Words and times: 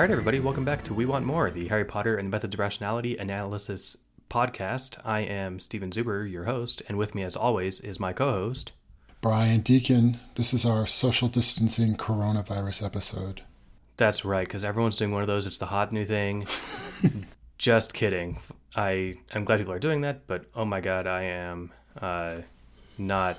All 0.00 0.04
right, 0.04 0.10
everybody, 0.10 0.40
welcome 0.40 0.64
back 0.64 0.82
to 0.84 0.94
We 0.94 1.04
Want 1.04 1.26
MoR, 1.26 1.50
the 1.50 1.68
Harry 1.68 1.84
Potter 1.84 2.16
and 2.16 2.26
the 2.26 2.30
Methods 2.30 2.54
of 2.54 2.60
Rationality 2.60 3.18
analysis 3.18 3.98
podcast. 4.30 4.96
I 5.04 5.20
am 5.20 5.60
Steven 5.60 5.90
Zuber, 5.90 6.24
your 6.24 6.44
host, 6.44 6.82
and 6.88 6.96
with 6.96 7.14
me, 7.14 7.22
as 7.22 7.36
always, 7.36 7.80
is 7.80 8.00
my 8.00 8.14
co 8.14 8.30
host. 8.30 8.72
Brian 9.20 9.60
Deacon. 9.60 10.18
This 10.36 10.54
is 10.54 10.64
our 10.64 10.86
social 10.86 11.28
distancing 11.28 11.96
coronavirus 11.96 12.82
episode. 12.82 13.42
That's 13.98 14.24
right, 14.24 14.48
because 14.48 14.64
everyone's 14.64 14.96
doing 14.96 15.12
one 15.12 15.20
of 15.20 15.28
those. 15.28 15.46
It's 15.46 15.58
the 15.58 15.66
hot 15.66 15.92
new 15.92 16.06
thing. 16.06 16.46
Just 17.58 17.92
kidding. 17.92 18.38
I 18.74 19.16
am 19.34 19.44
glad 19.44 19.58
people 19.58 19.74
are 19.74 19.78
doing 19.78 20.00
that, 20.00 20.26
but 20.26 20.46
oh 20.54 20.64
my 20.64 20.80
god, 20.80 21.06
I 21.06 21.24
am 21.24 21.72
uh, 22.00 22.36
not. 22.96 23.36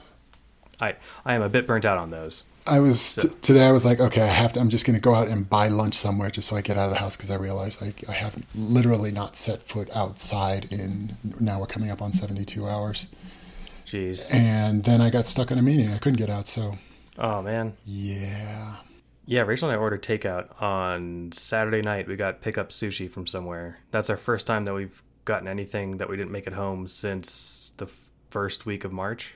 I 0.79 0.95
I 1.25 1.33
am 1.33 1.41
a 1.41 1.49
bit 1.49 1.65
burnt 1.65 1.85
out 1.85 1.97
on 1.97 2.11
those. 2.11 2.43
I 2.67 2.79
was 2.79 3.15
t- 3.15 3.29
today. 3.41 3.65
I 3.65 3.71
was 3.71 3.85
like, 3.85 3.99
okay, 3.99 4.21
I 4.21 4.27
have 4.27 4.53
to. 4.53 4.59
I'm 4.59 4.69
just 4.69 4.85
going 4.85 4.95
to 4.95 5.01
go 5.01 5.15
out 5.15 5.27
and 5.27 5.49
buy 5.49 5.67
lunch 5.67 5.95
somewhere 5.95 6.29
just 6.29 6.49
so 6.49 6.55
I 6.55 6.61
get 6.61 6.77
out 6.77 6.85
of 6.85 6.91
the 6.91 6.99
house 6.99 7.15
because 7.15 7.31
I 7.31 7.35
realized 7.35 7.81
like 7.81 8.07
I 8.07 8.13
have 8.13 8.45
literally 8.55 9.11
not 9.11 9.35
set 9.35 9.61
foot 9.61 9.89
outside 9.95 10.71
in. 10.71 11.17
Now 11.39 11.59
we're 11.59 11.67
coming 11.67 11.89
up 11.89 12.01
on 12.01 12.11
72 12.11 12.67
hours. 12.67 13.07
Jeez. 13.85 14.33
And 14.33 14.83
then 14.83 15.01
I 15.01 15.09
got 15.09 15.27
stuck 15.27 15.51
in 15.51 15.57
a 15.57 15.61
meeting. 15.61 15.91
I 15.91 15.97
couldn't 15.97 16.17
get 16.17 16.29
out. 16.29 16.47
So. 16.47 16.77
Oh 17.17 17.41
man. 17.41 17.73
Yeah. 17.85 18.77
Yeah, 19.25 19.41
Rachel 19.41 19.69
and 19.69 19.77
I 19.77 19.81
ordered 19.81 20.03
takeout 20.03 20.61
on 20.61 21.31
Saturday 21.31 21.81
night. 21.81 22.07
We 22.07 22.15
got 22.15 22.41
pickup 22.41 22.69
sushi 22.69 23.09
from 23.09 23.27
somewhere. 23.27 23.79
That's 23.91 24.09
our 24.09 24.17
first 24.17 24.47
time 24.47 24.65
that 24.65 24.73
we've 24.73 25.01
gotten 25.25 25.47
anything 25.47 25.97
that 25.97 26.09
we 26.09 26.17
didn't 26.17 26.31
make 26.31 26.47
at 26.47 26.53
home 26.53 26.87
since 26.87 27.71
the 27.77 27.87
first 28.29 28.65
week 28.65 28.83
of 28.83 28.91
March. 28.91 29.35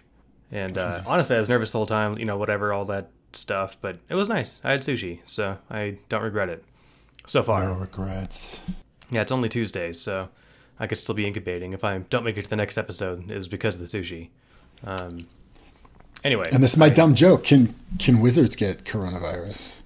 And 0.51 0.77
uh, 0.77 1.01
honestly, 1.05 1.35
I 1.35 1.39
was 1.39 1.49
nervous 1.49 1.71
the 1.71 1.79
whole 1.79 1.85
time, 1.85 2.17
you 2.17 2.25
know, 2.25 2.37
whatever, 2.37 2.71
all 2.71 2.85
that 2.85 3.09
stuff. 3.33 3.77
But 3.81 3.97
it 4.09 4.15
was 4.15 4.29
nice. 4.29 4.59
I 4.63 4.71
had 4.71 4.81
sushi, 4.81 5.19
so 5.25 5.57
I 5.69 5.97
don't 6.09 6.23
regret 6.23 6.49
it 6.49 6.63
so 7.25 7.43
far. 7.43 7.63
No 7.63 7.73
regrets. 7.73 8.59
Yeah, 9.11 9.21
it's 9.21 9.31
only 9.31 9.49
Tuesday, 9.49 9.93
so 9.93 10.29
I 10.79 10.87
could 10.87 10.97
still 10.97 11.15
be 11.15 11.27
incubating. 11.27 11.73
If 11.73 11.83
I 11.83 11.97
don't 11.97 12.23
make 12.23 12.37
it 12.37 12.43
to 12.43 12.49
the 12.49 12.55
next 12.55 12.77
episode, 12.77 13.29
it 13.29 13.37
was 13.37 13.47
because 13.47 13.75
of 13.75 13.89
the 13.89 13.97
sushi. 13.97 14.29
Um, 14.83 15.27
anyway. 16.23 16.49
And 16.51 16.63
this 16.63 16.71
is 16.71 16.77
my 16.77 16.87
I, 16.87 16.89
dumb 16.89 17.15
joke. 17.15 17.43
Can 17.43 17.75
can 17.99 18.19
wizards 18.19 18.55
get 18.55 18.83
coronavirus? 18.83 19.81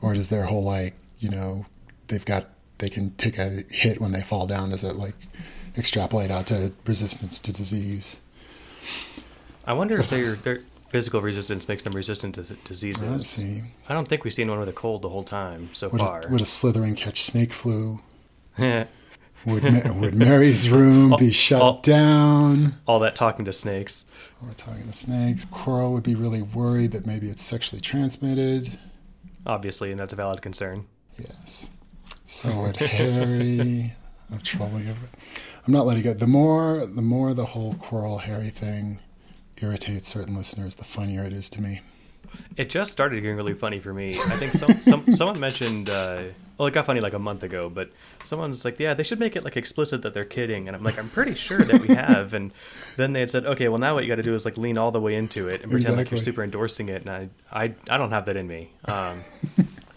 Or 0.00 0.14
does 0.14 0.28
their 0.28 0.44
whole 0.44 0.62
like, 0.62 0.94
you 1.18 1.28
know, 1.28 1.66
they've 2.06 2.24
got 2.24 2.46
they 2.78 2.88
can 2.88 3.10
take 3.12 3.38
a 3.38 3.64
hit 3.70 4.00
when 4.00 4.12
they 4.12 4.20
fall 4.20 4.46
down, 4.46 4.70
does 4.70 4.84
it 4.84 4.96
like 4.96 5.14
extrapolate 5.76 6.30
out 6.30 6.46
to 6.46 6.72
resistance 6.86 7.40
to 7.40 7.52
disease? 7.52 8.20
I 9.68 9.74
wonder 9.74 10.00
if 10.00 10.08
their 10.08 10.34
their 10.34 10.60
physical 10.88 11.20
resistance 11.20 11.68
makes 11.68 11.82
them 11.82 11.92
resistant 11.92 12.36
to 12.36 12.42
diseases. 12.42 13.02
I, 13.02 13.18
see. 13.18 13.62
I 13.86 13.92
don't 13.92 14.08
think 14.08 14.24
we've 14.24 14.32
seen 14.32 14.48
one 14.48 14.58
with 14.58 14.68
a 14.70 14.72
cold 14.72 15.02
the 15.02 15.10
whole 15.10 15.24
time 15.24 15.68
so 15.74 15.90
would 15.90 16.00
far. 16.00 16.26
A, 16.26 16.30
would 16.30 16.40
a 16.40 16.44
Slytherin 16.44 16.96
catch 16.96 17.22
snake 17.22 17.52
flu? 17.52 18.00
would, 18.58 18.88
would 19.44 20.14
Mary's 20.14 20.70
room 20.70 21.12
all, 21.12 21.18
be 21.18 21.32
shut 21.32 21.60
all, 21.60 21.80
down? 21.80 22.76
All 22.86 22.98
that 23.00 23.14
talking 23.14 23.44
to 23.44 23.52
snakes. 23.52 24.06
All 24.40 24.48
that 24.48 24.56
talking 24.56 24.86
to 24.86 24.92
snakes. 24.94 25.44
Quirrell 25.44 25.92
would 25.92 26.02
be 26.02 26.14
really 26.14 26.40
worried 26.40 26.92
that 26.92 27.04
maybe 27.04 27.28
it's 27.28 27.42
sexually 27.42 27.82
transmitted. 27.82 28.78
Obviously, 29.44 29.90
and 29.90 30.00
that's 30.00 30.14
a 30.14 30.16
valid 30.16 30.40
concern. 30.40 30.86
Yes. 31.18 31.68
So 32.24 32.62
would 32.62 32.76
Harry. 32.76 33.92
I'm 34.32 34.40
troubling. 34.40 34.88
I'm 35.66 35.72
not 35.74 35.84
letting 35.84 36.04
go. 36.04 36.14
The 36.14 36.26
more, 36.26 36.86
the 36.86 37.02
more 37.02 37.34
the 37.34 37.44
whole 37.44 37.74
Quirrell 37.74 38.22
Harry 38.22 38.48
thing 38.48 39.00
irritates 39.62 40.08
certain 40.08 40.36
listeners, 40.36 40.76
the 40.76 40.84
funnier 40.84 41.24
it 41.24 41.32
is 41.32 41.50
to 41.50 41.62
me. 41.62 41.80
It 42.56 42.70
just 42.70 42.92
started 42.92 43.20
getting 43.22 43.36
really 43.36 43.54
funny 43.54 43.78
for 43.78 43.94
me. 43.94 44.18
I 44.18 44.36
think 44.36 44.52
some, 44.52 44.80
some 44.80 45.12
someone 45.16 45.40
mentioned. 45.40 45.88
Uh, 45.88 46.24
well, 46.58 46.66
it 46.66 46.72
got 46.72 46.86
funny 46.86 47.00
like 47.00 47.12
a 47.12 47.18
month 47.18 47.42
ago, 47.44 47.70
but 47.70 47.90
someone's 48.24 48.64
like, 48.64 48.78
"Yeah, 48.80 48.94
they 48.94 49.04
should 49.04 49.20
make 49.20 49.36
it 49.36 49.44
like 49.44 49.56
explicit 49.56 50.02
that 50.02 50.12
they're 50.12 50.24
kidding," 50.24 50.66
and 50.66 50.76
I'm 50.76 50.82
like, 50.82 50.98
"I'm 50.98 51.08
pretty 51.08 51.34
sure 51.34 51.58
that 51.58 51.80
we 51.80 51.94
have." 51.94 52.34
And 52.34 52.52
then 52.96 53.12
they 53.12 53.20
had 53.20 53.30
said, 53.30 53.46
"Okay, 53.46 53.68
well 53.68 53.78
now 53.78 53.94
what 53.94 54.04
you 54.04 54.08
got 54.08 54.16
to 54.16 54.22
do 54.22 54.34
is 54.34 54.44
like 54.44 54.58
lean 54.58 54.76
all 54.76 54.90
the 54.90 55.00
way 55.00 55.14
into 55.14 55.48
it 55.48 55.62
and 55.62 55.70
pretend 55.70 55.94
exactly. 55.94 55.96
like 56.04 56.10
you're 56.10 56.20
super 56.20 56.42
endorsing 56.42 56.88
it." 56.88 57.02
And 57.02 57.10
I, 57.10 57.28
I, 57.52 57.74
I 57.88 57.96
don't 57.96 58.10
have 58.10 58.26
that 58.26 58.36
in 58.36 58.46
me. 58.46 58.72
Um, 58.86 59.22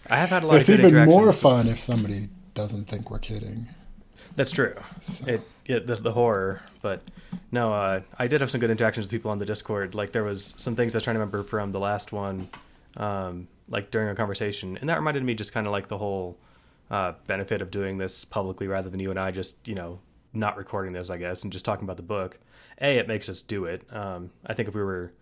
I 0.08 0.16
have 0.16 0.30
had 0.30 0.44
a 0.44 0.46
lot. 0.48 0.58
it's 0.58 0.68
even 0.70 1.04
more 1.04 1.32
fun 1.32 1.68
if 1.68 1.78
somebody 1.78 2.28
doesn't 2.54 2.86
think 2.86 3.10
we're 3.10 3.18
kidding. 3.18 3.68
That's 4.36 4.52
true. 4.52 4.74
So. 5.00 5.26
It, 5.26 5.40
it 5.66 5.86
the, 5.86 5.96
the 5.96 6.12
horror, 6.12 6.62
but 6.80 7.02
no, 7.50 7.72
uh, 7.72 8.00
I 8.18 8.26
did 8.26 8.40
have 8.40 8.50
some 8.50 8.60
good 8.60 8.70
interactions 8.70 9.06
with 9.06 9.10
people 9.10 9.30
on 9.30 9.38
the 9.38 9.46
Discord. 9.46 9.94
Like 9.94 10.12
there 10.12 10.24
was 10.24 10.54
some 10.56 10.76
things 10.76 10.94
I 10.94 10.96
was 10.96 11.04
trying 11.04 11.14
to 11.14 11.20
remember 11.20 11.42
from 11.42 11.72
the 11.72 11.80
last 11.80 12.12
one, 12.12 12.48
um, 12.96 13.48
like 13.68 13.90
during 13.90 14.08
a 14.08 14.14
conversation, 14.14 14.76
and 14.78 14.88
that 14.88 14.96
reminded 14.96 15.22
me 15.22 15.34
just 15.34 15.52
kind 15.52 15.66
of 15.66 15.72
like 15.72 15.88
the 15.88 15.98
whole 15.98 16.36
uh, 16.90 17.12
benefit 17.26 17.62
of 17.62 17.70
doing 17.70 17.98
this 17.98 18.24
publicly 18.24 18.68
rather 18.68 18.90
than 18.90 19.00
you 19.00 19.10
and 19.10 19.18
I 19.18 19.30
just 19.30 19.68
you 19.68 19.74
know 19.74 20.00
not 20.32 20.56
recording 20.56 20.92
this, 20.92 21.10
I 21.10 21.18
guess, 21.18 21.42
and 21.42 21.52
just 21.52 21.64
talking 21.64 21.84
about 21.84 21.96
the 21.96 22.02
book. 22.02 22.38
A, 22.80 22.96
it 22.98 23.06
makes 23.06 23.28
us 23.28 23.40
do 23.42 23.66
it. 23.66 23.84
Um, 23.94 24.30
I 24.46 24.54
think 24.54 24.68
if 24.68 24.74
we 24.74 24.82
were 24.82 25.12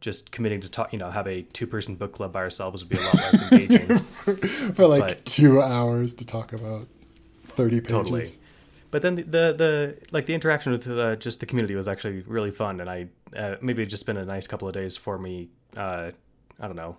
just 0.00 0.30
committing 0.30 0.60
to 0.60 0.70
talk, 0.70 0.92
you 0.92 0.98
know, 0.98 1.10
have 1.10 1.26
a 1.26 1.42
two-person 1.42 1.96
book 1.96 2.12
club 2.12 2.32
by 2.32 2.40
ourselves 2.40 2.84
would 2.84 2.90
be 2.90 2.98
a 2.98 3.04
lot 3.04 3.14
less 3.14 3.42
engaging. 3.52 3.98
For 3.98 4.86
like 4.86 5.08
but, 5.08 5.24
two 5.24 5.60
hours 5.60 6.14
to 6.14 6.26
talk 6.26 6.52
about 6.52 6.86
thirty 7.46 7.80
pages. 7.80 7.90
Totally 7.90 8.26
but 8.90 9.02
then 9.02 9.16
the, 9.16 9.22
the, 9.22 9.52
the 9.52 9.98
like 10.10 10.26
the 10.26 10.34
interaction 10.34 10.72
with 10.72 10.84
the, 10.84 11.16
just 11.16 11.40
the 11.40 11.46
community 11.46 11.74
was 11.74 11.88
actually 11.88 12.22
really 12.22 12.50
fun, 12.50 12.80
and 12.80 12.88
I 12.88 13.08
uh, 13.36 13.56
maybe 13.60 13.82
it's 13.82 13.90
just 13.90 14.06
been 14.06 14.16
a 14.16 14.24
nice 14.24 14.46
couple 14.46 14.68
of 14.68 14.74
days 14.74 14.96
for 14.96 15.18
me. 15.18 15.48
Uh, 15.76 16.12
I 16.60 16.66
don't 16.66 16.76
know, 16.76 16.96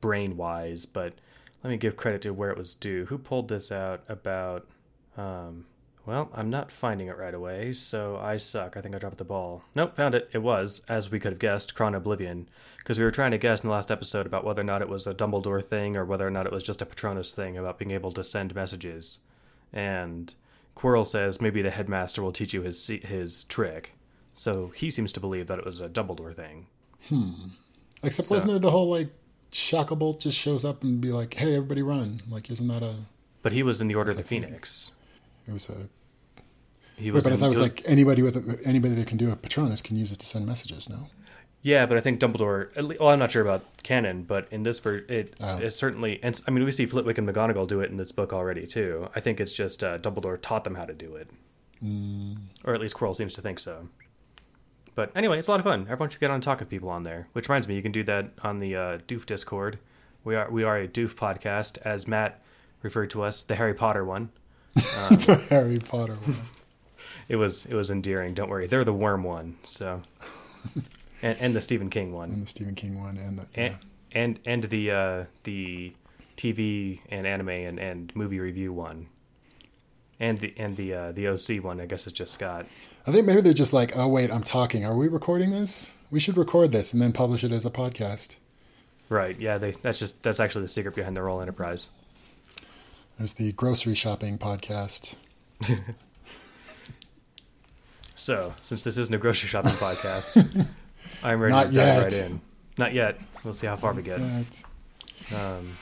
brain 0.00 0.36
wise, 0.36 0.86
but 0.86 1.14
let 1.64 1.70
me 1.70 1.76
give 1.76 1.96
credit 1.96 2.22
to 2.22 2.30
where 2.30 2.50
it 2.50 2.58
was 2.58 2.74
due. 2.74 3.06
Who 3.06 3.18
pulled 3.18 3.48
this 3.48 3.72
out 3.72 4.04
about? 4.08 4.68
Um, 5.16 5.66
well, 6.06 6.30
I'm 6.32 6.48
not 6.48 6.72
finding 6.72 7.08
it 7.08 7.18
right 7.18 7.34
away, 7.34 7.74
so 7.74 8.16
I 8.16 8.38
suck. 8.38 8.78
I 8.78 8.80
think 8.80 8.94
I 8.94 8.98
dropped 8.98 9.18
the 9.18 9.26
ball. 9.26 9.62
Nope, 9.74 9.94
found 9.94 10.14
it. 10.14 10.30
It 10.32 10.38
was, 10.38 10.80
as 10.88 11.10
we 11.10 11.20
could 11.20 11.32
have 11.32 11.38
guessed, 11.38 11.74
Chron 11.74 11.94
Oblivion, 11.94 12.48
because 12.78 12.98
we 12.98 13.04
were 13.04 13.10
trying 13.10 13.32
to 13.32 13.38
guess 13.38 13.60
in 13.60 13.68
the 13.68 13.74
last 13.74 13.90
episode 13.90 14.24
about 14.24 14.42
whether 14.42 14.62
or 14.62 14.64
not 14.64 14.80
it 14.80 14.88
was 14.88 15.06
a 15.06 15.12
Dumbledore 15.12 15.62
thing 15.62 15.98
or 15.98 16.06
whether 16.06 16.26
or 16.26 16.30
not 16.30 16.46
it 16.46 16.52
was 16.52 16.62
just 16.62 16.80
a 16.80 16.86
Patronus 16.86 17.32
thing 17.32 17.58
about 17.58 17.78
being 17.78 17.90
able 17.90 18.10
to 18.12 18.24
send 18.24 18.54
messages, 18.54 19.18
and 19.70 20.34
Quirrell 20.78 21.04
says 21.04 21.40
maybe 21.40 21.60
the 21.60 21.70
headmaster 21.70 22.22
will 22.22 22.32
teach 22.32 22.54
you 22.54 22.62
his 22.62 22.86
his 22.86 23.44
trick. 23.44 23.94
So 24.34 24.70
he 24.76 24.90
seems 24.90 25.12
to 25.14 25.20
believe 25.20 25.48
that 25.48 25.58
it 25.58 25.64
was 25.64 25.80
a 25.80 25.88
Dumbledore 25.88 26.34
thing. 26.34 26.66
Hmm. 27.08 27.32
Except 28.04 28.28
so. 28.28 28.36
wasn't 28.36 28.52
there 28.52 28.60
the 28.60 28.70
whole 28.70 28.88
like 28.88 29.08
Shacklebolt 29.50 30.20
just 30.20 30.38
shows 30.38 30.64
up 30.64 30.84
and 30.84 31.00
be 31.00 31.10
like, 31.10 31.34
"Hey, 31.34 31.56
everybody, 31.56 31.82
run!" 31.82 32.20
Like, 32.30 32.50
isn't 32.50 32.68
that 32.68 32.82
a? 32.82 32.94
But 33.42 33.52
he 33.52 33.62
was 33.62 33.80
in 33.80 33.88
the 33.88 33.96
Order 33.96 34.10
of 34.10 34.16
the 34.16 34.22
Phoenix. 34.22 34.92
It 35.48 35.52
was 35.52 35.68
a. 35.68 35.88
He 36.96 37.10
was. 37.10 37.24
Wait, 37.24 37.30
but 37.30 37.36
in, 37.36 37.38
I 37.38 37.40
thought 37.40 37.46
it 37.46 37.58
was 37.58 37.60
like 37.60 37.82
anybody 37.86 38.22
with 38.22 38.36
a, 38.36 38.60
anybody 38.64 38.94
that 38.94 39.06
can 39.06 39.16
do 39.16 39.32
a 39.32 39.36
Patronus 39.36 39.80
can 39.80 39.96
use 39.96 40.12
it 40.12 40.18
to 40.20 40.26
send 40.26 40.46
messages. 40.46 40.88
No. 40.88 41.08
Yeah, 41.62 41.86
but 41.86 41.96
I 41.96 42.00
think 42.00 42.20
Dumbledore. 42.20 42.98
Well, 43.00 43.08
I'm 43.08 43.18
not 43.18 43.32
sure 43.32 43.42
about 43.42 43.64
canon, 43.82 44.22
but 44.22 44.46
in 44.50 44.62
this, 44.62 44.78
for 44.78 44.96
it, 44.96 45.34
oh. 45.40 45.68
certainly. 45.68 46.20
And 46.22 46.40
I 46.46 46.50
mean, 46.50 46.64
we 46.64 46.70
see 46.70 46.86
Flitwick 46.86 47.18
and 47.18 47.28
McGonagall 47.28 47.66
do 47.66 47.80
it 47.80 47.90
in 47.90 47.96
this 47.96 48.12
book 48.12 48.32
already 48.32 48.66
too. 48.66 49.08
I 49.14 49.20
think 49.20 49.40
it's 49.40 49.52
just 49.52 49.82
uh, 49.82 49.98
Dumbledore 49.98 50.40
taught 50.40 50.64
them 50.64 50.76
how 50.76 50.84
to 50.84 50.94
do 50.94 51.16
it, 51.16 51.28
mm. 51.84 52.36
or 52.64 52.74
at 52.74 52.80
least 52.80 52.94
Quirrell 52.94 53.16
seems 53.16 53.34
to 53.34 53.42
think 53.42 53.58
so. 53.58 53.88
But 54.94 55.10
anyway, 55.16 55.38
it's 55.38 55.48
a 55.48 55.50
lot 55.50 55.60
of 55.60 55.64
fun. 55.64 55.82
Everyone 55.82 56.10
should 56.10 56.20
get 56.20 56.30
on 56.30 56.36
and 56.36 56.42
talk 56.42 56.60
with 56.60 56.68
people 56.68 56.88
on 56.90 57.02
there. 57.02 57.28
Which 57.32 57.48
reminds 57.48 57.66
me, 57.66 57.74
you 57.74 57.82
can 57.82 57.92
do 57.92 58.04
that 58.04 58.30
on 58.42 58.60
the 58.60 58.76
uh, 58.76 58.98
Doof 58.98 59.26
Discord. 59.26 59.78
We 60.22 60.36
are 60.36 60.50
we 60.50 60.62
are 60.62 60.78
a 60.78 60.86
Doof 60.86 61.16
podcast, 61.16 61.78
as 61.84 62.06
Matt 62.06 62.40
referred 62.82 63.10
to 63.10 63.22
us, 63.22 63.42
the 63.42 63.56
Harry 63.56 63.74
Potter 63.74 64.04
one. 64.04 64.30
Um, 64.96 65.16
the 65.16 65.34
Harry 65.50 65.80
Potter 65.80 66.14
one. 66.14 66.36
it 67.28 67.34
was 67.34 67.66
it 67.66 67.74
was 67.74 67.90
endearing. 67.90 68.34
Don't 68.34 68.48
worry, 68.48 68.68
they're 68.68 68.84
the 68.84 68.92
worm 68.92 69.24
one. 69.24 69.56
So. 69.64 70.02
and, 71.22 71.38
and 71.38 71.56
the 71.56 71.60
Stephen 71.60 71.90
King 71.90 72.12
one, 72.12 72.30
and 72.30 72.42
the 72.42 72.46
Stephen 72.46 72.74
King 72.74 73.00
one, 73.00 73.16
and 73.16 73.38
the 73.38 73.46
and 73.54 73.76
yeah. 74.12 74.20
and, 74.20 74.38
and 74.44 74.64
the 74.64 74.90
uh, 74.90 75.24
the 75.44 75.92
TV 76.36 77.00
and 77.10 77.26
anime 77.26 77.48
and, 77.48 77.78
and 77.78 78.14
movie 78.14 78.40
review 78.40 78.72
one, 78.72 79.08
and 80.20 80.38
the 80.38 80.54
and 80.56 80.76
the 80.76 80.94
uh, 80.94 81.12
the 81.12 81.28
OC 81.28 81.62
one. 81.62 81.80
I 81.80 81.86
guess 81.86 82.06
it's 82.06 82.16
just 82.16 82.34
Scott. 82.34 82.66
I 83.06 83.12
think 83.12 83.26
maybe 83.26 83.40
they're 83.40 83.52
just 83.52 83.72
like, 83.72 83.96
oh 83.96 84.08
wait, 84.08 84.30
I'm 84.30 84.42
talking. 84.42 84.84
Are 84.84 84.96
we 84.96 85.08
recording 85.08 85.50
this? 85.50 85.90
We 86.10 86.20
should 86.20 86.36
record 86.36 86.72
this 86.72 86.92
and 86.92 87.02
then 87.02 87.12
publish 87.12 87.44
it 87.44 87.52
as 87.52 87.66
a 87.66 87.70
podcast. 87.70 88.36
Right. 89.08 89.38
Yeah. 89.38 89.58
They. 89.58 89.72
That's 89.72 89.98
just 89.98 90.22
that's 90.22 90.40
actually 90.40 90.62
the 90.62 90.68
secret 90.68 90.94
behind 90.94 91.16
the 91.16 91.22
Roll 91.22 91.40
Enterprise. 91.40 91.90
There's 93.18 93.34
the 93.34 93.52
grocery 93.52 93.96
shopping 93.96 94.38
podcast. 94.38 95.16
so, 98.14 98.54
since 98.62 98.84
this 98.84 98.96
isn't 98.96 99.12
a 99.14 99.18
grocery 99.18 99.48
shopping 99.48 99.72
podcast, 99.72 100.68
I'm 101.22 101.40
ready 101.40 101.54
Not 101.54 101.70
to 101.70 101.72
dive 101.72 102.02
right 102.04 102.12
in. 102.12 102.40
Not 102.76 102.94
yet. 102.94 103.18
We'll 103.44 103.54
see 103.54 103.66
how 103.66 103.76
far 103.76 103.92
we 103.92 104.02
get. 104.02 104.20
Um, 105.34 105.76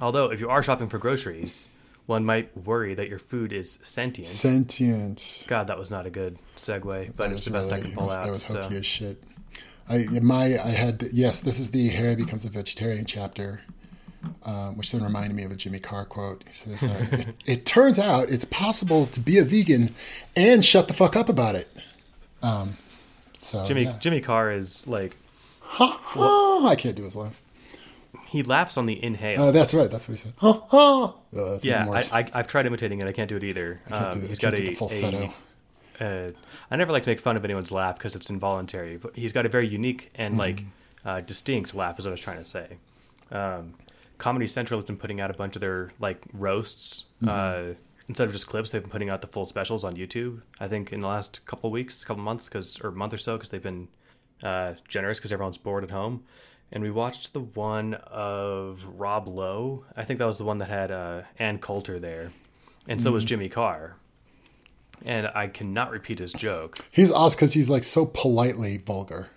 although, 0.00 0.30
if 0.30 0.40
you 0.40 0.48
are 0.48 0.62
shopping 0.62 0.88
for 0.88 0.98
groceries, 0.98 1.68
one 2.06 2.24
might 2.24 2.56
worry 2.56 2.94
that 2.94 3.08
your 3.08 3.18
food 3.18 3.52
is 3.52 3.78
sentient. 3.82 4.26
Sentient. 4.26 5.44
God, 5.48 5.68
that 5.68 5.78
was 5.78 5.90
not 5.90 6.06
a 6.06 6.10
good 6.10 6.38
segue, 6.56 7.16
but 7.16 7.32
it's 7.32 7.44
the 7.44 7.50
best 7.50 7.70
really, 7.70 7.82
I 7.82 7.84
can 7.84 7.94
pull 7.94 8.06
was, 8.06 8.16
out. 8.16 8.24
That 8.24 8.30
was 8.30 8.46
hokey 8.46 8.74
so. 8.74 8.76
as 8.76 8.86
shit. 8.86 9.22
I 9.88 10.06
my 10.20 10.44
I 10.44 10.70
had 10.70 11.08
yes, 11.12 11.40
this 11.40 11.58
is 11.58 11.70
the 11.70 11.88
Harry 11.88 12.16
becomes 12.16 12.44
a 12.44 12.48
vegetarian 12.48 13.04
chapter, 13.04 13.62
um, 14.44 14.76
which 14.76 14.92
then 14.92 15.02
reminded 15.02 15.34
me 15.34 15.42
of 15.42 15.50
a 15.50 15.56
Jimmy 15.56 15.80
Carr 15.80 16.04
quote. 16.04 16.44
He 16.46 16.52
says, 16.52 16.84
uh, 16.84 17.06
it, 17.12 17.34
"It 17.46 17.66
turns 17.66 17.98
out 17.98 18.30
it's 18.30 18.44
possible 18.44 19.06
to 19.06 19.20
be 19.20 19.38
a 19.38 19.44
vegan 19.44 19.94
and 20.36 20.64
shut 20.64 20.88
the 20.88 20.94
fuck 20.94 21.16
up 21.16 21.28
about 21.28 21.54
it." 21.54 21.72
Um, 22.42 22.76
so 23.34 23.64
Jimmy 23.64 23.84
yeah. 23.84 23.96
Jimmy 24.00 24.20
Carr 24.20 24.52
is 24.52 24.86
like 24.86 25.16
ha, 25.60 25.98
ha, 26.02 26.66
I 26.68 26.74
can't 26.76 26.94
do 26.96 27.04
his 27.04 27.16
laugh. 27.16 27.40
he 28.26 28.42
laughs 28.42 28.76
on 28.76 28.86
the 28.86 29.02
inhale. 29.02 29.42
Oh, 29.42 29.52
that's 29.52 29.72
right. 29.74 29.90
That's 29.90 30.08
what 30.08 30.18
he 30.18 30.22
said. 30.22 30.32
Ha, 30.38 30.52
ha. 30.52 30.66
Oh, 30.70 31.14
that's 31.32 31.64
yeah. 31.64 31.88
I, 31.90 32.20
I, 32.20 32.26
I've 32.34 32.46
tried 32.48 32.66
imitating 32.66 33.00
it. 33.00 33.06
I 33.08 33.12
can't 33.12 33.28
do 33.28 33.36
it 33.36 33.44
either. 33.44 33.80
can't 33.88 34.12
do 34.12 34.18
Um, 34.18 34.24
it. 34.24 34.28
he's 34.28 34.38
I 34.38 34.42
can't 34.42 34.56
got 34.56 34.64
do 34.64 34.70
a, 34.70 34.74
falsetto. 34.74 35.32
a 36.00 36.04
uh, 36.04 36.30
I 36.70 36.76
never 36.76 36.92
like 36.92 37.02
to 37.04 37.10
make 37.10 37.20
fun 37.20 37.36
of 37.36 37.44
anyone's 37.44 37.70
laugh 37.72 37.96
because 37.96 38.16
it's 38.16 38.28
involuntary. 38.30 38.96
But 38.96 39.16
he's 39.16 39.32
got 39.32 39.46
a 39.46 39.48
very 39.48 39.68
unique 39.68 40.10
and 40.14 40.36
like 40.38 40.56
Mm-hmm. 40.56 41.08
uh, 41.08 41.20
distinct 41.22 41.74
laugh, 41.74 41.98
is 41.98 42.04
what 42.04 42.10
I 42.10 42.12
was 42.12 42.20
trying 42.20 42.38
to 42.38 42.44
say. 42.44 42.66
Um, 43.30 43.74
Comedy 44.18 44.46
Central 44.46 44.78
has 44.78 44.84
been 44.84 44.96
putting 44.96 45.20
out 45.20 45.30
a 45.30 45.34
bunch 45.34 45.56
of 45.56 45.60
their 45.60 45.92
like 46.00 46.22
roasts. 46.32 47.04
Mm-hmm. 47.22 47.70
Uh, 47.72 47.74
instead 48.08 48.26
of 48.26 48.32
just 48.32 48.46
clips, 48.46 48.70
they've 48.70 48.82
been 48.82 48.90
putting 48.90 49.10
out 49.10 49.20
the 49.20 49.26
full 49.26 49.44
specials 49.46 49.84
on 49.84 49.96
YouTube. 49.96 50.42
I 50.60 50.68
think 50.68 50.92
in 50.92 51.00
the 51.00 51.08
last 51.08 51.44
couple 51.46 51.68
of 51.68 51.72
weeks, 51.72 52.02
couple 52.04 52.22
months, 52.22 52.44
because 52.48 52.80
or 52.82 52.90
month 52.90 53.14
or 53.14 53.18
so, 53.18 53.36
because 53.36 53.50
they've 53.50 53.62
been 53.62 53.88
uh, 54.42 54.74
generous 54.88 55.18
because 55.18 55.32
everyone's 55.32 55.58
bored 55.58 55.84
at 55.84 55.90
home. 55.90 56.24
And 56.74 56.82
we 56.82 56.90
watched 56.90 57.32
the 57.34 57.40
one 57.40 57.94
of 57.94 58.84
Rob 58.96 59.28
Lowe. 59.28 59.84
I 59.96 60.04
think 60.04 60.18
that 60.18 60.24
was 60.26 60.38
the 60.38 60.44
one 60.44 60.56
that 60.56 60.68
had 60.68 60.90
uh, 60.90 61.22
Ann 61.38 61.58
Coulter 61.58 61.98
there, 61.98 62.32
and 62.88 63.00
so 63.02 63.08
Mm-hmm. 63.08 63.14
was 63.14 63.24
Jimmy 63.24 63.48
Carr. 63.48 63.96
And 65.04 65.26
I 65.34 65.48
cannot 65.48 65.90
repeat 65.90 66.18
his 66.20 66.32
joke. 66.32 66.78
He's 66.90 67.10
awesome 67.12 67.36
because 67.36 67.52
he's 67.54 67.68
like 67.68 67.82
so 67.84 68.06
politely 68.06 68.76
vulgar. 68.78 69.30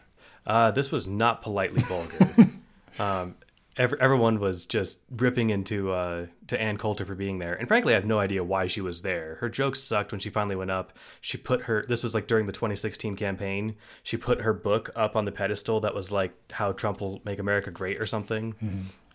Uh, 0.46 0.70
this 0.72 0.92
was 0.92 1.08
not 1.08 1.42
politely 1.42 1.82
vulgar. 1.82 2.50
um, 3.00 3.36
ev- 3.77 3.94
everyone 4.00 4.39
was 4.39 4.66
just 4.66 5.00
ripping 5.10 5.50
into 5.50 5.92
uh, 5.92 6.27
to 6.48 6.62
Ann 6.62 6.77
Coulter 6.77 7.06
for 7.06 7.16
being 7.16 7.39
there, 7.39 7.54
and 7.54 7.68
frankly, 7.68 7.94
I 7.94 7.95
have 7.95 8.06
no 8.06 8.19
idea 8.19 8.44
why 8.44 8.68
she 8.68 8.81
was 8.81 9.01
there. 9.01 9.36
Her 9.36 9.50
jokes 9.50 9.81
sucked 9.81 10.12
when 10.12 10.19
she 10.19 10.30
finally 10.30 10.56
went 10.56 10.72
up. 10.72 10.94
She 11.22 11.38
put 11.38 11.63
her. 11.63 11.86
This 11.88 12.04
was 12.04 12.13
like 12.13 12.27
during 12.27 12.45
the 12.45 12.51
2016 12.51 13.16
campaign. 13.16 13.75
She 14.04 14.18
put 14.18 14.42
her 14.42 14.54
book 14.54 14.89
up 14.95 15.16
on 15.16 15.25
the 15.25 15.31
pedestal 15.31 15.80
that 15.81 15.95
was 15.95 16.12
like 16.12 16.33
how 16.51 16.72
Trump 16.72 17.01
will 17.01 17.22
make 17.25 17.39
America 17.39 17.72
great 17.72 18.00
or 18.00 18.06
something, 18.06 18.56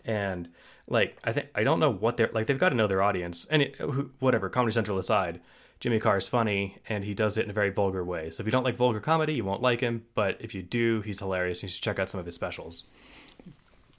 and 0.05 0.49
like 0.87 1.17
I 1.23 1.31
think 1.31 1.49
I 1.55 1.63
don't 1.63 1.79
know 1.79 1.91
what 1.91 2.17
they're 2.17 2.29
like. 2.33 2.45
They've 2.47 2.57
got 2.57 2.69
to 2.69 2.75
know 2.75 2.87
their 2.87 3.01
audience, 3.01 3.45
and 3.49 3.61
it, 3.61 3.75
whatever. 4.19 4.49
Comedy 4.49 4.73
Central 4.73 4.97
aside. 4.97 5.41
Jimmy 5.79 5.97
Carr 5.97 6.17
is 6.17 6.27
funny 6.27 6.77
and 6.87 7.03
he 7.03 7.15
does 7.15 7.39
it 7.39 7.43
in 7.43 7.49
a 7.49 7.53
very 7.53 7.71
vulgar 7.71 8.05
way. 8.05 8.29
So 8.29 8.41
if 8.41 8.45
you 8.45 8.51
don't 8.51 8.63
like 8.63 8.75
vulgar 8.75 8.99
comedy, 8.99 9.33
you 9.33 9.43
won't 9.43 9.63
like 9.63 9.79
him. 9.79 10.05
But 10.13 10.37
if 10.39 10.53
you 10.53 10.61
do, 10.61 11.01
he's 11.01 11.17
hilarious. 11.17 11.63
You 11.63 11.69
should 11.69 11.81
check 11.81 11.97
out 11.97 12.07
some 12.07 12.19
of 12.19 12.27
his 12.27 12.35
specials. 12.35 12.85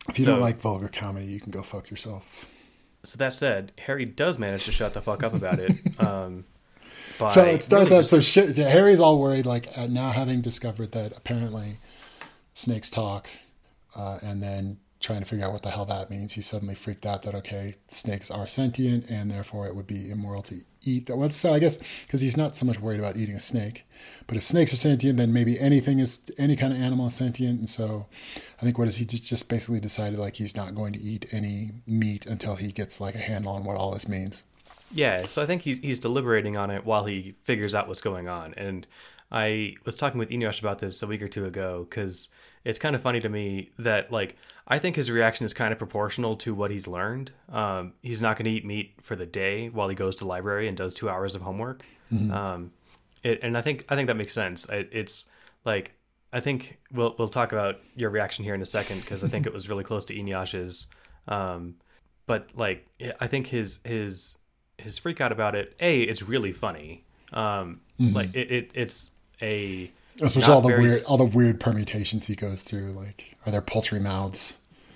If 0.08 0.18
you 0.18 0.24
So- 0.24 0.32
don't 0.32 0.40
like 0.40 0.60
vulgar 0.60 0.88
comedy, 0.88 1.26
you 1.26 1.40
can 1.40 1.50
go 1.50 1.62
fuck 1.62 1.90
yourself. 1.90 2.46
So 3.04 3.16
that 3.18 3.34
said, 3.34 3.72
Harry 3.86 4.04
does 4.04 4.38
manage 4.38 4.64
to 4.66 4.72
shut 4.72 4.94
the 4.94 5.00
fuck 5.00 5.22
up 5.22 5.34
about 5.34 5.58
it. 5.58 5.72
Um, 5.98 6.44
So 7.28 7.44
it 7.44 7.62
starts 7.62 7.90
really 7.90 8.00
out. 8.00 8.06
So 8.06 8.20
shit, 8.20 8.56
Harry's 8.56 8.98
all 9.00 9.18
worried, 9.20 9.46
like 9.46 9.68
uh, 9.78 9.86
now 9.86 10.10
having 10.10 10.40
discovered 10.40 10.92
that 10.92 11.16
apparently 11.16 11.78
snakes 12.54 12.90
talk, 12.90 13.28
uh, 13.96 14.18
and 14.22 14.42
then 14.42 14.78
trying 15.02 15.20
to 15.20 15.26
figure 15.26 15.44
out 15.44 15.52
what 15.52 15.62
the 15.62 15.70
hell 15.70 15.84
that 15.86 16.10
means. 16.10 16.32
He 16.32 16.40
suddenly 16.40 16.74
freaked 16.74 17.04
out 17.04 17.22
that 17.22 17.34
okay, 17.34 17.74
snakes 17.86 18.30
are 18.30 18.46
sentient, 18.46 19.10
and 19.10 19.30
therefore 19.30 19.66
it 19.66 19.74
would 19.74 19.86
be 19.86 20.10
immoral 20.10 20.42
to 20.42 20.62
eat. 20.84 21.06
that. 21.06 21.16
Well, 21.16 21.28
so 21.30 21.52
I 21.52 21.58
guess 21.58 21.78
because 22.06 22.20
he's 22.20 22.36
not 22.36 22.56
so 22.56 22.64
much 22.64 22.80
worried 22.80 23.00
about 23.00 23.16
eating 23.16 23.34
a 23.34 23.40
snake, 23.40 23.84
but 24.26 24.36
if 24.36 24.44
snakes 24.44 24.72
are 24.72 24.76
sentient, 24.76 25.18
then 25.18 25.32
maybe 25.32 25.58
anything 25.58 25.98
is 25.98 26.20
any 26.38 26.56
kind 26.56 26.72
of 26.72 26.80
animal 26.80 27.08
is 27.08 27.14
sentient. 27.14 27.58
And 27.58 27.68
so 27.68 28.06
I 28.60 28.64
think 28.64 28.78
what 28.78 28.88
is 28.88 28.96
he 28.96 29.04
just 29.04 29.48
basically 29.48 29.80
decided 29.80 30.18
like 30.18 30.36
he's 30.36 30.56
not 30.56 30.74
going 30.74 30.92
to 30.94 31.00
eat 31.00 31.26
any 31.32 31.72
meat 31.86 32.24
until 32.26 32.56
he 32.56 32.72
gets 32.72 33.00
like 33.00 33.14
a 33.14 33.18
handle 33.18 33.52
on 33.52 33.64
what 33.64 33.76
all 33.76 33.92
this 33.92 34.08
means. 34.08 34.42
Yeah, 34.94 35.26
so 35.26 35.42
I 35.42 35.46
think 35.46 35.62
he's, 35.62 35.78
he's 35.78 36.00
deliberating 36.00 36.58
on 36.58 36.70
it 36.70 36.84
while 36.84 37.04
he 37.04 37.34
figures 37.42 37.74
out 37.74 37.88
what's 37.88 38.02
going 38.02 38.28
on. 38.28 38.52
And 38.56 38.86
I 39.30 39.76
was 39.86 39.96
talking 39.96 40.18
with 40.18 40.28
Eneasz 40.28 40.60
about 40.60 40.80
this 40.80 41.02
a 41.02 41.06
week 41.06 41.22
or 41.22 41.28
two 41.28 41.46
ago 41.46 41.86
because 41.88 42.28
it's 42.64 42.78
kind 42.78 42.94
of 42.94 43.00
funny 43.00 43.18
to 43.20 43.28
me 43.28 43.70
that, 43.78 44.12
like, 44.12 44.36
I 44.66 44.78
think 44.78 44.96
his 44.96 45.10
reaction 45.10 45.44
is 45.44 45.54
kind 45.54 45.72
of 45.72 45.78
proportional 45.78 46.36
to 46.36 46.54
what 46.54 46.70
he's 46.70 46.86
learned. 46.86 47.32
Um, 47.50 47.94
he's 48.02 48.22
not 48.22 48.36
going 48.36 48.44
to 48.44 48.50
eat 48.50 48.64
meat 48.64 48.94
for 49.02 49.16
the 49.16 49.26
day 49.26 49.68
while 49.68 49.88
he 49.88 49.94
goes 49.94 50.16
to 50.16 50.24
library 50.24 50.68
and 50.68 50.76
does 50.76 50.94
two 50.94 51.08
hours 51.10 51.34
of 51.34 51.42
homework. 51.42 51.82
Um, 52.32 52.72
it, 53.22 53.40
and 53.42 53.56
I 53.56 53.60
think 53.62 53.84
I 53.88 53.94
think 53.96 54.06
that 54.08 54.16
makes 54.16 54.32
sense. 54.32 54.66
It, 54.68 54.88
it's 54.92 55.26
like 55.64 55.92
I 56.32 56.40
think 56.40 56.78
we'll 56.92 57.14
we'll 57.18 57.28
talk 57.28 57.52
about 57.52 57.80
your 57.94 58.10
reaction 58.10 58.44
here 58.44 58.54
in 58.54 58.62
a 58.62 58.66
second 58.66 59.00
because 59.00 59.24
I 59.24 59.28
think 59.28 59.46
it 59.46 59.52
was 59.52 59.68
really 59.68 59.84
close 59.84 60.04
to 60.06 60.14
Eneasz's. 60.14 60.86
Um, 61.28 61.76
but 62.26 62.48
like 62.54 62.86
I 63.20 63.26
think 63.26 63.48
his 63.48 63.80
his 63.84 64.38
his 64.78 64.98
freak 64.98 65.20
out 65.20 65.32
about 65.32 65.54
it. 65.54 65.74
A, 65.80 66.02
it's 66.02 66.22
really 66.22 66.52
funny. 66.52 67.04
Um, 67.32 67.80
like 68.14 68.34
it, 68.34 68.50
it 68.50 68.70
it's 68.74 69.10
a 69.40 69.90
Especially 70.20 70.52
all 70.52 70.60
the 70.60 70.68
very 70.68 70.82
weird, 70.82 71.02
all 71.08 71.16
the 71.16 71.24
weird 71.24 71.60
permutations 71.60 72.26
he 72.26 72.34
goes 72.34 72.62
through. 72.62 72.92
Like, 72.92 73.36
are 73.46 73.52
there 73.52 73.62
poultry 73.62 74.00
mouths? 74.00 74.54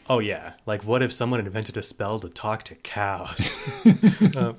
Oh 0.09 0.21
yeah, 0.21 0.53
like 0.67 0.85
what 0.85 1.03
if 1.03 1.13
someone 1.13 1.41
invented 1.41 1.77
a 1.77 1.83
spell 1.83 2.21
to 2.21 2.29
talk 2.29 2.63
to 2.65 2.75
cows? 2.77 3.57
um, 4.37 4.57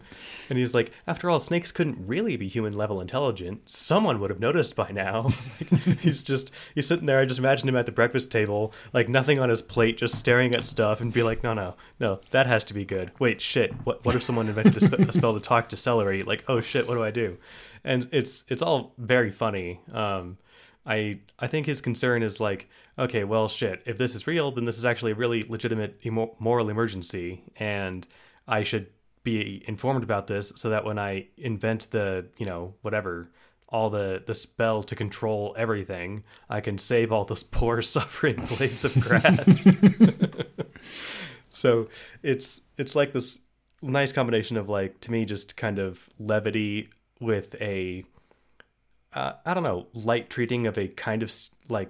and 0.50 0.58
he's 0.58 0.74
like, 0.74 0.92
after 1.06 1.30
all, 1.30 1.40
snakes 1.40 1.72
couldn't 1.72 2.06
really 2.06 2.38
be 2.38 2.48
human 2.48 2.74
level 2.76 3.02
intelligent. 3.02 3.70
Someone 3.70 4.20
would 4.20 4.30
have 4.30 4.40
noticed 4.40 4.76
by 4.76 4.92
now. 4.92 5.32
Like, 5.88 6.00
he's 6.00 6.24
just 6.24 6.52
he's 6.76 6.88
sitting 6.88 7.06
there. 7.06 7.20
I 7.20 7.26
just 7.26 7.40
imagine 7.40 7.68
him 7.68 7.76
at 7.76 7.86
the 7.86 7.92
breakfast 7.92 8.32
table, 8.32 8.74
like 8.94 9.10
nothing 9.10 9.40
on 9.40 9.50
his 9.50 9.62
plate, 9.62 9.98
just 9.98 10.16
staring 10.16 10.56
at 10.56 10.68
stuff, 10.68 11.02
and 11.02 11.12
be 11.12 11.24
like, 11.24 11.44
no, 11.44 11.54
no, 11.54 11.76
no, 12.00 12.20
that 12.32 12.48
has 12.48 12.64
to 12.66 12.74
be 12.74 12.86
good. 12.86 13.12
Wait, 13.20 13.42
shit. 13.42 13.74
What 13.86 14.06
what 14.06 14.16
if 14.16 14.24
someone 14.24 14.48
invented 14.48 14.78
a, 14.78 14.86
spe- 14.86 15.10
a 15.10 15.14
spell 15.14 15.34
to 15.34 15.40
talk 15.40 15.70
to 15.70 15.78
celery? 15.78 16.24
Like, 16.24 16.44
oh 16.48 16.62
shit, 16.62 16.88
what 16.88 16.96
do 16.96 17.04
I 17.04 17.12
do? 17.12 17.38
And 17.84 18.08
it's 18.12 18.46
it's 18.48 18.62
all 18.62 18.94
very 18.98 19.32
funny. 19.32 19.82
Um, 19.92 20.38
I 20.88 21.20
I 21.38 21.48
think 21.48 21.66
his 21.66 21.82
concern 21.82 22.24
is 22.24 22.40
like, 22.40 22.70
okay, 22.98 23.24
well, 23.24 23.48
shit. 23.48 23.84
If 23.86 23.98
this 23.98 24.16
is 24.16 24.26
real, 24.26 24.52
then 24.52 24.66
this 24.66 24.78
is 24.78 24.86
actually 24.86 25.12
a 25.12 25.16
really 25.16 25.44
legitimate 25.44 26.00
emo- 26.06 26.36
moral 26.40 26.70
emergency, 26.70 27.44
and 27.58 28.08
I 28.48 28.64
should 28.64 28.88
be 29.24 29.62
informed 29.68 30.04
about 30.04 30.28
this 30.28 30.54
so 30.56 30.70
that 30.70 30.86
when 30.86 30.98
I 30.98 31.28
invent 31.36 31.92
the, 31.92 32.28
you 32.38 32.46
know, 32.46 32.76
whatever, 32.82 33.30
all 33.70 33.90
the 33.90 34.24
the 34.26 34.34
spell 34.34 34.82
to 34.84 34.96
control 34.96 35.54
everything, 35.58 36.24
I 36.50 36.62
can 36.62 36.78
save 36.78 37.12
all 37.12 37.26
those 37.26 37.44
poor 37.60 37.82
suffering 37.82 38.38
blades 38.58 38.86
of 38.86 38.98
grass. 39.00 39.68
so 41.50 41.90
it's 42.24 42.62
it's 42.78 42.96
like 42.96 43.12
this 43.12 43.42
nice 43.82 44.14
combination 44.14 44.56
of 44.58 44.70
like 44.70 45.02
to 45.02 45.12
me 45.12 45.26
just 45.26 45.58
kind 45.58 45.78
of 45.80 46.10
levity 46.18 46.90
with 47.20 47.56
a 47.62 48.06
uh, 49.14 49.34
I 49.46 49.54
don't 49.54 49.64
know, 49.64 49.88
light 49.94 50.30
treating 50.30 50.68
of 50.68 50.78
a 50.78 50.88
kind 50.88 51.24
of 51.24 51.34
like 51.70 51.90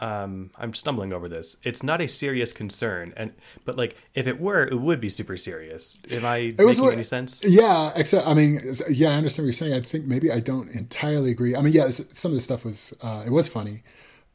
um, 0.00 0.50
I'm 0.56 0.74
stumbling 0.74 1.12
over 1.12 1.28
this. 1.28 1.56
It's 1.64 1.82
not 1.82 2.00
a 2.00 2.06
serious 2.06 2.52
concern, 2.52 3.12
and 3.16 3.32
but 3.64 3.76
like 3.76 3.96
if 4.14 4.26
it 4.26 4.40
were, 4.40 4.64
it 4.64 4.76
would 4.76 5.00
be 5.00 5.08
super 5.08 5.36
serious. 5.36 5.98
Am 6.10 6.24
I 6.24 6.36
It 6.38 6.58
making 6.58 6.82
wor- 6.82 6.92
any 6.92 7.02
sense? 7.02 7.42
Yeah, 7.44 7.90
except 7.96 8.26
I 8.26 8.34
mean, 8.34 8.60
yeah, 8.90 9.10
I 9.10 9.14
understand 9.14 9.44
what 9.44 9.46
you're 9.48 9.52
saying. 9.54 9.74
I 9.74 9.80
think 9.80 10.04
maybe 10.06 10.30
I 10.30 10.40
don't 10.40 10.68
entirely 10.70 11.30
agree. 11.30 11.56
I 11.56 11.62
mean, 11.62 11.72
yeah, 11.72 11.88
some 11.90 12.30
of 12.30 12.36
the 12.36 12.42
stuff 12.42 12.64
was 12.64 12.94
uh, 13.02 13.24
it 13.26 13.30
was 13.30 13.48
funny, 13.48 13.82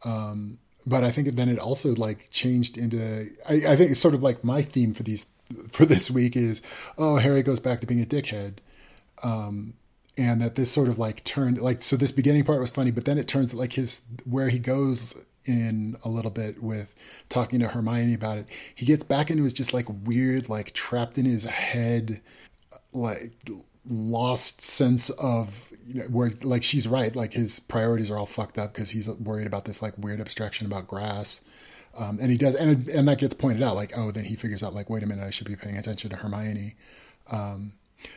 um, 0.03 0.59
but 0.85 1.03
I 1.05 1.11
think 1.11 1.29
then 1.35 1.47
it 1.47 1.59
also 1.59 1.95
like 1.95 2.27
changed 2.29 2.77
into. 2.77 3.29
I, 3.49 3.53
I 3.69 3.75
think 3.77 3.91
it's 3.91 4.01
sort 4.01 4.13
of 4.15 4.21
like 4.21 4.43
my 4.43 4.61
theme 4.63 4.93
for 4.93 5.03
these 5.03 5.27
for 5.71 5.85
this 5.85 6.11
week 6.11 6.35
is 6.35 6.61
oh 6.97 7.17
Harry 7.17 7.41
goes 7.41 7.59
back 7.61 7.79
to 7.81 7.87
being 7.87 8.01
a 8.01 8.05
dickhead, 8.05 8.55
um, 9.23 9.75
and 10.17 10.41
that 10.41 10.55
this 10.55 10.71
sort 10.71 10.87
of 10.87 10.99
like 10.99 11.23
turned 11.23 11.59
like 11.59 11.81
so 11.83 11.95
this 11.95 12.11
beginning 12.11 12.43
part 12.43 12.59
was 12.59 12.69
funny, 12.69 12.91
but 12.91 13.05
then 13.05 13.17
it 13.17 13.27
turns 13.27 13.53
like 13.53 13.73
his 13.73 14.01
where 14.25 14.49
he 14.49 14.59
goes 14.59 15.15
in 15.45 15.97
a 16.03 16.09
little 16.09 16.31
bit 16.31 16.63
with 16.63 16.93
talking 17.29 17.59
to 17.59 17.69
Hermione 17.69 18.13
about 18.13 18.37
it. 18.37 18.47
He 18.73 18.85
gets 18.85 19.03
back 19.03 19.29
into 19.29 19.43
his 19.43 19.53
just 19.53 19.73
like 19.73 19.87
weird 19.89 20.49
like 20.49 20.71
trapped 20.73 21.17
in 21.17 21.25
his 21.25 21.45
head 21.45 22.21
like 22.93 23.33
lost 23.89 24.61
sense 24.61 25.09
of 25.11 25.71
you 25.85 25.95
know 25.95 26.05
where 26.05 26.31
like 26.43 26.63
she's 26.63 26.87
right 26.87 27.15
like 27.15 27.33
his 27.33 27.59
priorities 27.59 28.09
are 28.09 28.17
all 28.17 28.25
fucked 28.25 28.57
up 28.57 28.73
because 28.73 28.91
he's 28.91 29.09
worried 29.09 29.47
about 29.47 29.65
this 29.65 29.81
like 29.81 29.97
weird 29.97 30.21
abstraction 30.21 30.65
about 30.65 30.87
grass 30.87 31.41
um, 31.97 32.17
and 32.21 32.31
he 32.31 32.37
does 32.37 32.55
and 32.55 32.87
and 32.87 33.07
that 33.07 33.17
gets 33.17 33.33
pointed 33.33 33.61
out 33.61 33.75
like 33.75 33.91
oh 33.97 34.09
then 34.11 34.23
he 34.25 34.35
figures 34.35 34.63
out 34.63 34.73
like 34.73 34.89
wait 34.89 35.03
a 35.03 35.05
minute 35.05 35.25
I 35.25 35.31
should 35.31 35.47
be 35.47 35.55
paying 35.57 35.77
attention 35.77 36.09
to 36.11 36.15
Hermione 36.15 36.75
um, 37.29 37.73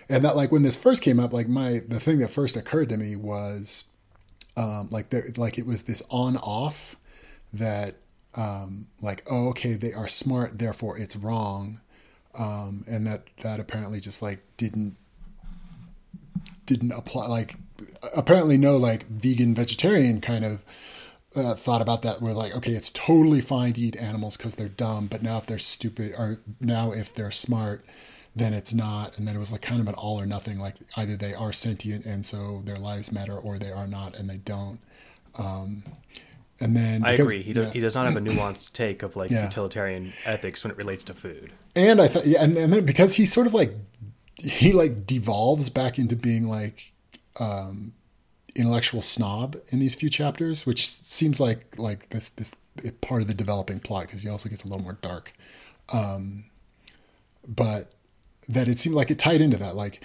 and 0.09 0.25
that 0.25 0.37
like 0.37 0.52
when 0.52 0.62
this 0.62 0.76
first 0.76 1.02
came 1.02 1.19
up 1.21 1.33
like 1.33 1.49
my 1.49 1.83
the 1.87 2.00
thing 2.00 2.19
that 2.19 2.31
first 2.31 2.57
occurred 2.57 2.88
to 2.88 2.97
me 2.97 3.16
was 3.16 3.85
um, 4.57 4.88
like 4.90 5.11
there 5.11 5.25
like 5.37 5.59
it 5.59 5.66
was 5.66 5.85
this 5.85 6.02
on 6.11 6.37
off 6.38 6.97
that 7.52 7.97
um, 8.35 8.87
like 9.00 9.23
oh 9.31 9.49
okay 9.49 9.75
they 9.75 9.93
are 9.93 10.09
smart 10.09 10.59
therefore 10.59 10.99
it's 10.99 11.16
wrong 11.16 11.81
um, 12.35 12.85
and 12.87 13.07
that 13.07 13.25
that 13.43 13.61
apparently 13.61 14.00
just 14.00 14.23
like 14.23 14.40
didn't 14.57 14.97
didn't 16.66 16.93
apply 16.93 17.26
like 17.26 17.57
apparently 18.16 18.57
no 18.57 18.76
like 18.76 19.07
vegan 19.09 19.55
vegetarian 19.55 20.21
kind 20.21 20.45
of 20.45 20.62
uh, 21.37 21.55
thought 21.55 21.83
about 21.83 22.02
that. 22.02 22.21
Where 22.21 22.33
like, 22.33 22.57
okay, 22.57 22.73
it's 22.73 22.90
totally 22.90 23.40
fine 23.40 23.75
to 23.75 23.81
eat 23.81 23.97
animals 23.97 24.37
because 24.37 24.55
they're 24.55 24.69
dumb, 24.69 25.07
but 25.07 25.23
now 25.23 25.38
if 25.38 25.47
they're 25.47 25.59
stupid, 25.59 26.14
or 26.19 26.40
now 26.61 26.93
if 26.93 27.14
they're 27.14 27.31
smart, 27.31 27.85
then 28.37 28.52
it's 28.52 28.75
not. 28.75 29.16
And 29.19 29.26
then 29.26 29.35
it 29.35 29.38
was 29.38 29.50
like 29.50 29.62
kind 29.62 29.81
of 29.81 29.88
an 29.88 29.95
all 29.95 30.21
or 30.21 30.26
nothing. 30.26 30.59
Like 30.61 30.75
either 30.97 31.16
they 31.16 31.35
are 31.35 31.52
sentient 31.52 32.05
and 32.05 32.25
so 32.25 32.61
their 32.64 32.76
lives 32.76 33.11
matter, 33.11 33.37
or 33.37 33.59
they 33.59 33.73
are 33.73 33.88
not 33.88 34.16
and 34.19 34.28
they 34.31 34.37
don't. 34.37 34.78
Um, 35.38 35.83
and 36.61 36.76
then 36.76 37.05
I 37.05 37.12
agree. 37.12 37.43
He, 37.43 37.52
yeah. 37.52 37.64
does, 37.64 37.73
he 37.73 37.81
does 37.81 37.95
not 37.95 38.07
have 38.07 38.16
a 38.16 38.21
nuanced 38.28 38.73
take 38.73 39.02
of 39.02 39.16
like 39.16 39.31
Yeah. 39.31 39.45
utilitarian 39.45 40.12
ethics 40.25 40.62
when 40.62 40.71
it 40.71 40.76
relates 40.76 41.02
to 41.05 41.14
food. 41.14 41.50
and 41.75 42.00
I 42.00 42.09
thought, 42.09 42.26
yeah, 42.26 42.43
and, 42.43 42.57
and 42.57 42.73
then 42.73 42.85
because 42.85 43.14
he 43.14 43.26
sort 43.26 43.47
of 43.47 43.55
like 43.55 43.73
he 44.38 44.73
like 44.73 45.07
devolves 45.07 45.71
back 45.71 45.99
into 45.99 46.14
being 46.16 46.47
like 46.49 46.93
um, 47.40 47.93
intellectual 48.55 49.02
snob 49.02 49.57
in 49.69 49.78
these 49.78 49.95
few 49.95 50.09
chapters, 50.11 50.66
which 50.66 50.87
seems 50.88 51.40
like 51.40 51.78
like 51.78 52.11
this 52.11 52.28
this 52.31 52.55
part 53.00 53.23
of 53.23 53.28
the 53.28 53.35
developing 53.35 53.81
plot 53.81 54.02
because 54.07 54.23
he 54.23 54.28
also 54.28 54.49
gets 54.50 54.62
a 54.64 54.69
little 54.69 54.83
more 54.83 54.99
dark. 55.00 55.33
Um, 55.93 56.45
but 57.47 57.93
that 58.48 58.68
it 58.68 58.78
seemed 58.78 58.94
like 58.94 59.10
it 59.10 59.18
tied 59.18 59.40
into 59.40 59.56
that, 59.58 59.76
like. 59.76 60.02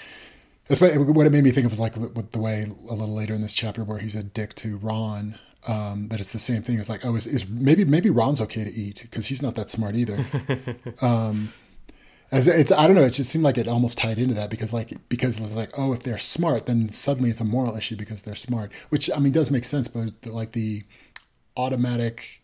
That's 0.67 0.79
what, 0.79 0.95
what 0.97 1.27
it 1.27 1.31
made 1.31 1.43
me 1.43 1.51
think 1.51 1.65
of 1.65 1.71
was 1.71 1.81
like 1.81 1.95
the 1.95 2.39
way 2.39 2.65
a 2.89 2.93
little 2.93 3.13
later 3.13 3.33
in 3.33 3.41
this 3.41 3.53
chapter 3.53 3.83
where 3.83 3.97
he's 3.97 4.15
a 4.15 4.23
dick 4.23 4.55
to 4.55 4.77
Ron. 4.77 5.35
Um, 5.67 6.07
that 6.07 6.21
it's 6.21 6.31
the 6.31 6.39
same 6.39 6.61
thing. 6.61 6.79
It's 6.79 6.87
like, 6.87 7.05
oh, 7.05 7.15
is, 7.15 7.27
is 7.27 7.45
maybe 7.49 7.83
maybe 7.83 8.09
Ron's 8.09 8.39
okay 8.41 8.63
to 8.63 8.71
eat 8.71 9.01
because 9.01 9.25
he's 9.25 9.41
not 9.41 9.55
that 9.55 9.69
smart 9.69 9.95
either. 9.95 10.25
As 12.31 12.47
it's, 12.47 12.71
I 12.71 12.87
don't 12.87 12.95
know. 12.95 13.01
It 13.01 13.09
just 13.09 13.29
seemed 13.29 13.43
like 13.43 13.57
it 13.57 13.67
almost 13.67 13.97
tied 13.97 14.17
into 14.17 14.33
that 14.35 14.49
because, 14.49 14.71
like, 14.71 14.93
because 15.09 15.37
it's 15.37 15.53
like, 15.53 15.77
oh, 15.77 15.91
if 15.91 16.03
they're 16.03 16.17
smart, 16.17 16.65
then 16.65 16.89
suddenly 16.89 17.29
it's 17.29 17.41
a 17.41 17.45
moral 17.45 17.75
issue 17.75 17.97
because 17.97 18.21
they're 18.21 18.35
smart. 18.35 18.73
Which 18.87 19.09
I 19.13 19.19
mean 19.19 19.33
does 19.33 19.51
make 19.51 19.65
sense, 19.65 19.89
but 19.89 20.21
the, 20.21 20.31
like 20.31 20.53
the 20.53 20.83
automatic, 21.57 22.41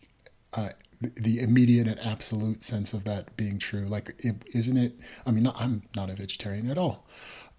uh, 0.52 0.68
the- 1.00 1.40
immediate 1.40 1.86
and 1.88 1.98
absolute 2.00 2.62
sense 2.62 2.92
of 2.92 3.04
that 3.04 3.36
being 3.36 3.58
true, 3.58 3.86
like, 3.86 4.14
it, 4.18 4.36
isn't 4.54 4.76
it? 4.76 4.98
I 5.26 5.30
mean, 5.30 5.44
not, 5.44 5.60
I'm 5.60 5.82
not 5.94 6.10
a 6.10 6.14
vegetarian 6.14 6.70
at 6.70 6.78
all, 6.78 7.06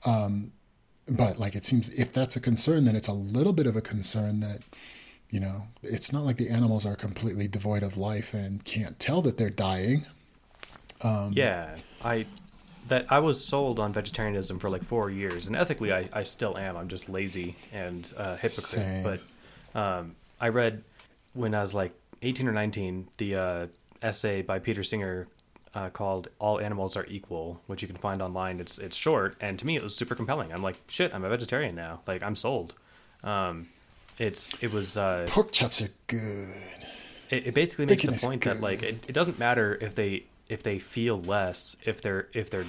um, 0.06 0.52
but 1.08 1.40
like, 1.40 1.56
it 1.56 1.66
seems 1.66 1.90
if 1.90 2.14
that's 2.14 2.36
a 2.36 2.42
concern, 2.42 2.86
then 2.86 2.96
it's 2.96 3.08
a 3.08 3.14
little 3.14 3.54
bit 3.54 3.68
of 3.68 3.76
a 3.76 3.82
concern 3.82 4.40
that. 4.42 4.62
You 5.32 5.40
know, 5.40 5.68
it's 5.84 6.12
not 6.12 6.26
like 6.26 6.38
the 6.38 6.50
animals 6.50 6.88
are 6.88 6.96
completely 6.96 7.48
devoid 7.48 7.84
of 7.84 7.98
life 7.98 8.34
and 8.34 8.66
can't 8.66 9.00
tell 9.00 9.22
that 9.22 9.38
they're 9.38 9.52
dying. 9.52 10.08
Um, 11.04 11.34
yeah, 11.36 11.78
I 12.04 12.26
that 12.88 13.06
I 13.10 13.20
was 13.20 13.46
sold 13.46 13.78
on 13.78 13.94
vegetarianism 13.94 14.58
for 14.58 14.72
like 14.72 14.84
four 14.84 15.12
years, 15.12 15.46
and 15.46 15.56
ethically, 15.56 15.94
I, 15.94 16.10
I 16.12 16.24
still 16.24 16.58
am. 16.58 16.76
I'm 16.76 16.88
just 16.88 17.10
lazy 17.10 17.58
and 17.72 18.12
uh, 18.18 18.38
hypocrite. 18.38 18.52
Same. 18.52 19.04
But 19.04 19.22
um, 19.76 20.16
I 20.42 20.50
read 20.50 20.84
when 21.34 21.54
I 21.54 21.62
was 21.62 21.76
like 21.76 21.94
18 22.22 22.48
or 22.48 22.52
19 22.52 23.08
the 23.18 23.36
uh, 23.36 23.68
essay 24.02 24.42
by 24.42 24.60
Peter 24.60 24.84
Singer 24.84 25.28
uh, 25.74 25.90
called 25.90 26.30
"All 26.40 26.60
Animals 26.60 26.98
Are 26.98 27.06
Equal," 27.08 27.62
which 27.68 27.82
you 27.82 27.88
can 27.88 27.98
find 27.98 28.22
online. 28.22 28.60
It's 28.60 28.78
it's 28.78 28.98
short, 28.98 29.36
and 29.40 29.60
to 29.60 29.66
me, 29.66 29.76
it 29.76 29.84
was 29.84 29.96
super 29.96 30.16
compelling. 30.16 30.52
I'm 30.52 30.64
like, 30.64 30.78
shit, 30.88 31.14
I'm 31.14 31.24
a 31.24 31.30
vegetarian 31.30 31.76
now. 31.76 32.02
Like, 32.08 32.24
I'm 32.24 32.36
sold. 32.36 32.74
Um, 33.24 33.70
it's 34.18 34.52
it 34.62 34.72
was 34.72 34.98
uh, 34.98 35.26
Pork 35.30 35.52
chops 35.52 35.82
are 35.82 35.90
good. 36.08 36.86
it, 37.30 37.48
it 37.48 37.54
basically 37.54 37.86
makes 37.86 38.04
Bacon 38.04 38.16
the 38.16 38.22
point 38.26 38.44
that 38.44 38.62
like 38.62 38.84
it, 38.84 39.06
it 39.08 39.14
doesn't 39.14 39.40
matter 39.40 39.78
if 39.80 39.96
they 39.96 40.26
if 40.50 40.64
they 40.64 40.80
feel 40.80 41.22
less 41.22 41.78
if 41.86 42.02
they're 42.02 42.28
if 42.34 42.50
they're 42.50 42.66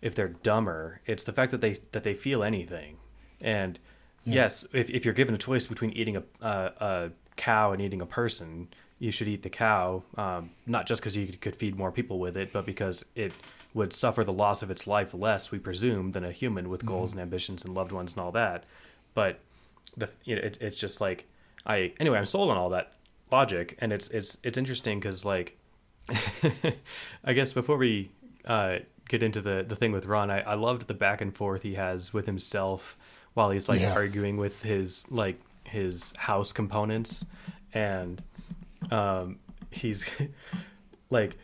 if 0.00 0.14
they're 0.14 0.28
dumber 0.28 1.00
it's 1.04 1.24
the 1.24 1.32
fact 1.32 1.50
that 1.50 1.60
they 1.60 1.74
that 1.92 2.04
they 2.04 2.14
feel 2.14 2.42
anything 2.44 2.96
and 3.40 3.78
yes 4.24 4.64
if, 4.72 4.88
if 4.90 5.04
you're 5.04 5.14
given 5.14 5.34
a 5.34 5.38
choice 5.38 5.66
between 5.66 5.90
eating 5.90 6.16
a, 6.16 6.22
a, 6.40 6.72
a 6.80 7.10
cow 7.38 7.72
and 7.72 7.80
eating 7.80 8.02
a 8.02 8.06
person 8.06 8.68
you 8.98 9.10
should 9.12 9.28
eat 9.28 9.42
the 9.42 9.50
cow 9.50 10.02
um, 10.16 10.50
not 10.66 10.86
just 10.86 11.00
because 11.00 11.16
you 11.16 11.26
could 11.44 11.54
feed 11.56 11.74
more 11.76 11.92
people 11.92 12.18
with 12.18 12.36
it 12.36 12.52
but 12.52 12.66
because 12.66 13.04
it 13.14 13.32
would 13.74 13.92
suffer 13.92 14.24
the 14.24 14.32
loss 14.32 14.62
of 14.62 14.70
its 14.70 14.86
life 14.86 15.14
less 15.14 15.50
we 15.52 15.58
presume 15.58 16.12
than 16.12 16.24
a 16.24 16.32
human 16.32 16.68
with 16.68 16.84
goals 16.84 17.12
and 17.12 17.20
ambitions 17.20 17.64
and 17.64 17.74
loved 17.74 17.92
ones 17.92 18.14
and 18.14 18.20
all 18.24 18.32
that 18.32 18.64
but 19.14 19.38
the 19.96 20.08
you 20.24 20.34
know, 20.36 20.42
it, 20.42 20.58
it's 20.60 20.76
just 20.76 21.00
like 21.00 21.26
I 21.64 21.92
anyway 22.00 22.18
I'm 22.18 22.26
sold 22.26 22.50
on 22.50 22.56
all 22.56 22.70
that 22.70 22.92
logic 23.30 23.76
and 23.80 23.92
it's 23.92 24.08
it's 24.08 24.36
it's 24.42 24.58
interesting 24.58 24.98
because 25.00 25.24
like 25.24 25.56
I 27.24 27.32
guess 27.34 27.52
before 27.52 27.76
we 27.76 28.10
uh, 28.46 28.78
get 29.08 29.22
into 29.22 29.40
the 29.40 29.64
the 29.66 29.76
thing 29.76 29.92
with 29.92 30.06
Ron 30.06 30.30
I, 30.30 30.40
I 30.40 30.54
loved 30.54 30.86
the 30.86 30.94
back 30.94 31.20
and 31.20 31.34
forth 31.34 31.62
he 31.62 31.74
has 31.74 32.12
with 32.12 32.26
himself 32.26 32.96
while 33.34 33.50
he's 33.50 33.68
like 33.68 33.80
Yeah. 33.80 33.92
arguing 33.92 34.36
with 34.36 34.62
his 34.62 35.10
like 35.10 35.38
his 35.68 36.12
house 36.16 36.52
components 36.52 37.24
and 37.72 38.22
um 38.90 39.38
he's 39.70 40.06
like 41.10 41.36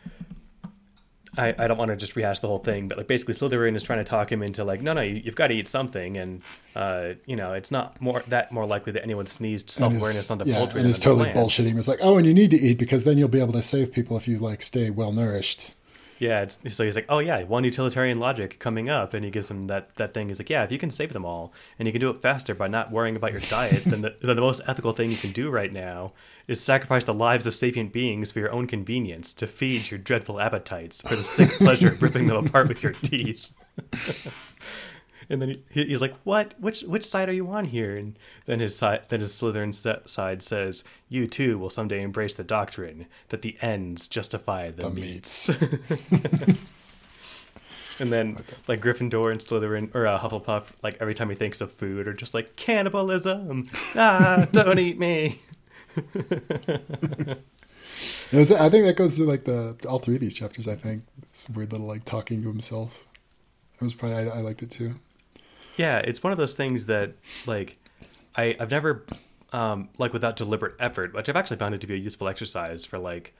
I, 1.37 1.53
I 1.57 1.67
don't 1.67 1.77
want 1.77 1.89
to 1.89 1.97
just 1.97 2.15
rehash 2.15 2.39
the 2.39 2.47
whole 2.47 2.59
thing, 2.59 2.87
but 2.87 2.97
like 2.97 3.07
basically 3.07 3.33
Slytherin 3.33 3.75
is 3.75 3.83
trying 3.83 3.99
to 3.99 4.05
talk 4.05 4.31
him 4.31 4.41
into 4.41 4.63
like, 4.63 4.81
no, 4.81 4.93
no, 4.93 5.01
you, 5.01 5.15
you've 5.15 5.35
got 5.35 5.47
to 5.47 5.53
eat 5.53 5.67
something, 5.67 6.17
and 6.17 6.41
uh, 6.75 7.13
you 7.25 7.35
know, 7.35 7.53
it's 7.53 7.71
not 7.71 7.99
more 8.01 8.23
that 8.27 8.51
more 8.51 8.65
likely 8.65 8.93
that 8.93 9.03
anyone 9.03 9.25
sneezed 9.25 9.69
self 9.69 9.93
awareness 9.93 10.31
on 10.31 10.37
the 10.37 10.45
yeah, 10.45 10.57
poultry. 10.57 10.81
and 10.81 10.89
it's 10.89 10.99
totally 10.99 11.29
bullshitting. 11.29 11.77
It's 11.77 11.87
like, 11.87 11.99
oh, 12.01 12.17
and 12.17 12.25
you 12.25 12.33
need 12.33 12.51
to 12.51 12.57
eat 12.57 12.77
because 12.77 13.03
then 13.03 13.17
you'll 13.17 13.27
be 13.27 13.41
able 13.41 13.53
to 13.53 13.61
save 13.61 13.91
people 13.91 14.17
if 14.17 14.27
you 14.27 14.37
like 14.37 14.61
stay 14.61 14.89
well 14.89 15.11
nourished. 15.11 15.73
Yeah, 16.17 16.41
it's, 16.41 16.59
so 16.73 16.85
he's 16.85 16.95
like, 16.95 17.07
oh 17.09 17.19
yeah, 17.19 17.43
one 17.43 17.63
utilitarian 17.63 18.19
logic 18.19 18.59
coming 18.59 18.89
up, 18.89 19.13
and 19.13 19.25
he 19.25 19.31
gives 19.31 19.51
him 19.51 19.67
that 19.67 19.95
that 19.95 20.13
thing. 20.13 20.29
He's 20.29 20.39
like, 20.39 20.49
yeah, 20.49 20.63
if 20.63 20.71
you 20.71 20.77
can 20.77 20.89
save 20.89 21.13
them 21.13 21.25
all, 21.25 21.53
and 21.77 21.87
you 21.87 21.91
can 21.91 21.99
do 21.99 22.09
it 22.09 22.21
faster 22.21 22.55
by 22.55 22.67
not 22.67 22.91
worrying 22.91 23.15
about 23.15 23.31
your 23.31 23.41
diet, 23.41 23.83
then 23.85 24.01
the, 24.01 24.15
the 24.21 24.35
most 24.35 24.61
ethical 24.67 24.93
thing 24.93 25.11
you 25.11 25.17
can 25.17 25.31
do 25.31 25.49
right 25.49 25.73
now 25.73 26.13
is 26.47 26.61
sacrifice 26.61 27.03
the 27.03 27.13
lives 27.13 27.45
of 27.45 27.53
sapient 27.53 27.91
beings 27.91 28.31
for 28.31 28.39
your 28.39 28.51
own 28.51 28.67
convenience 28.67 29.33
to 29.33 29.47
feed 29.47 29.91
your 29.91 29.97
dreadful 29.97 30.39
appetites 30.39 31.01
for 31.01 31.15
the 31.15 31.23
sick 31.23 31.51
pleasure 31.57 31.89
of 31.89 32.01
ripping 32.01 32.27
them 32.27 32.45
apart 32.45 32.69
with 32.69 32.81
your 32.81 32.93
teeth. 32.93 33.51
and 35.29 35.41
then 35.41 35.63
he, 35.69 35.85
he's 35.85 36.01
like, 36.01 36.15
"What? 36.23 36.53
Which 36.59 36.81
which 36.83 37.05
side 37.05 37.29
are 37.29 37.33
you 37.33 37.49
on 37.49 37.65
here?" 37.65 37.95
And 37.97 38.17
then 38.45 38.59
his 38.59 38.77
side, 38.77 39.03
then 39.09 39.21
his 39.21 39.33
Slytherin 39.33 39.73
side 40.07 40.41
says, 40.43 40.83
"You 41.09 41.27
too 41.27 41.57
will 41.57 41.69
someday 41.69 42.01
embrace 42.01 42.33
the 42.33 42.43
doctrine 42.43 43.05
that 43.29 43.41
the 43.41 43.57
ends 43.61 44.07
justify 44.07 44.71
the, 44.71 44.83
The 44.83 44.89
meats." 44.89 45.49
and 47.99 48.11
then 48.11 48.43
like 48.67 48.81
Gryffindor 48.81 49.31
and 49.31 49.39
Slytherin 49.39 49.93
or 49.95 50.05
uh, 50.07 50.19
Hufflepuff, 50.19 50.71
like 50.83 50.97
every 50.99 51.13
time 51.13 51.29
he 51.29 51.35
thinks 51.35 51.61
of 51.61 51.71
food, 51.71 52.07
are 52.07 52.13
just 52.13 52.33
like 52.33 52.55
cannibalism. 52.55 53.69
Ah, 53.95 54.47
don't 54.51 54.79
eat 54.79 54.99
me. 54.99 55.39
Was- 58.33 58.51
I 58.51 58.69
think 58.69 58.85
that 58.85 58.95
goes 58.97 59.15
to 59.17 59.23
like 59.23 59.43
the 59.45 59.77
all 59.87 59.99
three 59.99 60.15
of 60.15 60.21
these 60.21 60.35
chapters. 60.35 60.67
I 60.67 60.75
think 60.75 61.03
this 61.31 61.47
weird 61.49 61.71
little 61.71 61.87
like 61.87 62.03
talking 62.05 62.41
to 62.41 62.47
himself. 62.49 63.05
It 63.75 63.81
was 63.83 63.93
probably 63.93 64.17
I, 64.17 64.37
I 64.37 64.41
liked 64.41 64.61
it 64.63 64.71
too. 64.71 64.95
Yeah, 65.77 65.99
it's 65.99 66.23
one 66.23 66.31
of 66.31 66.37
those 66.37 66.55
things 66.55 66.85
that 66.85 67.13
like 67.45 67.77
I 68.35 68.53
I've 68.59 68.71
never 68.71 69.05
um 69.51 69.89
like 69.97 70.13
without 70.13 70.35
deliberate 70.35 70.75
effort, 70.79 71.13
which 71.13 71.29
I've 71.29 71.35
actually 71.35 71.57
found 71.57 71.75
it 71.75 71.81
to 71.81 71.87
be 71.87 71.93
a 71.95 71.97
useful 71.97 72.27
exercise 72.27 72.85
for 72.85 72.97
like 72.97 73.33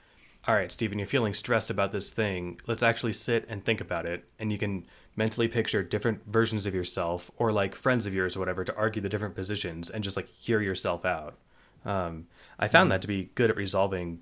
all 0.48 0.54
right, 0.54 0.72
Stephen, 0.72 1.00
you're 1.00 1.08
feeling 1.08 1.34
stressed 1.34 1.72
about 1.72 1.92
this 1.92 2.12
thing. 2.12 2.60
Let's 2.68 2.84
actually 2.84 3.14
sit 3.14 3.46
and 3.50 3.66
think 3.66 3.82
about 3.82 4.06
it 4.06 4.26
and 4.38 4.52
you 4.52 4.58
can 4.58 4.86
mentally 5.16 5.48
picture 5.48 5.82
different 5.82 6.22
versions 6.28 6.66
of 6.68 6.76
yourself 6.76 7.32
or 7.38 7.52
like 7.52 7.74
friends 7.74 8.06
of 8.06 8.14
yours 8.14 8.36
or 8.36 8.40
whatever 8.40 8.64
to 8.64 8.76
argue 8.76 9.02
the 9.02 9.10
different 9.10 9.34
positions 9.34 9.90
and 9.90 10.04
just 10.04 10.16
like 10.18 10.28
hear 10.30 10.62
yourself 10.62 11.06
out. 11.06 11.38
Um 11.86 12.28
I 12.60 12.68
found 12.68 12.92
that 12.92 13.02
to 13.02 13.08
be 13.08 13.30
good 13.36 13.50
at 13.50 13.56
resolving 13.56 14.20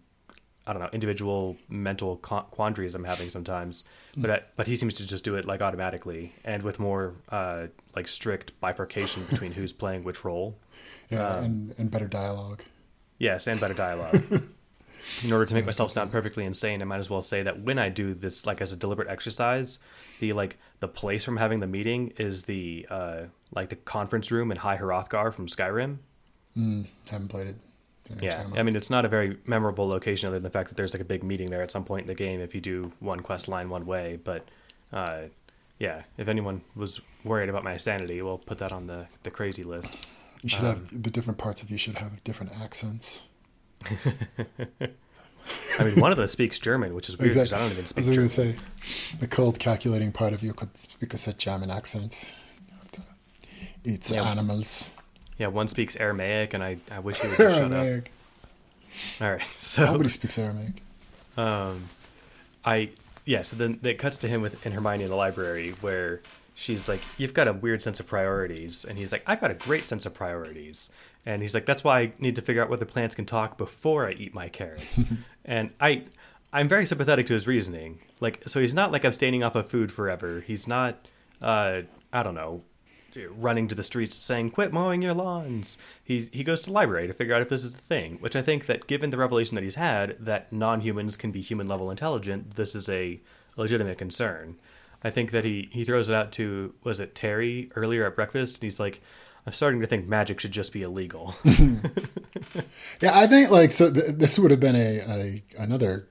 I 0.65 0.71
don't 0.73 0.81
know 0.81 0.89
individual 0.93 1.57
mental 1.67 2.17
quandaries 2.17 2.95
I'm 2.95 3.03
having 3.03 3.29
sometimes, 3.29 3.83
but 4.15 4.31
I, 4.31 4.41
but 4.55 4.67
he 4.67 4.75
seems 4.75 4.93
to 4.95 5.07
just 5.07 5.23
do 5.23 5.35
it 5.35 5.45
like 5.45 5.61
automatically 5.61 6.33
and 6.43 6.63
with 6.63 6.79
more 6.79 7.13
uh, 7.29 7.67
like 7.95 8.07
strict 8.07 8.59
bifurcation 8.59 9.23
between 9.29 9.53
who's 9.53 9.73
playing 9.73 10.03
which 10.03 10.23
role. 10.23 10.57
Yeah, 11.09 11.27
Um, 11.27 11.43
and 11.43 11.75
and 11.77 11.91
better 11.91 12.07
dialogue. 12.07 12.63
Yes, 13.17 13.47
and 13.47 13.59
better 13.59 13.73
dialogue. 13.73 14.23
In 15.23 15.33
order 15.33 15.45
to 15.45 15.53
make 15.53 15.65
myself 15.65 15.91
sound 15.91 16.13
perfectly 16.13 16.45
insane, 16.45 16.81
I 16.81 16.85
might 16.85 16.99
as 16.99 17.09
well 17.09 17.21
say 17.21 17.43
that 17.43 17.59
when 17.59 17.77
I 17.77 17.89
do 17.89 18.13
this 18.13 18.45
like 18.45 18.61
as 18.61 18.71
a 18.71 18.77
deliberate 18.77 19.09
exercise, 19.09 19.79
the 20.19 20.31
like 20.31 20.57
the 20.79 20.87
place 20.87 21.25
from 21.25 21.37
having 21.37 21.59
the 21.59 21.67
meeting 21.67 22.13
is 22.17 22.43
the 22.43 22.87
uh, 22.89 23.21
like 23.53 23.69
the 23.69 23.75
conference 23.75 24.31
room 24.31 24.49
in 24.51 24.57
High 24.57 24.77
Hrothgar 24.77 25.33
from 25.33 25.47
Skyrim. 25.47 25.97
Mm, 26.57 26.85
haven't 27.09 27.27
played 27.27 27.47
it. 27.47 27.55
I 28.09 28.09
know 28.09 28.15
what 28.15 28.23
you're 28.23 28.31
Yeah, 28.53 28.59
I 28.59 28.63
mean 28.63 28.75
it's 28.75 28.89
not 28.89 29.05
a 29.05 29.07
very 29.07 29.37
memorable 29.45 29.87
location 29.87 30.27
other 30.27 30.37
than 30.37 30.43
the 30.43 30.49
fact 30.49 30.69
that 30.69 30.75
there's 30.75 30.93
like 30.93 31.01
a 31.01 31.05
big 31.05 31.23
meeting 31.23 31.49
there 31.49 31.61
at 31.61 31.71
some 31.71 31.85
point 31.85 32.01
in 32.01 32.07
the 32.07 32.15
game 32.15 32.39
if 32.41 32.53
you 32.55 32.61
do 32.61 32.91
one 32.99 33.19
quest 33.21 33.47
line 33.47 33.69
one 33.69 33.85
way. 33.85 34.19
But 34.23 34.47
uh, 34.91 35.23
yeah, 35.79 36.03
if 36.17 36.27
anyone 36.27 36.61
was 36.75 37.01
worried 37.23 37.49
about 37.49 37.63
my 37.63 37.77
sanity, 37.77 38.21
we'll 38.21 38.37
put 38.37 38.57
that 38.59 38.71
on 38.71 38.87
the 38.87 39.07
the 39.23 39.31
crazy 39.31 39.63
list. 39.63 39.93
you 40.41 40.49
should 40.49 40.59
um, 40.65 40.65
have 40.65 41.03
the 41.03 41.09
different 41.09 41.37
parts 41.39 41.61
of 41.63 41.69
you 41.71 41.77
should 41.77 41.97
have 41.97 42.23
different 42.23 42.51
accents. 42.61 43.21
I 45.79 45.83
mean, 45.83 45.99
one 45.99 46.11
of 46.11 46.17
them 46.17 46.27
speaks 46.27 46.57
German, 46.59 46.93
which 46.95 47.09
is 47.09 47.17
weird 47.17 47.33
because 47.33 47.51
I 47.51 47.57
don't 47.59 47.67
even 47.71 47.79
I 47.79 47.81
was 47.81 47.89
speak 47.89 48.05
going 48.05 48.15
German. 48.15 48.29
to 48.29 48.33
say, 48.33 48.55
the 49.19 49.27
cold 49.27 49.59
calculating 49.59 50.11
part 50.13 50.31
of 50.33 50.41
you 50.41 50.53
could 50.53 50.77
speak 50.77 51.13
a 51.13 51.33
German 51.33 51.69
accent. 51.69 52.29
It's 53.83 54.09
Yeah. 54.11 54.23
animals. 54.23 54.93
Yeah, 55.37 55.47
one 55.47 55.67
speaks 55.67 55.95
Aramaic, 55.95 56.53
and 56.53 56.63
I, 56.63 56.77
I 56.91 56.99
wish 56.99 57.19
he 57.19 57.27
would 57.27 57.37
just 57.37 57.57
shut 57.57 57.73
up. 57.73 58.03
All 59.21 59.31
right. 59.31 59.41
So 59.57 59.85
Nobody 59.85 60.09
speaks 60.09 60.37
Aramaic. 60.37 60.81
Um, 61.37 61.85
I 62.63 62.89
yeah. 63.25 63.41
So 63.41 63.55
then 63.55 63.79
it 63.83 63.97
cuts 63.97 64.17
to 64.19 64.27
him 64.27 64.41
with 64.41 64.63
and 64.65 64.73
Hermione 64.73 65.03
in 65.03 65.09
the 65.09 65.15
library 65.15 65.71
where 65.81 66.21
she's 66.53 66.87
like, 66.87 67.01
"You've 67.17 67.33
got 67.33 67.47
a 67.47 67.53
weird 67.53 67.81
sense 67.81 67.99
of 67.99 68.07
priorities," 68.07 68.85
and 68.85 68.97
he's 68.97 69.11
like, 69.11 69.23
"I've 69.25 69.41
got 69.41 69.51
a 69.51 69.55
great 69.55 69.87
sense 69.87 70.05
of 70.05 70.13
priorities." 70.13 70.89
And 71.25 71.41
he's 71.41 71.53
like, 71.53 71.65
"That's 71.65 71.83
why 71.83 71.99
I 71.99 72.13
need 72.19 72.35
to 72.35 72.41
figure 72.41 72.61
out 72.61 72.69
whether 72.69 72.85
plants 72.85 73.15
can 73.15 73.25
talk 73.25 73.57
before 73.57 74.07
I 74.07 74.11
eat 74.11 74.33
my 74.33 74.49
carrots." 74.49 75.03
and 75.45 75.71
I, 75.79 76.03
I'm 76.51 76.67
very 76.67 76.85
sympathetic 76.85 77.25
to 77.27 77.33
his 77.33 77.47
reasoning. 77.47 77.99
Like, 78.19 78.43
so 78.47 78.59
he's 78.59 78.73
not 78.75 78.91
like 78.91 79.03
abstaining 79.03 79.41
off 79.43 79.55
of 79.55 79.69
food 79.69 79.91
forever. 79.91 80.41
He's 80.45 80.67
not, 80.67 81.07
uh, 81.41 81.81
I 82.11 82.23
don't 82.23 82.35
know, 82.35 82.61
running 83.35 83.67
to 83.67 83.75
the 83.75 83.83
streets 83.83 84.15
saying 84.15 84.51
quit 84.51 84.73
mowing 84.73 85.01
your 85.01 85.13
lawns. 85.13 85.77
He 86.03 86.29
he 86.31 86.43
goes 86.43 86.61
to 86.61 86.67
the 86.69 86.73
library 86.73 87.07
to 87.07 87.13
figure 87.13 87.33
out 87.35 87.41
if 87.41 87.49
this 87.49 87.63
is 87.63 87.73
a 87.75 87.77
thing 87.77 88.17
which 88.19 88.35
i 88.35 88.41
think 88.41 88.65
that 88.65 88.87
given 88.87 89.09
the 89.09 89.17
revelation 89.17 89.55
that 89.55 89.63
he's 89.63 89.75
had 89.75 90.15
that 90.19 90.51
non-humans 90.51 91.15
can 91.17 91.31
be 91.31 91.41
human 91.41 91.67
level 91.67 91.89
intelligent 91.91 92.55
this 92.55 92.75
is 92.75 92.89
a 92.89 93.19
legitimate 93.55 93.97
concern. 93.97 94.55
I 95.03 95.09
think 95.09 95.31
that 95.31 95.43
he 95.43 95.69
he 95.71 95.83
throws 95.85 96.09
it 96.09 96.15
out 96.15 96.31
to 96.33 96.73
was 96.83 96.99
it 96.99 97.13
terry 97.15 97.69
earlier 97.75 98.05
at 98.05 98.15
breakfast? 98.15 98.57
And 98.57 98.63
he's 98.63 98.79
like 98.79 99.01
i'm 99.45 99.53
starting 99.53 99.81
to 99.81 99.87
think 99.87 100.07
magic 100.07 100.39
should 100.39 100.51
just 100.51 100.71
be 100.73 100.81
illegal. 100.83 101.35
Yeah, 103.01 103.11
I 103.17 103.27
think 103.27 103.51
like 103.51 103.71
so. 103.71 103.91
Th- 103.91 104.07
this 104.07 104.39
would 104.39 104.51
have 104.51 104.59
been 104.59 104.75
a, 104.75 104.99
a 104.99 105.43
another 105.59 106.07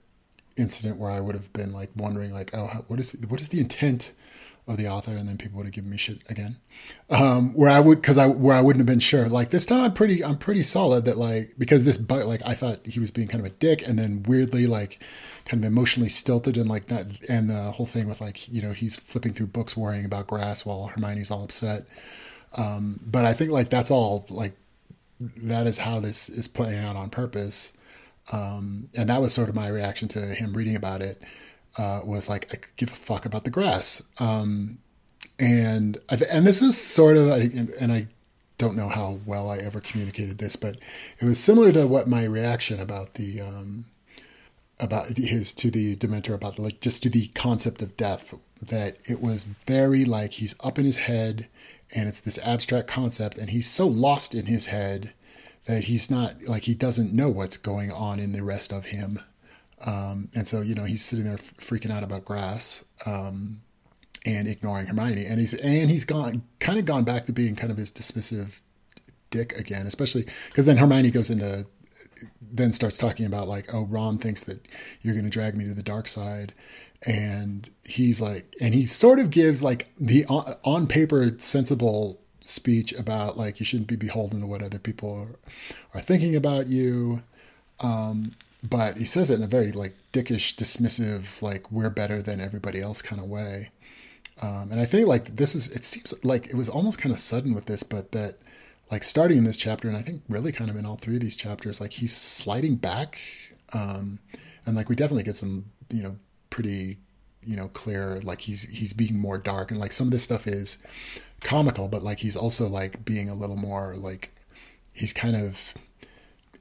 incident 0.57 0.99
where 0.99 1.11
I 1.11 1.21
would 1.21 1.35
have 1.35 1.53
been 1.53 1.73
like 1.73 1.91
wondering 1.97 2.33
like, 2.33 2.51
oh, 2.55 2.67
how- 2.67 2.85
what 2.89 3.01
is 3.01 3.13
what 3.29 3.41
is 3.41 3.49
the 3.49 3.61
intent 3.61 4.13
of 4.69 4.77
the 4.77 4.89
author, 4.89 5.13
and 5.13 5.29
then 5.29 5.37
people 5.37 5.57
would 5.57 5.67
have 5.67 5.75
given 5.75 5.91
me 5.91 5.97
shit 5.97 6.23
again. 6.31 6.57
Um, 7.11 7.53
where 7.55 7.71
I 7.71 7.81
would 7.81 8.01
because 8.01 8.17
I 8.17 8.27
where 8.29 8.57
I 8.57 8.61
wouldn't 8.61 8.81
have 8.81 8.87
been 8.87 9.01
sure. 9.01 9.29
Like 9.29 9.51
this 9.51 9.67
time, 9.67 9.81
I'm 9.83 9.93
pretty 9.93 10.25
I'm 10.25 10.39
pretty 10.39 10.63
solid 10.63 11.05
that 11.07 11.19
like 11.19 11.55
because 11.59 11.85
this 11.85 11.99
but 11.99 12.27
like 12.27 12.41
I 12.47 12.55
thought 12.55 12.87
he 12.87 13.01
was 13.01 13.11
being 13.11 13.29
kind 13.29 13.45
of 13.45 13.47
a 13.47 13.55
dick, 13.55 13.87
and 13.87 13.99
then 13.99 14.23
weirdly 14.23 14.67
like 14.67 15.03
kind 15.45 15.63
of 15.65 15.71
emotionally 15.71 16.09
stilted 16.09 16.57
and 16.57 16.69
like 16.69 16.89
not 16.91 17.07
and 17.29 17.51
the 17.51 17.73
whole 17.73 17.87
thing 17.87 18.09
with 18.09 18.21
like 18.21 18.49
you 18.49 18.63
know 18.63 18.73
he's 18.73 18.97
flipping 18.97 19.33
through 19.33 19.49
books 19.49 19.77
worrying 19.77 20.05
about 20.05 20.29
grass 20.29 20.65
while 20.65 20.87
Hermione's 20.87 21.31
all 21.31 21.43
upset. 21.43 21.87
Um, 22.57 23.01
but 23.05 23.25
I 23.25 23.33
think 23.33 23.51
like 23.51 23.71
that's 23.71 23.91
all 23.91 24.27
like 24.29 24.55
that 25.39 25.67
is 25.67 25.79
how 25.79 26.01
this 26.01 26.29
is 26.29 26.49
playing 26.49 26.85
out 26.85 26.97
on 26.97 27.11
purpose. 27.11 27.73
Um, 28.31 28.89
and 28.97 29.11
that 29.11 29.21
was 29.21 29.33
sort 29.33 29.49
of 29.49 29.55
my 29.55 29.69
reaction 29.69 30.09
to 30.09 30.21
him 30.21 30.53
reading 30.53 30.77
about 30.77 31.03
it. 31.03 31.21
Uh, 31.79 32.01
was 32.05 32.29
like 32.29 32.53
I 32.53 32.57
could 32.57 32.77
give 32.77 32.93
a 32.93 32.97
fuck 32.97 33.25
about 33.25 33.45
the 33.45 33.51
grass. 33.51 34.03
Um, 34.19 34.79
and 35.39 35.99
and 36.11 36.47
this 36.47 36.61
was 36.61 36.77
sort 36.77 37.17
of 37.17 37.31
and 37.31 37.93
I 37.93 38.09
don't 38.59 38.77
know 38.77 38.89
how 38.89 39.19
well 39.27 39.51
I 39.51 39.57
ever 39.59 39.81
communicated 39.81 40.39
this, 40.39 40.57
but 40.57 40.77
it 41.19 41.25
was 41.25 41.41
similar 41.41 41.73
to 41.73 41.87
what 41.87 42.07
my 42.07 42.25
reaction 42.25 42.79
about 42.79 43.15
the 43.15 43.41
um, 43.41 43.87
about 44.79 45.17
his 45.17 45.53
to 45.55 45.71
the 45.71 45.97
Dementor 45.97 46.35
about 46.35 46.59
like 46.59 46.81
just 46.81 47.03
to 47.05 47.11
the 47.11 47.29
concept 47.29 47.83
of 47.83 47.97
death 47.97 48.35
that 48.61 48.97
it 49.09 49.21
was 49.21 49.45
very 49.45 50.05
like 50.05 50.35
he's 50.35 50.55
up 50.63 50.79
in 50.79 50.85
his 50.85 50.99
head 50.99 51.49
and 51.95 52.09
it's 52.09 52.21
this 52.21 52.39
abstract 52.39 52.89
concept 52.89 53.39
and 53.39 53.51
he's 53.51 53.71
so 53.71 53.87
lost 53.87 54.35
in 54.35 54.47
his 54.47 54.67
head 54.67 55.13
that 55.67 55.85
he's 55.85 56.11
not 56.11 56.43
like 56.45 56.65
he 56.65 56.75
doesn't 56.75 57.13
know 57.13 57.29
what's 57.29 57.57
going 57.57 57.91
on 57.91 58.19
in 58.19 58.33
the 58.33 58.43
rest 58.43 58.73
of 58.73 58.87
him 58.87 59.21
um, 59.87 60.29
and 60.35 60.47
so 60.47 60.61
you 60.61 60.75
know 60.75 60.85
he's 60.85 61.05
sitting 61.05 61.25
there 61.25 61.37
freaking 61.37 61.91
out 61.91 62.03
about 62.03 62.25
grass 62.25 62.85
um, 63.07 63.61
and 64.25 64.49
ignoring 64.49 64.87
Hermione. 64.87 65.25
And 65.25 65.41
he's 65.41 65.55
and 65.55 65.91
he's 65.91 66.05
gone 66.05 66.43
kind 66.61 66.79
of 66.79 66.85
gone 66.85 67.05
back 67.05 67.25
to 67.25 67.33
being 67.33 67.57
kind 67.57 67.71
of 67.71 67.79
his 67.79 67.93
dismissive 67.93 68.61
dick 69.31 69.53
again 69.59 69.87
especially 69.87 70.27
because 70.49 70.67
then 70.67 70.77
Hermione 70.77 71.11
goes 71.11 71.31
into 71.31 71.67
then 72.41 72.73
starts 72.73 72.99
talking 72.99 73.27
about 73.27 73.49
like, 73.49 73.73
oh, 73.75 73.85
Ron 73.85 74.19
thinks 74.19 74.45
that 74.45 74.67
you're 75.01 75.15
going 75.15 75.25
to 75.25 75.31
drag 75.31 75.57
me 75.57 75.65
to 75.65 75.75
the 75.75 75.83
dark 75.83 76.07
side, 76.07 76.53
and 77.05 77.69
he's 77.85 78.21
like, 78.21 78.55
and 78.61 78.75
he 78.75 78.87
sort 78.87 79.19
of 79.19 79.31
gives 79.31 79.63
like 79.63 79.93
the 79.99 80.25
on, 80.27 80.55
on 80.65 80.87
paper 80.87 81.35
sensible 81.39 82.21
speech 82.41 82.93
about 82.93 83.39
like 83.39 83.61
you 83.61 83.67
shouldn't 83.67 83.89
be 83.89 83.97
beholden 83.97 84.41
to 84.41 84.47
what 84.47 84.63
other 84.63 84.79
people 84.79 85.29
are, 85.95 85.99
are 85.99 86.03
thinking 86.03 86.37
about 86.37 86.69
you, 86.69 87.23
um, 87.81 88.33
but 88.63 88.97
he 88.97 89.05
says 89.05 89.31
it 89.31 89.35
in 89.35 89.43
a 89.43 89.49
very 89.49 89.73
like 89.73 89.97
dickish, 90.13 90.55
dismissive, 90.55 91.43
like 91.43 91.71
we're 91.73 91.91
better 91.91 92.23
than 92.23 92.41
everybody 92.41 92.81
else 92.81 93.03
kind 93.03 93.21
of 93.21 93.29
way. 93.29 93.71
Um, 94.41 94.69
and 94.71 94.81
I 94.81 94.85
think 94.87 95.09
like 95.09 95.37
this 95.37 95.55
is 95.55 95.69
it 95.69 95.85
seems 95.85 96.15
like 96.25 96.47
it 96.47 96.55
was 96.55 96.69
almost 96.69 96.99
kind 96.99 97.15
of 97.15 97.21
sudden 97.21 97.55
with 97.55 97.67
this, 97.67 97.83
but 97.83 98.13
that 98.13 98.39
like 98.93 99.03
starting 99.03 99.39
in 99.39 99.45
this 99.45 99.57
chapter 99.57 99.89
and 99.89 99.97
i 99.97 100.03
think 100.03 100.23
really 100.29 100.53
kind 100.53 100.71
of 100.71 100.77
in 100.77 100.85
all 100.85 100.97
three 100.97 101.15
of 101.15 101.21
these 101.21 101.37
chapters 101.37 101.81
like 101.81 101.93
he's 101.95 102.15
sliding 102.15 102.77
back 102.77 103.19
um 103.73 104.19
and 104.67 104.77
like 104.77 104.89
we 104.89 104.95
definitely 104.95 105.23
get 105.23 105.37
some 105.37 105.65
you 105.91 106.03
know 106.03 106.17
pretty 106.51 106.99
you 107.43 107.57
know 107.57 107.69
clear 107.69 108.21
like 108.21 108.43
he's 108.43 108.63
he's 108.69 108.93
being 108.93 109.19
more 109.19 109.39
dark 109.39 109.71
and 109.71 109.81
like 109.81 109.93
some 109.93 110.09
of 110.09 110.13
this 110.13 110.23
stuff 110.23 110.47
is 110.47 110.77
comical 111.41 111.89
but 111.89 112.03
like 112.03 112.19
he's 112.19 112.37
also 112.37 112.69
like 112.69 113.05
being 113.05 113.29
a 113.29 113.35
little 113.35 113.57
more 113.57 113.97
like 113.97 114.31
he's 114.93 115.13
kind 115.13 115.35
of 115.35 115.75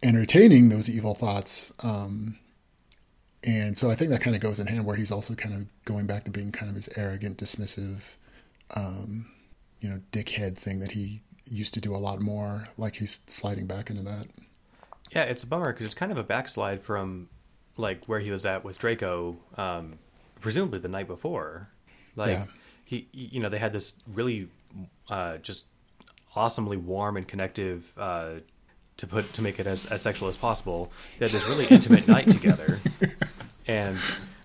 entertaining 0.03 0.69
those 0.69 0.89
evil 0.89 1.13
thoughts 1.13 1.71
um 1.83 2.37
and 3.43 3.77
so 3.77 3.89
i 3.91 3.95
think 3.95 4.09
that 4.09 4.21
kind 4.21 4.35
of 4.35 4.41
goes 4.41 4.59
in 4.59 4.67
hand 4.67 4.85
where 4.85 4.95
he's 4.95 5.11
also 5.11 5.33
kind 5.35 5.53
of 5.53 5.65
going 5.85 6.05
back 6.07 6.23
to 6.23 6.31
being 6.31 6.51
kind 6.51 6.69
of 6.69 6.75
his 6.75 6.89
arrogant 6.95 7.37
dismissive 7.37 8.15
um 8.75 9.27
you 9.79 9.89
know 9.89 9.99
dickhead 10.11 10.57
thing 10.57 10.79
that 10.79 10.91
he 10.91 11.21
used 11.45 11.73
to 11.73 11.81
do 11.81 11.93
a 11.93 11.97
lot 11.97 12.21
more. 12.21 12.69
Like 12.77 12.95
he's 12.95 13.19
sliding 13.27 13.67
back 13.67 13.89
into 13.89 14.03
that. 14.03 14.27
Yeah, 15.13 15.23
it's 15.23 15.43
a 15.43 15.47
bummer 15.47 15.73
because 15.73 15.85
it's 15.85 15.95
kind 15.95 16.11
of 16.11 16.17
a 16.17 16.23
backslide 16.23 16.81
from 16.81 17.27
like 17.77 18.05
where 18.05 18.19
he 18.21 18.31
was 18.31 18.45
at 18.45 18.63
with 18.63 18.77
Draco, 18.77 19.37
um, 19.57 19.99
presumably 20.39 20.79
the 20.79 20.87
night 20.87 21.07
before. 21.07 21.69
Like 22.15 22.29
Yeah. 22.31 22.45
he, 22.85 23.07
you 23.11 23.41
know, 23.41 23.49
they 23.49 23.57
had 23.59 23.73
this 23.73 23.95
really 24.07 24.47
uh, 25.09 25.37
just 25.37 25.65
awesomely 26.35 26.77
warm 26.77 27.17
and 27.17 27.27
connective. 27.27 27.91
Uh, 27.97 28.35
to 29.01 29.07
put 29.07 29.33
to 29.33 29.41
make 29.41 29.59
it 29.59 29.65
as, 29.65 29.87
as 29.87 30.01
sexual 30.01 30.29
as 30.29 30.37
possible, 30.37 30.91
they 31.17 31.25
had 31.25 31.33
this 31.33 31.47
really 31.47 31.65
intimate 31.65 32.07
night 32.07 32.29
together, 32.31 32.79
and 33.67 33.97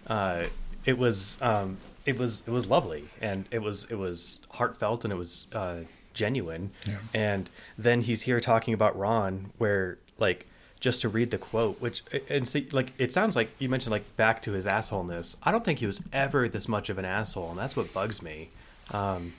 uh, 0.07 0.45
it 0.87 0.97
was 0.97 1.41
um, 1.43 1.77
it 2.07 2.19
was 2.19 2.43
it 2.47 2.51
was 2.51 2.67
lovely, 2.67 3.05
and 3.21 3.45
it 3.51 3.61
was 3.61 3.85
it 3.91 3.97
was 3.97 4.41
heartfelt, 4.53 5.05
and 5.05 5.13
it 5.13 5.17
was 5.17 5.47
uh, 5.53 5.81
genuine. 6.15 6.71
Yeah. 6.87 6.97
And 7.13 7.51
then 7.77 8.01
he's 8.01 8.23
here 8.23 8.41
talking 8.41 8.73
about 8.73 8.99
Ron, 8.99 9.53
where 9.59 9.99
like 10.19 10.47
just 10.81 11.03
to 11.03 11.11
read 11.11 11.31
the 11.31 11.39
quote, 11.39 11.79
which 11.79 12.03
and 12.31 12.49
see, 12.49 12.67
like 12.73 12.95
it 12.97 13.13
sounds 13.13 13.37
like 13.37 13.51
you 13.59 13.69
mentioned 13.69 13.93
like 13.93 14.17
back 14.17 14.41
to 14.43 14.53
his 14.53 14.65
assholeness. 14.65 15.37
I 15.43 15.53
don't 15.53 15.67
think 15.67 15.81
he 15.81 15.87
was 15.87 16.03
ever 16.15 16.49
this 16.49 16.67
much 16.67 16.89
of 16.89 16.97
an 16.97 17.05
asshole, 17.05 17.51
and 17.51 17.59
that's 17.59 17.77
what 17.77 17.93
bugs 17.93 18.23
me. 18.23 18.49
Um, 18.91 19.35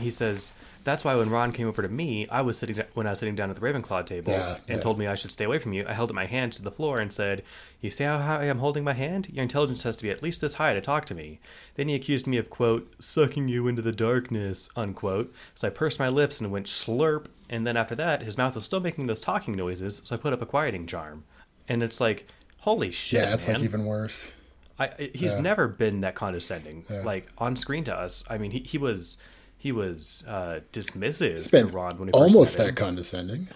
he 0.00 0.10
says 0.10 0.52
that's 0.84 1.04
why 1.04 1.14
when 1.14 1.30
Ron 1.30 1.52
came 1.52 1.66
over 1.68 1.82
to 1.82 1.88
me, 1.88 2.26
I 2.28 2.40
was 2.42 2.58
sitting 2.58 2.82
when 2.94 3.06
I 3.06 3.10
was 3.10 3.18
sitting 3.20 3.34
down 3.36 3.50
at 3.50 3.56
the 3.56 3.62
Ravenclaw 3.62 4.04
table 4.06 4.32
Yeah, 4.32 4.54
and 4.68 4.76
yeah. 4.76 4.80
told 4.80 4.98
me 4.98 5.06
I 5.06 5.14
should 5.14 5.30
stay 5.32 5.44
away 5.44 5.58
from 5.58 5.72
you. 5.72 5.84
I 5.88 5.92
held 5.92 6.10
up 6.10 6.14
my 6.14 6.26
hand 6.26 6.52
to 6.54 6.62
the 6.62 6.70
floor 6.70 6.98
and 6.98 7.12
said, 7.12 7.42
"You 7.80 7.90
see 7.90 8.04
how 8.04 8.18
high 8.18 8.44
I'm 8.44 8.58
holding 8.58 8.84
my 8.84 8.92
hand? 8.92 9.28
Your 9.32 9.42
intelligence 9.42 9.82
has 9.84 9.96
to 9.98 10.02
be 10.02 10.10
at 10.10 10.22
least 10.22 10.40
this 10.40 10.54
high 10.54 10.74
to 10.74 10.80
talk 10.80 11.04
to 11.06 11.14
me." 11.14 11.40
Then 11.76 11.88
he 11.88 11.94
accused 11.94 12.26
me 12.26 12.36
of 12.36 12.50
quote 12.50 12.92
sucking 12.98 13.48
you 13.48 13.68
into 13.68 13.82
the 13.82 13.92
darkness 13.92 14.68
unquote. 14.76 15.32
So 15.54 15.68
I 15.68 15.70
pursed 15.70 15.98
my 15.98 16.08
lips 16.08 16.40
and 16.40 16.50
went 16.50 16.66
slurp. 16.66 17.26
And 17.48 17.66
then 17.66 17.76
after 17.76 17.94
that, 17.96 18.22
his 18.22 18.38
mouth 18.38 18.54
was 18.54 18.64
still 18.64 18.80
making 18.80 19.06
those 19.06 19.20
talking 19.20 19.54
noises. 19.54 20.00
So 20.04 20.14
I 20.14 20.18
put 20.18 20.32
up 20.32 20.40
a 20.42 20.46
quieting 20.46 20.86
charm. 20.86 21.24
And 21.68 21.82
it's 21.82 22.00
like, 22.00 22.26
holy 22.60 22.90
shit, 22.90 23.22
yeah, 23.22 23.34
it's 23.34 23.46
man. 23.46 23.56
like 23.56 23.64
even 23.64 23.84
worse. 23.84 24.30
I, 24.78 25.10
he's 25.14 25.34
Yeah. 25.34 25.40
never 25.42 25.68
been 25.68 26.00
that 26.00 26.14
condescending, 26.14 26.84
Yeah. 26.90 27.02
like 27.02 27.28
on 27.38 27.56
screen 27.56 27.84
to 27.84 27.94
us. 27.94 28.24
I 28.28 28.38
mean, 28.38 28.50
he, 28.52 28.60
he 28.60 28.78
was 28.78 29.16
he 29.62 29.70
was 29.70 30.24
uh, 30.26 30.58
dismissive 30.72 31.36
It's 31.36 31.44
to 31.46 31.50
been 31.52 31.68
Ron 31.68 31.96
when 31.98 32.08
he 32.08 32.12
almost 32.12 32.58
that 32.58 32.70
him. 32.70 32.74
condescending. 32.74 33.46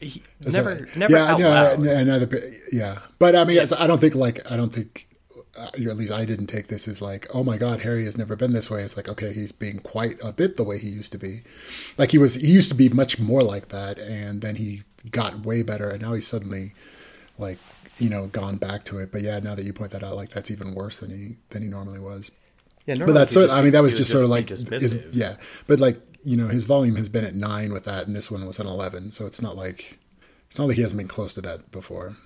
He, 0.00 0.22
never, 0.40 0.74
that- 0.76 0.96
never 0.96 1.12
yeah, 1.12 1.30
out 1.32 1.38
no, 1.40 1.50
loud. 1.50 1.78
another 1.80 2.26
bit, 2.26 2.54
yeah. 2.72 3.00
But 3.18 3.36
I 3.36 3.44
mean, 3.44 3.58
it's- 3.58 3.72
I 3.78 3.86
don't 3.86 4.00
think 4.00 4.14
like 4.14 4.50
I 4.50 4.56
don't 4.56 4.72
think, 4.72 5.06
uh, 5.58 5.66
at 5.74 5.96
least 5.98 6.10
I 6.10 6.24
didn't 6.24 6.46
take 6.46 6.68
this 6.68 6.88
as 6.88 7.02
like, 7.02 7.26
oh 7.34 7.44
my 7.44 7.58
god, 7.58 7.82
Harry 7.82 8.06
has 8.06 8.16
never 8.16 8.34
been 8.34 8.54
this 8.54 8.70
way. 8.70 8.82
It's 8.82 8.96
like, 8.96 9.10
okay, 9.10 9.34
he's 9.34 9.52
being 9.52 9.78
quite 9.80 10.16
a 10.24 10.32
bit 10.32 10.56
the 10.56 10.64
way 10.64 10.78
he 10.78 10.88
used 10.88 11.12
to 11.12 11.18
be. 11.18 11.42
Like 11.98 12.12
he 12.12 12.18
was, 12.18 12.34
he 12.36 12.50
used 12.50 12.70
to 12.70 12.74
be 12.74 12.88
much 12.88 13.18
more 13.20 13.42
like 13.42 13.68
that, 13.68 13.98
and 13.98 14.40
then 14.40 14.56
he 14.56 14.82
got 15.10 15.44
way 15.44 15.62
better, 15.62 15.90
and 15.90 16.00
now 16.00 16.14
he's 16.14 16.26
suddenly 16.26 16.72
like 17.38 17.58
you 17.98 18.08
know 18.08 18.26
gone 18.26 18.56
back 18.56 18.84
to 18.84 18.98
it. 18.98 19.12
But 19.12 19.20
yeah, 19.20 19.38
now 19.38 19.54
that 19.54 19.64
you 19.66 19.74
point 19.74 19.90
that 19.92 20.02
out, 20.02 20.16
like 20.16 20.30
that's 20.30 20.50
even 20.50 20.74
worse 20.74 20.98
than 20.98 21.10
he 21.10 21.36
than 21.50 21.60
he 21.62 21.68
normally 21.68 21.98
was. 22.00 22.30
Yeah, 22.86 22.96
But 22.98 23.12
that's 23.12 23.32
sort. 23.32 23.44
just 23.46 23.56
I 23.56 23.62
mean, 23.62 23.72
that 23.72 23.82
was 23.82 23.94
just 23.94 24.10
sort 24.10 24.24
of 24.24 24.30
like, 24.30 24.50
is, 24.50 25.04
yeah. 25.12 25.36
But 25.66 25.78
like 25.80 26.00
you 26.24 26.36
know, 26.36 26.48
his 26.48 26.64
volume 26.64 26.96
has 26.96 27.08
been 27.08 27.24
at 27.24 27.34
nine 27.34 27.72
with 27.72 27.84
that, 27.84 28.06
and 28.06 28.14
this 28.16 28.30
one 28.30 28.46
was 28.46 28.58
at 28.60 28.66
eleven. 28.66 29.10
So 29.12 29.26
it's 29.26 29.40
not 29.42 29.56
like 29.56 29.98
it's 30.48 30.58
not 30.58 30.66
like 30.68 30.76
he 30.76 30.82
hasn't 30.82 30.98
been 30.98 31.08
close 31.08 31.34
to 31.34 31.40
that 31.42 31.70
before. 31.70 32.16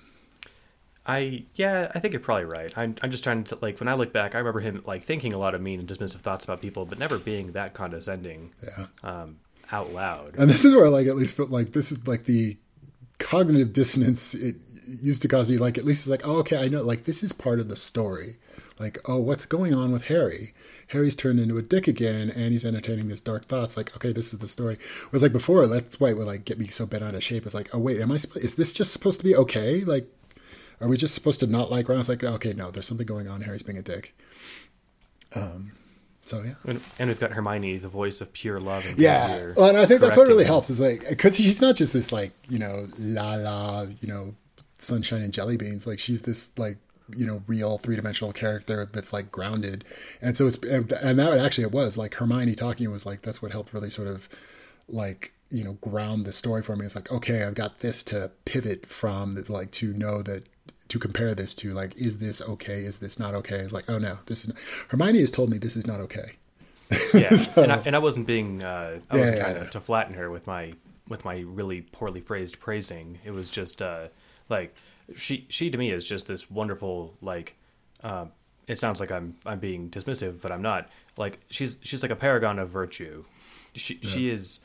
I 1.05 1.45
yeah, 1.55 1.91
I 1.95 1.99
think 1.99 2.13
you're 2.13 2.19
probably 2.21 2.45
right. 2.45 2.71
I'm 2.75 2.95
I'm 3.01 3.11
just 3.11 3.23
trying 3.23 3.43
to 3.45 3.57
like 3.61 3.79
when 3.79 3.87
I 3.87 3.93
look 3.93 4.11
back, 4.11 4.35
I 4.35 4.39
remember 4.39 4.59
him 4.59 4.83
like 4.85 5.03
thinking 5.03 5.33
a 5.33 5.37
lot 5.37 5.55
of 5.55 5.61
mean 5.61 5.79
and 5.79 5.87
dismissive 5.87 6.17
thoughts 6.21 6.43
about 6.43 6.61
people, 6.61 6.85
but 6.85 6.99
never 6.99 7.17
being 7.17 7.53
that 7.53 7.73
condescending 7.73 8.51
Yeah. 8.63 8.87
um, 9.03 9.37
out 9.71 9.93
loud. 9.93 10.35
And 10.37 10.49
this 10.49 10.65
is 10.65 10.75
where 10.75 10.89
like 10.89 11.07
at 11.07 11.15
least 11.15 11.35
felt 11.37 11.49
like 11.49 11.71
this 11.71 11.91
is 11.93 12.05
like 12.05 12.25
the 12.25 12.57
cognitive 13.19 13.73
dissonance 13.73 14.33
it 14.33 14.57
used 14.87 15.21
to 15.21 15.27
cause 15.27 15.47
me 15.47 15.57
like 15.57 15.77
at 15.77 15.85
least 15.85 16.01
it's 16.01 16.09
like 16.09 16.27
oh 16.27 16.37
okay 16.37 16.57
I 16.57 16.67
know 16.67 16.81
like 16.81 17.05
this 17.05 17.23
is 17.23 17.33
part 17.33 17.59
of 17.59 17.69
the 17.69 17.75
story. 17.75 18.37
Like 18.79 18.99
oh 19.05 19.17
what's 19.19 19.45
going 19.45 19.73
on 19.73 19.91
with 19.91 20.03
Harry? 20.03 20.53
Harry's 20.87 21.15
turned 21.15 21.39
into 21.39 21.57
a 21.57 21.61
dick 21.61 21.87
again 21.87 22.29
and 22.29 22.51
he's 22.51 22.65
entertaining 22.65 23.07
these 23.07 23.21
dark 23.21 23.45
thoughts 23.45 23.77
like 23.77 23.95
okay 23.95 24.11
this 24.11 24.33
is 24.33 24.39
the 24.39 24.47
story. 24.47 24.77
Whereas 25.09 25.23
like 25.23 25.33
before 25.33 25.67
that's 25.67 25.99
why 25.99 26.09
it 26.09 26.17
would 26.17 26.27
like 26.27 26.45
get 26.45 26.59
me 26.59 26.67
so 26.67 26.85
bent 26.85 27.03
out 27.03 27.15
of 27.15 27.23
shape. 27.23 27.45
It's 27.45 27.55
like 27.55 27.73
oh 27.73 27.79
wait 27.79 27.99
am 27.99 28.11
I 28.11 28.15
is 28.15 28.55
this 28.55 28.73
just 28.73 28.93
supposed 28.93 29.19
to 29.19 29.25
be 29.25 29.35
okay? 29.35 29.83
Like 29.83 30.07
are 30.79 30.87
we 30.87 30.97
just 30.97 31.15
supposed 31.15 31.39
to 31.39 31.47
not 31.47 31.71
like 31.71 31.89
Ron? 31.89 31.99
It's 31.99 32.09
like 32.09 32.23
okay 32.23 32.53
no 32.53 32.71
there's 32.71 32.87
something 32.87 33.07
going 33.07 33.27
on. 33.27 33.41
Harry's 33.41 33.63
being 33.63 33.77
a 33.77 33.83
dick. 33.83 34.15
Um 35.35 35.71
so 36.27 36.43
yeah, 36.43 36.55
and, 36.65 36.81
and, 36.99 37.07
we've 37.07 37.21
got 37.21 37.31
Hermione, 37.31 37.77
the 37.77 37.87
voice 37.87 38.19
of 38.19 38.33
pure 38.33 38.59
love. 38.59 38.85
And 38.85 38.99
yeah, 38.99 39.53
well, 39.55 39.69
and 39.69 39.77
I 39.77 39.85
think 39.85 40.01
that's 40.01 40.17
what 40.17 40.27
really 40.27 40.43
him. 40.43 40.49
helps 40.49 40.69
is 40.69 40.77
like 40.77 41.07
because 41.07 41.37
she's 41.37 41.61
not 41.61 41.77
just 41.77 41.93
this 41.93 42.11
like 42.11 42.33
you 42.49 42.59
know 42.59 42.89
la 42.99 43.35
la 43.35 43.83
you 44.01 44.09
know 44.09 44.35
sunshine 44.77 45.21
and 45.21 45.33
jelly 45.33 45.57
beans. 45.57 45.87
Like 45.87 45.99
she's 45.99 46.23
this 46.23 46.57
like 46.57 46.77
you 47.15 47.25
know 47.25 47.43
real 47.47 47.77
three 47.77 47.95
dimensional 47.95 48.33
character 48.33 48.89
that's 48.91 49.13
like 49.13 49.31
grounded, 49.31 49.85
and 50.21 50.35
so 50.35 50.47
it's 50.47 50.57
and 50.57 51.19
that 51.19 51.37
actually 51.37 51.65
it 51.65 51.71
was 51.71 51.97
like 51.97 52.15
Hermione 52.15 52.55
talking 52.55 52.89
was 52.91 53.05
like 53.05 53.21
that's 53.21 53.41
what 53.41 53.51
helped 53.51 53.73
really 53.73 53.89
sort 53.89 54.07
of 54.07 54.29
like 54.87 55.33
you 55.49 55.63
know 55.63 55.73
ground 55.73 56.25
the 56.25 56.33
story 56.33 56.61
for 56.61 56.75
me. 56.75 56.85
It's 56.85 56.95
like 56.95 57.11
okay, 57.11 57.43
I've 57.43 57.55
got 57.55 57.79
this 57.79 58.03
to 58.03 58.31
pivot 58.45 58.85
from 58.85 59.35
like 59.47 59.71
to 59.71 59.93
know 59.93 60.21
that 60.23 60.45
to 60.87 60.99
compare 60.99 61.35
this 61.35 61.53
to 61.55 61.73
like 61.73 61.95
is 61.97 62.19
this 62.19 62.41
okay 62.41 62.81
is 62.81 62.99
this 62.99 63.19
not 63.19 63.33
okay 63.33 63.57
it's 63.57 63.73
like 63.73 63.89
oh 63.89 63.97
no 63.97 64.19
this 64.27 64.41
is 64.43 64.49
not. 64.49 64.57
hermione 64.89 65.19
has 65.19 65.31
told 65.31 65.49
me 65.49 65.57
this 65.57 65.75
is 65.75 65.85
not 65.85 65.99
okay 65.99 66.33
yeah 67.13 67.35
so, 67.35 67.63
and, 67.63 67.71
I, 67.71 67.77
and, 67.85 67.95
I, 67.95 67.99
wasn't 67.99 68.27
being 68.27 68.63
uh, 68.63 68.99
i 69.09 69.15
wasn't 69.15 69.35
yeah, 69.35 69.41
trying 69.41 69.55
yeah. 69.57 69.63
To, 69.63 69.69
to, 69.71 69.79
flatten 69.79 70.13
her 70.15 70.29
with 70.29 70.47
my 70.47 70.73
with 71.07 71.25
my 71.25 71.39
really 71.39 71.81
poorly 71.81 72.21
phrased 72.21 72.59
praising 72.59 73.19
it 73.25 73.31
was 73.31 73.49
just 73.49 73.81
uh, 73.81 74.07
like 74.49 74.75
she 75.15 75.45
she 75.49 75.69
to 75.69 75.77
me 75.77 75.91
is 75.91 76.05
just 76.05 76.27
this 76.27 76.49
wonderful 76.51 77.13
like 77.21 77.55
uh, 78.03 78.25
it 78.67 78.77
sounds 78.77 78.99
like 78.99 79.11
i'm 79.11 79.35
i'm 79.45 79.59
being 79.59 79.89
dismissive 79.89 80.41
but 80.41 80.51
i'm 80.51 80.61
not. 80.61 80.89
Like 81.17 81.39
she's 81.49 81.79
she's 81.81 82.01
like 82.01 82.11
a 82.11 82.15
paragon 82.15 82.59
of 82.59 82.69
virtue. 82.69 83.25
She 83.75 83.95
yeah. 83.95 84.09
she 84.09 84.29
is 84.29 84.59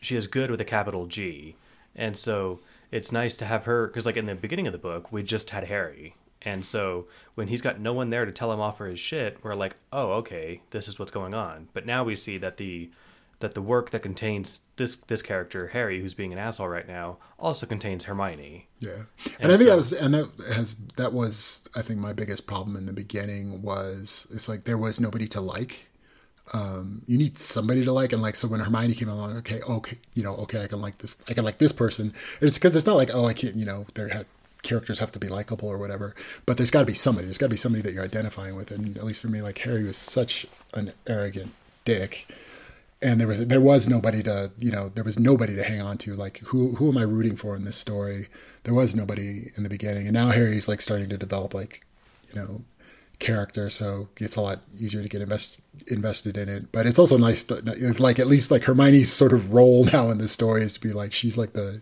she 0.00 0.16
is 0.16 0.26
good 0.26 0.50
with 0.50 0.60
a 0.60 0.64
capital 0.64 1.06
g. 1.06 1.56
And 1.96 2.16
so 2.16 2.60
it's 2.90 3.12
nice 3.12 3.36
to 3.38 3.46
have 3.46 3.64
her 3.64 3.86
because 3.86 4.06
like 4.06 4.16
in 4.16 4.26
the 4.26 4.34
beginning 4.34 4.66
of 4.66 4.72
the 4.72 4.78
book 4.78 5.10
we 5.10 5.22
just 5.22 5.50
had 5.50 5.64
harry. 5.64 6.16
And 6.42 6.64
so 6.64 7.06
when 7.34 7.48
he's 7.48 7.62
got 7.62 7.80
no 7.80 7.94
one 7.94 8.10
there 8.10 8.26
to 8.26 8.32
tell 8.32 8.52
him 8.52 8.60
off 8.60 8.76
for 8.76 8.86
his 8.86 9.00
shit 9.00 9.42
we're 9.42 9.54
like 9.54 9.76
oh 9.92 10.12
okay 10.12 10.60
this 10.70 10.88
is 10.88 10.98
what's 10.98 11.10
going 11.10 11.34
on. 11.34 11.68
But 11.72 11.86
now 11.86 12.04
we 12.04 12.16
see 12.16 12.38
that 12.38 12.58
the 12.58 12.90
that 13.44 13.54
the 13.54 13.60
work 13.60 13.90
that 13.90 14.00
contains 14.00 14.62
this 14.76 14.96
this 14.96 15.20
character 15.20 15.68
harry 15.68 16.00
who's 16.00 16.14
being 16.14 16.32
an 16.32 16.38
asshole 16.38 16.66
right 16.66 16.88
now 16.88 17.18
also 17.38 17.66
contains 17.66 18.04
hermione. 18.04 18.66
Yeah. 18.78 19.02
And, 19.24 19.34
and 19.40 19.52
i 19.52 19.56
think 19.56 19.68
so, 19.68 19.70
that 19.70 19.76
was 19.76 19.92
and 19.92 20.14
that 20.14 20.30
has 20.54 20.74
that 20.96 21.12
was 21.12 21.68
i 21.76 21.82
think 21.82 22.00
my 22.00 22.14
biggest 22.14 22.46
problem 22.46 22.74
in 22.74 22.86
the 22.86 22.92
beginning 22.92 23.60
was 23.60 24.26
it's 24.32 24.48
like 24.48 24.64
there 24.64 24.78
was 24.78 24.98
nobody 24.98 25.28
to 25.28 25.40
like. 25.40 25.88
Um, 26.52 27.00
you 27.06 27.16
need 27.16 27.38
somebody 27.38 27.86
to 27.86 27.92
like 27.92 28.12
and 28.12 28.20
like 28.20 28.36
so 28.36 28.48
when 28.48 28.60
hermione 28.60 28.94
came 28.94 29.08
along 29.08 29.34
okay 29.38 29.62
okay 29.62 29.96
you 30.12 30.22
know 30.22 30.34
okay 30.36 30.62
i 30.62 30.66
can 30.66 30.80
like 30.80 30.98
this 30.98 31.16
i 31.26 31.32
can 31.32 31.42
like 31.42 31.56
this 31.56 31.72
person. 31.72 32.12
And 32.40 32.46
it's 32.46 32.58
because 32.58 32.76
it's 32.76 32.86
not 32.86 32.96
like 32.96 33.10
oh 33.14 33.24
i 33.24 33.32
can't 33.32 33.56
you 33.56 33.64
know 33.64 33.86
there 33.94 34.26
characters 34.62 34.98
have 34.98 35.12
to 35.12 35.18
be 35.18 35.28
likable 35.28 35.68
or 35.68 35.78
whatever 35.78 36.14
but 36.46 36.56
there's 36.56 36.70
got 36.70 36.80
to 36.80 36.86
be 36.86 36.94
somebody 36.94 37.26
there's 37.26 37.38
got 37.38 37.46
to 37.46 37.50
be 37.50 37.56
somebody 37.56 37.82
that 37.82 37.92
you're 37.92 38.04
identifying 38.04 38.56
with 38.56 38.70
and 38.70 38.96
at 38.96 39.04
least 39.04 39.20
for 39.20 39.28
me 39.28 39.40
like 39.40 39.58
harry 39.58 39.84
was 39.84 39.96
such 39.96 40.46
an 40.74 40.92
arrogant 41.06 41.52
dick 41.84 42.26
and 43.04 43.20
there 43.20 43.28
was 43.28 43.46
there 43.46 43.60
was 43.60 43.88
nobody 43.88 44.22
to 44.22 44.50
you 44.58 44.70
know 44.70 44.88
there 44.94 45.04
was 45.04 45.18
nobody 45.18 45.54
to 45.54 45.62
hang 45.62 45.80
on 45.80 45.98
to 45.98 46.14
like 46.14 46.38
who 46.38 46.74
who 46.76 46.88
am 46.88 46.98
i 46.98 47.02
rooting 47.02 47.36
for 47.36 47.54
in 47.54 47.64
this 47.64 47.76
story 47.76 48.28
there 48.64 48.74
was 48.74 48.94
nobody 48.94 49.50
in 49.56 49.62
the 49.62 49.68
beginning 49.68 50.06
and 50.06 50.14
now 50.14 50.30
harry's 50.30 50.66
like 50.66 50.80
starting 50.80 51.08
to 51.08 51.18
develop 51.18 51.54
like 51.54 51.84
you 52.32 52.40
know 52.40 52.62
character, 53.18 53.70
so 53.70 54.08
it's 54.18 54.36
a 54.36 54.40
lot 54.40 54.60
easier 54.78 55.02
to 55.02 55.08
get 55.08 55.22
invest, 55.22 55.60
invested 55.86 56.36
in 56.36 56.48
it. 56.48 56.72
But 56.72 56.86
it's 56.86 56.98
also 56.98 57.16
nice, 57.16 57.44
to, 57.44 57.56
like 57.98 58.18
at 58.18 58.26
least 58.26 58.50
like 58.50 58.64
Hermione's 58.64 59.12
sort 59.12 59.32
of 59.32 59.52
role 59.52 59.84
now 59.92 60.10
in 60.10 60.18
this 60.18 60.32
story 60.32 60.62
is 60.62 60.74
to 60.74 60.80
be 60.80 60.92
like 60.92 61.12
she's 61.12 61.36
like 61.36 61.52
the 61.52 61.80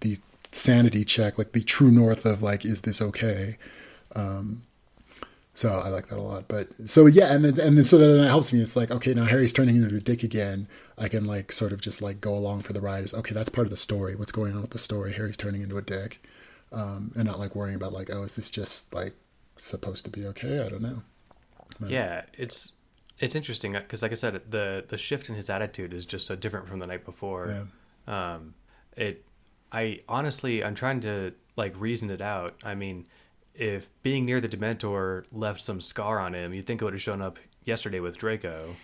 the 0.00 0.18
sanity 0.52 1.04
check, 1.04 1.38
like 1.38 1.52
the 1.52 1.62
true 1.62 1.90
north 1.90 2.24
of 2.24 2.42
like 2.42 2.64
is 2.64 2.82
this 2.82 3.00
okay? 3.00 3.56
Um, 4.14 4.62
so 5.54 5.70
I 5.70 5.88
like 5.88 6.08
that 6.08 6.18
a 6.18 6.22
lot. 6.22 6.48
But 6.48 6.68
so 6.88 7.06
yeah, 7.06 7.32
and 7.32 7.44
then 7.44 7.58
and 7.64 7.78
then 7.78 7.84
so 7.84 7.96
then 7.96 8.18
that 8.18 8.28
helps 8.28 8.52
me. 8.52 8.60
It's 8.60 8.76
like 8.76 8.90
okay, 8.90 9.14
now 9.14 9.24
Harry's 9.24 9.52
turning 9.52 9.76
into 9.76 9.96
a 9.96 10.00
dick 10.00 10.22
again. 10.22 10.68
I 10.98 11.08
can 11.08 11.24
like 11.24 11.52
sort 11.52 11.72
of 11.72 11.80
just 11.80 12.02
like 12.02 12.20
go 12.20 12.34
along 12.34 12.62
for 12.62 12.72
the 12.72 12.80
ride. 12.80 13.04
Is 13.04 13.14
okay, 13.14 13.34
that's 13.34 13.48
part 13.48 13.66
of 13.66 13.70
the 13.70 13.76
story. 13.76 14.16
What's 14.16 14.32
going 14.32 14.54
on 14.54 14.62
with 14.62 14.70
the 14.70 14.78
story? 14.78 15.12
Harry's 15.12 15.36
turning 15.36 15.62
into 15.62 15.78
a 15.78 15.82
dick, 15.82 16.24
um, 16.72 17.12
and 17.14 17.24
not 17.24 17.38
like 17.38 17.54
worrying 17.54 17.76
about 17.76 17.92
like 17.92 18.10
oh, 18.12 18.24
is 18.24 18.34
this 18.34 18.50
just 18.50 18.92
like 18.92 19.14
supposed 19.56 20.04
to 20.04 20.10
be 20.10 20.26
okay. 20.26 20.60
I 20.60 20.68
don't 20.68 20.82
know. 20.82 21.02
But, 21.80 21.90
yeah, 21.90 22.22
it's 22.34 22.72
it's 23.18 23.34
interesting 23.34 23.72
because, 23.72 24.02
like 24.02 24.12
I 24.12 24.16
said, 24.16 24.40
the 24.50 24.84
the 24.88 24.98
shift 24.98 25.28
in 25.28 25.34
his 25.34 25.48
attitude 25.48 25.94
is 25.94 26.04
just 26.04 26.26
so 26.26 26.34
different 26.34 26.68
from 26.68 26.80
the 26.80 26.86
night 26.86 27.04
before. 27.04 27.66
Yeah. 28.08 28.34
Um, 28.34 28.54
it, 28.96 29.24
I 29.70 30.00
honestly, 30.08 30.64
I'm 30.64 30.74
trying 30.74 31.00
to 31.02 31.32
like 31.56 31.74
reason 31.78 32.10
it 32.10 32.20
out. 32.20 32.54
I 32.64 32.74
mean, 32.74 33.06
if 33.54 33.90
being 34.02 34.24
near 34.24 34.40
the 34.40 34.48
Dementor 34.48 35.24
left 35.32 35.60
some 35.60 35.80
scar 35.80 36.18
on 36.18 36.34
him, 36.34 36.52
you'd 36.52 36.66
think 36.66 36.80
it 36.80 36.84
would 36.84 36.94
have 36.94 37.02
shown 37.02 37.22
up 37.22 37.38
yesterday 37.64 38.00
with 38.00 38.18
Draco. 38.18 38.76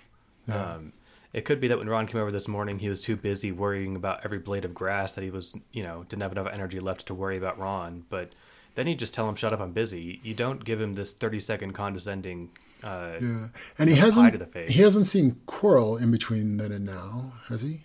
Yeah. 0.46 0.74
Um, 0.74 0.92
it 1.32 1.44
could 1.44 1.60
be 1.60 1.68
that 1.68 1.78
when 1.78 1.88
Ron 1.88 2.06
came 2.06 2.20
over 2.20 2.32
this 2.32 2.48
morning, 2.48 2.80
he 2.80 2.88
was 2.88 3.02
too 3.02 3.16
busy 3.16 3.52
worrying 3.52 3.94
about 3.94 4.20
every 4.24 4.38
blade 4.38 4.64
of 4.64 4.74
grass 4.74 5.12
that 5.12 5.22
he 5.22 5.30
was, 5.30 5.54
you 5.72 5.82
know, 5.82 6.04
didn't 6.08 6.22
have 6.22 6.32
enough 6.32 6.48
energy 6.52 6.80
left 6.80 7.06
to 7.06 7.14
worry 7.14 7.36
about 7.36 7.58
Ron. 7.58 8.04
But 8.08 8.32
then 8.74 8.86
you 8.86 8.94
just 8.94 9.14
tell 9.14 9.28
him 9.28 9.34
shut 9.34 9.52
up 9.52 9.60
i'm 9.60 9.72
busy 9.72 10.20
you 10.22 10.34
don't 10.34 10.64
give 10.64 10.80
him 10.80 10.94
this 10.94 11.12
30 11.12 11.40
second 11.40 11.72
condescending 11.72 12.50
uh, 12.82 13.12
yeah 13.20 13.48
and 13.78 13.90
he 13.90 13.96
hasn't 13.96 14.68
he 14.68 14.80
hasn't 14.80 15.06
seen 15.06 15.36
Quirrell 15.46 16.00
in 16.00 16.10
between 16.10 16.56
then 16.56 16.72
and 16.72 16.86
now 16.86 17.34
has 17.48 17.60
he 17.62 17.82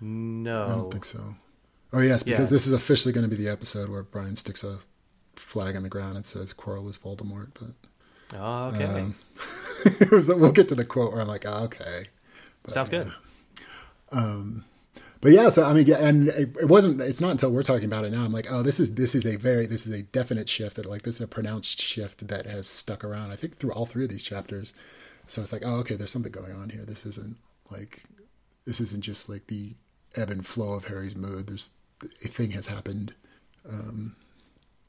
no 0.00 0.64
i 0.64 0.68
don't 0.68 0.92
think 0.92 1.04
so 1.04 1.34
oh 1.92 2.00
yes 2.00 2.22
because 2.22 2.50
yeah. 2.50 2.56
this 2.56 2.66
is 2.66 2.72
officially 2.72 3.12
going 3.12 3.28
to 3.28 3.34
be 3.34 3.42
the 3.42 3.50
episode 3.50 3.88
where 3.88 4.04
brian 4.04 4.36
sticks 4.36 4.62
a 4.62 4.78
flag 5.36 5.76
on 5.76 5.82
the 5.82 5.88
ground 5.88 6.16
and 6.16 6.26
says 6.26 6.52
Quirrell 6.52 6.88
is 6.88 6.98
voldemort 6.98 7.50
but 7.54 8.38
oh, 8.38 8.64
okay 8.66 8.84
um, 8.84 9.14
we'll 10.40 10.52
get 10.52 10.68
to 10.68 10.74
the 10.74 10.84
quote 10.84 11.12
where 11.12 11.20
i'm 11.20 11.28
like 11.28 11.44
oh, 11.46 11.64
okay 11.64 12.08
but, 12.62 12.72
sounds 12.72 12.88
good 12.90 13.12
um 14.12 14.64
but 15.20 15.32
yeah, 15.32 15.48
so 15.48 15.64
I 15.64 15.72
mean, 15.72 15.90
and 15.92 16.28
it 16.28 16.68
wasn't. 16.68 17.00
It's 17.00 17.20
not 17.20 17.30
until 17.30 17.50
we're 17.50 17.62
talking 17.62 17.86
about 17.86 18.04
it 18.04 18.12
now. 18.12 18.22
I'm 18.24 18.32
like, 18.32 18.46
oh, 18.52 18.62
this 18.62 18.78
is 18.78 18.94
this 18.94 19.14
is 19.14 19.24
a 19.24 19.36
very 19.36 19.66
this 19.66 19.86
is 19.86 19.92
a 19.92 20.02
definite 20.02 20.48
shift 20.48 20.76
that 20.76 20.86
like 20.86 21.02
this 21.02 21.16
is 21.16 21.20
a 21.22 21.26
pronounced 21.26 21.80
shift 21.80 22.28
that 22.28 22.46
has 22.46 22.68
stuck 22.68 23.02
around. 23.02 23.32
I 23.32 23.36
think 23.36 23.56
through 23.56 23.72
all 23.72 23.86
three 23.86 24.04
of 24.04 24.10
these 24.10 24.22
chapters. 24.22 24.72
So 25.26 25.42
it's 25.42 25.52
like, 25.52 25.62
oh, 25.64 25.78
okay, 25.78 25.96
there's 25.96 26.12
something 26.12 26.32
going 26.32 26.52
on 26.52 26.68
here. 26.68 26.84
This 26.84 27.04
isn't 27.06 27.38
like 27.70 28.04
this 28.66 28.80
isn't 28.80 29.02
just 29.02 29.28
like 29.28 29.46
the 29.46 29.74
ebb 30.16 30.30
and 30.30 30.46
flow 30.46 30.74
of 30.74 30.86
Harry's 30.86 31.16
mood. 31.16 31.48
There's 31.48 31.70
a 32.24 32.28
thing 32.28 32.50
has 32.52 32.66
happened. 32.66 33.14
Um, 33.68 34.16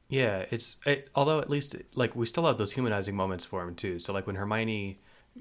yeah, 0.09 0.45
it's 0.51 0.77
it, 0.85 1.09
although 1.15 1.39
at 1.39 1.49
least 1.49 1.75
like 1.95 2.15
we 2.15 2.25
still 2.25 2.45
have 2.45 2.57
those 2.57 2.71
humanizing 2.71 3.15
moments 3.15 3.45
for 3.45 3.63
him 3.63 3.75
too. 3.75 3.99
So 3.99 4.13
like 4.13 4.27
when 4.27 4.35
Hermione 4.35 4.99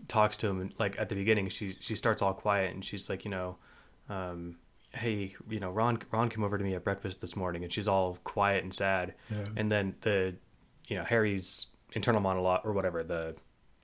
talks 0.08 0.36
to 0.38 0.48
him, 0.48 0.72
like 0.78 0.98
at 0.98 1.08
the 1.08 1.14
beginning, 1.14 1.48
she 1.48 1.74
she 1.80 1.94
starts 1.94 2.22
all 2.22 2.34
quiet 2.34 2.74
and 2.74 2.84
she's 2.84 3.08
like, 3.08 3.24
you 3.24 3.30
know. 3.30 3.56
Um, 4.08 4.58
hey, 4.94 5.34
you 5.48 5.60
know, 5.60 5.70
Ron 5.70 5.98
Ron 6.10 6.28
came 6.28 6.44
over 6.44 6.58
to 6.58 6.64
me 6.64 6.74
at 6.74 6.84
breakfast 6.84 7.20
this 7.20 7.36
morning, 7.36 7.64
and 7.64 7.72
she's 7.72 7.88
all 7.88 8.18
quiet 8.24 8.62
and 8.62 8.72
sad. 8.72 9.14
Yeah. 9.30 9.44
And 9.56 9.70
then 9.70 9.94
the, 10.02 10.34
you 10.86 10.96
know, 10.96 11.04
Harry's 11.04 11.66
internal 11.92 12.20
monologue 12.20 12.60
or 12.64 12.72
whatever 12.72 13.02
the, 13.02 13.36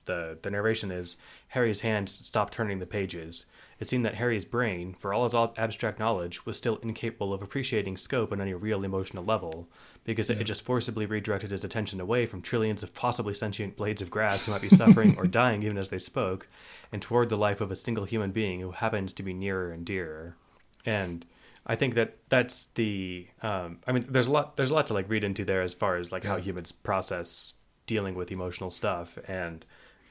the 0.05 0.37
the 0.41 0.51
narration 0.51 0.91
is 0.91 1.17
Harry's 1.49 1.81
hands 1.81 2.11
stopped 2.25 2.53
turning 2.53 2.79
the 2.79 2.85
pages. 2.85 3.45
It 3.83 3.89
seemed 3.89 4.05
that 4.05 4.15
Harry's 4.15 4.45
brain, 4.45 4.93
for 4.97 5.13
all 5.13 5.25
its 5.25 5.35
abstract 5.35 5.99
knowledge, 5.99 6.45
was 6.45 6.55
still 6.55 6.77
incapable 6.77 7.33
of 7.33 7.41
appreciating 7.41 7.97
scope 7.97 8.31
on 8.31 8.39
any 8.39 8.53
real 8.53 8.85
emotional 8.85 9.25
level, 9.25 9.67
because 10.05 10.29
yeah. 10.29 10.37
it 10.37 10.45
just 10.45 10.63
forcibly 10.63 11.05
redirected 11.05 11.51
his 11.51 11.65
attention 11.65 11.99
away 11.99 12.25
from 12.25 12.41
trillions 12.41 12.81
of 12.81 12.93
possibly 12.93 13.33
sentient 13.33 13.75
blades 13.75 14.01
of 14.01 14.09
grass 14.09 14.45
who 14.45 14.53
might 14.53 14.61
be 14.61 14.69
suffering 14.69 15.17
or 15.17 15.27
dying 15.41 15.63
even 15.63 15.77
as 15.77 15.89
they 15.89 15.99
spoke, 15.99 16.47
and 16.93 17.01
toward 17.01 17.27
the 17.27 17.35
life 17.35 17.59
of 17.59 17.71
a 17.71 17.75
single 17.75 18.05
human 18.05 18.31
being 18.31 18.61
who 18.61 18.71
happens 18.71 19.13
to 19.13 19.21
be 19.21 19.33
nearer 19.33 19.73
and 19.73 19.85
dearer 19.85 20.37
and 20.85 21.25
I 21.65 21.75
think 21.75 21.95
that 21.95 22.15
that's 22.29 22.67
the. 22.75 23.27
Um, 23.41 23.79
I 23.85 23.91
mean, 23.91 24.05
there's 24.07 24.27
a 24.27 24.31
lot. 24.31 24.55
There's 24.55 24.71
a 24.71 24.73
lot 24.73 24.87
to 24.87 24.93
like 24.93 25.09
read 25.09 25.25
into 25.25 25.43
there 25.43 25.61
as 25.61 25.73
far 25.73 25.97
as 25.97 26.09
like 26.13 26.23
how 26.23 26.37
humans 26.37 26.71
process 26.71 27.55
dealing 27.85 28.15
with 28.15 28.31
emotional 28.31 28.69
stuff, 28.69 29.17
and 29.27 29.65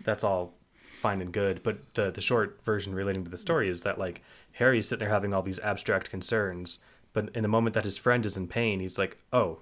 that's 0.04 0.24
all 0.24 0.54
fine 1.02 1.20
and 1.20 1.32
good. 1.32 1.62
But 1.62 1.94
the 1.94 2.10
the 2.10 2.20
short 2.20 2.64
version 2.64 2.94
relating 2.94 3.24
to 3.24 3.30
the 3.30 3.36
story 3.36 3.68
is 3.68 3.82
that 3.82 3.98
like 3.98 4.22
Harry's 4.52 4.88
sitting 4.88 5.00
there 5.00 5.12
having 5.12 5.34
all 5.34 5.42
these 5.42 5.58
abstract 5.58 6.08
concerns, 6.08 6.78
but 7.12 7.28
in 7.34 7.42
the 7.42 7.48
moment 7.48 7.74
that 7.74 7.84
his 7.84 7.98
friend 7.98 8.24
is 8.24 8.36
in 8.36 8.48
pain, 8.48 8.80
he's 8.80 8.98
like, 8.98 9.18
"Oh, 9.32 9.58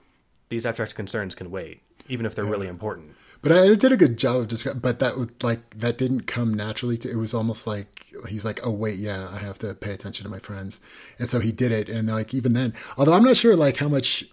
these 0.50 0.66
abstract 0.66 0.94
concerns 0.94 1.34
can 1.34 1.50
wait, 1.50 1.82
even 2.08 2.26
if 2.26 2.34
they're 2.34 2.44
yeah. 2.44 2.50
really 2.50 2.68
important." 2.68 3.16
But 3.42 3.52
I, 3.52 3.70
it 3.70 3.80
did 3.80 3.92
a 3.92 3.96
good 3.96 4.18
job 4.18 4.36
of 4.36 4.48
just. 4.48 4.80
But 4.80 4.98
that 4.98 5.16
would 5.16 5.42
like 5.42 5.78
that 5.78 5.98
didn't 5.98 6.26
come 6.26 6.52
naturally. 6.52 6.98
To, 6.98 7.10
it 7.10 7.16
was 7.16 7.34
almost 7.34 7.66
like 7.66 8.06
he's 8.28 8.44
like, 8.44 8.64
oh 8.66 8.70
wait, 8.70 8.98
yeah, 8.98 9.28
I 9.32 9.38
have 9.38 9.58
to 9.60 9.74
pay 9.74 9.92
attention 9.92 10.24
to 10.24 10.30
my 10.30 10.38
friends, 10.38 10.78
and 11.18 11.30
so 11.30 11.40
he 11.40 11.52
did 11.52 11.72
it. 11.72 11.88
And 11.88 12.08
like 12.08 12.34
even 12.34 12.52
then, 12.52 12.74
although 12.98 13.14
I'm 13.14 13.24
not 13.24 13.38
sure 13.38 13.56
like 13.56 13.78
how 13.78 13.88
much 13.88 14.24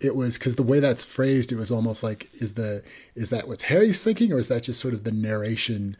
it 0.00 0.14
was 0.14 0.38
because 0.38 0.56
the 0.56 0.62
way 0.62 0.78
that's 0.78 1.04
phrased, 1.04 1.52
it 1.52 1.56
was 1.56 1.70
almost 1.70 2.02
like 2.02 2.28
is 2.34 2.54
the 2.54 2.84
is 3.14 3.30
that 3.30 3.48
what 3.48 3.62
Harry's 3.62 4.04
thinking, 4.04 4.32
or 4.32 4.38
is 4.38 4.48
that 4.48 4.64
just 4.64 4.80
sort 4.80 4.94
of 4.94 5.04
the 5.04 5.12
narration 5.12 5.96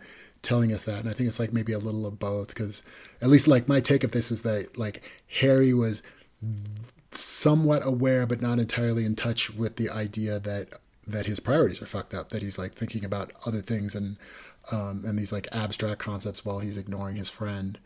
telling 0.46 0.72
us 0.72 0.84
that? 0.84 1.00
And 1.00 1.08
I 1.08 1.12
think 1.12 1.28
it's 1.28 1.40
like 1.40 1.52
maybe 1.52 1.72
a 1.72 1.78
little 1.78 2.06
of 2.06 2.18
both, 2.18 2.48
because 2.48 2.82
at 3.20 3.28
least 3.28 3.48
like 3.48 3.68
my 3.68 3.80
take 3.80 4.04
of 4.04 4.12
this 4.12 4.30
was 4.30 4.42
that 4.42 4.78
like 4.78 5.02
Harry 5.40 5.74
was 5.74 6.02
somewhat 7.10 7.86
aware 7.86 8.26
but 8.26 8.42
not 8.42 8.58
entirely 8.58 9.04
in 9.04 9.16
touch 9.16 9.50
with 9.50 9.76
the 9.76 9.88
idea 9.90 10.38
that 10.38 10.68
that 11.06 11.26
his 11.26 11.40
priorities 11.40 11.80
are 11.80 11.86
fucked 11.86 12.14
up 12.14 12.30
that 12.30 12.42
he's 12.42 12.58
like 12.58 12.74
thinking 12.74 13.04
about 13.04 13.32
other 13.46 13.62
things 13.62 13.94
and 13.94 14.16
um, 14.72 15.04
and 15.06 15.18
these 15.18 15.32
like 15.32 15.48
abstract 15.52 16.00
concepts 16.00 16.44
while 16.44 16.58
he's 16.58 16.76
ignoring 16.76 17.16
his 17.16 17.30
friend 17.30 17.78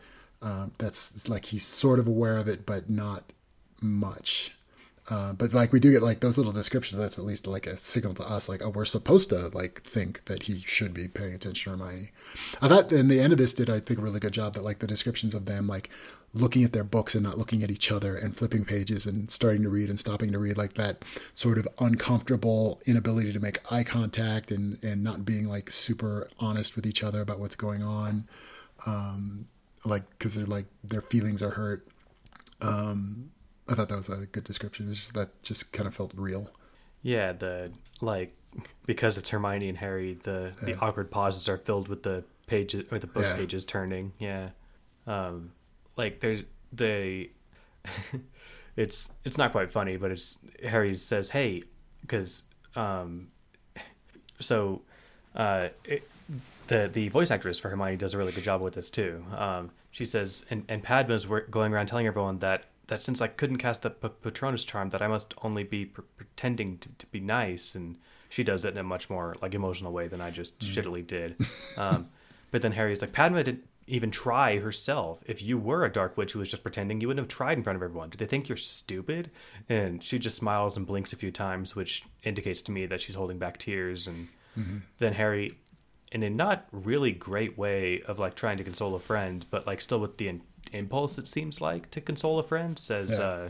um, 0.42 0.72
that's 0.78 1.28
like 1.28 1.46
he's 1.46 1.64
sort 1.64 1.98
of 1.98 2.06
aware 2.06 2.38
of 2.38 2.48
it 2.48 2.64
but 2.64 2.88
not 2.88 3.32
much 3.80 4.52
uh, 5.10 5.32
but 5.32 5.52
like 5.52 5.72
we 5.72 5.80
do 5.80 5.90
get 5.90 6.02
like 6.02 6.20
those 6.20 6.38
little 6.38 6.52
descriptions. 6.52 6.96
That's 6.96 7.18
at 7.18 7.24
least 7.24 7.46
like 7.48 7.66
a 7.66 7.76
signal 7.76 8.14
to 8.14 8.22
us, 8.22 8.48
like 8.48 8.62
oh, 8.62 8.70
we're 8.70 8.84
supposed 8.84 9.28
to 9.30 9.48
like 9.48 9.82
think 9.82 10.24
that 10.26 10.44
he 10.44 10.62
should 10.66 10.94
be 10.94 11.08
paying 11.08 11.34
attention 11.34 11.72
to 11.72 11.78
Hermione. 11.78 12.12
I 12.62 12.68
thought 12.68 12.92
in 12.92 13.08
the 13.08 13.18
end 13.18 13.32
of 13.32 13.38
this 13.38 13.52
did 13.52 13.68
I 13.68 13.80
think 13.80 13.98
a 13.98 14.02
really 14.02 14.20
good 14.20 14.32
job 14.32 14.54
that 14.54 14.62
like 14.64 14.78
the 14.78 14.86
descriptions 14.86 15.34
of 15.34 15.46
them 15.46 15.66
like 15.66 15.90
looking 16.32 16.62
at 16.62 16.72
their 16.72 16.84
books 16.84 17.16
and 17.16 17.24
not 17.24 17.36
looking 17.36 17.64
at 17.64 17.72
each 17.72 17.90
other 17.90 18.14
and 18.14 18.36
flipping 18.36 18.64
pages 18.64 19.04
and 19.04 19.32
starting 19.32 19.64
to 19.64 19.68
read 19.68 19.90
and 19.90 19.98
stopping 19.98 20.30
to 20.30 20.38
read 20.38 20.56
like 20.56 20.74
that 20.74 21.04
sort 21.34 21.58
of 21.58 21.66
uncomfortable 21.80 22.80
inability 22.86 23.32
to 23.32 23.40
make 23.40 23.58
eye 23.72 23.82
contact 23.82 24.52
and 24.52 24.78
and 24.84 25.02
not 25.02 25.24
being 25.24 25.48
like 25.48 25.72
super 25.72 26.30
honest 26.38 26.76
with 26.76 26.86
each 26.86 27.02
other 27.02 27.20
about 27.20 27.40
what's 27.40 27.56
going 27.56 27.82
on, 27.82 28.28
um, 28.86 29.48
like 29.84 30.08
because 30.10 30.36
they're 30.36 30.46
like 30.46 30.66
their 30.84 31.02
feelings 31.02 31.42
are 31.42 31.50
hurt. 31.50 31.84
Um, 32.62 33.30
I 33.70 33.74
thought 33.74 33.88
that 33.88 33.96
was 33.96 34.08
a 34.08 34.26
good 34.26 34.44
description. 34.44 34.92
Just, 34.92 35.14
that 35.14 35.42
just 35.42 35.72
kind 35.72 35.86
of 35.86 35.94
felt 35.94 36.12
real. 36.16 36.50
Yeah, 37.02 37.32
the 37.32 37.70
like 38.00 38.36
because 38.86 39.16
it's 39.16 39.30
Hermione 39.30 39.68
and 39.68 39.78
Harry, 39.78 40.14
the 40.14 40.52
yeah. 40.60 40.74
the 40.74 40.78
awkward 40.80 41.10
pauses 41.10 41.48
are 41.48 41.58
filled 41.58 41.88
with 41.88 42.02
the 42.02 42.24
pages 42.46 42.86
or 42.90 42.98
the 42.98 43.06
book 43.06 43.22
yeah. 43.22 43.36
pages 43.36 43.64
turning. 43.64 44.12
Yeah, 44.18 44.50
um, 45.06 45.52
like 45.96 46.20
there's 46.20 46.42
the 46.72 47.30
it's 48.76 49.12
it's 49.24 49.38
not 49.38 49.52
quite 49.52 49.72
funny, 49.72 49.96
but 49.96 50.10
it's 50.10 50.38
Harry 50.62 50.94
says, 50.94 51.30
"Hey," 51.30 51.62
because 52.02 52.44
um, 52.76 53.28
so 54.40 54.82
uh, 55.34 55.68
it, 55.84 56.08
the 56.66 56.90
the 56.92 57.08
voice 57.08 57.30
actress 57.30 57.58
for 57.58 57.68
Hermione 57.68 57.96
does 57.96 58.14
a 58.14 58.18
really 58.18 58.32
good 58.32 58.44
job 58.44 58.60
with 58.60 58.74
this 58.74 58.90
too. 58.90 59.24
Um, 59.36 59.70
she 59.90 60.06
says, 60.06 60.44
and 60.50 60.64
and 60.68 60.82
Padma's 60.82 61.26
going 61.50 61.72
around 61.72 61.86
telling 61.86 62.06
everyone 62.06 62.38
that 62.40 62.64
that 62.90 63.00
since 63.00 63.20
I 63.20 63.28
couldn't 63.28 63.58
cast 63.58 63.82
the 63.82 63.90
P- 63.90 64.08
Patronus 64.20 64.64
charm, 64.64 64.90
that 64.90 65.00
I 65.00 65.06
must 65.06 65.32
only 65.42 65.62
be 65.62 65.86
pr- 65.86 66.02
pretending 66.16 66.76
to, 66.78 66.88
to, 66.98 67.06
be 67.06 67.20
nice. 67.20 67.76
And 67.76 67.96
she 68.28 68.42
does 68.42 68.64
it 68.64 68.72
in 68.72 68.78
a 68.78 68.82
much 68.82 69.08
more 69.08 69.36
like 69.40 69.54
emotional 69.54 69.92
way 69.92 70.08
than 70.08 70.20
I 70.20 70.30
just 70.30 70.58
mm. 70.58 70.66
shittily 70.66 71.06
did. 71.06 71.36
Um, 71.76 72.08
but 72.50 72.62
then 72.62 72.72
Harry 72.72 72.92
is 72.92 73.00
like, 73.00 73.12
Padma 73.12 73.44
didn't 73.44 73.62
even 73.86 74.10
try 74.10 74.58
herself. 74.58 75.22
If 75.24 75.40
you 75.40 75.56
were 75.56 75.84
a 75.84 75.92
dark 75.92 76.16
witch 76.16 76.32
who 76.32 76.40
was 76.40 76.50
just 76.50 76.64
pretending, 76.64 77.00
you 77.00 77.06
wouldn't 77.06 77.24
have 77.24 77.34
tried 77.34 77.56
in 77.56 77.62
front 77.62 77.76
of 77.76 77.82
everyone. 77.82 78.10
Do 78.10 78.18
they 78.18 78.26
think 78.26 78.48
you're 78.48 78.58
stupid? 78.58 79.30
And 79.68 80.02
she 80.02 80.18
just 80.18 80.36
smiles 80.36 80.76
and 80.76 80.84
blinks 80.84 81.12
a 81.12 81.16
few 81.16 81.30
times, 81.30 81.76
which 81.76 82.02
indicates 82.24 82.60
to 82.62 82.72
me 82.72 82.86
that 82.86 83.00
she's 83.00 83.14
holding 83.14 83.38
back 83.38 83.58
tears. 83.58 84.08
And 84.08 84.28
mm-hmm. 84.58 84.78
then 84.98 85.12
Harry, 85.12 85.58
in 86.10 86.24
a 86.24 86.28
not 86.28 86.66
really 86.72 87.12
great 87.12 87.56
way 87.56 88.02
of 88.02 88.18
like 88.18 88.34
trying 88.34 88.58
to 88.58 88.64
console 88.64 88.96
a 88.96 89.00
friend, 89.00 89.46
but 89.48 89.66
like 89.66 89.80
still 89.80 90.00
with 90.00 90.18
the 90.18 90.28
impulse 90.72 91.18
it 91.18 91.28
seems 91.28 91.60
like 91.60 91.90
to 91.90 92.00
console 92.00 92.38
a 92.38 92.42
friend 92.42 92.78
says 92.78 93.12
yeah. 93.12 93.48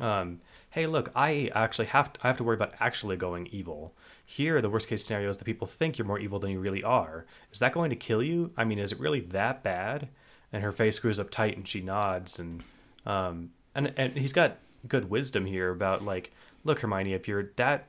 uh, 0.00 0.04
um, 0.04 0.40
hey 0.70 0.86
look 0.86 1.10
i 1.14 1.50
actually 1.54 1.86
have 1.86 2.12
to, 2.12 2.20
i 2.24 2.26
have 2.26 2.36
to 2.36 2.44
worry 2.44 2.56
about 2.56 2.74
actually 2.80 3.16
going 3.16 3.46
evil. 3.48 3.92
Here 4.26 4.60
the 4.62 4.70
worst 4.70 4.88
case 4.88 5.04
scenario 5.04 5.28
is 5.28 5.36
that 5.36 5.44
people 5.44 5.66
think 5.66 5.98
you're 5.98 6.06
more 6.06 6.18
evil 6.18 6.38
than 6.38 6.50
you 6.50 6.58
really 6.58 6.82
are. 6.82 7.26
Is 7.52 7.58
that 7.58 7.72
going 7.72 7.90
to 7.90 7.96
kill 7.96 8.22
you? 8.22 8.52
I 8.56 8.64
mean 8.64 8.78
is 8.78 8.92
it 8.92 9.00
really 9.00 9.20
that 9.20 9.62
bad? 9.62 10.08
And 10.52 10.62
her 10.62 10.72
face 10.72 10.96
screws 10.96 11.18
up 11.18 11.30
tight 11.30 11.56
and 11.56 11.66
she 11.66 11.80
nods 11.80 12.38
and 12.38 12.62
um, 13.06 13.50
and 13.74 13.92
and 13.96 14.16
he's 14.16 14.32
got 14.32 14.56
good 14.88 15.10
wisdom 15.10 15.46
here 15.46 15.70
about 15.70 16.04
like 16.04 16.32
look 16.64 16.80
hermione 16.80 17.12
if 17.12 17.26
you're 17.28 17.50
that 17.56 17.88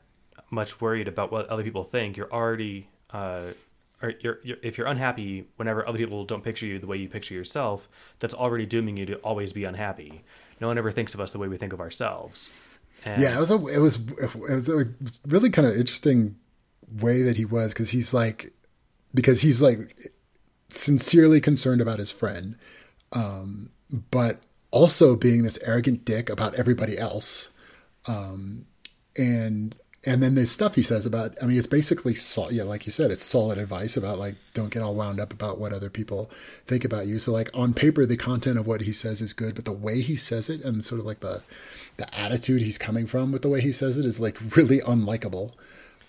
much 0.49 0.79
worried 0.79 1.07
about 1.07 1.31
what 1.31 1.47
other 1.47 1.63
people 1.63 1.83
think 1.83 2.17
you're 2.17 2.31
already 2.31 2.87
uh, 3.11 3.47
or 4.01 4.13
you're, 4.19 4.39
you're, 4.43 4.57
if 4.61 4.77
you're 4.77 4.87
unhappy 4.87 5.47
whenever 5.55 5.87
other 5.87 5.97
people 5.97 6.25
don't 6.25 6.43
picture 6.43 6.65
you 6.65 6.79
the 6.79 6.87
way 6.87 6.97
you 6.97 7.09
picture 7.09 7.33
yourself, 7.33 7.87
that's 8.19 8.33
already 8.33 8.65
dooming 8.65 8.97
you 8.97 9.05
to 9.05 9.15
always 9.17 9.53
be 9.53 9.63
unhappy. 9.63 10.23
No 10.59 10.67
one 10.67 10.77
ever 10.77 10.91
thinks 10.91 11.13
of 11.13 11.19
us 11.19 11.31
the 11.31 11.39
way 11.39 11.47
we 11.47 11.57
think 11.57 11.73
of 11.73 11.79
ourselves. 11.79 12.51
And 13.03 13.21
yeah, 13.21 13.37
it 13.37 13.39
was 13.39 13.51
a 13.51 13.67
it 13.67 13.79
was 13.79 13.99
it 14.19 14.35
was 14.35 14.69
a 14.69 14.87
really 15.27 15.49
kind 15.49 15.67
of 15.67 15.75
interesting 15.75 16.37
way 17.01 17.21
that 17.21 17.37
he 17.37 17.45
was 17.45 17.71
because 17.71 17.91
he's 17.91 18.13
like 18.13 18.51
because 19.13 19.41
he's 19.41 19.61
like 19.61 20.11
sincerely 20.69 21.39
concerned 21.39 21.81
about 21.81 21.99
his 21.99 22.11
friend, 22.11 22.57
um, 23.13 23.69
but 24.11 24.39
also 24.71 25.15
being 25.15 25.43
this 25.43 25.59
arrogant 25.63 26.03
dick 26.03 26.29
about 26.29 26.55
everybody 26.55 26.97
else, 26.97 27.49
um, 28.07 28.65
and 29.15 29.75
and 30.05 30.21
then 30.21 30.35
there's 30.35 30.51
stuff 30.51 30.75
he 30.75 30.83
says 30.83 31.05
about 31.05 31.35
i 31.41 31.45
mean 31.45 31.57
it's 31.57 31.67
basically 31.67 32.15
yeah 32.51 32.63
like 32.63 32.85
you 32.85 32.91
said 32.91 33.11
it's 33.11 33.23
solid 33.23 33.57
advice 33.57 33.97
about 33.97 34.19
like 34.19 34.35
don't 34.55 34.73
get 34.73 34.81
all 34.81 34.95
wound 34.95 35.19
up 35.19 35.31
about 35.31 35.59
what 35.59 35.71
other 35.71 35.89
people 35.89 36.31
think 36.65 36.83
about 36.83 37.05
you. 37.05 37.19
So 37.19 37.31
like 37.31 37.51
on 37.53 37.75
paper 37.75 38.07
the 38.07 38.17
content 38.17 38.57
of 38.57 38.65
what 38.65 38.81
he 38.81 38.93
says 38.93 39.21
is 39.21 39.33
good 39.33 39.53
but 39.53 39.65
the 39.65 39.71
way 39.71 40.01
he 40.01 40.15
says 40.15 40.49
it 40.49 40.63
and 40.63 40.83
sort 40.83 40.99
of 40.99 41.05
like 41.05 41.19
the 41.19 41.43
the 41.97 42.19
attitude 42.19 42.63
he's 42.63 42.79
coming 42.79 43.05
from 43.05 43.31
with 43.31 43.43
the 43.43 43.49
way 43.49 43.61
he 43.61 43.71
says 43.71 43.99
it 43.99 44.05
is 44.05 44.19
like 44.19 44.39
really 44.55 44.79
unlikable 44.79 45.51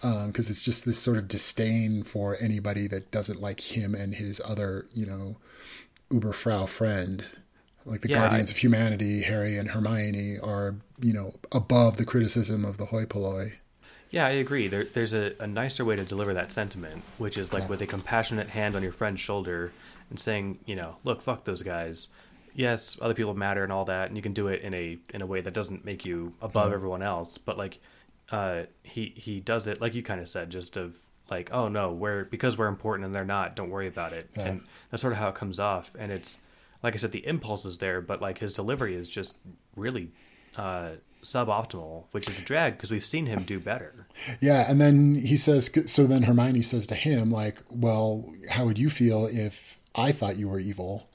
because 0.00 0.48
um, 0.48 0.52
it's 0.52 0.62
just 0.62 0.85
this 0.85 0.98
sort 0.98 1.16
of 1.18 1.28
disdain 1.28 2.02
for 2.02 2.37
anybody 2.40 2.87
that 2.87 3.11
doesn't 3.11 3.40
like 3.40 3.76
him 3.76 3.94
and 3.94 4.14
his 4.14 4.40
other 4.44 4.87
you 4.94 5.04
know 5.04 5.37
uberfrau 6.11 6.68
friend. 6.68 7.26
Like 7.85 8.00
the 8.00 8.09
yeah, 8.09 8.18
guardians 8.18 8.50
I, 8.50 8.54
of 8.54 8.59
humanity 8.59 9.22
harry 9.22 9.56
and 9.56 9.70
hermione 9.70 10.38
are 10.40 10.76
you 11.00 11.12
know 11.12 11.35
above 11.52 11.98
the 11.98 12.04
criticism 12.04 12.64
of 12.64 12.78
the 12.78 12.87
hoi 12.87 13.04
polloi 13.04 13.59
yeah, 14.11 14.27
I 14.27 14.31
agree. 14.31 14.69
There, 14.69 14.85
there's 14.85 15.14
a, 15.14 15.35
a 15.40 15.47
nicer 15.47 15.85
way 15.85 15.97
to 15.97 16.05
deliver 16.05 16.35
that 16.35 16.53
sentiment, 16.53 17.03
which 17.19 17.37
is 17.37 17.53
like 17.53 17.69
with 17.69 17.81
a 17.81 17.87
compassionate 17.87 18.49
hand 18.49 18.77
on 18.77 18.83
your 18.83 18.92
friend's 18.92 19.21
shoulder 19.21 19.73
and 20.11 20.19
saying, 20.19 20.59
you 20.64 20.77
know, 20.77 20.97
look, 21.05 21.21
fuck 21.21 21.45
those 21.45 21.62
guys. 21.62 22.09
Yes, 22.55 22.99
other 23.03 23.14
people 23.14 23.35
matter 23.35 23.62
and 23.64 23.73
all 23.73 23.85
that, 23.87 24.09
and 24.09 24.16
you 24.16 24.23
can 24.23 24.33
do 24.33 24.49
it 24.49 24.62
in 24.62 24.73
a 24.73 24.99
in 25.12 25.21
a 25.21 25.27
way 25.27 25.42
that 25.42 25.53
doesn't 25.53 25.85
make 25.85 26.07
you 26.07 26.33
above 26.40 26.73
everyone 26.73 27.03
else. 27.03 27.37
But 27.37 27.59
like, 27.59 27.81
uh, 28.31 28.62
he 28.83 29.12
he 29.16 29.40
does 29.40 29.66
it 29.66 29.81
like 29.81 29.95
you 29.95 30.03
kind 30.03 30.21
of 30.21 30.29
said, 30.29 30.49
just 30.51 30.77
of 30.77 30.97
like, 31.31 31.53
oh 31.53 31.69
no, 31.69 31.92
we're 31.92 32.25
because 32.25 32.57
we're 32.57 32.69
important 32.69 33.05
and 33.05 33.14
they're 33.14 33.25
not. 33.25 33.57
Don't 33.57 33.71
worry 33.71 33.88
about 33.88 34.12
it. 34.12 34.31
Yeah. 34.37 34.47
And 34.47 34.61
that's 34.90 35.03
sort 35.03 35.12
of 35.12 35.19
how 35.19 35.29
it 35.29 35.35
comes 35.35 35.59
off. 35.59 35.90
And 35.99 36.11
it's 36.11 36.38
like 36.83 36.95
I 36.95 36.97
said, 36.97 37.12
the 37.12 37.27
impulse 37.27 37.64
is 37.64 37.79
there, 37.79 38.01
but 38.01 38.23
like 38.23 38.38
his 38.38 38.55
delivery 38.55 38.95
is 38.95 39.09
just 39.09 39.37
really 39.75 40.12
uh, 40.57 40.92
suboptimal, 41.26 42.04
which 42.12 42.28
is 42.28 42.38
a 42.38 42.42
drag 42.42 42.74
because 42.74 42.90
we've 42.90 43.04
seen 43.04 43.26
him 43.26 43.42
do 43.42 43.60
better. 43.60 44.06
Yeah, 44.40 44.70
and 44.70 44.80
then 44.80 45.14
he 45.16 45.36
says, 45.36 45.70
so 45.86 46.06
then 46.06 46.22
Hermione 46.22 46.62
says 46.62 46.86
to 46.86 46.94
him, 46.94 47.30
like, 47.30 47.58
well, 47.70 48.32
how 48.50 48.64
would 48.64 48.78
you 48.78 48.88
feel 48.88 49.26
if 49.26 49.78
I 49.94 50.12
thought 50.12 50.36
you 50.36 50.48
were 50.48 50.58
evil? 50.58 51.08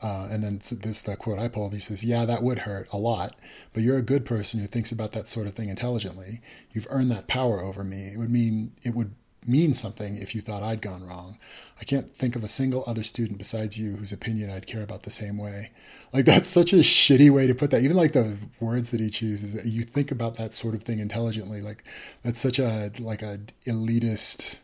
Uh, 0.00 0.28
and 0.30 0.44
then 0.44 0.60
this 0.80 1.00
the 1.00 1.16
quote 1.16 1.40
I 1.40 1.48
pulled. 1.48 1.74
He 1.74 1.80
says, 1.80 2.04
"Yeah, 2.04 2.24
that 2.24 2.40
would 2.40 2.60
hurt 2.60 2.86
a 2.92 2.98
lot, 2.98 3.34
but 3.72 3.82
you're 3.82 3.96
a 3.96 4.02
good 4.02 4.24
person 4.24 4.60
who 4.60 4.68
thinks 4.68 4.92
about 4.92 5.10
that 5.10 5.28
sort 5.28 5.48
of 5.48 5.54
thing 5.54 5.70
intelligently. 5.70 6.40
You've 6.70 6.86
earned 6.88 7.10
that 7.10 7.26
power 7.26 7.60
over 7.60 7.82
me. 7.82 8.12
It 8.12 8.16
would 8.16 8.30
mean 8.30 8.74
it 8.84 8.94
would 8.94 9.16
mean 9.44 9.74
something 9.74 10.16
if 10.16 10.34
you 10.36 10.40
thought 10.40 10.62
I'd 10.62 10.82
gone 10.82 11.04
wrong. 11.04 11.38
I 11.80 11.84
can't 11.84 12.12
think 12.14 12.34
of 12.34 12.42
a 12.42 12.48
single 12.48 12.82
other 12.86 13.04
student 13.04 13.38
besides 13.38 13.78
you 13.78 13.96
whose 13.96 14.12
opinion 14.12 14.50
I'd 14.50 14.66
care 14.66 14.82
about 14.82 15.04
the 15.04 15.10
same 15.10 15.38
way. 15.38 15.70
Like 16.12 16.24
that's 16.24 16.48
such 16.48 16.72
a 16.72 16.76
shitty 16.76 17.30
way 17.30 17.46
to 17.46 17.54
put 17.54 17.70
that. 17.70 17.82
Even 17.82 17.96
like 17.96 18.12
the 18.12 18.36
words 18.60 18.90
that 18.90 19.00
he 19.00 19.10
chooses, 19.10 19.64
you 19.64 19.84
think 19.84 20.10
about 20.10 20.36
that 20.36 20.54
sort 20.54 20.74
of 20.74 20.82
thing 20.82 20.98
intelligently. 20.98 21.60
Like 21.60 21.84
that's 22.22 22.40
such 22.40 22.58
a 22.58 22.90
like 22.98 23.22
a 23.22 23.40
elitist 23.64 24.58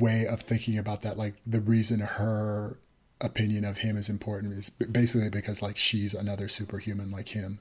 way 0.00 0.26
of 0.26 0.40
thinking 0.40 0.78
about 0.78 1.02
that. 1.02 1.16
Like 1.16 1.34
the 1.46 1.60
reason 1.60 2.00
her 2.00 2.78
opinion 3.20 3.64
of 3.64 3.78
him 3.78 3.96
is 3.96 4.08
important 4.08 4.52
is 4.54 4.68
basically 4.70 5.30
because 5.30 5.62
like 5.62 5.76
she's 5.76 6.12
another 6.12 6.48
superhuman 6.48 7.10
like 7.12 7.28
him. 7.28 7.60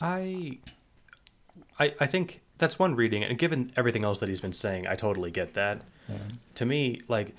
I 0.00 0.58
I 1.78 1.94
I 2.00 2.06
think 2.06 2.40
that's 2.58 2.78
one 2.78 2.96
reading, 2.96 3.22
and 3.24 3.38
given 3.38 3.72
everything 3.76 4.04
else 4.04 4.18
that 4.18 4.28
he's 4.28 4.40
been 4.40 4.52
saying, 4.52 4.86
I 4.86 4.96
totally 4.96 5.30
get 5.30 5.54
that. 5.54 5.82
Yeah. 6.08 6.16
To 6.56 6.66
me, 6.66 7.00
like, 7.08 7.34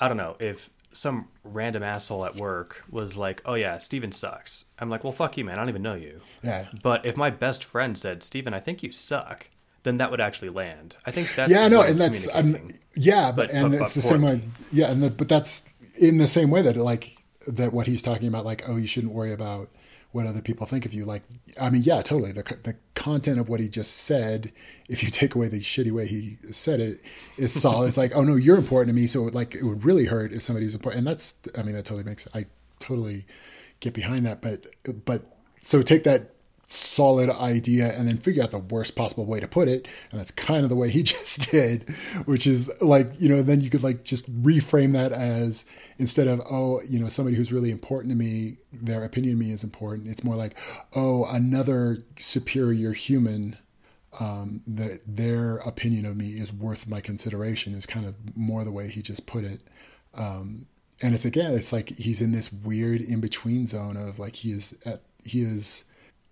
I 0.00 0.08
don't 0.08 0.16
know 0.16 0.36
if 0.38 0.70
some 0.92 1.28
random 1.44 1.82
asshole 1.82 2.24
at 2.24 2.36
work 2.36 2.84
was 2.90 3.16
like, 3.16 3.42
"Oh 3.44 3.54
yeah, 3.54 3.78
Steven 3.78 4.12
sucks." 4.12 4.66
I'm 4.78 4.90
like, 4.90 5.04
"Well, 5.04 5.12
fuck 5.12 5.36
you, 5.36 5.44
man. 5.44 5.56
I 5.56 5.62
don't 5.62 5.68
even 5.68 5.82
know 5.82 5.94
you." 5.94 6.20
Yeah. 6.42 6.66
But 6.82 7.04
if 7.04 7.16
my 7.16 7.30
best 7.30 7.64
friend 7.64 7.98
said, 7.98 8.22
"Steven, 8.22 8.54
I 8.54 8.60
think 8.60 8.82
you 8.82 8.92
suck," 8.92 9.48
then 9.82 9.98
that 9.98 10.10
would 10.10 10.20
actually 10.20 10.50
land. 10.50 10.96
I 11.06 11.10
think 11.10 11.34
that's 11.34 11.50
yeah, 11.50 11.68
no, 11.68 11.82
and 11.82 11.96
that's 11.96 12.28
um, 12.34 12.56
yeah, 12.94 13.32
but, 13.32 13.48
but 13.48 13.50
and 13.50 13.72
but, 13.72 13.80
it's 13.82 13.94
but 13.94 14.02
the 14.02 14.08
same 14.08 14.22
way. 14.22 14.42
Yeah, 14.72 14.90
and 14.90 15.02
the, 15.02 15.10
but 15.10 15.28
that's 15.28 15.64
in 16.00 16.18
the 16.18 16.26
same 16.26 16.50
way 16.50 16.62
that 16.62 16.76
like 16.76 17.16
that 17.46 17.72
what 17.72 17.86
he's 17.86 18.02
talking 18.02 18.28
about, 18.28 18.44
like, 18.44 18.68
oh, 18.68 18.76
you 18.76 18.86
shouldn't 18.86 19.12
worry 19.12 19.32
about 19.32 19.70
what 20.12 20.26
other 20.26 20.40
people 20.40 20.66
think 20.66 20.86
of 20.86 20.94
you. 20.94 21.04
Like, 21.04 21.22
I 21.60 21.70
mean, 21.70 21.82
yeah, 21.82 22.02
totally. 22.02 22.32
The 22.32 22.42
the 22.62 22.76
content 22.94 23.38
of 23.38 23.48
what 23.48 23.60
he 23.60 23.68
just 23.68 23.92
said, 23.92 24.52
if 24.88 25.02
you 25.02 25.10
take 25.10 25.34
away 25.34 25.48
the 25.48 25.60
shitty 25.60 25.92
way 25.92 26.06
he 26.06 26.38
said 26.50 26.80
it, 26.80 27.00
is 27.36 27.58
solid. 27.58 27.88
it's 27.88 27.96
like, 27.96 28.16
oh 28.16 28.22
no, 28.22 28.34
you're 28.34 28.56
important 28.56 28.94
to 28.94 29.00
me. 29.00 29.06
So 29.06 29.24
like, 29.24 29.54
it 29.54 29.64
would 29.64 29.84
really 29.84 30.06
hurt 30.06 30.32
if 30.32 30.42
somebody 30.42 30.66
was 30.66 30.74
important. 30.74 31.00
And 31.00 31.06
that's, 31.06 31.36
I 31.56 31.62
mean, 31.62 31.74
that 31.74 31.84
totally 31.84 32.04
makes. 32.04 32.26
I 32.34 32.46
totally 32.80 33.26
get 33.80 33.94
behind 33.94 34.24
that. 34.26 34.40
But 34.40 34.66
but 35.04 35.24
so 35.60 35.82
take 35.82 36.04
that 36.04 36.34
solid 36.70 37.30
idea 37.30 37.96
and 37.98 38.06
then 38.06 38.18
figure 38.18 38.42
out 38.42 38.50
the 38.50 38.58
worst 38.58 38.94
possible 38.94 39.24
way 39.24 39.40
to 39.40 39.48
put 39.48 39.68
it. 39.68 39.88
And 40.10 40.20
that's 40.20 40.30
kind 40.30 40.64
of 40.64 40.68
the 40.68 40.76
way 40.76 40.90
he 40.90 41.02
just 41.14 41.50
did 41.50 41.88
which 42.24 42.46
is 42.46 42.70
like 42.80 43.08
you 43.20 43.28
know 43.28 43.42
then 43.42 43.60
you 43.60 43.70
could 43.70 43.82
like 43.82 44.04
just 44.04 44.30
reframe 44.42 44.92
that 44.92 45.12
as 45.12 45.64
instead 45.96 46.28
of 46.28 46.40
oh 46.50 46.80
you 46.82 46.98
know 46.98 47.08
somebody 47.08 47.36
who's 47.36 47.52
really 47.52 47.70
important 47.70 48.10
to 48.12 48.16
me 48.16 48.58
their 48.72 49.04
opinion 49.04 49.34
of 49.34 49.38
me 49.38 49.50
is 49.50 49.64
important. 49.64 50.08
It's 50.08 50.24
more 50.24 50.36
like 50.36 50.58
oh 50.94 51.26
another 51.30 51.98
superior 52.18 52.92
human 52.92 53.56
um, 54.20 54.62
that 54.66 55.00
their 55.06 55.56
opinion 55.58 56.06
of 56.06 56.16
me 56.16 56.30
is 56.30 56.52
worth 56.52 56.88
my 56.88 57.00
consideration 57.00 57.74
is 57.74 57.86
kind 57.86 58.06
of 58.06 58.14
more 58.36 58.64
the 58.64 58.72
way 58.72 58.88
he 58.88 59.02
just 59.02 59.26
put 59.26 59.44
it. 59.44 59.60
Um, 60.14 60.66
and 61.02 61.14
it's 61.14 61.24
again 61.24 61.54
it's 61.54 61.72
like 61.72 61.90
he's 61.90 62.20
in 62.20 62.32
this 62.32 62.52
weird 62.52 63.00
in 63.00 63.20
between 63.20 63.66
zone 63.66 63.96
of 63.96 64.18
like 64.18 64.36
he 64.36 64.52
is 64.52 64.76
at 64.84 65.02
he 65.24 65.42
is 65.42 65.84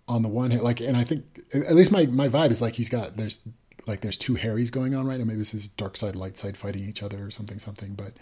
on 0.09 0.23
the 0.23 0.29
one 0.29 0.51
hand, 0.51 0.63
like, 0.63 0.81
and 0.81 0.97
I 0.97 1.05
think 1.05 1.41
at 1.55 1.75
least 1.75 1.91
my 1.91 2.07
my 2.07 2.29
vibe 2.29 2.51
is 2.51 2.63
like 2.63 2.75
he's 2.75 2.89
got 2.89 3.17
there's 3.17 3.41
like 3.87 4.01
there's 4.01 4.19
two 4.19 4.35
Harrys 4.35 4.71
going 4.71 4.95
on 4.95 5.07
right 5.07 5.19
now. 5.19 5.25
Maybe 5.25 5.39
this 5.39 5.55
is 5.55 5.69
dark 5.69 5.97
side, 5.97 6.17
light 6.17 6.37
side 6.37 6.57
fighting 6.57 6.85
each 6.85 7.03
other 7.03 7.25
or 7.25 7.31
something, 7.31 7.59
something. 7.59 7.95
But 7.95 8.15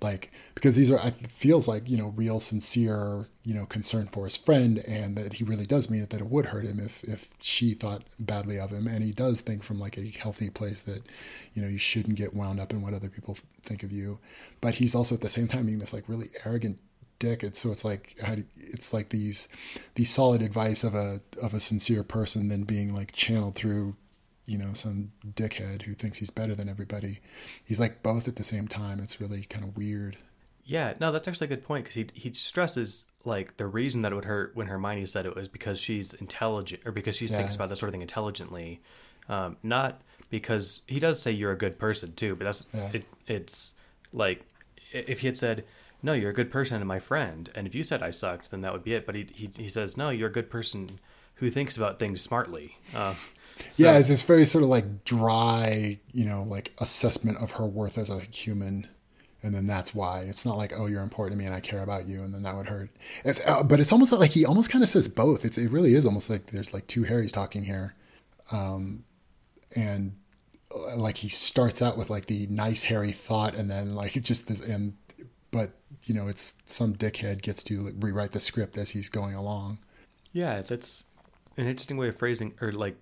like 0.00 0.32
because 0.54 0.76
these 0.76 0.90
are, 0.90 1.00
it 1.06 1.30
feels 1.30 1.66
like 1.66 1.88
you 1.88 1.96
know 1.96 2.12
real, 2.16 2.38
sincere, 2.38 3.26
you 3.44 3.52
know, 3.54 3.66
concern 3.66 4.06
for 4.06 4.24
his 4.24 4.36
friend, 4.36 4.78
and 4.86 5.16
that 5.16 5.34
he 5.34 5.44
really 5.44 5.66
does 5.66 5.90
mean 5.90 6.02
it. 6.02 6.10
That 6.10 6.20
it 6.20 6.26
would 6.26 6.46
hurt 6.46 6.64
him 6.64 6.78
if 6.78 7.02
if 7.04 7.28
she 7.40 7.74
thought 7.74 8.02
badly 8.18 8.58
of 8.58 8.70
him, 8.70 8.86
and 8.86 9.02
he 9.02 9.12
does 9.12 9.40
think 9.40 9.62
from 9.64 9.80
like 9.80 9.98
a 9.98 10.12
healthy 10.18 10.48
place 10.48 10.82
that 10.82 11.02
you 11.54 11.62
know 11.62 11.68
you 11.68 11.78
shouldn't 11.78 12.16
get 12.16 12.34
wound 12.34 12.60
up 12.60 12.72
in 12.72 12.80
what 12.82 12.94
other 12.94 13.08
people 13.08 13.36
think 13.62 13.82
of 13.82 13.90
you. 13.92 14.20
But 14.60 14.76
he's 14.76 14.94
also 14.94 15.16
at 15.16 15.20
the 15.22 15.28
same 15.28 15.48
time 15.48 15.66
being 15.66 15.78
this 15.78 15.92
like 15.92 16.08
really 16.08 16.30
arrogant 16.44 16.78
dick. 17.20 17.44
It's 17.44 17.60
so 17.60 17.70
it's 17.70 17.84
like 17.84 18.18
it's 18.56 18.92
like 18.92 19.10
these 19.10 19.48
these 19.94 20.10
solid 20.10 20.42
advice 20.42 20.82
of 20.82 20.96
a 20.96 21.20
of 21.40 21.54
a 21.54 21.60
sincere 21.60 22.02
person 22.02 22.48
than 22.48 22.64
being 22.64 22.92
like 22.92 23.12
channeled 23.12 23.54
through 23.54 23.94
you 24.46 24.58
know 24.58 24.72
some 24.72 25.12
dickhead 25.24 25.82
who 25.82 25.94
thinks 25.94 26.18
he's 26.18 26.30
better 26.30 26.56
than 26.56 26.68
everybody. 26.68 27.20
He's 27.64 27.78
like 27.78 28.02
both 28.02 28.26
at 28.26 28.34
the 28.34 28.42
same 28.42 28.66
time. 28.66 28.98
It's 28.98 29.20
really 29.20 29.42
kind 29.42 29.64
of 29.64 29.76
weird. 29.76 30.16
Yeah, 30.64 30.94
no, 31.00 31.12
that's 31.12 31.28
actually 31.28 31.46
a 31.46 31.48
good 31.48 31.64
point 31.64 31.84
because 31.84 31.94
he 31.94 32.06
he 32.14 32.32
stresses 32.32 33.06
like 33.24 33.56
the 33.58 33.66
reason 33.66 34.02
that 34.02 34.10
it 34.10 34.14
would 34.16 34.24
hurt 34.24 34.56
when 34.56 34.66
Hermione 34.66 35.06
said 35.06 35.26
it 35.26 35.36
was 35.36 35.46
because 35.46 35.78
she's 35.78 36.14
intelligent 36.14 36.82
or 36.84 36.90
because 36.90 37.16
she 37.16 37.26
yeah. 37.26 37.38
thinks 37.38 37.54
about 37.54 37.68
this 37.68 37.78
sort 37.78 37.88
of 37.88 37.92
thing 37.92 38.02
intelligently, 38.02 38.80
um, 39.28 39.56
not 39.62 40.00
because 40.30 40.82
he 40.86 40.98
does 40.98 41.20
say 41.20 41.30
you're 41.30 41.52
a 41.52 41.58
good 41.58 41.78
person 41.78 42.12
too. 42.14 42.34
But 42.34 42.44
that's 42.44 42.66
yeah. 42.74 42.90
it. 42.94 43.04
It's 43.26 43.74
like 44.12 44.44
if 44.92 45.20
he 45.20 45.26
had 45.26 45.36
said 45.36 45.64
no, 46.02 46.12
you're 46.12 46.30
a 46.30 46.34
good 46.34 46.50
person 46.50 46.76
and 46.76 46.86
my 46.86 46.98
friend. 46.98 47.50
And 47.54 47.66
if 47.66 47.74
you 47.74 47.82
said 47.82 48.02
I 48.02 48.10
sucked, 48.10 48.50
then 48.50 48.62
that 48.62 48.72
would 48.72 48.84
be 48.84 48.94
it. 48.94 49.06
But 49.06 49.14
he, 49.14 49.26
he, 49.34 49.50
he 49.56 49.68
says, 49.68 49.96
no, 49.96 50.10
you're 50.10 50.28
a 50.28 50.32
good 50.32 50.50
person 50.50 50.98
who 51.34 51.50
thinks 51.50 51.76
about 51.76 51.98
things 51.98 52.22
smartly. 52.22 52.76
Uh, 52.94 53.14
so, 53.68 53.82
yeah, 53.82 53.98
it's 53.98 54.08
this 54.08 54.22
very 54.22 54.44
sort 54.44 54.64
of 54.64 54.70
like 54.70 55.04
dry, 55.04 56.00
you 56.12 56.24
know, 56.24 56.42
like 56.42 56.72
assessment 56.78 57.38
of 57.38 57.52
her 57.52 57.66
worth 57.66 57.98
as 57.98 58.08
a 58.08 58.20
human. 58.20 58.86
And 59.42 59.54
then 59.54 59.66
that's 59.66 59.94
why 59.94 60.20
it's 60.20 60.44
not 60.44 60.58
like, 60.58 60.72
oh, 60.78 60.86
you're 60.86 61.02
important 61.02 61.34
to 61.34 61.38
me 61.38 61.46
and 61.46 61.54
I 61.54 61.60
care 61.60 61.82
about 61.82 62.06
you. 62.06 62.22
And 62.22 62.34
then 62.34 62.42
that 62.42 62.56
would 62.56 62.66
hurt. 62.66 62.90
It's, 63.24 63.40
uh, 63.46 63.62
but 63.62 63.80
it's 63.80 63.92
almost 63.92 64.12
like 64.12 64.32
he 64.32 64.44
almost 64.44 64.70
kind 64.70 64.84
of 64.84 64.90
says 64.90 65.08
both. 65.08 65.44
It's, 65.44 65.56
it 65.56 65.70
really 65.70 65.94
is 65.94 66.04
almost 66.04 66.28
like 66.28 66.46
there's 66.46 66.74
like 66.74 66.86
two 66.86 67.04
Harrys 67.04 67.32
talking 67.32 67.64
here. 67.64 67.94
Um, 68.52 69.04
and 69.76 70.16
uh, 70.74 70.96
like 70.96 71.18
he 71.18 71.28
starts 71.28 71.80
out 71.82 71.96
with 71.96 72.10
like 72.10 72.26
the 72.26 72.46
nice 72.48 72.84
Harry 72.84 73.12
thought 73.12 73.54
and 73.54 73.70
then 73.70 73.94
like 73.94 74.12
just 74.22 74.48
this, 74.48 74.60
and 74.60 74.94
but 75.50 75.79
you 76.04 76.14
know 76.14 76.28
it's 76.28 76.54
some 76.66 76.94
dickhead 76.94 77.42
gets 77.42 77.62
to 77.64 77.94
rewrite 77.98 78.32
the 78.32 78.40
script 78.40 78.76
as 78.76 78.90
he's 78.90 79.08
going 79.08 79.34
along. 79.34 79.78
Yeah 80.32 80.62
that's 80.62 81.04
an 81.56 81.66
interesting 81.66 81.96
way 81.96 82.08
of 82.08 82.16
phrasing 82.16 82.54
or 82.60 82.72
like 82.72 82.96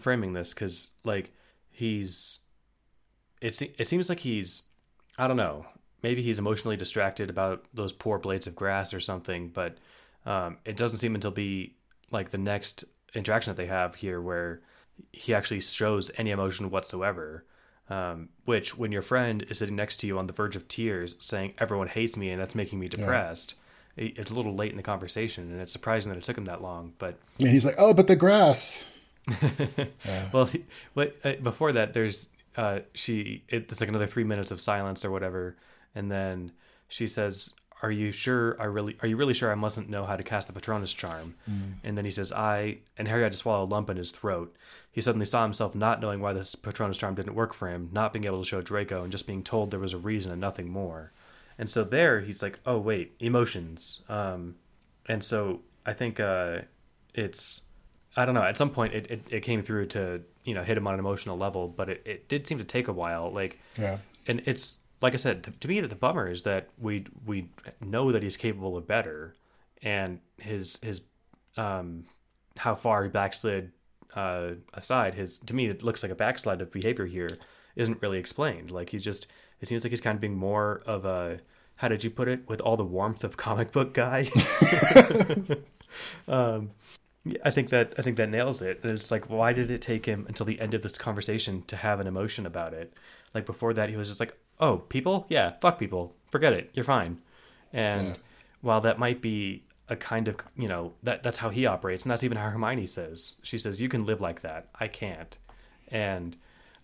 framing 0.00 0.32
this 0.32 0.52
because 0.52 0.90
like 1.04 1.32
he's 1.70 2.40
it, 3.40 3.60
it 3.78 3.86
seems 3.86 4.08
like 4.08 4.20
he's 4.20 4.62
i 5.18 5.26
don't 5.26 5.36
know 5.36 5.66
maybe 6.02 6.22
he's 6.22 6.38
emotionally 6.38 6.76
distracted 6.76 7.30
about 7.30 7.64
those 7.72 7.92
poor 7.92 8.18
blades 8.18 8.46
of 8.46 8.54
grass 8.56 8.92
or 8.92 9.00
something 9.00 9.48
but 9.48 9.78
um, 10.26 10.56
it 10.64 10.76
doesn't 10.76 10.98
seem 10.98 11.14
until 11.14 11.30
be 11.30 11.74
like 12.10 12.30
the 12.30 12.38
next 12.38 12.84
interaction 13.14 13.54
that 13.54 13.60
they 13.60 13.68
have 13.68 13.94
here 13.94 14.20
where 14.20 14.62
he 15.12 15.34
actually 15.34 15.60
shows 15.60 16.10
any 16.16 16.30
emotion 16.30 16.70
whatsoever 16.70 17.44
um, 17.90 18.30
which, 18.44 18.76
when 18.76 18.92
your 18.92 19.02
friend 19.02 19.44
is 19.48 19.58
sitting 19.58 19.76
next 19.76 19.98
to 19.98 20.06
you 20.06 20.18
on 20.18 20.26
the 20.26 20.32
verge 20.32 20.56
of 20.56 20.68
tears, 20.68 21.16
saying 21.18 21.54
everyone 21.58 21.88
hates 21.88 22.16
me 22.16 22.30
and 22.30 22.40
that's 22.40 22.54
making 22.54 22.78
me 22.78 22.88
depressed, 22.88 23.54
yeah. 23.96 24.10
it's 24.16 24.30
a 24.30 24.34
little 24.34 24.54
late 24.54 24.70
in 24.70 24.76
the 24.76 24.82
conversation, 24.82 25.50
and 25.52 25.60
it's 25.60 25.72
surprising 25.72 26.10
that 26.12 26.18
it 26.18 26.24
took 26.24 26.38
him 26.38 26.46
that 26.46 26.62
long. 26.62 26.94
But 26.98 27.18
and 27.38 27.48
he's 27.48 27.64
like, 27.64 27.76
"Oh, 27.78 27.92
but 27.92 28.06
the 28.06 28.16
grass." 28.16 28.84
yeah. 29.42 30.28
Well, 30.32 30.46
he, 30.46 30.64
what, 30.94 31.16
uh, 31.24 31.34
before 31.42 31.72
that, 31.72 31.94
there's 31.94 32.28
uh, 32.56 32.80
she. 32.94 33.44
It, 33.48 33.70
it's 33.70 33.80
like 33.80 33.88
another 33.88 34.06
three 34.06 34.24
minutes 34.24 34.50
of 34.50 34.60
silence 34.60 35.04
or 35.04 35.10
whatever, 35.10 35.56
and 35.94 36.10
then 36.10 36.52
she 36.88 37.06
says, 37.06 37.54
"Are 37.84 37.90
you 37.90 38.10
sure? 38.10 38.60
I 38.60 38.64
really 38.64 38.96
are 39.02 39.08
you 39.08 39.16
really 39.16 39.34
sure 39.34 39.52
I 39.52 39.54
mustn't 39.54 39.88
know 39.88 40.04
how 40.04 40.16
to 40.16 40.22
cast 40.22 40.46
the 40.46 40.52
Patronus 40.52 40.92
charm?" 40.92 41.34
Mm. 41.48 41.74
And 41.84 41.98
then 41.98 42.04
he 42.04 42.10
says, 42.10 42.32
"I." 42.32 42.78
And 42.98 43.06
Harry 43.08 43.22
had 43.22 43.32
to 43.32 43.38
swallow 43.38 43.64
a 43.64 43.66
lump 43.66 43.90
in 43.90 43.96
his 43.96 44.10
throat 44.10 44.56
he 44.94 45.00
suddenly 45.00 45.26
saw 45.26 45.42
himself 45.42 45.74
not 45.74 46.00
knowing 46.00 46.20
why 46.20 46.32
this 46.32 46.54
Patronus 46.54 46.96
charm 46.96 47.16
didn't 47.16 47.34
work 47.34 47.52
for 47.52 47.68
him, 47.68 47.88
not 47.90 48.12
being 48.12 48.26
able 48.26 48.40
to 48.40 48.48
show 48.48 48.62
Draco, 48.62 49.02
and 49.02 49.10
just 49.10 49.26
being 49.26 49.42
told 49.42 49.72
there 49.72 49.80
was 49.80 49.92
a 49.92 49.98
reason 49.98 50.30
and 50.30 50.40
nothing 50.40 50.70
more. 50.70 51.10
And 51.58 51.68
so 51.68 51.82
there, 51.82 52.20
he's 52.20 52.42
like, 52.42 52.60
"Oh 52.64 52.78
wait, 52.78 53.16
emotions." 53.18 54.02
Um, 54.08 54.54
and 55.06 55.24
so 55.24 55.62
I 55.84 55.94
think 55.94 56.20
uh, 56.20 56.60
it's, 57.12 57.62
I 58.16 58.24
don't 58.24 58.36
know. 58.36 58.44
At 58.44 58.56
some 58.56 58.70
point, 58.70 58.94
it, 58.94 59.10
it, 59.10 59.22
it 59.30 59.40
came 59.40 59.62
through 59.62 59.86
to 59.86 60.22
you 60.44 60.54
know 60.54 60.62
hit 60.62 60.76
him 60.76 60.86
on 60.86 60.94
an 60.94 61.00
emotional 61.00 61.36
level, 61.36 61.66
but 61.66 61.88
it, 61.88 62.02
it 62.04 62.28
did 62.28 62.46
seem 62.46 62.58
to 62.58 62.64
take 62.64 62.86
a 62.86 62.92
while. 62.92 63.32
Like, 63.32 63.58
yeah. 63.76 63.98
And 64.28 64.42
it's 64.46 64.78
like 65.04 65.12
I 65.12 65.18
said 65.18 65.44
to, 65.44 65.50
to 65.50 65.68
me, 65.68 65.80
the 65.82 65.94
bummer 65.94 66.30
is 66.30 66.44
that 66.44 66.70
we 66.78 67.04
we 67.26 67.50
know 67.84 68.10
that 68.10 68.22
he's 68.22 68.38
capable 68.38 68.74
of 68.74 68.86
better, 68.86 69.34
and 69.82 70.20
his 70.38 70.78
his 70.82 71.02
um, 71.58 72.06
how 72.56 72.74
far 72.74 73.04
he 73.04 73.10
backslid 73.10 73.72
uh, 74.16 74.52
aside, 74.72 75.14
his 75.14 75.38
to 75.40 75.54
me 75.54 75.66
it 75.66 75.82
looks 75.82 76.02
like 76.02 76.10
a 76.10 76.14
backslide 76.14 76.62
of 76.62 76.72
behavior 76.72 77.04
here 77.04 77.36
isn't 77.76 78.00
really 78.00 78.18
explained. 78.18 78.70
Like 78.70 78.90
he's 78.90 79.02
just 79.02 79.26
it 79.60 79.68
seems 79.68 79.84
like 79.84 79.90
he's 79.90 80.00
kind 80.00 80.16
of 80.16 80.22
being 80.22 80.38
more 80.38 80.80
of 80.86 81.04
a 81.04 81.40
how 81.76 81.88
did 81.88 82.02
you 82.02 82.08
put 82.08 82.26
it 82.26 82.48
with 82.48 82.62
all 82.62 82.78
the 82.78 82.84
warmth 82.84 83.24
of 83.24 83.36
comic 83.36 83.72
book 83.72 83.92
guy. 83.92 84.30
um, 86.28 86.70
I 87.44 87.50
think 87.50 87.68
that 87.68 87.92
I 87.98 88.02
think 88.02 88.16
that 88.16 88.30
nails 88.30 88.62
it. 88.62 88.80
And 88.82 88.90
it's 88.90 89.10
like 89.10 89.28
why 89.28 89.52
did 89.52 89.70
it 89.70 89.82
take 89.82 90.06
him 90.06 90.24
until 90.28 90.46
the 90.46 90.60
end 90.60 90.72
of 90.72 90.80
this 90.80 90.96
conversation 90.96 91.62
to 91.66 91.76
have 91.76 92.00
an 92.00 92.06
emotion 92.06 92.46
about 92.46 92.72
it? 92.72 92.94
Like 93.34 93.44
before 93.44 93.74
that 93.74 93.90
he 93.90 93.96
was 93.96 94.08
just 94.08 94.20
like, 94.20 94.34
"Oh, 94.60 94.78
people? 94.78 95.26
Yeah, 95.28 95.52
fuck 95.60 95.78
people. 95.78 96.14
Forget 96.30 96.52
it. 96.52 96.70
You're 96.74 96.84
fine." 96.84 97.20
And 97.72 98.08
yeah. 98.08 98.14
while 98.60 98.80
that 98.82 98.98
might 98.98 99.20
be 99.20 99.64
a 99.88 99.96
kind 99.96 100.28
of 100.28 100.36
you 100.56 100.68
know 100.68 100.94
that 101.02 101.22
that's 101.22 101.38
how 101.38 101.50
he 101.50 101.66
operates 101.66 102.04
and 102.04 102.10
that's 102.10 102.24
even 102.24 102.38
how 102.38 102.48
hermione 102.48 102.86
says 102.86 103.36
she 103.42 103.58
says 103.58 103.80
you 103.80 103.88
can 103.88 104.06
live 104.06 104.20
like 104.20 104.40
that 104.40 104.68
i 104.80 104.88
can't 104.88 105.36
and 105.88 106.36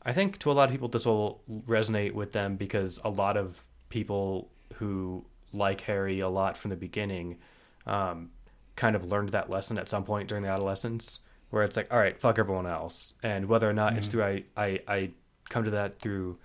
i 0.02 0.12
think 0.12 0.38
to 0.38 0.50
a 0.50 0.52
lot 0.52 0.64
of 0.64 0.70
people 0.70 0.88
this 0.88 1.06
will 1.06 1.40
resonate 1.66 2.12
with 2.12 2.32
them 2.32 2.56
because 2.56 3.00
a 3.04 3.08
lot 3.08 3.36
of 3.36 3.66
people 3.88 4.50
who 4.74 5.24
like 5.52 5.80
harry 5.82 6.20
a 6.20 6.28
lot 6.28 6.56
from 6.56 6.70
the 6.70 6.76
beginning 6.76 7.38
um, 7.86 8.30
kind 8.76 8.94
of 8.94 9.06
learned 9.06 9.30
that 9.30 9.48
lesson 9.48 9.78
at 9.78 9.88
some 9.88 10.04
point 10.04 10.28
during 10.28 10.44
the 10.44 10.50
adolescence 10.50 11.20
where 11.48 11.64
it's 11.64 11.76
like 11.76 11.90
all 11.90 11.98
right 11.98 12.20
fuck 12.20 12.38
everyone 12.38 12.66
else 12.66 13.14
and 13.22 13.46
whether 13.46 13.68
or 13.68 13.72
not 13.72 13.90
mm-hmm. 13.90 13.98
it's 13.98 14.08
through 14.08 14.22
I, 14.22 14.44
I 14.56 14.80
i 14.86 15.10
come 15.48 15.64
to 15.64 15.70
that 15.70 16.00
through 16.00 16.38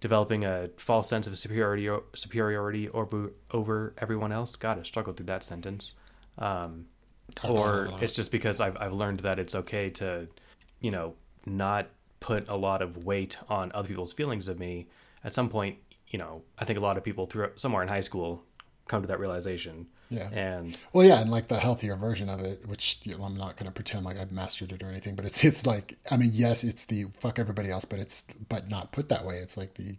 developing 0.00 0.44
a 0.44 0.70
false 0.76 1.08
sense 1.08 1.26
of 1.26 1.36
superiority 1.36 1.88
superiority 2.14 2.88
over 2.88 3.32
over 3.50 3.94
everyone 3.98 4.32
else. 4.32 4.56
God, 4.56 4.78
I 4.78 4.82
struggled 4.82 5.16
through 5.16 5.26
that 5.26 5.44
sentence. 5.44 5.94
Um, 6.38 6.86
or 7.44 7.90
it's 8.00 8.14
just 8.14 8.30
because 8.30 8.60
I've 8.60 8.76
I've 8.78 8.92
learned 8.92 9.20
that 9.20 9.38
it's 9.38 9.54
okay 9.54 9.90
to, 9.90 10.26
you 10.80 10.90
know, 10.90 11.14
not 11.46 11.88
put 12.18 12.48
a 12.48 12.56
lot 12.56 12.82
of 12.82 13.04
weight 13.04 13.38
on 13.48 13.70
other 13.72 13.88
people's 13.88 14.12
feelings 14.12 14.48
of 14.48 14.58
me. 14.58 14.88
At 15.22 15.34
some 15.34 15.48
point, 15.48 15.78
you 16.08 16.18
know, 16.18 16.42
I 16.58 16.64
think 16.64 16.78
a 16.78 16.82
lot 16.82 16.96
of 16.96 17.04
people 17.04 17.26
through 17.26 17.52
somewhere 17.56 17.82
in 17.82 17.88
high 17.88 18.00
school 18.00 18.44
come 18.88 19.02
to 19.02 19.08
that 19.08 19.20
realization. 19.20 19.86
Yeah. 20.10 20.28
And 20.30 20.76
well, 20.92 21.06
yeah, 21.06 21.20
and 21.20 21.30
like 21.30 21.48
the 21.48 21.60
healthier 21.60 21.94
version 21.94 22.28
of 22.28 22.40
it, 22.40 22.66
which 22.66 22.98
you 23.04 23.16
know, 23.16 23.24
I'm 23.24 23.36
not 23.36 23.56
going 23.56 23.66
to 23.66 23.72
pretend 23.72 24.04
like 24.04 24.18
I've 24.18 24.32
mastered 24.32 24.72
it 24.72 24.82
or 24.82 24.88
anything, 24.88 25.14
but 25.14 25.24
it's 25.24 25.44
it's 25.44 25.64
like 25.64 25.96
I 26.10 26.16
mean, 26.16 26.32
yes, 26.34 26.64
it's 26.64 26.84
the 26.84 27.06
fuck 27.14 27.38
everybody 27.38 27.70
else, 27.70 27.84
but 27.84 28.00
it's 28.00 28.24
but 28.48 28.68
not 28.68 28.92
put 28.92 29.08
that 29.08 29.24
way. 29.24 29.36
It's 29.36 29.56
like 29.56 29.74
the 29.74 29.96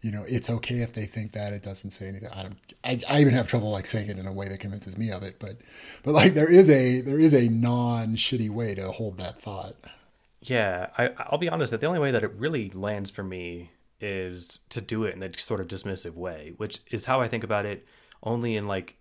you 0.00 0.12
know, 0.12 0.24
it's 0.28 0.48
okay 0.48 0.80
if 0.80 0.92
they 0.92 1.06
think 1.06 1.32
that. 1.32 1.52
It 1.52 1.62
doesn't 1.62 1.90
say 1.90 2.08
anything. 2.08 2.28
I 2.32 2.42
don't. 2.42 2.56
I, 2.84 3.00
I 3.08 3.20
even 3.20 3.34
have 3.34 3.48
trouble 3.48 3.70
like 3.70 3.86
saying 3.86 4.08
it 4.08 4.18
in 4.18 4.26
a 4.26 4.32
way 4.32 4.48
that 4.48 4.60
convinces 4.60 4.96
me 4.96 5.10
of 5.10 5.22
it. 5.22 5.36
But 5.38 5.56
but 6.04 6.14
like 6.14 6.34
there 6.34 6.50
is 6.50 6.70
a 6.70 7.00
there 7.00 7.18
is 7.18 7.34
a 7.34 7.48
non 7.48 8.16
shitty 8.16 8.50
way 8.50 8.74
to 8.74 8.90
hold 8.92 9.18
that 9.18 9.40
thought. 9.40 9.74
Yeah, 10.40 10.90
I, 10.96 11.10
I'll 11.18 11.38
be 11.38 11.48
honest 11.48 11.72
that 11.72 11.80
the 11.80 11.88
only 11.88 11.98
way 11.98 12.10
that 12.12 12.22
it 12.22 12.32
really 12.34 12.70
lands 12.70 13.10
for 13.10 13.24
me 13.24 13.70
is 14.00 14.60
to 14.68 14.80
do 14.80 15.02
it 15.02 15.14
in 15.14 15.22
a 15.22 15.36
sort 15.36 15.60
of 15.60 15.66
dismissive 15.66 16.14
way, 16.14 16.54
which 16.56 16.80
is 16.92 17.06
how 17.06 17.20
I 17.20 17.26
think 17.26 17.42
about 17.42 17.66
it 17.66 17.84
only 18.22 18.54
in 18.54 18.68
like 18.68 18.97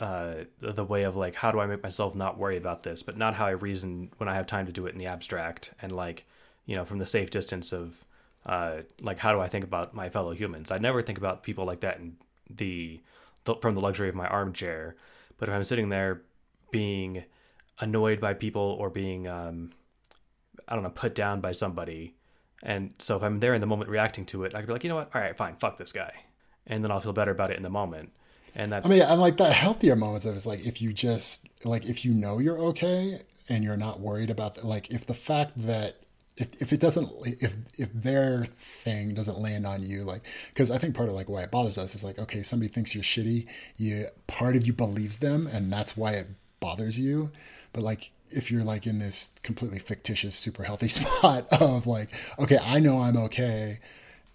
uh, 0.00 0.44
the 0.60 0.84
way 0.84 1.02
of 1.02 1.14
like 1.14 1.34
how 1.36 1.52
do 1.52 1.60
I 1.60 1.66
make 1.66 1.82
myself 1.82 2.14
not 2.14 2.38
worry 2.38 2.56
about 2.56 2.82
this, 2.82 3.02
but 3.02 3.18
not 3.18 3.34
how 3.34 3.46
I 3.46 3.50
reason 3.50 4.10
when 4.16 4.28
I 4.28 4.34
have 4.34 4.46
time 4.46 4.66
to 4.66 4.72
do 4.72 4.86
it 4.86 4.92
in 4.92 4.98
the 4.98 5.06
abstract 5.06 5.74
and 5.80 5.92
like 5.92 6.26
you 6.64 6.74
know 6.74 6.84
from 6.86 6.98
the 6.98 7.06
safe 7.06 7.30
distance 7.30 7.72
of 7.72 8.04
uh, 8.46 8.78
like 9.00 9.18
how 9.18 9.32
do 9.32 9.40
I 9.40 9.48
think 9.48 9.64
about 9.64 9.94
my 9.94 10.08
fellow 10.08 10.32
humans? 10.32 10.72
I 10.72 10.78
never 10.78 11.02
think 11.02 11.18
about 11.18 11.42
people 11.42 11.66
like 11.66 11.80
that 11.80 11.98
in 11.98 12.16
the, 12.48 13.00
the 13.44 13.56
from 13.56 13.74
the 13.74 13.80
luxury 13.82 14.08
of 14.08 14.14
my 14.14 14.26
armchair, 14.26 14.96
but 15.36 15.50
if 15.50 15.54
I'm 15.54 15.64
sitting 15.64 15.90
there 15.90 16.22
being 16.70 17.24
annoyed 17.78 18.20
by 18.20 18.32
people 18.32 18.76
or 18.80 18.88
being 18.88 19.28
um, 19.28 19.72
I 20.66 20.74
don't 20.74 20.82
know 20.82 20.90
put 20.90 21.14
down 21.14 21.42
by 21.42 21.52
somebody, 21.52 22.14
and 22.62 22.94
so 22.98 23.16
if 23.16 23.22
I'm 23.22 23.40
there 23.40 23.52
in 23.52 23.60
the 23.60 23.66
moment 23.66 23.90
reacting 23.90 24.24
to 24.26 24.44
it, 24.44 24.54
I 24.54 24.60
could 24.60 24.68
be 24.68 24.72
like, 24.72 24.84
you 24.84 24.88
know 24.88 24.96
what, 24.96 25.14
all 25.14 25.20
right, 25.20 25.36
fine, 25.36 25.56
fuck 25.56 25.76
this 25.76 25.92
guy, 25.92 26.24
and 26.66 26.82
then 26.82 26.90
I'll 26.90 27.00
feel 27.00 27.12
better 27.12 27.32
about 27.32 27.50
it 27.50 27.58
in 27.58 27.62
the 27.62 27.68
moment 27.68 28.12
and 28.54 28.72
that's 28.72 28.86
I 28.86 28.88
mean, 28.88 29.02
I'm 29.02 29.18
like 29.18 29.36
that 29.38 29.52
healthier 29.52 29.96
moments 29.96 30.26
of 30.26 30.36
it's 30.36 30.46
like 30.46 30.66
if 30.66 30.80
you 30.82 30.92
just 30.92 31.48
like 31.64 31.84
if 31.86 32.04
you 32.04 32.12
know 32.12 32.38
you're 32.38 32.58
okay 32.58 33.20
and 33.48 33.64
you're 33.64 33.76
not 33.76 34.00
worried 34.00 34.30
about 34.30 34.56
the, 34.56 34.66
like 34.66 34.90
if 34.90 35.06
the 35.06 35.14
fact 35.14 35.52
that 35.56 35.96
if, 36.36 36.62
if 36.62 36.72
it 36.72 36.80
doesn't 36.80 37.10
if 37.26 37.56
if 37.78 37.92
their 37.92 38.46
thing 38.56 39.14
doesn't 39.14 39.38
land 39.38 39.66
on 39.66 39.82
you 39.82 40.04
like 40.04 40.22
because 40.48 40.70
i 40.70 40.78
think 40.78 40.94
part 40.94 41.08
of 41.08 41.14
like 41.14 41.28
why 41.28 41.42
it 41.42 41.50
bothers 41.50 41.76
us 41.76 41.94
is 41.94 42.02
like 42.02 42.18
okay 42.18 42.42
somebody 42.42 42.72
thinks 42.72 42.94
you're 42.94 43.04
shitty 43.04 43.46
you 43.76 44.06
part 44.26 44.56
of 44.56 44.66
you 44.66 44.72
believes 44.72 45.18
them 45.18 45.46
and 45.46 45.70
that's 45.70 45.96
why 45.96 46.12
it 46.12 46.28
bothers 46.60 46.98
you. 46.98 47.32
But 47.72 47.82
like 47.82 48.12
if 48.30 48.50
you're 48.50 48.62
like 48.62 48.86
in 48.86 49.00
this 49.00 49.32
completely 49.42 49.80
fictitious 49.80 50.36
super 50.36 50.62
healthy 50.62 50.88
spot 50.88 51.48
of 51.60 51.84
like 51.88 52.10
okay 52.38 52.58
i 52.64 52.78
know 52.78 53.00
i'm 53.00 53.16
okay 53.16 53.80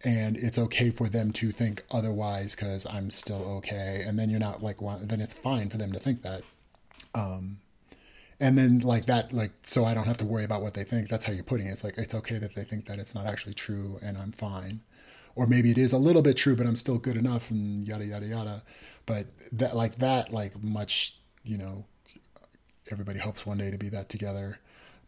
and 0.06 0.38
it's 0.38 0.60
okay 0.60 0.92
for 0.92 1.10
them 1.10 1.32
to 1.34 1.52
think 1.52 1.84
otherwise 1.92 2.56
because 2.56 2.86
I'm 2.86 3.10
still 3.10 3.44
okay. 3.58 4.04
And 4.06 4.20
then 4.20 4.30
you're 4.30 4.40
not 4.40 4.62
like, 4.62 4.78
then 5.02 5.20
it's 5.20 5.34
fine 5.34 5.70
for 5.70 5.78
them 5.78 5.92
to 5.94 6.00
think 6.00 6.22
that. 6.22 6.44
Um, 7.16 7.58
and 8.40 8.56
then 8.56 8.80
like 8.80 9.08
that, 9.08 9.34
like, 9.34 9.52
so 9.64 9.84
I 9.84 9.96
don't 9.96 10.06
have 10.06 10.20
to 10.20 10.26
worry 10.26 10.44
about 10.44 10.62
what 10.62 10.76
they 10.76 10.84
think. 10.84 11.10
That's 11.10 11.26
how 11.26 11.34
you're 11.34 11.44
putting 11.44 11.66
it. 11.66 11.72
It's 11.72 11.84
like, 11.84 11.98
it's 11.98 12.14
okay 12.14 12.38
that 12.38 12.54
they 12.54 12.64
think 12.64 12.86
that 12.86 13.00
it's 13.00 13.16
not 13.16 13.26
actually 13.26 13.56
true 13.56 14.00
and 14.04 14.16
I'm 14.16 14.32
fine. 14.32 14.82
Or 15.36 15.48
maybe 15.48 15.72
it 15.72 15.78
is 15.78 15.92
a 15.92 15.98
little 15.98 16.22
bit 16.22 16.38
true, 16.38 16.56
but 16.56 16.68
I'm 16.68 16.76
still 16.76 17.00
good 17.00 17.18
enough 17.18 17.50
and 17.50 17.86
yada, 17.86 18.06
yada, 18.06 18.28
yada. 18.28 18.64
But 19.08 19.26
that, 19.52 19.76
like 19.76 19.98
that, 20.00 20.32
like 20.32 20.62
much, 20.64 21.18
you 21.44 21.58
know, 21.58 21.86
everybody 22.92 23.20
hopes 23.20 23.46
one 23.46 23.58
day 23.58 23.72
to 23.72 23.78
be 23.78 23.90
that 23.90 24.08
together 24.08 24.60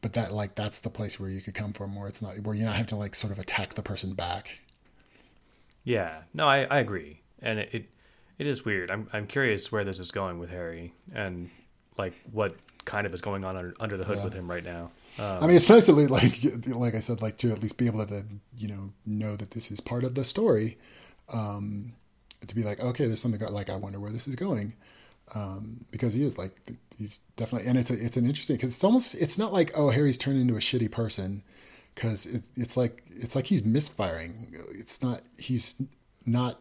but 0.01 0.13
that 0.13 0.31
like 0.31 0.55
that's 0.55 0.79
the 0.79 0.89
place 0.89 1.19
where 1.19 1.29
you 1.29 1.41
could 1.41 1.53
come 1.53 1.73
from 1.73 1.95
where 1.95 2.07
it's 2.07 2.21
not 2.21 2.39
where 2.39 2.55
you're 2.55 2.65
not 2.65 2.75
have 2.75 2.87
to 2.87 2.95
like 2.95 3.13
sort 3.13 3.31
of 3.31 3.39
attack 3.39 3.75
the 3.75 3.83
person 3.83 4.13
back 4.13 4.59
yeah, 5.88 6.23
no, 6.33 6.45
I, 6.45 6.63
I 6.65 6.79
agree, 6.79 7.21
and 7.41 7.59
it, 7.59 7.69
it 7.71 7.85
it 8.38 8.45
is 8.45 8.65
weird. 8.65 8.91
I'm 8.91 9.07
I'm 9.13 9.25
curious 9.25 9.71
where 9.71 9.85
this 9.85 9.99
is 9.99 10.11
going 10.11 10.38
with 10.38 10.49
Harry, 10.49 10.93
and 11.13 11.49
like 11.97 12.13
what 12.29 12.57
kind 12.83 13.07
of 13.07 13.13
is 13.13 13.21
going 13.21 13.45
on 13.45 13.55
under, 13.55 13.73
under 13.79 13.95
the 13.95 14.03
hood 14.03 14.17
yeah. 14.17 14.23
with 14.25 14.33
him 14.33 14.51
right 14.51 14.65
now. 14.65 14.91
Um, 15.17 15.43
I 15.43 15.47
mean, 15.47 15.55
it's 15.55 15.69
nice 15.69 15.85
to 15.85 15.93
like 15.93 16.39
like 16.67 16.93
I 16.93 16.99
said, 16.99 17.21
like 17.21 17.38
to 17.38 17.53
at 17.53 17.61
least 17.61 17.77
be 17.77 17.85
able 17.85 18.05
to 18.05 18.25
you 18.57 18.67
know 18.67 18.91
know 19.05 19.38
that 19.38 19.51
this 19.51 19.71
is 19.71 19.79
part 19.79 20.03
of 20.03 20.15
the 20.15 20.25
story. 20.25 20.77
Um, 21.31 21.93
to 22.45 22.53
be 22.53 22.63
like, 22.63 22.81
okay, 22.81 23.07
there's 23.07 23.21
something 23.21 23.39
like 23.49 23.69
I 23.69 23.77
wonder 23.77 24.01
where 24.01 24.11
this 24.11 24.27
is 24.27 24.35
going, 24.35 24.73
um, 25.35 25.85
because 25.89 26.13
he 26.13 26.21
is 26.25 26.38
like 26.38 26.51
he's 26.97 27.21
definitely, 27.38 27.69
and 27.69 27.77
it's 27.77 27.91
a, 27.91 27.93
it's 27.93 28.17
an 28.17 28.25
interesting 28.25 28.57
because 28.57 28.75
it's 28.75 28.83
almost 28.83 29.15
it's 29.15 29.38
not 29.38 29.53
like 29.53 29.71
oh 29.73 29.91
Harry's 29.91 30.17
turned 30.17 30.38
into 30.38 30.57
a 30.57 30.59
shitty 30.59 30.91
person 30.91 31.43
because 31.97 32.27
it, 32.27 32.43
it's 32.55 32.77
like 32.77 33.03
it's 33.09 33.35
like 33.35 33.47
he's 33.47 33.65
misfiring. 33.65 34.53
It's 34.77 35.01
not 35.01 35.21
he's 35.39 35.81
not 36.27 36.59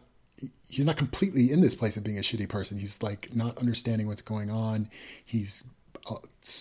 he's 0.67 0.85
not 0.85 0.97
completely 0.97 1.51
in 1.51 1.61
this 1.61 1.75
place 1.75 1.95
of 1.95 2.03
being 2.03 2.17
a 2.17 2.21
shitty 2.21 2.49
person. 2.49 2.79
He's 2.79 3.03
like 3.03 3.35
not 3.35 3.55
understanding 3.59 4.07
what's 4.07 4.23
going 4.23 4.49
on. 4.49 4.89
He's 5.23 5.63
uh, 6.09 6.15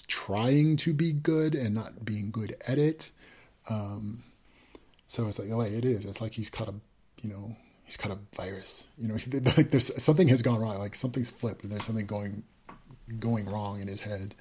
trying 0.08 0.76
to 0.76 0.92
be 0.92 1.14
good 1.14 1.54
and 1.54 1.74
not 1.74 2.04
being 2.04 2.30
good 2.30 2.54
at 2.68 2.76
it. 2.76 3.12
Um, 3.70 4.24
so 5.08 5.26
it's 5.26 5.38
like 5.38 5.48
like 5.48 5.72
it 5.72 5.86
is. 5.86 6.04
It's 6.04 6.20
like 6.20 6.34
he's 6.34 6.50
caught 6.50 6.68
a 6.68 6.74
you 7.22 7.30
know 7.30 7.56
he's 7.84 7.96
caught 7.96 8.12
a 8.12 8.18
virus. 8.36 8.86
You 8.98 9.08
know, 9.08 9.14
like 9.56 9.70
there's 9.70 10.02
something 10.02 10.28
has 10.28 10.42
gone 10.42 10.60
wrong. 10.60 10.78
Like 10.78 10.94
something's 10.94 11.30
flipped 11.30 11.62
and 11.62 11.72
there's 11.72 11.86
something 11.86 12.04
going 12.04 12.42
going 13.18 13.46
wrong 13.46 13.80
in 13.80 13.88
his 13.88 14.02
head. 14.02 14.34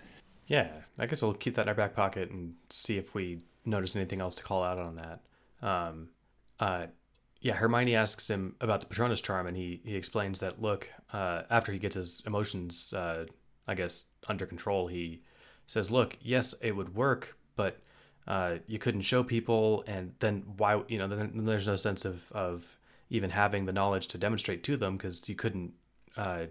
Yeah, 0.46 0.68
I 1.00 1.06
guess 1.06 1.22
we'll 1.22 1.34
keep 1.36 1.56
that 1.56 1.64
in 1.64 1.70
our 1.70 1.76
back 1.76 1.96
pocket 1.96 2.32
and 2.32 2.56
see 2.70 2.98
if 2.98 3.16
we 3.16 3.40
notice 3.66 3.96
anything 3.96 4.22
else 4.22 4.36
to 4.36 4.44
call 4.44 4.64
out 4.64 4.78
on 4.78 4.96
that. 4.96 5.22
Um, 5.62 6.10
uh, 6.60 6.88
yeah, 7.42 7.54
Hermione 7.54 7.96
asks 7.96 8.30
him 8.30 8.56
about 8.62 8.80
the 8.80 8.88
Patronus 8.88 9.22
charm, 9.22 9.48
and 9.48 9.56
he 9.56 9.82
he 9.84 9.96
explains 9.96 10.40
that 10.40 10.62
look, 10.62 10.90
uh, 11.14 11.44
after 11.50 11.72
he 11.72 11.80
gets 11.80 11.96
his 11.96 12.24
emotions, 12.26 12.94
uh, 12.94 13.26
I 13.68 13.76
guess, 13.76 14.06
under 14.28 14.46
control, 14.46 14.88
he 14.88 15.22
says, 15.68 15.92
look, 15.92 16.18
yes, 16.22 16.56
it 16.62 16.76
would 16.76 16.96
work, 16.96 17.38
but 17.56 17.80
uh, 18.28 18.56
you 18.68 18.80
couldn't 18.80 19.02
show 19.02 19.24
people, 19.24 19.84
and 19.88 20.14
then 20.20 20.44
why, 20.58 20.82
you 20.88 20.98
know, 20.98 21.08
then, 21.08 21.32
then 21.36 21.46
there's 21.46 21.68
no 21.68 21.76
sense 21.76 22.06
of 22.06 22.32
of 22.32 22.78
even 23.10 23.30
having 23.30 23.66
the 23.66 23.74
knowledge 23.74 24.08
to 24.08 24.18
demonstrate 24.18 24.64
to 24.64 24.78
them 24.78 24.98
because 24.98 25.28
you 25.30 25.36
couldn't. 25.36 25.74
Uh, 26.18 26.46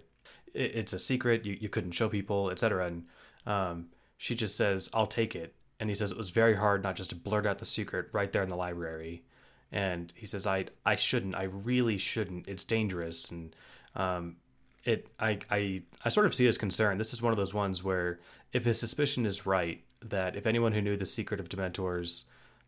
it, 0.53 0.71
it's 0.75 0.93
a 0.93 0.99
secret. 0.99 1.45
You 1.45 1.57
you 1.59 1.69
couldn't 1.69 1.91
show 1.91 2.07
people, 2.07 2.49
etc. 2.49 2.87
And 2.87 3.05
um, 3.45 3.87
she 4.17 4.35
just 4.35 4.55
says, 4.55 4.89
"I'll 4.93 5.07
take 5.07 5.35
it," 5.35 5.53
and 5.79 5.89
he 5.89 5.95
says 5.95 6.11
it 6.11 6.17
was 6.17 6.29
very 6.29 6.55
hard 6.55 6.83
not 6.83 6.95
just 6.95 7.09
to 7.09 7.15
blurt 7.15 7.45
out 7.45 7.59
the 7.59 7.65
secret 7.65 8.07
right 8.13 8.31
there 8.31 8.43
in 8.43 8.49
the 8.49 8.55
library. 8.55 9.23
And 9.71 10.11
he 10.15 10.25
says 10.25 10.47
i 10.47 10.65
i 10.85 10.95
shouldn't. 10.95 11.35
I 11.35 11.43
really 11.43 11.97
shouldn't. 11.97 12.47
It's 12.47 12.63
dangerous. 12.63 13.31
And 13.31 13.55
um 13.95 14.37
it 14.83 15.07
I, 15.19 15.39
I 15.49 15.81
i 16.03 16.09
sort 16.09 16.25
of 16.25 16.35
see 16.35 16.45
his 16.45 16.57
concern. 16.57 16.97
This 16.97 17.13
is 17.13 17.21
one 17.21 17.31
of 17.31 17.37
those 17.37 17.53
ones 17.53 17.83
where 17.83 18.19
if 18.53 18.63
his 18.65 18.79
suspicion 18.79 19.25
is 19.25 19.45
right 19.45 19.83
that 20.01 20.35
if 20.35 20.45
anyone 20.45 20.71
who 20.71 20.81
knew 20.81 20.95
the 20.95 21.05
secret 21.05 21.39
of 21.39 21.49
dementors 21.49 22.25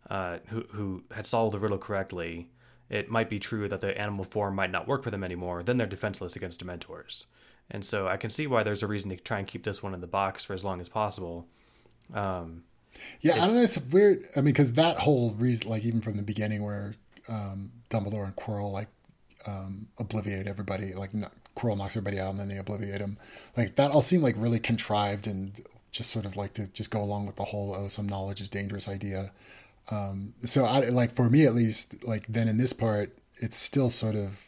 uh, 0.10 0.40
who 0.48 0.66
who 0.72 1.04
had 1.12 1.26
solved 1.26 1.54
the 1.54 1.60
riddle 1.60 1.78
correctly 1.78 2.50
it 2.90 3.10
might 3.10 3.30
be 3.30 3.38
true 3.38 3.68
that 3.68 3.82
the 3.82 3.98
animal 4.00 4.24
form 4.24 4.56
might 4.56 4.72
not 4.72 4.88
work 4.88 5.04
for 5.04 5.12
them 5.12 5.24
anymore 5.24 5.62
then 5.62 5.78
they're 5.78 5.88
defenseless 5.88 6.36
against 6.36 6.66
dementors. 6.66 7.26
And 7.70 7.86
so 7.86 8.08
i 8.08 8.18
can 8.18 8.30
see 8.30 8.48
why 8.48 8.64
there's 8.64 8.84
a 8.84 8.88
reason 8.88 9.10
to 9.12 9.18
try 9.18 9.40
and 9.40 9.48
keep 9.48 9.64
this 9.64 9.84
one 9.84 9.94
in 9.94 10.02
the 10.02 10.08
box 10.08 10.44
for 10.44 10.54
as 10.54 10.66
long 10.66 10.82
as 10.82 10.90
possible. 10.90 11.48
Um, 12.14 12.64
yeah, 13.22 13.34
it's, 13.34 13.42
I 13.42 13.46
don't 13.48 13.56
know. 13.56 13.62
It's 13.64 13.78
weird. 13.78 14.24
I 14.36 14.40
mean, 14.40 14.54
because 14.54 14.74
that 14.74 14.98
whole 14.98 15.32
reason, 15.32 15.70
like 15.70 15.84
even 15.84 16.02
from 16.02 16.18
the 16.18 16.24
beginning, 16.24 16.64
where 16.64 16.96
um, 17.30 17.72
Dumbledore 17.90 18.26
and 18.26 18.36
Quirrell 18.36 18.72
like 18.72 18.88
um, 19.46 19.88
obliviate 20.00 20.48
everybody, 20.48 20.94
like 20.94 21.14
not, 21.14 21.34
Quirrell 21.56 21.78
knocks 21.78 21.96
everybody 21.96 22.20
out 22.20 22.32
and 22.32 22.40
then 22.40 22.50
they 22.50 22.56
obliviate 22.56 23.00
him. 23.00 23.18
Like 23.56 23.76
that 23.76 23.92
all 23.92 24.02
seemed 24.02 24.24
like 24.24 24.36
really 24.38 24.60
contrived 24.60 25.28
and 25.28 25.60
just 25.92 26.12
sort 26.12 26.26
of 26.26 26.36
like 26.36 26.54
to 26.54 26.68
just 26.68 26.92
go 26.92 27.02
along 27.02 27.26
with 27.26 27.38
the 27.38 27.46
whole 27.46 27.74
oh 27.76 27.88
some 27.88 28.08
knowledge 28.08 28.42
is 28.42 28.50
dangerous 28.50 28.88
idea. 28.88 29.32
Um, 29.90 30.34
so 30.44 30.66
I 30.66 30.82
like 30.90 31.14
for 31.14 31.30
me 31.30 31.46
at 31.46 31.56
least, 31.56 32.06
like 32.06 32.28
then 32.28 32.48
in 32.48 32.58
this 32.58 32.74
part, 32.74 33.18
it's 33.38 33.58
still 33.58 33.90
sort 33.90 34.16
of 34.16 34.44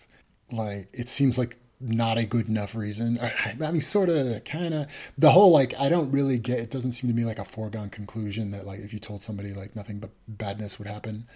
like 0.52 0.89
it 0.93 1.10
seems 1.10 1.38
like 1.38 1.58
not 1.80 2.17
a 2.17 2.25
good 2.25 2.47
enough 2.49 2.75
reason. 2.75 3.19
I 3.21 3.71
mean, 3.71 3.82
sort 3.82 4.09
of, 4.09 4.43
kind 4.43 4.73
of. 4.73 4.88
The 5.17 5.32
whole 5.32 5.51
like, 5.51 5.73
I 5.80 5.89
don't 5.89 6.11
really 6.11 6.38
get. 6.38 6.59
It 6.59 6.71
doesn't 6.71 6.91
seem 6.91 7.09
to 7.09 7.15
me 7.15 7.25
like 7.25 7.39
a 7.39 7.45
foregone 7.45 7.89
conclusion 7.89 8.51
that 8.51 8.65
like 8.65 8.80
if 8.80 8.93
you 8.93 8.99
told 8.99 9.21
somebody 9.21 9.53
like 9.53 9.75
nothing 9.75 9.99
but 9.99 10.11
badness 10.27 10.77
would 10.77 10.88
happen. 10.88 11.27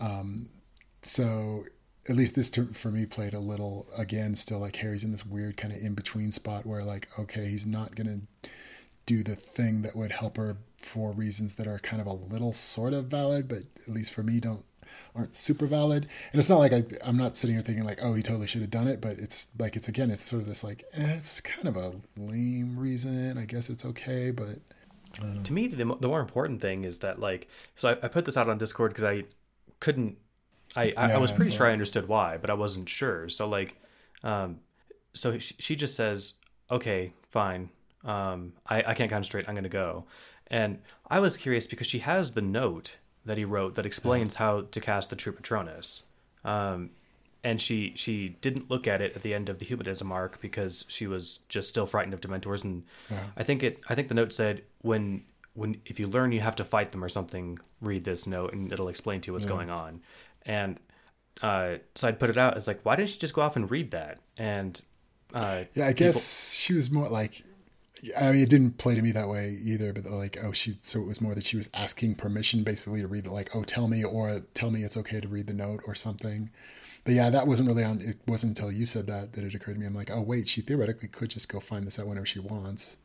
Um, 0.00 0.48
so 1.02 1.64
at 2.08 2.16
least 2.16 2.34
this 2.34 2.50
for 2.72 2.90
me 2.90 3.06
played 3.06 3.34
a 3.34 3.40
little 3.40 3.88
again. 3.96 4.34
Still 4.34 4.60
like 4.60 4.76
Harry's 4.76 5.04
in 5.04 5.12
this 5.12 5.26
weird 5.26 5.56
kind 5.56 5.72
of 5.72 5.80
in 5.80 5.94
between 5.94 6.32
spot 6.32 6.64
where 6.64 6.84
like 6.84 7.08
okay, 7.18 7.48
he's 7.48 7.66
not 7.66 7.94
gonna 7.94 8.20
do 9.06 9.22
the 9.22 9.34
thing 9.34 9.82
that 9.82 9.96
would 9.96 10.12
help 10.12 10.36
her 10.36 10.58
for 10.78 11.12
reasons 11.12 11.54
that 11.54 11.66
are 11.66 11.78
kind 11.78 12.00
of 12.00 12.06
a 12.06 12.12
little 12.12 12.52
sort 12.52 12.92
of 12.92 13.06
valid, 13.06 13.48
but 13.48 13.64
at 13.86 13.92
least 13.92 14.12
for 14.12 14.22
me 14.22 14.38
don't 14.38 14.64
aren't 15.14 15.34
super 15.34 15.66
valid. 15.66 16.06
And 16.32 16.38
it's 16.38 16.48
not 16.48 16.58
like 16.58 16.72
I, 16.72 16.84
I'm 17.04 17.16
not 17.16 17.36
sitting 17.36 17.56
here 17.56 17.62
thinking 17.62 17.84
like, 17.84 18.00
oh, 18.02 18.14
he 18.14 18.22
totally 18.22 18.46
should 18.46 18.60
have 18.60 18.70
done 18.70 18.88
it. 18.88 19.00
But 19.00 19.18
it's 19.18 19.48
like, 19.58 19.76
it's 19.76 19.88
again, 19.88 20.10
it's 20.10 20.22
sort 20.22 20.42
of 20.42 20.48
this 20.48 20.62
like, 20.62 20.84
eh, 20.94 21.14
it's 21.16 21.40
kind 21.40 21.68
of 21.68 21.76
a 21.76 21.94
lame 22.16 22.78
reason. 22.78 23.38
I 23.38 23.44
guess 23.44 23.70
it's 23.70 23.84
okay. 23.84 24.30
But 24.30 24.58
to 25.44 25.52
me, 25.52 25.66
the, 25.68 25.84
the 26.00 26.08
more 26.08 26.20
important 26.20 26.60
thing 26.60 26.84
is 26.84 26.98
that 26.98 27.18
like, 27.18 27.48
so 27.76 27.90
I, 27.90 27.92
I 28.04 28.08
put 28.08 28.24
this 28.24 28.36
out 28.36 28.48
on 28.48 28.58
Discord 28.58 28.90
because 28.90 29.04
I 29.04 29.24
couldn't, 29.80 30.18
I, 30.76 30.92
I, 30.96 31.08
yeah, 31.08 31.16
I 31.16 31.18
was 31.18 31.32
pretty 31.32 31.50
sure 31.50 31.66
I 31.66 31.72
understood 31.72 32.08
why, 32.08 32.36
but 32.36 32.50
I 32.50 32.54
wasn't 32.54 32.88
sure. 32.88 33.28
So 33.28 33.48
like, 33.48 33.80
um, 34.22 34.60
so 35.14 35.38
she, 35.38 35.54
she 35.58 35.76
just 35.76 35.96
says, 35.96 36.34
okay, 36.70 37.12
fine. 37.28 37.70
Um, 38.04 38.52
I, 38.66 38.82
I 38.88 38.94
can't 38.94 39.10
concentrate. 39.10 39.48
I'm 39.48 39.54
going 39.54 39.64
to 39.64 39.70
go. 39.70 40.04
And 40.46 40.78
I 41.10 41.20
was 41.20 41.36
curious 41.36 41.66
because 41.66 41.86
she 41.86 41.98
has 42.00 42.32
the 42.32 42.40
note 42.40 42.96
that 43.28 43.38
he 43.38 43.44
wrote 43.44 43.76
that 43.76 43.86
explains 43.86 44.36
how 44.36 44.62
to 44.62 44.80
cast 44.80 45.10
the 45.10 45.16
True 45.16 45.32
Patronus. 45.32 46.02
Um, 46.44 46.90
and 47.44 47.60
she 47.60 47.92
she 47.94 48.30
didn't 48.40 48.68
look 48.68 48.88
at 48.88 49.00
it 49.00 49.14
at 49.14 49.22
the 49.22 49.32
end 49.32 49.48
of 49.48 49.60
the 49.60 49.64
humanism 49.64 50.10
arc 50.10 50.40
because 50.40 50.84
she 50.88 51.06
was 51.06 51.38
just 51.48 51.68
still 51.68 51.86
frightened 51.86 52.12
of 52.12 52.20
Dementors, 52.20 52.64
and 52.64 52.82
I 53.36 53.44
think 53.44 53.62
it 53.62 53.80
I 53.88 53.94
think 53.94 54.08
the 54.08 54.14
note 54.14 54.32
said 54.32 54.62
when 54.82 55.22
when 55.54 55.80
if 55.86 56.00
you 56.00 56.08
learn 56.08 56.32
you 56.32 56.40
have 56.40 56.56
to 56.56 56.64
fight 56.64 56.90
them 56.90 57.04
or 57.04 57.08
something, 57.08 57.58
read 57.80 58.04
this 58.04 58.26
note 58.26 58.52
and 58.52 58.72
it'll 58.72 58.88
explain 58.88 59.20
to 59.20 59.28
you 59.28 59.32
what's 59.34 59.46
going 59.46 59.70
on, 59.70 60.00
and 60.44 60.80
uh, 61.42 61.76
so 61.94 62.08
I'd 62.08 62.18
put 62.18 62.30
it 62.30 62.38
out 62.38 62.56
as 62.56 62.66
like 62.66 62.80
why 62.82 62.96
didn't 62.96 63.10
she 63.10 63.18
just 63.18 63.34
go 63.34 63.42
off 63.42 63.54
and 63.54 63.70
read 63.70 63.92
that? 63.92 64.18
And 64.36 64.80
uh, 65.32 65.64
Yeah, 65.74 65.86
I 65.86 65.92
guess 65.92 66.52
she 66.54 66.72
was 66.74 66.90
more 66.90 67.08
like. 67.08 67.44
I 68.18 68.32
mean, 68.32 68.42
it 68.42 68.48
didn't 68.48 68.78
play 68.78 68.94
to 68.94 69.02
me 69.02 69.12
that 69.12 69.28
way 69.28 69.58
either. 69.62 69.92
But 69.92 70.06
like, 70.06 70.38
oh, 70.42 70.52
she. 70.52 70.78
So 70.80 71.00
it 71.00 71.06
was 71.06 71.20
more 71.20 71.34
that 71.34 71.44
she 71.44 71.56
was 71.56 71.68
asking 71.74 72.16
permission, 72.16 72.62
basically, 72.62 73.00
to 73.00 73.08
read 73.08 73.24
the 73.24 73.32
like, 73.32 73.54
oh, 73.54 73.64
tell 73.64 73.88
me, 73.88 74.04
or 74.04 74.40
tell 74.54 74.70
me 74.70 74.84
it's 74.84 74.96
okay 74.96 75.20
to 75.20 75.28
read 75.28 75.46
the 75.46 75.54
note, 75.54 75.82
or 75.86 75.94
something. 75.94 76.50
But 77.04 77.14
yeah, 77.14 77.30
that 77.30 77.46
wasn't 77.46 77.68
really 77.68 77.84
on. 77.84 78.00
It 78.02 78.18
wasn't 78.26 78.58
until 78.58 78.70
you 78.70 78.84
said 78.84 79.06
that 79.06 79.32
that 79.32 79.44
it 79.44 79.54
occurred 79.54 79.74
to 79.74 79.80
me. 79.80 79.86
I'm 79.86 79.94
like, 79.94 80.10
oh 80.10 80.20
wait, 80.20 80.46
she 80.46 80.60
theoretically 80.60 81.08
could 81.08 81.30
just 81.30 81.48
go 81.48 81.60
find 81.60 81.86
this 81.86 81.98
out 81.98 82.06
whenever 82.06 82.26
she 82.26 82.38
wants. 82.38 82.96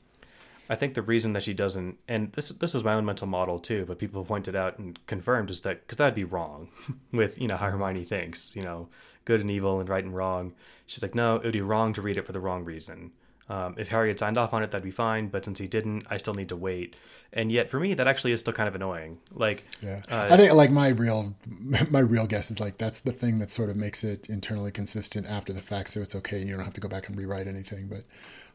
I 0.69 0.75
think 0.75 0.93
the 0.93 1.01
reason 1.01 1.33
that 1.33 1.43
she 1.43 1.53
doesn't, 1.53 1.97
and 2.07 2.31
this 2.33 2.49
this 2.49 2.73
was 2.73 2.83
my 2.83 2.93
own 2.93 3.05
mental 3.05 3.27
model 3.27 3.59
too, 3.59 3.85
but 3.85 3.99
people 3.99 4.23
pointed 4.25 4.55
out 4.55 4.79
and 4.79 4.99
confirmed 5.07 5.49
is 5.49 5.61
that 5.61 5.81
because 5.81 5.97
that'd 5.97 6.15
be 6.15 6.23
wrong 6.23 6.69
with 7.11 7.39
you 7.39 7.47
know 7.47 7.57
how 7.57 7.69
Hermione 7.69 8.05
thinks, 8.05 8.55
you 8.55 8.61
know, 8.61 8.89
good 9.25 9.41
and 9.41 9.51
evil 9.51 9.79
and 9.79 9.89
right 9.89 10.03
and 10.03 10.15
wrong. 10.15 10.53
She's 10.85 11.01
like, 11.01 11.15
no, 11.15 11.35
it 11.35 11.43
would 11.43 11.53
be 11.53 11.61
wrong 11.61 11.93
to 11.93 12.01
read 12.01 12.17
it 12.17 12.25
for 12.25 12.31
the 12.33 12.39
wrong 12.39 12.65
reason. 12.65 13.11
Um, 13.49 13.75
if 13.77 13.89
Harry 13.89 14.07
had 14.07 14.19
signed 14.19 14.37
off 14.37 14.53
on 14.53 14.63
it, 14.63 14.71
that'd 14.71 14.83
be 14.83 14.91
fine. 14.91 15.27
But 15.27 15.45
since 15.45 15.59
he 15.59 15.67
didn't, 15.67 16.05
I 16.09 16.17
still 16.17 16.33
need 16.33 16.49
to 16.49 16.55
wait. 16.55 16.95
And 17.31 17.51
yet, 17.51 17.69
for 17.69 17.79
me, 17.79 17.93
that 17.95 18.07
actually 18.07 18.31
is 18.31 18.39
still 18.39 18.53
kind 18.53 18.67
of 18.67 18.75
annoying. 18.75 19.17
Like, 19.33 19.65
Yeah, 19.81 20.01
uh, 20.09 20.27
I 20.29 20.37
think 20.37 20.53
like 20.53 20.71
my 20.71 20.89
real 20.89 21.35
my 21.89 21.99
real 21.99 22.27
guess 22.27 22.51
is 22.51 22.59
like 22.59 22.77
that's 22.77 23.01
the 23.01 23.11
thing 23.11 23.39
that 23.39 23.51
sort 23.51 23.69
of 23.69 23.75
makes 23.75 24.03
it 24.03 24.29
internally 24.29 24.71
consistent 24.71 25.27
after 25.27 25.51
the 25.51 25.61
fact, 25.61 25.89
so 25.89 26.01
it's 26.01 26.15
okay 26.15 26.39
and 26.39 26.47
you 26.47 26.55
don't 26.55 26.65
have 26.65 26.73
to 26.75 26.81
go 26.81 26.87
back 26.87 27.07
and 27.07 27.17
rewrite 27.17 27.47
anything. 27.47 27.87
But 27.87 28.03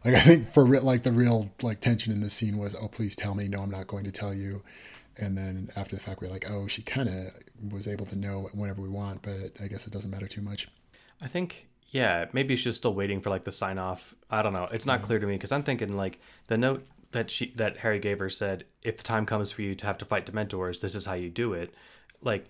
like 0.05 0.15
I 0.15 0.21
think 0.21 0.49
for 0.49 0.65
real, 0.65 0.83
like 0.83 1.03
the 1.03 1.13
real 1.13 1.51
like 1.63 1.81
tension 1.81 2.13
in 2.13 2.21
this 2.21 2.35
scene 2.35 2.57
was, 2.57 2.75
oh 2.75 2.89
please 2.89 3.17
tell 3.17 3.35
me, 3.35 3.49
no, 3.49 3.63
I'm 3.63 3.71
not 3.71 3.87
going 3.87 4.05
to 4.05 4.13
tell 4.13 4.33
you. 4.33 4.63
And 5.21 5.37
then 5.37 5.69
after 5.75 5.97
the 5.97 6.03
fact, 6.03 6.23
we're 6.23 6.29
like, 6.29 6.49
oh, 6.49 6.69
she 6.69 6.83
kind 6.83 7.09
of 7.09 7.73
was 7.73 7.89
able 7.89 8.07
to 8.07 8.17
know 8.17 8.49
whenever 8.53 8.81
we 8.81 8.89
want, 8.89 9.23
but 9.23 9.61
I 9.61 9.67
guess 9.67 9.87
it 9.87 9.93
doesn't 9.93 10.11
matter 10.11 10.29
too 10.29 10.43
much. 10.43 10.69
I 11.21 11.27
think 11.27 11.67
yeah, 11.91 12.27
maybe 12.33 12.57
she's 12.57 12.77
still 12.77 12.95
waiting 12.95 13.21
for 13.21 13.31
like 13.31 13.45
the 13.45 13.53
sign 13.53 13.79
off. 13.79 14.15
I 14.31 14.43
don't 14.43 14.53
know. 14.53 14.69
It's 14.71 14.87
not 14.87 15.01
mm. 15.01 15.05
clear 15.05 15.19
to 15.19 15.27
me 15.27 15.35
because 15.35 15.53
I'm 15.53 15.63
thinking 15.63 15.97
like 15.97 16.21
the 16.49 16.59
note 16.59 16.87
that 17.13 17.31
she 17.31 17.53
that 17.57 17.79
Harry 17.79 17.99
gave 17.99 18.19
her 18.19 18.29
said, 18.29 18.65
if 18.83 18.99
the 18.99 19.03
time 19.03 19.25
comes 19.25 19.53
for 19.53 19.63
you 19.63 19.75
to 19.75 19.87
have 19.87 19.99
to 19.99 20.05
fight 20.05 20.27
Dementors, 20.27 20.81
this 20.81 20.95
is 20.95 21.07
how 21.07 21.15
you 21.15 21.31
do 21.31 21.55
it. 21.55 21.75
Like 22.21 22.47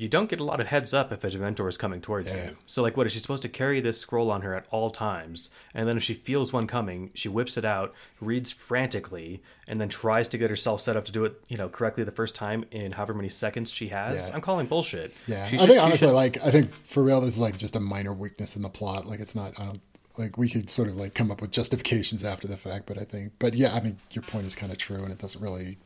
you 0.00 0.08
don't 0.08 0.30
get 0.30 0.40
a 0.40 0.44
lot 0.44 0.60
of 0.60 0.68
heads 0.68 0.94
up 0.94 1.12
if 1.12 1.22
a 1.24 1.28
Dementor 1.28 1.68
is 1.68 1.76
coming 1.76 2.00
towards 2.00 2.32
Yeah. 2.32 2.46
you. 2.50 2.56
So 2.66 2.80
like, 2.82 2.96
what 2.96 3.06
is 3.06 3.12
she 3.12 3.18
supposed 3.18 3.42
to 3.42 3.48
carry 3.50 3.80
this 3.80 3.98
scroll 4.00 4.30
on 4.30 4.40
her 4.40 4.54
at 4.54 4.66
all 4.70 4.88
times? 4.88 5.50
And 5.74 5.86
then 5.86 5.96
if 5.98 6.02
she 6.02 6.14
feels 6.14 6.52
one 6.52 6.66
coming, 6.66 7.10
she 7.12 7.28
whips 7.28 7.58
it 7.58 7.64
out, 7.66 7.92
reads 8.20 8.50
frantically, 8.50 9.42
and 9.68 9.78
then 9.78 9.88
tries 9.90 10.26
to 10.28 10.38
get 10.38 10.48
herself 10.48 10.80
set 10.80 10.96
up 10.96 11.04
to 11.04 11.12
do 11.12 11.24
it, 11.26 11.34
you 11.48 11.56
know, 11.58 11.68
correctly 11.68 12.02
the 12.02 12.10
first 12.10 12.34
time 12.34 12.64
in 12.70 12.92
however 12.92 13.12
many 13.12 13.28
seconds 13.28 13.70
she 13.70 13.88
has. 13.88 14.28
Yeah. 14.28 14.34
I'm 14.34 14.40
calling 14.40 14.66
bullshit. 14.66 15.12
Yeah, 15.26 15.44
She 15.44 15.56
I 15.56 15.60
should- 15.60 15.68
think 15.68 15.82
honestly, 15.82 16.08
should- 16.08 16.14
like 16.14 16.42
I 16.44 16.50
think 16.50 16.72
for 16.84 17.02
real, 17.02 17.20
this 17.20 17.34
is 17.34 17.38
like 17.38 17.58
just 17.58 17.76
a 17.76 17.80
minor 17.80 18.14
weakness 18.14 18.56
in 18.56 18.62
the 18.62 18.70
plot. 18.70 19.06
Like 19.06 19.20
it's 19.20 19.34
not. 19.34 19.58
I 19.60 19.66
don't 19.66 19.80
like 20.16 20.38
we 20.38 20.48
could 20.48 20.70
sort 20.70 20.88
of 20.88 20.96
like 20.96 21.14
come 21.14 21.30
up 21.30 21.40
with 21.42 21.50
justifications 21.50 22.24
after 22.24 22.48
the 22.48 22.56
fact, 22.56 22.86
but 22.86 22.98
I 22.98 23.04
think, 23.04 23.32
but 23.38 23.54
yeah, 23.54 23.74
I 23.74 23.80
mean, 23.80 23.98
your 24.12 24.22
point 24.22 24.46
is 24.46 24.54
kind 24.54 24.72
of 24.72 24.78
true, 24.78 25.02
and 25.02 25.12
it 25.12 25.18
doesn't 25.18 25.40
really. 25.42 25.76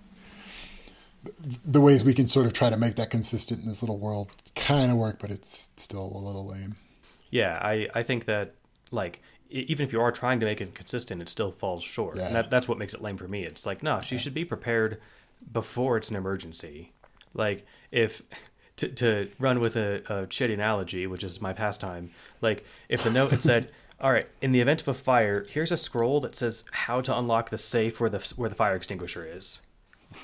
The 1.65 1.81
ways 1.81 2.05
we 2.05 2.15
can 2.15 2.29
sort 2.29 2.47
of 2.47 2.53
try 2.53 2.71
to 2.71 2.77
make 2.77 2.97
that 2.97 3.11
consistent 3.11 3.63
in 3.63 3.69
this 3.69 3.83
little 3.83 3.99
world 3.99 4.31
kind 4.55 4.91
of 4.91 4.97
work, 4.97 5.19
but 5.19 5.31
it's 5.31 5.71
still 5.77 6.13
a 6.15 6.19
little 6.19 6.47
lame. 6.47 6.77
Yeah, 7.31 7.59
I, 7.61 7.89
I 7.95 8.03
think 8.03 8.27
that 8.27 8.55
like 8.91 9.21
even 9.51 9.87
if 9.87 9.93
you 9.93 10.01
are 10.01 10.13
trying 10.13 10.41
to 10.41 10.47
make 10.47 10.61
it 10.61 10.75
consistent, 10.75 11.23
it 11.23 11.29
still 11.29 11.53
falls 11.53 11.85
short. 11.85 12.17
Yeah. 12.17 12.27
And 12.27 12.35
that, 12.35 12.51
that's 12.51 12.69
what 12.69 12.79
makes 12.79 12.95
it 12.95 13.03
lame 13.03 13.17
for 13.17 13.29
me. 13.29 13.45
It's 13.45 13.67
like 13.67 13.83
no, 13.83 14.01
she 14.01 14.19
should 14.19 14.35
be 14.35 14.45
prepared 14.45 15.01
before 15.53 15.97
it's 15.97 16.11
an 16.11 16.17
emergency. 16.17 16.93
Like 17.35 17.67
if 17.91 18.23
to, 18.77 18.89
to 18.89 19.31
run 19.39 19.61
with 19.61 19.77
a, 19.77 20.03
a 20.07 20.27
shitty 20.27 20.55
analogy, 20.55 21.07
which 21.07 21.23
is 21.23 21.41
my 21.41 21.53
pastime. 21.53 22.11
Like 22.41 22.65
if 22.89 23.05
the 23.05 23.11
note 23.11 23.31
had 23.31 23.43
said, 23.43 23.71
"All 24.01 24.13
right, 24.13 24.29
in 24.43 24.53
the 24.53 24.61
event 24.61 24.83
of 24.83 24.89
a 24.89 24.95
fire, 24.95 25.47
here's 25.49 25.73
a 25.73 25.77
scroll 25.77 26.21
that 26.21 26.37
says 26.37 26.65
how 26.73 27.01
to 27.03 27.17
unlock 27.17 27.51
the 27.51 27.59
safe 27.59 28.01
where 28.01 28.11
the 28.11 28.33
where 28.37 28.49
the 28.49 28.57
fire 28.57 28.77
extinguisher 28.77 29.27
is." 29.27 29.61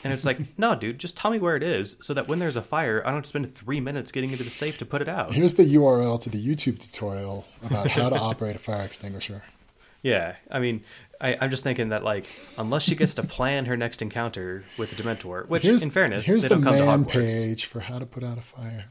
And 0.04 0.12
it's 0.12 0.24
like, 0.24 0.38
no, 0.58 0.74
dude, 0.74 0.98
just 0.98 1.16
tell 1.16 1.30
me 1.30 1.38
where 1.38 1.56
it 1.56 1.62
is, 1.62 1.96
so 2.00 2.14
that 2.14 2.28
when 2.28 2.38
there's 2.38 2.56
a 2.56 2.62
fire, 2.62 3.02
I 3.04 3.08
don't 3.08 3.16
have 3.16 3.22
to 3.24 3.28
spend 3.28 3.54
three 3.54 3.80
minutes 3.80 4.12
getting 4.12 4.30
into 4.30 4.44
the 4.44 4.50
safe 4.50 4.78
to 4.78 4.86
put 4.86 5.02
it 5.02 5.08
out. 5.08 5.34
Here's 5.34 5.54
the 5.54 5.64
URL 5.74 6.20
to 6.22 6.30
the 6.30 6.44
YouTube 6.44 6.78
tutorial 6.78 7.44
about 7.64 7.88
how 7.90 8.08
to 8.08 8.18
operate 8.18 8.56
a 8.56 8.58
fire 8.58 8.82
extinguisher. 8.82 9.42
Yeah, 10.02 10.36
I 10.50 10.60
mean, 10.60 10.82
I, 11.20 11.36
I'm 11.40 11.50
just 11.50 11.62
thinking 11.62 11.90
that 11.90 12.02
like, 12.02 12.26
unless 12.56 12.82
she 12.84 12.94
gets 12.94 13.12
to 13.14 13.22
plan 13.22 13.66
her 13.66 13.76
next 13.76 14.00
encounter 14.00 14.64
with 14.78 14.96
the 14.96 15.02
Dementor, 15.02 15.46
which, 15.48 15.64
Here's, 15.64 15.82
in 15.82 15.90
fairness, 15.90 16.24
here's 16.24 16.42
they 16.42 16.48
the 16.48 16.54
don't 16.54 16.64
come 16.64 16.76
to 16.76 16.86
man 16.86 17.04
Hogwarts. 17.04 17.12
page 17.12 17.64
for 17.66 17.80
how 17.80 17.98
to 17.98 18.06
put 18.06 18.24
out 18.24 18.38
a 18.38 18.42
fire. 18.42 18.86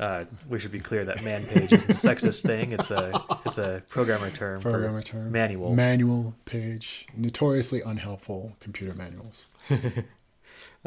Uh, 0.00 0.24
we 0.48 0.58
should 0.58 0.72
be 0.72 0.80
clear 0.80 1.04
that 1.04 1.22
man 1.22 1.44
page 1.44 1.72
isn't 1.74 1.90
a 1.90 1.92
sexist 1.92 2.42
thing. 2.42 2.72
It's 2.72 2.90
a 2.90 3.12
it's 3.44 3.58
a 3.58 3.82
programmer 3.88 4.30
term 4.30 4.62
Programmer 4.62 5.02
for 5.02 5.08
term. 5.08 5.30
manual. 5.30 5.74
Manual 5.76 6.34
page. 6.46 7.06
Notoriously 7.14 7.82
unhelpful 7.82 8.56
computer 8.60 8.94
manuals. 8.94 9.44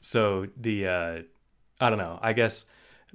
so 0.00 0.46
the 0.56 0.86
uh, 0.86 1.22
I 1.80 1.88
don't 1.90 1.98
know. 1.98 2.18
I 2.22 2.32
guess 2.32 2.66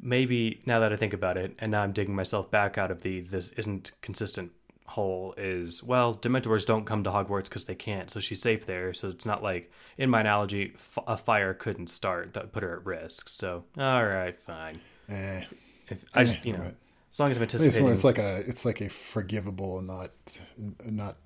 maybe 0.01 0.61
now 0.65 0.79
that 0.79 0.91
I 0.91 0.95
think 0.95 1.13
about 1.13 1.37
it, 1.37 1.55
and 1.59 1.71
now 1.71 1.81
I'm 1.83 1.91
digging 1.91 2.15
myself 2.15 2.49
back 2.51 2.77
out 2.77 2.91
of 2.91 3.01
the 3.01 3.21
this 3.21 3.51
isn't 3.53 3.91
consistent 4.01 4.51
hole 4.87 5.33
is 5.37 5.81
well, 5.83 6.13
Dementors 6.13 6.65
don't 6.65 6.85
come 6.85 7.03
to 7.03 7.09
Hogwarts 7.09 7.45
because 7.45 7.65
they 7.65 7.75
can't, 7.75 8.11
so 8.11 8.19
she's 8.19 8.41
safe 8.41 8.65
there. 8.65 8.93
So 8.93 9.07
it's 9.07 9.25
not 9.25 9.41
like 9.41 9.71
in 9.97 10.09
my 10.09 10.21
analogy, 10.21 10.73
f- 10.75 10.97
a 11.07 11.17
fire 11.17 11.53
couldn't 11.53 11.87
start 11.87 12.33
that 12.33 12.43
would 12.43 12.53
put 12.53 12.63
her 12.63 12.77
at 12.77 12.85
risk. 12.85 13.29
So 13.29 13.63
all 13.77 14.05
right, 14.05 14.37
fine. 14.41 14.75
Eh. 15.09 15.43
If 15.87 16.05
I 16.13 16.23
just 16.23 16.45
you 16.45 16.53
know, 16.53 16.59
right. 16.59 16.75
as 17.11 17.19
long 17.19 17.31
as 17.31 17.37
I'm 17.37 17.43
It's, 17.43 17.53
anticipating, 17.53 17.83
more, 17.83 17.93
it's 17.93 18.03
like 18.03 18.17
a 18.17 18.39
it's 18.47 18.65
like 18.65 18.81
a 18.81 18.89
forgivable 18.89 19.79
and 19.79 19.87
not 19.87 20.11
not 20.85 21.17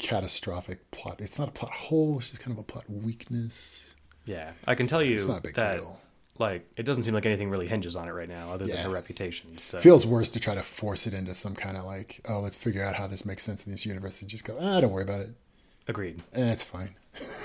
catastrophic 0.00 0.90
plot. 0.90 1.20
It's 1.20 1.38
not 1.38 1.48
a 1.48 1.52
plot 1.52 1.70
hole. 1.72 2.18
It's 2.18 2.30
just 2.30 2.40
kind 2.42 2.52
of 2.52 2.58
a 2.58 2.64
plot 2.64 2.84
weakness. 2.88 3.94
yeah, 4.24 4.52
I 4.66 4.74
can 4.74 4.86
tell 4.86 5.02
you 5.02 5.14
It's 5.14 5.26
not 5.26 5.38
a 5.38 5.42
big 5.42 5.54
that 5.54 5.76
deal. 5.76 6.00
like 6.38 6.66
it 6.76 6.84
doesn't 6.84 7.02
seem 7.04 7.14
like 7.14 7.26
anything 7.26 7.50
really 7.50 7.66
hinges 7.68 7.94
on 7.96 8.08
it 8.08 8.12
right 8.12 8.28
now, 8.28 8.50
other 8.52 8.64
Yeah. 8.64 8.76
than 8.76 8.84
her 8.86 8.90
reputation. 8.90 9.58
So 9.58 9.78
Feels 9.80 10.06
worse 10.06 10.30
to 10.30 10.40
try 10.40 10.54
to 10.54 10.62
force 10.62 11.06
it 11.06 11.14
into 11.14 11.34
some 11.34 11.54
kind 11.54 11.76
of 11.76 11.84
like 11.84 12.20
oh 12.28 12.40
let's 12.40 12.56
figure 12.56 12.82
out 12.82 12.94
how 12.96 13.06
this 13.06 13.24
makes 13.24 13.42
sense 13.42 13.64
in 13.66 13.72
this 13.72 13.84
universe 13.86 14.20
and 14.20 14.28
just 14.30 14.44
go 14.44 14.56
ah 14.60 14.80
don't 14.80 14.90
worry 14.92 15.02
about 15.04 15.20
it. 15.20 15.30
agreed. 15.86 16.22
Eh, 16.32 16.50
it's 16.52 16.62
fine. 16.62 16.94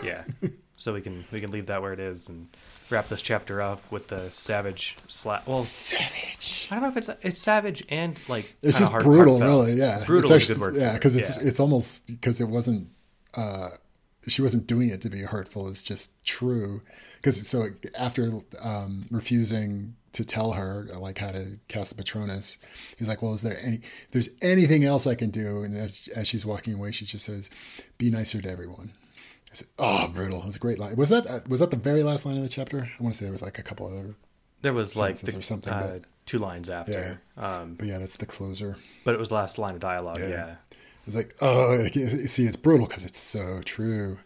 Yeah. 0.03 0.23
so 0.77 0.93
we 0.93 1.01
can 1.01 1.25
we 1.31 1.41
can 1.41 1.51
leave 1.51 1.65
that 1.67 1.81
where 1.81 1.93
it 1.93 1.99
is 1.99 2.27
and 2.29 2.47
wrap 2.89 3.07
this 3.07 3.21
chapter 3.21 3.61
up 3.61 3.89
with 3.91 4.07
the 4.09 4.29
savage 4.31 4.97
slap. 5.07 5.47
Well, 5.47 5.59
Savage. 5.59 6.67
I 6.69 6.75
don't 6.75 6.83
know 6.83 6.89
if 6.89 6.97
it's 6.97 7.09
it's 7.21 7.39
savage 7.41 7.83
and 7.89 8.19
like 8.27 8.53
It's 8.61 8.77
just 8.79 8.91
hard- 8.91 9.03
brutal, 9.03 9.39
heartfelt. 9.39 9.67
really. 9.67 9.79
Yeah, 9.79 10.03
brutal 10.05 10.31
It's 10.33 10.43
is 10.45 10.49
a 10.51 10.53
good 10.53 10.61
word. 10.61 10.75
Yeah, 10.75 10.93
because 10.93 11.15
it's 11.15 11.29
Yeah. 11.29 11.37
it's 11.47 11.59
almost 11.59 12.07
because 12.07 12.39
it 12.41 12.47
wasn't. 12.49 12.89
uh 13.35 13.69
She 14.27 14.41
wasn't 14.41 14.65
doing 14.67 14.89
it 14.89 15.01
to 15.01 15.09
be 15.09 15.21
hurtful. 15.21 15.67
It's 15.69 15.83
just 15.83 16.23
true. 16.25 16.81
Because 17.17 17.47
so 17.47 17.67
after 17.97 18.41
um, 18.63 19.05
refusing 19.11 19.95
to 20.13 20.23
tell 20.23 20.53
her 20.53 20.87
like 20.97 21.17
how 21.19 21.31
to 21.31 21.59
cast 21.67 21.89
the 21.89 21.95
Patronus, 21.95 22.57
he's 22.97 23.07
like, 23.07 23.21
"Well, 23.21 23.33
is 23.35 23.41
there 23.41 23.57
any? 23.63 23.81
There's 24.11 24.29
anything 24.41 24.83
else 24.83 25.05
I 25.07 25.15
can 25.15 25.29
do?" 25.29 25.63
And 25.63 25.75
as 25.75 26.07
as 26.15 26.27
she's 26.27 26.45
walking 26.45 26.73
away, 26.73 26.91
she 26.91 27.05
just 27.05 27.25
says, 27.25 27.49
"Be 27.97 28.09
nicer 28.09 28.41
to 28.41 28.49
everyone." 28.49 28.93
Said, 29.57 29.67
"Oh, 29.79 30.07
brutal!" 30.07 30.41
It 30.41 30.45
was 30.47 30.55
a 30.55 30.59
great 30.59 30.79
line. 30.79 30.95
Was 30.95 31.09
that 31.09 31.27
uh, 31.27 31.39
was 31.47 31.59
that 31.59 31.71
the 31.71 31.77
very 31.77 32.03
last 32.03 32.25
line 32.25 32.35
of 32.37 32.43
the 32.43 32.49
chapter? 32.49 32.89
I 32.99 33.03
want 33.03 33.15
to 33.15 33.19
say 33.19 33.25
there 33.25 33.31
was 33.31 33.41
like 33.41 33.57
a 33.59 33.63
couple 33.63 33.87
other, 33.87 34.15
there 34.61 34.73
was 34.73 34.95
like 34.95 35.17
the, 35.17 35.37
or 35.37 35.41
something, 35.41 35.71
uh, 35.73 35.99
but- 35.99 36.05
two 36.25 36.39
lines 36.39 36.69
after, 36.71 37.21
um, 37.37 37.75
but 37.75 37.87
yeah, 37.87 37.99
that's 37.99 38.17
the 38.17 38.25
closer. 38.25 38.77
but 39.03 39.13
it 39.13 39.19
was 39.19 39.29
the 39.29 39.35
last 39.35 39.59
line 39.59 39.75
of 39.75 39.79
dialogue. 39.79 40.17
Yeah. 40.19 40.29
yeah. 40.29 40.55
It 40.71 41.05
was 41.05 41.15
like, 41.15 41.35
oh, 41.39 41.87
see, 41.89 42.45
it's 42.45 42.55
brutal 42.55 42.87
because 42.87 43.03
it's 43.03 43.19
so 43.19 43.61
true. 43.63 44.17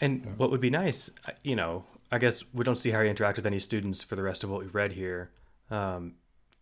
And 0.00 0.38
what 0.38 0.50
would 0.50 0.62
be 0.62 0.70
nice, 0.70 1.10
you 1.44 1.54
know, 1.54 1.84
I 2.10 2.16
guess 2.16 2.42
we 2.54 2.64
don't 2.64 2.76
see 2.76 2.88
Harry 2.90 3.10
interact 3.10 3.36
with 3.36 3.46
any 3.46 3.58
students 3.58 4.02
for 4.02 4.16
the 4.16 4.22
rest 4.22 4.42
of 4.42 4.48
what 4.48 4.60
we've 4.60 4.74
read 4.74 4.92
here. 4.92 5.30
Um, 5.70 6.14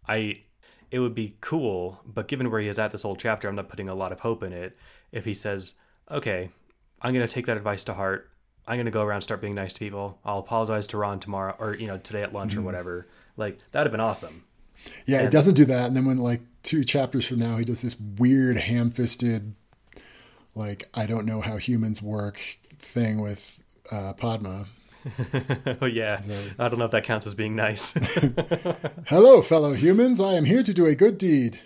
I, 0.08 0.42
it 0.90 0.98
would 0.98 1.14
be 1.14 1.36
cool, 1.40 2.00
but 2.04 2.26
given 2.26 2.50
where 2.50 2.60
he 2.60 2.66
is 2.66 2.80
at 2.80 2.90
this 2.90 3.02
whole 3.02 3.14
chapter, 3.14 3.48
I'm 3.48 3.54
not 3.54 3.68
putting 3.68 3.88
a 3.88 3.94
lot 3.94 4.10
of 4.10 4.20
hope 4.20 4.42
in 4.42 4.52
it. 4.52 4.76
If 5.12 5.24
he 5.24 5.34
says, 5.34 5.74
"Okay, 6.10 6.50
I'm 7.02 7.12
gonna 7.12 7.28
take 7.28 7.46
that 7.46 7.56
advice 7.56 7.84
to 7.84 7.94
heart. 7.94 8.30
I'm 8.66 8.78
gonna 8.78 8.90
go 8.90 9.02
around 9.02 9.16
and 9.16 9.24
start 9.24 9.40
being 9.40 9.54
nice 9.54 9.72
to 9.74 9.78
people. 9.80 10.18
I'll 10.24 10.38
apologize 10.38 10.86
to 10.88 10.98
Ron 10.98 11.20
tomorrow, 11.20 11.56
or 11.58 11.74
you 11.74 11.86
know, 11.86 11.98
today 11.98 12.20
at 12.20 12.32
lunch 12.32 12.56
or 12.56 12.62
whatever." 12.62 13.06
Like 13.36 13.58
that'd 13.70 13.86
have 13.86 13.92
been 13.92 14.00
awesome. 14.00 14.44
Yeah, 15.06 15.22
it 15.22 15.30
doesn't 15.30 15.54
do 15.54 15.64
that. 15.66 15.86
And 15.88 15.96
then 15.96 16.04
when 16.04 16.18
like 16.18 16.40
two 16.62 16.84
chapters 16.84 17.26
from 17.26 17.38
now, 17.38 17.56
he 17.56 17.64
does 17.64 17.82
this 17.82 17.98
weird 17.98 18.56
ham-fisted, 18.56 19.54
like 20.54 20.88
I 20.94 21.06
don't 21.06 21.26
know 21.26 21.40
how 21.40 21.56
humans 21.56 22.00
work 22.02 22.40
thing 22.78 23.20
with 23.20 23.62
uh, 23.92 24.12
Padma. 24.14 24.66
oh 25.80 25.86
yeah, 25.86 26.20
I 26.58 26.68
don't 26.68 26.78
know 26.78 26.84
if 26.84 26.90
that 26.90 27.04
counts 27.04 27.26
as 27.26 27.34
being 27.34 27.56
nice. 27.56 27.92
Hello, 29.06 29.40
fellow 29.40 29.72
humans. 29.72 30.20
I 30.20 30.34
am 30.34 30.44
here 30.44 30.62
to 30.62 30.74
do 30.74 30.84
a 30.86 30.94
good 30.94 31.16
deed. 31.16 31.60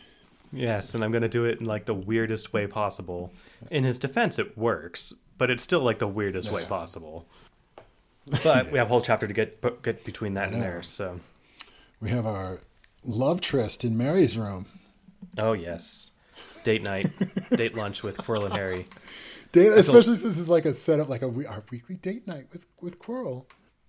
yes, 0.53 0.95
and 0.95 1.03
I'm 1.03 1.11
gonna 1.11 1.29
do 1.29 1.45
it 1.45 1.59
in 1.61 1.67
like 1.67 1.87
the 1.87 1.95
weirdest 1.95 2.53
way 2.53 2.67
possible. 2.69 3.33
In 3.71 3.83
his 3.85 3.99
defense, 3.99 4.39
it 4.39 4.57
works, 4.57 5.13
but 5.39 5.51
it's 5.51 5.63
still 5.63 5.81
like 5.81 5.99
the 5.99 6.09
weirdest 6.09 6.51
way 6.53 6.65
possible. 6.65 7.27
But 8.43 8.73
we 8.73 8.79
have 8.79 8.87
a 8.87 8.89
whole 8.89 9.03
chapter 9.03 9.27
to 9.27 9.35
get 9.35 9.61
get 9.83 10.03
between 10.05 10.33
that 10.35 10.51
and 10.53 10.63
there. 10.63 10.83
So, 10.83 11.21
We 12.01 12.09
have 12.09 12.25
our 12.25 12.61
love 13.05 13.43
tryst 13.43 13.85
in 13.85 13.99
Mary's 13.99 14.39
room. 14.39 14.65
oh 15.37 15.53
yes, 15.53 16.11
date 16.63 16.83
night, 16.83 17.11
date 17.51 17.75
lunch 17.75 18.03
with 18.03 18.17
Quirrell 18.17 18.47
and 18.47 18.55
Harry. 18.55 18.89
Date, 19.53 19.69
especially 19.77 20.17
since 20.17 20.39
it's 20.39 20.49
like 20.49 20.65
a 20.65 20.73
setup, 20.73 21.11
like 21.11 21.21
a 21.21 21.29
we- 21.29 21.47
our 21.47 21.63
weekly 21.71 21.97
date 21.97 22.27
night 22.27 22.47
with 22.51 22.65
with 22.81 22.99
Quirrell. 22.99 23.45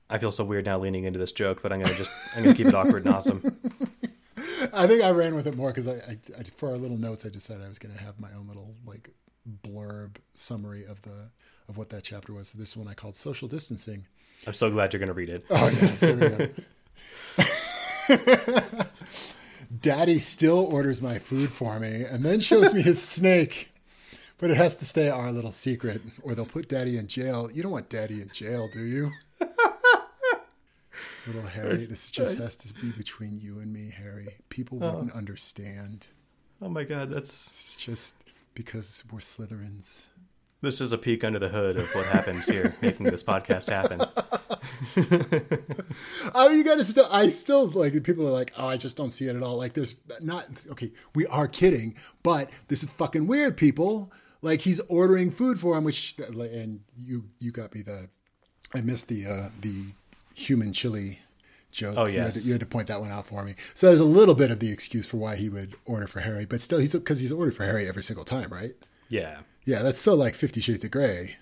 I 0.09 0.17
feel 0.17 0.31
so 0.31 0.43
weird 0.43 0.65
now 0.65 0.79
leaning 0.79 1.05
into 1.05 1.17
this 1.17 1.31
joke, 1.31 1.61
but 1.63 1.71
I'm 1.71 1.81
gonna 1.81 1.95
just 1.95 2.11
I'm 2.35 2.43
gonna 2.43 2.55
keep 2.57 2.67
it 2.67 2.75
awkward 2.75 3.05
and 3.05 3.15
awesome. 3.15 3.41
I 4.73 4.85
think 4.85 5.01
I 5.01 5.11
ran 5.11 5.35
with 5.35 5.47
it 5.47 5.55
more 5.55 5.69
because 5.69 5.87
I, 5.87 5.93
I, 5.93 6.17
I 6.39 6.43
for 6.57 6.69
our 6.71 6.77
little 6.77 6.97
notes 6.97 7.25
I 7.25 7.29
decided 7.29 7.63
I 7.63 7.69
was 7.69 7.79
going 7.79 7.95
to 7.95 8.01
have 8.01 8.19
my 8.19 8.29
own 8.37 8.47
little 8.47 8.75
like 8.85 9.11
blurb 9.47 10.17
summary 10.33 10.85
of 10.85 11.01
the 11.03 11.29
of 11.67 11.77
what 11.77 11.89
that 11.89 12.03
chapter 12.03 12.33
was. 12.33 12.49
So 12.49 12.57
this 12.57 12.77
one 12.77 12.87
I 12.87 12.93
called 12.93 13.15
social 13.15 13.47
distancing. 13.47 14.05
I'm 14.45 14.53
so 14.53 14.69
glad 14.69 14.93
you're 14.93 14.99
gonna 14.99 15.13
read 15.13 15.29
it. 15.29 15.45
Oh 15.49 15.67
yes, 15.81 16.01
here 16.01 16.15
we 16.15 16.29
go. 16.29 16.49
Daddy 19.81 20.19
still 20.19 20.65
orders 20.65 21.01
my 21.01 21.19
food 21.19 21.49
for 21.49 21.79
me 21.79 22.03
and 22.03 22.23
then 22.23 22.39
shows 22.39 22.73
me 22.73 22.81
his 22.81 23.01
snake. 23.01 23.71
But 24.37 24.51
it 24.51 24.57
has 24.57 24.75
to 24.77 24.85
stay 24.85 25.09
our 25.09 25.31
little 25.31 25.51
secret 25.51 26.01
or 26.21 26.35
they'll 26.35 26.45
put 26.45 26.67
Daddy 26.67 26.97
in 26.97 27.07
jail. 27.07 27.49
You 27.51 27.63
don't 27.63 27.71
want 27.71 27.89
Daddy 27.89 28.21
in 28.21 28.29
jail, 28.29 28.69
do 28.71 28.83
you? 28.83 29.11
little 31.27 31.43
Harry, 31.43 31.85
this 31.85 32.11
just 32.11 32.37
has 32.37 32.55
to 32.57 32.73
be 32.73 32.91
between 32.91 33.39
you 33.39 33.59
and 33.59 33.73
me, 33.73 33.91
Harry. 33.91 34.35
People 34.49 34.83
uh-huh. 34.83 34.97
wouldn't 34.97 35.13
understand. 35.13 36.07
Oh 36.61 36.69
my 36.69 36.83
god, 36.83 37.09
that's 37.09 37.47
It's 37.49 37.75
just 37.77 38.15
because 38.55 39.03
we're 39.11 39.19
Slytherins. 39.19 40.07
this 40.61 40.81
is 40.81 40.91
a 40.91 40.97
peek 40.97 41.23
under 41.23 41.37
the 41.37 41.49
hood 41.49 41.77
of 41.77 41.87
what 41.93 42.07
happens 42.07 42.45
here, 42.47 42.73
making 42.81 43.05
this 43.05 43.23
podcast 43.23 43.69
happen. 43.69 44.01
Oh, 46.33 46.49
you 46.49 46.63
gotta 46.63 46.83
still. 46.83 47.07
I 47.11 47.29
still 47.29 47.67
like. 47.67 48.01
People 48.03 48.27
are 48.27 48.31
like, 48.31 48.51
oh, 48.57 48.67
I 48.67 48.75
just 48.77 48.97
don't 48.97 49.11
see 49.11 49.27
it 49.27 49.35
at 49.35 49.43
all. 49.43 49.55
Like, 49.55 49.73
there's 49.73 49.95
not. 50.21 50.45
Okay, 50.71 50.91
we 51.13 51.25
are 51.27 51.47
kidding, 51.47 51.95
but 52.23 52.49
this 52.67 52.83
is 52.83 52.89
fucking 52.89 53.27
weird, 53.27 53.55
people. 53.55 54.11
Like, 54.41 54.61
he's 54.61 54.79
ordering 54.81 55.31
food 55.31 55.59
for 55.59 55.77
him, 55.77 55.83
which 55.85 56.15
and 56.27 56.81
you 56.97 57.25
you 57.39 57.51
got 57.51 57.73
me 57.73 57.81
the. 57.83 58.09
I 58.73 58.81
missed 58.81 59.07
the 59.07 59.25
uh 59.25 59.49
the 59.61 59.85
human 60.35 60.73
chili 60.73 61.19
joke. 61.75 61.95
Oh, 61.97 62.07
you 62.07 62.19
had, 62.19 62.33
to, 62.33 62.39
you 62.39 62.53
had 62.53 62.61
to 62.61 62.67
point 62.67 62.87
that 62.87 63.01
one 63.01 63.11
out 63.11 63.25
for 63.25 63.43
me. 63.43 63.55
So 63.73 63.87
there's 63.87 63.99
a 63.99 64.05
little 64.05 64.35
bit 64.35 64.51
of 64.51 64.59
the 64.59 64.71
excuse 64.71 65.07
for 65.07 65.17
why 65.17 65.35
he 65.35 65.49
would 65.49 65.75
order 65.85 66.07
for 66.07 66.21
Harry, 66.21 66.45
but 66.45 66.61
still, 66.61 66.79
he's 66.79 66.93
because 66.93 67.19
he's 67.19 67.31
ordered 67.31 67.55
for 67.55 67.65
Harry 67.65 67.87
every 67.87 68.03
single 68.03 68.25
time, 68.25 68.49
right? 68.49 68.73
Yeah. 69.09 69.39
Yeah, 69.65 69.81
that's 69.81 69.99
still 69.99 70.15
like 70.15 70.35
Fifty 70.35 70.61
Shades 70.61 70.83
of 70.83 70.91
Grey. 70.91 71.37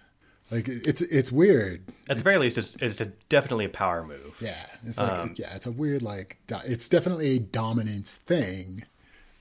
Like, 0.52 0.68
it's 0.68 1.02
it's 1.02 1.32
weird. 1.32 1.84
At 2.10 2.18
the 2.18 2.24
very 2.24 2.38
least, 2.38 2.58
it's, 2.58 2.76
it's 2.76 3.02
a, 3.02 3.06
definitely 3.28 3.66
a 3.66 3.70
power 3.70 4.06
move. 4.06 4.40
Yeah, 4.42 4.66
it's 4.86 5.00
like 5.00 5.12
Um, 5.12 5.34
yeah, 5.36 5.56
it's 5.56 5.66
a 5.66 5.72
weird 5.72 6.02
like 6.02 6.38
it's 6.66 6.88
definitely 6.88 7.36
a 7.36 7.40
dominance 7.40 8.16
thing. 8.16 8.84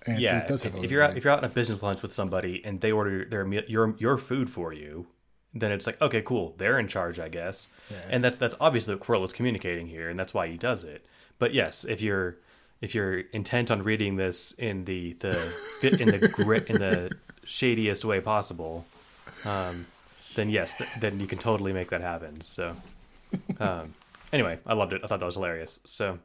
And 0.07 0.17
so 0.17 0.23
Yeah, 0.23 0.39
it 0.39 0.49
does 0.49 0.65
if, 0.65 0.73
have 0.73 0.81
a 0.81 0.85
if 0.85 0.91
you're 0.91 1.03
out 1.03 1.17
if 1.17 1.25
you're 1.25 1.33
out 1.33 1.39
on 1.39 1.45
a 1.45 1.49
business 1.49 1.83
lunch 1.83 2.03
with 2.03 2.13
somebody 2.13 2.65
and 2.65 2.81
they 2.81 2.91
order 2.91 3.25
their 3.25 3.45
meal, 3.45 3.63
your 3.69 3.95
your 3.99 4.19
food 4.19 4.49
for 4.51 4.73
you, 4.73 5.07
then 5.55 5.71
it's 5.73 5.87
like 5.87 6.01
okay, 6.01 6.23
cool, 6.23 6.55
they're 6.59 6.79
in 6.79 6.89
charge, 6.89 7.19
I 7.19 7.29
guess. 7.29 7.69
And 8.11 8.25
that's 8.25 8.39
that's 8.39 8.55
obviously 8.61 8.95
what 8.95 9.05
Quirrell 9.05 9.25
is 9.25 9.33
communicating 9.33 9.87
here, 9.87 10.09
and 10.09 10.19
that's 10.19 10.33
why 10.35 10.49
he 10.49 10.57
does 10.57 10.85
it. 10.85 11.05
But 11.39 11.55
yes, 11.55 11.85
if 11.85 12.01
you're 12.01 12.37
if 12.81 12.95
you're 12.95 13.21
intent 13.33 13.71
on 13.71 13.83
reading 13.83 14.17
this 14.17 14.53
in 14.53 14.85
the 14.85 15.15
the 15.15 15.53
in 16.01 16.09
the 16.09 16.29
grit 16.29 16.69
in 16.69 16.79
the 16.79 17.11
shadiest 17.45 18.05
way 18.05 18.21
possible, 18.21 18.85
um, 19.45 19.87
then 20.35 20.51
yes, 20.51 20.75
th- 20.77 20.91
then 21.01 21.21
you 21.21 21.27
can 21.27 21.39
totally 21.39 21.73
make 21.73 21.91
that 21.91 22.01
happen. 22.01 22.41
So, 22.41 22.77
um, 23.61 23.95
anyway, 24.33 24.59
I 24.67 24.75
loved 24.75 24.93
it. 24.93 25.01
I 25.05 25.07
thought 25.07 25.21
that 25.21 25.27
was 25.27 25.37
hilarious. 25.37 25.81
So, 25.85 26.19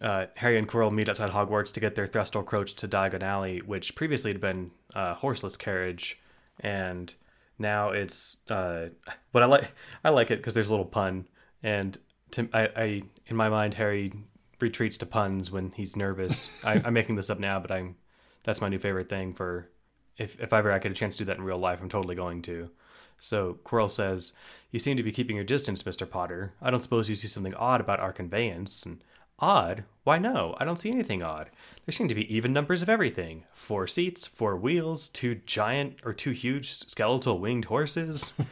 uh, 0.00 0.26
Harry 0.36 0.58
and 0.58 0.68
Quirrell 0.68 0.92
meet 0.92 1.08
outside 1.08 1.30
Hogwarts 1.30 1.72
to 1.72 1.80
get 1.80 1.94
their 1.94 2.06
Thestral 2.06 2.44
Croach 2.44 2.76
to 2.76 2.88
Diagon 2.88 3.22
Alley, 3.22 3.60
which 3.60 3.94
previously 3.94 4.32
had 4.32 4.40
been 4.40 4.70
a 4.94 5.14
horseless 5.14 5.56
carriage, 5.56 6.18
and 6.60 7.14
now 7.58 7.90
it's. 7.90 8.38
Uh, 8.48 8.88
but 9.32 9.42
I 9.42 9.46
like 9.46 9.70
I 10.04 10.10
like 10.10 10.30
it 10.30 10.38
because 10.38 10.54
there's 10.54 10.68
a 10.68 10.72
little 10.72 10.86
pun, 10.86 11.26
and 11.62 11.98
to 12.32 12.48
I, 12.52 12.68
I 12.76 13.02
in 13.26 13.36
my 13.36 13.48
mind 13.48 13.74
Harry 13.74 14.12
retreats 14.60 14.96
to 14.98 15.06
puns 15.06 15.50
when 15.50 15.72
he's 15.72 15.96
nervous. 15.96 16.48
I, 16.64 16.82
I'm 16.84 16.94
making 16.94 17.16
this 17.16 17.30
up 17.30 17.38
now, 17.38 17.60
but 17.60 17.70
I'm 17.70 17.96
that's 18.44 18.60
my 18.60 18.68
new 18.68 18.78
favorite 18.78 19.08
thing 19.08 19.34
for 19.34 19.68
if 20.16 20.40
if 20.40 20.52
ever 20.52 20.72
I 20.72 20.78
get 20.78 20.92
a 20.92 20.94
chance 20.94 21.14
to 21.16 21.18
do 21.18 21.24
that 21.26 21.38
in 21.38 21.44
real 21.44 21.58
life, 21.58 21.80
I'm 21.80 21.88
totally 21.88 22.14
going 22.14 22.42
to. 22.42 22.70
So 23.18 23.58
Quirrell 23.64 23.90
says, 23.90 24.32
"You 24.70 24.78
seem 24.78 24.96
to 24.96 25.02
be 25.02 25.12
keeping 25.12 25.36
your 25.36 25.44
distance, 25.44 25.84
Mister 25.84 26.06
Potter. 26.06 26.54
I 26.60 26.70
don't 26.70 26.82
suppose 26.82 27.08
you 27.08 27.14
see 27.14 27.28
something 27.28 27.54
odd 27.54 27.80
about 27.80 28.00
our 28.00 28.12
conveyance." 28.12 28.84
And 28.84 29.02
odd? 29.38 29.84
Why 30.04 30.18
no, 30.18 30.54
I 30.58 30.64
don't 30.64 30.78
see 30.78 30.90
anything 30.90 31.22
odd. 31.22 31.50
There 31.84 31.92
seem 31.92 32.08
to 32.08 32.14
be 32.14 32.32
even 32.34 32.52
numbers 32.52 32.82
of 32.82 32.88
everything: 32.88 33.44
four 33.52 33.86
seats, 33.86 34.26
four 34.26 34.56
wheels, 34.56 35.08
two 35.08 35.36
giant 35.46 35.96
or 36.04 36.12
two 36.12 36.30
huge 36.30 36.72
skeletal 36.72 37.38
winged 37.38 37.66
horses. 37.66 38.34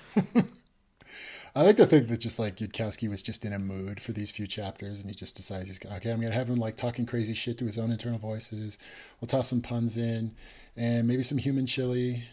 I 1.56 1.62
like 1.62 1.76
to 1.76 1.86
think 1.86 2.08
that 2.08 2.18
just 2.18 2.40
like 2.40 2.56
Yudkowsky 2.56 3.08
was 3.08 3.22
just 3.22 3.44
in 3.44 3.52
a 3.52 3.60
mood 3.60 4.00
for 4.00 4.12
these 4.12 4.32
few 4.32 4.46
chapters, 4.46 5.00
and 5.00 5.08
he 5.08 5.14
just 5.14 5.36
decides 5.36 5.68
he's 5.68 5.78
okay. 5.84 6.10
I'm 6.10 6.20
gonna 6.20 6.34
have 6.34 6.48
him 6.48 6.58
like 6.58 6.76
talking 6.76 7.06
crazy 7.06 7.34
shit 7.34 7.58
to 7.58 7.66
his 7.66 7.78
own 7.78 7.92
internal 7.92 8.18
voices. 8.18 8.76
We'll 9.20 9.28
toss 9.28 9.48
some 9.48 9.60
puns 9.60 9.96
in, 9.96 10.34
and 10.76 11.06
maybe 11.06 11.22
some 11.22 11.38
human 11.38 11.66
chili. 11.66 12.24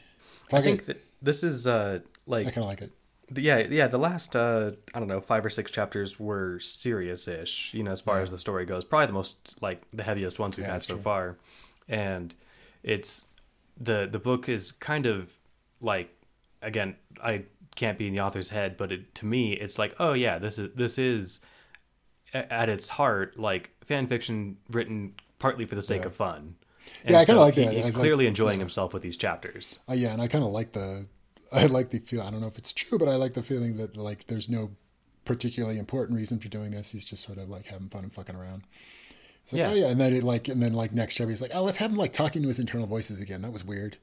I 0.51 0.61
think 0.61 0.85
that 0.85 1.03
this 1.21 1.43
is 1.43 1.67
uh 1.67 1.99
like 2.25 2.47
I 2.47 2.51
kind 2.51 2.63
of 2.63 2.69
like 2.69 2.81
it. 2.81 2.91
Yeah 3.35 3.59
yeah 3.59 3.87
the 3.87 3.97
last 3.97 4.35
uh 4.35 4.71
i 4.93 4.99
don't 4.99 5.07
know 5.07 5.21
five 5.21 5.45
or 5.45 5.49
six 5.49 5.71
chapters 5.71 6.19
were 6.19 6.59
serious-ish 6.59 7.73
you 7.73 7.83
know 7.83 7.91
as 7.91 8.01
far 8.01 8.21
as 8.21 8.29
the 8.31 8.39
story 8.39 8.65
goes 8.65 8.83
probably 8.85 9.07
the 9.07 9.13
most 9.13 9.61
like 9.61 9.83
the 9.93 10.03
heaviest 10.03 10.39
ones 10.39 10.57
we've 10.57 10.65
Yeah, 10.67 10.73
had 10.73 10.83
so 10.83 10.95
true. 10.95 11.03
far 11.03 11.37
and 11.87 12.33
it's 12.83 13.25
the 13.79 14.07
the 14.11 14.19
book 14.19 14.49
is 14.49 14.71
kind 14.71 15.05
of 15.05 15.31
like 15.79 16.09
again 16.61 16.95
i 17.23 17.43
can't 17.75 17.97
be 17.97 18.07
in 18.07 18.13
the 18.15 18.21
author's 18.21 18.49
head 18.49 18.75
but 18.77 18.91
it, 18.91 19.15
to 19.15 19.25
me 19.25 19.53
it's 19.53 19.79
like 19.79 19.95
oh 19.99 20.13
yeah 20.13 20.37
this 20.37 20.57
is 20.57 20.69
this 20.75 20.97
is 20.97 21.39
at 22.33 22.69
its 22.69 22.89
heart 22.89 23.37
like 23.39 23.71
fan 23.83 24.07
fiction 24.07 24.57
written 24.69 25.13
partly 25.39 25.65
for 25.65 25.75
the 25.75 25.81
sake 25.81 26.01
Yeah. 26.01 26.07
of 26.07 26.15
fun 26.15 26.55
Yeah, 27.07 27.19
I 27.19 27.25
kinda 27.25 27.41
like 27.41 27.55
he- 27.55 27.63
that. 27.65 27.73
he's 27.73 27.85
like- 27.85 27.93
clearly 27.93 28.27
enjoying 28.27 28.59
himself 28.59 28.93
with 28.93 29.03
these 29.03 29.17
chapters 29.17 29.79
Uh, 29.89 29.93
yeah, 29.93 30.11
and 30.13 30.21
I 30.21 30.27
kind 30.27 30.43
of 30.43 30.51
like 30.51 30.73
the, 30.73 31.07
I 31.51 31.65
like 31.65 31.89
the 31.89 31.99
feel. 31.99 32.21
I 32.21 32.31
don't 32.31 32.41
know 32.41 32.47
if 32.47 32.57
it's 32.57 32.73
true, 32.73 32.97
but 32.97 33.07
I 33.09 33.15
like 33.15 33.33
the 33.33 33.43
feeling 33.43 33.77
that 33.77 33.97
like 33.97 34.27
there's 34.27 34.49
no 34.49 34.71
particularly 35.25 35.77
important 35.77 36.17
reason 36.17 36.39
for 36.39 36.47
doing 36.47 36.71
this. 36.71 36.91
He's 36.91 37.05
just 37.05 37.23
sort 37.23 37.37
of 37.37 37.49
like 37.49 37.65
having 37.67 37.89
fun 37.89 38.03
and 38.03 38.13
fucking 38.13 38.35
around. 38.35 38.63
It's 39.43 39.53
like, 39.53 39.59
Yeah. 39.59 39.69
oh 39.69 39.73
yeah, 39.73 39.87
and 39.89 39.99
then 39.99 40.13
it 40.13 40.23
like, 40.23 40.47
and 40.47 40.61
then 40.63 40.73
like 40.73 40.93
next 40.93 41.15
chapter, 41.15 41.29
he's 41.29 41.41
like, 41.41 41.51
oh, 41.53 41.63
let's 41.63 41.77
have 41.77 41.91
him 41.91 41.97
like 41.97 42.13
talking 42.13 42.41
to 42.41 42.47
his 42.47 42.59
internal 42.59 42.87
voices 42.87 43.19
again. 43.19 43.41
That 43.41 43.51
was 43.51 43.63
weird. 43.65 43.97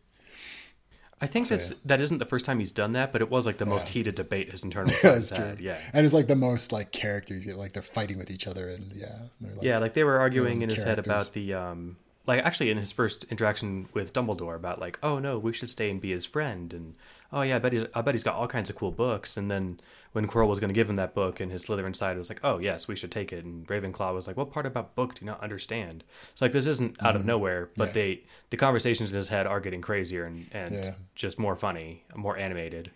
I 1.21 1.27
think 1.27 1.49
that's 1.49 1.73
that 1.85 2.01
isn't 2.01 2.19
the 2.19 2.25
first 2.25 2.45
time 2.45 2.61
he's 2.61 2.71
done 2.71 2.93
that, 2.93 3.11
but 3.13 3.21
it 3.21 3.29
was 3.29 3.45
like 3.45 3.59
the 3.59 3.67
most 3.67 3.89
heated 3.89 4.15
debate 4.15 4.53
his 4.53 4.63
internal 4.63 4.93
Yeah, 5.03 5.21
side 5.23 5.37
true. 5.37 5.47
had. 5.47 5.61
Yeah, 5.61 5.79
and 5.93 6.05
it's 6.05 6.15
like 6.15 6.29
the 6.29 6.37
most 6.37 6.71
like 6.71 6.93
characters 6.93 7.45
get 7.45 7.57
like 7.57 7.73
they're 7.73 7.83
fighting 7.83 8.19
with 8.19 8.31
each 8.31 8.47
other, 8.47 8.69
and 8.69 8.93
yeah, 8.93 9.17
they're 9.41 9.55
like, 9.55 9.65
yeah, 9.65 9.79
like 9.79 9.95
they 9.95 10.05
were 10.05 10.19
arguing 10.21 10.63
in 10.63 10.71
his 10.71 10.85
head 10.85 11.01
about 11.01 11.33
the 11.33 11.55
um, 11.55 11.97
like 12.27 12.45
actually 12.45 12.71
in 12.71 12.77
his 12.79 12.93
first 12.93 13.25
interaction 13.31 13.89
with 13.95 14.13
Dumbledore 14.13 14.55
about 14.55 14.79
like, 14.79 14.97
oh 15.03 15.19
no, 15.19 15.41
we 15.41 15.53
should 15.53 15.71
stay 15.71 15.91
and 15.91 16.01
be 16.01 16.13
his 16.13 16.25
friend, 16.25 16.73
and 16.73 16.95
oh 17.33 17.43
yeah, 17.43 17.57
I 17.57 17.59
bet 17.59 17.73
he's 17.73 17.85
I 17.95 18.01
bet 18.01 18.15
he's 18.15 18.25
got 18.25 18.35
all 18.37 18.49
kinds 18.49 18.71
of 18.71 18.77
cool 18.77 18.91
books, 18.91 19.37
and 19.37 19.51
then 19.51 19.81
when 20.13 20.27
Quirrell 20.27 20.49
was 20.49 20.59
going 20.61 20.69
to 20.69 20.75
give 20.75 20.89
him 20.89 20.97
that 20.97 21.15
book, 21.15 21.39
and 21.41 21.53
his 21.53 21.67
Slytherin 21.67 21.95
side 21.95 22.17
was 22.17 22.29
like, 22.31 22.41
oh 22.43 22.59
yes, 22.59 22.89
we 22.89 22.97
should 22.97 23.11
take 23.13 23.33
it, 23.33 23.45
and 23.45 23.67
Ravenclaw 23.67 24.15
was 24.15 24.27
like, 24.27 24.37
what 24.37 24.51
part 24.51 24.65
about 24.67 24.95
book 24.95 25.15
do 25.15 25.25
you 25.25 25.27
not 25.31 25.43
understand? 25.43 26.05
So 26.35 26.45
like 26.45 26.53
this 26.53 26.67
isn't 26.67 26.97
out 27.03 27.17
of 27.17 27.25
nowhere, 27.25 27.71
but 27.77 27.91
Mm-hmm. 27.91 27.99
Yeah. 27.99 28.05
they 28.05 28.25
the 28.51 28.57
conversations 28.57 29.11
in 29.11 29.17
his 29.17 29.29
head 29.29 29.47
are 29.47 29.61
getting 29.61 29.81
crazier 29.83 30.25
and 30.25 30.47
and 30.53 30.75
Yeah. 30.75 30.95
just 31.15 31.39
more 31.39 31.55
funny, 31.57 32.05
more 32.17 32.37
animated. 32.39 32.91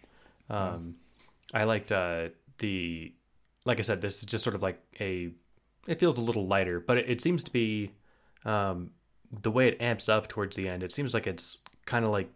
Um, 0.51 0.97
I 1.55 1.65
liked 1.65 1.93
uh, 1.93 2.29
the, 2.59 3.13
like 3.65 3.79
I 3.79 3.83
said, 3.83 4.01
this 4.01 4.19
is 4.19 4.25
just 4.25 4.45
sort 4.45 4.55
of 4.57 4.63
like 4.63 4.81
a, 5.01 5.31
it 5.87 5.99
feels 6.01 6.19
a 6.19 6.21
little 6.23 6.47
lighter, 6.47 6.81
but 6.81 6.99
it, 6.99 7.09
it 7.09 7.21
seems 7.21 7.45
to 7.45 7.51
be, 7.51 7.93
um, 8.45 8.91
the 9.43 9.51
way 9.51 9.69
it 9.69 9.81
amps 9.81 10.09
up 10.09 10.29
towards 10.29 10.57
the 10.57 10.69
end. 10.69 10.83
It 10.83 10.93
seems 10.93 11.15
like 11.15 11.27
it's 11.27 11.61
kind 11.87 12.05
of 12.05 12.11
like 12.13 12.31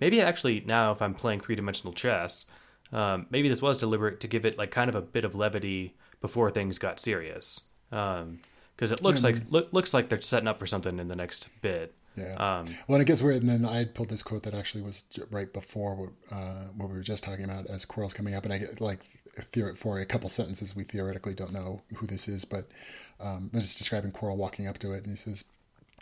maybe 0.00 0.20
actually 0.20 0.62
now 0.66 0.92
if 0.92 1.02
I'm 1.02 1.14
playing 1.14 1.40
three 1.40 1.54
dimensional 1.54 1.92
chess, 1.92 2.46
um, 2.92 3.26
maybe 3.30 3.48
this 3.48 3.62
was 3.62 3.78
deliberate 3.78 4.20
to 4.20 4.28
give 4.28 4.44
it 4.44 4.58
like 4.58 4.70
kind 4.70 4.88
of 4.88 4.94
a 4.94 5.02
bit 5.02 5.24
of 5.24 5.34
levity 5.34 5.96
before 6.20 6.50
things 6.50 6.78
got 6.78 7.00
serious. 7.00 7.60
Um, 7.92 8.40
because 8.76 8.92
it 8.92 9.02
looks 9.02 9.22
like 9.22 9.36
look, 9.50 9.70
looks 9.72 9.92
like 9.92 10.08
they're 10.08 10.22
setting 10.22 10.48
up 10.48 10.58
for 10.58 10.66
something 10.66 10.98
in 10.98 11.08
the 11.08 11.16
next 11.16 11.48
bit. 11.60 11.94
Yeah. 12.16 12.34
Um, 12.34 12.66
well, 12.88 12.96
and 12.96 13.02
it 13.02 13.04
gets 13.04 13.22
weird. 13.22 13.42
And 13.42 13.48
then 13.48 13.64
I 13.64 13.84
pulled 13.84 14.08
this 14.08 14.22
quote 14.22 14.42
that 14.44 14.54
actually 14.54 14.82
was 14.82 15.04
right 15.30 15.52
before 15.52 15.94
what, 15.94 16.10
uh, 16.30 16.64
what 16.76 16.88
we 16.88 16.96
were 16.96 17.02
just 17.02 17.22
talking 17.22 17.44
about 17.44 17.66
as 17.66 17.84
Quirrell's 17.84 18.14
coming 18.14 18.34
up. 18.34 18.44
And 18.44 18.52
I 18.52 18.58
get 18.58 18.80
like 18.80 19.00
theor- 19.52 19.76
for 19.76 19.98
a 19.98 20.06
couple 20.06 20.28
sentences, 20.28 20.74
we 20.74 20.84
theoretically 20.84 21.34
don't 21.34 21.52
know 21.52 21.82
who 21.96 22.06
this 22.06 22.26
is, 22.26 22.44
but 22.44 22.68
um, 23.20 23.50
it's 23.52 23.76
describing 23.76 24.12
Quirrell 24.12 24.36
walking 24.36 24.66
up 24.66 24.78
to 24.78 24.92
it. 24.92 25.04
And 25.04 25.10
he 25.10 25.16
says, 25.16 25.44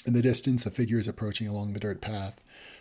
In 0.07 0.12
the 0.12 0.22
distance, 0.22 0.64
a 0.66 0.70
figure 0.70 0.99
is 0.99 1.09
approaching 1.09 1.49
along 1.49 1.72
the 1.72 1.81
dirt 1.81 2.01
path. 2.01 2.41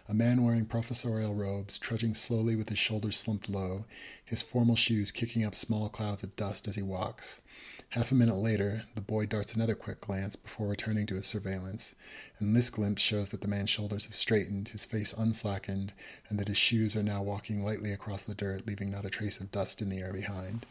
A 0.10 0.14
man 0.14 0.44
wearing 0.44 0.66
professorial 0.66 1.34
robes, 1.34 1.78
trudging 1.78 2.14
slowly 2.14 2.56
with 2.56 2.70
his 2.70 2.80
shoulders 2.80 3.18
slumped 3.18 3.50
low, 3.50 3.84
his 4.24 4.42
formal 4.42 4.78
shoes 4.78 5.12
kicking 5.12 5.44
up 5.44 5.54
small 5.54 5.90
clouds 5.90 6.24
of 6.24 6.38
dust 6.38 6.66
as 6.66 6.76
he 6.76 6.82
walks. 6.82 7.42
Half 7.90 8.14
a 8.14 8.16
minute 8.16 8.38
later, 8.38 8.84
the 8.96 9.02
boy 9.02 9.26
darts 9.26 9.54
another 9.54 9.76
quick 9.76 10.00
glance 10.00 10.38
before 10.38 10.68
returning 10.70 11.08
to 11.08 11.16
his 11.16 11.26
surveillance, 11.26 11.94
and 12.40 12.56
this 12.56 12.70
glimpse 12.70 13.02
shows 13.02 13.32
that 13.32 13.42
the 13.42 13.50
man's 13.50 13.70
shoulders 13.70 14.06
have 14.06 14.16
straightened, 14.16 14.70
his 14.70 14.86
face 14.86 15.14
unslackened, 15.18 15.92
and 16.30 16.40
that 16.40 16.48
his 16.48 16.58
shoes 16.58 16.96
are 16.96 17.04
now 17.04 17.22
walking 17.22 17.66
lightly 17.66 17.92
across 17.92 18.24
the 18.24 18.36
dirt, 18.36 18.66
leaving 18.66 18.90
not 18.90 19.06
a 19.06 19.10
trace 19.10 19.42
of 19.42 19.52
dust 19.52 19.82
in 19.82 19.90
the 19.90 20.00
air 20.00 20.14
behind. 20.14 20.66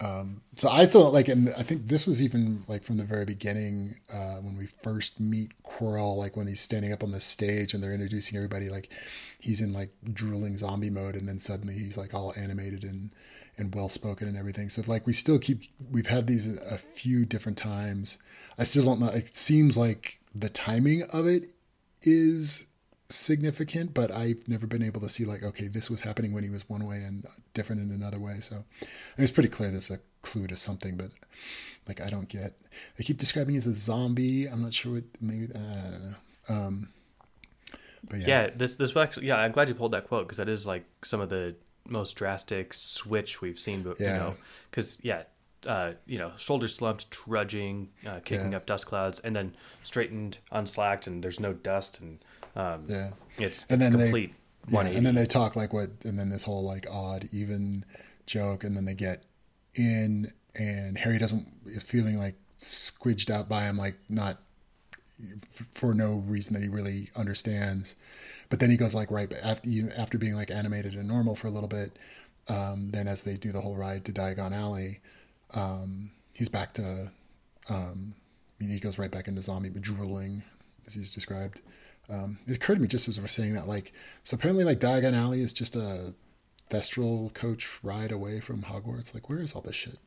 Um, 0.00 0.42
so 0.56 0.68
I 0.68 0.86
still 0.86 1.10
like, 1.12 1.28
and 1.28 1.50
I 1.50 1.62
think 1.62 1.86
this 1.86 2.06
was 2.06 2.20
even 2.20 2.64
like 2.66 2.82
from 2.82 2.96
the 2.96 3.04
very 3.04 3.24
beginning 3.24 3.96
uh, 4.12 4.36
when 4.36 4.56
we 4.56 4.66
first 4.66 5.20
meet 5.20 5.52
Quirrell, 5.62 6.16
like 6.16 6.36
when 6.36 6.48
he's 6.48 6.60
standing 6.60 6.92
up 6.92 7.04
on 7.04 7.12
the 7.12 7.20
stage 7.20 7.74
and 7.74 7.82
they're 7.82 7.92
introducing 7.92 8.36
everybody, 8.36 8.70
like 8.70 8.90
he's 9.40 9.60
in 9.60 9.72
like 9.72 9.90
drooling 10.12 10.56
zombie 10.56 10.90
mode, 10.90 11.14
and 11.14 11.28
then 11.28 11.38
suddenly 11.38 11.74
he's 11.74 11.96
like 11.96 12.12
all 12.12 12.34
animated 12.36 12.82
and 12.82 13.10
and 13.56 13.72
well 13.72 13.88
spoken 13.88 14.26
and 14.26 14.36
everything. 14.36 14.68
So 14.68 14.82
like 14.86 15.06
we 15.06 15.12
still 15.12 15.38
keep 15.38 15.62
we've 15.90 16.08
had 16.08 16.26
these 16.26 16.48
a 16.48 16.78
few 16.78 17.24
different 17.24 17.58
times. 17.58 18.18
I 18.58 18.64
still 18.64 18.84
don't 18.84 19.00
know. 19.00 19.08
It 19.08 19.36
seems 19.36 19.76
like 19.76 20.18
the 20.34 20.48
timing 20.48 21.04
of 21.04 21.26
it 21.26 21.50
is 22.02 22.66
significant, 23.08 23.94
but 23.94 24.10
I've 24.10 24.46
never 24.48 24.66
been 24.66 24.82
able 24.82 25.00
to 25.02 25.08
see 25.08 25.24
like 25.24 25.42
okay, 25.42 25.68
this 25.68 25.90
was 25.90 26.00
happening 26.02 26.32
when 26.32 26.44
he 26.44 26.50
was 26.50 26.68
one 26.68 26.86
way 26.86 27.02
and 27.02 27.26
different 27.52 27.82
in 27.82 27.90
another 27.90 28.18
way. 28.18 28.40
So 28.40 28.56
I 28.56 28.58
mean, 29.18 29.24
it's 29.24 29.32
pretty 29.32 29.48
clear 29.48 29.70
there's 29.70 29.90
a 29.90 30.00
clue 30.22 30.46
to 30.46 30.56
something, 30.56 30.96
but 30.96 31.10
like 31.86 32.00
I 32.00 32.08
don't 32.10 32.28
get. 32.28 32.54
They 32.96 33.04
keep 33.04 33.18
describing 33.18 33.56
as 33.56 33.66
a 33.66 33.74
zombie. 33.74 34.46
I'm 34.46 34.62
not 34.62 34.72
sure 34.72 34.94
what. 34.94 35.04
Maybe 35.20 35.44
I 35.54 35.90
don't 35.90 36.04
know. 36.04 36.14
Um, 36.48 36.88
but 38.08 38.20
yeah, 38.20 38.26
yeah, 38.26 38.50
this 38.54 38.76
this 38.76 38.94
was 38.94 39.02
actually 39.02 39.26
yeah. 39.28 39.36
I'm 39.36 39.52
glad 39.52 39.68
you 39.68 39.74
pulled 39.74 39.92
that 39.92 40.06
quote 40.08 40.26
because 40.26 40.38
that 40.38 40.48
is 40.48 40.66
like 40.66 40.84
some 41.02 41.20
of 41.20 41.28
the 41.28 41.54
most 41.86 42.14
drastic 42.14 42.72
switch 42.74 43.40
we've 43.40 43.58
seen. 43.58 43.82
But 43.82 44.00
you 44.00 44.06
know, 44.06 44.36
because 44.70 44.98
yeah, 45.02 45.22
uh, 45.66 45.92
you 46.06 46.18
know, 46.18 46.32
shoulders 46.36 46.74
slumped, 46.74 47.10
trudging, 47.10 47.88
uh, 48.06 48.20
kicking 48.24 48.50
Yeah. 48.52 48.58
up 48.58 48.66
dust 48.66 48.86
clouds, 48.86 49.20
and 49.20 49.34
then 49.36 49.54
straightened, 49.82 50.38
unslacked, 50.50 51.06
and 51.06 51.22
there's 51.22 51.40
no 51.40 51.52
dust, 51.54 52.00
and 52.00 52.22
um, 52.56 52.84
yeah. 52.88 53.10
it's 53.38 53.64
And 53.68 53.82
it's 53.82 53.90
then 53.90 53.98
they- 53.98 54.04
complete 54.06 54.34
Yeah, 54.68 54.80
and 54.80 55.04
then 55.06 55.14
they 55.14 55.26
talk 55.26 55.56
like 55.56 55.72
what, 55.72 55.90
and 56.04 56.18
then 56.18 56.30
this 56.30 56.44
whole 56.44 56.62
like 56.64 56.86
odd 56.90 57.28
even 57.32 57.84
joke, 58.26 58.64
and 58.64 58.76
then 58.76 58.84
they 58.86 58.94
get 58.94 59.24
in, 59.74 60.32
and 60.54 60.96
Harry 60.98 61.18
doesn't 61.18 61.48
is 61.66 61.82
feeling 61.82 62.18
like 62.18 62.36
squidged 62.60 63.28
out 63.30 63.48
by 63.48 63.64
him, 63.64 63.76
like 63.76 63.96
not 64.08 64.38
f- 65.20 65.66
for 65.70 65.94
no 65.94 66.14
reason 66.26 66.54
that 66.54 66.62
he 66.62 66.68
really 66.68 67.10
understands. 67.14 67.94
But 68.48 68.60
then 68.60 68.70
he 68.70 68.76
goes 68.76 68.94
like 68.94 69.10
right 69.10 69.30
after 69.42 69.68
after 69.98 70.16
being 70.18 70.34
like 70.34 70.50
animated 70.50 70.94
and 70.94 71.06
normal 71.08 71.34
for 71.34 71.46
a 71.48 71.50
little 71.50 71.68
bit. 71.68 71.98
Um, 72.48 72.90
then 72.90 73.08
as 73.08 73.22
they 73.22 73.36
do 73.36 73.52
the 73.52 73.60
whole 73.62 73.74
ride 73.76 74.04
to 74.06 74.12
Diagon 74.12 74.52
Alley, 74.52 75.00
um, 75.54 76.10
he's 76.34 76.48
back 76.48 76.72
to. 76.74 77.10
Um, 77.68 78.14
I 78.60 78.64
mean, 78.64 78.70
he 78.72 78.78
goes 78.80 78.98
right 78.98 79.10
back 79.10 79.26
into 79.28 79.42
zombie 79.42 79.70
drooling, 79.70 80.42
as 80.86 80.94
he's 80.94 81.12
described. 81.12 81.60
Um, 82.10 82.38
it 82.46 82.54
occurred 82.56 82.76
to 82.76 82.80
me 82.82 82.88
just 82.88 83.08
as 83.08 83.18
we're 83.20 83.26
saying 83.28 83.54
that, 83.54 83.66
like, 83.66 83.92
so 84.24 84.34
apparently, 84.34 84.64
like 84.64 84.78
Diagon 84.80 85.14
Alley 85.14 85.40
is 85.40 85.52
just 85.52 85.74
a 85.76 86.14
Thestral 86.70 87.32
coach 87.34 87.78
ride 87.82 88.12
away 88.12 88.40
from 88.40 88.62
Hogwarts. 88.62 89.14
Like, 89.14 89.28
where 89.28 89.40
is 89.40 89.54
all 89.54 89.62
this 89.62 89.76
shit? 89.76 89.98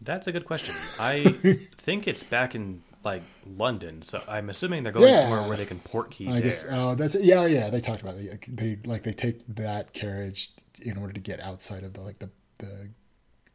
That's 0.00 0.26
a 0.26 0.32
good 0.32 0.44
question. 0.44 0.74
I 0.98 1.22
think 1.78 2.06
it's 2.08 2.22
back 2.22 2.54
in 2.54 2.82
like 3.04 3.22
London, 3.46 4.02
so 4.02 4.22
I'm 4.26 4.48
assuming 4.50 4.82
they're 4.82 4.92
going 4.92 5.08
Yeah. 5.12 5.22
somewhere 5.22 5.42
where 5.48 5.56
they 5.56 5.66
can 5.66 5.78
port 5.80 6.10
key 6.10 6.26
I 6.28 6.32
there. 6.32 6.42
guess. 6.42 6.64
Oh, 6.70 6.94
that's 6.94 7.14
yeah, 7.14 7.46
yeah. 7.46 7.70
They 7.70 7.80
talked 7.80 8.02
about 8.02 8.16
it. 8.16 8.44
They 8.48 8.78
like 8.84 9.02
they 9.02 9.12
take 9.12 9.42
that 9.54 9.92
carriage 9.92 10.50
in 10.82 10.96
order 10.96 11.12
to 11.12 11.20
get 11.20 11.40
outside 11.40 11.84
of 11.84 11.92
the 11.94 12.00
like 12.00 12.18
the 12.18 12.30
the 12.58 12.90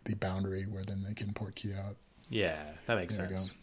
the 0.06 0.14
boundary 0.16 0.64
where 0.64 0.84
then 0.84 1.04
they 1.04 1.14
can 1.14 1.34
port 1.34 1.56
key 1.56 1.74
out. 1.74 1.98
Yeah, 2.30 2.58
that 2.86 2.96
makes 2.98 3.18
There 3.18 3.28
sense. 3.28 3.54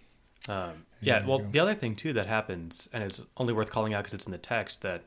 Um, 0.48 0.86
yeah, 1.00 1.26
well, 1.26 1.38
the 1.38 1.58
other 1.58 1.74
thing 1.74 1.96
too 1.96 2.12
that 2.14 2.26
happens, 2.26 2.88
and 2.92 3.02
it's 3.02 3.22
only 3.36 3.52
worth 3.52 3.70
calling 3.70 3.94
out 3.94 4.04
because 4.04 4.14
it's 4.14 4.26
in 4.26 4.32
the 4.32 4.38
text 4.38 4.82
that 4.82 5.04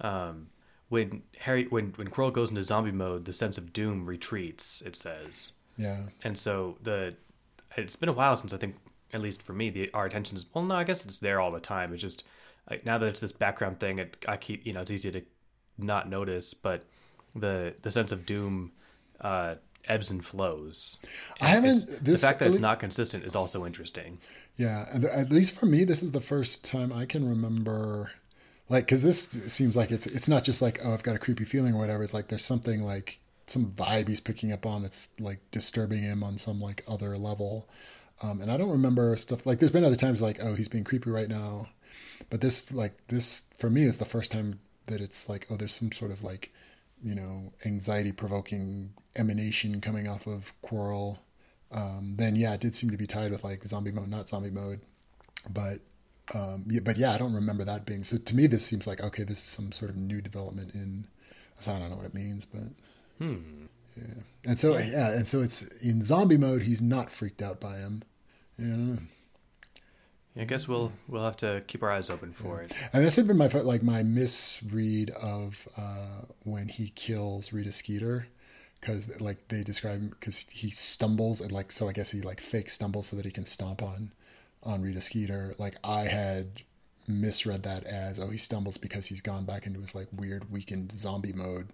um, 0.00 0.48
when 0.88 1.22
Harry, 1.38 1.66
when 1.66 1.92
when 1.96 2.08
Quirrell 2.08 2.32
goes 2.32 2.50
into 2.50 2.62
zombie 2.64 2.90
mode, 2.90 3.24
the 3.24 3.32
sense 3.32 3.56
of 3.58 3.72
doom 3.72 4.06
retreats. 4.06 4.82
It 4.84 4.96
says, 4.96 5.52
Yeah, 5.76 6.06
and 6.22 6.38
so 6.38 6.76
the 6.82 7.14
it's 7.76 7.96
been 7.96 8.08
a 8.08 8.12
while 8.12 8.36
since 8.36 8.52
I 8.52 8.58
think, 8.58 8.76
at 9.12 9.20
least 9.20 9.42
for 9.42 9.52
me, 9.52 9.70
the 9.70 9.90
our 9.94 10.06
attention 10.06 10.36
is 10.36 10.46
well, 10.52 10.64
no, 10.64 10.74
I 10.74 10.84
guess 10.84 11.04
it's 11.04 11.18
there 11.18 11.40
all 11.40 11.52
the 11.52 11.60
time. 11.60 11.92
It's 11.92 12.02
just 12.02 12.24
like 12.68 12.84
now 12.84 12.98
that 12.98 13.06
it's 13.06 13.20
this 13.20 13.32
background 13.32 13.80
thing, 13.80 13.98
it, 13.98 14.16
I 14.28 14.36
keep 14.36 14.66
you 14.66 14.72
know 14.72 14.80
it's 14.82 14.90
easy 14.90 15.10
to 15.12 15.22
not 15.78 16.08
notice, 16.08 16.54
but 16.54 16.84
the 17.34 17.74
the 17.82 17.90
sense 17.90 18.12
of 18.12 18.26
doom 18.26 18.72
uh, 19.20 19.56
ebbs 19.86 20.10
and 20.10 20.24
flows. 20.24 20.98
I 21.40 21.48
haven't- 21.48 21.86
this- 21.86 21.98
the 22.00 22.18
fact 22.18 22.38
that 22.40 22.46
at 22.46 22.48
it's 22.48 22.54
least- 22.56 22.62
not 22.62 22.80
consistent 22.80 23.24
is 23.24 23.34
also 23.34 23.64
interesting. 23.66 24.18
yeah. 24.56 24.86
And 24.92 25.04
at 25.04 25.30
least 25.30 25.52
for 25.54 25.66
me, 25.66 25.84
this 25.84 26.02
is 26.02 26.12
the 26.12 26.20
first 26.20 26.64
time 26.64 26.92
I 26.92 27.06
can 27.06 27.28
remember, 27.28 28.12
like, 28.68 28.84
because 28.86 29.02
this 29.02 29.22
seems 29.52 29.74
like 29.76 29.90
it's 29.90 30.06
it's 30.06 30.28
not 30.28 30.44
just 30.44 30.60
like 30.62 30.80
oh 30.84 30.92
I've 30.94 31.02
got 31.02 31.16
a 31.16 31.18
creepy 31.18 31.44
feeling 31.44 31.74
or 31.74 31.78
whatever. 31.78 32.02
It's 32.02 32.14
like 32.14 32.28
there's 32.28 32.44
something 32.44 32.82
like 32.84 33.20
some 33.46 33.72
vibe 33.72 34.06
he's 34.08 34.20
picking 34.20 34.52
up 34.52 34.64
on 34.64 34.82
that's 34.82 35.08
like 35.18 35.40
disturbing 35.50 36.02
him 36.02 36.22
on 36.22 36.38
some 36.38 36.60
like 36.60 36.84
other 36.86 37.16
level. 37.18 37.68
Um, 38.22 38.40
and 38.40 38.52
I 38.52 38.56
don't 38.58 38.70
remember 38.70 39.16
stuff 39.16 39.44
like 39.46 39.58
there's 39.60 39.72
been 39.72 39.82
other 39.84 39.96
times 39.96 40.20
like 40.22 40.38
oh 40.42 40.54
he's 40.54 40.68
being 40.68 40.84
creepy 40.84 41.10
right 41.10 41.28
now, 41.28 41.68
but 42.28 42.42
this 42.42 42.70
like 42.70 42.94
this 43.08 43.42
for 43.56 43.70
me 43.70 43.82
is 43.84 43.98
the 43.98 44.04
first 44.04 44.30
time 44.30 44.60
that 44.86 45.00
it's 45.00 45.28
like 45.28 45.46
oh 45.50 45.56
there's 45.56 45.72
some 45.72 45.90
sort 45.90 46.10
of 46.12 46.22
like 46.22 46.52
you 47.02 47.14
know 47.14 47.52
anxiety 47.64 48.12
provoking 48.12 48.92
emanation 49.16 49.80
coming 49.80 50.08
off 50.08 50.26
of 50.26 50.52
Quirrell. 50.62 51.18
Um, 51.72 52.14
then 52.16 52.34
yeah, 52.36 52.54
it 52.54 52.60
did 52.60 52.74
seem 52.74 52.90
to 52.90 52.96
be 52.96 53.06
tied 53.06 53.30
with 53.30 53.44
like 53.44 53.64
zombie 53.64 53.92
mode, 53.92 54.08
not 54.08 54.28
zombie 54.28 54.50
mode, 54.50 54.80
but 55.48 55.78
um, 56.34 56.64
yeah, 56.68 56.80
but 56.82 56.96
yeah, 56.96 57.12
I 57.12 57.18
don't 57.18 57.32
remember 57.34 57.64
that 57.64 57.86
being 57.86 58.02
so. 58.04 58.16
To 58.16 58.36
me, 58.36 58.46
this 58.46 58.64
seems 58.64 58.86
like 58.86 59.00
okay, 59.02 59.24
this 59.24 59.38
is 59.38 59.44
some 59.44 59.72
sort 59.72 59.90
of 59.90 59.96
new 59.96 60.20
development 60.20 60.74
in. 60.74 61.06
So 61.58 61.72
I 61.72 61.78
don't 61.78 61.90
know 61.90 61.96
what 61.96 62.06
it 62.06 62.14
means, 62.14 62.44
but 62.46 62.62
Hmm. 63.18 63.66
yeah, 63.96 64.22
and 64.46 64.58
so 64.58 64.78
yeah, 64.78 65.10
and 65.12 65.28
so 65.28 65.40
it's 65.40 65.62
in 65.82 66.02
zombie 66.02 66.38
mode. 66.38 66.62
He's 66.62 66.80
not 66.82 67.10
freaked 67.10 67.42
out 67.42 67.60
by 67.60 67.76
him. 67.76 68.02
Yeah, 68.58 68.96
I. 70.36 70.42
I 70.42 70.44
guess 70.44 70.68
we'll 70.68 70.92
we'll 71.08 71.24
have 71.24 71.36
to 71.38 71.62
keep 71.66 71.82
our 71.82 71.90
eyes 71.90 72.08
open 72.08 72.32
for 72.32 72.62
it. 72.62 72.72
And 72.92 73.04
this 73.04 73.16
had 73.16 73.26
been 73.26 73.36
my 73.36 73.48
like 73.48 73.82
my 73.82 74.02
misread 74.02 75.10
of 75.10 75.66
uh, 75.76 76.22
when 76.44 76.68
he 76.68 76.90
kills 76.90 77.52
Rita 77.52 77.72
Skeeter, 77.72 78.28
because 78.80 79.20
like 79.20 79.48
they 79.48 79.62
describe 79.62 79.98
him 80.00 80.08
because 80.08 80.46
he 80.50 80.70
stumbles 80.70 81.40
and 81.40 81.52
like 81.52 81.70
so 81.72 81.88
I 81.88 81.92
guess 81.92 82.10
he 82.10 82.20
like 82.20 82.40
fake 82.40 82.70
stumbles 82.70 83.08
so 83.08 83.16
that 83.16 83.24
he 83.24 83.30
can 83.30 83.44
stomp 83.44 83.82
on 83.82 84.12
on 84.62 84.82
Rita 84.82 85.00
Skeeter. 85.00 85.54
Like 85.58 85.76
I 85.84 86.02
had 86.02 86.62
misread 87.08 87.62
that 87.64 87.84
as 87.84 88.20
oh 88.20 88.28
he 88.28 88.38
stumbles 88.38 88.78
because 88.78 89.06
he's 89.06 89.20
gone 89.20 89.44
back 89.44 89.66
into 89.66 89.80
his 89.80 89.94
like 89.94 90.06
weird 90.12 90.50
weakened 90.50 90.92
zombie 90.92 91.32
mode. 91.32 91.68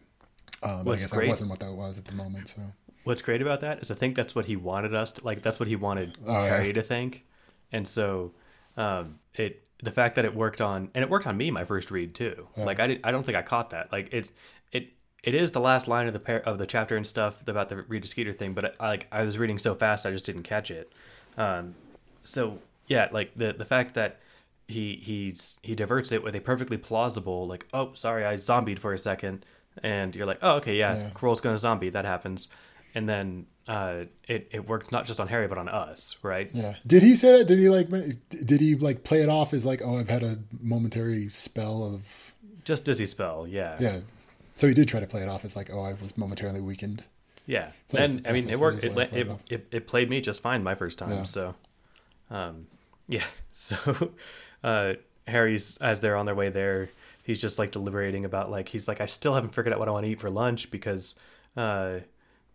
Um, 0.62 0.84
but 0.84 0.92
I 0.92 0.96
guess 1.00 1.12
great- 1.12 1.26
that 1.26 1.30
wasn't 1.30 1.50
what 1.50 1.60
that 1.60 1.72
was 1.74 1.98
at 1.98 2.06
the 2.06 2.14
moment. 2.14 2.48
So 2.48 2.62
What's 3.04 3.22
great 3.22 3.40
about 3.40 3.60
that 3.60 3.80
is 3.82 3.90
I 3.90 3.94
think 3.94 4.16
that's 4.16 4.34
what 4.34 4.46
he 4.46 4.56
wanted 4.56 4.92
us 4.94 5.12
to 5.12 5.24
like. 5.24 5.42
That's 5.42 5.60
what 5.60 5.68
he 5.68 5.76
wanted 5.76 6.16
Oh, 6.26 6.32
yeah. 6.32 6.48
Harry 6.48 6.72
to 6.72 6.82
think, 6.82 7.24
and 7.70 7.86
so 7.86 8.32
um, 8.76 9.20
it 9.34 9.62
the 9.82 9.92
fact 9.92 10.16
that 10.16 10.24
it 10.24 10.34
worked 10.34 10.60
on 10.60 10.90
and 10.94 11.04
it 11.04 11.10
worked 11.10 11.26
on 11.26 11.36
me 11.36 11.50
my 11.52 11.64
first 11.64 11.90
read 11.92 12.14
too. 12.16 12.48
Like 12.56 12.80
I 12.80 12.86
did, 12.88 13.00
I 13.04 13.12
don't 13.12 13.24
think 13.24 13.36
I 13.36 13.42
caught 13.42 13.70
that. 13.70 13.92
Like 13.92 14.08
it's 14.10 14.32
it 15.26 15.34
is 15.34 15.50
the 15.50 15.60
last 15.60 15.86
line 15.88 16.06
of 16.06 16.14
the 16.14 16.20
par- 16.20 16.42
of 16.46 16.56
the 16.56 16.66
chapter 16.66 16.96
and 16.96 17.06
stuff 17.06 17.46
about 17.46 17.68
the 17.68 17.82
Rita 17.82 18.06
Skeeter 18.06 18.32
thing, 18.32 18.54
but 18.54 18.74
I, 18.80 18.88
like 18.88 19.08
I 19.12 19.24
was 19.24 19.36
reading 19.36 19.58
so 19.58 19.74
fast 19.74 20.06
I 20.06 20.10
just 20.12 20.24
didn't 20.24 20.44
catch 20.44 20.70
it. 20.70 20.90
Um, 21.36 21.74
so 22.22 22.60
yeah, 22.86 23.08
like 23.12 23.32
the 23.36 23.52
the 23.52 23.64
fact 23.66 23.94
that 23.94 24.20
he 24.68 24.96
he's 25.02 25.58
he 25.62 25.74
diverts 25.74 26.10
it 26.12 26.22
with 26.22 26.34
a 26.34 26.40
perfectly 26.40 26.76
plausible 26.76 27.46
like 27.46 27.66
oh 27.72 27.92
sorry 27.94 28.24
I 28.24 28.36
zombied 28.36 28.78
for 28.80 28.92
a 28.92 28.98
second 28.98 29.44
and 29.82 30.14
you're 30.16 30.26
like 30.26 30.38
oh 30.42 30.56
okay 30.56 30.76
yeah, 30.76 30.96
Yeah. 30.96 31.10
Quirrell's 31.10 31.40
gonna 31.40 31.58
zombie 31.58 31.90
that 31.90 32.04
happens 32.04 32.48
and 32.94 33.08
then 33.08 33.46
uh, 33.68 34.06
it 34.26 34.48
it 34.50 34.66
worked 34.68 34.90
not 34.90 35.06
just 35.06 35.20
on 35.20 35.28
Harry 35.28 35.46
but 35.46 35.56
on 35.58 35.68
us 35.68 36.16
right 36.22 36.50
yeah, 36.52 36.74
did 36.84 37.02
he 37.04 37.14
say 37.14 37.38
that? 37.38 37.44
Did 37.46 37.58
he 37.60 37.68
like 37.68 37.88
did 38.30 38.60
he 38.60 38.74
like 38.74 39.04
play 39.04 39.22
it 39.22 39.28
off 39.28 39.54
as 39.54 39.64
like 39.64 39.82
oh 39.84 39.98
I've 39.98 40.08
had 40.08 40.24
a 40.24 40.38
momentary 40.60 41.28
spell 41.28 41.84
of 41.84 42.32
just 42.64 42.84
dizzy 42.84 43.06
spell 43.06 43.46
yeah 43.46 43.76
yeah. 43.78 44.00
So 44.56 44.66
he 44.66 44.74
did 44.74 44.88
try 44.88 45.00
to 45.00 45.06
play 45.06 45.22
it 45.22 45.28
off 45.28 45.44
as 45.44 45.54
like 45.56 45.70
oh 45.72 45.82
I 45.82 45.92
was 45.92 46.16
momentarily 46.16 46.60
weakened. 46.60 47.04
yeah 47.46 47.70
So 47.88 47.98
and 47.98 48.26
I 48.26 48.32
mean 48.32 48.50
it 48.50 48.58
worked 48.58 48.82
it, 48.84 48.90
way 48.90 48.96
le- 48.96 49.04
to 49.04 49.10
play 49.10 49.20
it 49.20 49.26
it, 49.28 49.52
it, 49.52 49.66
it 49.70 49.86
played 49.86 50.10
me 50.10 50.20
just 50.20 50.42
fine 50.42 50.62
my 50.64 50.74
first 50.74 50.98
time 50.98 51.10
Yeah. 51.10 51.22
so 51.24 51.54
um 52.30 52.66
yeah 53.08 53.24
so 53.52 53.76
uh 54.64 54.94
Harry's 55.28 55.76
as 55.78 56.00
they're 56.00 56.16
on 56.16 56.26
their 56.26 56.34
way 56.34 56.48
there 56.48 56.88
he's 57.22 57.40
just 57.40 57.58
like 57.58 57.70
deliberating 57.72 58.24
about 58.24 58.50
like 58.50 58.68
he's 58.68 58.88
like 58.88 59.00
I 59.00 59.06
still 59.06 59.34
haven't 59.34 59.54
figured 59.54 59.72
out 59.72 59.78
what 59.78 59.88
I 59.88 59.92
want 59.92 60.04
to 60.06 60.10
eat 60.10 60.20
for 60.20 60.30
lunch 60.30 60.70
because 60.70 61.16
uh, 61.56 62.00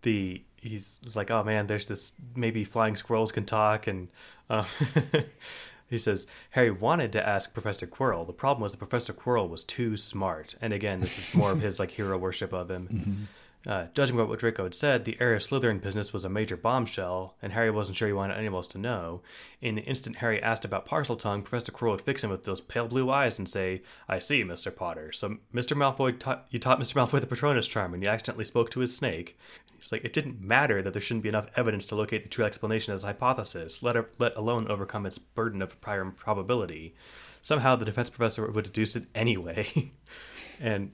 the 0.04 0.42
he's 0.58 1.00
like 1.16 1.30
oh 1.32 1.44
man 1.44 1.68
there's 1.68 1.88
this 1.88 2.14
maybe 2.36 2.64
flying 2.64 2.96
squirrels 2.96 3.32
can 3.32 3.46
talk 3.46 3.88
and 3.88 4.08
uh, 4.50 4.64
he 5.92 6.00
says 6.00 6.26
Harry 6.52 6.72
wanted 6.72 7.12
to 7.12 7.28
ask 7.28 7.54
Professor 7.54 7.86
Quirrell. 7.86 8.26
The 8.26 8.34
problem 8.34 8.64
was 8.64 8.72
that 8.72 8.80
Professor 8.80 9.14
Quirrell 9.14 9.50
was 9.50 9.64
too 9.64 9.98
smart. 9.98 10.56
And 10.62 10.72
again, 10.74 11.02
this 11.02 11.20
is 11.20 11.36
more 11.36 11.52
of 11.52 11.62
his 11.62 11.80
like 11.80 11.92
hero 11.92 12.18
worship 12.18 12.54
of 12.54 12.72
him. 12.72 12.88
Mm-hmm. 12.92 13.24
Uh, 13.68 13.86
judging 13.94 14.18
by 14.18 14.24
what 14.24 14.40
Draco 14.40 14.64
had 14.64 14.74
said, 14.74 15.06
the 15.06 15.18
area 15.22 15.36
of 15.36 15.44
Slytherin 15.44 15.82
business 15.82 16.12
was 16.12 16.26
a 16.26 16.30
major 16.30 16.58
bombshell, 16.58 17.36
and 17.44 17.54
Harry 17.54 17.70
wasn't 17.70 17.96
sure 17.96 18.08
he 18.08 18.14
wanted 18.14 18.38
anyone 18.38 18.58
else 18.58 18.68
to 18.70 18.80
know. 18.80 19.22
In 19.62 19.76
the 19.76 19.84
instant 19.84 20.16
Harry 20.18 20.42
asked 20.42 20.66
about 20.66 20.88
Parseltongue, 20.88 21.44
Professor 21.44 21.72
Quirrell 21.72 21.92
would 21.92 22.02
fix 22.02 22.24
him 22.24 22.32
with 22.32 22.44
those 22.44 22.60
pale 22.60 22.88
blue 22.88 23.12
eyes 23.12 23.38
and 23.38 23.48
say, 23.48 23.84
I 24.10 24.18
see, 24.18 24.44
Mr. 24.44 24.76
Potter. 24.76 25.12
So, 25.12 25.38
Mr. 25.54 25.78
Malfoy, 25.78 26.18
taught, 26.18 26.48
you 26.50 26.58
taught 26.58 26.80
Mr. 26.80 26.96
Malfoy 26.96 27.22
the 27.22 27.28
Patronus 27.28 27.68
charm, 27.68 27.94
and 27.94 28.04
you 28.04 28.10
accidentally 28.10 28.46
spoke 28.46 28.72
to 28.72 28.80
his 28.80 28.96
snake. 28.96 29.38
He's 29.78 29.92
like, 29.92 30.06
it 30.06 30.14
didn't 30.14 30.42
matter 30.42 30.82
that 30.82 30.94
there 30.94 31.02
shouldn't 31.02 31.24
be 31.24 31.30
enough 31.30 31.48
evidence 31.56 31.86
to 31.88 31.96
locate 31.96 32.24
the 32.24 32.30
true 32.30 32.46
explanation 32.46 32.96
as 32.96 33.04
a 33.04 33.08
hypothesis, 33.08 33.84
let, 33.84 33.96
let 34.18 34.36
alone 34.36 34.68
overcome 34.70 35.06
its 35.06 35.20
burden 35.20 35.62
of 35.62 35.80
prior 35.82 36.06
probability. 36.06 36.96
Somehow 37.44 37.76
the 37.76 37.86
defense 37.86 38.10
professor 38.10 38.50
would 38.50 38.66
deduce 38.66 38.96
it 38.96 39.06
anyway. 39.14 39.92
and 40.60 40.92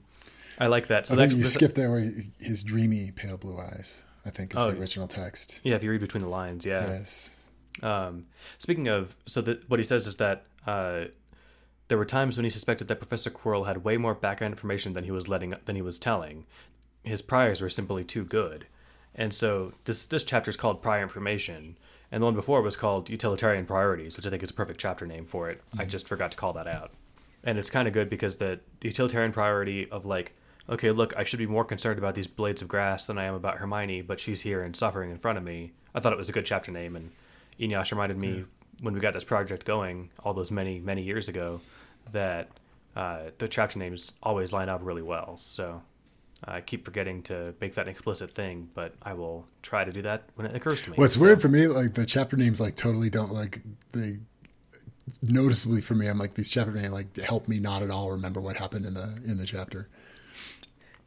I 0.58 0.66
like 0.66 0.88
that. 0.88 1.06
So 1.06 1.14
I 1.14 1.18
think 1.18 1.32
that, 1.32 1.38
you 1.38 1.44
skipped 1.44 1.74
there 1.74 1.90
where 1.90 2.10
his 2.40 2.64
dreamy 2.64 3.12
pale 3.12 3.36
blue 3.36 3.58
eyes. 3.58 4.02
I 4.26 4.30
think 4.30 4.52
is 4.52 4.60
oh, 4.60 4.70
the 4.70 4.78
original 4.78 5.08
text. 5.08 5.60
Yeah, 5.62 5.76
if 5.76 5.82
you 5.82 5.90
read 5.90 6.00
between 6.00 6.22
the 6.22 6.28
lines, 6.28 6.66
yeah. 6.66 6.86
Yes. 6.86 7.36
Um, 7.82 8.26
speaking 8.58 8.88
of, 8.88 9.16
so 9.26 9.40
that 9.42 9.68
what 9.70 9.78
he 9.80 9.84
says 9.84 10.06
is 10.06 10.16
that 10.16 10.44
uh, 10.66 11.04
there 11.88 11.96
were 11.96 12.04
times 12.04 12.36
when 12.36 12.44
he 12.44 12.50
suspected 12.50 12.88
that 12.88 12.96
Professor 12.96 13.30
Quirrell 13.30 13.66
had 13.66 13.84
way 13.84 13.96
more 13.96 14.14
background 14.14 14.52
information 14.52 14.92
than 14.92 15.04
he 15.04 15.10
was 15.10 15.28
letting 15.28 15.54
than 15.64 15.76
he 15.76 15.82
was 15.82 15.98
telling. 15.98 16.44
His 17.02 17.22
priors 17.22 17.60
were 17.60 17.70
simply 17.70 18.04
too 18.04 18.24
good, 18.24 18.66
and 19.14 19.32
so 19.32 19.72
this 19.84 20.04
this 20.04 20.24
chapter 20.24 20.50
is 20.50 20.56
called 20.56 20.82
Prior 20.82 21.02
Information, 21.02 21.78
and 22.12 22.22
the 22.22 22.26
one 22.26 22.34
before 22.34 22.60
was 22.60 22.76
called 22.76 23.08
Utilitarian 23.08 23.64
Priorities, 23.64 24.16
which 24.16 24.26
I 24.26 24.30
think 24.30 24.42
is 24.42 24.50
a 24.50 24.54
perfect 24.54 24.80
chapter 24.80 25.06
name 25.06 25.24
for 25.24 25.48
it. 25.48 25.62
Mm-hmm. 25.70 25.80
I 25.80 25.84
just 25.86 26.06
forgot 26.06 26.32
to 26.32 26.36
call 26.36 26.52
that 26.54 26.66
out, 26.66 26.90
and 27.44 27.58
it's 27.58 27.70
kind 27.70 27.88
of 27.88 27.94
good 27.94 28.10
because 28.10 28.36
the, 28.36 28.60
the 28.80 28.88
utilitarian 28.88 29.32
priority 29.32 29.88
of 29.90 30.04
like 30.04 30.34
okay, 30.68 30.90
look, 30.90 31.14
I 31.16 31.24
should 31.24 31.38
be 31.38 31.46
more 31.46 31.64
concerned 31.64 31.98
about 31.98 32.14
these 32.14 32.26
blades 32.26 32.62
of 32.62 32.68
grass 32.68 33.06
than 33.06 33.18
I 33.18 33.24
am 33.24 33.34
about 33.34 33.58
Hermione, 33.58 34.02
but 34.02 34.20
she's 34.20 34.42
here 34.42 34.62
and 34.62 34.76
suffering 34.76 35.10
in 35.10 35.18
front 35.18 35.38
of 35.38 35.44
me. 35.44 35.72
I 35.94 36.00
thought 36.00 36.12
it 36.12 36.18
was 36.18 36.28
a 36.28 36.32
good 36.32 36.46
chapter 36.46 36.70
name, 36.70 36.96
and 36.96 37.10
Eneasz 37.58 37.90
reminded 37.90 38.18
me 38.18 38.38
yeah. 38.38 38.44
when 38.80 38.94
we 38.94 39.00
got 39.00 39.14
this 39.14 39.24
project 39.24 39.64
going 39.64 40.10
all 40.22 40.34
those 40.34 40.50
many, 40.50 40.78
many 40.78 41.02
years 41.02 41.28
ago 41.28 41.60
that 42.12 42.48
uh, 42.94 43.30
the 43.38 43.48
chapter 43.48 43.78
names 43.78 44.12
always 44.22 44.52
line 44.52 44.68
up 44.68 44.80
really 44.82 45.02
well. 45.02 45.36
So 45.36 45.82
I 46.44 46.60
keep 46.60 46.84
forgetting 46.84 47.22
to 47.24 47.54
make 47.60 47.74
that 47.74 47.82
an 47.82 47.88
explicit 47.88 48.30
thing, 48.30 48.70
but 48.74 48.94
I 49.02 49.14
will 49.14 49.46
try 49.62 49.84
to 49.84 49.92
do 49.92 50.02
that 50.02 50.24
when 50.34 50.46
it 50.46 50.54
occurs 50.54 50.82
to 50.82 50.90
me. 50.90 50.96
What's 50.96 51.14
so. 51.14 51.22
weird 51.22 51.40
for 51.40 51.48
me, 51.48 51.66
like 51.66 51.94
the 51.94 52.06
chapter 52.06 52.36
names, 52.36 52.60
like 52.60 52.76
totally 52.76 53.10
don't 53.10 53.32
like 53.32 53.62
they 53.92 54.18
noticeably 55.22 55.80
for 55.80 55.94
me. 55.94 56.06
I'm 56.06 56.18
like 56.18 56.34
these 56.34 56.50
chapter 56.50 56.72
names 56.72 56.90
like 56.90 57.16
help 57.16 57.48
me 57.48 57.58
not 57.58 57.82
at 57.82 57.90
all 57.90 58.10
remember 58.10 58.40
what 58.40 58.56
happened 58.56 58.86
in 58.86 58.94
the 58.94 59.20
in 59.24 59.38
the 59.38 59.46
chapter. 59.46 59.88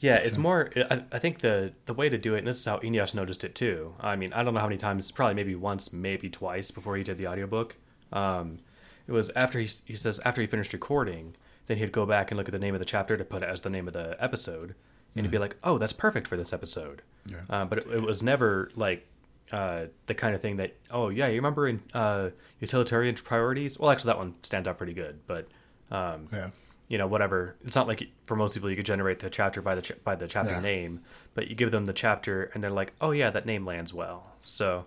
Yeah, 0.02 0.16
it's 0.16 0.36
so. 0.36 0.41
more. 0.41 0.72
I, 0.76 1.04
I, 1.12 1.20
think 1.20 1.39
the 1.39 1.74
the 1.86 1.93
way 1.93 2.10
to 2.10 2.18
do 2.18 2.34
it, 2.34 2.39
and 2.39 2.47
this 2.47 2.58
is 2.58 2.66
how 2.66 2.80
Eneasz 2.80 3.14
noticed 3.14 3.43
it 3.43 3.54
too. 3.54 3.93
I 3.99 4.16
mean, 4.16 4.34
I 4.34 4.43
don't 4.43 4.56
know 4.56 4.60
how 4.60 4.66
many 4.66 4.78
times, 4.78 5.12
probably 5.12 5.36
maybe 5.36 5.54
once, 5.56 5.93
maybe 5.93 6.28
twice 6.28 6.72
before 6.72 6.97
he 6.97 7.04
did 7.04 7.20
the 7.20 7.28
audiobook. 7.28 7.76
Um, 8.12 8.60
it 9.08 9.12
was 9.12 9.30
after 9.36 9.60
he 9.60 9.70
he 9.86 9.95
says 9.95 10.20
after 10.26 10.41
he 10.41 10.47
finished 10.47 10.74
recording, 10.74 11.36
then 11.68 11.78
he'd 11.78 11.91
go 11.91 12.08
back 12.08 12.32
and 12.32 12.38
look 12.38 12.47
at 12.47 12.52
the 12.52 12.60
name 12.60 12.74
of 12.74 12.80
the 12.80 12.86
chapter 12.86 13.16
to 13.16 13.24
put 13.24 13.43
it 13.43 13.49
as 13.49 13.62
the 13.62 13.70
name 13.70 13.88
of 13.88 13.93
the 13.93 14.18
episode, 14.20 14.74
and 15.16 15.24
he'd 15.24 15.32
be 15.32 15.38
like, 15.38 15.56
"Oh, 15.64 15.78
that's 15.78 15.93
perfect 15.93 16.28
for 16.28 16.36
this 16.36 16.52
episode." 16.52 17.04
Yeah. 17.28 17.41
Uh, 17.47 17.66
but 17.66 17.78
it, 17.78 17.88
it, 17.88 18.02
was 18.02 18.24
never 18.24 18.72
like 18.76 19.06
uh, 19.52 19.86
the 20.08 20.16
kind 20.16 20.34
of 20.34 20.41
thing 20.41 20.58
that, 20.58 20.76
oh 20.89 21.10
yeah, 21.10 21.28
you 21.28 21.36
remember 21.36 21.68
in 21.68 21.80
uh, 21.93 22.32
utilitarian 22.60 23.14
priorities? 23.14 23.78
Well, 23.78 23.91
actually, 23.91 24.10
that 24.10 24.18
one 24.18 24.34
stands 24.41 24.68
out 24.68 24.80
pretty 24.80 24.93
good, 24.93 25.20
but 25.28 25.47
um, 25.91 26.28
yeah 26.32 26.49
you 26.92 26.98
know 26.98 27.08
whatever. 27.08 27.56
It's 27.66 27.78
not 27.78 27.88
like 27.88 28.10
for 28.26 28.36
most 28.36 28.54
people 28.54 28.70
you 28.70 28.76
could 28.76 28.86
generate 28.86 29.20
the 29.20 29.30
chapter 29.30 29.62
by 29.62 29.76
the 29.76 29.82
ch- 29.82 30.04
by 30.04 30.16
the 30.16 30.28
chapter 30.28 30.52
yeah. 30.52 30.60
name 30.60 31.00
but 31.34 31.48
you 31.48 31.56
give 31.56 31.72
them 31.72 31.86
the 31.86 31.94
chapter 31.94 32.52
and 32.54 32.62
they're 32.62 32.70
like 32.70 32.92
oh 33.00 33.12
yeah 33.12 33.30
that 33.30 33.46
name 33.46 33.66
lands 33.66 33.94
well. 33.94 34.34
So 34.42 34.86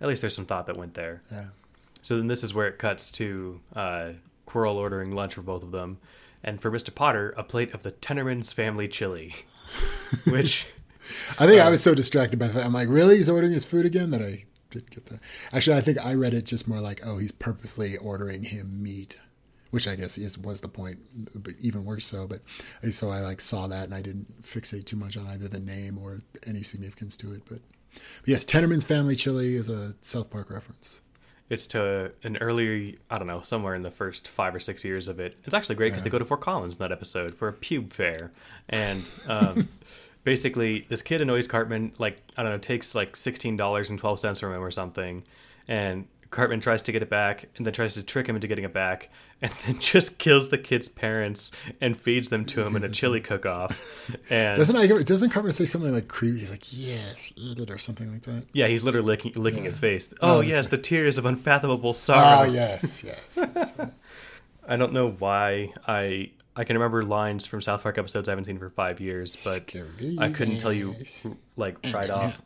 at 0.00 0.08
least 0.08 0.22
there's 0.22 0.34
some 0.34 0.46
thought 0.46 0.66
that 0.66 0.78
went 0.78 0.94
there. 0.94 1.22
Yeah. 1.30 1.48
So 2.00 2.16
then 2.16 2.26
this 2.26 2.42
is 2.42 2.54
where 2.54 2.68
it 2.68 2.78
cuts 2.78 3.10
to 3.12 3.60
uh, 3.76 4.12
Quirrell 4.48 4.76
ordering 4.76 5.14
lunch 5.14 5.34
for 5.34 5.42
both 5.42 5.62
of 5.62 5.72
them. 5.72 5.98
And 6.42 6.60
for 6.60 6.70
Mr. 6.70 6.92
Potter 6.92 7.34
a 7.36 7.44
plate 7.44 7.74
of 7.74 7.82
the 7.82 7.92
Tenorman's 7.92 8.54
family 8.54 8.88
chili 8.88 9.34
which 10.26 10.66
I 11.38 11.46
think 11.46 11.60
I 11.60 11.68
was 11.68 11.82
so 11.82 11.94
distracted 11.94 12.38
by 12.38 12.48
that 12.48 12.64
I'm 12.64 12.72
like 12.72 12.88
really? 12.88 13.18
He's 13.18 13.28
ordering 13.28 13.52
his 13.52 13.66
food 13.66 13.84
again? 13.84 14.10
That 14.10 14.22
I 14.22 14.46
didn't 14.70 14.88
get 14.88 15.04
that. 15.06 15.20
Actually 15.52 15.76
I 15.76 15.82
think 15.82 16.02
I 16.02 16.14
read 16.14 16.32
it 16.32 16.46
just 16.46 16.66
more 16.66 16.80
like 16.80 17.06
oh 17.06 17.18
he's 17.18 17.30
purposely 17.30 17.98
ordering 17.98 18.44
him 18.44 18.82
meat 18.82 19.20
which 19.72 19.88
I 19.88 19.96
guess 19.96 20.18
is 20.18 20.36
was 20.36 20.60
the 20.60 20.68
point, 20.68 20.98
but 21.34 21.54
even 21.60 21.84
worse 21.84 22.04
so. 22.04 22.28
But 22.28 22.42
so 22.92 23.10
I 23.10 23.20
like 23.20 23.40
saw 23.40 23.66
that 23.68 23.84
and 23.84 23.94
I 23.94 24.02
didn't 24.02 24.42
fixate 24.42 24.84
too 24.84 24.96
much 24.96 25.16
on 25.16 25.26
either 25.26 25.48
the 25.48 25.60
name 25.60 25.98
or 25.98 26.20
any 26.46 26.62
significance 26.62 27.16
to 27.16 27.32
it. 27.32 27.42
But, 27.48 27.60
but 27.94 28.28
yes, 28.28 28.44
Tenorman's 28.44 28.84
Family 28.84 29.16
Chili 29.16 29.56
is 29.56 29.70
a 29.70 29.94
South 30.02 30.30
Park 30.30 30.50
reference. 30.50 31.00
It's 31.48 31.66
to 31.68 32.12
an 32.22 32.36
earlier, 32.36 32.92
I 33.10 33.16
don't 33.16 33.26
know, 33.26 33.40
somewhere 33.40 33.74
in 33.74 33.82
the 33.82 33.90
first 33.90 34.28
five 34.28 34.54
or 34.54 34.60
six 34.60 34.84
years 34.84 35.08
of 35.08 35.18
it. 35.18 35.36
It's 35.44 35.54
actually 35.54 35.76
great 35.76 35.88
because 35.88 36.02
yeah. 36.02 36.04
they 36.04 36.10
go 36.10 36.18
to 36.18 36.24
Fort 36.26 36.42
Collins 36.42 36.76
in 36.76 36.82
that 36.82 36.92
episode 36.92 37.34
for 37.34 37.48
a 37.48 37.52
pube 37.54 37.94
fair, 37.94 38.30
and 38.68 39.02
um, 39.26 39.68
basically 40.24 40.86
this 40.90 41.02
kid 41.02 41.22
annoys 41.22 41.46
Cartman. 41.46 41.92
Like 41.98 42.22
I 42.36 42.42
don't 42.42 42.52
know, 42.52 42.58
takes 42.58 42.94
like 42.94 43.16
sixteen 43.16 43.56
dollars 43.56 43.88
and 43.88 43.98
twelve 43.98 44.20
cents 44.20 44.40
from 44.40 44.52
him 44.52 44.62
or 44.62 44.70
something, 44.70 45.24
and 45.66 46.06
Cartman 46.32 46.60
tries 46.60 46.82
to 46.82 46.92
get 46.92 47.02
it 47.02 47.10
back 47.10 47.48
and 47.56 47.64
then 47.64 47.72
tries 47.72 47.94
to 47.94 48.02
trick 48.02 48.26
him 48.26 48.34
into 48.34 48.48
getting 48.48 48.64
it 48.64 48.72
back 48.72 49.10
and 49.40 49.52
then 49.64 49.78
just 49.80 50.18
kills 50.18 50.48
the 50.48 50.58
kid's 50.58 50.88
parents 50.88 51.52
and 51.80 51.96
feeds 51.96 52.30
them 52.30 52.44
to 52.46 52.62
him 52.62 52.74
in 52.74 52.82
a 52.82 52.88
chili 52.90 53.20
cook 53.20 53.46
off. 53.46 54.10
And 54.30 54.56
doesn't 54.56 54.74
I, 54.74 54.86
doesn't 54.86 55.30
Cartman 55.30 55.52
say 55.52 55.66
something 55.66 55.92
like 55.92 56.08
creepy? 56.08 56.40
He's 56.40 56.50
like, 56.50 56.66
"Yes, 56.72 57.32
eat 57.36 57.58
it" 57.58 57.70
or 57.70 57.78
something 57.78 58.10
like 58.10 58.22
that. 58.22 58.46
Yeah, 58.52 58.66
he's 58.66 58.82
literally 58.82 59.06
licking, 59.06 59.32
licking 59.36 59.60
yeah. 59.60 59.66
his 59.66 59.78
face. 59.78 60.12
Oh, 60.20 60.38
oh 60.38 60.40
yes, 60.40 60.64
right. 60.64 60.70
the 60.70 60.78
tears 60.78 61.18
of 61.18 61.26
unfathomable 61.26 61.90
ah, 61.90 61.92
sorrow. 61.92 62.48
Oh 62.48 62.52
yes, 62.52 63.04
yes. 63.04 63.38
Right. 63.38 63.90
I 64.66 64.76
don't 64.76 64.92
know 64.92 65.10
why 65.10 65.74
I 65.86 66.30
I 66.56 66.64
can 66.64 66.76
remember 66.76 67.02
lines 67.02 67.44
from 67.44 67.60
South 67.60 67.82
Park 67.82 67.98
episodes 67.98 68.28
I 68.28 68.32
haven't 68.32 68.46
seen 68.46 68.58
for 68.58 68.70
five 68.70 69.00
years, 69.00 69.36
but 69.44 69.74
I 70.18 70.30
couldn't 70.30 70.58
tell 70.58 70.72
you 70.72 70.96
like 71.56 71.76
right 71.92 72.10
off 72.10 72.40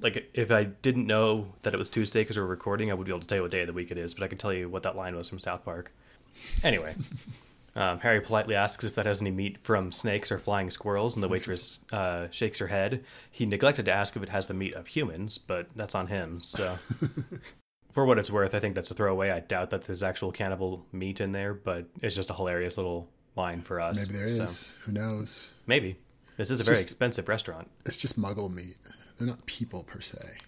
like 0.00 0.30
if 0.34 0.50
I 0.50 0.64
didn't 0.64 1.06
know 1.06 1.52
that 1.62 1.74
it 1.74 1.78
was 1.78 1.90
Tuesday 1.90 2.22
because 2.22 2.36
we 2.36 2.42
are 2.42 2.46
recording, 2.46 2.90
I 2.90 2.94
would 2.94 3.04
be 3.04 3.10
able 3.10 3.20
to 3.20 3.26
tell 3.26 3.36
you 3.36 3.42
what 3.42 3.50
day 3.50 3.60
of 3.60 3.66
the 3.66 3.72
week 3.72 3.90
it 3.90 3.98
is. 3.98 4.14
But 4.14 4.24
I 4.24 4.28
can 4.28 4.38
tell 4.38 4.52
you 4.52 4.68
what 4.68 4.82
that 4.82 4.96
line 4.96 5.16
was 5.16 5.28
from 5.28 5.38
South 5.38 5.64
Park. 5.64 5.92
Anyway, 6.62 6.94
um, 7.76 8.00
Harry 8.00 8.20
politely 8.20 8.54
asks 8.54 8.84
if 8.84 8.94
that 8.94 9.06
has 9.06 9.20
any 9.20 9.30
meat 9.30 9.58
from 9.62 9.92
snakes 9.92 10.32
or 10.32 10.38
flying 10.38 10.70
squirrels, 10.70 11.14
and 11.14 11.22
the 11.22 11.28
waitress 11.28 11.80
uh, 11.92 12.28
shakes 12.30 12.58
her 12.58 12.68
head. 12.68 13.04
He 13.30 13.46
neglected 13.46 13.84
to 13.86 13.92
ask 13.92 14.16
if 14.16 14.22
it 14.22 14.30
has 14.30 14.46
the 14.46 14.54
meat 14.54 14.74
of 14.74 14.88
humans, 14.88 15.38
but 15.38 15.68
that's 15.76 15.94
on 15.94 16.06
him. 16.06 16.40
So, 16.40 16.78
for 17.92 18.06
what 18.06 18.18
it's 18.18 18.30
worth, 18.30 18.54
I 18.54 18.58
think 18.58 18.74
that's 18.74 18.90
a 18.90 18.94
throwaway. 18.94 19.30
I 19.30 19.40
doubt 19.40 19.70
that 19.70 19.84
there's 19.84 20.02
actual 20.02 20.32
cannibal 20.32 20.86
meat 20.92 21.20
in 21.20 21.32
there, 21.32 21.52
but 21.54 21.86
it's 22.00 22.16
just 22.16 22.30
a 22.30 22.34
hilarious 22.34 22.76
little 22.76 23.08
line 23.36 23.62
for 23.62 23.80
us. 23.80 24.08
Maybe 24.08 24.18
there 24.18 24.28
so. 24.28 24.44
is. 24.44 24.76
Who 24.84 24.92
knows? 24.92 25.52
Maybe. 25.66 25.96
This 26.36 26.50
is 26.50 26.60
it's 26.60 26.68
a 26.68 26.70
very 26.70 26.76
just, 26.76 26.86
expensive 26.86 27.28
restaurant. 27.28 27.70
It's 27.84 27.98
just 27.98 28.18
muggle 28.18 28.50
meat. 28.50 28.76
They're 29.20 29.28
not 29.28 29.44
people 29.44 29.82
per 29.82 30.00
se. 30.00 30.38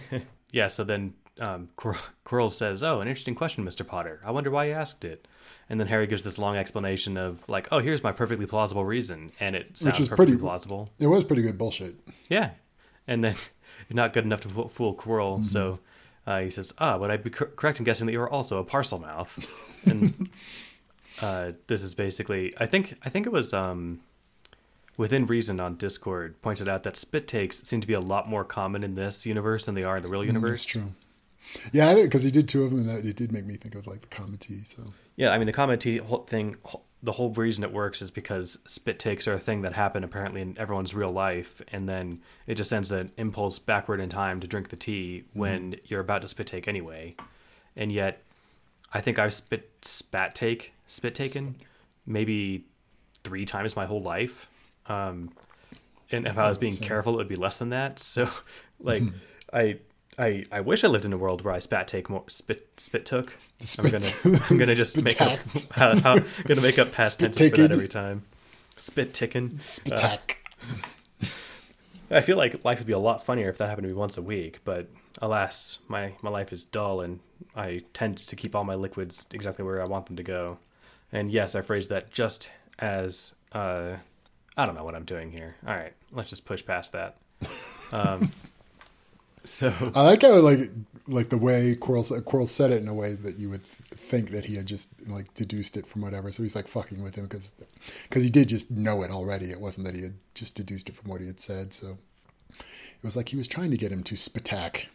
yeah. 0.50 0.68
So 0.68 0.82
then 0.82 1.12
um, 1.38 1.68
Quirrell 1.76 2.50
says, 2.50 2.82
"Oh, 2.82 3.00
an 3.00 3.08
interesting 3.08 3.34
question, 3.34 3.64
Mister 3.64 3.84
Potter. 3.84 4.22
I 4.24 4.30
wonder 4.30 4.50
why 4.50 4.64
you 4.66 4.72
asked 4.72 5.04
it." 5.04 5.28
And 5.68 5.78
then 5.78 5.88
Harry 5.88 6.06
gives 6.06 6.22
this 6.22 6.38
long 6.38 6.56
explanation 6.56 7.18
of 7.18 7.46
like, 7.50 7.68
"Oh, 7.70 7.80
here's 7.80 8.02
my 8.02 8.12
perfectly 8.12 8.46
plausible 8.46 8.84
reason," 8.84 9.32
and 9.40 9.54
it 9.54 9.76
sounds 9.76 9.84
Which 9.84 10.00
is 10.00 10.08
perfectly 10.08 10.32
pretty 10.32 10.40
plausible. 10.40 10.88
It 10.98 11.06
was 11.06 11.22
pretty 11.22 11.42
good 11.42 11.58
bullshit. 11.58 11.96
Yeah, 12.30 12.52
and 13.06 13.22
then 13.22 13.34
not 13.90 14.14
good 14.14 14.24
enough 14.24 14.40
to 14.42 14.48
fool 14.48 14.94
Quirrell, 14.94 15.40
mm-hmm. 15.40 15.42
so 15.42 15.80
uh, 16.26 16.40
he 16.40 16.50
says, 16.50 16.72
"Ah, 16.78 16.96
would 16.96 17.10
I 17.10 17.18
be 17.18 17.28
correct 17.28 17.78
in 17.78 17.84
guessing 17.84 18.06
that 18.06 18.12
you 18.12 18.22
are 18.22 18.30
also 18.30 18.58
a 18.58 18.64
Parselmouth?" 18.64 19.54
and 19.84 20.30
uh, 21.20 21.52
this 21.66 21.82
is 21.82 21.94
basically, 21.94 22.54
I 22.58 22.64
think, 22.64 22.96
I 23.04 23.10
think 23.10 23.26
it 23.26 23.32
was. 23.32 23.52
Um, 23.52 24.00
Within 24.96 25.26
Reason 25.26 25.58
on 25.60 25.76
Discord 25.76 26.40
pointed 26.42 26.68
out 26.68 26.84
that 26.84 26.96
spit 26.96 27.26
takes 27.26 27.62
seem 27.62 27.80
to 27.80 27.86
be 27.86 27.94
a 27.94 28.00
lot 28.00 28.28
more 28.28 28.44
common 28.44 28.84
in 28.84 28.94
this 28.94 29.26
universe 29.26 29.64
than 29.64 29.74
they 29.74 29.82
are 29.82 29.96
in 29.96 30.02
the 30.02 30.08
real 30.08 30.24
universe. 30.24 30.64
That's 30.64 30.64
true. 30.64 30.94
Yeah, 31.72 31.94
because 31.94 32.22
he 32.22 32.30
did 32.30 32.48
two 32.48 32.64
of 32.64 32.70
them, 32.70 32.80
and 32.80 32.88
that 32.88 33.04
it 33.04 33.16
did 33.16 33.32
make 33.32 33.44
me 33.44 33.56
think 33.56 33.74
of 33.74 33.86
like 33.86 34.02
the 34.02 34.08
comedy. 34.08 34.62
So 34.64 34.92
yeah, 35.16 35.30
I 35.30 35.38
mean 35.38 35.46
the 35.46 35.52
comedy 35.52 36.00
thing. 36.26 36.56
The 37.02 37.12
whole 37.12 37.30
reason 37.30 37.62
it 37.64 37.72
works 37.72 38.00
is 38.00 38.10
because 38.10 38.58
spit 38.66 38.98
takes 38.98 39.28
are 39.28 39.34
a 39.34 39.38
thing 39.38 39.60
that 39.60 39.74
happen 39.74 40.04
apparently 40.04 40.40
in 40.40 40.56
everyone's 40.58 40.94
real 40.94 41.12
life, 41.12 41.60
and 41.68 41.88
then 41.88 42.20
it 42.46 42.54
just 42.54 42.70
sends 42.70 42.90
an 42.90 43.12
impulse 43.18 43.58
backward 43.58 44.00
in 44.00 44.08
time 44.08 44.40
to 44.40 44.46
drink 44.46 44.70
the 44.70 44.76
tea 44.76 45.24
when 45.34 45.72
mm-hmm. 45.72 45.80
you're 45.84 46.00
about 46.00 46.22
to 46.22 46.28
spit 46.28 46.46
take 46.46 46.66
anyway. 46.66 47.14
And 47.76 47.92
yet, 47.92 48.22
I 48.92 49.00
think 49.00 49.18
I've 49.18 49.34
spit 49.34 49.70
spat 49.82 50.34
take 50.34 50.72
spit 50.86 51.14
taken 51.14 51.56
maybe 52.06 52.64
three 53.22 53.44
times 53.44 53.76
my 53.76 53.86
whole 53.86 54.02
life. 54.02 54.48
Um, 54.86 55.32
and 56.10 56.26
if 56.26 56.38
I 56.38 56.48
was 56.48 56.58
being 56.58 56.76
careful, 56.76 57.14
it 57.14 57.16
would 57.16 57.28
be 57.28 57.36
less 57.36 57.58
than 57.58 57.70
that. 57.70 57.98
So, 58.04 58.30
like, 58.80 59.02
I 59.52 59.78
I 60.18 60.44
I 60.52 60.60
wish 60.60 60.84
I 60.84 60.88
lived 60.88 61.04
in 61.04 61.12
a 61.12 61.18
world 61.18 61.42
where 61.42 61.54
I 61.54 61.58
spat 61.58 61.88
take 61.88 62.08
more 62.10 62.24
spit 62.28 62.68
spit 62.76 63.04
took. 63.04 63.36
I'm 63.78 63.90
gonna 63.90 64.10
I'm 64.50 64.58
gonna 64.58 64.74
just 64.84 65.00
make 65.00 65.20
up 65.20 65.38
how, 65.70 65.98
how, 66.00 66.18
gonna 66.44 66.60
make 66.60 66.78
up 66.78 66.92
past 66.92 67.14
Spit 67.14 67.32
tenses 67.32 67.50
for 67.50 67.62
that 67.62 67.72
every 67.72 67.88
time. 67.88 68.24
Spit 68.76 69.14
ticking. 69.14 69.50
Spatak. 69.52 70.36
I 72.10 72.20
feel 72.20 72.36
like 72.36 72.64
life 72.64 72.78
would 72.78 72.86
be 72.86 72.92
a 72.92 72.98
lot 72.98 73.24
funnier 73.24 73.48
if 73.48 73.58
that 73.58 73.68
happened 73.68 73.86
to 73.86 73.92
me 73.92 73.98
once 73.98 74.16
a 74.16 74.22
week, 74.22 74.60
but 74.64 74.88
alas, 75.20 75.78
my, 75.88 76.12
my 76.22 76.30
life 76.30 76.52
is 76.52 76.64
dull 76.64 77.00
and 77.00 77.20
I 77.56 77.82
tend 77.92 78.18
to 78.18 78.36
keep 78.36 78.54
all 78.54 78.64
my 78.64 78.74
liquids 78.74 79.26
exactly 79.32 79.64
where 79.64 79.80
I 79.80 79.86
want 79.86 80.06
them 80.06 80.16
to 80.16 80.22
go. 80.22 80.58
And 81.12 81.30
yes, 81.30 81.54
I 81.54 81.60
phrased 81.62 81.90
that 81.90 82.10
just 82.10 82.50
as 82.78 83.34
uh, 83.52 83.96
I 84.56 84.66
don't 84.66 84.74
know 84.74 84.84
what 84.84 84.94
I'm 84.94 85.04
doing 85.04 85.30
here. 85.30 85.56
All 85.66 85.74
right, 85.74 85.92
let's 86.12 86.30
just 86.30 86.44
push 86.44 86.64
past 86.64 86.92
that. 86.92 87.16
Um, 87.92 88.32
so 89.44 89.72
I 89.94 90.02
like 90.02 90.22
how 90.22 90.36
like 90.36 90.70
like 91.06 91.28
the 91.28 91.38
way 91.38 91.76
Quirrell 91.78 92.22
Quirrell 92.22 92.48
said 92.48 92.70
it 92.70 92.82
in 92.82 92.88
a 92.88 92.94
way 92.94 93.12
that 93.14 93.38
you 93.38 93.50
would 93.50 93.64
think 93.64 94.30
that 94.30 94.46
he 94.46 94.56
had 94.56 94.66
just 94.66 94.90
like 95.08 95.32
deduced 95.34 95.76
it 95.76 95.86
from 95.86 96.02
whatever. 96.02 96.30
So 96.32 96.42
he's 96.42 96.56
like 96.56 96.68
fucking 96.68 97.02
with 97.02 97.16
him 97.16 97.24
because 97.24 97.50
because 98.08 98.22
he 98.22 98.30
did 98.30 98.48
just 98.48 98.70
know 98.70 99.02
it 99.02 99.10
already. 99.10 99.50
It 99.50 99.60
wasn't 99.60 99.86
that 99.86 99.96
he 99.96 100.02
had 100.02 100.14
just 100.34 100.54
deduced 100.54 100.88
it 100.88 100.96
from 100.96 101.10
what 101.10 101.20
he 101.20 101.26
had 101.26 101.40
said. 101.40 101.74
So 101.74 101.98
it 102.50 102.62
was 103.02 103.16
like 103.16 103.30
he 103.30 103.36
was 103.36 103.48
trying 103.48 103.70
to 103.72 103.76
get 103.76 103.92
him 103.92 104.02
to 104.04 104.14
spatak. 104.14 104.86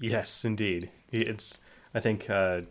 Yes, 0.00 0.44
indeed. 0.44 0.90
It's 1.10 1.58
I 1.94 2.00
think 2.00 2.28
uh, 2.28 2.62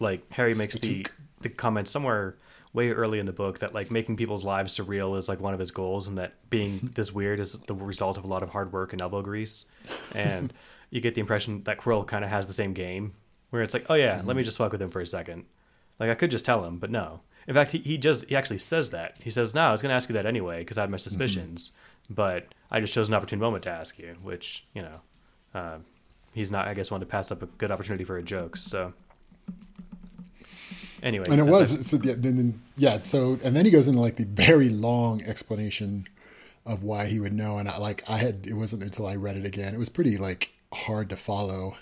like 0.00 0.30
Harry 0.32 0.54
makes 0.54 0.78
the 0.78 1.06
the 1.40 1.48
comment 1.48 1.88
somewhere 1.88 2.36
way 2.72 2.90
early 2.90 3.18
in 3.18 3.26
the 3.26 3.32
book 3.32 3.58
that 3.58 3.74
like 3.74 3.90
making 3.90 4.16
people's 4.16 4.44
lives 4.44 4.76
surreal 4.76 5.18
is 5.18 5.28
like 5.28 5.40
one 5.40 5.54
of 5.54 5.60
his 5.60 5.70
goals, 5.70 6.08
and 6.08 6.18
that 6.18 6.34
being 6.50 6.90
this 6.94 7.12
weird 7.12 7.40
is 7.40 7.52
the 7.66 7.74
result 7.74 8.16
of 8.16 8.24
a 8.24 8.26
lot 8.28 8.42
of 8.42 8.50
hard 8.50 8.72
work 8.72 8.92
and 8.92 9.02
elbow 9.02 9.22
grease. 9.22 9.66
And 10.14 10.52
you 10.90 11.00
get 11.00 11.14
the 11.14 11.20
impression 11.20 11.62
that 11.64 11.78
Quirrell 11.78 12.06
kind 12.06 12.24
of 12.24 12.30
has 12.30 12.46
the 12.46 12.52
same 12.52 12.72
game, 12.72 13.14
where 13.50 13.62
it's 13.62 13.74
like, 13.74 13.86
oh 13.88 13.94
yeah, 13.94 14.22
let 14.24 14.36
me 14.36 14.42
just 14.42 14.58
fuck 14.58 14.72
with 14.72 14.82
him 14.82 14.88
for 14.88 15.00
a 15.00 15.06
second. 15.06 15.44
Like 15.98 16.10
I 16.10 16.14
could 16.14 16.30
just 16.30 16.44
tell 16.44 16.64
him, 16.64 16.78
but 16.78 16.90
no. 16.90 17.20
In 17.46 17.54
fact, 17.54 17.72
he 17.72 17.78
he 17.78 17.98
just 17.98 18.28
he 18.28 18.36
actually 18.36 18.58
says 18.58 18.90
that. 18.90 19.18
He 19.20 19.30
says, 19.30 19.54
"No, 19.54 19.62
I 19.62 19.72
was 19.72 19.82
going 19.82 19.90
to 19.90 19.96
ask 19.96 20.08
you 20.08 20.12
that 20.14 20.26
anyway 20.26 20.60
because 20.60 20.78
I 20.78 20.82
had 20.82 20.90
my 20.90 20.96
suspicions, 20.96 21.72
but 22.08 22.54
I 22.70 22.80
just 22.80 22.94
chose 22.94 23.08
an 23.08 23.14
opportune 23.14 23.40
moment 23.40 23.64
to 23.64 23.70
ask 23.70 23.98
you." 23.98 24.16
Which 24.22 24.64
you 24.74 24.82
know, 24.82 25.00
uh, 25.54 25.78
he's 26.32 26.52
not. 26.52 26.68
I 26.68 26.74
guess 26.74 26.90
wanted 26.90 27.06
to 27.06 27.10
pass 27.10 27.32
up 27.32 27.42
a 27.42 27.46
good 27.46 27.70
opportunity 27.70 28.04
for 28.04 28.16
a 28.16 28.22
joke. 28.22 28.56
So 28.56 28.92
anyway, 31.02 31.26
and 31.30 31.40
it 31.40 31.46
was 31.46 31.86
so 31.86 31.98
yeah, 32.02 32.14
then, 32.16 32.36
then 32.36 32.60
yeah 32.76 33.00
so 33.00 33.38
and 33.44 33.54
then 33.56 33.64
he 33.64 33.70
goes 33.70 33.88
into 33.88 34.00
like 34.00 34.16
the 34.16 34.24
very 34.24 34.68
long 34.68 35.22
explanation 35.24 36.06
of 36.64 36.82
why 36.82 37.06
he 37.06 37.18
would 37.20 37.32
know 37.32 37.58
and 37.58 37.68
I, 37.68 37.78
like 37.78 38.08
i 38.08 38.18
had 38.18 38.46
it 38.46 38.54
wasn't 38.54 38.82
until 38.82 39.06
i 39.06 39.16
read 39.16 39.36
it 39.36 39.44
again 39.44 39.74
it 39.74 39.78
was 39.78 39.88
pretty 39.88 40.16
like 40.16 40.52
hard 40.72 41.10
to 41.10 41.16
follow 41.16 41.76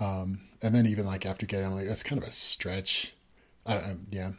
um 0.00 0.40
and 0.62 0.74
then 0.74 0.86
even 0.86 1.06
like 1.06 1.24
after 1.24 1.46
getting 1.46 1.66
I'm 1.66 1.74
like 1.74 1.86
that's 1.86 2.02
kind 2.02 2.20
of 2.20 2.28
a 2.28 2.32
stretch 2.32 3.12
i 3.64 3.74
don't 3.74 3.86
know 3.88 3.98
yeah 4.10 4.30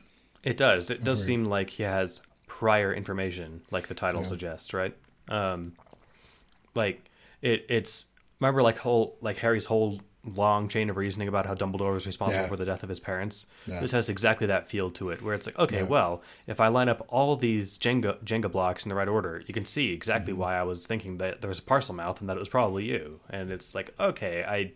It 0.44 0.58
does. 0.58 0.90
It 0.90 1.04
does 1.04 1.24
seem 1.24 1.44
like 1.46 1.70
he 1.72 1.84
has 1.84 2.22
prior 2.48 2.94
information, 2.94 3.62
like 3.72 3.88
the 3.88 3.94
title 3.96 4.24
suggests, 4.24 4.74
right? 4.74 4.96
Um, 5.28 5.74
like 6.74 7.10
it. 7.42 7.66
It's 7.68 8.06
remember 8.40 8.62
like 8.62 8.78
whole 8.78 9.18
like 9.20 9.38
Harry's 9.38 9.66
whole 9.66 10.00
long 10.36 10.68
chain 10.68 10.90
of 10.90 10.98
reasoning 10.98 11.28
about 11.28 11.46
how 11.46 11.54
Dumbledore 11.56 11.94
was 11.94 12.06
responsible 12.06 12.44
Yeah. 12.44 12.48
for 12.50 12.56
the 12.58 12.66
death 12.66 12.84
of 12.84 12.90
his 12.90 13.00
parents. 13.00 13.46
Yeah. 13.66 13.80
This 13.80 13.92
has 13.92 14.10
exactly 14.10 14.48
that 14.48 14.68
feel 14.70 14.90
to 14.92 15.10
it, 15.10 15.22
where 15.22 15.34
it's 15.34 15.46
like, 15.48 15.58
okay, 15.58 15.78
Yeah. 15.78 15.84
well, 15.84 16.22
if 16.48 16.60
I 16.60 16.68
line 16.68 16.90
up 16.90 17.06
all 17.10 17.36
these 17.36 17.78
Jenga 17.78 18.22
Jenga 18.24 18.52
blocks 18.52 18.86
in 18.86 18.90
the 18.90 18.96
right 18.96 19.08
order, 19.08 19.42
you 19.48 19.54
can 19.54 19.66
see 19.66 19.92
exactly 19.94 20.34
Mm-hmm. 20.34 20.42
why 20.42 20.58
I 20.60 20.64
was 20.64 20.86
thinking 20.86 21.18
that 21.18 21.42
there 21.42 21.50
was 21.50 21.60
a 21.60 21.64
Parselmouth 21.64 22.20
and 22.20 22.30
that 22.30 22.38
it 22.38 22.40
was 22.40 22.50
probably 22.50 22.86
you. 22.86 23.20
And 23.30 23.52
it's 23.52 23.74
like, 23.74 23.94
okay, 24.00 24.44
I, 24.48 24.72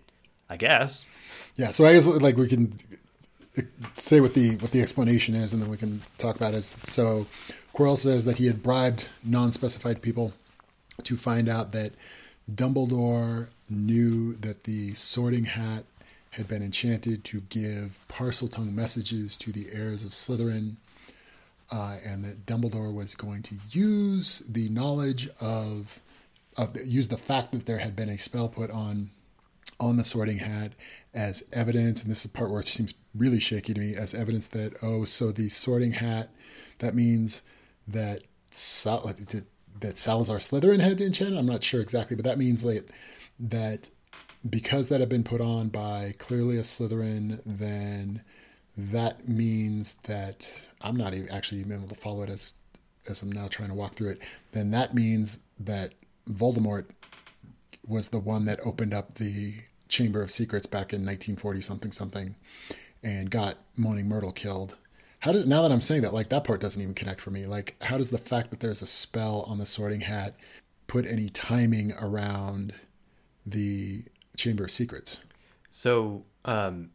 I 0.49 0.58
guess. 0.58 1.08
yeah 1.58 1.72
so 1.72 1.86
i 1.86 1.93
guess 1.93 2.08
like 2.08 2.36
we 2.38 2.47
can 2.47 2.78
say 3.95 4.20
what 4.20 4.34
the 4.34 4.56
what 4.58 4.72
the 4.72 4.82
explanation 4.82 5.36
is 5.36 5.54
and 5.54 5.62
then 5.62 5.70
we 5.70 5.78
can 5.78 6.02
talk 6.18 6.36
about 6.36 6.54
it 6.54 6.64
so 6.64 7.26
Quirrell 7.74 7.97
says 7.97 8.26
that 8.26 8.36
he 8.38 8.47
had 8.47 8.62
bribed 8.64 9.08
non-specified 9.24 10.02
people 10.02 10.34
to 11.04 11.16
find 11.16 11.47
out 11.47 11.72
that 11.72 11.93
Dumbledore 12.54 13.47
knew 13.72 14.36
that 14.36 14.66
the 14.66 14.94
Sorting 14.94 15.46
Hat 15.46 15.86
had 16.32 16.48
been 16.48 16.62
enchanted 16.62 17.24
to 17.26 17.42
give 17.42 18.00
Parseltongue 18.08 18.74
messages 18.74 19.36
to 19.38 19.52
the 19.52 19.68
heirs 19.72 20.06
of 20.06 20.12
Slytherin, 20.12 20.76
uh, 21.72 21.98
and 22.06 22.24
that 22.24 22.46
Dumbledore 22.46 22.94
was 22.94 23.16
going 23.16 23.42
to 23.44 23.56
use 23.72 24.40
the 24.40 24.70
knowledge 24.70 25.30
of, 25.40 26.02
of 26.58 26.76
use 26.86 27.08
the 27.08 27.18
fact 27.18 27.52
that 27.52 27.66
there 27.66 27.80
had 27.80 27.96
been 27.96 28.10
a 28.10 28.18
spell 28.18 28.50
put 28.50 28.72
on 28.72 29.10
on 29.80 29.98
the 29.98 30.04
Sorting 30.04 30.38
Hat 30.38 30.74
as 31.14 31.44
evidence, 31.52 32.04
and 32.04 32.12
this 32.12 32.20
is 32.20 32.32
the 32.32 32.38
part 32.38 32.52
where 32.52 32.60
it 32.60 32.68
seems 32.68 32.94
really 33.16 33.40
shaky 33.40 33.74
to 33.74 33.80
me, 33.80 33.96
as 33.96 34.14
evidence 34.14 34.48
that 34.50 34.74
oh, 34.84 35.06
so 35.06 35.32
the 35.32 35.50
Sorting 35.50 35.92
Hat, 35.92 36.30
that 36.80 36.94
means 36.94 37.42
that 37.88 38.22
Sal- 38.52 39.12
that 39.80 39.98
Salazar 39.98 40.38
Slytherin 40.38 40.80
had 40.80 41.02
enchanted. 41.02 41.38
I'm 41.38 41.46
not 41.46 41.64
sure 41.64 41.82
exactly, 41.82 42.16
but 42.16 42.26
that 42.26 42.38
means 42.38 42.64
like 42.64 42.88
that 43.42 43.89
because 44.48 44.89
that 44.89 45.00
had 45.00 45.10
been 45.10 45.24
put 45.24 45.42
on 45.42 45.70
by 45.70 46.14
clearly 46.18 46.58
a 46.58 46.62
Slytherin, 46.62 47.42
then 47.46 48.24
that 48.78 49.28
means 49.28 49.96
that 50.04 50.68
I'm 50.82 50.96
not 50.96 51.14
even 51.14 51.30
actually 51.30 51.62
even 51.62 51.74
able 51.74 51.88
to 51.89 51.96
follow 51.96 52.24
it 52.24 52.30
as 52.30 52.56
as 53.10 53.22
I'm 53.22 53.32
now 53.32 53.48
trying 53.48 53.70
to 53.70 53.76
walk 53.76 53.96
through 53.96 54.10
it. 54.10 54.22
Then 54.52 54.72
that 54.72 54.94
means 54.94 55.39
that 55.60 55.94
Voldemort 56.30 56.86
was 57.88 58.10
the 58.10 58.20
one 58.20 58.46
that 58.46 58.60
opened 58.64 58.94
up 58.94 59.16
the 59.16 59.56
Chamber 59.88 60.22
of 60.22 60.32
Secrets 60.32 60.68
back 60.68 60.94
in 60.94 61.02
1940 61.02 61.62
something 61.62 61.92
something 61.92 62.36
and 63.04 63.32
got 63.32 63.58
Moaning 63.76 64.08
Myrtle 64.08 64.32
killed. 64.32 64.76
How 65.20 65.32
does 65.32 65.46
now 65.46 65.64
that 65.64 65.72
I'm 65.72 65.82
saying 65.82 66.04
that 66.04 66.14
like 66.14 66.30
that 66.30 66.44
part 66.44 66.62
doesn't 66.62 66.82
even 66.82 66.94
connect 66.94 67.22
for 67.22 67.32
me. 67.32 67.46
Like 67.46 67.76
how 67.82 67.98
does 67.98 68.12
the 68.12 68.18
fact 68.18 68.52
that 68.52 68.60
there's 68.60 68.82
a 68.82 68.88
spell 68.88 69.46
on 69.48 69.58
the 69.58 69.66
Sorting 69.66 70.02
Hat 70.02 70.36
put 70.88 71.06
any 71.06 71.30
timing 71.30 71.94
around 71.94 72.74
the 73.46 74.04
Chamber 74.38 74.64
of 74.66 74.72
Secrets? 74.72 75.20
So, 75.72 76.26
um, 76.46 76.92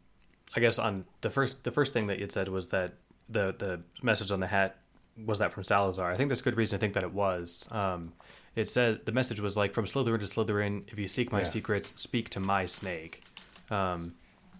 I 0.55 0.59
guess 0.59 0.79
on 0.79 1.05
the 1.21 1.29
first 1.29 1.63
the 1.63 1.71
first 1.71 1.93
thing 1.93 2.07
that 2.07 2.19
you 2.19 2.27
said 2.29 2.47
was 2.49 2.69
that 2.69 2.93
the 3.29 3.53
the 3.57 3.81
message 4.01 4.31
on 4.31 4.39
the 4.39 4.47
hat 4.47 4.77
was 5.25 5.39
that 5.39 5.51
from 5.51 5.63
Salazar. 5.63 6.11
I 6.11 6.15
think 6.15 6.29
there's 6.29 6.41
good 6.41 6.55
reason 6.57 6.77
to 6.77 6.79
think 6.79 6.93
that 6.93 7.03
it 7.03 7.13
was. 7.13 7.67
Um, 7.71 8.13
it 8.55 8.67
said 8.69 9.05
the 9.05 9.11
message 9.11 9.39
was 9.39 9.57
like 9.57 9.73
from 9.73 9.85
Slytherin 9.85 10.19
to 10.19 10.25
Slytherin. 10.25 10.83
If 10.91 10.97
you 10.99 11.07
seek 11.07 11.31
my 11.31 11.39
Yeah. 11.39 11.45
secrets, 11.45 11.99
speak 11.99 12.29
to 12.31 12.39
my 12.39 12.65
snake. 12.65 13.23
Um, 13.69 14.13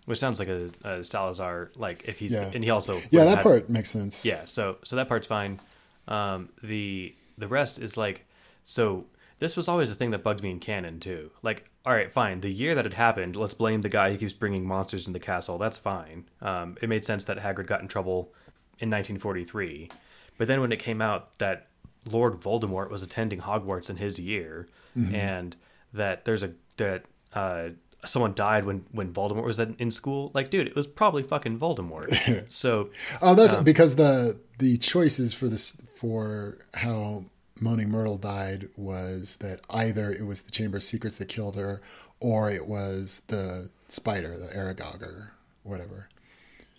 which 0.05 0.19
sounds 0.19 0.39
like 0.39 0.47
a, 0.47 0.69
a 0.83 1.03
Salazar 1.03 1.71
like 1.75 2.03
if 2.05 2.19
he's 2.19 2.33
Yeah. 2.33 2.51
and 2.53 2.63
he 2.63 2.69
also 2.69 3.01
Yeah, 3.11 3.23
that 3.25 3.37
had- 3.37 3.43
part 3.43 3.69
makes 3.69 3.89
sense. 3.91 4.23
yeah, 4.25 4.45
so 4.45 4.77
so 4.83 4.95
that 4.95 5.07
part's 5.07 5.27
fine. 5.27 5.59
Um, 6.07 6.49
the 6.63 7.15
the 7.37 7.47
rest 7.47 7.79
is 7.79 7.97
like 7.97 8.25
so. 8.63 9.05
This 9.39 9.55
was 9.55 9.67
always 9.67 9.91
a 9.91 9.95
thing 9.95 10.11
that 10.11 10.23
bugged 10.23 10.41
me 10.41 10.49
in 10.51 10.59
canon 10.59 10.99
too. 10.99 11.31
Like, 11.43 11.69
all 11.85 11.93
right, 11.93 12.11
fine. 12.11 12.41
The 12.41 12.49
year 12.49 12.73
that 12.75 12.85
it 12.87 12.93
happened, 12.93 13.35
let's 13.35 13.53
blame 13.53 13.81
the 13.81 13.89
guy 13.89 14.11
who 14.11 14.17
keeps 14.17 14.33
bringing 14.33 14.65
monsters 14.65 15.05
in 15.05 15.13
the 15.13 15.19
castle. 15.19 15.57
That's 15.57 15.77
fine. 15.77 16.27
Um, 16.41 16.75
it 16.81 16.89
made 16.89 17.05
sense 17.05 17.23
that 17.25 17.37
Hagrid 17.37 17.67
got 17.67 17.81
in 17.81 17.87
trouble 17.87 18.33
in 18.79 18.89
1943. 18.89 19.89
But 20.37 20.47
then 20.47 20.59
when 20.61 20.71
it 20.71 20.79
came 20.79 21.01
out 21.01 21.37
that 21.39 21.67
Lord 22.09 22.33
Voldemort 22.39 22.89
was 22.89 23.03
attending 23.03 23.41
Hogwarts 23.41 23.89
in 23.89 23.97
his 23.97 24.19
year, 24.19 24.67
and 25.13 25.55
that 25.93 26.25
there's 26.25 26.41
a 26.41 26.53
that 26.77 27.03
uh, 27.33 27.69
someone 28.05 28.33
died 28.33 28.65
when 28.65 28.85
when 28.91 29.13
Voldemort 29.13 29.43
was 29.43 29.59
in, 29.59 29.75
in 29.77 29.91
school, 29.91 30.31
like, 30.33 30.49
dude, 30.49 30.65
it 30.67 30.75
was 30.75 30.87
probably 30.87 31.21
fucking 31.21 31.59
Voldemort. 31.59 32.45
so 32.51 32.89
Oh, 33.21 33.35
that's 33.35 33.55
because 33.61 33.95
the 33.97 34.39
the 34.57 34.77
choices 34.77 35.33
for 35.35 35.47
this 35.47 35.75
for 35.93 36.57
how 36.73 37.25
Moaning 37.61 37.89
Myrtle 37.89 38.17
died 38.17 38.69
was 38.75 39.37
that 39.37 39.61
either 39.69 40.11
it 40.11 40.25
was 40.25 40.43
the 40.43 40.51
Chamber 40.51 40.77
of 40.77 40.83
Secrets 40.83 41.17
that 41.17 41.27
killed 41.29 41.55
her, 41.55 41.81
or 42.19 42.49
it 42.51 42.67
was 42.67 43.23
the 43.27 43.69
spider, 43.87 44.37
the 44.37 44.47
Aragog, 44.47 45.01
or 45.01 45.33
whatever. 45.63 46.09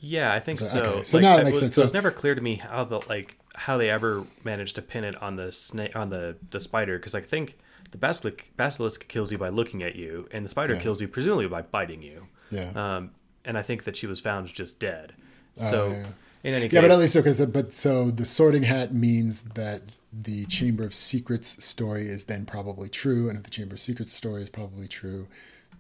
Yeah, 0.01 0.33
I 0.33 0.41
think 0.41 0.59
So- 0.61 0.67
so. 0.67 0.83
okay, 0.85 1.05
so 1.05 1.17
Like, 1.17 1.23
now 1.23 1.37
that 1.37 1.43
it 1.43 1.45
makes 1.47 1.61
was, 1.61 1.69
sense. 1.71 1.79
It 1.79 1.83
was 1.83 1.93
never 1.95 2.11
clear 2.11 2.35
to 2.35 2.41
me 2.41 2.57
how 2.57 2.85
the 2.85 3.01
like 3.09 3.37
how 3.55 3.77
they 3.77 3.91
ever 3.91 4.25
managed 4.45 4.77
to 4.77 4.83
pin 4.83 5.03
it 5.03 5.21
on 5.21 5.35
the 5.37 5.51
snake 5.51 5.97
on 5.97 6.11
the 6.11 6.37
the 6.51 6.61
spider 6.61 6.99
because 6.99 7.15
I 7.17 7.21
think 7.21 7.59
the 7.91 7.99
basilisk 7.99 8.45
basilisk 8.57 9.09
kills 9.09 9.33
you 9.33 9.39
by 9.39 9.49
looking 9.49 9.83
at 9.83 9.97
you, 9.97 10.29
and 10.31 10.45
the 10.45 10.49
spider 10.49 10.75
Yeah. 10.75 10.81
kills 10.81 11.01
you 11.01 11.09
presumably 11.09 11.49
by 11.49 11.63
biting 11.63 12.03
you. 12.03 12.29
Yeah. 12.51 12.71
Um, 12.77 13.11
and 13.45 13.59
I 13.59 13.63
think 13.63 13.85
that 13.85 13.97
she 13.97 14.07
was 14.07 14.21
found 14.21 14.47
just 14.49 14.79
dead. 14.79 15.15
So 15.57 15.87
Oh, 15.87 15.91
yeah. 15.91 16.07
in 16.45 16.55
any 16.55 16.69
case, 16.69 16.75
Yeah, 16.75 16.81
but 16.83 16.91
at 16.93 16.99
least. 16.99 17.15
So, 17.15 17.47
but 17.47 17.73
so 17.73 18.11
the 18.13 18.25
Sorting 18.25 18.63
Hat 18.65 18.95
means 18.95 19.43
that 19.55 19.83
the 20.13 20.47
Chamber 20.47 20.85
of 20.85 20.95
Secrets 20.95 21.65
story 21.65 22.09
is 22.09 22.25
then 22.25 22.47
probably 22.47 22.89
true, 22.89 23.29
and 23.29 23.37
if 23.37 23.45
the 23.45 23.51
Chamber 23.51 23.75
of 23.75 23.81
Secrets 23.81 24.13
story 24.13 24.43
is 24.43 24.49
probably 24.49 24.89
true, 24.89 25.29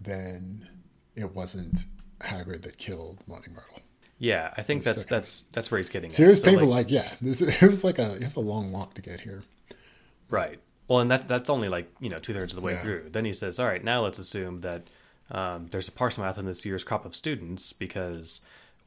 then 0.00 0.68
it 1.16 1.34
wasn't 1.34 1.84
Hagrid 2.20 2.62
that 2.62 2.78
killed 2.78 3.18
Moaning 3.26 3.54
Myrtle. 3.54 3.80
Yeah, 4.18 4.52
I 4.56 4.62
think 4.62 4.82
that's 4.82 5.04
that's 5.04 5.42
that's 5.52 5.70
where 5.70 5.78
he's 5.78 5.88
getting. 5.88 6.10
So 6.10 6.24
it 6.24 6.28
was 6.28 6.40
painful. 6.40 6.66
Like, 6.66 6.86
like, 6.86 6.92
yeah, 6.92 7.12
this 7.20 7.40
it 7.62 7.66
was 7.68 7.84
like 7.84 7.98
a 7.98 8.16
it 8.16 8.24
was 8.24 8.36
a 8.36 8.40
long 8.40 8.72
walk 8.72 8.94
to 8.94 9.02
get 9.02 9.20
here. 9.20 9.44
Right. 10.28 10.58
Well, 10.88 11.00
and 11.00 11.10
that 11.10 11.28
that's 11.28 11.48
only 11.48 11.68
like 11.68 11.90
you 12.00 12.10
know 12.10 12.18
two 12.18 12.34
thirds 12.34 12.52
of 12.52 12.60
the 12.60 12.66
way 12.66 12.72
yeah. 12.72 12.82
through. 12.82 13.10
Then 13.10 13.24
he 13.24 13.32
says, 13.32 13.60
"All 13.60 13.66
right, 13.66 13.82
now 13.82 14.02
let's 14.02 14.18
assume 14.18 14.62
that 14.62 14.88
um, 15.30 15.68
there's 15.70 15.88
a 15.88 15.92
Parselmouth 15.92 16.36
in 16.36 16.46
this 16.46 16.66
year's 16.66 16.82
crop 16.82 17.04
of 17.04 17.14
students 17.14 17.72
because 17.72 18.40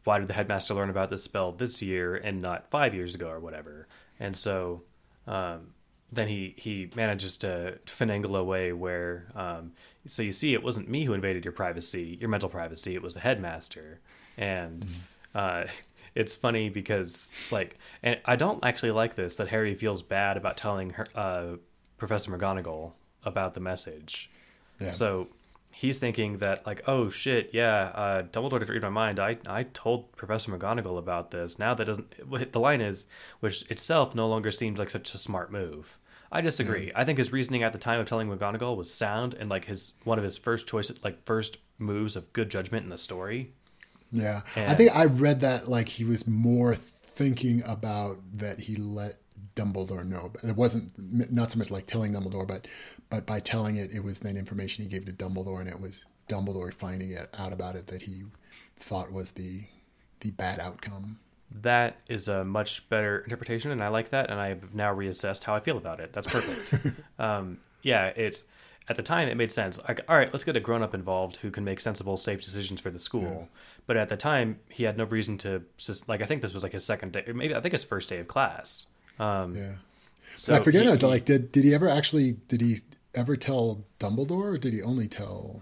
why 0.03 0.19
did 0.19 0.27
the 0.27 0.33
headmaster 0.33 0.73
learn 0.73 0.89
about 0.89 1.09
this 1.09 1.23
spell 1.23 1.51
this 1.51 1.81
year 1.81 2.15
and 2.15 2.41
not 2.41 2.69
five 2.69 2.93
years 2.93 3.15
ago 3.15 3.29
or 3.29 3.39
whatever?" 3.39 3.87
And 4.19 4.35
so 4.35 4.83
um, 5.27 5.73
then 6.11 6.27
he 6.27 6.53
he 6.57 6.89
manages 6.95 7.37
to 7.37 7.79
finagle 7.85 8.37
a 8.37 8.43
way 8.43 8.73
where 8.73 9.27
um, 9.35 9.71
so 10.07 10.21
you 10.21 10.31
see 10.31 10.53
it 10.53 10.63
wasn't 10.63 10.89
me 10.89 11.05
who 11.05 11.13
invaded 11.13 11.45
your 11.45 11.53
privacy, 11.53 12.17
your 12.19 12.29
mental 12.29 12.49
privacy. 12.49 12.95
It 12.95 13.01
was 13.01 13.13
the 13.13 13.19
headmaster, 13.21 13.99
and 14.37 14.85
mm. 14.85 14.95
uh, 15.35 15.67
it's 16.15 16.35
funny 16.35 16.69
because 16.69 17.31
like, 17.51 17.77
and 18.03 18.19
I 18.25 18.35
don't 18.35 18.63
actually 18.63 18.91
like 18.91 19.15
this 19.15 19.37
that 19.37 19.47
Harry 19.49 19.75
feels 19.75 20.01
bad 20.01 20.37
about 20.37 20.57
telling 20.57 20.91
her 20.91 21.07
uh, 21.15 21.55
Professor 21.97 22.31
McGonagall 22.31 22.91
about 23.23 23.53
the 23.53 23.59
message. 23.59 24.29
Yeah. 24.79 24.89
So 24.89 25.27
he's 25.71 25.97
thinking 25.99 26.37
that 26.37 26.65
like, 26.65 26.81
oh 26.87 27.09
shit, 27.09 27.49
yeah, 27.53 27.91
uh, 27.95 28.23
Dumbledore 28.23 28.59
didn't 28.59 28.69
read 28.69 28.81
my 28.83 28.89
mind. 28.89 29.19
I 29.19 29.37
I 29.47 29.63
told 29.63 30.11
Professor 30.15 30.51
McGonagall 30.51 30.97
about 30.97 31.31
this. 31.31 31.57
Now 31.57 31.73
that 31.73 31.85
doesn't 31.85 32.51
the 32.51 32.59
line 32.59 32.81
is, 32.81 33.07
which 33.39 33.69
itself 33.71 34.13
no 34.13 34.27
longer 34.27 34.51
seems 34.51 34.77
like 34.77 34.89
such 34.89 35.13
a 35.13 35.17
smart 35.17 35.51
move. 35.51 35.97
I 36.31 36.41
disagree. 36.41 36.87
Mm. 36.87 36.91
I 36.95 37.03
think 37.03 37.17
his 37.17 37.33
reasoning 37.33 37.63
at 37.63 37.73
the 37.73 37.79
time 37.79 37.99
of 37.99 38.05
telling 38.05 38.29
McGonagall 38.29 38.77
was 38.77 38.93
sound 38.93 39.33
and 39.33 39.49
like 39.49 39.65
his 39.65 39.93
one 40.03 40.17
of 40.17 40.23
his 40.23 40.37
first 40.37 40.67
choices, 40.67 41.03
like 41.03 41.25
first 41.25 41.57
moves 41.77 42.15
of 42.15 42.31
good 42.33 42.49
judgment 42.49 42.83
in 42.83 42.89
the 42.89 42.97
story. 42.97 43.53
Yeah, 44.11 44.41
and, 44.55 44.69
I 44.69 44.75
think 44.75 44.95
I 44.95 45.05
read 45.05 45.39
that 45.41 45.67
like 45.69 45.87
he 45.87 46.03
was 46.03 46.27
more 46.27 46.75
thinking 46.75 47.63
about 47.65 48.17
that 48.33 48.61
he 48.61 48.75
let 48.75 49.20
Dumbledore 49.55 50.05
know. 50.05 50.31
It 50.43 50.55
wasn't 50.55 50.91
not 51.31 51.51
so 51.51 51.59
much 51.59 51.71
like 51.71 51.85
telling 51.85 52.13
Dumbledore, 52.13 52.47
but 52.47 52.67
but 53.09 53.25
by 53.25 53.39
telling 53.39 53.77
it, 53.77 53.91
it 53.91 54.03
was 54.03 54.19
then 54.21 54.37
information 54.37 54.83
he 54.83 54.89
gave 54.89 55.05
to 55.05 55.13
Dumbledore, 55.13 55.59
and 55.59 55.69
it 55.69 55.79
was 55.79 56.05
Dumbledore 56.29 56.73
finding 56.73 57.11
it 57.11 57.27
out 57.37 57.53
about 57.53 57.75
it 57.75 57.87
that 57.87 58.03
he 58.03 58.23
thought 58.79 59.11
was 59.11 59.33
the 59.33 59.65
the 60.21 60.31
bad 60.31 60.59
outcome. 60.59 61.19
That 61.53 61.97
is 62.07 62.29
a 62.29 62.45
much 62.45 62.87
better 62.89 63.19
interpretation, 63.19 63.71
and 63.71 63.83
I 63.83 63.89
like 63.89 64.09
that. 64.09 64.29
And 64.29 64.39
I 64.39 64.49
have 64.49 64.73
now 64.73 64.93
reassessed 64.95 65.43
how 65.43 65.53
I 65.53 65.59
feel 65.59 65.77
about 65.77 65.99
it. 65.99 66.13
That's 66.13 66.27
perfect. 66.27 66.95
um, 67.19 67.57
yeah, 67.81 68.07
it's 68.15 68.45
at 68.87 68.95
the 68.95 69.03
time 69.03 69.27
it 69.27 69.35
made 69.35 69.51
sense. 69.51 69.79
Like, 69.87 69.99
all 70.07 70.15
right, 70.15 70.31
let's 70.31 70.43
get 70.43 70.55
a 70.55 70.59
grown 70.59 70.81
up 70.81 70.93
involved 70.93 71.37
who 71.37 71.51
can 71.51 71.63
make 71.63 71.79
sensible, 71.79 72.17
safe 72.17 72.41
decisions 72.41 72.79
for 72.79 72.89
the 72.89 72.99
school. 72.99 73.49
Yeah. 73.51 73.59
But 73.85 73.97
at 73.97 74.09
the 74.09 74.17
time, 74.17 74.59
he 74.69 74.83
had 74.83 74.97
no 74.97 75.03
reason 75.03 75.37
to 75.39 75.63
like. 76.07 76.21
I 76.21 76.25
think 76.25 76.41
this 76.41 76.53
was 76.53 76.63
like 76.63 76.71
his 76.71 76.85
second 76.85 77.11
day, 77.11 77.25
maybe 77.33 77.53
I 77.53 77.59
think 77.59 77.73
his 77.73 77.83
first 77.83 78.09
day 78.09 78.19
of 78.19 78.27
class. 78.27 78.87
Um, 79.21 79.55
yeah. 79.55 79.73
So 80.35 80.55
I 80.55 80.59
forget. 80.59 80.85
He, 80.85 81.07
like, 81.07 81.25
did 81.25 81.51
did 81.51 81.63
he 81.63 81.73
ever 81.73 81.87
actually? 81.87 82.33
Did 82.47 82.61
he 82.61 82.77
ever 83.13 83.35
tell 83.37 83.83
Dumbledore, 83.99 84.53
or 84.53 84.57
did 84.57 84.73
he 84.73 84.81
only 84.81 85.07
tell 85.07 85.61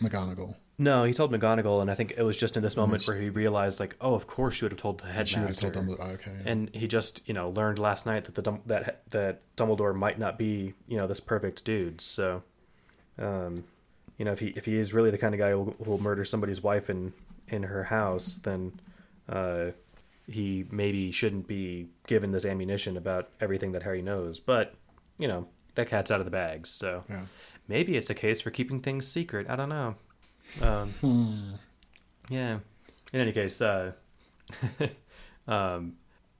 McGonagall? 0.00 0.54
No, 0.76 1.04
he 1.04 1.12
told 1.12 1.30
McGonagall, 1.30 1.82
and 1.82 1.90
I 1.90 1.94
think 1.94 2.14
it 2.16 2.22
was 2.22 2.36
just 2.36 2.56
in 2.56 2.62
this 2.62 2.76
moment 2.76 3.06
where 3.06 3.20
he 3.20 3.30
realized, 3.30 3.78
like, 3.78 3.94
oh, 4.00 4.14
of 4.14 4.26
course 4.26 4.60
you 4.60 4.64
would 4.64 4.72
have 4.72 4.80
told 4.80 4.98
the 4.98 5.06
headmaster. 5.06 5.70
Told 5.70 5.86
Dumbledore. 5.86 6.00
Oh, 6.00 6.12
okay. 6.14 6.32
Yeah. 6.44 6.50
And 6.50 6.74
he 6.74 6.88
just, 6.88 7.20
you 7.26 7.34
know, 7.34 7.50
learned 7.50 7.78
last 7.78 8.06
night 8.06 8.24
that 8.24 8.34
the 8.34 8.58
that 8.66 9.02
that 9.10 9.56
Dumbledore 9.56 9.94
might 9.94 10.18
not 10.18 10.38
be, 10.38 10.74
you 10.88 10.96
know, 10.96 11.06
this 11.06 11.20
perfect 11.20 11.64
dude. 11.64 12.00
So, 12.00 12.42
um, 13.18 13.64
you 14.18 14.24
know, 14.24 14.32
if 14.32 14.40
he 14.40 14.48
if 14.56 14.64
he 14.64 14.76
is 14.76 14.92
really 14.94 15.10
the 15.10 15.18
kind 15.18 15.34
of 15.34 15.38
guy 15.38 15.50
who 15.50 15.74
will 15.78 16.00
murder 16.00 16.24
somebody's 16.24 16.62
wife 16.62 16.90
in 16.90 17.12
in 17.48 17.62
her 17.64 17.84
house, 17.84 18.36
then 18.36 18.72
uh, 19.28 19.66
he 20.26 20.64
maybe 20.70 21.10
shouldn't 21.10 21.46
be 21.46 21.88
given 22.06 22.32
this 22.32 22.44
ammunition 22.44 22.96
about 22.96 23.28
everything 23.40 23.72
that 23.72 23.82
Harry 23.82 24.02
knows. 24.02 24.40
But 24.40 24.74
you 25.18 25.28
know, 25.28 25.48
that 25.74 25.88
cat's 25.88 26.10
out 26.10 26.20
of 26.20 26.26
the 26.26 26.30
bag. 26.30 26.66
So 26.66 27.04
yeah. 27.08 27.22
maybe 27.68 27.96
it's 27.96 28.10
a 28.10 28.14
case 28.14 28.40
for 28.40 28.50
keeping 28.50 28.80
things 28.80 29.06
secret. 29.06 29.48
I 29.48 29.56
don't 29.56 29.68
know. 29.68 29.94
Um, 30.60 30.94
hmm. 31.00 31.54
Yeah. 32.28 32.58
In 33.12 33.20
any 33.20 33.32
case, 33.32 33.60
uh, 33.60 33.92
um, 35.48 35.94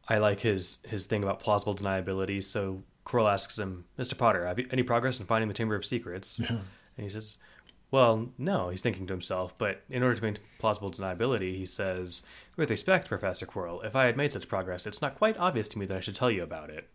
I 0.09 0.19
like 0.19 0.41
his 0.41 0.79
his 0.89 1.07
thing 1.07 1.23
about 1.23 1.41
plausible 1.41 1.75
deniability. 1.75 2.43
So 2.43 2.83
Quirrell 3.07 3.33
asks 3.33 3.59
him, 3.59 3.85
"Mr. 3.99 4.17
Potter, 4.17 4.47
have 4.47 4.59
you 4.59 4.67
any 4.71 4.83
progress 4.83 5.21
in 5.21 5.27
finding 5.27 5.49
the 5.49 5.55
Chamber 5.55 5.75
of 5.75 5.85
Secrets?" 5.85 6.41
Yeah. 6.41 6.59
And 6.97 7.05
he 7.05 7.11
says, 7.11 7.39
"Well, 7.95 8.31
no." 8.39 8.69
He's 8.71 8.83
thinking 8.83 9.07
to 9.07 9.13
himself, 9.13 9.57
but 9.57 9.83
in 9.89 10.03
order 10.03 10.17
to 10.17 10.23
maintain 10.23 10.45
plausible 10.59 10.91
deniability, 10.91 11.57
he 11.57 11.67
says, 11.67 12.23
"With 12.57 12.71
respect, 12.71 13.09
Professor 13.09 13.47
Quirrell, 13.47 13.85
if 13.85 13.95
I 13.95 14.07
had 14.07 14.17
made 14.17 14.33
such 14.33 14.49
progress, 14.49 14.87
it's 14.87 15.03
not 15.03 15.17
quite 15.17 15.39
obvious 15.39 15.69
to 15.69 15.79
me 15.79 15.87
that 15.87 15.97
I 15.97 16.01
should 16.01 16.15
tell 16.15 16.31
you 16.31 16.43
about 16.43 16.71
it." 16.71 16.89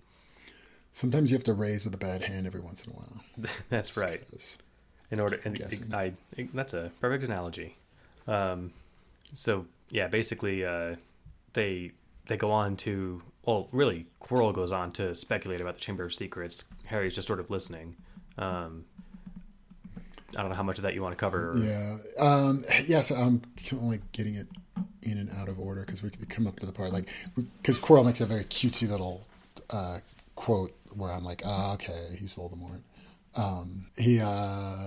Sometimes 0.92 1.30
you 1.32 1.38
have 1.38 1.44
to 1.46 1.54
raise 1.54 1.86
with 1.86 1.94
a 1.94 1.98
bad 1.98 2.24
hand 2.24 2.48
every 2.48 2.62
once 2.62 2.84
in 2.84 2.92
a 2.92 2.94
while. 2.94 3.24
That's 3.70 3.96
right 3.96 4.24
in 5.12 5.20
order 5.20 5.40
and 5.44 5.84
I, 5.94 6.14
I, 6.38 6.48
that's 6.54 6.74
a 6.74 6.92
perfect 7.02 7.24
analogy 7.24 7.78
um, 8.28 8.72
so 9.34 9.66
yeah 9.90 10.08
basically 10.08 10.66
uh, 10.66 10.96
they 11.54 11.92
they 12.28 12.38
go 12.38 12.52
on 12.52 12.76
to 12.78 13.22
well 13.46 13.68
really 13.72 14.06
Quirrell 14.22 14.54
goes 14.54 14.72
on 14.72 14.92
to 14.94 15.16
speculate 15.16 15.62
about 15.62 15.76
the 15.76 15.82
chamber 15.82 16.04
of 16.04 16.14
secrets 16.14 16.64
harry's 16.86 17.16
just 17.16 17.28
sort 17.28 17.40
of 17.40 17.50
listening 17.50 17.96
um, 18.38 18.86
i 20.36 20.42
don't 20.42 20.50
know 20.50 20.56
how 20.56 20.64
much 20.64 20.78
of 20.78 20.84
that 20.84 20.94
you 20.94 21.02
want 21.02 21.12
to 21.12 21.20
cover 21.20 21.52
or... 21.52 21.58
yeah 21.58 21.98
um, 22.20 22.64
yeah 22.86 23.02
so 23.02 23.16
i'm 23.16 23.42
only 23.74 24.00
getting 24.12 24.36
it 24.36 24.48
in 25.02 25.18
and 25.18 25.30
out 25.40 25.50
of 25.50 25.60
order 25.60 25.82
because 25.82 26.04
we 26.04 26.10
could 26.10 26.30
come 26.30 26.48
up 26.48 26.60
to 26.60 26.66
the 26.66 26.72
part 26.72 26.92
like 26.92 27.08
because 27.58 27.78
Quirrell 27.80 28.06
makes 28.06 28.22
a 28.22 28.26
very 28.26 28.44
cutesy 28.46 28.90
little 28.90 29.26
uh, 29.70 30.00
quote 30.36 30.74
where 30.94 31.12
i'm 31.12 31.24
like 31.24 31.42
ah, 31.46 31.74
okay 31.74 32.16
he's 32.20 32.34
voldemort. 32.34 32.82
Um 33.36 33.88
he 33.98 34.20
uh 34.20 34.78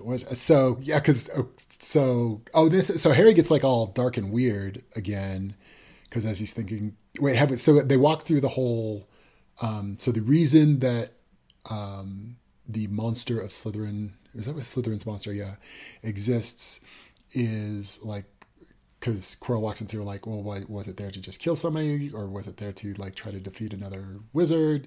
was 0.00 0.26
so 0.38 0.78
yeah 0.80 0.98
because 0.98 1.30
oh, 1.36 1.48
so 1.56 2.40
oh 2.54 2.68
this 2.68 3.02
so 3.02 3.10
harry 3.12 3.34
gets 3.34 3.50
like 3.50 3.64
all 3.64 3.86
dark 3.86 4.16
and 4.16 4.30
weird 4.30 4.82
again 4.94 5.54
because 6.04 6.24
as 6.24 6.38
he's 6.38 6.52
thinking 6.52 6.96
wait 7.18 7.36
have 7.36 7.50
it 7.50 7.58
so 7.58 7.80
they 7.80 7.96
walk 7.96 8.22
through 8.22 8.40
the 8.40 8.48
whole 8.48 9.08
um 9.60 9.96
so 9.98 10.12
the 10.12 10.20
reason 10.20 10.78
that 10.78 11.10
um 11.70 12.36
the 12.68 12.86
monster 12.86 13.40
of 13.40 13.50
slytherin 13.50 14.12
is 14.34 14.46
that 14.46 14.54
what 14.54 14.64
slytherin's 14.64 15.06
monster 15.06 15.32
yeah 15.32 15.56
exists 16.02 16.80
is 17.34 18.02
like 18.02 18.24
because 19.02 19.34
Quirrell 19.40 19.60
walks 19.62 19.80
him 19.80 19.88
through 19.88 20.04
like, 20.04 20.28
well, 20.28 20.44
why, 20.44 20.60
was 20.68 20.86
it 20.86 20.96
there 20.96 21.10
to 21.10 21.20
just 21.20 21.40
kill 21.40 21.56
somebody, 21.56 22.12
or 22.12 22.28
was 22.28 22.46
it 22.46 22.58
there 22.58 22.72
to 22.72 22.94
like 22.94 23.16
try 23.16 23.32
to 23.32 23.40
defeat 23.40 23.72
another 23.72 24.20
wizard? 24.32 24.86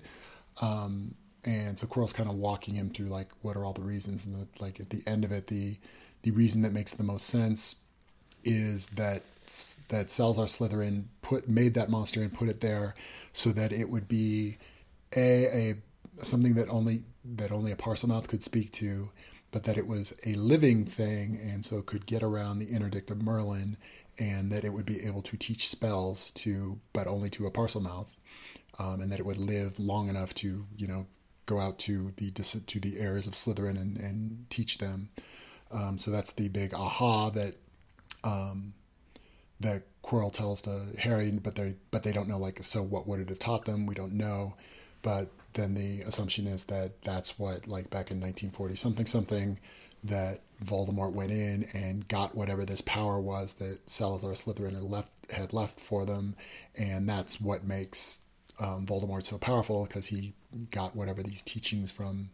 Um, 0.61 1.15
and 1.43 1.77
so 1.77 1.85
Quirrell's 1.85 2.13
kind 2.13 2.29
of 2.29 2.35
walking 2.35 2.75
him 2.75 2.89
through 2.89 3.07
like 3.07 3.27
what 3.41 3.57
are 3.57 3.65
all 3.65 3.73
the 3.73 3.81
reasons, 3.81 4.25
and 4.25 4.33
the, 4.35 4.47
like 4.59 4.79
at 4.79 4.89
the 4.89 5.03
end 5.05 5.25
of 5.25 5.33
it, 5.33 5.47
the 5.47 5.77
the 6.21 6.31
reason 6.31 6.61
that 6.61 6.71
makes 6.71 6.93
the 6.93 7.03
most 7.03 7.25
sense 7.25 7.75
is 8.45 8.89
that 8.89 9.23
that 9.89 10.09
Salazar 10.09 10.45
Slytherin 10.45 11.05
put 11.21 11.49
made 11.49 11.73
that 11.73 11.89
monster 11.89 12.21
and 12.21 12.33
put 12.33 12.47
it 12.47 12.61
there 12.61 12.95
so 13.33 13.51
that 13.51 13.73
it 13.73 13.89
would 13.89 14.07
be 14.07 14.57
a 15.15 15.45
a 15.45 16.23
something 16.23 16.53
that 16.53 16.69
only 16.69 17.03
that 17.23 17.51
only 17.51 17.71
a 17.71 17.75
Parselmouth 17.75 18.27
could 18.27 18.41
speak 18.41 18.71
to, 18.73 19.09
but 19.55 19.63
that 19.63 19.77
it 19.77 19.87
was 19.87 20.13
a 20.25 20.33
living 20.33 20.83
thing 20.83 21.39
and 21.41 21.63
so 21.63 21.81
could 21.81 22.05
get 22.05 22.21
around 22.21 22.59
the 22.59 22.67
interdict 22.67 23.09
of 23.09 23.21
Merlin, 23.21 23.77
and 24.19 24.51
that 24.51 24.65
it 24.65 24.73
would 24.73 24.85
be 24.85 24.99
able 25.05 25.21
to 25.21 25.37
teach 25.37 25.69
spells 25.69 26.29
to 26.31 26.81
but 26.91 27.07
only 27.07 27.29
to 27.29 27.47
a 27.47 27.51
Parselmouth. 27.51 28.09
Um, 28.77 28.99
and 28.99 29.09
that 29.13 29.19
it 29.21 29.25
would 29.25 29.37
live 29.37 29.79
long 29.79 30.09
enough 30.09 30.33
to, 30.33 30.65
you 30.75 30.87
know, 30.87 31.07
go 31.45 31.61
out 31.61 31.79
to 31.79 32.11
the 32.17 32.31
to 32.31 32.79
the 32.81 32.99
heirs 32.99 33.27
of 33.27 33.33
Slytherin 33.33 33.79
and, 33.79 33.95
and 33.95 34.45
teach 34.49 34.79
them. 34.79 35.07
Um, 35.71 35.97
so 35.97 36.11
that's 36.11 36.33
the 36.33 36.49
big 36.49 36.73
aha 36.73 37.29
that 37.29 37.55
um, 38.25 38.73
that 39.61 39.83
Quirrell 40.03 40.33
tells 40.33 40.63
to 40.63 40.81
Harry, 40.99 41.31
but 41.31 41.55
they 41.55 41.75
but 41.91 42.03
they 42.03 42.11
don't 42.11 42.27
know 42.27 42.39
like 42.39 42.61
so 42.61 42.83
what 42.83 43.07
would 43.07 43.21
it 43.21 43.29
have 43.29 43.39
taught 43.39 43.63
them? 43.63 43.85
We 43.85 43.95
don't 43.95 44.15
know, 44.15 44.55
but 45.01 45.29
then 45.55 45.73
the 45.73 46.01
assumption 46.01 46.47
is 46.47 46.65
that 46.65 47.01
that's 47.01 47.37
what 47.39 47.67
like 47.67 47.89
back 47.89 48.11
in 48.11 48.19
1940 48.19 48.75
something 48.75 49.05
something 49.05 49.59
that 50.03 50.41
Voldemort 50.63 51.13
went 51.13 51.31
in 51.31 51.67
and 51.73 52.07
got 52.07 52.35
whatever 52.35 52.65
this 52.65 52.81
power 52.81 53.19
was 53.19 53.55
that 53.55 53.89
Salazar 53.89 54.31
Slytherin 54.31 54.73
had 54.73 54.83
left 54.83 55.09
had 55.31 55.53
left 55.53 55.79
for 55.79 56.05
them, 56.05 56.35
and 56.75 57.09
that's 57.09 57.41
what 57.41 57.65
makes 57.65 58.19
um, 58.59 58.85
Voldemort 58.85 59.25
so 59.25 59.37
powerful 59.37 59.85
because 59.85 60.05
he 60.05 60.33
got 60.71 60.95
whatever 60.95 61.23
these 61.23 61.41
teachings 61.41 61.91
from 61.91 62.29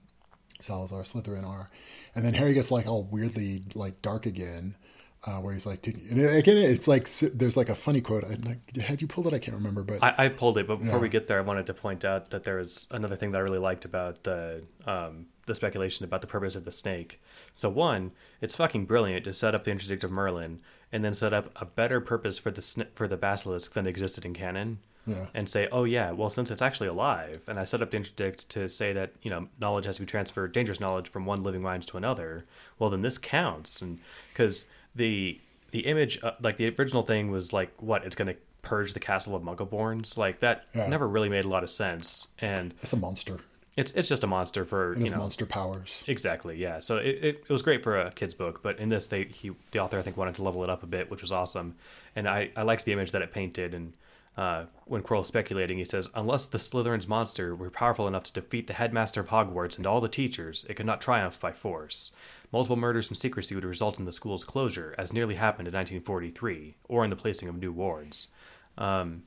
Salazar 0.60 1.02
Slytherin 1.02 1.48
are. 1.48 1.70
And 2.14 2.24
then 2.24 2.34
Harry 2.36 2.54
gets 2.54 2.72
like 2.72 2.86
all 2.86 3.04
weirdly 3.04 3.64
like 3.74 4.02
dark 4.02 4.26
again. 4.26 4.76
Uh, 5.24 5.38
where 5.40 5.54
he's 5.54 5.66
like 5.66 5.82
taking. 5.82 6.08
And 6.10 6.20
again, 6.20 6.58
it's 6.58 6.88
like 6.88 7.08
there's 7.34 7.56
like 7.58 7.70
a 7.70 7.76
funny 7.76 8.02
quote. 8.02 8.24
I, 8.26 8.82
had 8.82 9.02
you 9.02 9.08
pulled 9.08 9.28
it? 9.28 9.34
I 9.34 9.40
can't 9.40 9.56
remember, 9.56 9.84
but 9.84 10.02
I, 10.04 10.26
I 10.26 10.28
pulled 10.30 10.58
it, 10.58 10.68
but 10.68 10.78
before 10.78 10.96
Yeah. 10.96 11.02
we 11.02 11.10
get 11.10 11.28
there, 11.28 11.38
I 11.38 11.42
wanted 11.42 11.66
to 11.68 11.74
point 11.74 12.04
out 12.04 12.32
that 12.32 12.44
there 12.44 12.58
was 12.58 12.88
another 12.92 13.16
thing 13.16 13.32
that 13.32 13.38
I 13.38 13.42
really 13.42 13.60
liked 13.60 13.86
about 13.86 14.24
the 14.24 14.64
um, 14.86 15.28
the 15.46 15.56
speculation 15.56 16.06
about 16.06 16.22
the 16.22 16.28
purpose 16.28 16.56
of 16.56 16.66
the 16.66 16.72
snake. 16.72 17.22
So 17.54 17.70
one, 17.70 18.12
it's 18.42 18.56
fucking 18.56 18.86
brilliant 18.86 19.26
to 19.26 19.34
set 19.34 19.54
up 19.54 19.64
the 19.64 19.72
interdict 19.72 20.04
of 20.04 20.12
Merlin 20.12 20.60
and 20.92 21.04
then 21.04 21.14
set 21.14 21.34
up 21.34 21.52
a 21.56 21.66
better 21.66 22.02
purpose 22.02 22.38
for 22.40 22.52
the 22.52 22.62
sn- 22.62 22.88
for 22.96 23.08
the 23.08 23.18
basilisk 23.18 23.74
than 23.74 23.86
existed 23.88 24.26
in 24.26 24.34
canon. 24.34 24.80
Yeah. 25.08 25.26
And 25.34 25.50
say, 25.50 25.68
oh 25.72 25.84
yeah, 25.84 26.12
well 26.12 26.30
since 26.30 26.52
it's 26.52 26.62
actually 26.62 26.88
alive, 26.88 27.42
and 27.48 27.60
I 27.60 27.64
set 27.64 27.82
up 27.82 27.90
the 27.90 27.98
interdict 27.98 28.50
to 28.50 28.70
say 28.70 28.94
that 28.94 29.14
you 29.24 29.32
know 29.32 29.48
knowledge 29.60 29.86
has 29.86 29.96
to 29.96 30.04
be 30.04 30.06
transferred, 30.06 30.52
dangerous 30.52 30.80
knowledge 30.80 31.10
from 31.10 31.26
one 31.26 31.42
living 31.42 31.64
mind 31.64 31.88
to 31.88 31.98
another. 31.98 32.46
Well 32.78 32.92
then 32.92 33.02
this 33.02 33.18
counts, 33.18 33.82
and 33.82 33.98
because 34.32 34.66
the 34.96 35.40
the 35.72 35.80
image, 35.82 36.22
uh, 36.24 36.32
like 36.42 36.58
the 36.58 36.68
original 36.78 37.04
thing 37.04 37.32
was 37.32 37.54
like 37.54 37.72
what 37.82 38.04
it's 38.06 38.16
gonna 38.16 38.36
purge 38.62 38.94
the 38.94 39.00
castle 39.00 39.36
of 39.36 39.42
Muggleborns, 39.42 40.18
like 40.18 40.40
that 40.42 40.66
Yeah. 40.76 40.88
never 40.88 41.08
really 41.08 41.30
made 41.30 41.46
a 41.46 41.50
lot 41.50 41.64
of 41.64 41.70
sense, 41.72 42.28
and 42.40 42.74
it's 42.82 42.94
a 42.94 42.98
monster. 42.98 43.40
it's 43.78 43.92
it's 43.94 44.10
just 44.10 44.24
a 44.24 44.28
monster 44.28 44.66
for 44.66 44.98
you 44.98 45.10
know 45.10 45.18
monster 45.18 45.46
powers. 45.46 46.04
exactly 46.08 46.58
yeah. 46.58 46.80
So 46.80 46.98
it, 46.98 47.06
it, 47.24 47.44
it 47.48 47.50
was 47.50 47.62
great 47.62 47.84
for 47.84 48.00
a 48.00 48.12
kid's 48.12 48.34
book, 48.34 48.62
but 48.62 48.78
in 48.80 48.90
this 48.90 49.08
they 49.08 49.24
he 49.26 49.52
the 49.72 49.80
author 49.80 49.98
I 49.98 50.02
think 50.02 50.18
wanted 50.18 50.36
to 50.36 50.44
level 50.44 50.64
it 50.64 50.70
up 50.70 50.84
a 50.84 50.88
bit, 50.88 51.10
which 51.10 51.22
was 51.22 51.32
awesome, 51.32 51.76
and 52.16 52.28
I 52.28 52.52
I 52.58 52.64
liked 52.64 52.84
the 52.86 52.92
image 52.92 53.12
that 53.12 53.22
it 53.22 53.32
painted 53.34 53.74
and. 53.74 53.94
Uh, 54.38 54.66
when 54.86 55.04
Quirrell's 55.04 55.28
speculating, 55.28 55.78
he 55.78 55.86
says, 55.86 56.10
"Unless 56.16 56.48
the 56.48 56.58
Slytherin's 56.58 57.08
monster 57.08 57.54
were 57.56 57.70
powerful 57.70 58.08
enough 58.08 58.24
to 58.24 58.34
defeat 58.34 58.68
the 58.68 58.74
headmaster 58.74 59.20
of 59.20 59.28
Hogwarts 59.28 59.78
and 59.78 59.86
all 59.86 60.00
the 60.00 60.08
teachers, 60.08 60.66
it 60.70 60.76
could 60.76 60.86
not 60.86 61.02
triumph 61.02 61.40
by 61.40 61.52
force. 61.52 62.12
Multiple 62.52 62.78
murders 62.78 63.10
and 63.10 63.18
secrecy 63.18 63.56
would 63.56 63.66
result 63.66 64.00
in 64.00 64.06
the 64.06 64.12
school's 64.12 64.44
closure, 64.46 64.96
as 64.98 65.12
nearly 65.14 65.36
happened 65.36 65.68
in 65.68 65.74
1943, 65.74 66.76
or 66.88 67.04
in 67.04 67.10
the 67.10 67.16
placing 67.16 67.50
of 67.50 67.58
new 67.58 67.72
wards." 67.74 68.30
Um, 68.78 69.24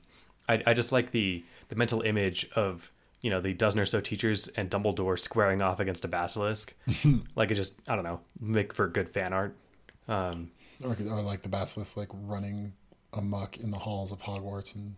I, 0.49 0.61
I 0.65 0.73
just 0.73 0.91
like 0.91 1.11
the 1.11 1.43
the 1.69 1.75
mental 1.75 2.01
image 2.01 2.49
of 2.55 2.91
you 3.21 3.29
know 3.29 3.39
the 3.41 3.53
dozen 3.53 3.79
or 3.79 3.85
so 3.85 4.01
teachers 4.01 4.47
and 4.49 4.69
Dumbledore 4.69 5.17
squaring 5.17 5.61
off 5.61 5.79
against 5.79 6.03
a 6.05 6.07
basilisk. 6.07 6.73
like 7.35 7.51
it 7.51 7.55
just 7.55 7.75
I 7.87 7.95
don't 7.95 8.03
know 8.03 8.21
make 8.39 8.73
for 8.73 8.87
good 8.87 9.09
fan 9.09 9.33
art. 9.33 9.55
Um, 10.07 10.51
Or, 10.83 10.95
or 11.09 11.21
like 11.21 11.41
the 11.43 11.49
basilisk, 11.49 11.95
like 11.95 12.09
running 12.11 12.73
amok 13.15 13.57
in 13.57 13.71
the 13.71 13.79
halls 13.79 14.11
of 14.11 14.21
Hogwarts 14.23 14.75
and 14.75 14.95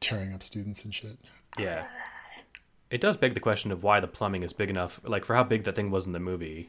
tearing 0.00 0.32
up 0.32 0.42
students 0.42 0.84
and 0.84 0.94
shit. 0.94 1.16
yeah, 1.58 1.86
it 2.90 3.00
does 3.00 3.16
beg 3.16 3.34
the 3.34 3.40
question 3.40 3.72
of 3.72 3.82
why 3.82 3.98
the 4.00 4.06
plumbing 4.06 4.42
is 4.42 4.52
big 4.52 4.70
enough. 4.70 5.00
Like 5.04 5.24
for 5.24 5.34
how 5.34 5.42
big 5.44 5.64
that 5.64 5.74
thing 5.74 5.90
was 5.90 6.06
in 6.06 6.12
the 6.12 6.20
movie. 6.20 6.68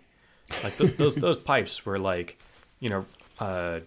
Like 0.64 0.78
th- 0.78 0.98
those 0.98 1.15
those 1.28 1.38
pipes 1.38 1.86
were 1.86 1.99
like 1.99 2.40
you 2.80 2.90
know 2.90 3.06
uh, 3.40 3.82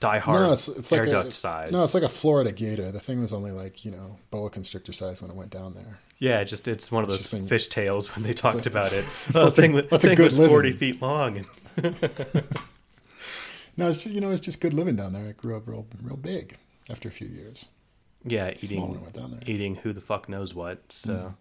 die 0.00 0.18
hard 0.18 0.40
no, 0.46 0.52
it's 0.52 0.68
it's 0.68 0.90
like 0.92 1.00
air 1.02 1.06
a, 1.06 1.10
duct 1.10 1.32
size. 1.32 1.72
No, 1.72 1.82
it's 1.84 1.94
like 1.94 2.02
a 2.02 2.08
Florida 2.08 2.52
gator. 2.52 2.90
The 2.92 3.00
thing 3.00 3.20
was 3.20 3.32
only 3.32 3.52
like 3.52 3.84
you 3.84 3.90
know 3.90 4.18
boa 4.30 4.50
constrictor 4.50 4.92
size 4.92 5.22
when 5.22 5.30
it 5.30 5.36
went 5.36 5.50
down 5.50 5.74
there. 5.74 6.00
yeah, 6.18 6.42
just 6.44 6.66
it's 6.68 6.90
one 6.92 7.02
of 7.04 7.08
It's 7.10 7.18
those 7.18 7.28
been- 7.40 7.46
fish 7.48 7.68
tails 7.68 8.14
when 8.14 8.24
they 8.24 8.34
talked 8.34 8.66
a- 8.66 8.68
about 8.68 8.92
it. 8.92 9.04
Well, 9.32 9.44
the 9.50 9.50
thing, 9.52 9.78
a 9.78 9.82
thing 9.98 10.16
good 10.16 10.32
was 10.36 10.46
forty 10.48 10.72
feet 10.72 11.00
long. 11.00 11.46
No, 13.76 13.88
it's 13.88 14.02
just, 14.02 14.14
you 14.14 14.20
know 14.20 14.30
it's 14.30 14.40
just 14.40 14.60
good 14.60 14.74
living 14.74 14.96
down 14.96 15.12
there. 15.12 15.26
It 15.26 15.36
grew 15.36 15.56
up 15.56 15.66
real 15.66 15.86
real 16.02 16.16
big 16.16 16.56
after 16.88 17.08
a 17.08 17.12
few 17.12 17.28
years. 17.28 17.68
yeah, 18.24 18.52
Small 18.56 18.80
when 18.82 18.90
eating 18.90 19.02
went 19.02 19.14
down 19.14 19.30
there. 19.30 19.40
eating 19.46 19.74
who 19.76 19.92
the 19.92 20.00
fuck 20.00 20.28
knows 20.28 20.54
what. 20.54 20.80
So, 20.92 21.34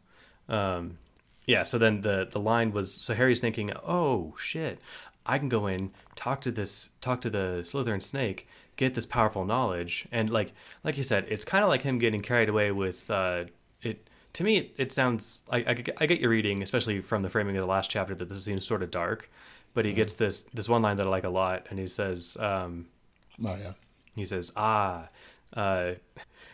um, 0.48 0.98
yeah. 1.46 1.64
So 1.64 1.78
then 1.78 2.02
the 2.02 2.28
the 2.30 2.40
line 2.40 2.72
was 2.72 2.94
so 2.94 3.14
Harry's 3.14 3.42
thinking, 3.42 3.72
oh 3.86 4.36
shit, 4.38 4.80
I 5.26 5.38
can 5.38 5.50
go 5.50 5.68
in 5.68 5.92
talk 6.16 6.42
to 6.42 6.52
this 6.52 6.90
talk 7.02 7.22
to 7.22 7.30
the 7.30 7.62
Slytherin 7.64 8.02
snake, 8.04 8.48
get 8.76 8.96
this 8.96 9.06
powerful 9.06 9.46
knowledge, 9.46 10.08
and 10.12 10.30
like 10.30 10.54
like 10.84 10.98
you 10.98 11.04
said, 11.04 11.26
it's 11.30 11.46
kind 11.46 11.64
of 11.64 11.70
like 11.70 11.82
him 11.82 12.00
getting 12.00 12.22
carried 12.22 12.50
away 12.50 12.72
with 12.72 13.10
uh, 13.12 13.46
it. 13.82 14.08
To 14.34 14.44
me, 14.44 14.58
it, 14.58 14.74
it 14.78 14.92
sounds 14.92 15.42
I, 15.50 15.58
I, 15.58 15.84
I 15.98 16.06
get 16.06 16.20
your 16.20 16.30
reading, 16.30 16.62
especially 16.62 17.02
from 17.02 17.24
the 17.24 17.30
framing 17.30 17.58
of 17.58 17.62
the 17.62 17.68
last 17.68 17.90
chapter, 17.90 18.14
that 18.14 18.30
this 18.30 18.44
seems 18.46 18.66
sort 18.66 18.84
of 18.84 18.92
dark. 18.92 19.30
But 19.74 19.86
he 19.86 19.94
gets 19.94 20.14
this 20.16 20.42
this 20.54 20.68
one 20.68 20.82
line 20.82 20.98
that 20.98 21.06
I 21.06 21.10
like 21.10 21.24
a 21.24 21.30
lot, 21.30 21.68
and 21.70 21.80
he 21.80 21.88
says, 21.88 22.36
um, 22.40 22.88
Oh 23.44 23.56
yeah. 23.56 23.74
he 24.16 24.26
says, 24.26 24.52
ah, 24.56 25.08
uh, 25.56 25.94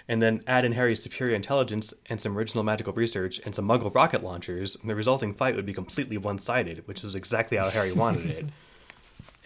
and 0.08 0.22
then 0.22 0.40
add 0.46 0.66
in 0.66 0.74
Harry's 0.74 1.02
superior 1.02 1.36
intelligence 1.36 1.94
and 2.10 2.22
some 2.22 2.38
original 2.38 2.64
magical 2.64 2.94
research 2.94 3.40
and 3.44 3.56
some 3.56 3.68
muggle 3.68 3.94
rocket 3.96 4.24
launchers, 4.24 4.76
and 4.76 4.90
the 4.90 4.96
resulting 4.96 5.34
fight 5.34 5.56
would 5.56 5.66
be 5.66 5.74
completely 5.74 6.18
one 6.18 6.38
sided, 6.38 6.88
which 6.88 7.04
is 7.04 7.16
exactly 7.16 7.58
how 7.58 7.70
Harry 7.70 7.92
wanted 7.92 8.26
it. 8.30 8.46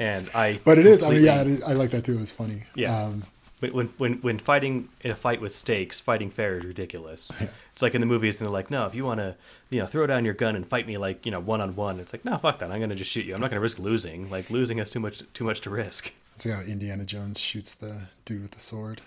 And 0.01 0.29
I. 0.33 0.61
But 0.63 0.77
it 0.77 0.85
is. 0.85 1.03
I 1.03 1.09
mean, 1.09 1.23
yeah, 1.25 1.39
completely- 1.39 1.53
it 1.53 1.57
is, 1.57 1.63
I 1.63 1.73
like 1.73 1.91
that 1.91 2.05
too. 2.05 2.13
It 2.13 2.19
was 2.21 2.31
funny. 2.31 2.63
Yeah. 2.73 2.97
Um, 3.03 3.23
When, 3.59 3.73
when, 3.73 3.87
when, 3.97 4.13
when 4.21 4.39
fighting 4.39 4.89
in 5.01 5.11
a 5.11 5.15
fight 5.15 5.41
with 5.41 5.55
stakes, 5.55 5.99
fighting 5.99 6.29
fair 6.29 6.57
is 6.57 6.65
ridiculous. 6.65 7.31
It's 7.73 7.81
like 7.81 7.95
in 7.95 8.01
the 8.01 8.07
movies, 8.07 8.39
and 8.39 8.45
they're 8.45 8.53
like, 8.53 8.69
no, 8.69 8.87
if 8.87 8.93
you 8.93 9.05
want 9.05 9.21
to, 9.21 9.35
you 9.69 9.79
know, 9.79 9.85
throw 9.85 10.05
down 10.05 10.25
your 10.25 10.33
gun 10.33 10.57
and 10.57 10.67
fight 10.67 10.85
me 10.85 10.97
like, 10.97 11.25
you 11.25 11.31
know, 11.31 11.39
one 11.39 11.61
on 11.61 11.77
one, 11.77 12.01
it's 12.01 12.11
like, 12.11 12.25
no, 12.25 12.37
fuck 12.37 12.59
that. 12.59 12.71
I'm 12.71 12.79
going 12.79 12.89
to 12.89 12.95
just 12.95 13.09
shoot 13.09 13.25
you. 13.25 13.33
I'm 13.33 13.39
not 13.39 13.51
going 13.51 13.59
to 13.59 13.61
risk 13.61 13.79
losing. 13.79 14.29
Like, 14.29 14.49
losing 14.49 14.79
is 14.79 14.89
too 14.89 14.99
much, 14.99 15.23
too 15.33 15.45
much 15.45 15.61
to 15.61 15.69
risk. 15.69 16.11
like 16.45 16.55
how 16.55 16.61
Indiana 16.61 17.05
Jones 17.05 17.39
shoots 17.39 17.73
the 17.75 18.01
dude 18.25 18.41
with 18.41 18.51
the 18.51 18.59
sword. 18.59 18.99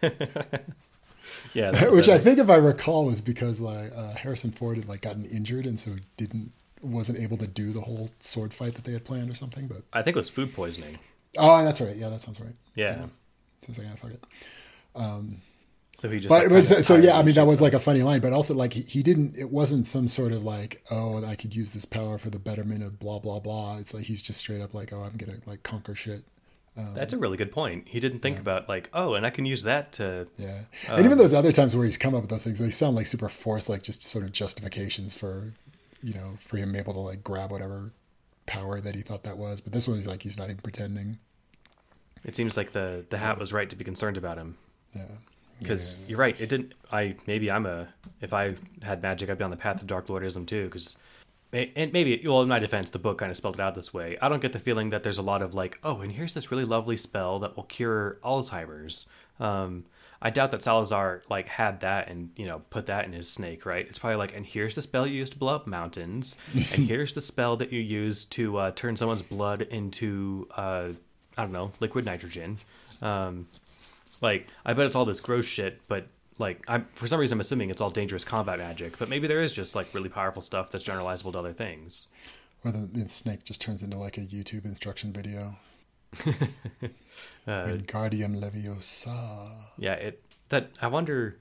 Yeah. 1.52 1.88
Which. 1.90 2.08
I 2.08 2.18
think, 2.18 2.38
if 2.38 2.50
I 2.50 2.56
recall, 2.56 3.06
was 3.06 3.20
because 3.20 3.60
like 3.60 3.92
uh, 3.96 4.14
Harrison 4.14 4.50
Ford 4.50 4.76
had 4.76 4.88
like 4.88 5.02
gotten 5.02 5.24
injured 5.24 5.66
and 5.66 5.78
so 5.78 5.96
didn't 6.16 6.52
wasn't 6.82 7.18
able 7.18 7.38
to 7.38 7.46
do 7.46 7.72
the 7.72 7.80
whole 7.80 8.10
sword 8.20 8.52
fight 8.52 8.74
that 8.74 8.84
they 8.84 8.92
had 8.92 9.04
planned 9.04 9.30
or 9.30 9.34
something. 9.34 9.66
But 9.66 9.82
I 9.92 10.02
think 10.02 10.16
it 10.16 10.20
was 10.20 10.30
food 10.30 10.54
poisoning. 10.54 10.98
oh, 11.38 11.64
that's 11.64 11.80
right. 11.80 11.96
Yeah, 11.96 12.08
that 12.10 12.20
sounds 12.20 12.40
right. 12.40 12.54
Yeah. 12.74 13.06
So 13.64 13.70
it's 13.70 13.78
like, 13.78 13.88
ah, 13.90 13.96
fuck 13.96 14.10
it. 14.12 14.24
So 15.96 16.08
he 16.10 16.18
just. 16.18 16.28
But, 16.28 16.44
like, 16.44 16.48
but 16.50 16.64
so, 16.64 16.80
so 16.80 16.96
yeah, 16.96 17.16
I 17.18 17.22
mean 17.22 17.34
that 17.36 17.46
was 17.46 17.60
like 17.62 17.72
a 17.72 17.80
funny 17.80 18.02
line, 18.02 18.20
but 18.20 18.32
also 18.32 18.52
like 18.54 18.72
he, 18.72 18.82
he 18.82 19.02
didn't. 19.02 19.36
It 19.36 19.50
wasn't 19.50 19.86
some 19.86 20.08
sort 20.08 20.32
of 20.32 20.44
like 20.44 20.82
oh 20.90 21.24
I 21.24 21.36
could 21.36 21.54
use 21.54 21.72
this 21.72 21.84
power 21.84 22.18
for 22.18 22.30
the 22.30 22.38
betterment 22.38 22.82
of 22.82 22.98
blah 22.98 23.20
blah 23.20 23.38
blah. 23.38 23.78
It's 23.78 23.94
like 23.94 24.04
he's 24.04 24.22
just 24.22 24.40
straight 24.40 24.60
up 24.60 24.74
like 24.74 24.92
oh 24.92 25.02
I'm 25.02 25.16
gonna 25.16 25.38
like 25.46 25.62
conquer 25.62 25.94
shit. 25.94 26.24
That's 26.76 27.12
a 27.12 27.18
really 27.18 27.36
good 27.36 27.52
point. 27.52 27.86
He 27.86 28.00
didn't 28.00 28.18
think 28.18 28.40
about 28.40 28.68
like, 28.68 28.90
oh, 28.92 29.14
and 29.14 29.24
I 29.24 29.30
can 29.30 29.44
use 29.44 29.62
that 29.62 29.92
to. 29.92 30.26
Yeah, 30.36 30.62
Um, 30.88 30.96
and 30.96 31.04
even 31.04 31.18
those 31.18 31.32
other 31.32 31.52
times 31.52 31.76
where 31.76 31.84
he's 31.84 31.96
come 31.96 32.16
up 32.16 32.22
with 32.22 32.30
those 32.30 32.42
things, 32.42 32.58
they 32.58 32.70
sound 32.70 32.96
like 32.96 33.06
super 33.06 33.28
forced, 33.28 33.68
like 33.68 33.84
just 33.84 34.02
sort 34.02 34.24
of 34.24 34.32
justifications 34.32 35.14
for, 35.14 35.52
you 36.02 36.12
know, 36.14 36.36
for 36.40 36.56
him 36.56 36.74
able 36.74 36.92
to 36.92 36.98
like 36.98 37.22
grab 37.22 37.52
whatever 37.52 37.92
power 38.46 38.80
that 38.80 38.96
he 38.96 39.02
thought 39.02 39.22
that 39.22 39.38
was. 39.38 39.60
But 39.60 39.72
this 39.72 39.86
one 39.86 39.98
is 39.98 40.08
like 40.08 40.24
he's 40.24 40.36
not 40.36 40.46
even 40.46 40.56
pretending. 40.56 41.18
It 42.24 42.36
seems 42.36 42.56
like 42.56 42.72
the 42.72 43.04
the 43.10 43.18
hat 43.18 43.38
was 43.38 43.52
right 43.52 43.68
to 43.68 43.76
be 43.76 43.84
concerned 43.84 44.16
about 44.16 44.38
him 44.38 44.56
Yeah, 44.94 45.02
because 45.60 46.02
you're 46.08 46.18
right. 46.18 46.38
It 46.40 46.48
didn't. 46.48 46.74
I 46.90 47.16
maybe 47.26 47.50
I'm 47.50 47.66
a. 47.66 47.88
If 48.20 48.32
I 48.32 48.54
had 48.82 49.02
magic, 49.02 49.30
I'd 49.30 49.38
be 49.38 49.44
on 49.44 49.50
the 49.50 49.56
path 49.56 49.80
of 49.80 49.86
Dark 49.86 50.06
Lordism 50.06 50.46
too. 50.46 50.64
Because. 50.64 50.96
And 51.52 51.92
maybe, 51.92 52.20
well, 52.26 52.42
in 52.42 52.48
my 52.48 52.58
defense, 52.58 52.90
the 52.90 52.98
book 52.98 53.18
kind 53.18 53.30
of 53.30 53.36
spelled 53.36 53.54
it 53.54 53.60
out 53.60 53.76
this 53.76 53.94
way. 53.94 54.18
I 54.20 54.28
don't 54.28 54.42
get 54.42 54.52
the 54.52 54.58
feeling 54.58 54.90
that 54.90 55.04
there's 55.04 55.18
a 55.18 55.22
lot 55.22 55.40
of 55.40 55.54
like, 55.54 55.78
oh, 55.84 56.00
and 56.00 56.10
here's 56.10 56.34
this 56.34 56.50
really 56.50 56.64
lovely 56.64 56.96
spell 56.96 57.38
that 57.38 57.54
will 57.54 57.62
cure 57.62 58.18
Alzheimer's. 58.24 59.06
Um, 59.38 59.84
I 60.20 60.30
doubt 60.30 60.52
that 60.52 60.62
Salazar 60.62 61.22
like 61.28 61.46
had 61.46 61.80
that 61.80 62.08
and 62.08 62.30
you 62.34 62.46
know 62.46 62.62
put 62.70 62.86
that 62.86 63.04
in 63.04 63.12
his 63.12 63.30
snake, 63.30 63.66
right? 63.66 63.86
It's 63.86 63.98
probably 63.98 64.16
like, 64.16 64.34
and 64.34 64.44
here's 64.44 64.74
the 64.74 64.82
spell 64.82 65.06
you 65.06 65.14
use 65.14 65.30
to 65.30 65.38
blow 65.38 65.54
up 65.54 65.66
mountains, 65.66 66.36
and 66.54 66.64
here's 66.88 67.14
the 67.14 67.20
spell 67.20 67.56
that 67.58 67.72
you 67.72 67.80
use 67.80 68.24
to 68.26 68.56
uh, 68.56 68.70
turn 68.70 68.96
someone's 68.96 69.22
blood 69.22 69.62
into 69.62 70.48
uh, 70.56 70.88
I 71.36 71.42
don't 71.42 71.52
know 71.52 71.72
liquid 71.80 72.04
nitrogen. 72.04 72.58
Um, 73.02 73.48
like 74.20 74.48
I 74.64 74.72
bet 74.72 74.86
it's 74.86 74.96
all 74.96 75.04
this 75.04 75.20
gross 75.20 75.46
shit, 75.46 75.80
but 75.88 76.06
like 76.38 76.64
I'm 76.68 76.86
for 76.94 77.06
some 77.06 77.20
reason 77.20 77.36
I'm 77.36 77.40
assuming 77.40 77.70
it's 77.70 77.80
all 77.80 77.90
dangerous 77.90 78.24
combat 78.24 78.58
magic, 78.58 78.98
but 78.98 79.08
maybe 79.08 79.26
there 79.26 79.42
is 79.42 79.52
just 79.54 79.74
like 79.74 79.92
really 79.94 80.08
powerful 80.08 80.42
stuff 80.42 80.70
that's 80.70 80.86
generalizable 80.86 81.32
to 81.32 81.38
other 81.38 81.52
things. 81.52 82.06
or 82.64 82.72
the, 82.72 82.88
the 82.92 83.08
snake 83.08 83.44
just 83.44 83.60
turns 83.60 83.82
into 83.82 83.98
like 83.98 84.16
a 84.16 84.22
YouTube 84.22 84.64
instruction 84.64 85.12
video. 85.12 85.56
Uh, 87.46 87.66
Wingardium 87.66 88.40
Leviosa. 88.40 89.50
Yeah, 89.76 89.92
it 89.92 90.22
that 90.48 90.70
I 90.80 90.86
wonder, 90.86 91.38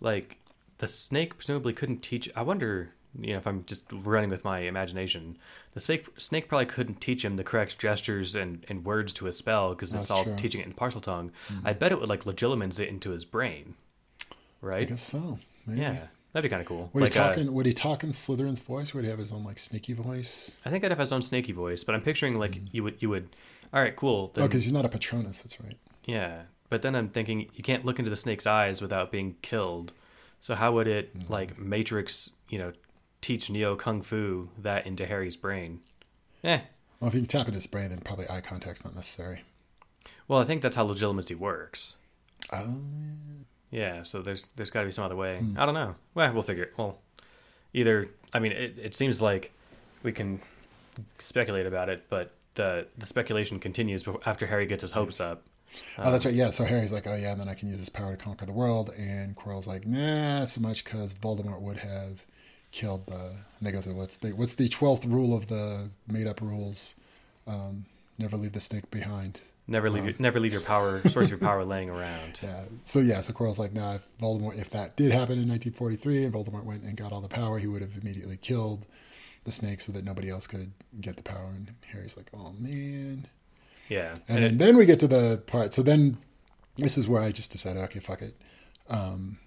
like 0.00 0.38
the 0.78 0.86
snake 0.86 1.36
presumably 1.36 1.72
couldn't 1.72 2.02
teach. 2.02 2.30
I 2.36 2.42
wonder, 2.42 2.92
you 3.20 3.32
know, 3.32 3.38
if 3.38 3.46
I'm 3.46 3.64
just 3.64 3.84
running 3.92 4.30
with 4.30 4.44
my 4.44 4.60
imagination, 4.60 5.38
the 5.74 5.80
snake 5.80 6.06
snake 6.18 6.48
probably 6.48 6.66
couldn't 6.66 7.00
teach 7.00 7.24
him 7.24 7.36
the 7.36 7.44
correct 7.44 7.78
gestures 7.78 8.34
and, 8.34 8.64
and 8.68 8.84
words 8.84 9.12
to 9.14 9.24
his 9.26 9.36
spell 9.36 9.70
because 9.70 9.94
it's 9.94 10.10
all 10.10 10.22
true. 10.24 10.32
Mm-hmm. 10.32 10.42
teaching 10.42 10.60
it 10.60 10.66
in 10.66 10.74
Parseltongue. 10.74 11.30
I 11.64 11.72
bet 11.72 11.92
it 11.92 12.00
would 12.00 12.08
like 12.08 12.24
legilimens 12.24 12.78
it 12.80 12.88
into 12.88 13.10
his 13.10 13.24
brain, 13.24 13.74
right? 14.60 14.82
I 14.82 14.84
guess 14.84 15.02
so. 15.02 15.38
Maybe. 15.66 15.80
Yeah, 15.80 16.06
that'd 16.32 16.48
be 16.48 16.50
kind 16.50 16.60
of 16.62 16.68
cool. 16.68 16.90
Would 16.92 17.02
like, 17.02 17.12
he 17.14 17.18
uh, 17.18 17.28
talk 17.28 17.38
in 17.38 17.52
Would 17.54 17.66
he 17.66 17.72
talk 17.72 18.04
in 18.04 18.10
Slytherin's 18.10 18.60
voice? 18.60 18.94
Would 18.94 19.04
he 19.04 19.10
have 19.10 19.18
his 19.18 19.32
own 19.32 19.44
like 19.44 19.58
sneaky 19.58 19.92
voice? 19.92 20.56
I 20.64 20.70
think 20.70 20.84
I'd 20.84 20.90
have 20.90 20.98
his 21.00 21.12
own 21.12 21.22
snaky 21.22 21.52
voice, 21.52 21.84
but 21.84 21.94
I'm 21.94 22.02
picturing 22.02 22.38
like 22.38 22.60
you 22.72 22.82
would 22.84 23.02
you 23.02 23.08
would. 23.10 23.28
All 23.74 23.80
right, 23.82 23.96
cool. 23.96 24.32
Oh, 24.36 24.42
because 24.42 24.64
he's 24.64 24.72
not 24.72 24.84
a 24.84 24.88
Patronus. 24.88 25.40
That's 25.42 25.60
right. 25.60 25.76
Yeah, 26.04 26.42
but 26.70 26.82
then 26.82 26.94
I'm 26.94 27.08
thinking 27.08 27.48
you 27.54 27.62
can't 27.64 27.84
look 27.84 27.98
into 27.98 28.10
the 28.10 28.16
snake's 28.16 28.46
eyes 28.46 28.80
without 28.80 29.10
being 29.10 29.36
killed. 29.42 29.92
So 30.40 30.54
how 30.54 30.72
would 30.72 30.86
it 30.86 31.16
Mm-hmm. 31.18 31.32
like 31.32 31.58
Matrix, 31.58 32.30
you 32.48 32.58
know, 32.58 32.72
teach 33.26 33.50
Neo 33.50 33.74
kung 33.74 34.02
fu 34.02 34.50
that 34.56 34.86
into 34.86 35.04
Harry's 35.06 35.36
brain? 35.36 35.80
Eh, 36.44 36.60
Well, 37.00 37.08
if 37.08 37.14
you 37.14 37.20
can 37.20 37.26
tap 37.28 37.48
in 37.48 37.54
his 37.54 37.66
brain, 37.66 37.88
then 37.90 37.98
probably 38.00 38.28
eye 38.30 38.40
contact's 38.40 38.84
not 38.84 38.94
necessary. 38.94 39.42
Well, 40.28 40.40
I 40.40 40.44
think 40.44 40.62
that's 40.62 40.76
how 40.76 40.86
legilimency 40.86 41.36
works. 41.36 41.96
Oh, 42.52 42.78
Yeah, 43.70 44.02
so 44.04 44.22
there's 44.22 44.46
there's 44.56 44.70
got 44.70 44.80
to 44.80 44.86
be 44.86 44.92
some 44.92 45.04
other 45.04 45.16
way. 45.16 45.42
I 45.56 45.66
don't 45.66 45.74
know. 45.74 45.96
Well, 46.14 46.32
we'll 46.32 46.42
figure 46.44 46.64
it. 46.64 46.74
Well, 46.76 46.98
either 47.74 48.08
I 48.32 48.38
mean, 48.38 48.52
it, 48.52 48.78
it 48.80 48.94
seems 48.94 49.20
like 49.20 49.52
we 50.04 50.12
can 50.12 50.40
speculate 51.18 51.66
about 51.66 51.88
it, 51.88 52.04
but 52.08 52.32
the 52.54 52.86
the 52.96 53.06
speculation 53.06 53.58
continues 53.58 54.04
after 54.24 54.46
Harry 54.46 54.66
gets 54.66 54.82
his 54.82 54.92
hopes 54.92 55.20
up. 55.20 55.42
oh, 55.98 56.10
that's 56.12 56.24
right. 56.24 56.34
Yeah. 56.34 56.50
So 56.50 56.64
Harry's 56.64 56.92
like, 56.92 57.06
oh 57.08 57.16
yeah, 57.16 57.32
and 57.32 57.40
then 57.40 57.48
I 57.48 57.54
can 57.54 57.68
use 57.68 57.78
this 57.78 57.88
power 57.88 58.16
to 58.16 58.22
conquer 58.22 58.46
the 58.46 58.52
world. 58.52 58.90
And 58.96 59.34
Quirrell's 59.34 59.66
like, 59.66 59.84
nah, 59.84 60.44
so 60.44 60.60
much 60.60 60.84
because 60.84 61.12
Voldemort 61.14 61.60
would 61.60 61.78
have 61.78 62.24
killed 62.76 63.06
the. 63.06 63.14
And 63.58 63.66
they 63.66 63.72
go 63.72 63.80
through 63.80 63.94
what's 63.94 64.18
the 64.18 64.32
what's 64.32 64.54
the 64.54 64.68
twelfth 64.68 65.04
rule 65.04 65.36
of 65.36 65.48
the 65.48 65.90
made 66.06 66.26
up 66.26 66.40
rules? 66.40 66.94
Um, 67.46 67.86
never 68.18 68.36
leave 68.36 68.52
the 68.52 68.60
snake 68.60 68.90
behind. 68.90 69.40
Never 69.68 69.90
leave 69.90 70.04
your, 70.04 70.14
never 70.20 70.38
leave 70.38 70.52
your 70.52 70.62
power 70.62 71.00
source 71.08 71.26
of 71.26 71.30
your 71.30 71.38
power 71.38 71.64
laying 71.64 71.90
around. 71.90 72.38
Yeah. 72.42 72.64
So 72.82 73.00
yeah. 73.00 73.20
So 73.22 73.32
Quirrell's 73.32 73.58
like, 73.58 73.72
nah, 73.72 73.94
if 73.94 74.06
Voldemort, 74.20 74.58
if 74.60 74.70
that 74.70 74.96
did 74.96 75.10
happen 75.10 75.38
in 75.38 75.48
1943, 75.48 76.24
and 76.24 76.34
Voldemort 76.34 76.64
went 76.64 76.82
and 76.82 76.96
got 76.96 77.12
all 77.12 77.20
the 77.20 77.28
power, 77.28 77.58
he 77.58 77.66
would 77.66 77.82
have 77.82 77.96
immediately 78.00 78.36
killed 78.36 78.86
the 79.44 79.50
snake 79.50 79.80
so 79.80 79.92
that 79.92 80.04
nobody 80.04 80.28
else 80.28 80.46
could 80.46 80.72
get 81.00 81.16
the 81.16 81.22
power. 81.22 81.50
And 81.54 81.74
Harry's 81.92 82.16
like, 82.16 82.30
oh 82.34 82.52
man. 82.58 83.26
Yeah, 83.88 84.16
And 84.28 84.42
then, 84.42 84.58
then 84.58 84.76
we 84.76 84.84
get 84.84 84.98
to 85.00 85.06
the 85.06 85.40
part. 85.46 85.72
So 85.72 85.80
then 85.80 86.18
this 86.76 86.98
is 86.98 87.06
where 87.06 87.22
I 87.22 87.30
just 87.30 87.52
decided, 87.52 87.80
okay, 87.84 88.00
fuck 88.00 88.20
it. 88.20 88.34
Um, 88.90 89.38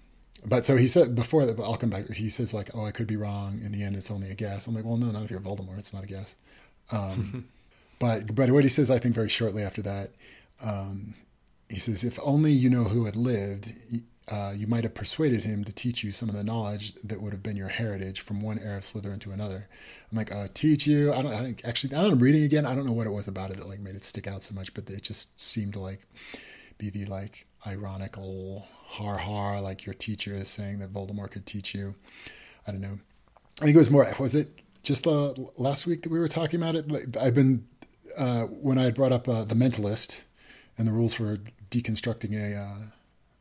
but 0.44 0.66
so 0.66 0.76
he 0.76 0.86
said 0.86 1.14
before 1.14 1.44
that, 1.46 1.56
but 1.56 1.64
I'll 1.64 1.76
come 1.76 1.90
back. 1.90 2.10
He 2.10 2.30
says 2.30 2.54
like, 2.54 2.70
oh, 2.74 2.84
I 2.84 2.90
could 2.90 3.06
be 3.06 3.16
wrong. 3.16 3.60
In 3.62 3.72
the 3.72 3.82
end, 3.82 3.96
it's 3.96 4.10
only 4.10 4.30
a 4.30 4.34
guess. 4.34 4.66
I'm 4.66 4.74
like, 4.74 4.84
well, 4.84 4.96
no, 4.96 5.10
not 5.10 5.24
if 5.24 5.30
you're 5.30 5.40
Voldemort. 5.40 5.78
It's 5.78 5.92
not 5.92 6.04
a 6.04 6.06
guess. 6.06 6.36
Um, 6.92 7.48
but 7.98 8.34
but 8.34 8.50
what 8.50 8.64
he 8.64 8.70
says, 8.70 8.90
I 8.90 8.98
think, 8.98 9.14
very 9.14 9.28
shortly 9.28 9.62
after 9.62 9.82
that, 9.82 10.10
um, 10.62 11.14
he 11.68 11.78
says, 11.78 12.04
if 12.04 12.18
only 12.22 12.52
you 12.52 12.70
know 12.70 12.84
who 12.84 13.04
had 13.04 13.16
lived, 13.16 13.70
uh, 14.30 14.52
you 14.54 14.66
might 14.66 14.84
have 14.84 14.94
persuaded 14.94 15.44
him 15.44 15.64
to 15.64 15.72
teach 15.72 16.04
you 16.04 16.12
some 16.12 16.28
of 16.28 16.34
the 16.34 16.44
knowledge 16.44 16.94
that 17.02 17.20
would 17.20 17.32
have 17.32 17.42
been 17.42 17.56
your 17.56 17.68
heritage 17.68 18.20
from 18.20 18.40
one 18.40 18.58
era 18.58 18.76
of 18.76 18.82
Slytherin 18.82 19.20
to 19.20 19.32
another. 19.32 19.68
I'm 20.10 20.16
like, 20.16 20.32
uh, 20.32 20.48
teach 20.54 20.86
you? 20.86 21.12
I 21.12 21.22
don't, 21.22 21.32
I 21.34 21.42
don't 21.42 21.64
actually. 21.64 21.94
Now 21.94 22.02
that 22.02 22.12
I'm 22.12 22.18
reading 22.18 22.44
again, 22.44 22.64
I 22.64 22.74
don't 22.74 22.86
know 22.86 22.92
what 22.92 23.06
it 23.06 23.10
was 23.10 23.28
about 23.28 23.50
it 23.50 23.58
that 23.58 23.68
like 23.68 23.80
made 23.80 23.96
it 23.96 24.04
stick 24.04 24.26
out 24.26 24.42
so 24.44 24.54
much, 24.54 24.72
but 24.72 24.88
it 24.88 25.02
just 25.02 25.38
seemed 25.40 25.74
to 25.74 25.80
like 25.80 26.06
be 26.78 26.90
the 26.90 27.04
like 27.06 27.46
ironical 27.66 28.66
har 28.90 29.18
har, 29.18 29.60
like 29.60 29.86
your 29.86 29.94
teacher 29.94 30.32
is 30.34 30.48
saying 30.48 30.80
that 30.80 30.92
Voldemort 30.92 31.30
could 31.30 31.46
teach 31.46 31.74
you. 31.74 31.94
I 32.66 32.72
don't 32.72 32.80
know. 32.80 32.98
I 33.60 33.64
think 33.64 33.76
it 33.76 33.78
was 33.78 33.90
more. 33.90 34.06
Was 34.18 34.34
it 34.34 34.60
just 34.82 35.04
the 35.04 35.48
last 35.56 35.86
week 35.86 36.02
that 36.02 36.10
we 36.10 36.18
were 36.18 36.28
talking 36.28 36.60
about 36.60 36.74
it? 36.74 37.16
I've 37.16 37.34
been 37.34 37.66
uh, 38.18 38.44
when 38.46 38.78
I 38.78 38.82
had 38.82 38.94
brought 38.94 39.12
up 39.12 39.28
uh, 39.28 39.44
the 39.44 39.54
Mentalist 39.54 40.22
and 40.76 40.88
the 40.88 40.92
rules 40.92 41.14
for 41.14 41.38
deconstructing 41.70 42.34
a 42.34 42.56
uh, 42.56 42.76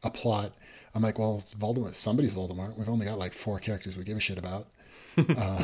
a 0.04 0.12
plot. 0.12 0.54
I'm 0.94 1.02
like, 1.02 1.18
well, 1.18 1.44
Voldemort. 1.58 1.96
Somebody's 1.96 2.34
Voldemort. 2.34 2.78
We've 2.78 2.90
only 2.90 3.06
got 3.06 3.18
like 3.18 3.34
four 3.34 3.60
characters 3.60 3.98
we 3.98 4.04
give 4.04 4.18
a 4.18 4.22
shit 4.22 4.38
about. 4.38 4.68
uh, 5.18 5.64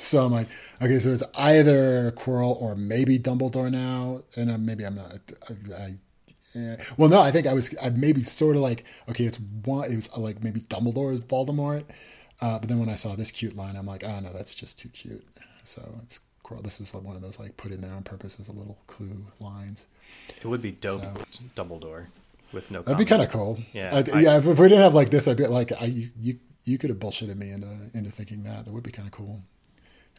so 0.00 0.24
I'm 0.24 0.32
like, 0.32 0.48
okay, 0.80 0.98
so 0.98 1.10
it's 1.10 1.22
either 1.36 2.10
Quirrell 2.12 2.60
or 2.60 2.74
maybe 2.74 3.18
Dumbledore 3.18 3.70
now, 3.70 4.22
and 4.34 4.50
uh, 4.50 4.58
maybe 4.58 4.84
I'm 4.84 4.94
not. 4.94 5.20
I, 5.48 5.74
I 5.74 5.94
yeah. 6.56 6.76
Well, 6.96 7.08
no, 7.08 7.20
I 7.20 7.30
think 7.30 7.46
I 7.46 7.52
was 7.54 7.74
I 7.82 7.90
maybe 7.90 8.22
sort 8.22 8.56
of 8.56 8.62
like 8.62 8.84
okay, 9.08 9.24
it's 9.24 9.38
one. 9.64 9.92
It 9.92 9.96
was 9.96 10.08
uh, 10.16 10.20
like 10.20 10.42
maybe 10.42 10.60
Dumbledore 10.60 11.12
is 11.12 11.20
Voldemort, 11.20 11.84
uh, 12.40 12.58
but 12.58 12.68
then 12.68 12.78
when 12.80 12.88
I 12.88 12.94
saw 12.96 13.14
this 13.14 13.30
cute 13.30 13.56
line, 13.56 13.76
I'm 13.76 13.86
like, 13.86 14.02
oh 14.04 14.20
no, 14.20 14.32
that's 14.32 14.54
just 14.54 14.78
too 14.78 14.88
cute. 14.88 15.24
So 15.64 15.82
it's 16.02 16.20
This 16.62 16.80
is 16.80 16.94
like 16.94 17.02
one 17.04 17.16
of 17.16 17.22
those 17.22 17.38
like 17.38 17.56
put 17.56 17.72
in 17.72 17.80
there 17.80 17.92
on 17.92 18.02
purpose 18.04 18.38
as 18.40 18.48
a 18.48 18.52
little 18.52 18.78
clue 18.86 19.26
lines. 19.40 19.86
it 20.40 20.46
would 20.46 20.62
be 20.62 20.70
dope, 20.72 21.02
Dumbledore, 21.56 22.06
with 22.52 22.70
no. 22.70 22.82
That'd 22.82 22.98
be 22.98 23.04
kind 23.04 23.22
of 23.22 23.30
cool. 23.30 23.58
Yeah, 23.72 23.90
I, 23.94 24.16
I- 24.16 24.20
yeah. 24.20 24.36
If, 24.38 24.46
if 24.46 24.58
we 24.58 24.68
didn't 24.68 24.84
have 24.84 24.94
like 24.94 25.10
this, 25.10 25.26
I'd 25.28 25.36
be 25.36 25.46
like, 25.46 25.72
I 25.80 25.86
you 25.86 26.08
you, 26.18 26.38
you 26.64 26.78
could 26.78 26.90
have 26.90 26.98
bullshitted 27.00 27.36
me 27.36 27.50
into 27.50 27.68
into 27.94 28.10
thinking 28.10 28.44
that. 28.44 28.64
That 28.64 28.72
would 28.72 28.84
be 28.84 28.92
kind 28.92 29.08
of 29.08 29.12
cool. 29.12 29.42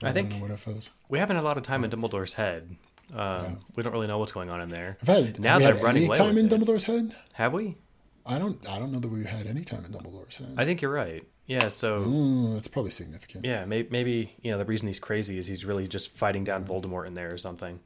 I 0.03 0.11
think- 0.11 0.29
don't 0.29 0.39
know 0.39 0.47
what 0.47 0.51
if. 0.51 0.91
We 1.09 1.17
haven't 1.19 1.37
a 1.37 1.41
lot 1.41 1.57
of 1.57 1.63
time 1.63 1.83
in 1.83 1.89
Dumbledore's 1.89 2.33
head. 2.35 2.75
Um, 3.13 3.59
We 3.75 3.83
don't 3.83 3.93
really 3.93 4.07
know 4.07 4.17
what's 4.17 4.31
going 4.31 4.49
on 4.49 4.61
in 4.61 4.69
there. 4.69 4.97
Had, 5.05 5.39
now 5.39 5.57
we 5.57 5.63
they're 5.65 5.75
running 5.75 6.05
any 6.05 6.13
time 6.13 6.37
in 6.37 6.47
it. 6.47 6.51
Dumbledore's 6.51 6.83
head. 6.85 7.15
Have 7.33 7.53
we? 7.53 7.77
I 8.25 8.37
don't. 8.39 8.67
I 8.69 8.79
don't 8.79 8.91
know 8.91 8.99
that 8.99 9.07
we've 9.07 9.25
had 9.25 9.47
any 9.47 9.63
time 9.63 9.85
in 9.85 9.91
Dumbledore's 9.93 10.35
head. 10.37 10.53
I 10.57 10.65
think 10.65 10.81
you're 10.81 10.91
right. 10.91 11.23
Yeah. 11.45 11.69
So 11.69 12.01
Mm, 12.01 12.53
that's 12.55 12.67
probably 12.67 12.91
significant. 12.91 13.45
yeah, 13.45 13.63
maybe, 13.65 13.87
maybe 13.89 14.35
you 14.41 14.51
know 14.51 14.57
the 14.57 14.65
reason 14.65 14.87
he's 14.87 14.99
crazy 14.99 15.37
is 15.37 15.47
he's 15.47 15.63
really 15.63 15.87
just 15.87 16.11
fighting 16.11 16.43
down 16.43 16.65
Voldemort 16.65 17.07
in 17.07 17.13
there 17.13 17.33
or 17.33 17.37
something. 17.37 17.79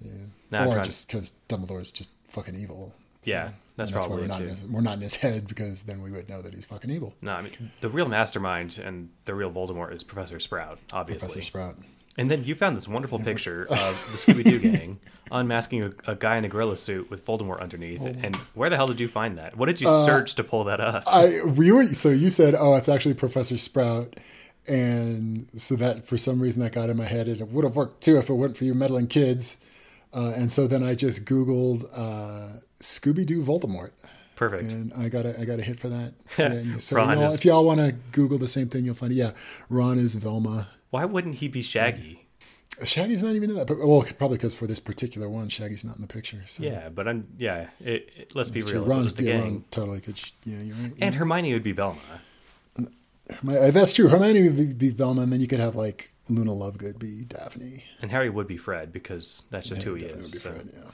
Yeah. 0.00 0.66
Or 0.66 0.82
just 0.82 1.06
because 1.06 1.34
Dumbledore 1.48 1.80
is 1.80 1.92
just 1.92 2.10
fucking 2.28 2.56
evil. 2.56 2.92
Yeah, 3.22 3.50
that's 3.76 3.90
why 3.92 4.00
probably 4.00 4.22
we're 4.22 4.26
not, 4.26 4.40
his, 4.40 4.62
we're 4.64 4.80
not 4.82 4.94
in 4.96 5.00
his 5.00 5.16
head 5.24 5.46
because 5.46 5.84
then 5.84 6.02
we 6.02 6.10
would 6.10 6.28
know 6.28 6.42
that 6.42 6.52
he's 6.52 6.66
fucking 6.66 6.90
evil. 6.90 7.14
No, 7.22 7.32
I 7.32 7.42
mean 7.42 7.70
the 7.80 7.88
real 7.88 8.06
mastermind 8.06 8.76
and 8.78 9.10
the 9.24 9.34
real 9.34 9.50
Voldemort 9.50 9.94
is 9.94 10.02
Professor 10.02 10.40
Sprout, 10.40 10.78
obviously. 10.92 11.26
Professor 11.28 11.42
Sprout. 11.42 11.76
And 12.16 12.30
then 12.30 12.44
you 12.44 12.54
found 12.54 12.76
this 12.76 12.86
wonderful 12.86 13.18
picture 13.18 13.62
of 13.64 14.08
the 14.12 14.16
Scooby 14.18 14.44
Doo 14.44 14.58
gang 14.70 15.00
unmasking 15.32 15.82
a, 15.82 15.90
a 16.06 16.14
guy 16.14 16.36
in 16.36 16.44
a 16.44 16.48
gorilla 16.48 16.76
suit 16.76 17.10
with 17.10 17.26
Voldemort 17.26 17.60
underneath. 17.60 18.02
Oh. 18.02 18.14
And 18.22 18.36
where 18.54 18.70
the 18.70 18.76
hell 18.76 18.86
did 18.86 19.00
you 19.00 19.08
find 19.08 19.36
that? 19.38 19.56
What 19.56 19.66
did 19.66 19.80
you 19.80 19.88
Uh, 19.88 20.04
search 20.06 20.34
to 20.36 20.44
pull 20.44 20.62
that 20.64 20.80
up? 20.80 21.02
I 21.06 21.40
we 21.44 21.72
were 21.72 21.86
so 21.88 22.10
you 22.10 22.30
said 22.30 22.54
oh 22.56 22.74
it's 22.74 22.88
actually 22.88 23.14
Professor 23.14 23.56
Sprout, 23.56 24.14
and 24.66 25.48
so 25.56 25.76
that 25.76 26.06
for 26.06 26.16
some 26.16 26.40
reason 26.40 26.62
that 26.62 26.72
got 26.72 26.90
in 26.90 26.96
my 26.96 27.04
head 27.04 27.26
and 27.28 27.40
it 27.40 27.48
would 27.48 27.64
have 27.64 27.76
worked 27.76 28.02
too 28.02 28.16
if 28.18 28.28
it 28.28 28.34
weren't 28.34 28.56
for 28.56 28.64
you 28.64 28.74
meddling 28.74 29.06
kids, 29.06 29.58
uh, 30.12 30.32
and 30.36 30.50
so 30.52 30.66
then 30.66 30.82
I 30.82 30.94
just 30.94 31.24
Googled 31.24 31.84
uh, 31.96 32.60
Scooby 32.80 33.26
Doo 33.26 33.42
Voldemort. 33.42 33.90
Perfect. 34.36 34.72
And 34.72 34.92
I 34.94 35.08
got 35.08 35.26
a 35.26 35.38
I 35.40 35.44
got 35.44 35.58
a 35.58 35.62
hit 35.62 35.78
for 35.78 35.88
that. 35.88 36.14
And 36.38 36.80
so 36.82 36.96
Ron 36.96 37.18
y'all, 37.18 37.28
is- 37.28 37.34
if 37.34 37.44
y'all 37.44 37.64
want 37.64 37.80
to 37.80 37.92
Google 38.12 38.38
the 38.38 38.48
same 38.48 38.68
thing, 38.68 38.84
you'll 38.84 38.94
find 38.94 39.12
it. 39.12 39.16
Yeah, 39.16 39.32
Ron 39.68 39.98
is 39.98 40.14
Velma. 40.16 40.68
Why 40.94 41.04
wouldn't 41.04 41.34
he 41.38 41.48
be 41.48 41.60
Shaggy? 41.60 42.24
Shaggy's 42.84 43.20
not 43.20 43.34
even 43.34 43.50
in 43.50 43.56
that. 43.56 43.68
Well, 43.68 44.04
probably 44.16 44.36
because 44.36 44.54
for 44.54 44.68
this 44.68 44.78
particular 44.78 45.28
one, 45.28 45.48
Shaggy's 45.48 45.84
not 45.84 45.96
in 45.96 46.02
the 46.02 46.06
picture. 46.06 46.44
So. 46.46 46.62
Yeah, 46.62 46.88
but 46.88 47.08
I'm 47.08 47.26
yeah. 47.36 47.70
It, 47.80 48.10
it- 48.16 48.36
let's 48.36 48.48
be 48.50 48.60
real. 48.60 48.68
true. 48.70 48.80
if 48.82 48.86
it 48.86 48.90
Ron, 48.90 49.12
yeah. 49.26 49.38
Ron 49.40 49.64
totally 49.72 50.00
could. 50.00 50.20
Yeah, 50.44 50.58
you're 50.60 50.76
right. 50.76 50.92
And 51.00 51.16
Hermione 51.16 51.52
would 51.52 51.64
be 51.64 51.72
Velma. 51.72 51.98
Uh, 52.78 53.72
that's 53.72 53.92
true. 53.92 54.06
Hermione 54.06 54.48
would 54.48 54.78
be, 54.78 54.90
Velma, 54.90 55.22
and 55.22 55.32
then 55.32 55.40
you 55.40 55.48
could 55.48 55.58
have 55.58 55.74
like 55.74 56.12
Luna 56.28 56.52
Lovegood 56.52 57.00
be 57.00 57.22
Daphne. 57.24 57.82
And 58.00 58.12
Harry 58.12 58.30
would 58.30 58.46
be 58.46 58.56
Fred 58.56 58.92
because 58.92 59.42
that's 59.50 59.68
just 59.70 59.82
Yeah, 59.82 59.88
who 59.88 59.94
he 59.96 60.04
is. 60.04 60.14
would 60.14 60.22
be 60.22 60.38
so. 60.38 60.50
Fred, 60.52 60.68
yeah. 60.76 60.90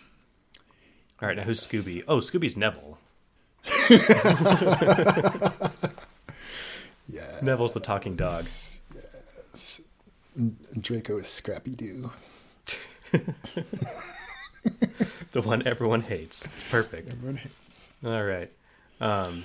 All 1.20 1.28
right, 1.28 1.36
now 1.36 1.42
who's 1.42 1.60
Scooby? 1.60 2.02
Oh, 2.08 2.20
Scooby's 2.20 2.56
Neville. 2.56 2.96
Yeah. 7.06 7.38
Neville's 7.42 7.74
the 7.74 7.80
talking 7.80 8.16
dog. 8.16 8.44
And 10.36 10.56
Draco 10.80 11.18
is 11.18 11.28
Scrappy 11.28 11.74
Doo. 11.74 12.10
The 15.32 15.42
one 15.42 15.66
everyone 15.66 16.02
hates. 16.02 16.42
Perfect. 16.70 17.10
Everyone 17.10 17.36
hates. 17.36 17.92
All 18.04 18.24
right. 18.24 18.50
Um, 19.00 19.44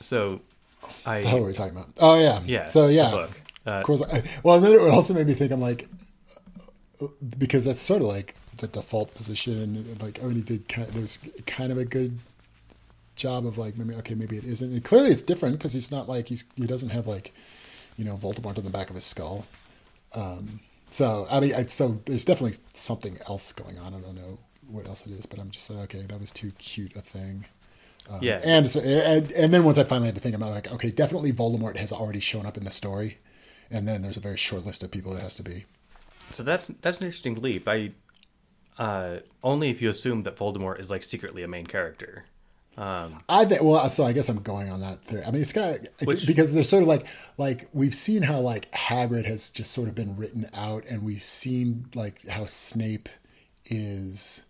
so 0.00 0.40
I 1.04 1.20
The 1.20 1.28
hell 1.28 1.40
were 1.40 1.46
we 1.48 1.52
talking 1.52 1.76
about? 1.76 1.90
Oh 2.00 2.18
yeah. 2.18 2.40
yeah. 2.44 2.66
So 2.66 2.88
yeah. 2.88 3.10
book. 3.10 3.40
Uh, 3.66 3.70
Of 3.70 3.84
course. 3.84 4.02
I, 4.12 4.22
well, 4.42 4.56
and 4.56 4.64
then 4.64 4.72
it 4.72 4.80
also 4.90 5.14
made 5.14 5.26
me 5.26 5.34
think. 5.34 5.52
I'm 5.52 5.60
like, 5.60 5.88
because 7.38 7.66
that's 7.66 7.80
sort 7.80 8.00
of 8.02 8.08
like 8.08 8.34
the 8.56 8.66
default 8.66 9.14
position, 9.14 9.52
and 9.76 10.02
like, 10.02 10.18
oh, 10.22 10.28
and 10.28 10.36
he 10.36 10.42
did 10.42 10.68
kind. 10.68 10.88
Of, 10.88 10.94
there 10.94 11.02
was 11.02 11.18
kind 11.46 11.70
of 11.70 11.78
a 11.78 11.84
good 11.84 12.18
job 13.16 13.46
of 13.46 13.58
like, 13.58 13.76
maybe 13.76 13.94
okay, 13.96 14.14
maybe 14.14 14.38
it 14.38 14.44
isn't. 14.44 14.72
And 14.72 14.82
clearly, 14.82 15.10
it's 15.10 15.22
different 15.22 15.58
because 15.58 15.74
he's 15.74 15.90
not 15.90 16.08
like 16.08 16.28
he's 16.28 16.44
he 16.56 16.66
doesn't 16.66 16.88
have 16.88 17.06
like, 17.06 17.34
you 17.98 18.04
know, 18.04 18.16
Voldemort 18.16 18.56
on 18.56 18.64
the 18.64 18.70
back 18.70 18.88
of 18.88 18.96
his 18.96 19.04
skull. 19.04 19.44
Um, 20.14 20.60
so 20.90 21.26
I 21.30 21.40
mean, 21.40 21.54
I, 21.54 21.64
so 21.66 22.00
there's 22.06 22.24
definitely 22.24 22.58
something 22.74 23.18
else 23.28 23.52
going 23.52 23.78
on. 23.78 23.94
I 23.94 24.00
don't 24.00 24.16
know 24.16 24.38
what 24.66 24.86
else 24.86 25.06
it 25.06 25.12
is, 25.12 25.26
but 25.26 25.38
I'm 25.38 25.50
just 25.50 25.70
like, 25.70 25.94
okay, 25.94 26.06
that 26.06 26.20
was 26.20 26.32
too 26.32 26.52
cute 26.58 26.96
a 26.96 27.00
thing. 27.00 27.46
Um, 28.08 28.18
Yeah. 28.20 28.40
and, 28.44 28.66
so, 28.66 28.80
and 28.80 29.30
and 29.32 29.54
then 29.54 29.64
once 29.64 29.78
I 29.78 29.84
finally 29.84 30.08
had 30.08 30.14
to 30.16 30.20
think 30.20 30.34
about 30.34 30.50
it, 30.50 30.54
like, 30.54 30.72
okay, 30.72 30.90
definitely 30.90 31.32
Voldemort 31.32 31.76
has 31.76 31.92
already 31.92 32.20
shown 32.20 32.46
up 32.46 32.56
in 32.56 32.64
the 32.64 32.70
story, 32.70 33.18
and 33.70 33.86
then 33.88 34.02
there's 34.02 34.16
a 34.16 34.20
very 34.20 34.36
short 34.36 34.66
list 34.66 34.82
of 34.82 34.90
people 34.90 35.14
it 35.16 35.22
has 35.22 35.36
to 35.36 35.42
be. 35.42 35.66
So 36.30 36.42
that's 36.42 36.68
that's 36.68 36.98
an 36.98 37.04
interesting 37.06 37.36
leap. 37.40 37.68
I 37.68 37.92
uh, 38.78 39.18
only 39.42 39.70
if 39.70 39.82
you 39.82 39.90
assume 39.90 40.22
that 40.24 40.36
Voldemort 40.36 40.80
is 40.80 40.90
like 40.90 41.02
secretly 41.04 41.42
a 41.42 41.48
main 41.48 41.66
character. 41.66 42.26
Um, 42.80 43.18
I 43.28 43.44
think. 43.44 43.62
Well, 43.62 43.86
so 43.90 44.04
I 44.04 44.12
guess 44.12 44.30
I'm 44.30 44.40
going 44.40 44.70
on 44.70 44.80
that 44.80 45.04
theory. 45.04 45.22
I 45.24 45.30
mean, 45.30 45.42
it's 45.42 45.52
got 45.52 45.80
Which- 46.04 46.26
because 46.26 46.54
they're 46.54 46.64
sort 46.64 46.82
of 46.82 46.88
like 46.88 47.06
like 47.36 47.68
we've 47.74 47.94
seen 47.94 48.22
how 48.22 48.40
like 48.40 48.72
Hagrid 48.72 49.26
has 49.26 49.50
just 49.50 49.72
sort 49.72 49.88
of 49.88 49.94
been 49.94 50.16
written 50.16 50.46
out, 50.54 50.84
and 50.86 51.02
we've 51.04 51.22
seen 51.22 51.84
like 51.94 52.26
how 52.26 52.46
Snape 52.46 53.10
is 53.66 54.42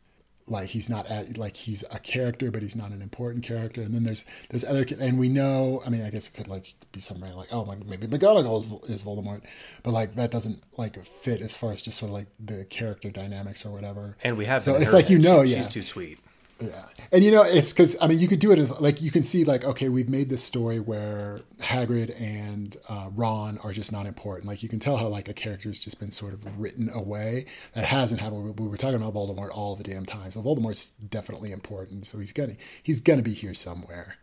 like 0.46 0.68
he's 0.70 0.88
not 0.90 1.08
at, 1.10 1.36
like 1.36 1.56
he's 1.56 1.84
a 1.92 1.98
character, 1.98 2.50
but 2.50 2.62
he's 2.62 2.76
not 2.76 2.90
an 2.90 3.02
important 3.02 3.44
character. 3.44 3.82
And 3.82 3.94
then 3.94 4.04
there's 4.04 4.24
there's 4.50 4.64
other 4.64 4.86
and 5.00 5.18
we 5.18 5.28
know. 5.28 5.82
I 5.84 5.90
mean, 5.90 6.02
I 6.04 6.10
guess 6.10 6.28
it 6.28 6.34
could 6.34 6.48
like 6.48 6.74
be 6.92 7.00
somebody 7.00 7.32
like 7.32 7.48
oh 7.52 7.62
like 7.62 7.84
maybe 7.84 8.06
McGonagall 8.06 8.84
is, 8.84 8.90
is 8.90 9.02
Voldemort, 9.04 9.42
but 9.82 9.92
like 9.92 10.14
that 10.16 10.30
doesn't 10.30 10.62
like 10.76 11.04
fit 11.04 11.40
as 11.40 11.56
far 11.56 11.72
as 11.72 11.82
just 11.82 11.98
sort 11.98 12.10
of 12.10 12.14
like 12.14 12.26
the 12.38 12.64
character 12.64 13.10
dynamics 13.10 13.64
or 13.64 13.70
whatever. 13.72 14.16
and 14.22 14.36
we 14.36 14.44
have 14.44 14.62
so 14.62 14.74
it's 14.74 14.92
like 14.92 15.10
you 15.10 15.18
know 15.18 15.44
She- 15.44 15.50
yeah 15.52 15.56
she's 15.58 15.68
too 15.68 15.82
sweet. 15.82 16.20
Yeah, 16.60 16.84
and 17.10 17.24
you 17.24 17.30
know 17.30 17.42
it's 17.42 17.72
because 17.72 17.96
I 18.00 18.06
mean 18.06 18.18
you 18.18 18.28
could 18.28 18.38
do 18.38 18.52
it 18.52 18.58
as 18.58 18.78
like 18.80 19.00
you 19.00 19.10
can 19.10 19.22
see 19.22 19.44
like 19.44 19.64
okay 19.64 19.88
we've 19.88 20.08
made 20.08 20.28
this 20.28 20.42
story 20.42 20.78
where 20.78 21.40
Hagrid 21.58 22.20
and 22.20 22.76
uh, 22.88 23.08
Ron 23.14 23.58
are 23.58 23.72
just 23.72 23.92
not 23.92 24.06
important. 24.06 24.46
Like 24.46 24.62
you 24.62 24.68
can 24.68 24.78
tell 24.78 24.96
how 24.96 25.08
like 25.08 25.28
a 25.28 25.32
character's 25.32 25.80
just 25.80 25.98
been 25.98 26.10
sort 26.10 26.34
of 26.34 26.60
written 26.60 26.90
away 26.90 27.46
that 27.72 27.84
hasn't 27.84 28.20
happened. 28.20 28.58
We 28.58 28.66
were 28.66 28.76
talking 28.76 28.96
about 28.96 29.14
Voldemort 29.14 29.50
all 29.50 29.74
the 29.76 29.84
damn 29.84 30.04
time, 30.04 30.30
so 30.30 30.42
Voldemort's 30.42 30.90
definitely 30.90 31.52
important. 31.52 32.06
So 32.06 32.18
he's 32.18 32.32
gonna 32.32 32.56
he's 32.82 33.00
gonna 33.00 33.22
be 33.22 33.34
here 33.34 33.54
somewhere. 33.54 34.16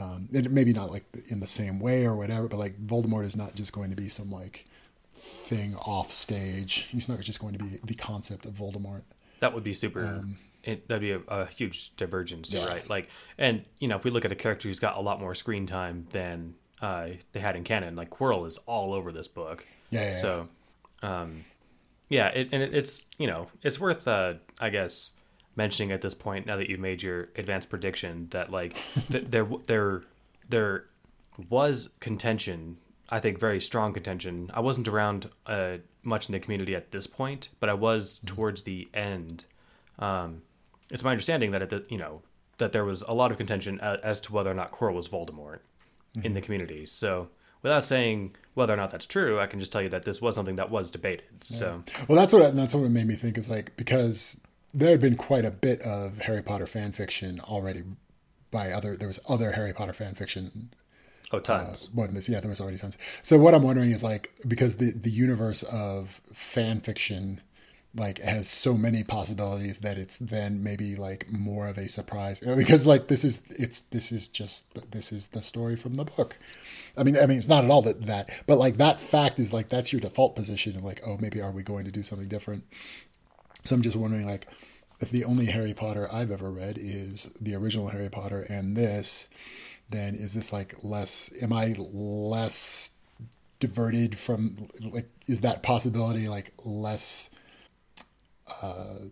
Um, 0.00 0.28
and 0.34 0.50
maybe 0.50 0.72
not 0.72 0.90
like 0.90 1.04
in 1.28 1.38
the 1.38 1.46
same 1.46 1.78
way 1.78 2.04
or 2.04 2.16
whatever, 2.16 2.48
but 2.48 2.58
like 2.58 2.84
Voldemort 2.84 3.24
is 3.24 3.36
not 3.36 3.54
just 3.54 3.72
going 3.72 3.90
to 3.90 3.96
be 3.96 4.08
some 4.08 4.30
like 4.30 4.66
thing 5.14 5.76
off 5.76 6.10
stage. 6.10 6.88
He's 6.90 7.08
not 7.08 7.20
just 7.20 7.38
going 7.38 7.52
to 7.52 7.58
be 7.62 7.78
the 7.84 7.94
concept 7.94 8.44
of 8.44 8.54
Voldemort. 8.54 9.02
That 9.40 9.54
would 9.54 9.62
be 9.64 9.74
super. 9.74 10.04
Um, 10.04 10.38
it, 10.64 10.88
that'd 10.88 11.00
be 11.00 11.12
a, 11.12 11.20
a 11.28 11.46
huge 11.46 11.94
divergence, 11.96 12.52
Yeah. 12.52 12.66
right? 12.66 12.88
Like, 12.88 13.08
and 13.38 13.64
you 13.78 13.88
know, 13.88 13.96
if 13.96 14.04
we 14.04 14.10
look 14.10 14.24
at 14.24 14.32
a 14.32 14.36
character 14.36 14.68
who's 14.68 14.80
got 14.80 14.96
a 14.96 15.00
lot 15.00 15.20
more 15.20 15.34
screen 15.34 15.66
time 15.66 16.06
than 16.10 16.54
uh, 16.80 17.08
they 17.32 17.40
had 17.40 17.56
in 17.56 17.64
canon, 17.64 17.96
like 17.96 18.10
Quirrell 18.10 18.46
is 18.46 18.58
all 18.66 18.92
over 18.92 19.12
this 19.12 19.28
book. 19.28 19.66
Yeah, 19.90 20.00
yeah, 20.00 20.06
yeah. 20.06 20.12
So, 20.12 20.48
um, 21.02 21.44
yeah, 22.08 22.28
it, 22.28 22.48
and 22.52 22.62
it, 22.62 22.74
it's 22.74 23.06
you 23.18 23.26
know, 23.26 23.48
it's 23.62 23.78
worth, 23.80 24.06
uh, 24.08 24.34
I 24.60 24.70
guess, 24.70 25.12
mentioning 25.56 25.92
at 25.92 26.00
this 26.00 26.14
point 26.14 26.46
now 26.46 26.56
that 26.56 26.68
you've 26.68 26.80
made 26.80 27.02
your 27.02 27.28
advanced 27.36 27.68
prediction 27.70 28.26
that 28.30 28.50
like 28.50 28.76
th- 29.10 29.24
there 29.26 29.46
there 29.66 30.02
there 30.48 30.84
was 31.48 31.90
contention. 32.00 32.78
I 33.10 33.20
think 33.20 33.38
very 33.38 33.60
strong 33.60 33.92
contention. 33.92 34.50
I 34.54 34.60
wasn't 34.60 34.88
around 34.88 35.28
uh, 35.46 35.78
much 36.02 36.28
in 36.28 36.32
the 36.32 36.40
community 36.40 36.74
at 36.74 36.90
this 36.90 37.06
point, 37.06 37.50
but 37.60 37.68
I 37.68 37.74
was 37.74 38.20
towards 38.24 38.62
the 38.62 38.88
end. 38.94 39.44
Um, 39.98 40.42
it's 40.94 41.02
my 41.02 41.10
understanding 41.10 41.50
that 41.50 41.60
at 41.60 41.70
the 41.70 41.84
you 41.90 41.98
know 41.98 42.22
that 42.58 42.72
there 42.72 42.84
was 42.84 43.02
a 43.02 43.12
lot 43.12 43.32
of 43.32 43.36
contention 43.36 43.80
as, 43.80 44.20
to 44.20 44.32
whether 44.32 44.48
or 44.48 44.54
not 44.54 44.70
Quirrell 44.70 44.94
was 44.94 45.08
Voldemort 45.08 45.58
in 46.14 46.22
the 46.22 46.28
mm-hmm. 46.28 46.44
community. 46.44 46.86
So 46.86 47.30
without 47.62 47.84
saying 47.84 48.36
whether 48.54 48.72
or 48.72 48.76
not 48.76 48.92
that's 48.92 49.06
true, 49.06 49.40
I 49.40 49.48
can 49.48 49.58
just 49.58 49.72
tell 49.72 49.82
you 49.82 49.88
that 49.88 50.04
this 50.04 50.22
was 50.22 50.36
something 50.36 50.54
that 50.54 50.70
was 50.70 50.92
debated. 50.92 51.42
So 51.42 51.82
Well, 52.06 52.16
that's 52.16 52.32
what 52.32 52.54
that's 52.54 52.74
what 52.74 52.88
made 52.90 53.08
me 53.08 53.16
think 53.16 53.36
is 53.36 53.50
like 53.50 53.76
because 53.76 54.40
there 54.72 54.90
had 54.90 55.00
been 55.00 55.16
quite 55.16 55.44
a 55.44 55.50
bit 55.50 55.82
of 55.82 56.18
Harry 56.20 56.42
Potter 56.42 56.66
fan 56.66 56.92
fiction 56.92 57.40
already 57.40 57.82
by 58.52 58.70
other. 58.70 58.96
There 58.96 59.08
was 59.08 59.18
other 59.28 59.52
Harry 59.52 59.72
Potter 59.72 59.92
fan 59.92 60.14
fiction 60.14 60.72
oh, 61.32 61.38
uh, 61.38 61.40
tons. 61.40 61.92
more 61.92 62.06
than 62.06 62.14
this. 62.14 62.28
Yeah, 62.28 62.38
there 62.38 62.50
was 62.50 62.60
already 62.60 62.78
tons. 62.78 62.96
So 63.20 63.36
what 63.36 63.52
I'm 63.52 63.64
wondering 63.64 63.90
is 63.90 64.04
like 64.04 64.32
because 64.46 64.76
the 64.76 64.92
the 64.92 65.10
universe 65.10 65.64
of 65.64 66.20
fan 66.32 66.80
fiction 66.80 67.40
like 67.96 68.18
has 68.18 68.48
so 68.48 68.74
many 68.74 69.04
possibilities 69.04 69.80
that 69.80 69.96
it's 69.96 70.18
then 70.18 70.62
maybe 70.62 70.96
like 70.96 71.30
more 71.30 71.68
of 71.68 71.78
a 71.78 71.88
surprise 71.88 72.40
because 72.56 72.86
like 72.86 73.06
this 73.06 73.24
is 73.24 73.42
it's 73.50 73.80
this 73.80 74.10
is 74.10 74.28
just 74.28 74.64
this 74.90 75.12
is 75.12 75.28
the 75.28 75.42
story 75.42 75.76
from 75.76 75.94
the 75.94 76.04
book. 76.04 76.36
I 76.96 77.02
mean, 77.02 77.16
I 77.16 77.26
mean, 77.26 77.38
it's 77.38 77.48
not 77.48 77.64
at 77.64 77.70
all 77.70 77.82
that 77.82 78.06
that, 78.06 78.30
but 78.46 78.58
like 78.58 78.76
that 78.76 79.00
fact 79.00 79.40
is 79.40 79.52
like 79.52 79.68
that's 79.68 79.92
your 79.92 80.00
default 80.00 80.36
position, 80.36 80.76
and 80.76 80.84
like, 80.84 81.00
oh, 81.06 81.18
maybe 81.20 81.40
are 81.40 81.50
we 81.50 81.62
going 81.62 81.84
to 81.84 81.90
do 81.90 82.02
something 82.02 82.28
different? 82.28 82.64
So 83.64 83.74
I'm 83.74 83.82
just 83.82 83.96
wondering, 83.96 84.26
like, 84.26 84.46
if 85.00 85.10
the 85.10 85.24
only 85.24 85.46
Harry 85.46 85.74
Potter 85.74 86.08
I've 86.12 86.30
ever 86.30 86.50
read 86.50 86.78
is 86.78 87.30
the 87.40 87.54
original 87.54 87.88
Harry 87.88 88.10
Potter 88.10 88.42
and 88.48 88.76
this, 88.76 89.26
then 89.90 90.14
is 90.14 90.34
this 90.34 90.52
like 90.52 90.76
less? 90.82 91.32
Am 91.42 91.52
I 91.52 91.74
less 91.78 92.90
diverted 93.58 94.16
from 94.16 94.68
like? 94.80 95.08
Is 95.26 95.40
that 95.40 95.62
possibility 95.62 96.28
like 96.28 96.52
less? 96.64 97.30
Uh, 98.62 99.08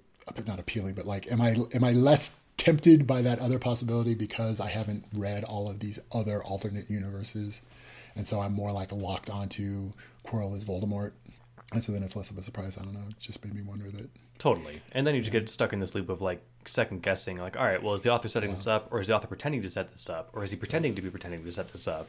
not 0.46 0.58
appealing, 0.58 0.94
but 0.94 1.06
like, 1.06 1.30
am 1.30 1.40
I 1.40 1.56
am 1.74 1.84
I 1.84 1.92
less 1.92 2.36
tempted 2.56 3.06
by 3.06 3.22
that 3.22 3.40
other 3.40 3.58
possibility 3.58 4.14
because 4.14 4.60
I 4.60 4.68
haven't 4.68 5.04
read 5.12 5.44
all 5.44 5.68
of 5.68 5.80
these 5.80 5.98
other 6.12 6.42
alternate 6.42 6.88
universes, 6.88 7.62
and 8.14 8.26
so 8.26 8.40
I'm 8.40 8.52
more 8.52 8.72
like 8.72 8.92
locked 8.92 9.30
onto 9.30 9.92
Quirrell 10.24 10.56
as 10.56 10.64
Voldemort, 10.64 11.12
and 11.72 11.82
so 11.82 11.92
then 11.92 12.02
it's 12.02 12.16
less 12.16 12.30
of 12.30 12.38
a 12.38 12.42
surprise. 12.42 12.78
I 12.78 12.82
don't 12.82 12.94
know. 12.94 13.08
It 13.10 13.18
just 13.18 13.44
made 13.44 13.54
me 13.54 13.62
wonder 13.62 13.90
that. 13.90 14.08
Totally. 14.38 14.82
And 14.92 15.06
then 15.06 15.14
you 15.14 15.20
just 15.20 15.32
get 15.32 15.48
stuck 15.48 15.72
in 15.72 15.80
this 15.80 15.94
loop 15.94 16.08
of 16.08 16.20
like 16.20 16.42
second 16.64 17.02
guessing, 17.02 17.36
like, 17.38 17.56
all 17.56 17.64
right, 17.64 17.82
well, 17.82 17.94
is 17.94 18.02
the 18.02 18.10
author 18.10 18.28
setting 18.28 18.52
this 18.52 18.66
up, 18.66 18.88
or 18.90 19.00
is 19.00 19.06
the 19.06 19.14
author 19.14 19.28
pretending 19.28 19.62
to 19.62 19.68
set 19.68 19.92
this 19.92 20.10
up, 20.10 20.30
or 20.32 20.42
is 20.44 20.50
he 20.50 20.56
pretending 20.56 20.94
to 20.94 21.02
be 21.02 21.10
pretending 21.10 21.44
to 21.44 21.52
set 21.52 21.72
this 21.72 21.86
up? 21.86 22.08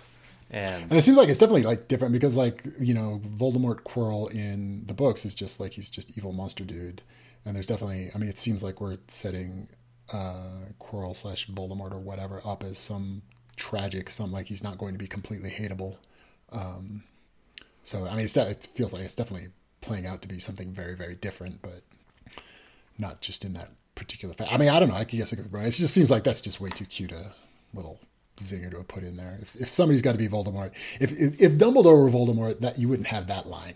And 0.50 0.84
And 0.84 0.94
it 0.94 1.02
seems 1.02 1.18
like 1.18 1.30
it's 1.30 1.40
definitely 1.40 1.64
like 1.64 1.88
different 1.88 2.14
because 2.14 2.36
like 2.36 2.64
you 2.80 2.94
know 2.94 3.22
Voldemort 3.26 3.82
Quirrell 3.82 4.32
in 4.32 4.86
the 4.86 4.94
books 4.94 5.26
is 5.26 5.36
just 5.36 5.60
like 5.60 5.74
he's 5.74 5.90
just 5.90 6.18
evil 6.18 6.34
monster 6.34 6.64
dude, 6.64 7.02
and 7.46 7.56
there's 7.56 7.68
definitely 7.68 8.12
I 8.14 8.18
mean 8.18 8.30
it 8.30 8.40
seems 8.40 8.64
like 8.64 8.82
we're 8.82 8.98
setting 9.08 9.70
uh, 10.12 10.70
Quirrell 10.80 11.16
slash 11.16 11.48
Voldemort 11.48 11.92
or 11.92 12.00
whatever 12.00 12.42
up 12.46 12.64
as 12.64 12.78
some 12.78 13.24
tragic, 13.56 14.10
some 14.10 14.32
like 14.32 14.48
he's 14.48 14.64
not 14.64 14.78
going 14.78 14.94
to 14.94 15.00
be 15.00 15.08
completely 15.08 15.50
hateable. 15.50 15.98
Um, 16.52 17.04
so 17.84 18.08
I 18.08 18.16
mean 18.16 18.26
it's 18.26 18.38
it 18.38 18.68
feels 18.74 18.94
like 18.94 19.04
it's 19.04 19.16
definitely 19.16 19.50
playing 19.82 20.06
out 20.06 20.22
to 20.22 20.28
be 20.28 20.40
something 20.40 20.72
very 20.72 20.96
very 20.96 21.16
different, 21.16 21.62
but 21.62 21.82
not 22.98 23.22
just 23.22 23.44
in 23.44 23.54
that 23.54 23.72
particular 23.96 24.34
fact. 24.34 24.52
I 24.52 24.58
mean 24.58 24.70
I 24.70 24.80
don't 24.80 24.90
know. 24.90 24.96
I 24.96 25.04
guess 25.04 25.34
I 25.34 25.36
could. 25.36 25.54
It 25.54 25.72
just 25.72 25.94
seems 25.94 26.12
like 26.12 26.24
that's 26.24 26.42
just 26.42 26.62
way 26.62 26.70
too 26.70 26.86
cute 26.86 27.12
a 27.12 27.34
little 27.74 28.00
zinger 28.38 28.72
to 28.72 28.84
put 28.84 29.04
in 29.04 29.18
there. 29.18 29.38
If, 29.42 29.56
if 29.56 29.70
somebody's 29.70 30.02
got 30.02 30.14
to 30.14 30.18
be 30.18 30.28
Voldemort, 30.28 30.72
if, 31.00 31.12
if 31.12 31.42
if 31.42 31.54
Dumbledore 31.54 32.04
were 32.04 32.10
Voldemort, 32.10 32.60
that 32.62 32.80
you 32.80 32.88
wouldn't 32.88 33.08
have 33.08 33.28
that 33.28 33.48
line. 33.48 33.76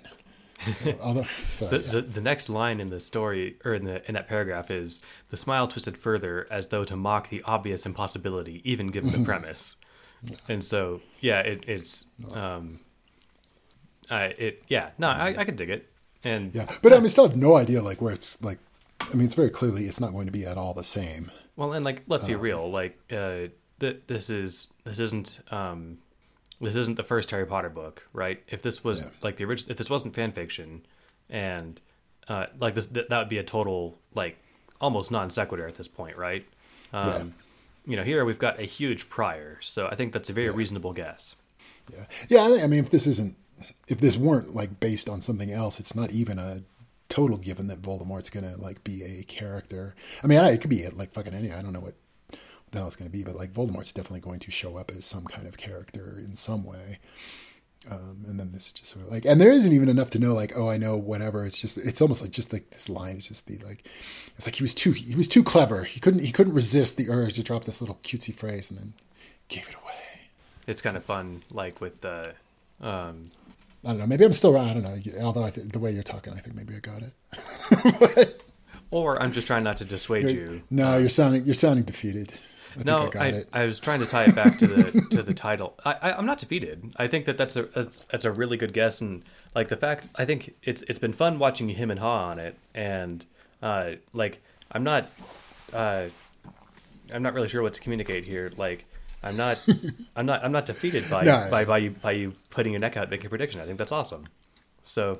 So, 0.71 0.95
although, 1.01 1.27
so 1.47 1.67
the, 1.67 1.79
yeah. 1.79 1.91
the, 1.91 2.01
the 2.01 2.21
next 2.21 2.49
line 2.49 2.79
in 2.79 2.89
the 2.89 2.99
story, 2.99 3.57
or 3.63 3.73
in 3.73 3.85
the 3.85 4.07
in 4.07 4.15
that 4.15 4.27
paragraph, 4.27 4.71
is 4.71 5.01
the 5.29 5.37
smile 5.37 5.67
twisted 5.67 5.97
further 5.97 6.47
as 6.49 6.67
though 6.67 6.83
to 6.83 6.95
mock 6.95 7.29
the 7.29 7.41
obvious 7.43 7.85
impossibility, 7.85 8.61
even 8.69 8.87
given 8.87 9.11
the 9.11 9.23
premise. 9.23 9.77
And 10.47 10.63
so, 10.63 11.01
yeah, 11.19 11.39
it, 11.41 11.63
it's, 11.67 12.05
um, 12.33 12.79
I 14.09 14.23
it 14.37 14.63
yeah, 14.67 14.91
no, 14.97 15.07
I, 15.07 15.35
I 15.37 15.45
could 15.45 15.57
dig 15.57 15.69
it. 15.69 15.91
And 16.23 16.53
yeah, 16.55 16.67
but 16.81 16.91
I 16.91 16.99
mean, 16.99 17.09
still 17.09 17.27
have 17.27 17.37
no 17.37 17.55
idea 17.55 17.81
like 17.81 18.01
where 18.01 18.13
it's 18.13 18.41
like. 18.41 18.59
I 18.99 19.13
mean, 19.13 19.25
it's 19.25 19.35
very 19.35 19.51
clearly 19.51 19.85
it's 19.85 19.99
not 19.99 20.11
going 20.11 20.25
to 20.25 20.31
be 20.31 20.45
at 20.45 20.57
all 20.57 20.73
the 20.73 20.83
same. 20.83 21.31
Well, 21.55 21.71
and 21.73 21.85
like, 21.85 22.03
let's 22.07 22.25
be 22.25 22.35
real. 22.35 22.69
Like, 22.69 22.97
uh, 23.11 23.49
th- 23.79 24.01
this 24.07 24.29
is 24.29 24.73
this 24.83 24.99
isn't 24.99 25.39
um, 25.49 25.99
this 26.61 26.75
isn't 26.75 26.95
the 26.97 27.03
first 27.03 27.31
Harry 27.31 27.45
Potter 27.45 27.69
book, 27.69 28.07
right? 28.13 28.41
If 28.47 28.61
this 28.61 28.83
was 28.83 29.01
Yeah. 29.01 29.09
like 29.21 29.35
the 29.37 29.43
original, 29.45 29.71
if 29.71 29.77
this 29.77 29.89
wasn't 29.89 30.15
fan 30.15 30.31
fiction, 30.31 30.85
and 31.29 31.79
uh, 32.27 32.47
like 32.59 32.73
this, 32.75 32.87
th- 32.87 33.07
that 33.09 33.19
would 33.19 33.29
be 33.29 33.37
a 33.37 33.43
total 33.43 33.97
like 34.13 34.37
almost 34.81 35.11
non 35.11 35.29
sequitur 35.29 35.67
at 35.67 35.75
this 35.75 35.87
point, 35.87 36.17
right? 36.17 36.45
Um, 36.93 37.07
Yeah. 37.07 37.23
You 37.89 37.95
know, 37.95 38.03
here 38.03 38.25
we've 38.25 38.37
got 38.39 38.59
a 38.59 38.63
huge 38.63 39.07
prior, 39.07 39.59
so 39.61 39.87
I 39.87 39.95
think 39.95 40.11
that's 40.11 40.29
a 40.29 40.33
very 40.33 40.49
reasonable 40.49 40.91
guess. 40.91 41.37
Yeah, 41.89 42.05
yeah. 42.27 42.43
I, 42.43 42.49
think, 42.49 42.63
I 42.63 42.67
mean, 42.67 42.79
if 42.83 42.89
this 42.89 43.07
isn't, 43.07 43.37
if 43.87 44.01
this 44.01 44.17
weren't 44.17 44.53
like 44.53 44.81
based 44.81 45.07
on 45.07 45.21
something 45.21 45.51
else, 45.51 45.79
it's 45.79 45.95
not 45.95 46.11
even 46.11 46.37
a 46.37 46.63
total 47.07 47.37
given 47.37 47.67
that 47.67 47.81
Voldemort's 47.81 48.29
gonna 48.29 48.57
like 48.57 48.83
be 48.83 49.03
a 49.03 49.23
character. 49.23 49.95
I 50.21 50.27
mean, 50.27 50.37
I, 50.39 50.51
it 50.51 50.59
could 50.59 50.69
be 50.69 50.85
like 50.89 51.13
fucking 51.13 51.33
any. 51.33 51.53
I 51.53 51.61
don't 51.61 51.71
know 51.71 51.79
what 51.79 51.93
the 52.71 52.79
hell 52.79 52.87
it's 52.87 52.95
gonna 52.95 53.09
be, 53.09 53.23
but 53.23 53.35
like 53.35 53.53
Voldemort's 53.53 53.93
definitely 53.93 54.19
going 54.19 54.39
to 54.39 54.51
show 54.51 54.77
up 54.77 54.91
as 54.91 55.05
some 55.05 55.25
kind 55.25 55.47
of 55.47 55.57
character 55.57 56.15
in 56.17 56.35
some 56.35 56.63
way. 56.63 56.99
Um, 57.89 58.25
and 58.27 58.37
then 58.39 58.51
this 58.51 58.65
is 58.65 58.73
just 58.73 58.91
sort 58.91 59.05
of 59.05 59.11
like, 59.11 59.25
and 59.25 59.39
there 59.39 59.51
isn't 59.51 59.71
even 59.71 59.87
enough 59.87 60.09
to 60.09 60.19
know, 60.19 60.33
like, 60.33 60.51
oh, 60.57 60.69
I 60.69 60.77
know 60.77 60.97
whatever. 60.97 61.45
It's 61.45 61.61
just, 61.61 61.77
it's 61.77 62.01
almost 62.01 62.21
like 62.21 62.31
just 62.31 62.51
like 62.51 62.71
this 62.71 62.89
line 62.89 63.15
is 63.15 63.27
just 63.27 63.47
the 63.47 63.59
like, 63.59 63.87
it's 64.35 64.45
like 64.45 64.55
he 64.55 64.63
was 64.63 64.73
too, 64.73 64.91
he 64.91 65.15
was 65.15 65.29
too 65.29 65.43
clever. 65.43 65.85
He 65.85 66.01
couldn't, 66.01 66.21
he 66.21 66.33
couldn't 66.33 66.53
resist 66.53 66.97
the 66.97 67.09
urge 67.09 67.35
to 67.35 67.43
drop 67.43 67.63
this 67.63 67.79
little 67.79 67.99
cutesy 68.03 68.33
phrase 68.33 68.69
and 68.69 68.79
then 68.79 68.93
gave 69.47 69.69
it 69.69 69.75
away. 69.75 70.29
It's 70.65 70.81
kind 70.81 70.97
of 70.97 71.05
fun, 71.05 71.43
like 71.49 71.79
with 71.79 72.01
the 72.01 72.33
um, 72.81 73.31
I 73.83 73.89
don't 73.89 73.99
know. 73.99 74.07
Maybe 74.07 74.25
I'm 74.25 74.33
still 74.33 74.53
wrong. 74.53 74.69
I 74.69 74.73
don't 74.73 74.83
know. 74.83 75.23
Although 75.23 75.43
I 75.43 75.49
think 75.49 75.71
the 75.71 75.79
way 75.79 75.91
you're 75.91 76.03
talking, 76.03 76.33
I 76.33 76.37
think 76.37 76.55
maybe 76.55 76.75
I 76.75 76.79
got 76.79 77.03
it. 77.03 78.43
or 78.91 79.21
I'm 79.21 79.31
just 79.31 79.47
trying 79.47 79.63
not 79.63 79.77
to 79.77 79.85
dissuade 79.85 80.29
you. 80.29 80.63
No, 80.69 80.97
you're 80.97 81.09
sounding 81.09 81.45
you're 81.45 81.53
sounding 81.53 81.83
defeated. 81.85 82.33
I 82.79 82.83
No, 82.83 83.11
I 83.15 83.27
I. 83.53 83.61
I 83.61 83.65
was 83.65 83.79
trying 83.79 83.99
to 83.99 84.05
tie 84.05 84.25
it 84.25 84.35
back 84.35 84.57
to 84.59 84.67
the 84.67 85.01
to 85.11 85.23
the 85.23 85.33
title. 85.33 85.75
I, 85.85 85.93
I 86.01 86.17
I'm 86.17 86.25
not 86.25 86.37
defeated. 86.37 86.93
I 86.97 87.07
think 87.07 87.25
that 87.25 87.37
that's 87.37 87.55
a 87.55 87.63
that's, 87.63 88.03
that's 88.05 88.25
a 88.25 88.31
really 88.31 88.57
good 88.57 88.73
guess, 88.73 89.01
and 89.01 89.23
like 89.55 89.67
the 89.69 89.75
fact 89.75 90.07
I 90.15 90.25
think 90.25 90.55
it's 90.63 90.81
it's 90.83 90.99
been 90.99 91.13
fun 91.13 91.39
watching 91.39 91.69
him 91.69 91.89
and 91.91 91.99
Ha 91.99 92.29
on 92.29 92.39
it, 92.39 92.55
and 92.73 93.25
uh 93.61 93.91
like 94.13 94.41
I'm 94.71 94.83
not 94.83 95.09
uh 95.73 96.05
I'm 97.13 97.23
not 97.23 97.33
really 97.33 97.47
sure 97.47 97.61
what 97.61 97.73
to 97.73 97.81
communicate 97.81 98.25
here. 98.25 98.51
Like 98.57 98.85
I'm 99.23 99.37
not 99.37 99.59
I'm 100.15 100.25
not 100.25 100.43
I'm 100.43 100.51
not 100.51 100.65
defeated 100.65 101.09
by 101.09 101.23
No. 101.25 101.47
by 101.49 101.65
by 101.65 101.77
you 101.79 101.91
by 101.91 102.11
you 102.11 102.33
putting 102.49 102.73
your 102.73 102.79
neck 102.79 102.97
out 102.97 103.09
making 103.09 103.27
a 103.27 103.29
prediction. 103.29 103.61
I 103.61 103.65
think 103.65 103.77
that's 103.77 103.91
awesome. 103.91 104.25
So 104.83 105.19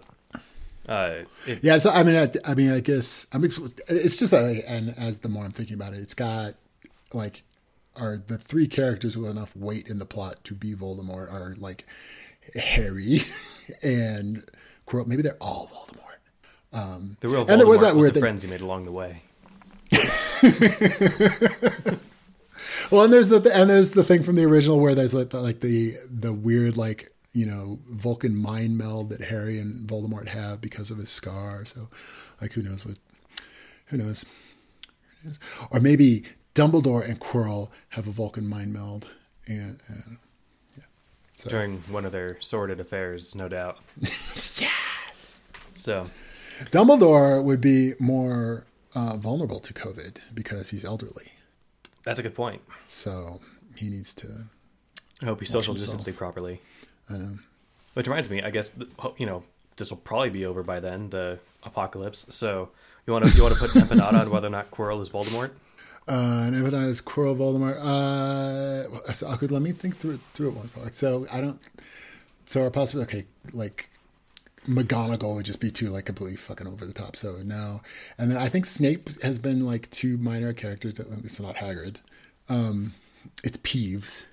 uh 0.88 1.24
it, 1.46 1.64
Yeah, 1.64 1.78
so 1.80 1.90
I 1.90 2.04
mean, 2.04 2.16
I, 2.16 2.32
I 2.50 2.54
mean, 2.56 2.72
I 2.72 2.80
guess 2.80 3.28
I'm. 3.34 3.44
It's 3.44 4.18
just 4.18 4.32
that, 4.32 4.64
and 4.68 4.94
as 4.98 5.20
the 5.20 5.30
more 5.30 5.44
I'm 5.44 5.52
thinking 5.52 5.74
about 5.76 5.94
it, 5.94 6.00
it's 6.00 6.14
got 6.14 6.54
like 7.14 7.44
are 8.00 8.18
the 8.18 8.38
three 8.38 8.68
characters 8.68 9.18
with 9.18 9.30
enough 9.30 9.56
weight 9.56 9.90
in 9.90 10.00
the 10.00 10.06
plot 10.06 10.44
to 10.46 10.54
be 10.54 10.74
Voldemort 10.74 11.32
are 11.32 11.56
like 11.58 11.86
Harry 12.56 13.22
and 13.84 14.44
Quirrell. 14.86 15.08
Maybe 15.08 15.22
they're 15.22 15.38
all 15.42 15.70
Voldemort. 15.74 15.94
Um, 16.74 17.18
the 17.22 17.30
real 17.30 17.42
And 17.50 17.60
there 17.60 17.68
was 17.68 17.80
Voldemort 17.80 17.84
that 17.84 17.96
weird 17.96 18.10
the 18.10 18.14
thing- 18.14 18.22
friends 18.22 18.44
you 18.44 18.50
made 18.50 18.62
along 18.62 18.84
the 18.84 18.92
way. 18.92 19.22
Well, 22.92 23.04
and 23.04 23.12
there's 23.12 23.28
the 23.30 23.38
and 23.54 23.70
there's 23.70 23.92
the 23.92 24.04
thing 24.04 24.24
from 24.24 24.36
the 24.36 24.46
original 24.46 24.80
where 24.80 24.96
there's 24.96 25.14
like 25.14 25.32
the, 25.32 25.42
like 25.42 25.60
the 25.60 25.98
the 26.10 26.32
weird 26.32 26.78
like 26.78 27.12
you 27.34 27.46
know 27.46 27.80
Vulcan 27.90 28.36
mind 28.36 28.78
meld 28.78 29.10
that 29.10 29.24
Harry 29.24 29.60
and 29.60 29.86
Voldemort 29.88 30.28
have 30.30 30.62
because 30.62 30.90
of 30.90 30.98
his 30.98 31.10
scar. 31.10 31.66
So, 31.66 31.90
like, 32.42 32.54
who 32.54 32.62
knows 32.62 32.86
what? 32.86 32.96
Who 33.88 33.98
knows? 33.98 34.26
Or 35.70 35.82
maybe 35.82 36.24
Dumbledore 36.58 37.08
and 37.08 37.20
Quirrell 37.20 37.70
have 37.90 38.08
a 38.08 38.12
Vulcan 38.12 38.48
mind 38.48 38.74
meld, 38.74 39.08
and, 39.46 39.80
and 39.88 40.18
yeah. 40.78 40.84
So 41.36 41.50
During 41.50 41.80
one 41.90 42.04
of 42.06 42.12
their 42.12 42.38
sordid 42.42 42.80
affairs, 42.80 43.36
no 43.36 43.48
doubt. 43.48 43.78
yes, 44.02 45.42
So, 45.76 46.10
Dumbledore 46.72 47.44
would 47.44 47.62
be 47.62 47.94
more 48.00 48.66
uh, 48.96 49.18
vulnerable 49.18 49.60
to 49.60 49.74
COVID 49.74 50.18
because 50.34 50.72
he's 50.72 50.84
elderly. 50.84 51.28
that's 52.04 52.20
a 52.20 52.24
good 52.24 52.34
point. 52.36 52.62
So 52.88 53.40
he 53.76 53.90
needs 53.90 54.16
to. 54.16 54.46
I 55.22 55.26
hope 55.26 55.40
he's 55.40 55.50
social 55.50 55.74
himself. 55.76 55.98
distancing 55.98 56.18
properly. 56.18 56.62
I 57.10 57.18
know. 57.18 57.38
Which 57.94 58.08
reminds 58.08 58.30
me, 58.30 58.42
I 58.42 58.50
guess 58.50 58.74
you 59.18 59.26
know 59.26 59.44
this 59.78 59.92
will 59.92 59.98
probably 59.98 60.30
be 60.32 60.46
over 60.46 60.64
by 60.64 60.80
then, 60.80 61.10
the 61.12 61.40
apocalypse. 61.64 62.26
So 62.36 62.70
you 63.06 63.14
want 63.14 63.26
to 63.26 63.32
you 63.36 63.44
want 63.44 63.54
to 63.54 63.60
put 63.60 63.76
an 63.76 63.82
empanada 63.88 64.20
on 64.22 64.30
whether 64.32 64.48
or 64.48 64.52
not 64.52 64.72
Quirrell 64.72 65.02
is 65.02 65.10
Voldemort? 65.12 65.52
Uh, 66.08 66.44
and 66.46 66.56
Evidence 66.56 67.02
Quirrell 67.02 67.36
Voldemort. 67.36 67.78
Uh, 67.78 69.14
so, 69.14 69.28
okay, 69.28 69.48
let 69.48 69.62
me 69.62 69.74
think 69.74 69.98
through 69.98 70.20
through 70.34 70.50
it 70.50 70.56
one 70.56 70.70
part. 70.70 70.96
So 70.96 71.28
I 71.32 71.42
don't. 71.42 71.60
So 72.46 72.64
our 72.64 72.72
possible 72.72 73.02
okay, 73.04 73.26
like 73.52 73.90
McGonagall 74.68 75.36
would 75.36 75.46
just 75.46 75.60
be 75.60 75.70
too 75.70 75.90
like 75.90 76.06
completely 76.06 76.38
fucking 76.38 76.68
over 76.68 76.86
the 76.86 76.94
top. 76.94 77.16
So 77.16 77.38
no, 77.44 77.82
and 78.18 78.32
then 78.32 78.38
I 78.38 78.48
think 78.48 78.66
Snape 78.66 79.22
has 79.22 79.38
been 79.38 79.66
like 79.66 79.90
two 79.92 80.18
minor 80.18 80.54
characters. 80.54 81.00
It's 81.00 81.40
not 81.40 81.56
Hagrid. 81.56 81.98
Um, 82.50 82.94
it's 83.44 83.58
Peeves. 83.58 84.26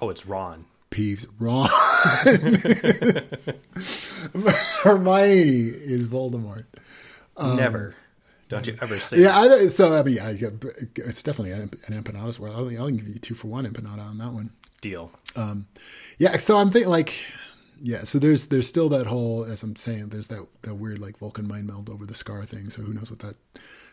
Oh, 0.00 0.10
it's 0.10 0.26
Ron. 0.26 0.64
Peeves. 0.90 1.26
Ron. 1.38 1.68
Hermione 4.82 5.68
is 5.68 6.06
Voldemort. 6.06 6.64
Never. 7.38 7.94
Don't 8.48 8.66
you 8.66 8.76
ever 8.80 8.98
say 8.98 9.18
Um, 9.18 9.22
Yeah, 9.22 9.38
I, 9.38 9.68
so 9.68 9.94
I 9.94 10.02
mean, 10.02 10.18
I, 10.20 10.30
it's 10.96 11.22
definitely 11.22 11.52
an, 11.52 11.70
an 11.86 12.02
empanada 12.02 12.28
as 12.28 12.40
well. 12.40 12.52
I'll, 12.52 12.68
I'll 12.80 12.90
give 12.90 13.06
you 13.08 13.18
two 13.18 13.34
for 13.34 13.48
one 13.48 13.66
empanada 13.66 14.08
on 14.08 14.18
that 14.18 14.32
one. 14.32 14.50
deal. 14.80 15.10
Yeah, 16.18 16.36
so 16.38 16.56
I'm 16.58 16.70
thinking 16.70 16.90
like, 16.90 17.14
yeah. 17.80 17.98
So 18.04 18.18
there's 18.18 18.46
there's 18.46 18.66
still 18.66 18.88
that 18.90 19.06
whole, 19.06 19.44
as 19.44 19.62
I'm 19.62 19.76
saying, 19.76 20.08
there's 20.08 20.28
that 20.28 20.46
that 20.62 20.74
weird 20.76 20.98
like 20.98 21.18
Vulcan 21.18 21.46
mind 21.46 21.66
meld 21.66 21.88
over 21.90 22.06
the 22.06 22.14
scar 22.14 22.44
thing. 22.44 22.70
So 22.70 22.82
who 22.82 22.92
knows 22.92 23.10
what 23.10 23.20
that 23.20 23.36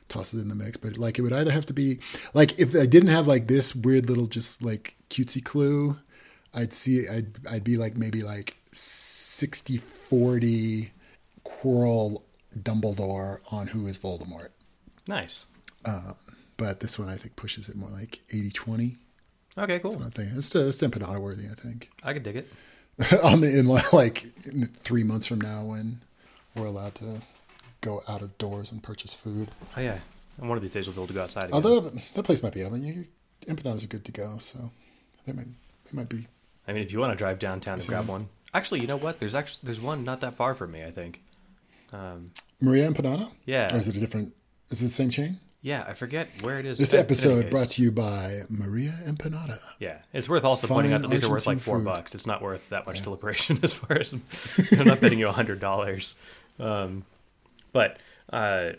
tosses 0.10 0.42
in 0.42 0.50
the 0.50 0.56
mix? 0.56 0.78
But 0.78 0.98
like, 0.98 1.20
it 1.20 1.22
would 1.22 1.34
either 1.34 1.52
have 1.52 1.66
to 1.68 1.74
be 1.74 2.00
like 2.34 2.58
if 2.60 2.76
I 2.76 2.86
didn't 2.86 3.10
have 3.10 3.28
like 3.28 3.48
this 3.48 3.76
weird 3.76 4.10
little 4.10 4.28
just 4.28 4.62
like 4.64 4.96
cutesy 5.10 5.44
clue, 5.44 5.98
I'd 6.54 6.74
see 6.74 7.08
I'd 7.08 7.38
I'd 7.50 7.64
be 7.64 7.78
like 7.78 7.96
maybe 7.96 8.24
like 8.24 8.58
60-40 8.72 10.90
Quirrell 11.46 12.22
Dumbledore 12.58 13.40
on 13.52 13.68
who 13.68 13.88
is 13.88 13.98
Voldemort. 13.98 14.50
Nice. 15.08 15.46
But 16.58 16.80
this 16.80 16.98
one 16.98 17.10
I 17.10 17.18
think 17.18 17.36
pushes 17.36 17.70
it 17.70 17.76
more 17.76 17.90
like 17.90 18.22
80-20. 18.30 18.98
Okay, 19.58 19.80
cool. 19.80 20.02
I 20.04 20.10
think 20.10 20.32
it's 20.36 20.54
it's 20.54 20.82
empanada 20.82 21.20
worthy. 21.20 21.46
I 21.46 21.54
think. 21.54 21.90
I 22.04 22.14
could 22.14 22.24
dig 22.24 22.36
it. 22.36 22.52
on 23.24 23.42
the 23.42 23.58
in 23.58 23.68
like 23.68 24.26
in 24.46 24.68
three 24.84 25.04
months 25.04 25.26
from 25.26 25.42
now 25.42 25.64
when 25.64 26.02
we're 26.56 26.66
allowed 26.66 26.96
to 26.96 27.22
go 27.82 28.04
out 28.08 28.22
of 28.22 28.38
doors 28.38 28.72
and 28.72 28.84
purchase 28.84 29.14
food. 29.14 29.50
Oh 29.78 29.82
yeah. 29.82 30.00
And 30.38 30.50
one 30.50 30.58
of 30.58 30.62
these 30.62 30.72
days 30.72 30.88
we'll 30.88 30.96
be 30.96 31.00
able 31.00 31.08
to 31.08 31.14
go 31.14 31.24
outside 31.24 31.46
again. 31.46 31.54
Although 31.54 31.82
that 32.16 32.24
place 32.24 32.44
might 32.44 32.54
be 32.54 32.64
open, 32.64 32.84
you, 32.84 33.06
empanadas 33.48 33.84
are 33.84 33.88
good 33.88 34.06
to 34.06 34.12
go, 34.12 34.38
so 34.40 34.72
they 35.26 35.32
might 35.34 35.48
they 35.48 35.92
might 35.94 36.10
be. 36.10 36.28
I 36.68 36.74
mean, 36.74 36.84
if 36.84 36.92
you 36.92 37.00
want 37.00 37.12
to 37.12 37.18
drive 37.18 37.40
downtown 37.40 37.80
and 37.80 37.88
grab 37.88 38.08
one. 38.08 38.28
Actually, 38.54 38.82
you 38.82 38.88
know 38.88 38.98
what? 38.98 39.20
There's 39.20 39.36
actually 39.36 39.68
there's 39.68 39.82
one 39.82 40.04
not 40.04 40.22
that 40.22 40.36
far 40.36 40.56
from 40.56 40.72
me. 40.72 40.84
I 40.84 40.92
think. 40.92 41.22
Um, 41.94 42.32
Maria 42.62 42.90
Empanada, 42.90 43.32
yeah. 43.46 43.74
or 43.74 43.78
is 43.78 43.88
it 43.88 43.96
a 43.96 44.00
different? 44.00 44.34
Is 44.70 44.82
it 44.82 44.86
the 44.86 44.90
same 44.90 45.10
chain? 45.10 45.40
Yeah, 45.62 45.84
I 45.88 45.94
forget 45.94 46.30
where 46.44 46.60
it 46.60 46.66
is. 46.66 46.78
This 46.78 46.94
In- 46.94 47.00
in 47.00 47.06
any 47.06 47.06
episode 47.08 47.50
brought 47.50 47.68
to 47.70 47.82
you 47.82 47.92
by 47.92 48.44
Maria 48.50 48.94
Empanada. 49.06 49.60
Yeah, 49.80 49.98
it's 50.14 50.30
worth 50.30 50.44
also 50.46 50.68
pointing 50.68 50.94
out 50.94 51.02
that 51.02 51.10
these 51.10 51.24
are 51.24 51.30
worth 51.30 51.48
like 51.48 51.60
four 51.60 51.78
food. 51.80 51.86
bucks. 51.86 52.14
It's 52.14 52.28
not 52.28 52.42
worth 52.42 52.70
that 52.70 52.86
much 52.86 53.02
deliberation 53.02 53.60
as 53.64 53.74
far 53.74 53.98
as 53.98 54.14
I'm 54.14 54.88
not 54.88 55.02
betting 55.02 55.18
you 55.20 55.28
a 55.28 55.32
hundred 55.32 55.60
dollars. 55.60 56.14
Um, 56.60 57.04
but 57.74 57.98
uh, 58.32 58.72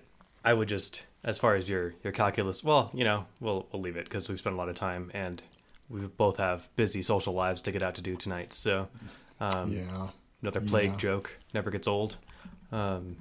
I 0.45 0.55
would 0.55 0.69
just, 0.69 1.05
as 1.25 1.39
far 1.39 1.57
as 1.57 1.69
your 1.69 1.95
your 2.05 2.13
calculus, 2.13 2.63
well, 2.63 2.91
you 2.95 3.05
know, 3.05 3.27
we'll 3.41 3.67
we'll 3.73 3.83
leave 3.83 3.97
it 3.97 4.05
because 4.05 4.29
we've 4.29 4.39
spent 4.39 4.55
a 4.55 4.59
lot 4.59 4.69
of 4.69 4.77
time 4.77 5.11
and 5.13 5.43
we 5.91 6.01
both 6.01 6.37
have 6.39 6.69
busy 6.77 7.03
social 7.03 7.33
lives 7.35 7.63
to 7.63 7.73
get 7.73 7.83
out 7.83 7.97
to 7.97 8.01
do 8.03 8.15
tonight. 8.17 8.53
So 8.53 8.89
um, 9.41 9.73
Yeah, 9.73 10.09
another 10.41 10.61
plague 10.61 10.93
Yeah. 10.93 10.97
joke 10.99 11.37
never 11.53 11.71
gets 11.71 11.87
old. 11.89 12.17
Um, 12.73 13.17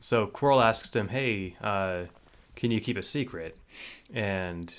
so 0.00 0.26
Quirrell 0.26 0.62
asks 0.62 0.94
him, 0.94 1.08
"Hey, 1.08 1.56
uh, 1.60 2.04
can 2.56 2.70
you 2.70 2.80
keep 2.80 2.96
a 2.96 3.02
secret?" 3.02 3.56
And 4.12 4.74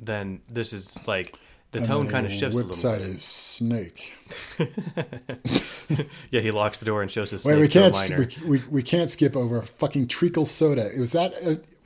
then 0.00 0.40
this 0.48 0.72
is 0.72 1.06
like 1.06 1.34
the 1.72 1.80
And 1.80 1.88
tone 1.88 2.08
kind 2.08 2.24
of 2.26 2.32
shifts 2.32 2.56
a 2.56 2.64
little 2.64 2.98
bit. 2.98 3.04
his 3.06 3.22
snake. 3.22 4.12
Yeah, 6.30 6.42
he 6.42 6.50
locks 6.50 6.78
the 6.78 6.84
door 6.84 7.00
and 7.00 7.10
shows 7.10 7.30
his 7.30 7.44
Wait, 7.44 7.54
snake 7.54 7.62
we 7.62 7.68
can't 7.68 8.40
we, 8.44 8.58
we, 8.58 8.62
we 8.70 8.82
can't 8.82 9.10
skip 9.10 9.34
over 9.34 9.62
fucking 9.62 10.06
treacle 10.08 10.44
soda. 10.44 10.90
Was 10.98 11.12
that 11.12 11.32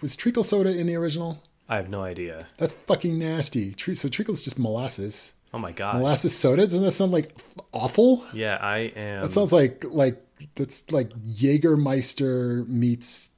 was 0.01 0.17
treacle 0.17 0.43
soda 0.43 0.77
in 0.77 0.87
the 0.89 0.97
original? 0.97 1.41
I 1.69 1.77
have 1.77 1.89
no 1.89 2.03
idea. 2.03 2.49
That's 2.59 2.73
fucking 2.73 3.17
nasty. 3.19 3.73
Tre- 3.73 3.95
so 3.95 4.09
treacle's 4.09 4.43
just 4.43 4.59
molasses. 4.59 5.33
Oh 5.55 5.59
my 5.59 5.71
god. 5.71 5.97
Molasses 5.97 6.37
soda? 6.37 6.63
Doesn't 6.63 6.83
that 6.83 6.91
sound 6.91 7.13
like 7.13 7.39
awful? 7.73 8.25
yeah, 8.35 8.59
I 8.61 8.79
am. 8.97 9.23
That 9.23 9.31
sounds 9.31 9.53
like 9.53 9.85
like 9.89 10.21
that's 10.55 10.91
like 10.93 11.11
Jägermeister 11.25 12.67
meets 12.69 13.31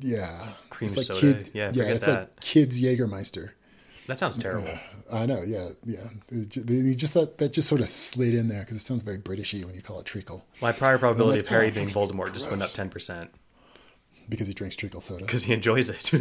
yeah. 0.00 0.52
Cream 0.70 0.88
it's 0.88 0.96
like 0.96 1.06
soda. 1.06 1.20
Kid, 1.20 1.50
Yeah, 1.54 1.70
yeah, 1.74 1.84
it's 1.84 2.06
like 2.06 2.40
kids 2.40 2.80
Jägermeister. 2.80 3.50
that 4.06 4.18
sounds 4.18 4.38
terrible. 4.38 4.78
I 5.12 5.26
know, 5.26 5.42
yeah, 5.42 5.68
yeah. 5.84 6.08
They- 6.30 6.94
just 6.94 7.14
that 7.14 7.38
that 7.38 7.52
just 7.52 7.68
sort 7.68 7.80
of 7.80 7.88
slid 7.88 8.34
in 8.34 8.48
there 8.48 8.60
because 8.60 8.76
it 8.76 8.80
sounds 8.80 9.02
very 9.02 9.18
Britishy 9.18 9.64
when 9.64 9.74
you 9.74 9.82
call 9.82 9.98
it 10.00 10.06
treacle 10.06 10.44
My 10.60 10.72
prior 10.72 10.98
probability 10.98 11.38
like, 11.38 11.46
of 11.46 11.48
Harry 11.48 11.68
oh, 11.68 11.70
being 11.74 11.90
Voldemort 11.90 12.32
just 12.34 12.48
went 12.50 12.62
up 12.62 12.70
ten 12.72 12.90
percent 12.90 13.30
because 14.28 14.46
he 14.46 14.54
drinks 14.54 14.76
treacle 14.76 15.00
soda. 15.00 15.24
because 15.24 15.44
he 15.44 15.52
enjoys 15.54 15.88
it. 15.88 16.12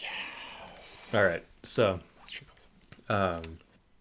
yes. 0.00 1.14
All 1.14 1.24
right. 1.24 1.44
So, 1.62 2.00
um, 3.08 3.42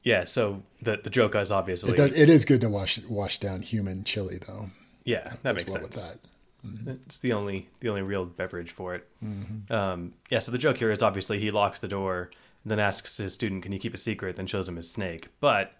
yeah. 0.03 0.25
So 0.25 0.63
the 0.81 0.97
the 1.03 1.09
joke 1.09 1.35
is 1.35 1.51
obviously 1.51 1.91
It, 1.91 1.97
does, 1.97 2.13
it 2.13 2.29
is 2.29 2.45
good 2.45 2.61
to 2.61 2.69
wash 2.69 2.99
wash 3.03 3.39
down 3.39 3.61
human 3.61 4.03
chili 4.03 4.37
though. 4.45 4.69
yeah. 5.05 5.33
That 5.43 5.55
makes 5.55 5.71
well 5.71 5.81
sense. 5.83 5.95
with 5.95 6.21
that. 6.21 6.99
It's 7.05 7.19
the 7.19 7.33
only 7.33 7.69
the 7.81 7.89
only 7.89 8.01
real 8.03 8.25
beverage 8.25 8.71
for 8.71 8.95
it. 8.95 9.07
Mm-hmm. 9.23 9.73
Um, 9.73 10.13
yeah. 10.29 10.39
So 10.39 10.51
the 10.51 10.57
joke 10.57 10.77
here 10.77 10.91
is 10.91 11.01
obviously 11.01 11.39
he 11.39 11.51
locks 11.51 11.79
the 11.79 11.89
door, 11.89 12.31
then 12.65 12.79
asks 12.79 13.17
his 13.17 13.33
student, 13.33 13.63
"Can 13.63 13.73
you 13.73 13.79
keep 13.79 13.93
a 13.93 13.97
secret?" 13.97 14.37
Then 14.37 14.47
shows 14.47 14.69
him 14.69 14.77
his 14.77 14.89
snake. 14.89 15.27
But 15.41 15.73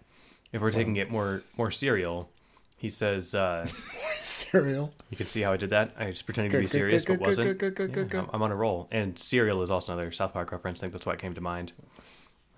if 0.52 0.60
we're 0.60 0.72
taking 0.72 0.96
it 0.96 1.10
more 1.10 1.38
more 1.56 1.70
serial, 1.70 2.28
he 2.76 2.90
says, 2.90 3.34
uh, 3.34 3.66
Cereal. 4.14 4.92
"You 5.08 5.16
can 5.16 5.26
see 5.26 5.40
how 5.40 5.52
I 5.52 5.56
did 5.56 5.70
that. 5.70 5.92
I 5.98 6.10
just 6.10 6.26
pretended 6.26 6.52
to 6.52 6.58
be 6.58 6.66
serious, 6.66 7.06
but 7.06 7.18
wasn't. 7.18 7.62
Yeah, 8.12 8.26
I'm 8.30 8.42
on 8.42 8.52
a 8.52 8.56
roll." 8.56 8.86
And 8.92 9.18
cereal 9.18 9.62
is 9.62 9.70
also 9.70 9.94
another 9.94 10.12
South 10.12 10.34
Park 10.34 10.52
reference. 10.52 10.80
I 10.80 10.82
think 10.82 10.92
that's 10.92 11.06
why 11.06 11.14
it 11.14 11.18
came 11.18 11.32
to 11.34 11.40
mind. 11.40 11.72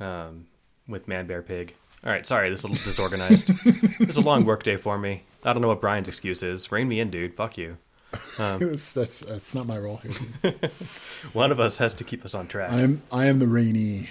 Um, 0.01 0.47
with 0.89 1.09
Man 1.09 1.27
Bear 1.27 1.43
Pig. 1.43 1.75
All 2.05 2.11
right, 2.11 2.27
sorry, 2.27 2.51
this 2.51 2.61
is 2.61 2.65
a 2.65 2.69
little 2.69 2.85
disorganized. 2.85 3.51
it's 3.65 4.17
a 4.17 4.21
long 4.21 4.45
work 4.45 4.63
day 4.63 4.77
for 4.77 4.99
me. 4.99 5.25
I 5.45 5.53
don't 5.53 5.63
know 5.63 5.69
what 5.69 5.81
Brian's 5.81 6.09
excuse 6.09 6.43
is. 6.43 6.71
Rein 6.71 6.89
me 6.89 7.01
in, 7.01 7.11
dude. 7.11 7.35
Fuck 7.35 7.59
you. 7.59 7.79
That's, 8.39 8.93
that's 8.95 9.21
that's 9.21 9.55
not 9.55 9.67
my 9.67 9.77
role 9.77 9.99
here. 9.99 10.55
One 11.33 11.51
of 11.51 11.61
us 11.61 11.79
has 11.79 11.93
to 11.95 12.05
keep 12.05 12.25
us 12.25 12.35
on 12.35 12.47
track. 12.47 12.73
I 12.73 12.81
am 12.81 13.03
I 13.13 13.27
am 13.27 13.41
the 13.41 13.47
rainy. 13.47 14.09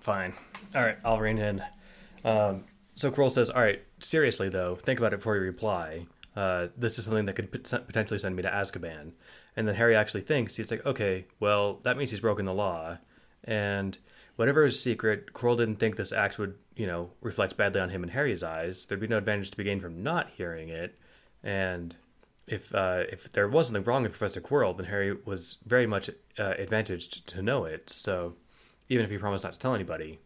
Fine. 0.00 0.34
All 0.74 0.82
right, 0.82 0.98
I'll 1.04 1.18
rein 1.18 1.38
in. 1.38 1.62
Um, 2.24 2.64
so 2.94 3.10
Quirrell 3.10 3.30
says, 3.30 3.48
"All 3.48 3.62
right, 3.62 3.82
seriously 4.00 4.48
though, 4.50 4.74
think 4.74 4.98
about 4.98 5.14
it 5.14 5.18
before 5.18 5.36
you 5.36 5.42
reply. 5.42 6.06
Uh, 6.36 6.66
this 6.76 6.98
is 6.98 7.04
something 7.04 7.24
that 7.24 7.34
could 7.34 7.50
pot- 7.50 7.86
potentially 7.86 8.18
send 8.18 8.36
me 8.36 8.42
to 8.42 8.50
Azkaban." 8.50 9.12
And 9.56 9.66
then 9.66 9.76
Harry 9.76 9.96
actually 9.96 10.22
thinks 10.22 10.56
he's 10.56 10.70
like, 10.70 10.84
"Okay, 10.84 11.26
well, 11.40 11.74
that 11.84 11.96
means 11.96 12.10
he's 12.10 12.20
broken 12.20 12.44
the 12.44 12.52
law." 12.52 12.98
And 13.44 13.96
whatever 14.38 14.64
his 14.64 14.80
secret, 14.80 15.32
Quirrell 15.32 15.58
didn't 15.58 15.80
think 15.80 15.96
this 15.96 16.12
act 16.12 16.38
would, 16.38 16.54
you 16.76 16.86
know, 16.86 17.10
reflect 17.20 17.56
badly 17.56 17.80
on 17.80 17.90
him 17.90 18.04
in 18.04 18.10
Harry's 18.10 18.44
eyes. 18.44 18.86
There'd 18.86 19.00
be 19.00 19.08
no 19.08 19.18
advantage 19.18 19.50
to 19.50 19.56
be 19.56 19.64
gained 19.64 19.82
from 19.82 20.02
not 20.02 20.30
hearing 20.30 20.68
it, 20.68 20.98
and 21.42 21.96
if 22.46 22.74
uh, 22.74 23.02
if 23.10 23.32
there 23.32 23.48
was 23.48 23.66
something 23.66 23.84
wrong 23.84 24.04
with 24.04 24.12
Professor 24.12 24.40
Quirrell, 24.40 24.76
then 24.76 24.86
Harry 24.86 25.12
was 25.24 25.58
very 25.66 25.86
much 25.86 26.08
uh, 26.38 26.54
advantaged 26.56 27.26
to 27.26 27.42
know 27.42 27.64
it. 27.64 27.90
So 27.90 28.36
even 28.88 29.04
if 29.04 29.10
he 29.10 29.18
promised 29.18 29.44
not 29.44 29.54
to 29.54 29.58
tell 29.58 29.74
anybody. 29.74 30.20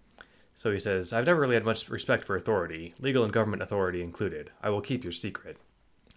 So 0.54 0.70
he 0.70 0.78
says, 0.78 1.12
I've 1.12 1.26
never 1.26 1.40
really 1.40 1.54
had 1.54 1.64
much 1.64 1.88
respect 1.88 2.24
for 2.24 2.36
authority, 2.36 2.94
legal 3.00 3.24
and 3.24 3.32
government 3.32 3.62
authority 3.62 4.02
included. 4.02 4.50
I 4.62 4.68
will 4.68 4.82
keep 4.82 5.02
your 5.02 5.12
secret. 5.12 5.56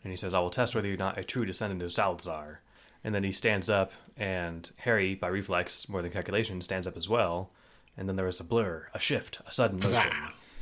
And 0.04 0.12
he 0.12 0.18
says, 0.18 0.34
I 0.34 0.40
will 0.40 0.52
test 0.52 0.76
whether 0.76 0.88
you're 0.88 0.98
not 0.98 1.18
a 1.18 1.24
true 1.24 1.46
descendant 1.46 1.82
of 1.82 1.94
Salazar. 1.94 2.62
and 3.06 3.14
then 3.14 3.24
he 3.24 3.32
stands 3.32 3.70
up, 3.70 3.94
and 4.18 4.72
Harry, 4.78 5.14
by 5.14 5.28
reflex, 5.28 5.88
more 5.88 6.02
than 6.02 6.12
calculation, 6.12 6.60
stands 6.64 6.88
up 6.88 6.98
as 6.98 7.08
well. 7.08 7.52
And 7.98 8.08
then 8.10 8.16
there 8.16 8.26
was 8.26 8.40
a 8.40 8.44
blur, 8.44 8.88
a 8.94 9.00
shift, 9.00 9.40
a 9.48 9.52
sudden 9.52 9.80
motion, 9.80 10.12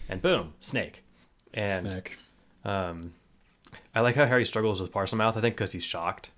and 0.08 0.22
boom, 0.22 0.54
snake. 0.60 1.04
And 1.54 1.82
Snack. 1.88 2.18
um, 2.66 3.14
I 3.96 4.02
like 4.02 4.16
how 4.16 4.26
Harry 4.26 4.46
struggles 4.46 4.82
with 4.82 4.92
Parselmouth. 4.92 5.36
I 5.38 5.42
think 5.42 5.56
because 5.56 5.72
he's 5.72 5.84
shocked. 5.84 6.30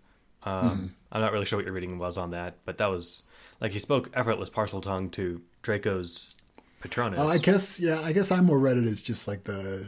Um, 0.43 0.69
Hmm. 0.69 0.87
I'm 1.11 1.21
not 1.21 1.31
really 1.31 1.45
sure 1.45 1.57
what 1.57 1.65
your 1.65 1.73
reading 1.73 1.97
was 1.97 2.17
on 2.17 2.31
that, 2.31 2.57
but 2.65 2.77
that 2.77 2.87
was 2.87 3.23
like 3.61 3.71
he 3.71 3.79
spoke 3.79 4.09
effortless 4.13 4.49
Parseltongue 4.49 5.11
to 5.13 5.41
Draco's 5.61 6.35
Patronus. 6.81 7.19
Oh, 7.19 7.27
I 7.27 7.37
guess 7.37 7.79
yeah. 7.79 7.99
I 8.01 8.11
guess 8.13 8.31
I 8.31 8.41
more 8.41 8.59
read 8.59 8.77
it 8.77 8.83
as 8.85 9.01
just 9.01 9.27
like 9.27 9.45
the. 9.45 9.87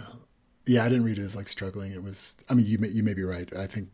Yeah, 0.65 0.83
I 0.83 0.89
didn't 0.89 1.03
read 1.05 1.19
it 1.19 1.23
as 1.23 1.35
like 1.35 1.47
struggling. 1.47 1.91
It 1.91 2.01
was. 2.03 2.37
I 2.49 2.53
mean, 2.53 2.65
you 2.65 2.77
may 2.77 2.87
you 2.89 3.03
may 3.03 3.13
be 3.13 3.23
right. 3.23 3.53
I 3.55 3.67
think 3.67 3.89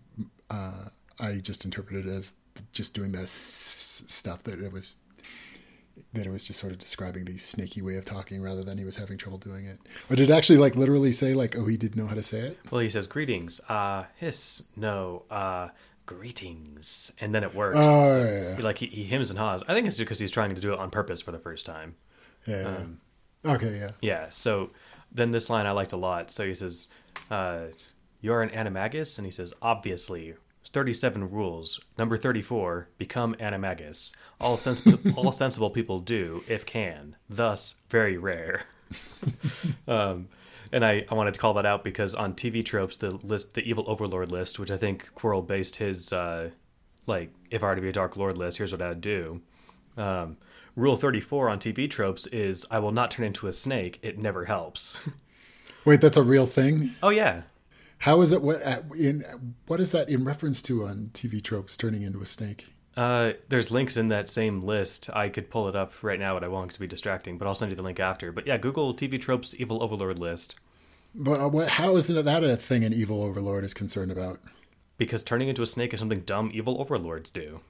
uh, 0.50 0.86
I 1.20 1.36
just 1.38 1.66
interpreted 1.66 2.08
it 2.08 2.12
as 2.12 2.36
just 2.72 2.94
doing 2.94 3.12
this 3.12 3.32
stuff 3.32 4.44
that 4.44 4.60
it 4.62 4.72
was. 4.72 4.98
That 6.14 6.26
it 6.26 6.32
was 6.32 6.44
just 6.44 6.60
sort 6.60 6.72
of 6.72 6.80
describing 6.80 7.26
the 7.26 7.38
snaky 7.38 7.82
way 7.82 7.98
of 7.98 8.06
talking 8.06 8.42
rather 8.42 8.64
than 8.64 8.78
he 8.80 8.84
was 8.84 8.98
having 8.98 9.18
trouble 9.18 9.38
doing 9.38 9.66
it. 9.66 9.80
Or 10.10 10.16
did 10.16 10.30
it 10.30 10.34
actually 10.34 10.58
like 10.58 10.76
literally 10.76 11.12
say 11.12 11.34
like, 11.36 11.56
oh, 11.58 11.66
he 11.66 11.78
didn't 11.78 11.98
know 12.02 12.08
how 12.08 12.16
to 12.16 12.24
say 12.24 12.40
it? 12.40 12.60
Well, 12.72 12.82
he 12.82 12.90
says 12.90 13.08
greetings, 13.08 13.62
uh, 13.70 14.06
hiss, 14.16 14.64
no, 14.76 15.24
uh, 15.30 15.70
greetings, 16.06 17.12
and 17.20 17.34
then 17.34 17.44
it 17.44 17.54
works. 17.54 17.78
Oh, 17.80 18.04
So, 18.06 18.56
yeah, 18.58 18.64
Like 18.66 18.80
he, 18.80 18.88
he 18.88 19.04
hems 19.06 19.30
and 19.30 19.38
haws. 19.38 19.64
I 19.68 19.74
think 19.74 19.88
it's 19.88 19.98
because 19.98 20.20
he's 20.20 20.32
trying 20.32 20.54
to 20.56 20.62
do 20.62 20.74
it 20.74 20.80
on 20.80 20.90
purpose 20.90 21.22
for 21.22 21.32
the 21.32 21.40
first 21.40 21.66
time. 21.66 21.96
Yeah. 22.48 22.64
Um, 22.64 23.00
okay. 23.46 23.78
Yeah. 23.78 23.92
Yeah. 24.02 24.30
So 24.30 24.72
then 25.12 25.32
this 25.32 25.50
line 25.50 25.66
I 25.66 25.72
liked 25.72 25.94
a 25.94 25.98
lot. 25.98 26.32
So 26.32 26.46
he 26.46 26.56
says, 26.56 26.88
uh, 27.30 27.66
"You're 28.20 28.42
an 28.42 28.50
animagus," 28.50 29.18
and 29.18 29.26
he 29.26 29.32
says, 29.32 29.54
"Obviously." 29.62 30.36
37 30.74 31.30
rules. 31.30 31.80
Number 31.98 32.18
34, 32.18 32.90
become 32.98 33.36
animagus. 33.36 34.14
All 34.42 34.58
sensible, 34.58 35.00
all 35.16 35.32
sensible 35.32 35.70
people 35.70 36.00
do, 36.00 36.44
if 36.48 36.66
can. 36.66 37.16
Thus, 37.30 37.76
very 37.90 38.18
rare. 38.18 38.64
um, 39.88 40.28
and 40.72 40.84
I, 40.84 41.06
I 41.10 41.14
wanted 41.14 41.36
to 41.36 41.40
call 41.40 41.54
that 41.54 41.68
out 41.68 41.84
because 41.84 42.16
on 42.16 42.34
TV 42.34 42.66
tropes, 42.66 42.96
the 42.96 43.12
list, 43.12 43.54
the 43.54 43.62
evil 43.62 43.86
overlord 43.88 44.32
list, 44.32 44.58
which 44.58 44.72
I 44.72 44.78
think 44.78 45.12
Quirrell 45.16 45.46
based 45.46 45.76
his, 45.76 46.12
uh, 46.12 46.50
like, 47.06 47.32
if 47.52 47.64
I 47.64 47.68
were 47.68 47.76
to 47.76 47.82
be 47.82 47.90
a 47.90 47.94
dark 47.94 48.18
lord 48.18 48.38
list, 48.38 48.58
here's 48.58 48.72
what 48.72 48.82
I'd 48.82 49.00
do. 49.00 49.42
Um, 49.96 50.38
rule 50.76 50.98
34 50.98 51.50
on 51.50 51.60
TV 51.60 51.88
tropes 51.88 52.26
is 52.28 52.66
I 52.72 52.80
will 52.80 52.92
not 52.92 53.12
turn 53.12 53.26
into 53.26 53.48
a 53.48 53.54
snake. 53.54 54.00
It 54.02 54.18
never 54.18 54.46
helps. 54.46 54.98
Wait, 55.86 56.02
that's 56.02 56.18
a 56.18 56.24
real 56.24 56.48
thing. 56.48 56.96
oh, 57.04 57.10
yeah. 57.10 57.44
How 58.00 58.22
is 58.22 58.32
it? 58.32 58.42
What 58.42 58.62
at- 58.62 58.86
in 58.98 59.24
what 59.68 59.80
is 59.80 59.92
that 59.92 60.10
in 60.10 60.24
reference 60.26 60.62
to 60.64 60.86
on 60.86 61.12
TV 61.14 61.42
tropes 61.42 61.78
turning 61.78 62.02
into 62.02 62.22
a 62.22 62.26
snake? 62.26 62.68
Uh, 62.96 63.34
there's 63.50 63.72
links 63.72 63.98
in 63.98 64.10
that 64.10 64.30
same 64.30 64.64
list. 64.64 65.10
I 65.14 65.30
could 65.30 65.50
pull 65.50 65.68
it 65.68 65.76
up 65.76 65.92
right 66.04 66.20
now, 66.20 66.34
but 66.36 66.44
I 66.44 66.48
won't 66.48 66.70
'cause 66.70 66.76
it'd 66.76 66.82
be 66.82 66.88
distracting. 66.88 67.38
But 67.38 67.48
I'll 67.48 67.56
send 67.56 67.72
you 67.72 67.76
the 67.76 67.82
link 67.82 68.00
after. 68.00 68.32
But 68.32 68.46
yeah, 68.46 68.58
Google 68.58 68.94
TV 68.94 69.18
tropes 69.20 69.56
evil 69.58 69.82
overlord 69.82 70.20
list 70.20 70.56
But 71.16 71.40
uh, 71.40 71.50
what? 71.50 71.70
How 71.70 71.96
is 71.96 72.10
it 72.10 72.24
that 72.26 72.44
a 72.44 72.56
thing 72.58 72.84
an 72.84 72.94
evil 72.94 73.24
overlord 73.24 73.64
is 73.64 73.74
concerned 73.74 74.12
about? 74.12 74.40
because 74.96 75.24
turning 75.24 75.48
into 75.50 75.64
a 75.64 75.66
snake 75.68 75.92
is 75.94 76.00
something 76.00 76.22
dumb 76.22 76.52
evil 76.54 76.80
overlords 76.80 77.30
do. 77.32 77.62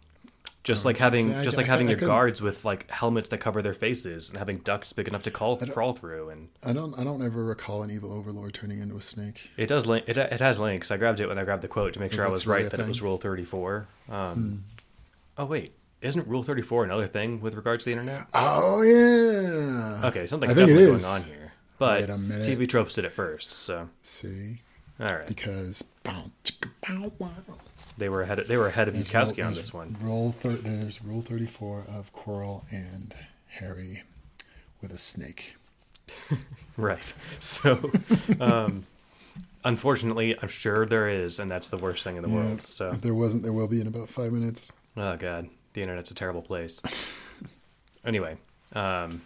Just 0.64 0.86
like 0.86 0.98
having, 0.98 1.36
I- 1.36 1.44
just 1.44 1.58
I- 1.58 1.62
like 1.62 1.68
having 1.68 1.88
I 1.88 1.92
your 1.92 2.00
couldn't- 2.00 2.14
guards 2.14 2.42
with 2.42 2.64
like 2.64 2.90
helmets 2.90 3.28
that 3.30 3.40
cover 3.40 3.62
their 3.62 3.74
faces 3.74 4.30
and 4.30 4.38
having 4.38 4.60
ducts 4.60 4.94
big 4.94 5.08
enough 5.10 5.24
to 5.24 5.32
crawl 5.32 5.58
crawl 5.58 5.92
through. 5.94 6.30
And 6.30 6.50
I 6.66 6.72
don't. 6.72 6.98
I 6.98 7.04
don't 7.04 7.22
ever 7.22 7.44
recall 7.44 7.84
an 7.84 7.92
evil 7.92 8.14
overlord 8.14 8.54
turning 8.54 8.80
into 8.80 8.96
a 8.96 9.02
snake. 9.02 9.50
it 9.58 9.68
does 9.68 9.86
link. 9.86 10.06
It, 10.08 10.16
it 10.18 10.40
has 10.40 10.60
links. 10.60 10.90
I 10.90 10.98
grabbed 10.98 11.20
it 11.20 11.28
when 11.28 11.38
I 11.38 11.44
grabbed 11.44 11.64
the 11.64 11.68
quote 11.68 11.94
to 11.96 12.00
make 12.00 12.14
sure 12.14 12.26
I 12.26 12.30
was 12.30 12.48
really 12.48 12.64
right 12.64 12.72
that 12.72 12.80
it 12.80 12.88
was 12.88 13.02
Rule 13.02 13.18
Thirty 13.18 13.44
Four. 13.46 13.88
Um, 14.10 14.64
Oh 15.38 15.46
wait, 15.46 15.74
isn't 16.02 16.28
Rule 16.28 16.44
Thirty 16.44 16.62
Four 16.62 16.84
another 16.86 17.08
thing 17.08 17.42
with 17.42 17.56
regards 17.56 17.84
to 17.84 17.90
the 17.90 18.00
internet? 18.00 18.26
Oh 18.34 18.82
yeah. 18.84 20.08
Okay, 20.08 20.28
something's 20.28 20.54
I 20.54 20.56
definitely 20.56 20.86
going 20.86 21.04
on 21.06 21.24
here. 21.24 21.52
But 21.80 22.02
Wait 22.02 22.10
a 22.10 22.18
minute. 22.18 22.48
TV 22.48 22.70
tropes 22.70 22.94
did 22.96 23.04
it 23.04 23.12
first, 23.12 23.50
so 23.50 23.90
See, 24.04 24.60
all 25.00 25.08
right, 25.08 25.28
because 25.28 25.82
bow, 26.04 26.32
chicka, 26.46 26.70
bow, 26.88 27.12
wow. 27.20 27.30
They 27.98 28.10
were 28.10 28.22
ahead. 28.22 28.40
Of, 28.40 28.48
they 28.48 28.58
were 28.58 28.68
ahead 28.68 28.88
of 28.88 28.96
Bukowski 28.96 29.46
on 29.46 29.54
this 29.54 29.74
one. 29.74 29.96
Rule 30.02 30.32
thir- 30.32 30.50
there's 30.58 31.04
rule 31.04 31.22
thirty 31.22 31.46
four 31.48 31.86
of 31.90 32.12
Quirrell 32.14 32.64
and 32.72 33.14
Harry 33.48 34.04
with 34.82 34.92
a 34.92 34.98
snake. 34.98 35.56
Right. 36.76 37.14
So, 37.40 37.92
um, 38.40 38.88
unfortunately, 39.64 40.34
I'm 40.42 40.48
sure 40.48 40.88
there 40.88 41.08
is, 41.08 41.40
and 41.40 41.50
that's 41.52 41.68
the 41.70 41.78
worst 41.78 42.04
thing 42.04 42.16
in 42.18 42.24
the 42.24 42.30
Yeah, 42.30 42.36
world. 42.36 42.62
So, 42.64 42.88
If 42.94 43.02
there 43.02 43.14
wasn't, 43.14 43.44
there 43.44 43.54
will 43.54 43.68
be 43.68 43.80
in 43.80 43.86
about 43.86 44.10
five 44.10 44.32
minutes. 44.32 44.72
oh 44.98 45.16
god, 45.18 45.50
the 45.74 45.82
internet's 45.82 46.10
a 46.10 46.16
terrible 46.16 46.42
place. 46.42 46.82
anyway, 48.06 48.38
um, 48.74 49.22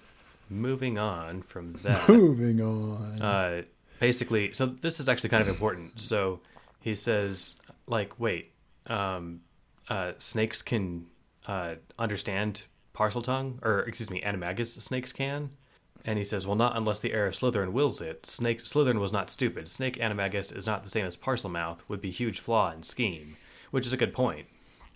moving 0.49 0.97
on 0.97 1.41
from 1.41 1.73
that. 1.83 2.07
Moving 2.09 2.61
on. 2.61 3.21
uh, 3.21 3.61
basically, 4.01 4.51
so 4.53 4.65
this 4.65 4.99
is 4.99 5.07
actually 5.09 5.29
kind 5.29 5.41
of 5.41 5.47
important. 5.47 5.99
So 6.01 6.41
he 6.81 6.95
says, 6.95 7.55
like, 7.87 8.19
wait, 8.19 8.51
um, 8.87 9.41
uh, 9.89 10.13
snakes 10.17 10.61
can 10.61 11.05
uh, 11.47 11.75
understand 11.97 12.63
Parseltongue, 12.93 13.59
or 13.63 13.79
excuse 13.81 14.09
me, 14.09 14.21
animagus 14.21 14.79
snakes 14.81 15.13
can. 15.13 15.51
And 16.05 16.17
he 16.17 16.23
says, 16.23 16.47
well, 16.47 16.55
not 16.55 16.77
unless 16.77 16.99
the 16.99 17.11
heir 17.11 17.27
of 17.27 17.33
Slytherin 17.33 17.73
wills 17.73 18.01
it. 18.01 18.25
Snake 18.25 18.63
Slytherin 18.63 18.99
was 18.99 19.11
not 19.11 19.29
stupid. 19.29 19.67
Snake 19.67 19.97
animagus 19.97 20.55
is 20.55 20.65
not 20.65 20.83
the 20.83 20.89
same 20.89 21.05
as 21.05 21.17
Parselmouth. 21.17 21.79
Would 21.87 22.01
be 22.01 22.11
huge 22.11 22.39
flaw 22.39 22.71
in 22.71 22.83
scheme, 22.83 23.35
which 23.71 23.85
is 23.85 23.93
a 23.93 23.97
good 23.97 24.13
point. 24.13 24.47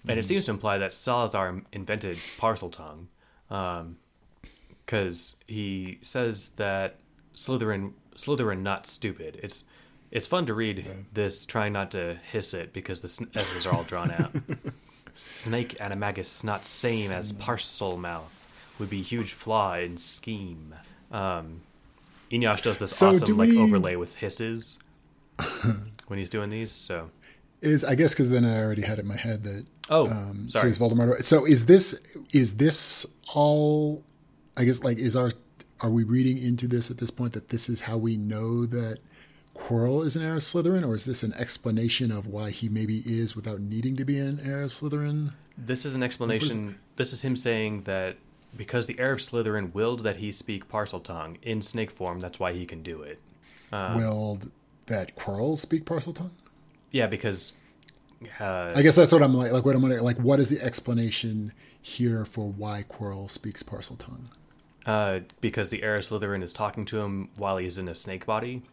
And 0.08 0.18
it 0.18 0.24
seems 0.24 0.46
to 0.46 0.52
imply 0.52 0.78
that 0.78 0.94
Salazar 0.94 1.62
invented 1.74 2.18
Parseltongue. 2.40 3.08
Um, 3.50 3.98
because 4.92 5.38
he 5.48 6.00
says 6.02 6.50
that 6.58 7.00
Slytherin 7.36 7.94
Slytherin 8.16 8.62
not 8.62 8.86
stupid. 8.86 9.40
It's 9.42 9.64
it's 10.12 10.28
fun 10.28 10.46
to 10.48 10.54
read 10.54 10.86
this, 11.14 11.46
trying 11.46 11.74
not 11.74 11.92
to 11.92 12.18
hiss 12.32 12.54
it 12.54 12.74
because 12.74 13.02
the 13.02 13.28
S's 13.36 13.66
are 13.66 13.74
all 13.74 13.84
drawn 13.84 14.12
out. 14.12 14.36
Snake 15.14 15.78
animagus 15.80 16.44
not 16.44 16.62
same 16.62 17.12
as 17.12 17.34
Parselmouth 17.34 18.46
would 18.80 18.90
be 18.90 19.02
huge 19.02 19.34
flaw 19.34 19.76
in 19.76 19.98
scheme. 19.98 20.76
Um, 21.12 21.62
Eneasz 22.32 22.62
does 22.62 22.78
this 22.78 22.96
So 22.96 23.12
do 23.12 23.16
awesome 23.18 23.38
like 23.38 23.50
we- 23.50 23.60
overlay 23.60 23.96
with 23.96 24.16
hisses 24.16 24.80
when 26.08 26.20
he's 26.20 26.30
doing 26.30 26.50
these. 26.50 26.72
So 26.72 27.10
is 27.62 27.84
I 27.84 27.96
guess 27.96 28.14
because 28.14 28.30
then 28.30 28.46
I 28.46 28.60
already 28.60 28.82
had 28.84 28.98
it 28.98 29.02
in 29.02 29.08
my 29.08 29.18
head 29.18 29.44
that 29.44 29.66
oh 29.90 30.08
um, 30.10 30.48
so 30.50 30.60
sorry 30.60 30.72
is 30.72 30.80
Voldemort. 30.80 31.24
So 31.24 31.46
is 31.46 31.66
this 31.66 32.00
is 32.32 32.56
this 32.56 33.06
all? 33.34 34.04
I 34.58 34.64
guess 34.66 34.82
like 34.84 34.98
is 34.98 35.16
our 35.16 35.32
are 35.82 35.90
we 35.90 36.04
reading 36.04 36.38
into 36.38 36.68
this 36.68 36.90
at 36.90 36.98
this 36.98 37.12
point 37.12 37.34
that 37.34 37.50
this 37.50 37.68
is 37.70 37.82
how 37.82 37.98
we 37.98 38.18
know 38.18 38.66
that 38.66 39.00
Quirrell 39.68 40.06
is 40.06 40.16
an 40.16 40.24
heir 40.24 40.36
of 40.36 40.42
Slytherin, 40.42 40.88
or 40.88 40.96
is 40.96 41.06
this 41.06 41.24
an 41.24 41.34
explanation 41.34 42.12
of 42.12 42.28
why 42.28 42.52
he 42.52 42.68
maybe 42.70 43.04
is 43.06 43.36
without 43.36 43.60
needing 43.62 43.96
to 43.96 44.06
be 44.06 44.18
an 44.18 44.40
heir 44.44 44.64
of 44.64 44.72
Slytherin? 44.72 45.34
This 45.58 45.86
is 45.86 45.96
an 45.96 46.04
explanation. 46.04 46.78
This 46.96 47.14
is 47.14 47.24
him 47.24 47.36
saying 47.36 47.84
that 47.84 48.18
because 48.56 48.88
the 48.88 49.00
heir 49.00 49.14
of 49.14 49.20
Slytherin 49.20 49.74
willed 49.74 50.04
that 50.04 50.18
he 50.18 50.32
speak 50.32 50.68
Parseltongue 50.68 51.38
in 51.42 51.62
snake 51.62 51.92
form, 51.92 52.20
that's 52.20 52.40
why 52.40 52.54
he 52.54 52.66
can 52.66 52.84
do 52.84 53.02
it. 53.02 53.20
Uh, 53.72 53.94
Willed 53.96 54.52
that 54.88 55.16
Quirrell 55.16 55.58
speak 55.58 55.86
Parseltongue? 55.86 56.32
Yeah, 56.92 57.08
because 57.08 57.54
uh, 58.40 58.74
I 58.76 58.82
guess 58.82 58.96
that's 58.96 59.12
what 59.14 59.24
I'm 59.24 59.34
like. 59.34 59.52
Like 59.52 59.64
what 59.64 59.76
I'm 59.76 59.82
wondering. 59.82 60.04
Like 60.04 60.18
what 60.18 60.40
is 60.40 60.50
the 60.50 60.62
explanation 60.62 61.54
here 61.82 62.26
for 62.26 62.52
why 62.52 62.84
Quirrell 62.90 63.32
speaks 63.32 63.64
Parseltongue? 63.64 64.28
uh, 64.86 65.20
because 65.40 65.70
the 65.70 65.84
heir 65.84 65.98
of 65.98 66.04
Slytherin 66.04 66.44
is 66.44 66.54
talking 66.54 66.86
to 66.86 67.00
him 67.02 67.30
while 67.36 67.58
he's 67.58 67.78
in 67.78 67.88
a 67.88 67.96
snake 67.96 68.26
body. 68.26 68.64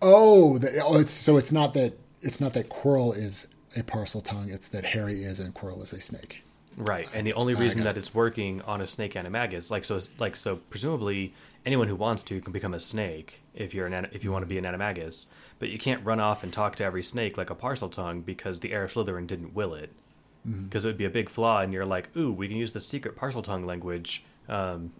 Oh, 0.00 0.58
the, 0.58 0.80
oh, 0.84 0.98
it's 0.98 1.10
so 1.10 1.36
it's 1.36 1.52
not 1.52 1.74
that 1.74 1.94
it's 2.22 2.40
not 2.40 2.54
that 2.54 2.68
Quirrell 2.68 3.16
is 3.16 3.48
a 3.76 3.82
Parseltongue. 3.82 4.52
It's 4.52 4.68
that 4.68 4.84
Harry 4.86 5.22
is 5.22 5.40
and 5.40 5.54
Quirrell 5.54 5.82
is 5.82 5.92
a 5.92 6.00
snake. 6.00 6.42
Right, 6.76 7.08
and 7.14 7.26
the 7.26 7.32
only 7.32 7.54
reason 7.54 7.84
that 7.84 7.96
it's 7.96 8.14
working 8.14 8.60
on 8.62 8.82
a 8.82 8.86
snake 8.86 9.14
animagus, 9.14 9.70
like 9.70 9.84
so, 9.86 9.98
like 10.18 10.36
so, 10.36 10.56
presumably 10.56 11.32
anyone 11.64 11.88
who 11.88 11.96
wants 11.96 12.22
to 12.24 12.40
can 12.42 12.52
become 12.52 12.74
a 12.74 12.80
snake 12.80 13.40
if 13.54 13.72
you're 13.72 13.86
an 13.86 14.08
if 14.12 14.24
you 14.24 14.30
want 14.30 14.42
to 14.42 14.46
be 14.46 14.58
an 14.58 14.64
animagus, 14.64 15.24
but 15.58 15.70
you 15.70 15.78
can't 15.78 16.04
run 16.04 16.20
off 16.20 16.42
and 16.42 16.52
talk 16.52 16.76
to 16.76 16.84
every 16.84 17.02
snake 17.02 17.38
like 17.38 17.48
a 17.48 17.54
Parseltongue 17.54 18.24
because 18.24 18.60
the 18.60 18.72
heir 18.72 18.84
of 18.84 18.92
Slytherin 18.92 19.26
didn't 19.26 19.54
will 19.54 19.72
it. 19.72 19.90
Mm-hmm. 20.46 20.64
Because 20.64 20.84
it 20.84 20.88
would 20.88 20.98
be 20.98 21.06
a 21.06 21.10
big 21.10 21.30
flaw, 21.30 21.60
and 21.60 21.72
you're 21.72 21.86
like, 21.86 22.14
ooh, 22.14 22.30
we 22.30 22.46
can 22.46 22.58
use 22.58 22.72
the 22.72 22.80
secret 22.80 23.16
Parseltongue 23.16 23.64
language. 23.64 24.22
Um, 24.48 24.92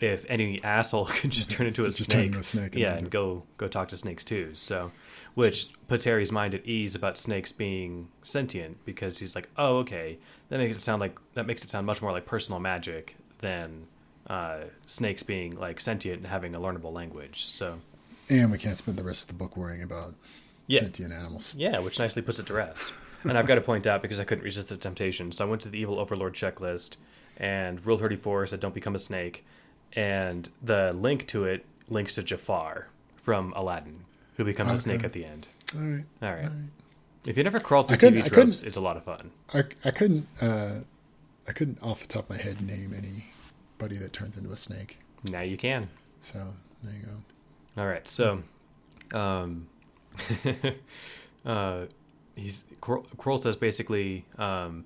if 0.00 0.24
any 0.28 0.62
asshole 0.64 1.06
could 1.10 1.30
just 1.30 1.50
turn 1.50 1.66
into 1.66 1.84
a 1.84 1.88
Just 1.90 2.10
turn 2.10 2.20
snake, 2.20 2.26
into 2.28 2.38
a 2.38 2.42
snake 2.42 2.72
and 2.72 2.80
yeah, 2.80 2.94
and 2.94 3.10
go 3.10 3.44
go 3.56 3.68
talk 3.68 3.88
to 3.88 3.96
snakes 3.96 4.24
too. 4.24 4.50
So, 4.54 4.90
which 5.34 5.68
puts 5.88 6.04
Harry's 6.04 6.32
mind 6.32 6.54
at 6.54 6.66
ease 6.66 6.94
about 6.94 7.18
snakes 7.18 7.52
being 7.52 8.08
sentient 8.22 8.84
because 8.84 9.18
he's 9.18 9.34
like, 9.34 9.48
oh, 9.56 9.78
okay, 9.78 10.18
that 10.48 10.58
makes 10.58 10.76
it 10.76 10.80
sound 10.82 11.00
like 11.00 11.18
that 11.34 11.46
makes 11.46 11.62
it 11.64 11.70
sound 11.70 11.86
much 11.86 12.00
more 12.02 12.12
like 12.12 12.26
personal 12.26 12.58
magic 12.60 13.16
than 13.38 13.86
uh, 14.28 14.60
snakes 14.86 15.22
being 15.22 15.56
like 15.58 15.80
sentient 15.80 16.18
and 16.18 16.26
having 16.28 16.54
a 16.54 16.60
learnable 16.60 16.92
language. 16.92 17.44
So, 17.44 17.80
And 18.28 18.50
we 18.52 18.58
can't 18.58 18.76
spend 18.78 18.96
the 18.98 19.02
rest 19.04 19.22
of 19.22 19.28
the 19.28 19.34
book 19.34 19.56
worrying 19.56 19.82
about 19.82 20.14
Yeah. 20.66 20.80
sentient 20.80 21.12
animals. 21.12 21.54
yeah, 21.56 21.78
which 21.78 21.98
nicely 21.98 22.22
puts 22.22 22.38
it 22.38 22.46
to 22.46 22.52
rest. 22.54 22.92
and 23.24 23.36
I've 23.36 23.46
got 23.46 23.56
to 23.56 23.60
point 23.60 23.86
out 23.86 24.02
because 24.02 24.20
I 24.20 24.24
couldn't 24.24 24.44
resist 24.44 24.68
the 24.68 24.76
temptation. 24.76 25.32
So 25.32 25.44
I 25.46 25.48
went 25.48 25.62
to 25.62 25.68
the 25.68 25.78
evil 25.78 25.98
overlord 25.98 26.34
checklist, 26.34 26.96
and 27.36 27.84
rule 27.84 27.98
thirty 27.98 28.16
four 28.16 28.46
said 28.46 28.60
don't 28.60 28.74
become 28.74 28.94
a 28.94 28.98
snake, 28.98 29.44
and 29.94 30.48
the 30.62 30.92
link 30.92 31.26
to 31.28 31.44
it 31.44 31.64
links 31.88 32.14
to 32.16 32.22
Jafar 32.22 32.88
from 33.16 33.52
Aladdin, 33.56 34.04
who 34.36 34.44
becomes 34.44 34.72
a 34.72 34.78
snake 34.78 35.04
at 35.04 35.12
the 35.12 35.24
end. 35.24 35.48
All 35.74 35.82
right. 35.82 36.04
All 36.22 36.32
right. 36.32 36.50
If 37.26 37.36
you 37.36 37.44
never 37.44 37.60
crawled 37.60 37.88
through 37.88 37.98
TV 37.98 38.18
I 38.18 38.22
couldn't- 38.28 38.32
tropes, 38.32 38.62
it's 38.62 38.76
a 38.76 38.80
lot 38.80 38.96
of 38.96 39.04
fun. 39.04 39.30
I, 39.52 39.64
I 39.84 39.90
couldn't 39.90 40.26
uh, 40.40 40.80
I 41.48 41.52
couldn't 41.52 41.82
off 41.82 42.00
the 42.00 42.06
top 42.06 42.30
of 42.30 42.36
my 42.36 42.42
head 42.42 42.60
name 42.60 42.94
anybody 42.96 43.96
that 43.98 44.12
turns 44.12 44.36
into 44.36 44.50
a 44.50 44.56
snake. 44.56 44.98
Now 45.30 45.42
you 45.42 45.56
can. 45.56 45.88
So 46.22 46.54
there 46.82 46.94
you 46.94 47.06
go. 47.06 47.82
All 47.82 47.86
right, 47.88 48.06
so, 48.08 48.42
um, 49.12 49.68
uh, 51.44 51.86
he's 52.36 52.64
Quirrell 52.80 53.42
says 53.42 53.56
basically, 53.56 54.24
um, 54.38 54.84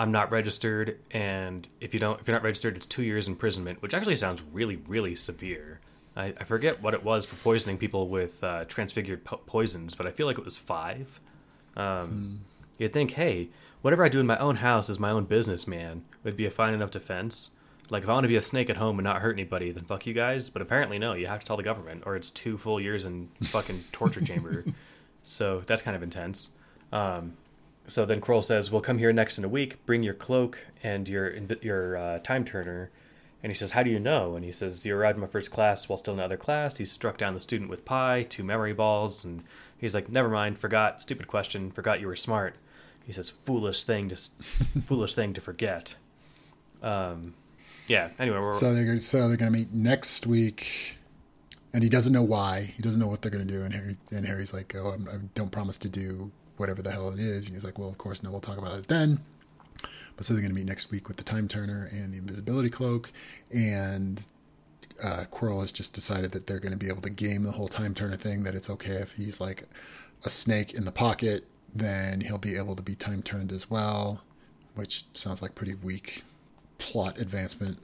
I'm 0.00 0.12
not 0.12 0.30
registered, 0.30 1.00
and 1.10 1.68
if 1.80 1.92
you 1.92 1.98
don't, 1.98 2.20
if 2.20 2.28
you're 2.28 2.36
not 2.36 2.44
registered, 2.44 2.76
it's 2.76 2.86
two 2.86 3.02
years 3.02 3.26
imprisonment, 3.26 3.82
which 3.82 3.92
actually 3.92 4.16
sounds 4.16 4.42
really, 4.52 4.76
really 4.86 5.16
severe. 5.16 5.80
I, 6.16 6.34
I 6.38 6.44
forget 6.44 6.80
what 6.80 6.94
it 6.94 7.02
was 7.02 7.26
for 7.26 7.34
poisoning 7.36 7.78
people 7.78 8.08
with 8.08 8.42
uh, 8.44 8.64
transfigured 8.66 9.24
po- 9.24 9.40
poisons, 9.44 9.96
but 9.96 10.06
I 10.06 10.12
feel 10.12 10.26
like 10.26 10.38
it 10.38 10.44
was 10.44 10.56
five. 10.56 11.20
Um, 11.76 12.40
You'd 12.78 12.92
think, 12.92 13.12
hey, 13.12 13.48
whatever 13.82 14.04
I 14.04 14.08
do 14.08 14.20
in 14.20 14.26
my 14.26 14.38
own 14.38 14.56
house 14.56 14.88
is 14.88 15.00
my 15.00 15.10
own 15.10 15.24
business, 15.24 15.66
man. 15.66 16.04
Would 16.22 16.36
be 16.36 16.46
a 16.46 16.50
fine 16.50 16.74
enough 16.74 16.92
defense. 16.92 17.50
Like 17.90 18.04
if 18.04 18.08
I 18.08 18.12
want 18.12 18.24
to 18.24 18.28
be 18.28 18.36
a 18.36 18.42
snake 18.42 18.70
at 18.70 18.76
home 18.76 18.98
and 18.98 19.04
not 19.04 19.20
hurt 19.20 19.32
anybody, 19.32 19.72
then 19.72 19.84
fuck 19.84 20.06
you 20.06 20.14
guys. 20.14 20.48
But 20.48 20.62
apparently, 20.62 20.98
no, 20.98 21.14
you 21.14 21.26
have 21.26 21.40
to 21.40 21.46
tell 21.46 21.56
the 21.56 21.62
government, 21.64 22.04
or 22.06 22.14
it's 22.14 22.30
two 22.30 22.56
full 22.56 22.80
years 22.80 23.04
in 23.04 23.30
fucking 23.42 23.84
torture 23.92 24.20
chamber. 24.20 24.64
So 25.24 25.60
that's 25.66 25.82
kind 25.82 25.94
of 25.94 26.02
intense. 26.02 26.50
Um, 26.90 27.34
so 27.88 28.04
then 28.06 28.20
Quirrell 28.20 28.44
says, 28.44 28.70
"We'll 28.70 28.80
come 28.80 28.98
here 28.98 29.12
next 29.12 29.38
in 29.38 29.44
a 29.44 29.48
week. 29.48 29.84
Bring 29.86 30.02
your 30.02 30.14
cloak 30.14 30.64
and 30.82 31.08
your 31.08 31.34
your 31.62 31.96
uh, 31.96 32.18
time 32.20 32.44
turner." 32.44 32.90
And 33.42 33.50
he 33.50 33.54
says, 33.54 33.72
"How 33.72 33.82
do 33.82 33.90
you 33.90 33.98
know?" 34.00 34.36
And 34.36 34.44
he 34.44 34.52
says, 34.52 34.84
"You 34.86 34.96
arrived 34.96 35.16
in 35.16 35.20
my 35.22 35.26
first 35.26 35.50
class 35.50 35.88
while 35.88 35.96
still 35.96 36.14
in 36.14 36.20
another 36.20 36.36
class." 36.36 36.76
He 36.78 36.84
struck 36.84 37.18
down 37.18 37.34
the 37.34 37.40
student 37.40 37.70
with 37.70 37.84
pie, 37.84 38.24
two 38.28 38.44
memory 38.44 38.72
balls, 38.72 39.24
and 39.24 39.42
he's 39.76 39.94
like, 39.94 40.08
"Never 40.08 40.28
mind. 40.28 40.58
Forgot. 40.58 41.02
Stupid 41.02 41.26
question. 41.28 41.70
Forgot 41.70 42.00
you 42.00 42.06
were 42.08 42.16
smart." 42.16 42.56
He 43.06 43.12
says, 43.12 43.30
"Foolish 43.30 43.84
thing 43.84 44.08
to 44.10 44.16
foolish 44.84 45.14
thing 45.14 45.32
to 45.34 45.40
forget." 45.40 45.94
Um, 46.82 47.34
yeah. 47.86 48.10
Anyway, 48.18 48.38
we're, 48.38 48.52
So 48.52 48.74
they're 48.74 48.84
gonna- 48.84 49.00
so 49.00 49.28
they're 49.28 49.36
going 49.36 49.52
to 49.52 49.58
meet 49.58 49.72
next 49.72 50.26
week, 50.26 50.96
and 51.72 51.82
he 51.82 51.88
doesn't 51.88 52.12
know 52.12 52.22
why. 52.22 52.74
He 52.76 52.82
doesn't 52.82 53.00
know 53.00 53.06
what 53.06 53.22
they're 53.22 53.30
going 53.30 53.46
to 53.46 53.52
do. 53.52 53.62
And 53.62 53.72
Harry 53.74 53.96
and 54.10 54.26
Harry's 54.26 54.52
like, 54.52 54.74
"Oh, 54.76 54.88
I'm, 54.88 55.08
I 55.08 55.16
don't 55.34 55.50
promise 55.50 55.78
to 55.78 55.88
do 55.88 56.30
whatever 56.58 56.82
the 56.82 56.90
hell 56.92 57.10
it 57.10 57.20
is." 57.20 57.46
And 57.46 57.54
he's 57.54 57.64
like, 57.64 57.78
"Well, 57.78 57.88
of 57.88 57.98
course, 57.98 58.22
no. 58.22 58.30
We'll 58.30 58.40
talk 58.40 58.58
about 58.58 58.78
it 58.78 58.88
then." 58.88 59.20
But 60.16 60.26
so 60.26 60.34
they're 60.34 60.42
going 60.42 60.52
to 60.52 60.58
meet 60.58 60.66
next 60.66 60.90
week 60.90 61.06
with 61.06 61.16
the 61.16 61.22
time 61.22 61.46
turner 61.46 61.88
and 61.92 62.12
the 62.12 62.18
invisibility 62.18 62.70
cloak, 62.70 63.12
and 63.52 64.20
uh, 65.02 65.24
Quirrell 65.30 65.60
has 65.60 65.70
just 65.70 65.94
decided 65.94 66.32
that 66.32 66.46
they're 66.46 66.58
going 66.58 66.72
to 66.72 66.78
be 66.78 66.88
able 66.88 67.02
to 67.02 67.10
game 67.10 67.44
the 67.44 67.52
whole 67.52 67.68
time 67.68 67.94
turner 67.94 68.16
thing. 68.16 68.42
That 68.42 68.54
it's 68.54 68.68
okay 68.70 68.94
if 68.94 69.12
he's 69.12 69.40
like 69.40 69.64
a 70.24 70.30
snake 70.30 70.74
in 70.74 70.84
the 70.84 70.92
pocket, 70.92 71.46
then 71.74 72.22
he'll 72.22 72.38
be 72.38 72.56
able 72.56 72.74
to 72.76 72.82
be 72.82 72.94
time 72.94 73.22
turned 73.22 73.52
as 73.52 73.70
well, 73.70 74.22
which 74.74 75.04
sounds 75.12 75.40
like 75.40 75.54
pretty 75.54 75.74
weak 75.74 76.24
plot 76.78 77.18
advancement. 77.18 77.78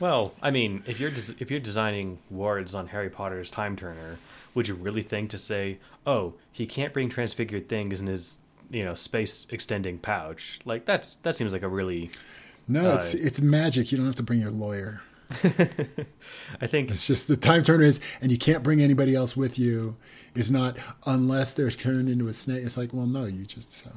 Well, 0.00 0.32
I 0.42 0.50
mean, 0.50 0.82
if 0.86 0.98
you're 0.98 1.10
des- 1.10 1.34
if 1.38 1.50
you're 1.50 1.60
designing 1.60 2.18
wards 2.30 2.74
on 2.74 2.88
Harry 2.88 3.10
Potter's 3.10 3.50
time 3.50 3.76
turner, 3.76 4.18
would 4.54 4.68
you 4.68 4.74
really 4.74 5.02
think 5.02 5.30
to 5.30 5.38
say, 5.38 5.78
"Oh, 6.06 6.34
he 6.50 6.66
can't 6.66 6.92
bring 6.92 7.08
transfigured 7.08 7.68
things 7.68 8.00
in 8.00 8.06
his 8.06 8.38
you 8.70 8.84
know 8.84 8.94
space 8.94 9.46
extending 9.50 9.98
pouch"? 9.98 10.60
Like 10.64 10.84
that's 10.86 11.16
that 11.16 11.36
seems 11.36 11.52
like 11.52 11.62
a 11.62 11.68
really. 11.68 12.10
No, 12.68 12.92
Uh, 12.92 12.94
it's 12.96 13.14
it's 13.14 13.40
magic. 13.40 13.90
You 13.90 13.98
don't 13.98 14.06
have 14.06 14.16
to 14.16 14.22
bring 14.22 14.40
your 14.40 14.50
lawyer. 14.50 15.02
I 16.60 16.66
think 16.66 16.90
It's 16.90 17.06
just 17.06 17.28
the 17.28 17.36
time 17.36 17.62
turner 17.62 17.84
is, 17.84 18.00
and 18.20 18.32
you 18.32 18.38
can't 18.38 18.62
bring 18.62 18.80
anybody 18.80 19.14
else 19.14 19.36
with 19.36 19.58
you. 19.58 19.96
Is 20.34 20.50
not 20.50 20.76
unless 21.06 21.52
they're 21.54 21.70
turned 21.70 22.08
into 22.08 22.28
a 22.28 22.34
snake. 22.34 22.64
It's 22.64 22.76
like, 22.76 22.92
well, 22.92 23.06
no, 23.06 23.24
you 23.24 23.44
just. 23.44 23.72
So. 23.72 23.90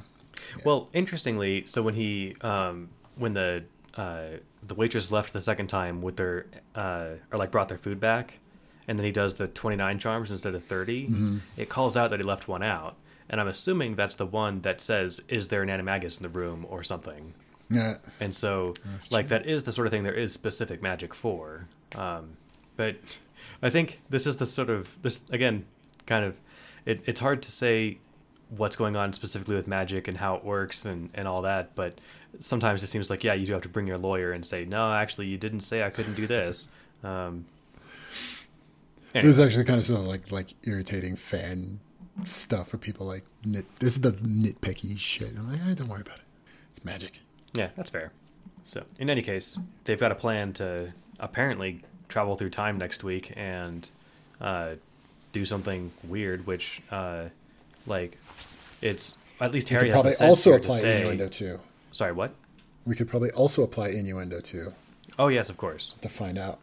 Well, 0.64 0.88
interestingly, 0.92 1.64
so 1.66 1.82
when 1.82 1.94
he 1.94 2.34
um, 2.40 2.88
when 3.16 3.34
the 3.34 3.64
uh, 3.94 4.38
the 4.66 4.74
waitress 4.74 5.10
left 5.12 5.32
the 5.32 5.40
second 5.40 5.68
time 5.68 6.02
with 6.02 6.16
their 6.16 6.46
uh, 6.74 7.10
or 7.30 7.38
like 7.38 7.50
brought 7.52 7.68
their 7.68 7.78
food 7.78 8.00
back, 8.00 8.40
and 8.88 8.98
then 8.98 9.04
he 9.04 9.12
does 9.12 9.36
the 9.36 9.48
twenty 9.48 9.76
nine 9.76 9.98
charms 9.98 10.30
instead 10.30 10.54
of 10.54 10.64
30 10.64 11.40
it 11.56 11.68
calls 11.68 11.96
out 11.96 12.10
that 12.10 12.20
he 12.20 12.24
left 12.24 12.48
one 12.48 12.62
out, 12.62 12.96
and 13.28 13.40
I'm 13.40 13.48
assuming 13.48 13.94
that's 13.96 14.16
the 14.16 14.26
one 14.26 14.60
that 14.62 14.80
says, 14.80 15.20
"Is 15.28 15.48
there 15.48 15.62
an 15.62 15.68
animagus 15.68 16.18
in 16.18 16.22
the 16.22 16.28
room?" 16.28 16.66
or 16.68 16.82
something. 16.82 17.34
Yeah, 17.70 17.96
And 18.20 18.34
so, 18.34 18.74
like, 19.10 19.28
that 19.28 19.46
is 19.46 19.62
the 19.64 19.72
sort 19.72 19.86
of 19.86 19.92
thing 19.92 20.02
there 20.04 20.12
is 20.12 20.32
specific 20.34 20.82
magic 20.82 21.14
for. 21.14 21.66
Um, 21.94 22.36
but 22.76 22.96
I 23.62 23.70
think 23.70 24.00
this 24.10 24.26
is 24.26 24.36
the 24.36 24.46
sort 24.46 24.68
of 24.68 24.88
this 25.02 25.22
again, 25.30 25.64
kind 26.06 26.24
of. 26.26 26.36
It, 26.84 27.02
it's 27.06 27.20
hard 27.20 27.42
to 27.44 27.50
say 27.50 27.98
what's 28.50 28.76
going 28.76 28.94
on 28.96 29.14
specifically 29.14 29.56
with 29.56 29.66
magic 29.66 30.06
and 30.06 30.18
how 30.18 30.34
it 30.36 30.44
works 30.44 30.84
and, 30.84 31.08
and 31.14 31.26
all 31.26 31.40
that. 31.42 31.74
But 31.74 31.98
sometimes 32.40 32.82
it 32.82 32.88
seems 32.88 33.08
like 33.08 33.24
yeah, 33.24 33.32
you 33.32 33.46
do 33.46 33.54
have 33.54 33.62
to 33.62 33.68
bring 33.70 33.86
your 33.86 33.98
lawyer 33.98 34.32
and 34.32 34.44
say 34.44 34.66
no, 34.66 34.92
actually, 34.92 35.26
you 35.28 35.38
didn't 35.38 35.60
say 35.60 35.82
I 35.82 35.88
couldn't 35.90 36.14
do 36.14 36.26
this. 36.26 36.68
Um, 37.02 37.46
anyway. 39.14 39.28
this 39.28 39.38
is 39.38 39.44
actually 39.44 39.64
kind 39.64 39.78
of 39.78 39.86
sort 39.86 40.00
of 40.00 40.06
like 40.06 40.30
like 40.32 40.54
irritating 40.64 41.16
fan 41.16 41.80
stuff 42.22 42.68
for 42.68 42.78
people 42.78 43.06
like 43.06 43.24
nit. 43.44 43.66
This 43.78 43.94
is 43.94 44.00
the 44.00 44.12
nitpicky 44.12 44.98
shit. 44.98 45.30
I'm 45.36 45.50
like, 45.50 45.60
eh, 45.66 45.74
don't 45.74 45.88
worry 45.88 46.00
about 46.02 46.18
it. 46.18 46.24
It's 46.70 46.84
magic. 46.84 47.20
Yeah, 47.54 47.68
that's 47.76 47.90
fair. 47.90 48.12
So, 48.64 48.84
in 48.98 49.10
any 49.10 49.22
case, 49.22 49.58
they've 49.84 50.00
got 50.00 50.10
a 50.10 50.14
plan 50.14 50.52
to 50.54 50.92
apparently 51.20 51.82
travel 52.08 52.34
through 52.34 52.50
time 52.50 52.78
next 52.78 53.04
week 53.04 53.32
and 53.36 53.88
uh, 54.40 54.74
do 55.32 55.44
something 55.44 55.92
weird, 56.02 56.46
which, 56.46 56.80
uh, 56.90 57.24
like, 57.86 58.18
it's 58.80 59.18
at 59.40 59.52
least 59.52 59.68
Harry 59.68 59.90
has 59.90 60.00
probably 60.00 60.26
also 60.26 60.50
here 60.50 60.58
to 60.58 60.64
apply 60.64 60.80
say. 60.80 61.00
innuendo 61.00 61.28
too. 61.28 61.60
Sorry, 61.92 62.12
what? 62.12 62.34
We 62.86 62.94
could 62.94 63.08
probably 63.08 63.30
also 63.32 63.62
apply 63.62 63.88
innuendo 63.90 64.40
too 64.40 64.74
Oh 65.18 65.28
yes, 65.28 65.48
of 65.48 65.56
course. 65.56 65.94
to 66.00 66.08
find 66.08 66.38
out. 66.38 66.60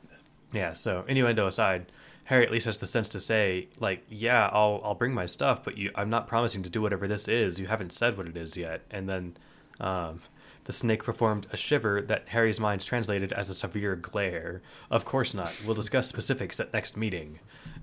Yeah. 0.51 0.73
So 0.73 1.05
innuendo 1.07 1.47
aside, 1.47 1.85
Harry 2.27 2.45
at 2.45 2.51
least 2.51 2.65
has 2.65 2.77
the 2.77 2.87
sense 2.87 3.09
to 3.09 3.19
say, 3.19 3.67
like, 3.79 4.03
yeah, 4.09 4.49
I'll 4.53 4.81
I'll 4.83 4.95
bring 4.95 5.13
my 5.13 5.25
stuff, 5.25 5.63
but 5.63 5.77
you, 5.77 5.91
I'm 5.95 6.09
not 6.09 6.27
promising 6.27 6.63
to 6.63 6.69
do 6.69 6.81
whatever 6.81 7.07
this 7.07 7.27
is. 7.27 7.59
You 7.59 7.67
haven't 7.67 7.91
said 7.91 8.17
what 8.17 8.27
it 8.27 8.37
is 8.37 8.55
yet. 8.55 8.81
And 8.89 9.09
then, 9.09 9.37
um, 9.79 10.21
the 10.65 10.73
snake 10.73 11.03
performed 11.03 11.47
a 11.51 11.57
shiver 11.57 12.01
that 12.03 12.29
Harry's 12.29 12.59
mind 12.59 12.81
translated 12.81 13.33
as 13.33 13.49
a 13.49 13.55
severe 13.55 13.95
glare. 13.95 14.61
Of 14.91 15.05
course 15.05 15.33
not. 15.33 15.53
We'll 15.65 15.75
discuss 15.75 16.07
specifics 16.07 16.59
at 16.59 16.71
next 16.71 16.95
meeting. 16.95 17.39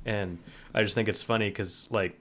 And 0.06 0.38
I 0.72 0.82
just 0.82 0.94
think 0.94 1.08
it's 1.08 1.22
funny 1.22 1.48
because 1.50 1.90
like. 1.90 2.18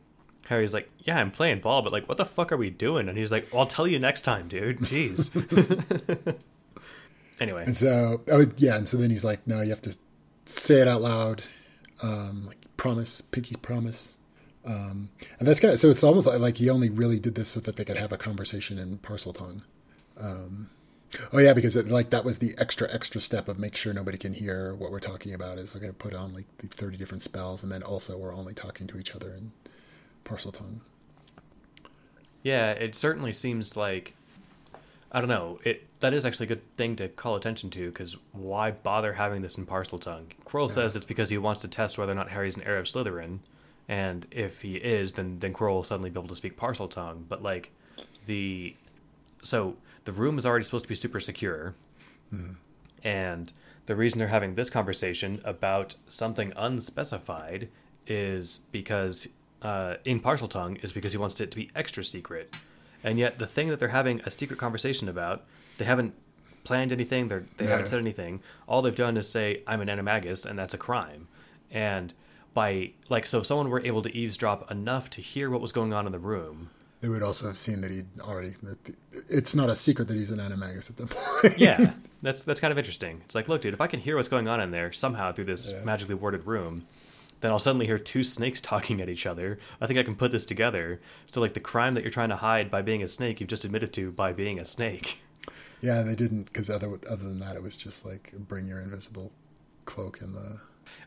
Harry's 0.48 0.74
like, 0.74 0.90
yeah, 1.04 1.18
I'm 1.18 1.30
playing 1.30 1.60
ball, 1.60 1.82
but 1.82 1.92
like, 1.92 2.08
what 2.08 2.18
the 2.18 2.24
fuck 2.24 2.54
are 2.54 2.58
we 2.58 2.70
doing? 2.70 3.10
And 3.10 3.18
he's 3.18 3.34
like, 3.34 3.52
well, 3.52 3.64
I'll 3.64 3.68
tell 3.68 3.86
you 3.86 4.00
next 4.00 4.22
time, 4.22 4.48
dude. 4.48 4.80
Jeez. 4.80 5.30
anyway, 7.42 7.64
And 7.66 7.76
so, 7.76 8.22
oh 8.32 8.46
yeah, 8.56 8.78
and 8.78 8.88
so 8.88 8.96
then 8.96 9.10
he's 9.10 9.26
like, 9.26 9.46
no, 9.46 9.62
you 9.62 9.72
have 9.72 9.82
to 9.82 9.98
say 10.46 10.76
it 10.76 10.88
out 10.88 11.02
loud, 11.02 11.44
um, 12.02 12.46
like 12.48 12.58
promise, 12.78 13.22
pinky 13.22 13.56
promise. 13.56 14.18
Um, 14.66 15.10
and 15.40 15.48
that's 15.48 15.60
kind 15.60 15.74
of 15.74 15.80
so 15.80 15.90
it's 15.90 16.04
almost 16.04 16.28
like, 16.28 16.40
like 16.40 16.58
he 16.58 16.70
only 16.70 16.90
really 16.90 17.20
did 17.20 17.36
this 17.36 17.50
so 17.50 17.60
that 17.62 17.78
they 17.78 17.86
could 17.86 17.98
have 17.98 18.12
a 18.12 18.18
conversation 18.18 18.78
in 18.78 18.98
Parseltongue. 18.98 19.62
Um, 20.20 20.70
oh 21.32 21.40
yeah, 21.40 21.54
because 21.54 21.76
it, 21.76 21.88
like 21.88 22.10
that 22.10 22.26
was 22.26 22.40
the 22.40 22.54
extra 22.58 22.92
extra 22.94 23.22
step 23.22 23.48
of 23.48 23.58
make 23.58 23.78
sure 23.78 23.94
nobody 23.94 24.18
can 24.18 24.34
hear 24.34 24.76
what 24.76 24.92
we're 24.92 25.00
talking 25.00 25.34
about. 25.34 25.58
Is 25.58 25.74
okay, 25.76 25.88
to 25.88 25.94
put 25.94 26.14
on 26.14 26.34
like 26.34 26.46
the 26.58 26.68
thirty 26.68 26.98
different 26.98 27.24
spells, 27.24 27.64
and 27.64 27.72
then 27.72 27.82
also 27.82 28.18
we're 28.18 28.36
only 28.36 28.54
talking 28.54 28.88
to 28.88 28.98
each 29.00 29.16
other 29.16 29.32
in 29.32 29.54
Parseltongue. 30.26 30.82
Yeah, 32.44 32.72
it 32.72 32.94
certainly 32.94 33.32
seems 33.32 33.78
like 33.78 34.16
I 35.12 35.20
don't 35.20 35.30
know. 35.30 35.60
It 35.64 35.88
that 36.00 36.14
is 36.14 36.26
actually 36.26 36.46
a 36.46 36.50
good 36.50 36.78
thing 36.78 36.96
to 36.98 37.08
call 37.08 37.36
attention 37.36 37.70
to 37.72 37.90
because 37.90 38.18
why 38.34 38.72
bother 38.72 39.14
having 39.14 39.42
this 39.42 39.58
in 39.58 39.66
Parseltongue? 39.66 40.28
Quirrell 40.46 40.70
says 40.70 40.96
it's 40.96 41.06
because 41.06 41.30
he 41.30 41.38
wants 41.38 41.62
to 41.62 41.68
test 41.68 41.98
whether 41.98 42.12
or 42.12 42.16
not 42.16 42.30
Harry's 42.30 42.58
an 42.58 42.64
heir 42.64 42.78
of 42.78 42.86
Slytherin, 42.86 43.40
and 43.88 44.28
if 44.32 44.62
he 44.62 44.76
is, 44.76 45.14
then 45.14 45.40
then 45.40 45.54
Quirrell 45.54 45.76
will 45.76 45.84
suddenly 45.84 46.10
be 46.10 46.20
able 46.20 46.28
to 46.30 46.36
speak 46.36 46.58
Parseltongue. 46.58 47.24
But 47.28 47.42
like 47.42 47.72
the 48.26 48.76
so 49.42 49.78
the 50.06 50.12
room 50.12 50.38
is 50.38 50.46
already 50.46 50.66
supposed 50.66 50.86
to 50.86 50.90
be 50.90 50.96
super 50.96 51.20
secure, 51.20 51.74
and 53.04 53.54
the 53.86 53.96
reason 53.96 54.20
they're 54.20 54.28
having 54.28 54.56
this 54.56 54.70
conversation 54.70 55.40
about 55.46 55.96
something 56.08 56.52
unspecified 56.58 57.70
is 58.06 58.60
because 58.72 59.28
uh, 59.62 59.96
in 60.06 60.20
Parseltongue 60.20 60.84
is 60.84 60.92
because 60.92 61.14
he 61.14 61.18
wants 61.18 61.40
it 61.40 61.52
to 61.52 61.58
be 61.58 61.70
extra 61.76 62.04
secret, 62.04 62.54
and 63.04 63.18
yet 63.20 63.40
the 63.40 63.48
thing 63.48 63.70
that 63.70 63.80
they're 63.80 63.90
having 63.90 64.22
a 64.22 64.32
secret 64.32 64.60
conversation 64.60 65.08
about, 65.10 65.44
they 65.78 65.86
haven't 65.86 66.14
planned 66.64 66.92
anything. 66.92 67.28
They're, 67.28 67.46
they 67.58 67.68
haven't 67.68 67.88
said 67.88 68.00
anything. 68.00 68.42
All 68.68 68.82
they've 68.82 68.96
done 68.96 69.16
is 69.18 69.30
say 69.30 69.64
I'm 69.68 69.82
an 69.82 69.88
animagus, 69.88 70.46
and 70.46 70.58
that's 70.60 70.74
a 70.74 70.78
crime. 70.78 71.28
And 71.72 72.14
by 72.54 72.92
like, 73.10 73.26
so 73.26 73.40
if 73.40 73.46
someone 73.46 73.70
were 73.70 73.82
able 73.86 74.02
to 74.02 74.14
eavesdrop 74.16 74.70
enough 74.72 75.10
to 75.12 75.22
hear 75.22 75.50
what 75.50 75.62
was 75.62 75.72
going 75.72 75.94
on 75.94 76.06
in 76.06 76.12
the 76.12 76.20
room, 76.20 76.70
They 77.02 77.10
would 77.10 77.22
also 77.24 77.46
have 77.48 77.58
seen 77.58 77.82
that 77.82 77.92
he'd 77.92 78.08
already. 78.20 78.54
That 78.64 78.78
it's 79.30 79.54
not 79.54 79.70
a 79.70 79.76
secret 79.76 80.08
that 80.08 80.18
he's 80.18 80.32
an 80.32 80.40
animagus 80.40 80.90
at 80.90 80.98
that 80.98 81.10
point. 81.12 81.58
yeah, 81.60 81.92
that's 82.24 82.42
that's 82.42 82.60
kind 82.60 82.72
of 82.72 82.78
interesting. 82.78 83.22
It's 83.26 83.36
like, 83.36 83.48
look, 83.48 83.62
dude, 83.62 83.74
if 83.76 83.82
I 83.82 83.88
can 83.88 84.00
hear 84.00 84.16
what's 84.18 84.30
going 84.30 84.48
on 84.48 84.60
in 84.60 84.72
there 84.72 84.92
somehow 84.92 85.32
through 85.32 85.46
this 85.46 85.72
Yeah. 85.72 85.84
magically 85.84 86.16
worded 86.16 86.48
room, 86.48 86.88
then 87.42 87.52
I'll 87.52 87.60
suddenly 87.60 87.86
hear 87.86 88.00
two 88.00 88.24
snakes 88.24 88.62
talking 88.72 89.02
at 89.02 89.10
each 89.10 89.26
other. 89.26 89.60
I 89.82 89.88
think 89.88 90.00
I 90.00 90.04
can 90.04 90.16
put 90.16 90.32
this 90.32 90.46
together. 90.46 91.00
So, 91.26 91.42
like, 91.42 91.54
the 91.54 91.60
crime 91.60 91.94
that 91.96 92.02
you're 92.04 92.12
trying 92.12 92.30
to 92.30 92.38
hide 92.38 92.70
by 92.72 92.82
being 92.82 93.04
a 93.04 93.08
snake, 93.08 93.40
you've 93.40 93.50
just 93.50 93.66
admitted 93.66 93.94
to 93.94 94.12
by 94.12 94.34
being 94.34 94.60
a 94.60 94.66
snake. 94.66 95.20
yeah, 95.82 96.02
they 96.02 96.16
didn't 96.16 96.44
because 96.46 96.70
other 96.70 96.88
other 97.10 97.24
than 97.24 97.40
that, 97.40 97.56
it 97.56 97.64
was 97.64 97.78
just 97.78 98.06
like 98.06 98.34
bring 98.38 98.68
your 98.68 98.80
invisible 98.80 99.32
cloak 99.86 100.20
in 100.22 100.34
the. 100.34 100.60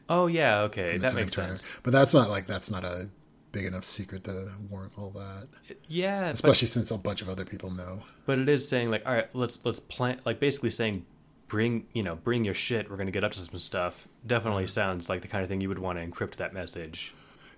Oh 0.09 0.27
yeah, 0.27 0.61
okay, 0.63 0.99
that 0.99 1.15
makes 1.15 1.33
turner. 1.33 1.57
sense. 1.57 1.79
But 1.83 1.93
that's 1.93 2.13
not 2.15 2.29
like 2.31 2.47
that's 2.47 2.71
not 2.71 2.85
a 2.85 3.09
big 3.53 3.65
enough 3.65 3.85
secret 3.85 4.25
to 4.25 4.51
warrant 4.69 4.93
all 4.97 5.11
that. 5.11 5.49
Yeah, 5.89 6.27
but, 6.27 6.35
Especially 6.35 6.69
since 6.69 6.91
a 6.91 6.99
bunch 6.99 7.21
of 7.23 7.29
other 7.29 7.45
people 7.45 7.71
know. 7.71 8.03
but 8.27 8.39
it 8.39 8.49
is 8.49 8.69
saying 8.69 8.91
like, 8.91 9.05
all 9.07 9.13
right, 9.13 9.29
let's 9.35 9.65
let's 9.65 9.81
plan, 9.81 10.21
like 10.25 10.39
basically 10.41 10.71
saying, 10.71 11.05
bring 11.51 11.85
you 11.93 12.03
know, 12.03 12.15
bring 12.15 12.45
your 12.47 12.55
shit. 12.55 12.91
We're 12.91 12.97
gonna 12.97 13.11
get 13.11 13.25
up 13.25 13.33
to 13.33 13.41
some 13.41 13.59
stuff. 13.59 14.09
Definitely 14.27 14.67
sounds 14.69 15.11
like 15.11 15.21
the 15.21 15.29
kind 15.29 15.43
of 15.43 15.51
thing 15.51 15.61
you 15.61 15.69
would 15.69 15.79
want 15.79 15.99
to 15.99 16.07
encrypt 16.07 16.37
that 16.37 16.55
message. 16.55 17.13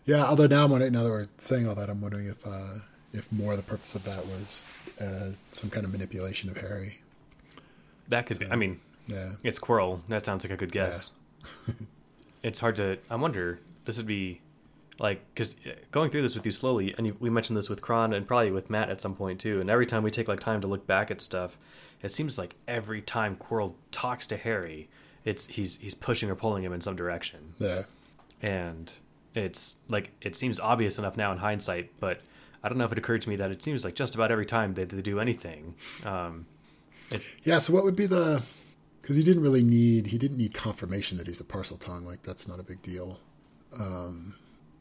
Yeah, 0.05 0.25
although 0.25 0.49
now 0.49 0.65
I'm 0.65 0.71
wondering, 0.73 0.93
now 0.93 1.05
that 1.05 1.11
we're 1.11 1.27
saying 1.39 1.69
all 1.69 1.77
that, 1.77 1.89
I'm 1.89 2.01
wondering 2.01 2.27
if 2.27 2.45
uh, 2.45 2.81
if 3.13 3.31
more 3.31 3.55
the 3.55 3.63
purpose 3.63 3.95
of 3.95 4.03
that 4.05 4.27
was 4.27 4.65
uh, 5.01 5.33
some 5.53 5.71
kind 5.71 5.85
of 5.85 5.93
manipulation 5.93 6.51
of 6.51 6.57
Harry. 6.57 6.99
That 8.09 8.27
could 8.27 8.41
be. 8.41 8.47
I 8.51 8.57
mean, 8.57 8.81
Yeah, 9.07 9.33
It's 9.45 9.61
Quirrell. 9.61 10.01
That 10.09 10.27
sounds 10.27 10.45
like 10.45 10.53
a 10.53 10.57
good 10.57 10.73
guess. 10.73 11.13
it's 12.43 12.59
hard 12.59 12.77
to. 12.77 12.99
I 13.09 13.17
wonder. 13.17 13.61
This 13.85 13.97
would 13.97 14.07
be 14.07 14.41
like 14.99 15.23
because 15.35 15.57
going 15.91 16.11
through 16.11 16.23
this 16.23 16.35
with 16.35 16.47
you 16.47 16.53
slowly, 16.53 16.95
and 16.97 17.07
you, 17.07 17.17
we 17.21 17.31
mentioned 17.31 17.57
this 17.57 17.69
with 17.69 17.81
Kron 17.83 18.13
and 18.13 18.27
probably 18.27 18.51
with 18.51 18.71
Matt 18.71 18.91
at 18.91 19.01
some 19.01 19.15
point 19.15 19.41
too. 19.41 19.61
And 19.61 19.71
every 19.71 19.87
time 19.87 20.03
we 20.03 20.11
take 20.11 20.29
like 20.29 20.41
time 20.41 20.61
to 20.63 20.67
look 20.67 20.87
back 20.87 21.11
at 21.11 21.21
stuff, 21.21 21.59
it 22.03 22.13
seems 22.13 22.39
like 22.39 22.57
every 22.67 23.01
time 23.01 23.37
Quirrell 23.37 23.75
talks 23.91 24.27
to 24.29 24.37
Harry, 24.37 24.89
it's 25.25 25.47
he's 25.47 25.79
he's 25.79 25.95
pushing 25.95 26.31
or 26.31 26.35
pulling 26.35 26.65
him 26.65 26.73
in 26.73 26.81
some 26.81 26.97
direction, 26.97 27.55
yeah, 27.59 27.85
and 28.41 28.93
it's 29.35 29.77
like 29.89 30.11
it 30.21 30.35
seems 30.37 30.61
obvious 30.61 30.99
enough 30.99 31.17
now 31.17 31.33
in 31.33 31.39
hindsight, 31.39 31.91
but. 32.01 32.21
I 32.65 32.69
don't 32.69 32.79
know 32.79 32.85
if 32.85 32.93
it 32.93 32.99
occurred 32.99 33.23
to 33.23 33.29
me 33.29 33.35
that 33.35 33.51
it 33.51 33.61
seems 33.61 33.85
like 33.85 33.97
just 33.97 34.15
about 34.15 34.31
every 34.31 34.47
time 34.47 34.75
they, 34.75 34.85
they 34.85 35.03
do 35.03 35.19
anything, 35.19 35.75
um, 36.05 36.47
it's 37.11 37.29
yeah. 37.45 37.59
So 37.59 37.73
what 37.73 37.85
would 37.85 37.97
be 37.97 38.07
the? 38.07 38.43
Because 39.01 39.17
he 39.17 39.23
didn't 39.23 39.43
really 39.43 39.63
need 39.63 40.07
he 40.07 40.19
didn't 40.19 40.37
need 40.37 40.55
confirmation 40.55 41.19
that 41.19 41.27
he's 41.27 41.41
a 41.41 41.45
Parseltongue. 41.45 42.05
Like 42.05 42.23
that's 42.23 42.47
not 42.49 42.61
a 42.61 42.63
big 42.63 42.81
deal. 42.83 43.19
Um, 43.79 44.35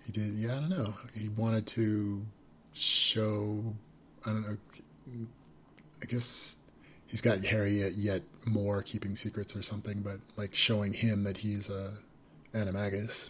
he 0.06 0.12
did. 0.12 0.34
Yeah, 0.34 0.58
I 0.58 0.60
don't 0.60 0.70
know. 0.70 0.94
He 1.14 1.30
wanted 1.30 1.66
to 1.68 2.26
show. 2.74 3.74
I 4.26 4.30
don't 4.30 4.48
know. 4.48 4.58
I 6.02 6.06
guess 6.06 6.58
he's 7.12 7.22
got 7.22 7.44
Harry 7.46 7.80
yet, 7.82 7.94
yet 7.94 8.24
more 8.46 8.82
keeping 8.82 9.16
secrets 9.16 9.56
or 9.56 9.62
something, 9.62 10.02
but 10.02 10.18
like 10.38 10.56
showing 10.56 10.94
him 10.94 11.24
that 11.26 11.38
he's 11.38 11.70
a 11.70 11.92
animagus. 12.54 13.30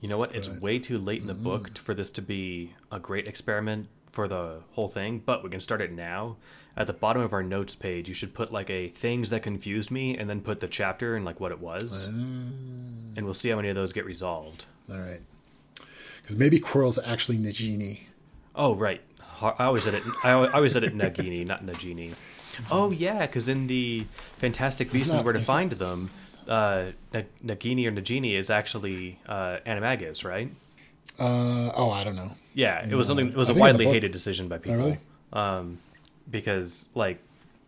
You 0.00 0.08
know 0.08 0.18
what? 0.18 0.34
It's 0.34 0.48
But- 0.48 0.60
way 0.60 0.78
too 0.78 0.98
late 0.98 1.20
in 1.22 1.28
the 1.28 1.34
book 1.34 1.70
Mm. 1.70 1.78
for 1.78 1.94
this 1.94 2.10
to 2.12 2.22
be 2.22 2.74
a 2.90 2.98
great 2.98 3.28
experiment 3.28 3.86
for 4.10 4.28
the 4.28 4.60
whole 4.72 4.88
thing, 4.88 5.22
but 5.24 5.42
we 5.42 5.48
can 5.48 5.60
start 5.60 5.80
it 5.80 5.92
now. 5.92 6.36
At 6.76 6.86
the 6.86 6.92
bottom 6.92 7.22
of 7.22 7.32
our 7.32 7.42
notes 7.42 7.74
page, 7.74 8.08
you 8.08 8.14
should 8.14 8.34
put 8.34 8.52
like 8.52 8.68
a 8.68 8.88
things 8.88 9.30
that 9.30 9.42
confused 9.42 9.90
me 9.90 10.16
and 10.16 10.28
then 10.28 10.40
put 10.40 10.60
the 10.60 10.68
chapter 10.68 11.14
and 11.14 11.24
like 11.24 11.38
what 11.40 11.52
it 11.52 11.60
was. 11.60 12.06
And 12.08 13.24
we'll 13.24 13.34
see 13.34 13.48
how 13.50 13.56
many 13.56 13.68
of 13.68 13.74
those 13.74 13.92
get 13.92 14.04
resolved. 14.04 14.64
All 14.90 14.98
right. 14.98 15.20
Because 16.20 16.36
maybe 16.36 16.58
Quirrell's 16.60 16.98
actually 17.04 17.38
Nagini. 17.38 18.00
Oh, 18.54 18.74
right. 18.74 19.00
I 19.40 19.64
always 19.64 19.82
said 19.84 19.94
it. 19.94 20.02
I 20.24 20.32
always 20.32 20.72
said 20.72 20.84
it 20.84 20.94
Nagini, 20.96 21.46
not 21.46 21.64
Nagini. 21.64 22.14
Oh 22.70 22.90
yeah, 22.90 23.20
because 23.26 23.48
in 23.48 23.66
the 23.66 24.06
Fantastic 24.38 24.92
Beasts 24.92 25.12
and 25.12 25.24
Where 25.24 25.32
to 25.32 25.40
Find 25.40 25.72
Them, 25.72 26.10
uh, 26.48 26.86
Nagini 27.44 27.86
or 27.86 27.92
Nagini 27.92 28.34
is 28.34 28.50
actually 28.50 29.18
uh, 29.26 29.58
Animagus, 29.66 30.24
right? 30.24 30.50
Uh, 31.18 31.70
oh, 31.76 31.90
I 31.90 32.04
don't 32.04 32.16
know. 32.16 32.32
Yeah, 32.54 32.86
it 32.86 32.94
was 32.94 33.06
something. 33.06 33.28
It 33.28 33.36
was 33.36 33.48
I 33.48 33.52
a 33.52 33.54
think 33.54 33.66
in 33.68 33.76
the 33.76 33.84
widely 33.84 33.86
hated 33.86 34.12
decision 34.12 34.48
by 34.48 34.58
people. 34.58 34.76
really? 34.76 34.98
Um, 35.32 35.78
because 36.30 36.88
like, 36.94 37.18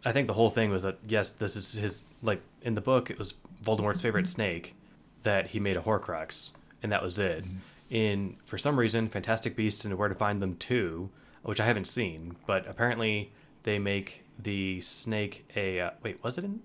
I 0.04 0.12
think 0.12 0.26
the 0.26 0.34
whole 0.34 0.50
thing 0.50 0.70
was 0.70 0.82
that 0.82 0.98
yes, 1.06 1.30
this 1.30 1.56
is 1.56 1.72
his 1.72 2.04
like 2.22 2.42
in 2.62 2.74
the 2.74 2.80
book 2.80 3.10
it 3.10 3.18
was 3.18 3.34
Voldemort's 3.62 4.00
favorite 4.00 4.26
snake 4.26 4.74
that 5.22 5.48
he 5.48 5.60
made 5.60 5.76
a 5.76 5.80
Horcrux, 5.80 6.52
and 6.82 6.92
that 6.92 7.02
was 7.02 7.18
it. 7.18 7.44
Mm-hmm. 7.44 7.56
In 7.90 8.36
for 8.44 8.58
some 8.58 8.78
reason, 8.78 9.08
Fantastic 9.08 9.56
Beasts 9.56 9.84
and 9.84 9.96
Where 9.96 10.08
to 10.08 10.14
Find 10.14 10.42
Them 10.42 10.56
two, 10.56 11.10
which 11.42 11.60
I 11.60 11.66
haven't 11.66 11.86
seen, 11.86 12.36
but 12.46 12.66
apparently 12.66 13.32
they 13.62 13.78
make 13.78 14.23
the 14.38 14.80
snake 14.80 15.46
a 15.56 15.80
uh, 15.80 15.90
wait. 16.02 16.22
Was 16.22 16.38
it 16.38 16.44
in? 16.44 16.60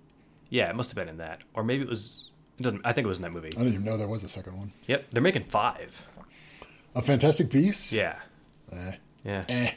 Yeah, 0.49 0.69
it 0.69 0.75
must 0.75 0.89
have 0.91 0.95
been 0.95 1.09
in 1.09 1.17
that, 1.17 1.41
or 1.53 1.63
maybe 1.63 1.83
it 1.83 1.89
was. 1.89 2.31
It 2.59 2.63
doesn't. 2.63 2.81
I 2.85 2.91
think 2.93 3.05
it 3.05 3.07
was 3.07 3.19
in 3.19 3.23
that 3.23 3.31
movie. 3.31 3.47
I 3.49 3.51
didn't 3.51 3.73
even 3.73 3.85
know 3.85 3.97
there 3.97 4.07
was 4.07 4.23
a 4.23 4.29
second 4.29 4.57
one. 4.57 4.73
Yep, 4.87 5.07
they're 5.11 5.21
making 5.23 5.43
five. 5.45 6.05
A 6.95 7.01
Fantastic 7.01 7.49
Beasts? 7.51 7.93
Yeah, 7.93 8.15
Eh. 8.73 8.91
yeah. 9.23 9.45
Eh. 9.47 9.69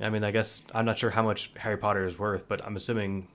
I 0.00 0.10
mean, 0.10 0.24
I 0.24 0.30
guess 0.30 0.62
I'm 0.74 0.84
not 0.86 0.98
sure 0.98 1.10
how 1.10 1.22
much 1.22 1.50
Harry 1.58 1.76
Potter 1.76 2.06
is 2.06 2.18
worth, 2.18 2.48
but 2.48 2.64
I'm 2.64 2.76
assuming 2.76 3.28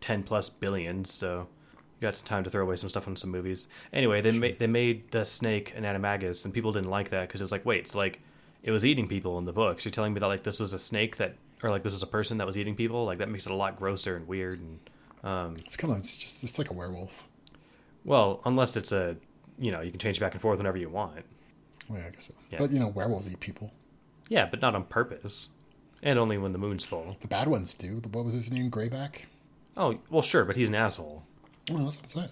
10 0.00 0.22
plus 0.22 0.48
billions. 0.48 1.12
So 1.12 1.48
you 1.96 2.00
got 2.02 2.14
some 2.16 2.24
time 2.26 2.44
to 2.44 2.50
throw 2.50 2.62
away 2.62 2.76
some 2.76 2.88
stuff 2.88 3.08
on 3.08 3.16
some 3.16 3.30
movies. 3.30 3.66
Anyway, 3.92 4.20
they 4.20 4.30
made 4.30 4.58
they 4.58 4.66
made 4.66 5.10
the 5.10 5.24
snake 5.24 5.72
an 5.76 5.84
animagus, 5.84 6.44
and 6.44 6.52
people 6.54 6.72
didn't 6.72 6.90
like 6.90 7.08
that 7.10 7.22
because 7.28 7.40
it 7.40 7.44
was 7.44 7.52
like, 7.52 7.64
wait, 7.66 7.80
it's 7.80 7.94
like 7.94 8.20
it 8.62 8.70
was 8.70 8.84
eating 8.84 9.08
people 9.08 9.38
in 9.38 9.46
the 9.46 9.52
books. 9.52 9.84
You're 9.84 9.92
telling 9.92 10.12
me 10.12 10.20
that 10.20 10.26
like 10.26 10.42
this 10.44 10.60
was 10.60 10.72
a 10.74 10.78
snake 10.78 11.16
that, 11.16 11.36
or 11.62 11.70
like 11.70 11.82
this 11.82 11.94
is 11.94 12.02
a 12.02 12.06
person 12.06 12.38
that 12.38 12.46
was 12.46 12.56
eating 12.58 12.74
people? 12.76 13.04
Like 13.04 13.18
that 13.18 13.28
makes 13.28 13.46
it 13.46 13.52
a 13.52 13.56
lot 13.56 13.76
grosser 13.78 14.16
and 14.16 14.26
weird. 14.28 14.60
And 14.60 14.78
um, 15.24 15.56
It's 15.64 15.76
kind 15.76 15.92
of, 15.92 16.00
it's 16.00 16.16
just, 16.18 16.44
it's 16.44 16.58
like 16.58 16.70
a 16.70 16.74
werewolf. 16.74 17.26
well, 18.04 18.40
unless 18.44 18.76
it's 18.76 18.92
a, 18.92 19.16
you 19.58 19.72
know, 19.72 19.80
you 19.80 19.90
can 19.90 19.98
change 19.98 20.20
back 20.20 20.32
and 20.32 20.40
forth 20.40 20.58
whenever 20.58 20.78
you 20.78 20.88
want. 20.88 21.24
Well, 21.88 21.98
yeah, 22.00 22.06
I 22.06 22.10
guess 22.10 22.26
so. 22.26 22.34
Yeah. 22.50 22.58
But, 22.58 22.70
you 22.70 22.78
know, 22.78 22.88
werewolves 22.88 23.30
eat 23.30 23.40
people. 23.40 23.72
Yeah, 24.28 24.46
but 24.46 24.60
not 24.60 24.74
on 24.74 24.84
purpose, 24.84 25.48
and 26.02 26.18
only 26.18 26.36
when 26.38 26.52
the 26.52 26.58
moon's 26.58 26.84
full. 26.84 27.16
The 27.22 27.28
bad 27.28 27.48
ones 27.48 27.74
do. 27.74 28.02
What 28.12 28.24
was 28.26 28.34
his 28.34 28.52
name? 28.52 28.70
Greyback. 28.70 29.22
Oh, 29.76 29.98
well, 30.10 30.22
sure, 30.22 30.44
but 30.44 30.54
he's 30.56 30.68
an 30.68 30.74
asshole. 30.74 31.24
Well, 31.70 31.84
that's 31.84 31.96
what 31.96 32.04
I'm 32.04 32.10
saying. 32.10 32.30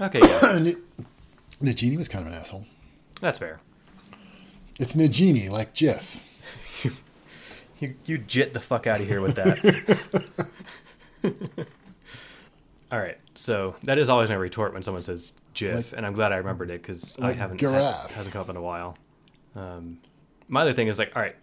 Okay, 0.00 0.18
yeah, 0.20 0.56
it, 1.60 1.98
was 1.98 2.08
kind 2.08 2.26
of 2.26 2.32
an 2.32 2.38
asshole. 2.38 2.66
that's 3.20 3.38
fair. 3.38 3.60
It's 4.80 4.96
Nagini, 4.96 5.48
like 5.48 5.74
Jif. 5.74 6.18
You, 7.82 7.94
you 8.06 8.18
jit 8.18 8.52
the 8.54 8.60
fuck 8.60 8.86
out 8.86 9.00
of 9.00 9.08
here 9.08 9.20
with 9.20 9.34
that. 9.34 9.58
All 12.92 12.98
right, 13.00 13.18
so 13.34 13.74
that 13.84 13.96
is 13.98 14.10
always 14.10 14.28
my 14.28 14.34
retort 14.34 14.74
when 14.74 14.82
someone 14.82 15.02
says 15.02 15.32
"GIF," 15.54 15.74
Like- 15.92 15.96
and 15.96 16.06
I'm 16.06 16.12
glad 16.12 16.30
I 16.32 16.36
remembered 16.36 16.70
it 16.70 16.82
because 16.82 17.18
I 17.18 17.32
haven't 17.32 17.56
giraffe. 17.58 18.10
ha- 18.10 18.14
hasn't 18.16 18.32
come 18.34 18.42
up 18.42 18.50
in 18.50 18.56
a 18.56 18.60
while. 18.62 18.96
Um, 19.56 19.98
my 20.48 20.60
other 20.60 20.74
thing 20.74 20.88
is 20.88 20.98
like, 20.98 21.16
all 21.16 21.22
right, 21.22 21.34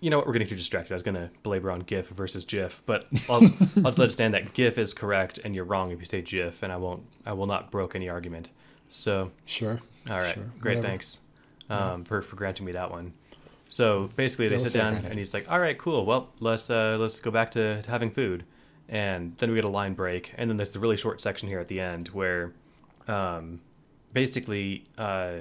you 0.00 0.08
know 0.08 0.16
what? 0.18 0.26
We're 0.26 0.32
getting 0.32 0.48
too 0.48 0.56
distracted. 0.56 0.94
I 0.94 0.96
was 0.96 1.02
gonna 1.02 1.30
belabor 1.42 1.70
on 1.70 1.80
GIF 1.80 2.08
versus 2.08 2.44
GIF, 2.46 2.82
but 2.86 3.06
I'll, 3.28 3.44
I'll 3.44 3.82
just 3.84 3.98
let 3.98 4.08
it 4.08 4.12
stand 4.12 4.32
that 4.34 4.54
GIF 4.54 4.78
is 4.78 4.94
correct 4.94 5.38
and 5.44 5.54
you're 5.54 5.64
wrong 5.66 5.90
if 5.92 6.00
you 6.00 6.06
say 6.06 6.22
GIF, 6.22 6.62
and 6.62 6.72
I 6.72 6.76
won't. 6.78 7.02
I 7.26 7.34
will 7.34 7.46
not 7.46 7.70
broke 7.70 7.94
any 7.94 8.08
argument. 8.08 8.50
So 8.88 9.30
Sure. 9.44 9.80
all 10.10 10.16
right, 10.18 10.34
Sure. 10.34 10.44
great, 10.58 10.76
Whatever. 10.76 10.88
thanks 10.88 11.18
um, 11.68 12.04
for 12.04 12.22
for 12.22 12.36
granting 12.36 12.64
me 12.64 12.72
that 12.72 12.90
one. 12.90 13.12
So 13.68 14.10
basically, 14.16 14.48
they 14.48 14.58
sit 14.58 14.72
down 14.72 14.94
and 14.94 15.18
he's 15.18 15.34
like, 15.34 15.50
"All 15.50 15.58
right, 15.58 15.76
cool. 15.76 16.04
Well, 16.04 16.30
let's 16.40 16.70
uh, 16.70 16.96
let's 16.98 17.20
go 17.20 17.30
back 17.30 17.50
to, 17.52 17.82
to 17.82 17.90
having 17.90 18.10
food." 18.10 18.44
And 18.88 19.36
then 19.38 19.50
we 19.50 19.56
get 19.56 19.64
a 19.64 19.68
line 19.70 19.94
break, 19.94 20.32
and 20.36 20.50
then 20.50 20.56
there's 20.58 20.72
the 20.72 20.78
really 20.78 20.96
short 20.96 21.20
section 21.20 21.48
here 21.48 21.58
at 21.58 21.68
the 21.68 21.80
end 21.80 22.08
where, 22.08 22.52
um, 23.08 23.62
basically, 24.12 24.84
uh, 24.98 25.36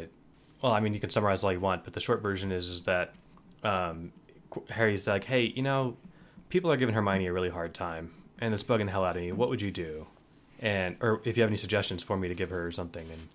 well, 0.62 0.72
I 0.72 0.80
mean, 0.80 0.94
you 0.94 1.02
can 1.02 1.10
summarize 1.10 1.44
all 1.44 1.52
you 1.52 1.60
want, 1.60 1.84
but 1.84 1.92
the 1.94 2.00
short 2.00 2.22
version 2.22 2.54
is 2.54 2.70
is 2.70 2.84
that 2.84 3.14
um, 3.64 4.14
Harry's 4.70 5.08
like, 5.08 5.26
"Hey, 5.26 5.52
you 5.56 5.62
know, 5.62 5.98
people 6.50 6.72
are 6.72 6.78
giving 6.78 6.96
Hermione 6.96 7.28
a 7.28 7.34
really 7.34 7.50
hard 7.50 7.74
time, 7.74 8.14
and 8.40 8.54
it's 8.54 8.64
bugging 8.64 8.86
the 8.86 8.92
hell 8.92 9.04
out 9.04 9.18
of 9.18 9.22
me. 9.22 9.32
What 9.34 9.50
would 9.50 9.62
you 9.62 9.72
do?" 9.72 10.08
And 10.60 10.96
or 11.02 11.22
if 11.26 11.36
you 11.36 11.44
have 11.44 11.50
any 11.50 11.58
suggestions 11.58 12.02
for 12.02 12.16
me 12.16 12.30
to 12.30 12.36
give 12.36 12.50
her 12.50 12.66
or 12.66 12.72
something, 12.72 13.06
and 13.12 13.28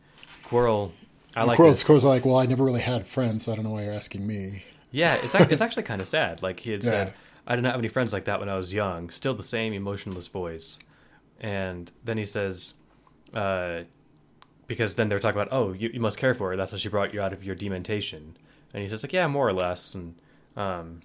Quirrell, 0.47 0.93
I 1.37 1.45
like 1.45 1.59
Quirrell's. 1.59 1.85
Quirrell's 1.85 2.05
like, 2.05 2.25
well, 2.25 2.37
I 2.37 2.47
never 2.47 2.65
really 2.65 2.81
had 2.81 3.07
friends, 3.07 3.45
so 3.45 3.53
I 3.53 3.57
don't 3.57 3.65
know 3.65 3.71
why 3.73 3.85
you're 3.85 3.93
asking 3.93 4.27
me. 4.27 4.65
Yeah, 4.91 5.15
it's 5.15 5.35
ac- 5.35 5.49
it's 5.51 5.61
actually 5.61 5.83
kind 5.85 6.01
of 6.01 6.09
sad. 6.09 6.43
Like 6.43 6.61
he 6.61 6.71
had 6.73 6.83
Yeah. 6.85 6.91
said, 6.91 7.15
I 7.47 7.55
didn't 7.57 7.67
have 7.71 7.79
any 7.79 7.89
friends 7.89 8.13
like 8.13 8.25
that 8.27 8.41
when 8.41 8.49
I 8.49 8.57
was 8.57 8.73
young. 8.75 9.11
Still 9.11 9.35
the 9.35 9.43
same 9.43 9.73
emotionless 9.73 10.27
voice. 10.29 10.79
And 11.41 11.91
then 12.05 12.19
he 12.19 12.25
says, 12.25 12.75
uh, 13.35 13.83
because 14.67 14.95
then 14.97 15.09
they're 15.09 15.19
talking 15.19 15.41
about, 15.41 15.53
oh, 15.53 15.73
you, 15.73 15.91
you 15.93 16.01
must 16.01 16.19
care 16.19 16.35
for 16.35 16.51
her. 16.51 16.57
That's 16.57 16.73
how 16.73 16.77
she 16.77 16.89
brought 16.89 17.15
you 17.15 17.21
out 17.23 17.33
of 17.33 17.43
your 17.45 17.55
dementation. 17.55 18.37
And 18.75 18.83
he 18.83 18.89
says, 18.89 19.03
like, 19.03 19.13
yeah, 19.13 19.27
more 19.27 19.49
or 19.49 19.53
less. 19.53 19.95
And 19.95 20.15
um, 20.57 21.01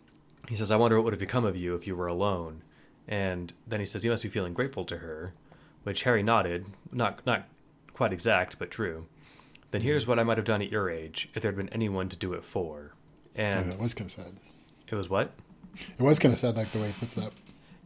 he 0.49 0.55
says, 0.55 0.71
I 0.71 0.75
wonder 0.75 0.97
what 0.97 1.05
would 1.05 1.13
have 1.13 1.19
become 1.19 1.45
of 1.45 1.55
you 1.55 1.75
if 1.75 1.87
you 1.87 1.95
were 1.95 2.07
alone. 2.07 2.61
And 3.07 3.53
then 3.67 3.79
he 3.79 3.85
says, 3.85 4.03
you 4.03 4.11
must 4.11 4.23
be 4.23 4.29
feeling 4.29 4.53
grateful 4.53 4.83
to 4.85 4.97
her, 4.97 5.33
which 5.83 6.03
Harry 6.03 6.23
nodded, 6.23 6.65
not 6.91 7.25
not 7.25 7.43
quite 7.93 8.11
exact, 8.13 8.57
but 8.59 8.71
true. 8.71 9.05
Then 9.71 9.81
here's 9.81 10.07
what 10.07 10.19
I 10.19 10.23
might 10.23 10.37
have 10.37 10.45
done 10.45 10.61
at 10.61 10.71
your 10.71 10.89
age 10.89 11.29
if 11.33 11.41
there 11.41 11.51
had 11.51 11.57
been 11.57 11.69
anyone 11.69 12.09
to 12.09 12.17
do 12.17 12.33
it 12.33 12.43
for. 12.45 12.93
And 13.35 13.53
And 13.65 13.73
it 13.73 13.79
was 13.79 13.93
kind 13.93 14.07
of 14.07 14.11
sad. 14.11 14.33
it 14.87 14.95
was 14.95 15.09
what? 15.09 15.31
It 15.75 16.01
was 16.01 16.19
kind 16.19 16.33
of 16.33 16.39
sad, 16.39 16.55
like 16.55 16.71
the 16.71 16.79
way 16.79 16.87
he 16.87 16.93
puts 16.93 17.15
that. 17.15 17.31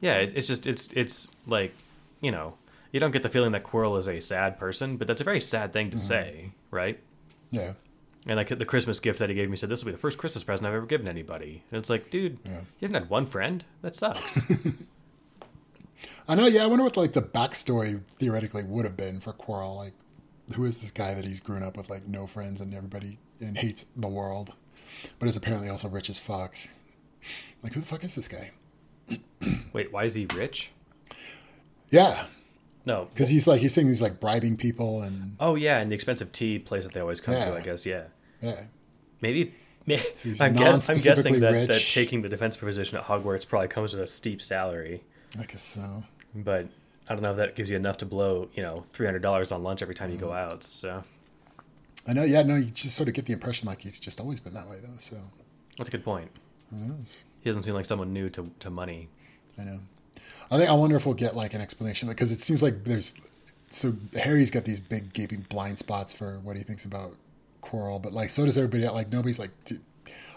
Yeah, 0.01 0.17
it, 0.17 0.33
it's 0.35 0.47
just 0.47 0.67
it's 0.67 0.89
it's 0.93 1.29
like 1.45 1.73
you 2.21 2.31
know 2.31 2.55
you 2.91 2.99
don't 2.99 3.11
get 3.11 3.23
the 3.23 3.29
feeling 3.29 3.51
that 3.53 3.63
Quirrell 3.63 3.97
is 3.99 4.07
a 4.07 4.19
sad 4.19 4.59
person, 4.59 4.97
but 4.97 5.07
that's 5.07 5.21
a 5.21 5.23
very 5.23 5.41
sad 5.41 5.73
thing 5.73 5.89
to 5.91 5.97
mm-hmm. 5.97 6.05
say, 6.05 6.51
right? 6.71 6.99
Yeah. 7.51 7.73
And 8.25 8.35
like 8.35 8.49
the 8.49 8.65
Christmas 8.65 8.99
gift 8.99 9.19
that 9.19 9.29
he 9.29 9.35
gave 9.35 9.49
me 9.49 9.55
said, 9.55 9.69
"This 9.69 9.83
will 9.83 9.87
be 9.87 9.93
the 9.93 9.99
first 9.99 10.17
Christmas 10.17 10.43
present 10.43 10.67
I've 10.67 10.73
ever 10.73 10.85
given 10.85 11.07
anybody." 11.07 11.63
And 11.71 11.79
it's 11.79 11.89
like, 11.89 12.09
dude, 12.09 12.39
Yeah. 12.43 12.59
you 12.79 12.87
haven't 12.87 13.01
had 13.01 13.09
one 13.09 13.25
friend. 13.25 13.63
That 13.81 13.95
sucks. 13.95 14.41
I 16.27 16.35
know. 16.35 16.47
Yeah, 16.47 16.63
I 16.63 16.65
wonder 16.67 16.83
what 16.83 16.97
like 16.97 17.13
the 17.13 17.21
backstory 17.21 18.01
theoretically 18.19 18.63
would 18.63 18.83
have 18.83 18.97
been 18.97 19.21
for 19.21 19.31
Quirrell. 19.31 19.77
Like, 19.77 19.93
who 20.55 20.65
is 20.65 20.81
this 20.81 20.91
guy 20.91 21.13
that 21.13 21.23
he's 21.23 21.39
grown 21.39 21.63
up 21.63 21.77
with, 21.77 21.89
like 21.89 22.05
no 22.05 22.27
friends 22.27 22.59
and 22.59 22.73
everybody 22.73 23.17
and 23.39 23.57
hates 23.57 23.85
the 23.95 24.09
world, 24.09 24.53
but 25.19 25.27
is 25.27 25.37
apparently 25.37 25.69
also 25.69 25.87
rich 25.87 26.09
as 26.09 26.19
fuck. 26.19 26.55
Like, 27.63 27.73
who 27.73 27.81
the 27.81 27.85
fuck 27.85 28.03
is 28.03 28.15
this 28.15 28.27
guy? 28.27 28.51
Wait, 29.73 29.91
why 29.91 30.03
is 30.03 30.13
he 30.13 30.27
rich? 30.33 30.71
Yeah, 31.89 32.25
No, 32.85 33.07
because 33.13 33.29
he's 33.29 33.47
like 33.47 33.61
he's 33.61 33.73
saying 33.73 33.87
he's 33.87 34.01
like 34.01 34.19
bribing 34.19 34.57
people 34.57 35.01
and 35.01 35.35
oh 35.39 35.55
yeah, 35.55 35.79
and 35.79 35.89
the 35.89 35.95
expensive 35.95 36.31
tea 36.31 36.59
place 36.59 36.83
that 36.83 36.93
they 36.93 36.99
always 36.99 37.21
come 37.21 37.35
to, 37.35 37.53
I 37.53 37.61
guess. 37.61 37.85
Yeah, 37.85 38.05
yeah. 38.41 38.63
maybe. 39.21 39.53
he's 39.85 40.41
I'm, 40.41 40.53
guess, 40.53 40.89
I'm 40.89 40.97
guessing 40.97 41.39
that, 41.39 41.67
that 41.69 41.81
taking 41.81 42.21
the 42.21 42.27
defense 42.27 42.57
position 42.57 42.97
at 42.97 43.05
Hogwarts 43.05 43.47
probably 43.47 43.69
comes 43.69 43.93
with 43.93 44.03
a 44.03 44.07
steep 44.07 44.41
salary, 44.41 45.01
I 45.39 45.43
guess 45.43 45.63
so. 45.63 46.03
but 46.35 46.67
I 47.09 47.13
don't 47.13 47.23
know 47.23 47.31
if 47.31 47.37
that 47.37 47.55
gives 47.55 47.69
you 47.69 47.77
enough 47.77 47.97
to 47.99 48.05
blow, 48.05 48.49
you 48.53 48.63
know, 48.63 48.81
three 48.89 49.05
hundred 49.05 49.21
dollars 49.21 49.53
on 49.53 49.63
lunch 49.63 49.81
every 49.81 49.95
time 49.95 50.11
you 50.11 50.17
go 50.17 50.29
mm. 50.29 50.37
out. 50.37 50.63
So 50.65 51.05
I 52.07 52.13
know. 52.13 52.23
Yeah, 52.23 52.43
no, 52.43 52.55
you 52.55 52.65
just 52.65 52.95
sort 52.95 53.09
of 53.09 53.15
get 53.15 53.25
the 53.25 53.33
impression 53.33 53.67
like 53.67 53.81
he's 53.81 53.99
just 53.99 54.19
always 54.19 54.39
been 54.39 54.53
that 54.53 54.67
way 54.69 54.77
though. 54.81 54.97
So 54.97 55.17
that's 55.77 55.89
a 55.89 55.91
good 55.91 56.03
point. 56.05 56.29
He 57.41 57.49
doesn't 57.49 57.63
seem 57.63 57.73
like 57.73 57.85
someone 57.85 58.13
new 58.13 58.29
to, 58.31 58.51
to 58.59 58.69
money. 58.69 59.09
I 59.59 59.63
know. 59.63 59.79
I 60.51 60.57
think 60.57 60.69
I 60.69 60.73
wonder 60.73 60.95
if 60.95 61.05
we'll 61.05 61.15
get 61.15 61.35
like 61.35 61.53
an 61.53 61.61
explanation 61.61 62.07
because 62.09 62.31
it 62.31 62.41
seems 62.41 62.61
like 62.61 62.83
there's 62.83 63.13
so 63.69 63.93
Harry's 64.13 64.51
got 64.51 64.63
these 64.65 64.79
big 64.79 65.13
gaping 65.13 65.45
blind 65.49 65.79
spots 65.79 66.13
for 66.13 66.39
what 66.39 66.55
he 66.57 66.63
thinks 66.63 66.85
about 66.85 67.15
Quirrell, 67.61 68.01
but 68.01 68.13
like 68.13 68.29
so 68.29 68.45
does 68.45 68.57
everybody. 68.57 68.83
else. 68.85 68.95
Like 68.95 69.11
nobody's 69.11 69.39
like, 69.39 69.51
"D- 69.65 69.79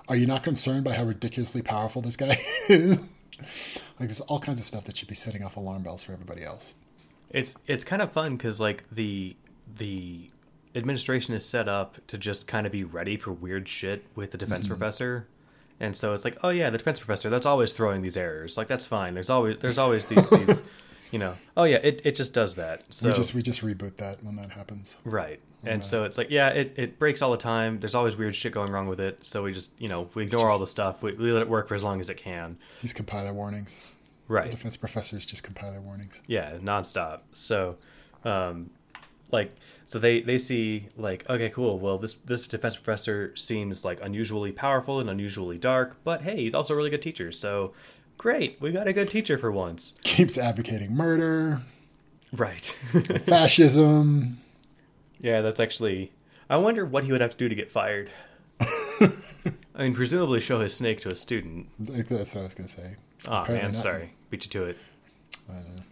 are 0.08 0.16
you 0.16 0.26
not 0.26 0.42
concerned 0.42 0.84
by 0.84 0.92
how 0.94 1.04
ridiculously 1.04 1.62
powerful 1.62 2.02
this 2.02 2.16
guy 2.16 2.36
is? 2.68 2.98
like 3.38 4.08
there's 4.08 4.20
all 4.22 4.40
kinds 4.40 4.60
of 4.60 4.66
stuff 4.66 4.84
that 4.84 4.96
should 4.96 5.08
be 5.08 5.14
setting 5.14 5.42
off 5.42 5.56
alarm 5.56 5.82
bells 5.82 6.02
for 6.04 6.12
everybody 6.12 6.42
else. 6.42 6.74
It's 7.30 7.56
it's 7.66 7.84
kind 7.84 8.02
of 8.02 8.12
fun 8.12 8.36
because 8.36 8.58
like 8.60 8.88
the 8.90 9.36
the 9.78 10.30
administration 10.74 11.34
is 11.34 11.44
set 11.44 11.68
up 11.68 12.04
to 12.06 12.18
just 12.18 12.46
kind 12.46 12.66
of 12.66 12.72
be 12.72 12.84
ready 12.84 13.16
for 13.16 13.32
weird 13.32 13.68
shit 13.68 14.04
with 14.14 14.30
the 14.30 14.38
defense 14.38 14.66
Mm-hmm. 14.66 14.74
professor, 14.76 15.26
and 15.78 15.96
so 15.96 16.12
it's 16.14 16.24
like, 16.24 16.38
oh 16.42 16.50
yeah, 16.50 16.70
the 16.70 16.78
defense 16.78 16.98
professor 17.00 17.30
that's 17.30 17.46
always 17.46 17.72
throwing 17.72 18.02
these 18.02 18.16
errors. 18.16 18.56
Like 18.56 18.68
that's 18.68 18.86
fine. 18.86 19.14
There's 19.14 19.30
always 19.30 19.58
there's 19.58 19.78
always 19.78 20.06
these 20.06 20.28
these, 20.30 20.62
you 21.10 21.18
know. 21.18 21.36
Oh 21.56 21.64
yeah, 21.64 21.78
it, 21.82 22.02
it 22.04 22.14
just 22.14 22.32
does 22.34 22.54
that. 22.56 22.92
So 22.92 23.08
we 23.08 23.14
just 23.14 23.34
we 23.34 23.42
just 23.42 23.62
reboot 23.62 23.96
that 23.96 24.22
when 24.22 24.36
that 24.36 24.50
happens. 24.52 24.96
right. 25.04 25.40
And 25.62 25.84
so 25.84 26.04
it's 26.04 26.16
like, 26.16 26.30
yeah, 26.30 26.48
it, 26.48 26.72
it 26.78 26.98
breaks 26.98 27.20
all 27.20 27.30
the 27.32 27.36
time. 27.36 27.80
There's 27.80 27.94
always 27.94 28.16
weird 28.16 28.34
shit 28.34 28.50
going 28.50 28.72
wrong 28.72 28.86
with 28.88 28.98
it. 28.98 29.26
So 29.26 29.42
we 29.42 29.52
just, 29.52 29.78
you 29.78 29.88
know, 29.88 30.08
we 30.14 30.22
ignore 30.22 30.48
all 30.48 30.58
the 30.58 30.66
stuff. 30.66 31.02
We, 31.02 31.12
we 31.12 31.32
let 31.32 31.42
it 31.42 31.50
work 31.50 31.68
for 31.68 31.74
as 31.74 31.84
long 31.84 32.00
as 32.00 32.08
it 32.08 32.16
can. 32.16 32.56
These 32.80 32.94
compiler 32.94 33.34
warnings. 33.34 33.78
Right. 34.26 34.50
Defense 34.50 34.78
professors 34.78 35.26
just 35.26 35.42
compiler 35.42 35.78
warnings. 35.82 36.18
Yeah, 36.26 36.52
nonstop. 36.62 37.20
So, 37.32 37.76
um, 38.24 38.70
like, 39.30 39.54
so 39.90 39.98
they 39.98 40.20
they 40.20 40.38
see 40.38 40.86
like, 40.96 41.28
okay, 41.28 41.48
cool. 41.50 41.80
Well, 41.80 41.98
this 41.98 42.14
this 42.24 42.46
defense 42.46 42.76
professor 42.76 43.34
seems 43.36 43.84
like 43.84 43.98
unusually 44.00 44.52
powerful 44.52 45.00
and 45.00 45.10
unusually 45.10 45.58
dark, 45.58 45.96
but 46.04 46.22
hey, 46.22 46.36
he's 46.36 46.54
also 46.54 46.74
a 46.74 46.76
really 46.76 46.90
good 46.90 47.02
teacher. 47.02 47.32
So, 47.32 47.72
great, 48.16 48.60
we 48.60 48.70
got 48.70 48.86
a 48.86 48.92
good 48.92 49.10
teacher 49.10 49.36
for 49.36 49.50
once. 49.50 49.96
Keeps 50.04 50.38
advocating 50.38 50.94
murder, 50.94 51.62
Right. 52.32 52.66
fascism. 53.26 54.38
yeah, 55.18 55.40
that's 55.40 55.58
actually. 55.58 56.12
I 56.48 56.56
wonder 56.56 56.84
what 56.86 57.02
he 57.02 57.10
would 57.10 57.20
have 57.20 57.32
to 57.32 57.36
do 57.36 57.48
to 57.48 57.54
get 57.56 57.72
fired. 57.72 58.12
I 58.60 59.82
mean, 59.84 59.94
presumably 59.94 60.38
show 60.40 60.60
his 60.60 60.72
snake 60.74 61.00
to 61.00 61.10
a 61.10 61.16
student. 61.16 61.66
That's 61.80 62.32
what 62.34 62.40
I 62.40 62.42
was 62.44 62.54
gonna 62.54 62.68
say. 62.68 62.94
Oh 63.26 63.44
man, 63.48 63.72
not. 63.72 63.76
sorry, 63.76 64.12
beat 64.30 64.44
you 64.44 64.50
to 64.52 64.64
it. 64.66 64.78
I 65.48 65.54
don't 65.54 65.76
know. 65.76 65.82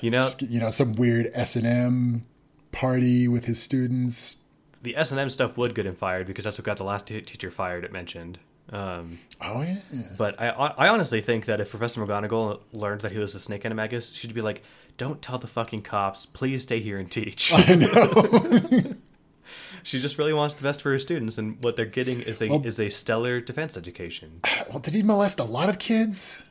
You 0.00 0.10
know, 0.10 0.22
Just, 0.22 0.42
you 0.42 0.60
know, 0.60 0.70
some 0.70 0.94
weird 0.94 1.28
S 1.34 1.56
and 1.56 1.66
M 1.66 2.24
party 2.72 3.26
with 3.28 3.46
his 3.46 3.60
students. 3.62 4.36
the 4.82 4.96
S 4.96 5.10
and 5.10 5.18
M 5.20 5.28
stuff 5.28 5.56
would 5.58 5.74
get 5.74 5.86
him 5.86 5.94
fired 5.96 6.26
because 6.26 6.44
that's 6.44 6.58
what 6.58 6.64
got 6.64 6.76
the 6.76 6.84
last 6.84 7.06
t- 7.08 7.20
teacher 7.20 7.50
fired. 7.50 7.84
It 7.84 7.92
mentioned. 7.92 8.38
Um, 8.70 9.18
Oh 9.40 9.62
yeah, 9.62 9.78
But 10.18 10.38
I, 10.40 10.48
I 10.50 10.88
honestly 10.88 11.20
think 11.22 11.46
that 11.46 11.60
if 11.60 11.70
Professor 11.70 12.04
McGonagall 12.04 12.60
learned 12.72 13.00
that 13.00 13.12
he 13.12 13.18
was 13.18 13.34
a 13.34 13.40
snake 13.40 13.62
animagus, 13.62 14.14
she'd 14.14 14.34
be 14.34 14.42
like, 14.42 14.62
"Don't 14.98 15.22
tell 15.22 15.38
the 15.38 15.46
fucking 15.46 15.82
cops. 15.82 16.26
Please 16.26 16.64
stay 16.64 16.78
here 16.80 16.98
and 16.98 17.10
teach." 17.10 17.50
I 17.54 17.74
know. 17.76 18.92
she 19.82 20.00
just 20.00 20.18
really 20.18 20.34
wants 20.34 20.54
the 20.54 20.62
best 20.62 20.82
for 20.82 20.90
her 20.90 20.98
students, 20.98 21.38
and 21.38 21.62
what 21.62 21.76
they're 21.76 21.86
getting 21.86 22.20
is 22.20 22.42
a 22.42 22.48
Well- 22.48 22.66
is 22.66 22.78
a 22.78 22.90
stellar 22.90 23.40
defense 23.40 23.76
education. 23.76 24.40
well, 24.68 24.80
did 24.80 24.92
he 24.94 25.02
molest 25.02 25.40
a 25.40 25.44
lot 25.44 25.68
of 25.70 25.78
kids 25.78 26.42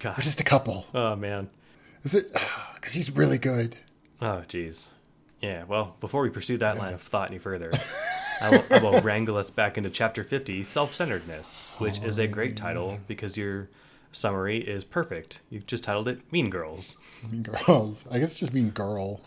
God. 0.00 0.18
or 0.18 0.22
just 0.22 0.40
a 0.40 0.44
couple? 0.44 0.86
oh 0.94 1.14
man. 1.16 1.50
Is 2.04 2.14
it? 2.14 2.34
Because 2.86 2.94
he's 2.94 3.10
really 3.10 3.36
good. 3.38 3.76
Oh 4.22 4.44
jeez. 4.48 4.86
Yeah. 5.42 5.64
Well, 5.64 5.96
before 5.98 6.22
we 6.22 6.30
pursue 6.30 6.56
that 6.58 6.78
line 6.78 6.94
of 6.94 7.02
thought 7.02 7.30
any 7.30 7.40
further, 7.40 7.72
I 8.40 8.50
will, 8.50 8.64
I 8.70 8.78
will 8.78 9.00
wrangle 9.00 9.36
us 9.36 9.50
back 9.50 9.76
into 9.76 9.90
chapter 9.90 10.22
fifty, 10.22 10.62
self-centeredness, 10.62 11.64
which 11.78 12.00
is 12.00 12.18
a 12.20 12.28
great 12.28 12.56
title 12.56 13.00
because 13.08 13.36
your 13.36 13.68
summary 14.12 14.58
is 14.58 14.84
perfect. 14.84 15.40
You 15.50 15.58
just 15.66 15.82
titled 15.82 16.06
it 16.06 16.20
"Mean 16.32 16.48
Girls." 16.48 16.94
Mean 17.28 17.42
girls. 17.42 18.04
I 18.08 18.20
guess 18.20 18.38
just 18.38 18.54
mean 18.54 18.70
girl. 18.70 19.20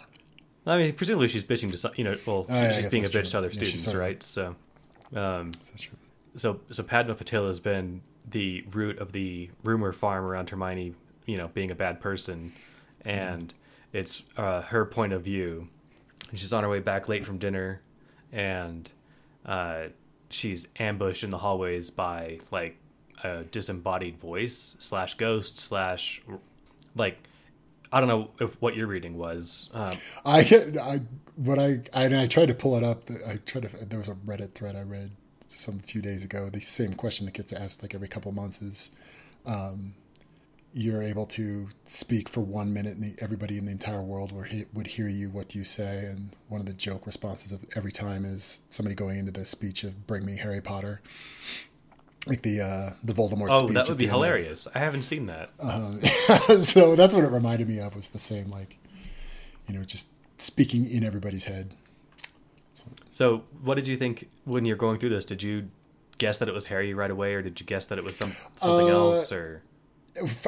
I 0.65 0.77
mean, 0.77 0.93
presumably 0.93 1.27
she's 1.27 1.43
bitching 1.43 1.69
to 1.71 1.77
some, 1.77 1.91
you 1.97 2.05
know, 2.05 2.17
well, 2.25 2.45
she's 2.47 2.55
Oh, 2.55 2.61
yeah, 2.61 2.87
I 2.87 2.89
being 2.89 3.03
a 3.03 3.07
bitch 3.09 3.11
true. 3.11 3.23
to 3.23 3.37
other 3.39 3.47
Yeah, 3.47 3.53
students, 3.55 3.93
right? 3.93 4.23
So, 4.23 4.55
um, 5.15 5.51
That's 5.51 5.81
true. 5.81 5.97
so, 6.37 6.61
so 6.71 6.81
Padma 6.83 7.15
Patil 7.15 7.47
has 7.47 7.59
been 7.59 8.01
the 8.29 8.63
root 8.71 8.99
of 8.99 9.11
the 9.11 9.49
rumor 9.65 9.91
farm 9.91 10.23
around 10.23 10.49
Hermione, 10.49 10.93
you 11.25 11.35
know, 11.37 11.49
being 11.49 11.71
a 11.71 11.75
bad 11.75 11.99
person, 11.99 12.53
and 13.05 13.53
it's 13.93 14.23
uh, 14.37 14.61
her 14.63 14.85
point 14.85 15.13
of 15.13 15.23
view. 15.23 15.69
She's 16.33 16.53
on 16.53 16.63
her 16.63 16.69
way 16.69 16.79
back 16.79 17.09
late 17.09 17.25
from 17.25 17.37
dinner, 17.37 17.81
and 18.31 18.91
uh, 19.45 19.85
she's 20.29 20.67
ambushed 20.77 21.23
in 21.23 21.31
the 21.31 21.39
hallways 21.39 21.89
by 21.89 22.39
like 22.51 22.77
a 23.23 23.43
disembodied 23.43 24.17
voice 24.17 24.75
slash 24.79 25.15
ghost 25.15 25.57
slash 25.57 26.21
like 26.95 27.17
I 27.91 27.99
don't 27.99 28.09
know 28.09 28.29
if 28.39 28.61
what 28.61 28.75
you're 28.75 28.87
reading 28.87 29.17
was. 29.17 29.69
Um, 29.73 29.97
I 30.25 30.41
I 30.81 31.01
what 31.35 31.57
I 31.57 31.81
I, 31.93 32.05
and 32.05 32.15
I 32.15 32.27
tried 32.27 32.49
to 32.49 32.53
pull 32.53 32.75
it 32.77 32.83
up. 32.83 33.09
I 33.27 33.37
tried 33.45 33.63
to. 33.69 33.85
There 33.85 33.99
was 33.99 34.07
a 34.07 34.13
Reddit 34.13 34.53
thread 34.53 34.75
I 34.75 34.83
read 34.83 35.11
some 35.47 35.79
few 35.79 36.01
days 36.01 36.23
ago. 36.23 36.49
The 36.49 36.59
same 36.59 36.93
question 36.93 37.25
that 37.25 37.33
gets 37.33 37.51
asked 37.51 37.81
like 37.81 37.95
every 37.95 38.07
couple 38.07 38.31
months 38.31 38.61
is, 38.61 38.91
um, 39.45 39.95
you're 40.79 41.01
able 41.01 41.25
to 41.25 41.67
speak 41.85 42.29
for 42.29 42.39
one 42.41 42.71
minute, 42.73 42.95
and 42.95 43.03
the, 43.03 43.15
everybody 43.21 43.57
in 43.57 43.65
the 43.65 43.71
entire 43.71 44.01
world 44.01 44.31
would 44.31 44.47
he, 44.47 44.65
would 44.73 44.87
hear 44.87 45.07
you. 45.09 45.29
What 45.29 45.53
you 45.53 45.63
say? 45.65 46.05
And 46.05 46.29
one 46.47 46.61
of 46.61 46.67
the 46.67 46.73
joke 46.73 47.05
responses 47.05 47.51
of 47.51 47.65
every 47.75 47.91
time 47.91 48.23
is 48.23 48.61
somebody 48.69 48.95
going 48.95 49.17
into 49.19 49.31
the 49.31 49.45
speech 49.45 49.83
of 49.83 50.07
"Bring 50.07 50.25
me 50.25 50.37
Harry 50.37 50.61
Potter." 50.61 51.01
Like 52.27 52.41
the 52.43 52.61
uh, 52.61 52.89
the 53.03 53.13
Voldemort. 53.13 53.49
oh, 53.51 53.63
speech 53.63 53.73
that 53.75 53.89
would 53.89 53.97
be 53.97 54.05
end 54.05 54.11
of- 54.13 54.17
hilarious. 54.21 54.67
I 54.73 54.79
haven't 54.79 55.03
seen 55.03 55.25
that. 55.25 55.49
um, 55.59 55.99
so 56.61 56.95
that's 56.95 57.13
what 57.13 57.23
it 57.23 57.31
reminded 57.31 57.67
me 57.67 57.79
of 57.79 57.95
was 57.95 58.09
the 58.11 58.19
same 58.19 58.49
like 58.49 58.77
you 59.67 59.73
know 59.73 59.83
just 59.83 60.09
speaking 60.37 60.89
in 60.89 61.03
everybody's 61.03 61.45
head 61.45 61.73
So, 63.09 63.43
what 63.61 63.75
did 63.75 63.87
you 63.87 63.97
think 63.97 64.29
when 64.45 64.65
you're 64.65 64.77
going 64.77 64.99
through 64.99 65.09
this? 65.09 65.25
Did 65.25 65.43
you 65.43 65.69
guess 66.17 66.37
that 66.37 66.47
it 66.47 66.53
was 66.53 66.67
Harry 66.67 66.93
right 66.93 67.11
away, 67.11 67.33
or 67.33 67.41
did 67.41 67.59
you 67.59 67.65
guess 67.65 67.85
that 67.87 67.97
it 67.97 68.03
was 68.03 68.15
some 68.15 68.33
something 68.57 68.87
Uh, 68.87 68.91
else? 68.99 69.31
Or 69.31 69.61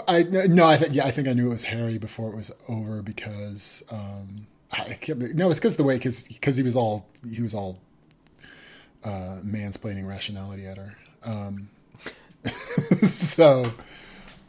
I 0.07 0.23
no 0.23 0.65
I 0.65 0.77
think 0.77 0.93
yeah 0.93 1.05
I 1.05 1.11
think 1.11 1.27
I 1.27 1.33
knew 1.33 1.47
it 1.47 1.53
was 1.53 1.65
Harry 1.65 1.97
before 1.97 2.31
it 2.31 2.35
was 2.35 2.51
over 2.67 3.01
because 3.01 3.83
um 3.91 4.47
I 4.71 4.93
can't, 5.01 5.35
no 5.35 5.49
it's 5.49 5.59
because 5.59 5.77
the 5.77 5.83
way 5.83 5.95
because 5.95 6.23
because 6.23 6.55
he 6.55 6.63
was 6.63 6.75
all 6.75 7.07
he 7.29 7.41
was 7.41 7.53
all 7.53 7.79
uh 9.03 9.39
mansplaining 9.43 10.07
rationality 10.07 10.65
at 10.65 10.77
her. 10.77 10.97
Um 11.23 11.69
so 13.03 13.71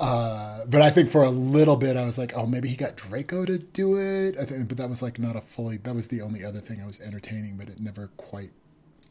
uh 0.01 0.65
but 0.67 0.83
I 0.83 0.91
think 0.91 1.11
for 1.11 1.23
a 1.23 1.31
little 1.31 1.77
bit 1.77 1.97
I 1.97 2.05
was 2.05 2.19
like 2.19 2.33
oh 2.37 2.47
maybe 2.47 2.69
he 2.69 2.77
got 2.77 2.97
Draco 2.97 3.45
to 3.45 3.59
do 3.59 3.97
it. 3.99 4.39
I 4.39 4.45
think 4.45 4.69
but 4.69 4.77
that 4.79 4.89
was 4.89 5.03
like 5.03 5.19
not 5.19 5.37
a 5.37 5.41
fully 5.41 5.77
that 5.79 5.95
was 5.95 6.09
the 6.09 6.21
only 6.23 6.45
other 6.45 6.61
thing 6.61 6.81
I 6.83 6.87
was 6.87 7.01
entertaining 7.01 7.57
but 7.57 7.69
it 7.69 7.81
never 7.81 8.09
quite 8.17 8.51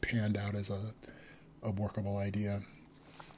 panned 0.00 0.36
out 0.36 0.54
as 0.54 0.70
a 0.70 0.94
a 1.62 1.70
workable 1.70 2.16
idea 2.18 2.62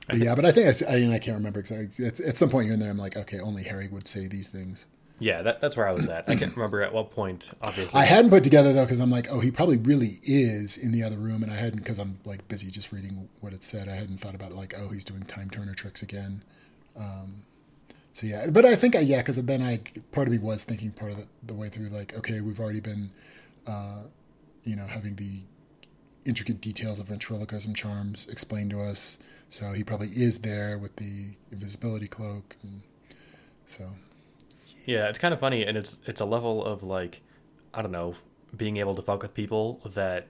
But 0.07 0.19
yeah, 0.19 0.35
but 0.35 0.45
I 0.45 0.53
think 0.53 0.83
I, 0.83 0.93
I, 0.93 0.97
mean, 0.97 1.13
I 1.13 1.19
can't 1.19 1.37
remember 1.37 1.61
exactly. 1.61 2.07
At, 2.07 2.21
at 2.21 2.37
some 2.37 2.51
point 2.51 2.67
here 2.67 2.75
and 2.75 2.83
there, 2.83 2.91
I'm 2.91 2.99
like, 2.99 3.17
okay, 3.17 3.41
only 3.41 3.63
Harry 3.65 3.89
would 3.89 4.07
say 4.07 4.29
these 4.29 4.49
things. 4.49 4.87
Yeah, 5.21 5.43
that, 5.43 5.61
that's 5.61 5.77
where 5.77 5.87
I 5.87 5.93
was 5.93 6.09
at. 6.09 6.29
I 6.29 6.35
can't 6.35 6.55
remember 6.57 6.83
at 6.83 6.93
what 6.93 7.11
point. 7.13 7.53
Obviously, 7.63 7.99
I 7.99 8.05
hadn't 8.05 8.31
put 8.31 8.43
together 8.43 8.73
though 8.73 8.85
because 8.85 8.99
I'm 8.99 9.11
like, 9.11 9.29
oh, 9.31 9.41
he 9.41 9.51
probably 9.51 9.77
really 9.77 10.19
is 10.25 10.77
in 10.77 10.93
the 10.93 11.03
other 11.05 11.17
room, 11.17 11.43
and 11.43 11.53
I 11.53 11.57
hadn't 11.57 11.79
because 11.79 11.99
I'm 11.99 12.19
like 12.25 12.47
busy 12.49 12.71
just 12.71 12.91
reading 12.91 13.29
what 13.41 13.53
it 13.53 13.63
said. 13.63 13.89
I 13.89 13.95
hadn't 13.95 14.19
thought 14.19 14.35
about 14.35 14.53
like, 14.53 14.75
oh, 14.77 14.89
he's 14.89 15.05
doing 15.05 15.23
time 15.23 15.51
turner 15.51 15.75
tricks 15.75 16.03
again. 16.03 16.43
Um, 16.97 17.45
so 18.13 18.27
yeah, 18.27 18.49
but 18.51 18.65
I 18.65 18.75
think 18.75 18.97
I 18.97 19.01
yeah 19.01 19.19
because 19.19 19.37
then 19.37 19.63
I 19.63 19.81
part 20.13 20.27
of 20.27 20.33
me 20.33 20.39
was 20.39 20.65
thinking 20.65 20.91
part 20.91 21.13
of 21.13 21.19
the, 21.19 21.27
the 21.45 21.55
way 21.55 21.69
through 21.69 21.89
like, 21.89 22.17
okay, 22.19 22.41
we've 22.41 22.61
already 22.61 22.81
been, 22.81 23.11
uh, 23.67 24.03
you 24.65 24.75
know, 24.75 24.87
having 24.87 25.15
the 25.15 25.41
intricate 26.27 26.61
details 26.61 26.99
of 26.99 27.09
ventriloquism 27.09 27.75
charms 27.75 28.27
explained 28.29 28.71
to 28.71 28.81
us. 28.81 29.19
So 29.55 29.71
he 29.71 29.85
probably 29.85 30.09
is 30.09 30.41
there 30.41 30.79
with 30.79 30.97
the 30.97 31.37
invisibility 31.53 32.09
cloak. 32.09 32.57
And 32.65 32.83
so 33.67 33.89
yeah, 34.85 35.09
it's 35.09 35.17
kind 35.17 35.33
of 35.33 35.39
funny, 35.39 35.65
and 35.65 35.79
it's 35.79 36.01
it's 36.07 36.21
a 36.21 36.25
level 36.25 36.65
of 36.65 36.83
like, 36.83 37.21
I 37.73 37.81
don't 37.81 37.93
know, 37.93 38.17
being 38.57 38.79
able 38.79 38.97
to 38.97 39.03
fuck 39.03 39.23
with 39.23 39.33
people 39.33 39.81
that 39.87 40.27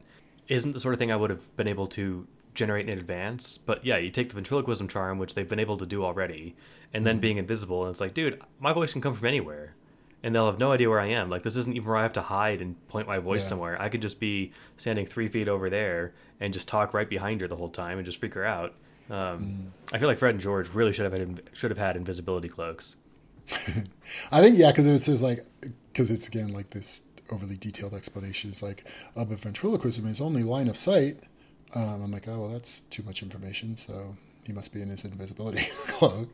isn't 0.49 0.73
the 0.73 0.79
sort 0.79 0.93
of 0.93 0.99
thing 0.99 1.11
I 1.11 1.17
would 1.17 1.31
have 1.31 1.57
been 1.57 1.69
able 1.69 1.87
to 1.87 2.27
generate 2.53 2.87
in 2.87 2.99
advance. 2.99 3.57
But 3.57 3.83
yeah, 3.83 3.97
you 3.97 4.11
take 4.11 4.29
the 4.29 4.35
ventriloquism 4.35 4.89
charm, 4.89 5.17
which 5.19 5.33
they've 5.33 5.49
been 5.49 5.59
able 5.59 5.79
to 5.79 5.87
do 5.87 6.05
already, 6.05 6.55
and 6.93 7.07
then 7.07 7.15
mm-hmm. 7.15 7.23
being 7.23 7.39
invisible, 7.39 7.85
and 7.85 7.93
it's 7.93 8.03
like, 8.03 8.13
dude, 8.13 8.43
my 8.61 8.75
voice 8.75 8.93
can 8.93 9.01
come 9.01 9.15
from 9.15 9.27
anywhere, 9.27 9.75
and 10.23 10.35
they'll 10.35 10.51
have 10.51 10.59
no 10.59 10.73
idea 10.73 10.91
where 10.91 11.01
I 11.01 11.07
am. 11.07 11.31
Like 11.31 11.45
this 11.45 11.57
isn't 11.57 11.75
even 11.75 11.89
where 11.89 11.97
I 11.97 12.03
have 12.03 12.13
to 12.13 12.21
hide 12.21 12.61
and 12.61 12.77
point 12.89 13.09
my 13.09 13.21
voice 13.21 13.45
yeah. 13.45 13.49
somewhere. 13.49 13.81
I 13.81 13.89
could 13.89 14.03
just 14.03 14.21
be 14.21 14.53
standing 14.77 15.07
three 15.07 15.29
feet 15.29 15.49
over 15.49 15.71
there 15.71 16.13
and 16.41 16.53
just 16.53 16.69
talk 16.69 16.93
right 16.93 17.09
behind 17.09 17.41
her 17.41 17.49
the 17.49 17.57
whole 17.57 17.71
time 17.71 17.97
and 17.97 18.05
just 18.05 18.21
freak 18.21 18.35
her 18.35 18.45
out. 18.45 18.75
Um, 19.11 19.17
mm. 19.17 19.67
I 19.93 19.99
feel 19.99 20.09
like 20.09 20.19
Fred 20.19 20.35
and 20.35 20.41
George 20.41 20.71
really 20.71 20.93
should 20.93 21.05
have 21.05 21.13
had, 21.13 21.43
should 21.53 21.71
have 21.71 21.79
had 21.79 21.97
invisibility 21.97 22.49
cloaks. 22.49 22.97
I 24.33 24.41
think 24.41 24.57
yeah, 24.57 24.71
because 24.71 24.87
it's 24.87 25.07
just 25.07 25.23
like 25.23 25.45
because 25.61 26.11
it's 26.11 26.27
again 26.27 26.53
like 26.53 26.71
this 26.71 27.03
overly 27.31 27.57
detailed 27.57 27.95
explanation. 27.95 28.51
It's 28.51 28.63
like, 28.63 28.85
oh, 29.17 29.25
but 29.25 29.39
ventriloquism 29.39 30.07
is 30.07 30.21
only 30.21 30.43
line 30.43 30.69
of 30.69 30.77
sight. 30.77 31.25
Um, 31.75 32.03
I'm 32.03 32.13
like, 32.13 32.29
oh 32.29 32.41
well, 32.41 32.51
that's 32.51 32.83
too 32.83 33.03
much 33.03 33.23
information. 33.23 33.77
So 33.77 34.17
he 34.45 34.53
must 34.53 34.73
be 34.73 34.81
in 34.81 34.89
his 34.89 35.05
invisibility 35.05 35.65
cloak. 35.87 36.31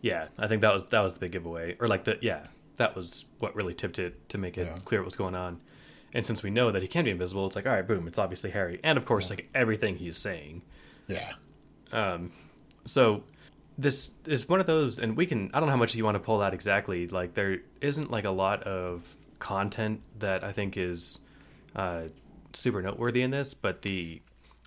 Yeah, 0.00 0.28
I 0.38 0.46
think 0.46 0.62
that 0.62 0.72
was 0.72 0.84
that 0.86 1.00
was 1.00 1.14
the 1.14 1.20
big 1.20 1.32
giveaway, 1.32 1.76
or 1.80 1.88
like 1.88 2.04
the 2.04 2.18
yeah, 2.20 2.44
that 2.76 2.94
was 2.94 3.24
what 3.38 3.54
really 3.54 3.74
tipped 3.74 3.98
it 3.98 4.28
to 4.30 4.38
make 4.38 4.56
it 4.56 4.66
yeah. 4.66 4.78
clear 4.84 5.00
what 5.00 5.06
was 5.06 5.16
going 5.16 5.34
on. 5.34 5.60
And 6.12 6.26
since 6.26 6.42
we 6.42 6.50
know 6.50 6.72
that 6.72 6.82
he 6.82 6.88
can 6.88 7.04
be 7.04 7.10
invisible, 7.12 7.46
it's 7.46 7.54
like, 7.54 7.66
all 7.66 7.72
right, 7.72 7.86
boom, 7.86 8.08
it's 8.08 8.18
obviously 8.18 8.50
Harry, 8.50 8.80
and 8.82 8.98
of 8.98 9.04
course, 9.04 9.26
yeah. 9.26 9.36
like 9.36 9.48
everything 9.54 9.96
he's 9.96 10.16
saying. 10.16 10.62
Yeah. 11.10 11.32
Um, 11.92 12.32
so 12.84 13.24
this 13.78 14.12
is 14.26 14.48
one 14.48 14.60
of 14.60 14.66
those, 14.66 14.98
and 14.98 15.16
we 15.16 15.26
can. 15.26 15.50
I 15.52 15.60
don't 15.60 15.66
know 15.66 15.72
how 15.72 15.78
much 15.78 15.94
you 15.94 16.04
want 16.04 16.16
to 16.16 16.20
pull 16.20 16.42
out 16.42 16.54
exactly. 16.54 17.06
Like 17.08 17.34
there 17.34 17.58
isn't 17.80 18.10
like 18.10 18.24
a 18.24 18.30
lot 18.30 18.62
of 18.62 19.16
content 19.38 20.02
that 20.18 20.44
I 20.44 20.52
think 20.52 20.76
is 20.76 21.18
uh, 21.74 22.04
super 22.52 22.82
noteworthy 22.82 23.22
in 23.22 23.30
this, 23.30 23.54
but 23.54 23.82
the 23.82 24.22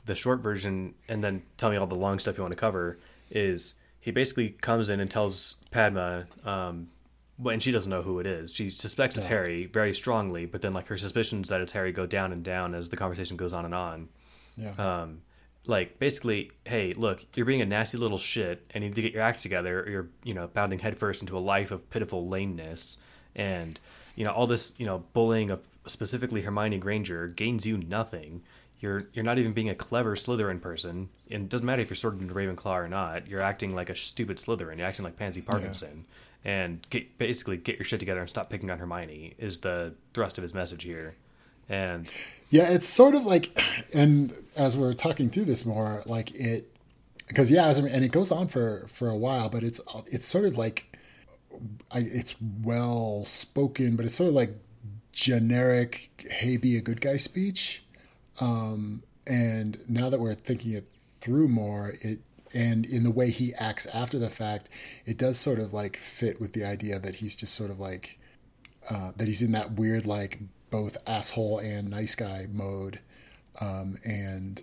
the 0.06 0.15
short 0.15 0.41
version, 0.41 0.95
and 1.07 1.24
then 1.24 1.44
tell 1.57 1.70
me 1.70 1.78
all 1.78 1.88
the 1.88 1.95
long 1.95 2.20
stuff 2.20 2.38
you 2.38 2.44
want 2.44 2.52
to 2.52 2.60
cover 2.60 2.99
is 3.30 3.76
he 3.99 4.11
basically 4.11 4.49
comes 4.49 4.90
in 4.90 4.99
and 4.99 5.10
tells 5.10 5.64
Padma, 5.72 6.26
um, 6.44 6.90
and 7.45 7.64
she 7.64 7.72
doesn't 7.72 7.90
know 7.90 8.02
who 8.02 8.20
it 8.20 8.26
is. 8.26 8.53
She 8.53 8.70
suspects 8.70 9.15
it's 9.15 9.28
Harry 9.28 9.65
very 9.65 9.94
strongly, 9.94 10.45
but 10.45 10.61
then 10.61 10.74
like 10.74 10.88
her 10.88 10.98
suspicions 10.98 11.49
that 11.49 11.61
it's 11.61 11.72
Harry 11.72 11.91
go 11.94 12.06
down 12.06 12.34
and 12.34 12.44
down 12.44 12.76
as 12.76 12.90
the 12.90 12.98
conversation 12.98 13.38
goes 13.38 13.53
on 13.53 13.64
and 13.64 13.74
on. 13.74 14.10
Yeah. 14.57 14.74
Um, 14.78 15.22
like 15.65 15.99
basically, 15.99 16.52
hey, 16.65 16.94
look, 16.94 17.26
you're 17.35 17.45
being 17.45 17.61
a 17.61 17.65
nasty 17.65 17.98
little 17.98 18.18
shit, 18.18 18.65
and 18.72 18.84
you 18.84 18.90
need 18.90 18.95
to 18.95 19.02
get 19.02 19.14
your 19.14 19.22
act 19.22 19.41
together, 19.41 19.81
or 19.81 19.90
you're 19.90 20.10
you 20.23 20.34
know 20.34 20.48
bounding 20.48 20.80
headfirst 20.80 21.22
into 21.22 21.38
a 21.38 21.40
life 21.40 21.72
of 21.72 21.90
pitiful 21.90 22.27
lameness, 22.27 22.98
and 23.35 23.80
you 24.15 24.26
know 24.26 24.31
all 24.31 24.48
this 24.48 24.73
you 24.77 24.85
know 24.85 25.06
bullying 25.14 25.49
of 25.49 25.68
specifically 25.88 26.41
Hermione 26.41 26.80
Granger 26.80 27.27
gains 27.27 27.65
you 27.65 27.77
nothing. 27.77 28.41
You're 28.80 29.07
you're 29.14 29.23
not 29.23 29.38
even 29.38 29.53
being 29.53 29.69
a 29.69 29.76
clever 29.76 30.15
Slytherin 30.15 30.61
person, 30.61 31.10
and 31.31 31.44
it 31.44 31.49
doesn't 31.49 31.65
matter 31.65 31.81
if 31.81 31.90
you're 31.90 31.95
sorted 31.95 32.22
into 32.22 32.34
Ravenclaw 32.34 32.84
or 32.84 32.90
not. 32.90 33.27
You're 33.27 33.41
acting 33.41 33.73
like 33.73 33.90
a 33.90 33.95
stupid 33.95 34.38
Slytherin. 34.38 34.77
You're 34.77 34.88
acting 34.88 35.06
like 35.06 35.15
Pansy 35.15 35.41
Parkinson, 35.41 36.06
yeah. 36.44 36.52
and 36.52 36.88
get, 36.90 37.18
basically 37.18 37.56
get 37.56 37.77
your 37.77 37.85
shit 37.85 38.02
together 38.02 38.19
and 38.19 38.30
stop 38.30 38.49
picking 38.49 38.69
on 38.69 38.80
Hermione 38.80 39.35
is 39.38 39.60
the 39.60 39.94
thrust 40.14 40.38
of 40.38 40.41
his 40.41 40.53
message 40.53 40.84
here. 40.84 41.15
And 41.69 42.10
yeah, 42.49 42.69
it's 42.72 42.88
sort 42.88 43.15
of 43.15 43.26
like, 43.26 43.57
and 43.94 44.34
as 44.56 44.77
we're 44.77 44.94
talking 44.94 45.30
through 45.30 45.45
this 45.45 45.65
more, 45.65 46.03
like 46.06 46.34
it, 46.35 46.69
because 47.27 47.49
yeah, 47.49 47.69
and 47.69 48.06
it 48.06 48.11
goes 48.11 48.31
on 48.31 48.48
for 48.48 48.85
for 48.88 49.10
a 49.10 49.15
while, 49.15 49.49
but 49.49 49.64
it's 49.64 49.80
it's 50.07 50.27
sort 50.27 50.45
of 50.45 50.57
like, 50.57 50.98
I, 51.91 51.99
it's 51.99 52.35
well 52.61 53.26
spoken, 53.26 53.95
but 53.95 54.06
it's 54.06 54.15
sort 54.15 54.30
of 54.30 54.35
like 54.35 54.56
generic, 55.14 56.11
"Hey, 56.30 56.57
be 56.57 56.77
a 56.77 56.81
good 56.81 57.02
guy" 57.02 57.18
speech. 57.18 57.84
Um, 58.41 59.03
and 59.26 59.77
now 59.88 60.10
that 60.10 60.19
we're 60.19 60.34
thinking 60.34 60.73
it 60.73 60.90
through 61.22 61.48
more, 61.48 61.95
it 62.02 62.19
and 62.53 62.85
in 62.85 63.03
the 63.03 63.11
way 63.11 63.31
he 63.31 63.53
acts 63.56 63.85
after 63.88 64.19
the 64.19 64.30
fact, 64.30 64.69
it 65.06 65.18
does 65.18 65.40
sort 65.40 65.60
of 65.60 65.73
like 65.73 65.98
fit 65.98 66.40
with 66.40 66.53
the 66.53 66.64
idea 66.64 66.99
that 66.99 67.15
he's 67.15 67.35
just 67.35 67.56
sort 67.56 67.72
of 67.72 67.80
like 67.80 68.19
uh, 68.90 69.11
that 69.15 69.27
he's 69.27 69.41
in 69.41 69.53
that 69.53 69.73
weird 69.73 70.06
like 70.06 70.40
both 70.74 70.98
asshole 71.06 71.60
and 71.60 71.91
nice 71.91 72.16
guy 72.16 72.48
mode, 72.52 72.98
um, 73.62 73.95
and 74.04 74.60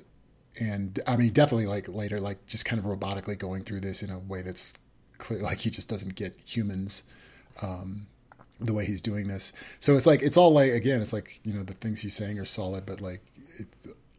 and 0.59 0.99
I 1.07 1.17
mean 1.17 1.33
definitely 1.33 1.69
like 1.69 1.87
later 1.87 2.19
like 2.19 2.45
just 2.47 2.65
kind 2.65 2.81
of 2.81 2.85
robotically 2.85 3.39
going 3.39 3.63
through 3.63 3.83
this 3.83 4.03
in 4.03 4.11
a 4.11 4.19
way 4.19 4.43
that's 4.43 4.75
clear 5.19 5.41
like 5.41 5.61
he 5.61 5.71
just 5.71 5.89
doesn't 5.89 6.17
get 6.17 6.35
humans. 6.45 7.05
Um, 7.63 8.09
the 8.59 8.75
way 8.75 8.85
he's 8.85 9.01
doing 9.01 9.29
this, 9.29 9.53
so 9.79 9.95
it's 9.95 10.05
like 10.05 10.21
it's 10.21 10.37
all 10.37 10.53
like 10.53 10.73
again, 10.73 11.01
it's 11.01 11.13
like 11.13 11.39
you 11.45 11.55
know 11.55 11.63
the 11.63 11.75
things 11.75 12.01
he's 12.01 12.15
saying 12.15 12.41
are 12.41 12.45
solid, 12.45 12.85
but 12.87 13.01
like 13.01 13.23
it, 13.61 13.69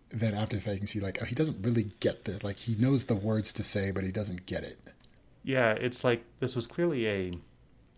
then 0.09 0.33
after 0.33 0.55
the 0.55 0.61
fact, 0.61 0.75
you 0.75 0.79
can 0.79 0.87
see 0.87 1.01
like 1.01 1.21
oh, 1.21 1.25
he 1.25 1.35
doesn't 1.35 1.61
really 1.61 1.91
get 1.99 2.23
this. 2.23 2.41
Like 2.41 2.57
he 2.57 2.75
knows 2.75 3.03
the 3.03 3.15
words 3.15 3.51
to 3.51 3.63
say, 3.63 3.91
but 3.91 4.05
he 4.05 4.13
doesn't 4.13 4.45
get 4.45 4.63
it. 4.63 4.93
Yeah, 5.43 5.73
it's 5.73 6.05
like 6.05 6.23
this 6.39 6.55
was 6.55 6.67
clearly 6.67 7.05
a 7.07 7.31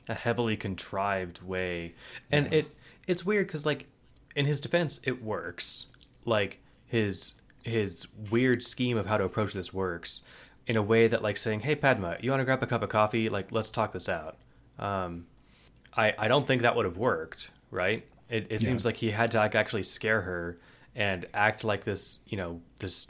a 0.09 0.15
heavily 0.15 0.57
contrived 0.57 1.43
way, 1.43 1.93
and 2.31 2.47
yeah. 2.47 2.57
it 2.57 2.67
it's 3.07 3.25
weird 3.25 3.47
because 3.47 3.65
like 3.65 3.87
in 4.35 4.45
his 4.45 4.61
defense, 4.61 4.99
it 5.03 5.23
works. 5.23 5.87
Like 6.25 6.59
his 6.85 7.35
his 7.63 8.07
weird 8.29 8.63
scheme 8.63 8.97
of 8.97 9.05
how 9.05 9.17
to 9.17 9.23
approach 9.23 9.53
this 9.53 9.73
works 9.73 10.21
in 10.67 10.75
a 10.75 10.81
way 10.81 11.07
that 11.07 11.21
like 11.21 11.37
saying, 11.37 11.61
"Hey 11.61 11.75
Padma, 11.75 12.17
you 12.21 12.29
want 12.29 12.41
to 12.41 12.45
grab 12.45 12.63
a 12.63 12.67
cup 12.67 12.81
of 12.81 12.89
coffee? 12.89 13.29
Like 13.29 13.51
let's 13.51 13.71
talk 13.71 13.93
this 13.93 14.07
out." 14.07 14.37
Um, 14.79 15.27
I 15.95 16.13
I 16.17 16.27
don't 16.27 16.47
think 16.47 16.61
that 16.61 16.75
would 16.75 16.85
have 16.85 16.97
worked, 16.97 17.51
right? 17.71 18.05
It 18.29 18.47
it 18.49 18.61
yeah. 18.61 18.67
seems 18.67 18.85
like 18.85 18.97
he 18.97 19.11
had 19.11 19.31
to 19.31 19.37
like 19.37 19.55
actually 19.55 19.83
scare 19.83 20.21
her 20.21 20.59
and 20.95 21.25
act 21.33 21.63
like 21.63 21.83
this, 21.83 22.21
you 22.27 22.37
know, 22.37 22.61
this 22.79 23.07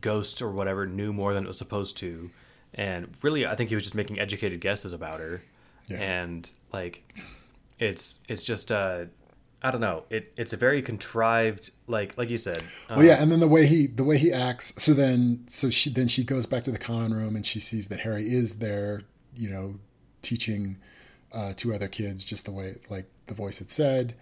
ghost 0.00 0.42
or 0.42 0.50
whatever 0.50 0.86
knew 0.86 1.12
more 1.12 1.32
than 1.34 1.44
it 1.44 1.46
was 1.46 1.58
supposed 1.58 1.96
to. 1.98 2.30
And 2.74 3.08
really, 3.22 3.46
I 3.46 3.54
think 3.54 3.68
he 3.68 3.74
was 3.74 3.84
just 3.84 3.94
making 3.94 4.18
educated 4.18 4.60
guesses 4.60 4.92
about 4.92 5.20
her. 5.20 5.42
Yeah. 5.88 5.98
And 5.98 6.50
like, 6.72 7.02
it's 7.78 8.20
it's 8.28 8.42
just 8.42 8.72
uh, 8.72 9.06
I 9.62 9.70
don't 9.70 9.80
know. 9.80 10.04
It 10.10 10.32
it's 10.36 10.52
a 10.52 10.56
very 10.56 10.82
contrived, 10.82 11.70
like 11.86 12.18
like 12.18 12.28
you 12.28 12.36
said. 12.36 12.62
Um, 12.88 12.98
well, 12.98 13.06
yeah, 13.06 13.22
and 13.22 13.30
then 13.30 13.40
the 13.40 13.48
way 13.48 13.66
he 13.66 13.86
the 13.86 14.04
way 14.04 14.18
he 14.18 14.32
acts. 14.32 14.72
So 14.82 14.92
then 14.92 15.44
so 15.46 15.70
she 15.70 15.90
then 15.90 16.08
she 16.08 16.24
goes 16.24 16.46
back 16.46 16.64
to 16.64 16.72
the 16.72 16.78
con 16.78 17.12
room 17.12 17.36
and 17.36 17.46
she 17.46 17.60
sees 17.60 17.86
that 17.88 18.00
Harry 18.00 18.26
is 18.26 18.58
there, 18.58 19.02
you 19.36 19.48
know, 19.48 19.76
teaching 20.20 20.78
uh, 21.32 21.52
two 21.56 21.72
other 21.72 21.88
kids 21.88 22.24
just 22.24 22.44
the 22.44 22.52
way 22.52 22.74
like 22.90 23.06
the 23.26 23.34
voice 23.34 23.58
had 23.58 23.70
said. 23.70 24.14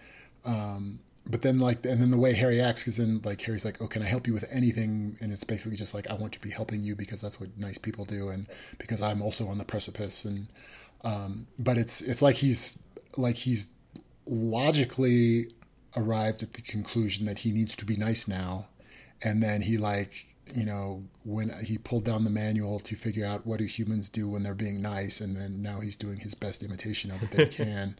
Um, 0.45 0.99
but 1.25 1.41
then 1.41 1.59
like 1.59 1.85
and 1.85 2.01
then 2.01 2.11
the 2.11 2.17
way 2.17 2.33
Harry 2.33 2.61
acts 2.61 2.87
is 2.87 2.97
then 2.97 3.21
like 3.23 3.41
Harry's 3.41 3.65
like, 3.65 3.81
oh, 3.81 3.87
can 3.87 4.03
I 4.03 4.07
help 4.07 4.27
you 4.27 4.33
with 4.33 4.45
anything? 4.51 5.17
And 5.21 5.31
it's 5.31 5.43
basically 5.43 5.77
just 5.77 5.93
like 5.93 6.09
I 6.09 6.13
want 6.13 6.33
to 6.33 6.39
be 6.39 6.51
helping 6.51 6.83
you 6.83 6.95
because 6.95 7.21
that's 7.21 7.39
what 7.39 7.57
nice 7.57 7.79
people 7.79 8.05
do, 8.05 8.29
and 8.29 8.47
because 8.77 9.01
I'm 9.01 9.21
also 9.21 9.47
on 9.47 9.57
the 9.57 9.65
precipice. 9.65 10.23
And 10.23 10.47
um, 11.03 11.47
but 11.57 11.77
it's 11.77 12.01
it's 12.01 12.21
like 12.21 12.37
he's 12.37 12.77
like 13.17 13.37
he's 13.37 13.69
logically 14.31 15.51
arrived 15.95 16.41
at 16.41 16.53
the 16.53 16.61
conclusion 16.61 17.25
that 17.25 17.39
he 17.39 17.51
needs 17.51 17.75
to 17.75 17.85
be 17.85 17.97
nice 17.97 18.27
now 18.27 18.67
and 19.21 19.43
then 19.43 19.61
he 19.61 19.77
like 19.77 20.27
you 20.53 20.65
know 20.65 21.03
when 21.23 21.53
he 21.65 21.77
pulled 21.77 22.05
down 22.05 22.23
the 22.23 22.29
manual 22.29 22.79
to 22.79 22.95
figure 22.95 23.25
out 23.25 23.45
what 23.45 23.59
do 23.59 23.65
humans 23.65 24.07
do 24.07 24.29
when 24.29 24.41
they're 24.41 24.55
being 24.55 24.81
nice 24.81 25.19
and 25.19 25.35
then 25.35 25.61
now 25.61 25.81
he's 25.81 25.97
doing 25.97 26.17
his 26.17 26.33
best 26.33 26.63
imitation 26.63 27.11
of 27.11 27.21
it 27.21 27.31
that 27.31 27.53
he 27.53 27.63
can 27.65 27.95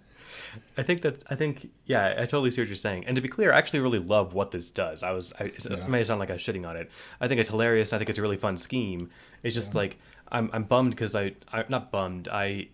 I 0.78 0.84
think 0.84 1.02
that 1.02 1.24
I 1.30 1.36
think 1.36 1.70
yeah, 1.86 2.16
I 2.18 2.22
totally 2.22 2.52
see 2.52 2.62
what 2.62 2.68
you're 2.68 2.76
saying. 2.76 3.06
And 3.06 3.16
to 3.16 3.22
be 3.22 3.28
clear, 3.28 3.52
I 3.52 3.58
actually 3.58 3.82
really 3.82 4.00
love 4.00 4.34
what 4.34 4.52
this 4.52 4.72
does. 4.72 5.04
I 5.04 5.12
was 5.12 5.34
I, 5.40 5.46
it 5.46 5.66
yeah. 5.70 5.88
may 5.88 6.04
sound 6.04 6.22
like 6.22 6.30
I 6.30 6.34
was 6.34 6.42
shitting 6.42 6.68
on 6.68 6.78
it. 6.78 6.90
I 7.20 7.28
think 7.28 7.42
it's 7.42 7.50
hilarious. 7.50 7.94
I 7.94 7.98
think 7.98 8.10
it's 8.10 8.20
a 8.20 8.22
really 8.22 8.38
fun 8.38 8.58
scheme. 8.58 9.10
It's 9.44 9.56
just 9.56 9.74
yeah. 9.74 9.80
like 9.80 10.00
I'm 10.32 10.50
I'm 10.54 10.64
bummed 10.64 10.92
because 10.92 11.16
I 11.16 11.34
I'm 11.52 11.66
not 11.70 11.92
bummed. 11.92 12.28
I 12.30 12.70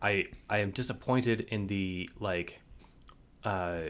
I 0.00 0.26
I 0.48 0.58
am 0.58 0.70
disappointed 0.70 1.42
in 1.48 1.66
the 1.66 2.08
like 2.20 2.60
uh, 3.44 3.80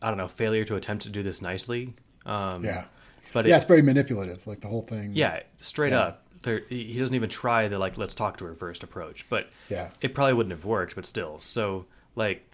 I 0.00 0.08
don't 0.08 0.18
know, 0.18 0.28
failure 0.28 0.64
to 0.64 0.76
attempt 0.76 1.04
to 1.04 1.10
do 1.10 1.22
this 1.22 1.42
nicely. 1.42 1.94
Um, 2.26 2.64
yeah. 2.64 2.84
But 3.32 3.46
yeah, 3.46 3.54
it, 3.54 3.58
it's 3.58 3.66
very 3.66 3.82
manipulative, 3.82 4.46
like 4.46 4.60
the 4.60 4.68
whole 4.68 4.82
thing. 4.82 5.12
Yeah, 5.14 5.40
straight 5.56 5.92
yeah. 5.92 6.00
up. 6.00 6.22
There, 6.42 6.62
he 6.68 6.98
doesn't 6.98 7.14
even 7.14 7.30
try 7.30 7.68
the 7.68 7.78
like 7.78 7.96
let's 7.96 8.14
talk 8.14 8.38
to 8.38 8.44
her 8.46 8.54
first 8.54 8.82
approach, 8.82 9.28
but 9.28 9.48
yeah, 9.68 9.90
it 10.00 10.14
probably 10.14 10.34
wouldn't 10.34 10.50
have 10.50 10.64
worked. 10.64 10.94
But 10.96 11.06
still, 11.06 11.38
so 11.40 11.86
like 12.16 12.44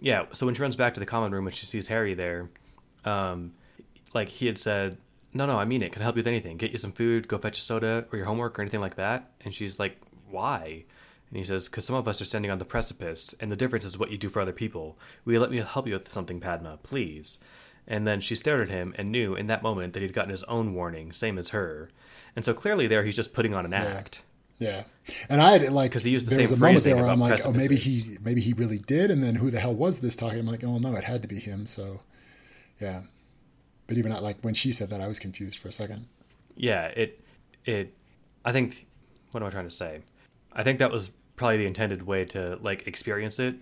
yeah. 0.00 0.24
So 0.32 0.46
when 0.46 0.54
she 0.54 0.62
runs 0.62 0.76
back 0.76 0.94
to 0.94 1.00
the 1.00 1.06
common 1.06 1.30
room 1.32 1.46
and 1.46 1.54
she 1.54 1.66
sees 1.66 1.88
Harry 1.88 2.14
there, 2.14 2.48
um, 3.04 3.52
like 4.14 4.28
he 4.28 4.46
had 4.46 4.58
said, 4.58 4.96
no, 5.34 5.46
no, 5.46 5.58
I 5.58 5.64
mean 5.64 5.82
it. 5.82 5.92
Can 5.92 6.00
I 6.02 6.04
help 6.04 6.16
you 6.16 6.20
with 6.20 6.28
anything? 6.28 6.56
Get 6.56 6.72
you 6.72 6.78
some 6.78 6.92
food, 6.92 7.28
go 7.28 7.38
fetch 7.38 7.58
a 7.58 7.60
soda 7.60 8.06
or 8.10 8.16
your 8.16 8.26
homework 8.26 8.58
or 8.58 8.62
anything 8.62 8.80
like 8.80 8.94
that. 8.96 9.32
And 9.44 9.52
she's 9.52 9.78
like, 9.78 10.00
why? 10.30 10.84
And 11.34 11.40
he 11.40 11.44
says, 11.44 11.68
because 11.68 11.84
some 11.84 11.96
of 11.96 12.06
us 12.06 12.20
are 12.20 12.24
standing 12.24 12.52
on 12.52 12.58
the 12.58 12.64
precipice, 12.64 13.34
and 13.40 13.50
the 13.50 13.56
difference 13.56 13.84
is 13.84 13.98
what 13.98 14.12
you 14.12 14.16
do 14.16 14.28
for 14.28 14.40
other 14.40 14.52
people. 14.52 14.96
Will 15.24 15.32
you 15.32 15.40
let 15.40 15.50
me 15.50 15.56
help 15.56 15.88
you 15.88 15.94
with 15.94 16.08
something, 16.08 16.38
Padma, 16.38 16.78
please? 16.84 17.40
And 17.88 18.06
then 18.06 18.20
she 18.20 18.36
stared 18.36 18.60
at 18.60 18.68
him 18.68 18.94
and 18.96 19.10
knew 19.10 19.34
in 19.34 19.48
that 19.48 19.60
moment 19.60 19.94
that 19.94 20.00
he'd 20.00 20.12
gotten 20.12 20.30
his 20.30 20.44
own 20.44 20.74
warning, 20.74 21.12
same 21.12 21.36
as 21.36 21.48
her. 21.48 21.90
And 22.36 22.44
so 22.44 22.54
clearly 22.54 22.86
there 22.86 23.02
he's 23.02 23.16
just 23.16 23.34
putting 23.34 23.52
on 23.52 23.64
an 23.64 23.74
act. 23.74 24.22
Yeah, 24.58 24.84
and 25.28 25.42
I 25.42 25.58
had 25.58 25.72
like 25.72 25.90
'Cause 25.90 26.04
he 26.04 26.12
used 26.12 26.26
the 26.26 26.30
there 26.30 26.46
same 26.46 26.50
was 26.50 26.60
a 26.60 26.62
moment 26.62 26.84
there 26.84 26.96
where 26.96 27.08
I'm 27.08 27.18
like, 27.18 27.44
oh, 27.44 27.50
maybe 27.50 27.74
he 27.74 28.16
maybe 28.22 28.40
he 28.40 28.52
really 28.52 28.78
did, 28.78 29.10
and 29.10 29.24
then 29.24 29.34
who 29.34 29.50
the 29.50 29.58
hell 29.58 29.74
was 29.74 29.98
this 29.98 30.14
talking? 30.14 30.38
I'm 30.38 30.46
like, 30.46 30.62
oh 30.62 30.78
no, 30.78 30.94
it 30.94 31.02
had 31.02 31.22
to 31.22 31.28
be 31.28 31.40
him. 31.40 31.66
So, 31.66 32.02
yeah, 32.80 33.02
but 33.88 33.98
even 33.98 34.12
not 34.12 34.22
like 34.22 34.36
when 34.42 34.54
she 34.54 34.70
said 34.70 34.90
that, 34.90 35.00
I 35.00 35.08
was 35.08 35.18
confused 35.18 35.58
for 35.58 35.66
a 35.66 35.72
second. 35.72 36.06
Yeah, 36.54 36.86
it 36.86 37.20
it 37.64 37.92
I 38.44 38.52
think 38.52 38.86
what 39.32 39.42
am 39.42 39.48
I 39.48 39.50
trying 39.50 39.68
to 39.68 39.74
say? 39.74 40.02
I 40.52 40.62
think 40.62 40.78
that 40.78 40.92
was 40.92 41.10
probably 41.36 41.58
the 41.58 41.66
intended 41.66 42.06
way 42.06 42.24
to 42.26 42.58
like 42.62 42.86
experience 42.86 43.38
it. 43.38 43.56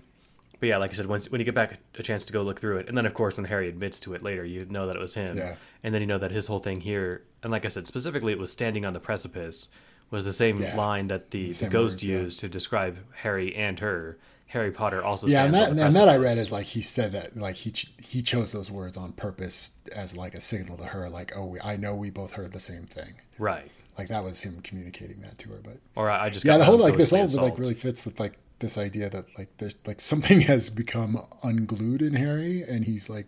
But 0.60 0.68
yeah, 0.68 0.76
like 0.76 0.90
I 0.90 0.94
said, 0.94 1.06
once 1.06 1.30
when 1.30 1.40
you 1.40 1.44
get 1.44 1.54
back 1.56 1.78
a 1.98 2.02
chance 2.02 2.24
to 2.26 2.32
go 2.32 2.42
look 2.42 2.60
through 2.60 2.78
it, 2.78 2.88
and 2.88 2.96
then 2.96 3.04
of 3.06 3.14
course 3.14 3.36
when 3.36 3.46
Harry 3.46 3.68
admits 3.68 3.98
to 4.00 4.14
it 4.14 4.22
later, 4.22 4.44
you 4.44 4.64
know 4.70 4.86
that 4.86 4.94
it 4.96 5.00
was 5.00 5.14
him. 5.14 5.36
Yeah. 5.36 5.56
And 5.82 5.92
then 5.92 6.00
you 6.02 6.06
know 6.06 6.18
that 6.18 6.30
his 6.30 6.46
whole 6.46 6.60
thing 6.60 6.80
here, 6.82 7.22
and 7.42 7.50
like 7.50 7.64
I 7.64 7.68
said, 7.68 7.86
specifically 7.86 8.32
it 8.32 8.38
was 8.38 8.52
standing 8.52 8.84
on 8.84 8.92
the 8.92 9.00
precipice, 9.00 9.68
was 10.10 10.24
the 10.24 10.32
same 10.32 10.58
Yeah. 10.58 10.76
line 10.76 11.08
that 11.08 11.30
the, 11.32 11.50
the, 11.50 11.68
ghost 11.68 11.94
words, 11.96 12.04
yeah. 12.04 12.18
used 12.18 12.40
to 12.40 12.48
describe 12.48 12.98
Harry 13.22 13.54
and 13.56 13.80
her. 13.80 14.18
Harry 14.48 14.70
Potter 14.70 15.02
also 15.02 15.26
Yeah, 15.28 15.46
and 15.46 15.54
that 15.54 15.70
and 15.70 15.78
that 15.94 16.10
I 16.10 16.18
read 16.18 16.36
as 16.36 16.52
like 16.52 16.66
he 16.66 16.82
said 16.82 17.12
that 17.12 17.34
like 17.38 17.56
he 17.56 17.70
ch- 17.70 17.90
he 18.02 18.20
chose 18.20 18.52
those 18.52 18.70
words 18.70 18.98
on 18.98 19.12
purpose 19.12 19.70
as 19.96 20.14
like 20.14 20.34
a 20.34 20.42
signal 20.42 20.76
to 20.76 20.84
her, 20.84 21.08
like 21.08 21.32
oh, 21.34 21.46
we, 21.46 21.60
I 21.60 21.76
know 21.76 21.94
we 21.96 22.10
both 22.10 22.34
heard 22.34 22.52
the 22.52 22.60
same 22.60 22.84
thing. 22.84 23.14
right. 23.38 23.70
Like 23.98 24.08
that 24.08 24.24
was 24.24 24.40
him 24.40 24.60
communicating 24.62 25.20
that 25.20 25.38
to 25.38 25.50
her, 25.50 25.60
but 25.62 25.78
Or 25.96 26.10
I, 26.10 26.26
I 26.26 26.30
just 26.30 26.44
yeah, 26.44 26.52
got 26.52 26.58
the 26.58 26.64
whole 26.64 26.78
like 26.78 26.96
this 26.96 27.10
whole 27.10 27.26
like 27.26 27.58
really 27.58 27.74
fits 27.74 28.06
with 28.06 28.18
like 28.18 28.38
this 28.58 28.78
idea 28.78 29.10
that 29.10 29.26
like 29.36 29.48
there's 29.58 29.76
like 29.86 30.00
something 30.00 30.40
has 30.52 30.70
become 30.70 31.26
unglued 31.42 32.00
in 32.00 32.14
Harry, 32.14 32.62
and 32.62 32.84
he's 32.84 33.10
like 33.10 33.26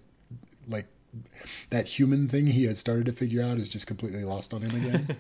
like 0.67 0.87
that 1.71 1.87
human 1.87 2.29
thing 2.29 2.49
he 2.49 2.65
had 2.65 2.79
started 2.79 3.07
to 3.07 3.13
figure 3.13 3.43
out 3.43 3.59
is 3.59 3.69
just 3.69 3.87
completely 3.87 4.25
lost 4.25 4.55
on 4.55 4.63
him 4.63 4.75
again. 4.85 5.17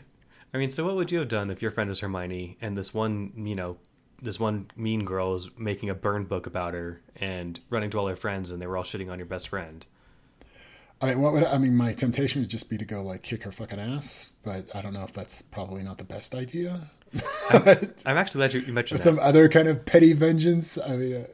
I 0.52 0.58
mean, 0.58 0.70
so 0.70 0.84
what 0.84 0.94
would 0.96 1.10
you 1.10 1.18
have 1.18 1.28
done 1.28 1.50
if 1.50 1.60
your 1.60 1.70
friend 1.70 1.90
was 1.90 2.00
Hermione 2.00 2.56
and 2.60 2.78
this 2.78 2.94
one, 2.94 3.32
you 3.36 3.56
know, 3.56 3.76
this 4.22 4.38
one 4.38 4.70
mean 4.76 5.04
girl 5.04 5.32
was 5.32 5.50
making 5.58 5.90
a 5.90 5.94
burn 5.94 6.24
book 6.24 6.46
about 6.46 6.74
her 6.74 7.02
and 7.16 7.58
running 7.70 7.90
to 7.90 7.98
all 7.98 8.06
her 8.06 8.16
friends 8.16 8.50
and 8.50 8.62
they 8.62 8.66
were 8.66 8.76
all 8.76 8.84
shitting 8.84 9.10
on 9.10 9.18
your 9.18 9.26
best 9.26 9.48
friend? 9.48 9.84
I 11.04 11.08
mean, 11.14 11.20
what 11.20 11.32
would 11.32 11.44
I 11.44 11.58
mean? 11.58 11.76
My 11.76 11.92
temptation 11.92 12.40
would 12.42 12.50
just 12.50 12.68
be 12.70 12.78
to 12.78 12.84
go 12.84 13.02
like 13.02 13.22
kick 13.22 13.44
her 13.44 13.52
fucking 13.52 13.78
ass, 13.78 14.32
but 14.42 14.74
I 14.74 14.80
don't 14.82 14.92
know 14.94 15.04
if 15.04 15.12
that's 15.12 15.42
probably 15.42 15.82
not 15.82 15.98
the 15.98 16.04
best 16.04 16.34
idea. 16.34 16.90
I'm 17.50 17.94
actually 18.06 18.38
glad 18.40 18.54
you, 18.54 18.60
you 18.60 18.72
mentioned 18.72 19.00
Some 19.00 19.18
other 19.20 19.48
kind 19.48 19.68
of 19.68 19.84
petty 19.86 20.12
vengeance. 20.14 20.78
I 20.78 20.96
mean, 20.96 21.14
uh, 21.16 21.26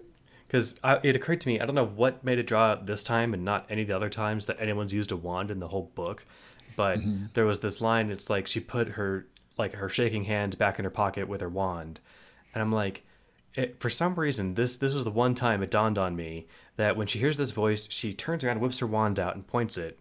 because 0.46 0.80
it 1.04 1.14
occurred 1.14 1.40
to 1.42 1.48
me, 1.48 1.60
I 1.60 1.64
don't 1.64 1.76
know 1.76 1.86
what 1.86 2.24
made 2.24 2.40
it 2.40 2.46
draw 2.48 2.70
out 2.72 2.86
this 2.86 3.04
time 3.04 3.32
and 3.32 3.44
not 3.44 3.66
any 3.70 3.82
of 3.82 3.88
the 3.88 3.94
other 3.94 4.08
times 4.10 4.46
that 4.46 4.56
anyone's 4.60 4.92
used 4.92 5.12
a 5.12 5.16
wand 5.16 5.48
in 5.50 5.60
the 5.60 5.68
whole 5.68 5.90
book, 5.94 6.26
but 6.74 6.98
Mm-hmm. 6.98 7.26
there 7.34 7.46
was 7.46 7.60
this 7.60 7.80
line. 7.80 8.10
It's 8.10 8.28
like 8.28 8.46
she 8.48 8.58
put 8.60 8.90
her 8.90 9.26
like 9.56 9.74
her 9.74 9.88
shaking 9.88 10.24
hand 10.24 10.58
back 10.58 10.78
in 10.78 10.84
her 10.84 10.90
pocket 10.90 11.28
with 11.28 11.40
her 11.40 11.48
wand, 11.48 12.00
and 12.52 12.62
I'm 12.62 12.72
like, 12.72 13.04
it, 13.54 13.78
for 13.80 13.90
some 13.90 14.14
reason, 14.16 14.54
this 14.54 14.76
this 14.76 14.92
was 14.92 15.04
the 15.04 15.10
one 15.10 15.34
time 15.34 15.62
it 15.62 15.70
dawned 15.70 15.98
on 15.98 16.16
me 16.16 16.46
that 16.80 16.96
when 16.96 17.06
she 17.06 17.18
hears 17.18 17.36
this 17.36 17.50
voice, 17.50 17.88
she 17.90 18.12
turns 18.12 18.42
around, 18.42 18.60
whips 18.60 18.78
her 18.78 18.86
wand 18.86 19.18
out, 19.18 19.34
and 19.34 19.46
points 19.46 19.76
it, 19.76 19.98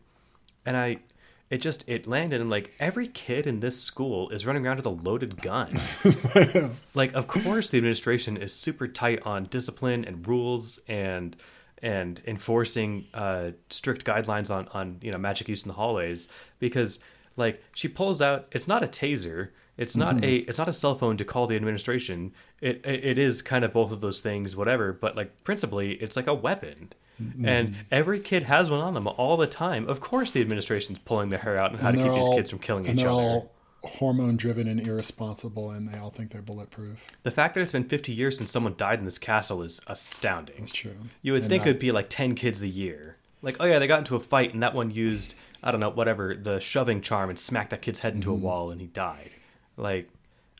and 0.65 0.75
I. 0.77 0.99
It 1.49 1.61
just 1.61 1.83
it 1.89 2.05
landed 2.05 2.41
and 2.41 2.49
like 2.51 2.75
every 2.79 3.07
kid 3.07 3.47
in 3.47 3.59
this 3.59 3.81
school 3.81 4.29
is 4.29 4.45
running 4.45 4.67
around 4.67 4.75
with 4.75 4.85
a 4.85 4.89
loaded 4.91 5.41
gun. 5.41 5.79
like 6.93 7.11
of 7.15 7.25
course 7.25 7.71
the 7.71 7.77
administration 7.79 8.37
is 8.37 8.53
super 8.53 8.87
tight 8.87 9.23
on 9.25 9.45
discipline 9.45 10.05
and 10.05 10.27
rules 10.27 10.79
and 10.87 11.35
and 11.81 12.21
enforcing 12.27 13.07
uh, 13.15 13.51
strict 13.71 14.05
guidelines 14.05 14.51
on 14.51 14.67
on 14.73 14.99
you 15.01 15.11
know 15.11 15.17
magic 15.17 15.47
use 15.47 15.63
in 15.63 15.69
the 15.69 15.73
hallways 15.73 16.27
because 16.59 16.99
like 17.35 17.63
she 17.73 17.87
pulls 17.87 18.21
out 18.21 18.47
it's 18.51 18.67
not 18.67 18.83
a 18.83 18.87
taser 18.87 19.49
it's 19.79 19.95
not 19.95 20.23
a 20.23 20.35
it's 20.49 20.59
not 20.59 20.67
a 20.67 20.73
cell 20.73 20.93
phone 20.93 21.17
to 21.17 21.25
call 21.25 21.47
the 21.47 21.55
administration 21.55 22.31
it, 22.61 22.85
it 22.85 23.03
it 23.03 23.17
is 23.17 23.41
kind 23.41 23.63
of 23.65 23.73
both 23.73 23.91
of 23.91 24.01
those 24.01 24.21
things 24.21 24.55
whatever 24.55 24.93
but 24.93 25.15
like 25.15 25.43
principally 25.43 25.93
it's 25.93 26.15
like 26.15 26.27
a 26.27 26.33
weapon 26.33 26.91
and 27.43 27.75
every 27.91 28.19
kid 28.19 28.43
has 28.43 28.69
one 28.71 28.79
on 28.79 28.93
them 28.93 29.07
all 29.07 29.35
the 29.37 29.47
time 29.47 29.87
of 29.89 29.99
course 29.99 30.31
the 30.31 30.39
administration's 30.41 30.99
pulling 30.99 31.29
their 31.29 31.39
hair 31.39 31.57
out 31.57 31.71
on 31.73 31.77
how 31.79 31.91
to 31.91 31.97
keep 31.97 32.05
they're 32.05 32.13
these 32.15 32.29
kids 32.29 32.49
from 32.51 32.59
killing 32.59 32.87
and 32.87 32.99
each 32.99 33.05
other 33.05 33.13
all 33.13 33.51
hormone 33.81 34.35
driven 34.35 34.67
and 34.67 34.85
irresponsible, 34.85 35.71
and 35.71 35.87
they 35.87 35.97
all 35.97 36.09
think 36.09 36.33
they're 36.33 36.41
bulletproof. 36.41 37.07
The 37.23 37.31
fact 37.31 37.55
that 37.55 37.61
it's 37.61 37.71
been 37.71 37.85
50 37.87 38.11
years 38.11 38.37
since 38.37 38.51
someone 38.51 38.73
died 38.75 38.99
in 38.99 39.05
this 39.05 39.17
castle 39.17 39.61
is 39.63 39.79
astounding. 39.87 40.57
That's 40.59 40.73
true. 40.73 40.97
You 41.21 41.31
would 41.31 41.43
And 41.43 41.49
think 41.49 41.61
not- 41.61 41.69
it'd 41.69 41.79
be 41.79 41.91
like 41.93 42.09
10 42.09 42.35
kids 42.35 42.61
a 42.61 42.67
year. 42.67 43.15
Like, 43.41 43.55
oh 43.61 43.63
yeah, 43.65 43.79
they 43.79 43.87
got 43.87 43.99
into 43.99 44.15
a 44.15 44.19
fight 44.19 44.53
and 44.53 44.61
that 44.61 44.75
one 44.75 44.91
used, 44.91 45.33
I 45.63 45.71
don't 45.71 45.79
know, 45.79 45.89
whatever, 45.89 46.35
the 46.35 46.59
shoving 46.59 46.99
charm 46.99 47.29
and 47.29 47.39
smacked 47.39 47.69
that 47.69 47.81
kid's 47.81 47.99
head 48.01 48.15
into 48.15 48.27
Mm-hmm. 48.33 48.43
a 48.43 48.45
wall 48.47 48.69
and 48.69 48.81
he 48.81 48.87
died. 48.87 49.31
Like, 49.79 50.09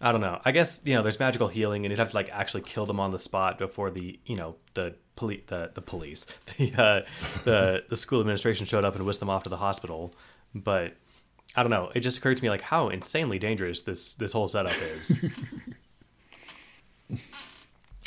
I 0.01 0.11
don't 0.11 0.21
know. 0.21 0.39
I 0.45 0.51
guess, 0.51 0.79
you 0.85 0.95
know, 0.95 1.03
there's 1.03 1.19
magical 1.19 1.47
healing 1.47 1.85
and 1.85 1.91
you'd 1.91 1.99
have 1.99 2.09
to 2.11 2.15
like 2.15 2.29
actually 2.31 2.61
kill 2.61 2.85
them 2.85 2.99
on 2.99 3.11
the 3.11 3.19
spot 3.19 3.57
before 3.57 3.91
the, 3.91 4.19
you 4.25 4.35
know, 4.35 4.55
the 4.73 4.95
police, 5.15 5.43
the, 5.47 5.71
the 5.73 5.81
police, 5.81 6.25
the, 6.57 6.71
uh, 6.81 7.01
the, 7.43 7.83
the 7.89 7.97
school 7.97 8.21
administration 8.21 8.65
showed 8.65 8.85
up 8.85 8.95
and 8.95 9.05
whisked 9.05 9.19
them 9.19 9.29
off 9.29 9.43
to 9.43 9.49
the 9.49 9.57
hospital. 9.57 10.13
But 10.55 10.93
I 11.55 11.63
don't 11.63 11.69
know. 11.69 11.91
It 11.93 11.99
just 11.99 12.17
occurred 12.17 12.37
to 12.37 12.43
me 12.43 12.49
like 12.49 12.61
how 12.61 12.89
insanely 12.89 13.39
dangerous 13.39 13.81
this, 13.81 14.13
this 14.15 14.31
whole 14.31 14.47
setup 14.47 14.75
is. 14.97 15.17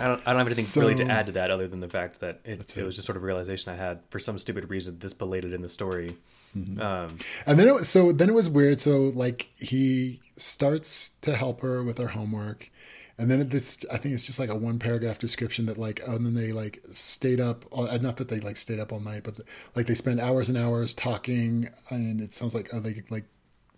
I 0.01 0.09
don't, 0.09 0.23
I 0.27 0.33
don't 0.33 0.39
have 0.39 0.47
anything 0.47 0.81
really 0.81 0.95
to 0.97 1.05
add 1.05 1.27
to 1.27 1.33
that 1.33 1.51
other 1.51 1.69
than 1.69 1.81
the 1.81 1.89
fact 1.89 2.21
that 2.21 2.41
it, 2.45 2.61
it 2.61 2.77
it. 2.77 2.87
was 2.87 2.97
just 2.97 3.07
sort 3.07 3.17
of 3.17 3.23
a 3.23 3.27
realization 3.27 3.73
I 3.73 3.77
had 3.77 4.01
for 4.11 4.19
some 4.19 4.39
stupid 4.39 4.71
reason 4.71 4.99
this 4.99 5.13
belated 5.13 5.53
in 5.53 5.61
the 5.61 5.69
story. 5.69 6.17
Mm-hmm. 6.57 6.81
Um, 6.81 7.19
And 7.47 7.59
then 7.59 7.69
it 7.69 7.75
was, 7.75 7.89
so 7.89 8.13
then 8.13 8.29
it 8.29 8.35
was 8.35 8.49
weird. 8.49 8.81
So 8.81 9.13
like 9.15 9.49
he 9.57 10.21
starts 10.37 11.11
to 11.23 11.35
help 11.37 11.61
her 11.63 11.83
with 11.83 11.99
her 11.99 12.09
homework, 12.09 12.71
and 13.19 13.31
then 13.31 13.49
this 13.49 13.85
I 13.93 13.97
think 13.99 14.15
it's 14.15 14.27
just 14.27 14.39
like 14.39 14.51
a 14.51 14.55
one 14.55 14.79
paragraph 14.79 15.19
description 15.19 15.67
that 15.67 15.79
like 15.79 16.03
oh, 16.07 16.17
and 16.17 16.27
then 16.27 16.35
they 16.35 16.53
like 16.53 16.81
stayed 16.93 17.41
up. 17.41 17.65
Not 18.03 18.17
that 18.19 18.29
they 18.29 18.41
like 18.41 18.57
stayed 18.57 18.79
up 18.81 18.93
all 18.93 19.01
night, 19.01 19.23
but 19.25 19.37
like 19.75 19.87
they 19.87 19.95
spent 19.95 20.21
hours 20.21 20.49
and 20.49 20.59
hours 20.59 20.95
talking, 20.95 21.69
and 21.89 22.21
it 22.21 22.35
sounds 22.35 22.55
like 22.55 22.69
oh 22.73 22.81
they 22.81 23.03
like 23.11 23.25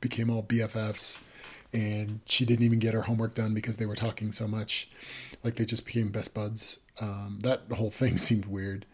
became 0.00 0.30
all 0.30 0.42
BFFs. 0.42 1.18
And 1.72 2.20
she 2.24 2.44
didn't 2.44 2.64
even 2.64 2.78
get 2.78 2.94
her 2.94 3.02
homework 3.02 3.34
done 3.34 3.52
because 3.52 3.78
they 3.78 3.86
were 3.86 3.96
talking 3.96 4.30
so 4.30 4.46
much, 4.46 4.88
like 5.42 5.56
they 5.56 5.64
just 5.64 5.84
became 5.84 6.10
best 6.10 6.32
buds. 6.32 6.78
Um, 7.00 7.40
that 7.42 7.62
whole 7.72 7.90
thing 7.90 8.18
seemed 8.28 8.46
weird 8.46 8.86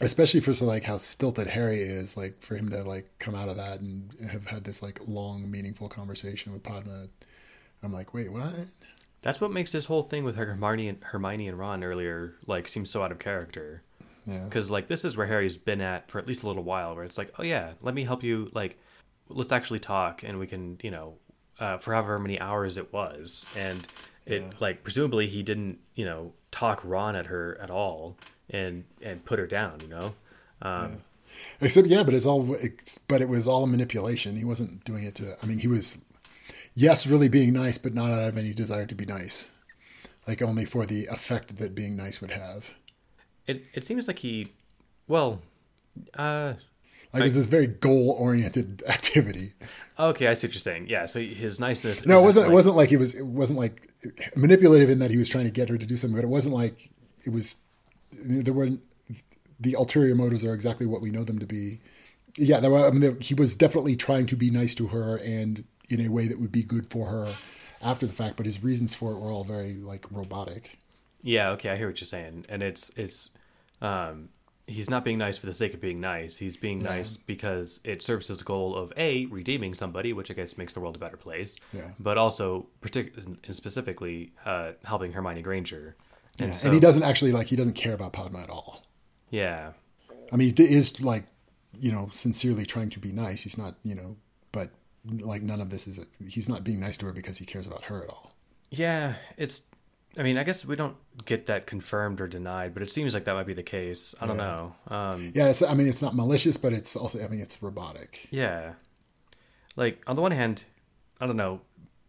especially 0.00 0.40
for 0.40 0.54
so 0.54 0.64
like 0.64 0.84
how 0.84 0.98
stilted 0.98 1.48
Harry 1.48 1.80
is, 1.80 2.16
like 2.16 2.40
for 2.42 2.56
him 2.56 2.70
to 2.70 2.82
like 2.82 3.10
come 3.18 3.34
out 3.34 3.48
of 3.48 3.56
that 3.56 3.80
and 3.80 4.12
have 4.30 4.46
had 4.48 4.64
this 4.64 4.82
like 4.82 5.00
long, 5.06 5.50
meaningful 5.50 5.88
conversation 5.88 6.52
with 6.52 6.62
Padma. 6.62 7.08
I'm 7.82 7.92
like, 7.92 8.12
wait, 8.14 8.32
what? 8.32 8.52
that's 9.20 9.40
what 9.40 9.50
makes 9.50 9.72
this 9.72 9.86
whole 9.86 10.04
thing 10.04 10.22
with 10.24 10.36
Hermione 10.36 10.88
and 10.88 11.02
Hermione 11.02 11.48
and 11.48 11.58
Ron 11.58 11.82
earlier 11.82 12.34
like 12.46 12.68
seem 12.68 12.86
so 12.86 13.02
out 13.02 13.12
of 13.12 13.18
character. 13.18 13.82
Yeah, 14.26 14.44
Because 14.44 14.70
like 14.70 14.88
this 14.88 15.04
is 15.04 15.16
where 15.16 15.26
Harry's 15.26 15.56
been 15.56 15.80
at 15.80 16.10
for 16.10 16.18
at 16.18 16.26
least 16.26 16.42
a 16.42 16.46
little 16.46 16.62
while, 16.62 16.94
where 16.94 17.04
it's 17.04 17.18
like, 17.18 17.32
oh 17.38 17.42
yeah, 17.42 17.72
let 17.80 17.94
me 17.94 18.04
help 18.04 18.22
you. 18.22 18.50
Like, 18.52 18.78
let's 19.28 19.52
actually 19.52 19.78
talk, 19.80 20.22
and 20.22 20.38
we 20.38 20.46
can, 20.46 20.78
you 20.82 20.90
know, 20.90 21.14
uh, 21.58 21.78
for 21.78 21.94
however 21.94 22.18
many 22.18 22.38
hours 22.38 22.76
it 22.76 22.92
was, 22.92 23.46
and 23.56 23.86
it 24.26 24.42
Yeah. 24.42 24.50
like 24.60 24.84
presumably 24.84 25.28
he 25.28 25.42
didn't, 25.42 25.78
you 25.94 26.04
know, 26.04 26.32
talk 26.50 26.82
Ron 26.84 27.16
at 27.16 27.26
her 27.26 27.58
at 27.60 27.70
all, 27.70 28.16
and 28.50 28.84
and 29.02 29.24
put 29.24 29.38
her 29.38 29.46
down, 29.46 29.80
you 29.80 29.88
know. 29.88 30.14
Um, 30.62 31.02
except 31.60 31.86
yeah, 31.88 32.02
but 32.02 32.14
it's 32.14 32.26
all, 32.26 32.54
it's, 32.54 32.98
but 32.98 33.20
it 33.20 33.28
was 33.28 33.46
all 33.46 33.64
a 33.64 33.66
manipulation. 33.66 34.36
He 34.36 34.44
wasn't 34.44 34.84
doing 34.84 35.04
it 35.04 35.14
to. 35.16 35.36
I 35.42 35.46
mean, 35.46 35.58
he 35.58 35.68
was, 35.68 35.98
yes, 36.74 37.06
really 37.06 37.28
being 37.28 37.52
nice, 37.52 37.78
but 37.78 37.94
not 37.94 38.10
out 38.10 38.28
of 38.30 38.38
any 38.38 38.52
desire 38.54 38.86
to 38.86 38.94
be 38.94 39.06
nice, 39.06 39.48
like 40.26 40.42
only 40.42 40.64
for 40.64 40.84
the 40.86 41.06
effect 41.06 41.56
that 41.58 41.74
being 41.74 41.96
nice 41.96 42.20
would 42.20 42.32
have. 42.32 42.74
It 43.46 43.64
it 43.72 43.84
seems 43.84 44.08
like 44.08 44.18
he, 44.18 44.48
well, 45.06 45.40
uh, 46.14 46.54
Like 47.12 47.20
it 47.20 47.24
was 47.24 47.34
this 47.36 47.46
very 47.46 47.66
goal 47.66 48.10
oriented 48.18 48.82
activity. 48.88 49.52
okay, 49.98 50.26
I 50.26 50.34
see 50.34 50.46
what 50.48 50.54
you're 50.54 50.60
saying. 50.60 50.88
Yeah, 50.88 51.06
so 51.06 51.20
his 51.20 51.58
niceness. 51.60 52.04
No, 52.04 52.18
it 52.18 52.24
wasn't. 52.24 52.46
like- 52.46 52.52
it 52.52 52.54
wasn't 52.54 52.76
like 52.76 52.88
he 52.90 52.96
was. 52.96 53.14
It 53.14 53.26
wasn't 53.26 53.58
like 53.58 53.92
manipulative 54.34 54.90
in 54.90 54.98
that 54.98 55.10
he 55.10 55.16
was 55.18 55.28
trying 55.28 55.44
to 55.44 55.50
get 55.50 55.68
her 55.68 55.78
to 55.78 55.86
do 55.86 55.96
something. 55.96 56.16
But 56.16 56.24
it 56.24 56.28
wasn't 56.30 56.54
like 56.54 56.90
it 57.24 57.30
was. 57.30 57.56
There 58.12 58.54
were 58.54 58.70
the 59.60 59.74
ulterior 59.74 60.14
motives 60.14 60.44
are 60.44 60.54
exactly 60.54 60.86
what 60.86 61.00
we 61.00 61.10
know 61.10 61.24
them 61.24 61.38
to 61.38 61.46
be. 61.46 61.80
Yeah, 62.36 62.60
there 62.60 62.70
were. 62.70 62.86
I 62.86 62.90
mean, 62.90 63.00
there, 63.00 63.16
he 63.20 63.34
was 63.34 63.54
definitely 63.54 63.96
trying 63.96 64.26
to 64.26 64.36
be 64.36 64.50
nice 64.50 64.74
to 64.76 64.88
her 64.88 65.16
and 65.16 65.64
in 65.88 66.00
a 66.04 66.08
way 66.08 66.28
that 66.28 66.40
would 66.40 66.52
be 66.52 66.62
good 66.62 66.86
for 66.86 67.06
her 67.06 67.34
after 67.82 68.06
the 68.06 68.12
fact. 68.12 68.36
But 68.36 68.46
his 68.46 68.62
reasons 68.62 68.94
for 68.94 69.12
it 69.12 69.18
were 69.18 69.30
all 69.30 69.44
very 69.44 69.74
like 69.74 70.06
robotic. 70.10 70.78
Yeah, 71.22 71.50
okay, 71.50 71.70
I 71.70 71.76
hear 71.76 71.88
what 71.88 72.00
you're 72.00 72.06
saying, 72.06 72.46
and 72.48 72.62
it's 72.62 72.90
it's 72.96 73.30
um, 73.82 74.28
he's 74.68 74.88
not 74.88 75.02
being 75.02 75.18
nice 75.18 75.36
for 75.38 75.46
the 75.46 75.52
sake 75.54 75.74
of 75.74 75.80
being 75.80 76.00
nice. 76.00 76.36
He's 76.36 76.56
being 76.56 76.80
Yeah. 76.82 76.90
nice 76.90 77.16
because 77.16 77.80
it 77.82 78.02
serves 78.02 78.28
his 78.28 78.42
goal 78.42 78.76
of 78.76 78.92
a 78.96 79.26
redeeming 79.26 79.74
somebody, 79.74 80.12
which 80.12 80.30
I 80.30 80.34
guess 80.34 80.56
makes 80.56 80.74
the 80.74 80.80
world 80.80 80.94
a 80.94 80.98
better 81.00 81.16
place. 81.16 81.56
Yeah. 81.72 81.90
But 81.98 82.18
also, 82.18 82.66
partic- 82.82 83.16
and 83.16 83.38
specifically, 83.56 84.30
uh, 84.44 84.72
helping 84.84 85.12
Hermione 85.12 85.42
Granger. 85.42 85.96
Yeah. 86.38 86.52
so- 86.52 86.68
and 86.68 86.74
he 86.74 86.80
doesn't 86.80 87.02
actually 87.02 87.32
like 87.32 87.48
he 87.48 87.56
doesn't 87.56 87.74
care 87.74 87.94
about 87.94 88.12
Padma 88.12 88.40
at 88.40 88.50
all. 88.50 88.82
Yeah. 89.30 89.72
I 90.32 90.36
mean, 90.36 90.52
he 90.56 90.62
is 90.64 91.00
like, 91.00 91.24
you 91.78 91.90
know, 91.92 92.08
sincerely 92.12 92.64
trying 92.66 92.90
to 92.90 93.00
be 93.00 93.12
nice. 93.12 93.42
He's 93.42 93.56
not, 93.58 93.76
you 93.82 93.94
know, 93.94 94.16
but 94.52 94.70
like 95.04 95.42
none 95.42 95.60
of 95.60 95.70
this 95.70 95.86
is. 95.86 96.00
He's 96.28 96.48
not 96.48 96.64
being 96.64 96.80
nice 96.80 96.96
to 96.98 97.06
her 97.06 97.12
because 97.12 97.38
he 97.38 97.44
cares 97.46 97.66
about 97.66 97.84
her 97.84 98.02
at 98.02 98.08
all. 98.10 98.32
Yeah, 98.70 99.14
it's. 99.36 99.62
I 100.16 100.22
mean, 100.22 100.36
I 100.36 100.42
guess 100.42 100.64
we 100.64 100.74
don't 100.74 100.96
get 101.26 101.46
that 101.46 101.66
confirmed 101.66 102.20
or 102.20 102.26
denied, 102.26 102.74
but 102.74 102.82
it 102.82 102.90
seems 102.90 103.14
like 103.14 103.24
that 103.24 103.34
might 103.34 103.46
be 103.46 103.52
the 103.54 103.62
case. 103.62 104.14
I 104.20 104.26
don't 104.26 104.36
know. 104.38 104.74
Um, 104.88 105.30
Yeah, 105.34 105.52
I 105.68 105.74
mean, 105.74 105.86
it's 105.86 106.02
not 106.02 106.14
malicious, 106.16 106.56
but 106.56 106.72
it's 106.72 106.96
also. 106.96 107.22
I 107.24 107.28
mean, 107.28 107.40
it's 107.40 107.62
robotic. 107.62 108.26
yeah, 108.30 108.72
like 109.76 110.02
on 110.06 110.16
the 110.16 110.22
one 110.22 110.32
hand, 110.32 110.64
I 111.20 111.26
don't 111.26 111.36
know. 111.36 111.60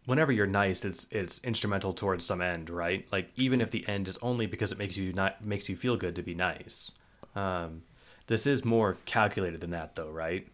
Whenever 0.06 0.32
you're 0.32 0.46
nice, 0.46 0.84
it's 0.84 1.06
it's 1.10 1.42
instrumental 1.44 1.92
towards 1.92 2.24
some 2.24 2.40
end, 2.40 2.70
right? 2.70 3.06
Like 3.12 3.30
even 3.36 3.60
if 3.60 3.70
the 3.70 3.86
end 3.88 4.08
is 4.08 4.18
only 4.18 4.46
because 4.46 4.72
it 4.72 4.78
makes 4.78 4.96
you 4.96 5.12
not 5.12 5.44
makes 5.44 5.68
you 5.68 5.76
feel 5.76 5.96
good 5.96 6.16
to 6.16 6.22
be 6.22 6.34
nice. 6.34 6.92
Um, 7.36 7.82
this 8.26 8.46
is 8.46 8.64
more 8.64 8.96
calculated 9.04 9.60
than 9.60 9.70
that, 9.70 9.96
though, 9.96 10.10
right? 10.10 10.46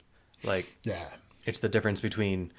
Like 0.43 0.67
Yeah, 0.85 1.09
it's 1.45 1.61
the 1.61 1.69
difference 1.69 2.01
between 2.01 2.53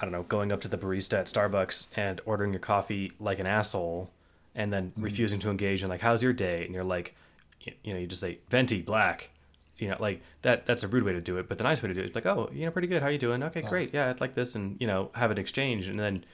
I 0.00 0.04
don't 0.04 0.12
know 0.12 0.24
going 0.24 0.52
up 0.52 0.60
to 0.62 0.68
the 0.68 0.78
barista 0.78 1.20
at 1.20 1.26
Starbucks 1.26 1.86
and 1.96 2.20
ordering 2.26 2.52
your 2.52 2.60
coffee 2.60 3.12
like 3.20 3.38
an 3.38 3.46
asshole 3.46 4.10
and 4.54 4.72
then 4.72 4.92
refusing 4.96 5.38
to 5.40 5.50
engage 5.50 5.82
in 5.82 5.88
like 5.88 6.00
how's 6.00 6.22
your 6.22 6.32
day 6.32 6.64
and 6.64 6.74
you're 6.74 6.84
like 6.84 7.14
you 7.60 7.94
know 7.94 7.98
you 7.98 8.06
just 8.06 8.20
say 8.20 8.38
venti 8.50 8.82
black 8.82 9.30
you 9.78 9.88
know 9.88 9.96
like 9.98 10.22
that 10.42 10.66
that's 10.66 10.82
a 10.82 10.88
rude 10.88 11.04
way 11.04 11.12
to 11.12 11.20
do 11.20 11.38
it 11.38 11.48
but 11.48 11.58
the 11.58 11.64
nice 11.64 11.82
way 11.82 11.88
to 11.88 11.94
do 11.94 12.00
it 12.00 12.10
is 12.10 12.14
like 12.14 12.26
oh 12.26 12.48
you 12.52 12.64
know 12.64 12.70
pretty 12.70 12.88
good. 12.88 13.02
How 13.02 13.08
you 13.08 13.18
doing? 13.18 13.42
Okay 13.42 13.62
great. 13.62 13.94
Yeah 13.94 14.10
I'd 14.10 14.20
like 14.20 14.34
this 14.34 14.54
and 14.54 14.80
you 14.80 14.86
know 14.86 15.10
have 15.14 15.30
an 15.30 15.38
exchange 15.38 15.88
and 15.88 15.98
then 15.98 16.24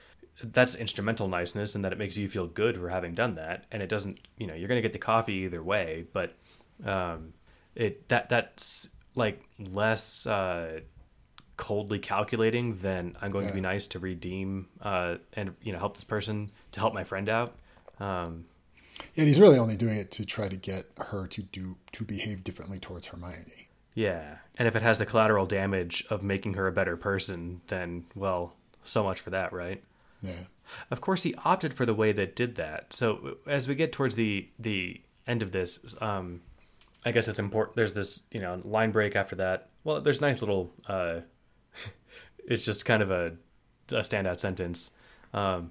that's 0.43 0.75
instrumental 0.75 1.27
niceness 1.29 1.75
and 1.75 1.85
that 1.85 1.93
it 1.93 1.99
makes 1.99 2.17
you 2.17 2.29
feel 2.29 2.47
good 2.47 2.77
for 2.77 2.89
having 2.89 3.15
done 3.15 3.35
that 3.35 3.65
and 3.73 3.83
it 3.83 3.89
doesn't 3.89 4.21
you 4.37 4.47
know 4.47 4.55
you're 4.55 4.69
gonna 4.69 4.81
get 4.81 4.93
the 4.93 4.99
coffee 4.99 5.35
either 5.35 5.63
way 5.63 6.07
but 6.13 6.37
um 6.85 7.33
it 7.75 8.09
that 8.09 8.29
that's 8.29 8.89
like 9.15 9.43
less 9.59 10.27
uh 10.27 10.81
coldly 11.59 11.99
calculating 11.99 12.77
than 12.77 13.17
I'm 13.21 13.31
going 13.31 13.49
to 13.49 13.53
be 13.53 13.61
nice 13.61 13.89
to 13.89 13.99
redeem 13.99 14.69
uh, 14.81 15.17
and 15.35 15.55
you 15.63 15.73
know 15.73 15.79
help 15.79 15.95
this 15.95 16.05
person 16.05 16.51
to 16.73 16.81
help 16.81 16.95
my 16.95 17.05
friend 17.05 17.29
out. 17.29 17.57
Um, 18.01 18.47
and 19.17 19.27
he's 19.27 19.41
really 19.41 19.59
only 19.59 19.77
doing 19.77 19.97
it 19.99 20.11
to 20.13 20.25
try 20.25 20.49
to 20.49 20.57
get 20.57 20.87
her 20.97 21.27
to 21.29 21.43
do 21.43 21.77
to 21.93 22.05
behave 22.05 22.45
differently 22.45 22.79
towards 22.79 23.07
Hermione. 23.07 23.69
yeah, 23.95 24.39
and 24.57 24.69
if 24.69 24.77
it 24.77 24.83
has 24.83 24.99
the 24.99 25.07
collateral 25.07 25.47
damage 25.47 26.05
of 26.11 26.23
making 26.23 26.55
her 26.55 26.67
a 26.67 26.73
better 26.73 26.97
person, 26.97 27.61
then 27.69 28.05
well, 28.15 28.55
so 28.85 29.03
much 29.05 29.21
for 29.21 29.31
that, 29.31 29.53
right? 29.53 29.83
Yeah, 30.23 30.45
Of 30.91 31.01
course, 31.01 31.23
he 31.23 31.35
opted 31.45 31.73
for 31.75 31.87
the 31.87 31.95
way 31.95 32.13
that 32.13 32.35
did 32.35 32.57
that. 32.57 32.93
So 32.93 33.37
as 33.47 33.69
we 33.69 33.75
get 33.75 33.93
towards 33.93 34.15
the 34.17 34.49
the 34.59 35.01
end 35.27 35.43
of 35.43 35.53
this, 35.53 35.95
um, 36.01 36.41
I 37.05 37.13
guess 37.13 37.29
it's 37.29 37.39
important. 37.39 37.77
There's 37.77 37.95
this 37.95 38.23
you 38.33 38.41
know 38.41 38.61
line 38.65 38.91
break 38.91 39.15
after 39.15 39.37
that. 39.37 39.69
Well, 39.85 40.01
there's 40.01 40.19
a 40.19 40.23
nice 40.23 40.41
little. 40.43 40.73
Uh, 40.87 41.21
it's 42.47 42.65
just 42.65 42.85
kind 42.85 43.03
of 43.03 43.11
a, 43.11 43.37
a 43.91 44.01
standout 44.03 44.41
sentence. 44.41 44.91
Um, 45.33 45.71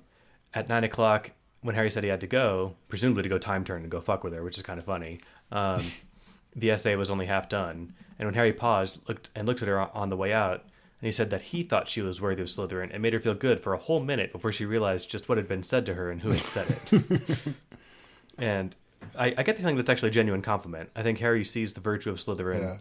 at 0.54 0.70
nine 0.70 0.84
o'clock, 0.86 1.32
when 1.68 1.76
Harry 1.76 1.90
said 1.92 2.04
he 2.04 2.10
had 2.10 2.22
to 2.22 2.28
go, 2.28 2.76
presumably 2.88 3.24
to 3.24 3.30
go 3.30 3.38
time 3.38 3.64
turn 3.64 3.82
and 3.84 3.92
go 3.92 4.02
fuck 4.02 4.24
with 4.24 4.34
her, 4.34 4.42
which 4.44 4.58
is 4.58 4.64
kind 4.64 4.80
of 4.80 4.86
funny. 4.86 5.20
Um, 5.52 5.84
the 6.56 6.72
essay 6.72 6.96
was 6.96 7.12
only 7.12 7.26
half 7.28 7.48
done, 7.50 7.94
and 8.18 8.26
when 8.26 8.34
Harry 8.36 8.54
paused, 8.54 9.08
looked 9.08 9.30
and 9.36 9.48
looked 9.48 9.62
at 9.62 9.68
her 9.68 9.80
on 9.96 10.10
the 10.10 10.18
way 10.18 10.34
out, 10.34 10.62
and 11.00 11.06
he 11.06 11.12
said 11.12 11.30
that 11.30 11.42
he 11.44 11.62
thought 11.64 11.88
she 11.88 12.02
was 12.02 12.20
worthy 12.20 12.42
of 12.42 12.48
Slytherin, 12.48 12.90
and 12.92 13.02
made 13.04 13.14
her 13.14 13.20
feel 13.20 13.36
good 13.36 13.60
for 13.60 13.74
a 13.74 13.78
whole 13.78 14.00
minute 14.00 14.32
before 14.32 14.52
she 14.52 14.66
realized 14.66 15.12
just 15.12 15.30
what 15.30 15.38
had 15.38 15.48
been 15.48 15.62
said 15.62 15.86
to 15.86 15.94
her 15.94 16.10
and 16.10 16.22
who 16.22 16.32
had 16.32 16.44
said 16.46 16.76
it. 16.92 17.38
and 18.38 18.76
I, 19.16 19.34
I 19.38 19.44
get 19.44 19.56
the 19.58 19.62
feeling 19.62 19.76
that's 19.76 19.90
actually 19.90 20.10
a 20.10 20.14
genuine 20.14 20.42
compliment. 20.42 20.90
I 20.96 21.04
think 21.04 21.20
Harry 21.20 21.44
sees 21.44 21.74
the 21.74 21.82
virtue 21.82 22.10
of 22.10 22.18
Slytherin, 22.18 22.62
Yeah. 22.62 22.78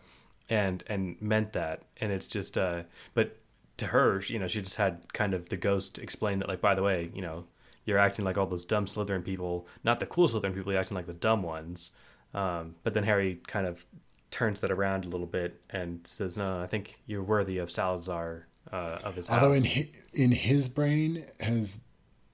and 0.49 0.83
and 0.87 1.21
meant 1.21 1.53
that, 1.55 1.83
and 2.01 2.13
it's 2.13 2.29
just 2.29 2.57
uh, 2.57 2.85
but 3.15 3.37
to 3.79 3.89
her, 3.89 4.23
you 4.27 4.39
know, 4.39 4.49
she 4.49 4.63
just 4.63 4.77
had 4.77 5.13
kind 5.13 5.35
of 5.35 5.49
the 5.51 5.57
ghost 5.59 5.99
explain 5.99 6.39
that, 6.39 6.49
like, 6.49 6.63
by 6.63 6.75
the 6.75 6.83
way, 6.83 7.11
you 7.15 7.21
know, 7.21 7.45
you're 7.87 7.99
acting 7.99 8.25
like 8.25 8.37
all 8.37 8.47
those 8.47 8.65
dumb 8.65 8.85
Slytherin 8.85 9.25
people, 9.25 9.67
not 9.83 10.01
the 10.01 10.07
cool 10.07 10.29
Slytherin 10.29 10.55
people, 10.55 10.73
you're 10.73 10.81
acting 10.81 10.97
like 10.97 11.07
the 11.07 11.15
dumb 11.15 11.43
ones. 11.43 11.93
Um, 12.35 12.75
but 12.83 12.93
then 12.93 13.05
Harry 13.05 13.41
kind 13.47 13.67
of 13.67 13.87
turns 14.31 14.61
that 14.61 14.71
around 14.71 15.07
a 15.07 15.09
little 15.09 15.27
bit 15.27 15.63
and 15.71 16.01
says, 16.05 16.37
"No, 16.37 16.61
I 16.61 16.67
think 16.67 17.01
you're 17.07 17.23
worthy 17.23 17.57
of 17.57 17.71
Salazar 17.71 18.47
uh, 18.71 18.99
of 19.05 19.15
his 19.15 19.29
house." 19.29 19.43
although 19.43 19.55
in 19.55 19.65
hi, 19.65 19.89
in 20.13 20.33
his 20.33 20.69
brain 20.69 21.25
has 21.41 21.83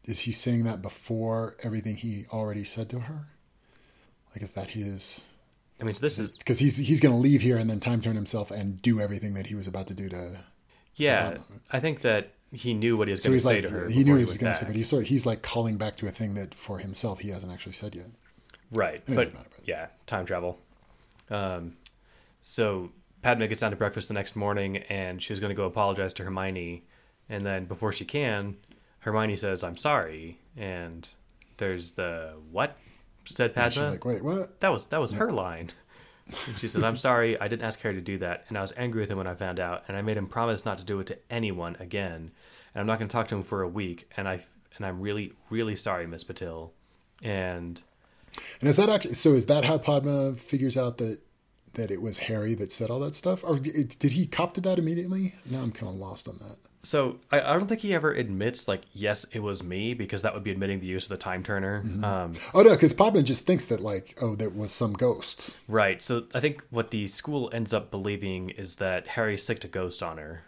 is 0.04 0.20
he 0.20 0.32
saying 0.32 0.64
that 0.64 0.82
before 0.82 1.56
everything 1.62 1.96
he 1.96 2.26
already 2.32 2.64
said 2.64 2.88
to 2.90 3.00
her? 3.00 3.28
Like, 4.34 4.42
is 4.42 4.52
that 4.52 4.68
his? 4.68 5.28
I 5.80 5.84
mean, 5.84 5.94
so 5.94 6.00
this 6.00 6.18
is 6.18 6.36
Because 6.36 6.58
he's 6.58 6.76
he's 6.76 7.00
going 7.00 7.14
to 7.14 7.20
leave 7.20 7.42
here 7.42 7.58
and 7.58 7.68
then 7.68 7.78
time 7.78 8.00
turn 8.00 8.14
himself 8.14 8.50
and 8.50 8.80
do 8.80 9.00
everything 9.00 9.34
that 9.34 9.46
he 9.46 9.54
was 9.54 9.66
about 9.66 9.86
to 9.88 9.94
do 9.94 10.08
to. 10.08 10.38
yeah. 10.96 11.38
I 11.70 11.80
think 11.80 12.00
that 12.00 12.32
he 12.52 12.74
knew 12.74 12.96
what 12.96 13.08
he 13.08 13.12
was 13.12 13.22
So 13.22 13.30
going 13.30 13.38
to 13.40 13.44
say 13.46 13.54
like 13.54 13.62
to 13.64 13.70
her. 13.70 13.88
he 13.88 14.04
knew 14.04 14.16
he 14.16 14.24
was 14.24 14.36
going 14.36 14.52
to 14.52 14.58
say, 14.58 14.66
but 14.66 14.76
he's 14.76 14.88
sort 14.88 15.02
of, 15.04 15.08
he's 15.08 15.24
like 15.26 15.42
calling 15.42 15.76
back 15.78 15.96
to 15.96 16.06
a 16.06 16.10
thing 16.10 16.34
that 16.34 16.54
for 16.54 16.78
himself 16.78 17.20
he 17.20 17.30
hasn't 17.30 17.50
actually 17.52 17.72
said 17.72 17.94
yet. 17.94 18.10
Right, 18.70 19.02
but 19.06 19.14
doesn't 19.16 19.34
matter, 19.34 19.48
but- 19.56 19.66
yeah, 19.68 19.86
time 20.06 20.26
travel. 20.26 20.58
Um, 21.30 21.76
so 22.42 22.90
Padma 23.22 23.46
gets 23.48 23.60
down 23.60 23.70
to 23.70 23.76
breakfast 23.76 24.08
the 24.08 24.14
next 24.14 24.36
morning, 24.36 24.78
and 24.88 25.22
she's 25.22 25.40
going 25.40 25.50
to 25.50 25.54
go 25.54 25.64
apologize 25.64 26.12
to 26.14 26.24
Hermione, 26.24 26.84
and 27.28 27.44
then 27.46 27.64
before 27.66 27.92
she 27.92 28.04
can, 28.04 28.56
Hermione 29.00 29.36
says, 29.36 29.62
"I'm 29.64 29.76
sorry," 29.76 30.38
and 30.56 31.08
there's 31.58 31.92
the 31.92 32.34
what 32.50 32.76
said 33.24 33.54
Padme. 33.54 33.70
she's 33.72 33.80
like, 33.82 34.04
wait, 34.04 34.22
what? 34.24 34.58
that 34.60 34.70
was 34.70 34.86
that 34.86 35.00
was 35.00 35.12
her 35.12 35.30
line. 35.30 35.70
And 36.46 36.56
she 36.58 36.66
says, 36.68 36.82
"I'm 36.82 36.96
sorry, 36.96 37.38
I 37.40 37.48
didn't 37.48 37.62
ask 37.64 37.80
Harry 37.80 37.94
to 37.96 38.00
do 38.00 38.18
that, 38.18 38.44
and 38.48 38.56
I 38.56 38.60
was 38.60 38.72
angry 38.76 39.02
with 39.02 39.10
him 39.10 39.18
when 39.18 39.26
I 39.26 39.34
found 39.34 39.58
out, 39.60 39.84
and 39.88 39.96
I 39.96 40.02
made 40.02 40.16
him 40.16 40.26
promise 40.26 40.64
not 40.64 40.78
to 40.78 40.84
do 40.84 40.98
it 41.00 41.06
to 41.08 41.18
anyone 41.30 41.76
again, 41.78 42.30
and 42.74 42.81
I'm 42.81 42.86
not 42.86 42.99
going 42.99 43.09
to 43.09 43.12
talk 43.12 43.28
to 43.28 43.35
him 43.36 43.43
for 43.43 43.62
a 43.62 43.69
week, 43.69 44.09
and 44.16 44.28
I 44.28 44.40
and 44.77 44.86
I'm 44.86 45.01
really 45.01 45.32
really 45.51 45.77
sorry, 45.77 46.07
Miss 46.07 46.24
Patil." 46.24 46.70
And 47.23 47.81
And 48.61 48.69
is 48.69 48.77
that 48.77 48.89
actually 48.89 49.15
so? 49.15 49.32
Is 49.32 49.47
that 49.47 49.65
how 49.65 49.78
Padma 49.78 50.35
figures 50.35 50.77
out 50.77 50.99
that 50.99 51.20
that 51.74 51.90
it 51.90 52.03
was 52.03 52.19
Harry 52.20 52.55
that 52.57 52.70
said 52.70 52.90
all 52.90 53.01
that 53.01 53.15
stuff, 53.15 53.43
or 53.44 53.59
did, 53.59 53.97
did 53.99 54.12
he 54.12 54.27
cop 54.27 54.53
to 54.55 54.61
that 54.61 54.78
immediately? 54.78 55.35
Now 55.49 55.61
I'm 55.61 55.73
kind 55.73 55.89
of 55.89 55.97
lost 55.97 56.28
on 56.28 56.36
that. 56.39 56.57
So 56.85 57.20
I, 57.31 57.40
I 57.40 57.53
don't 57.53 57.69
think 57.69 57.81
he 57.82 57.94
ever 57.94 58.12
admits 58.12 58.66
like 58.66 58.82
yes 58.93 59.24
it 59.32 59.39
was 59.39 59.62
me 59.62 59.94
because 59.94 60.23
that 60.23 60.35
would 60.35 60.43
be 60.43 60.51
admitting 60.51 60.81
the 60.81 60.86
use 60.89 61.05
of 61.05 61.11
the 61.11 61.16
time 61.16 61.44
turner. 61.44 61.82
Um, 62.03 62.35
Oh 62.53 62.62
no, 62.62 62.70
because 62.70 62.93
Padma 62.93 63.23
just 63.23 63.47
thinks 63.47 63.66
that 63.66 63.81
like, 63.81 64.19
oh, 64.20 64.35
there 64.35 64.51
was 64.51 64.73
some 64.73 64.94
ghost. 64.94 65.57
right. 65.69 66.03
So 66.03 66.24
I 66.35 66.40
think 66.40 66.62
what 66.70 66.90
the 66.90 67.07
school 67.07 67.49
ends 67.53 67.73
up 67.73 67.90
believing 67.93 68.51
is 68.51 68.77
that 68.77 69.07
Harry 69.09 69.39
sicked 69.39 69.65
a 69.65 69.69
ghost 69.69 70.03
on 70.03 70.19
her, 70.19 70.43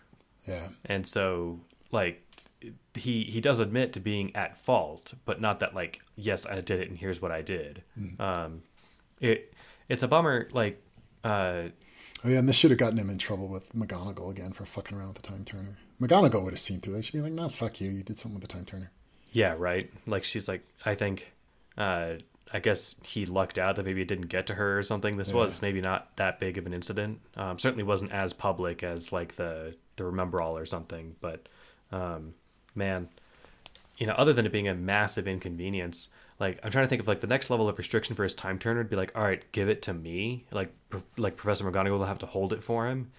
Yeah, 0.47 0.69
and 0.85 1.07
so 1.07 1.61
like 1.95 2.21
he 2.95 3.25
he 3.25 3.41
does 3.41 3.59
admit 3.59 3.93
to 3.95 4.01
being 4.01 4.35
at 4.37 4.59
fault, 4.59 5.15
but 5.25 5.41
not 5.41 5.61
that 5.61 5.75
like 5.75 6.01
yes 6.17 6.45
I 6.47 6.61
did 6.61 6.81
it 6.81 6.89
and 6.91 6.99
here's 6.99 7.23
what 7.23 7.31
I 7.31 7.41
did. 7.41 7.83
Um, 8.21 8.63
it 9.21 9.55
it's 9.89 10.03
a 10.03 10.09
bummer 10.09 10.49
like. 10.53 10.83
Uh, 11.23 11.69
oh 12.23 12.29
yeah, 12.29 12.39
and 12.39 12.49
this 12.49 12.57
should 12.57 12.71
have 12.71 12.79
gotten 12.79 12.99
him 12.99 13.09
in 13.09 13.17
trouble 13.17 13.49
with 13.49 13.73
McGonagall 13.73 14.31
again 14.31 14.53
for 14.53 14.67
fucking 14.67 14.97
around 14.97 15.09
with 15.09 15.23
the 15.23 15.29
time 15.29 15.45
turner. 15.45 15.79
McGonagall 16.01 16.43
would 16.45 16.53
have 16.53 16.61
seen 16.61 16.81
through 16.81 16.95
that. 16.95 17.05
She'd 17.05 17.15
be 17.15 17.21
like, 17.23 17.33
no, 17.33 17.49
fuck 17.49 17.81
you, 17.81 17.91
you 17.91 18.03
did 18.03 18.19
something 18.19 18.39
with 18.39 18.47
the 18.49 18.55
time 18.55 18.67
turner. 18.67 18.91
Yeah, 19.33 19.55
right. 19.57 19.91
Like 20.07 20.25
she's 20.25 20.49
like, 20.49 20.67
I 20.85 20.95
think, 20.95 21.33
uh, 21.79 22.15
I 22.53 22.61
guess 22.61 22.97
he 23.03 23.25
lucked 23.27 23.59
out 23.59 23.77
that 23.77 23.87
maybe 23.87 24.03
it 24.03 24.09
didn't 24.09 24.29
get 24.29 24.47
to 24.49 24.55
her 24.55 24.79
or 24.79 24.83
something. 24.83 25.17
This 25.17 25.33
was 25.33 25.63
maybe 25.63 25.81
not 25.81 26.15
that 26.17 26.39
big 26.39 26.59
of 26.59 26.67
an 26.67 26.75
incident. 26.75 27.21
Um, 27.37 27.59
certainly 27.59 27.85
wasn't 27.85 28.13
as 28.13 28.33
public 28.33 28.83
as 28.83 29.13
like 29.13 29.37
the 29.37 29.77
the 29.97 30.05
Remembrall 30.05 30.53
or 30.53 30.67
something. 30.67 31.17
But 31.21 31.49
um, 31.93 32.35
man, 32.75 33.09
you 33.97 34.07
know, 34.07 34.15
other 34.15 34.33
than 34.33 34.47
it 34.47 34.53
being 34.53 34.69
a 34.69 34.75
massive 34.75 35.29
inconvenience, 35.29 36.09
like 36.41 36.59
I'm 36.63 36.71
trying 36.71 36.85
to 36.85 36.89
think 36.89 37.01
of 37.01 37.09
like 37.09 37.21
the 37.21 37.27
next 37.27 37.51
level 37.51 37.69
of 37.69 37.79
restriction 37.79 38.17
for 38.17 38.25
his 38.25 38.35
time 38.35 38.59
turner 38.59 38.81
would 38.81 38.91
be 38.91 38.97
like, 38.97 39.13
all 39.15 39.23
right, 39.23 39.43
give 39.53 39.69
it 39.69 39.83
to 39.83 39.95
me. 39.95 40.45
Like, 40.51 40.73
prof- 40.91 41.07
like 41.19 41.37
Professor 41.37 41.65
McGonagall 41.65 41.99
will 41.99 42.07
have 42.07 42.19
to 42.19 42.27
hold 42.27 42.53
it 42.53 42.63
for 42.63 42.89
him. 42.89 43.13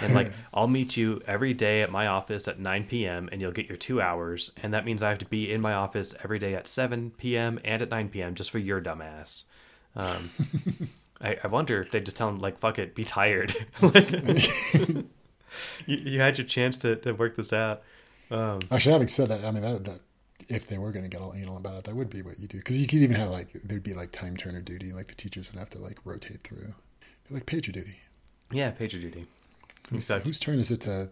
And 0.00 0.14
like, 0.14 0.32
I'll 0.54 0.68
meet 0.68 0.96
you 0.96 1.20
every 1.26 1.52
day 1.52 1.82
at 1.82 1.90
my 1.90 2.06
office 2.06 2.48
at 2.48 2.58
9 2.58 2.84
p.m. 2.84 3.28
and 3.30 3.40
you'll 3.40 3.52
get 3.52 3.68
your 3.68 3.76
two 3.76 4.00
hours. 4.00 4.52
And 4.62 4.72
that 4.72 4.84
means 4.84 5.02
I 5.02 5.10
have 5.10 5.18
to 5.18 5.26
be 5.26 5.52
in 5.52 5.60
my 5.60 5.74
office 5.74 6.14
every 6.22 6.38
day 6.38 6.54
at 6.54 6.66
7 6.66 7.12
p.m. 7.18 7.60
and 7.62 7.82
at 7.82 7.90
9 7.90 8.08
p.m. 8.08 8.34
just 8.34 8.50
for 8.50 8.58
your 8.58 8.80
dumbass. 8.80 9.44
Um, 9.94 10.30
I, 11.20 11.36
I 11.44 11.46
wonder 11.48 11.82
if 11.82 11.90
they 11.90 12.00
just 12.00 12.16
tell 12.16 12.28
him 12.28 12.38
like, 12.38 12.58
fuck 12.58 12.78
it, 12.78 12.94
be 12.94 13.04
tired. 13.04 13.54
you, 13.82 15.04
you 15.86 16.20
had 16.20 16.38
your 16.38 16.46
chance 16.46 16.78
to, 16.78 16.96
to 16.96 17.12
work 17.12 17.36
this 17.36 17.52
out. 17.52 17.82
Um, 18.32 18.60
Actually, 18.70 18.92
having 18.92 19.08
said 19.08 19.28
that, 19.28 19.44
I 19.44 19.50
mean 19.50 19.62
that, 19.62 19.84
that 19.84 20.00
if 20.48 20.66
they 20.66 20.78
were 20.78 20.90
going 20.90 21.04
to 21.04 21.08
get 21.08 21.20
all 21.20 21.34
anal 21.34 21.56
about 21.56 21.76
it, 21.78 21.84
that 21.84 21.94
would 21.94 22.10
be 22.10 22.22
what 22.22 22.40
you 22.40 22.48
do. 22.48 22.58
Because 22.58 22.80
you 22.80 22.86
could 22.86 22.98
even 23.00 23.16
have 23.16 23.30
like 23.30 23.52
there'd 23.52 23.82
be 23.82 23.94
like 23.94 24.12
time 24.12 24.36
turner 24.36 24.60
duty, 24.60 24.92
like 24.92 25.08
the 25.08 25.14
teachers 25.14 25.50
would 25.52 25.58
have 25.58 25.70
to 25.70 25.78
like 25.78 25.98
rotate 26.04 26.42
through, 26.42 26.74
like 27.30 27.46
pager 27.46 27.72
duty. 27.72 27.96
Yeah, 28.50 28.70
pager 28.72 29.00
duty. 29.00 29.26
Whose, 29.90 30.00
Except- 30.00 30.26
whose 30.26 30.40
turn 30.40 30.58
is 30.58 30.70
it 30.70 30.80
to? 30.82 31.10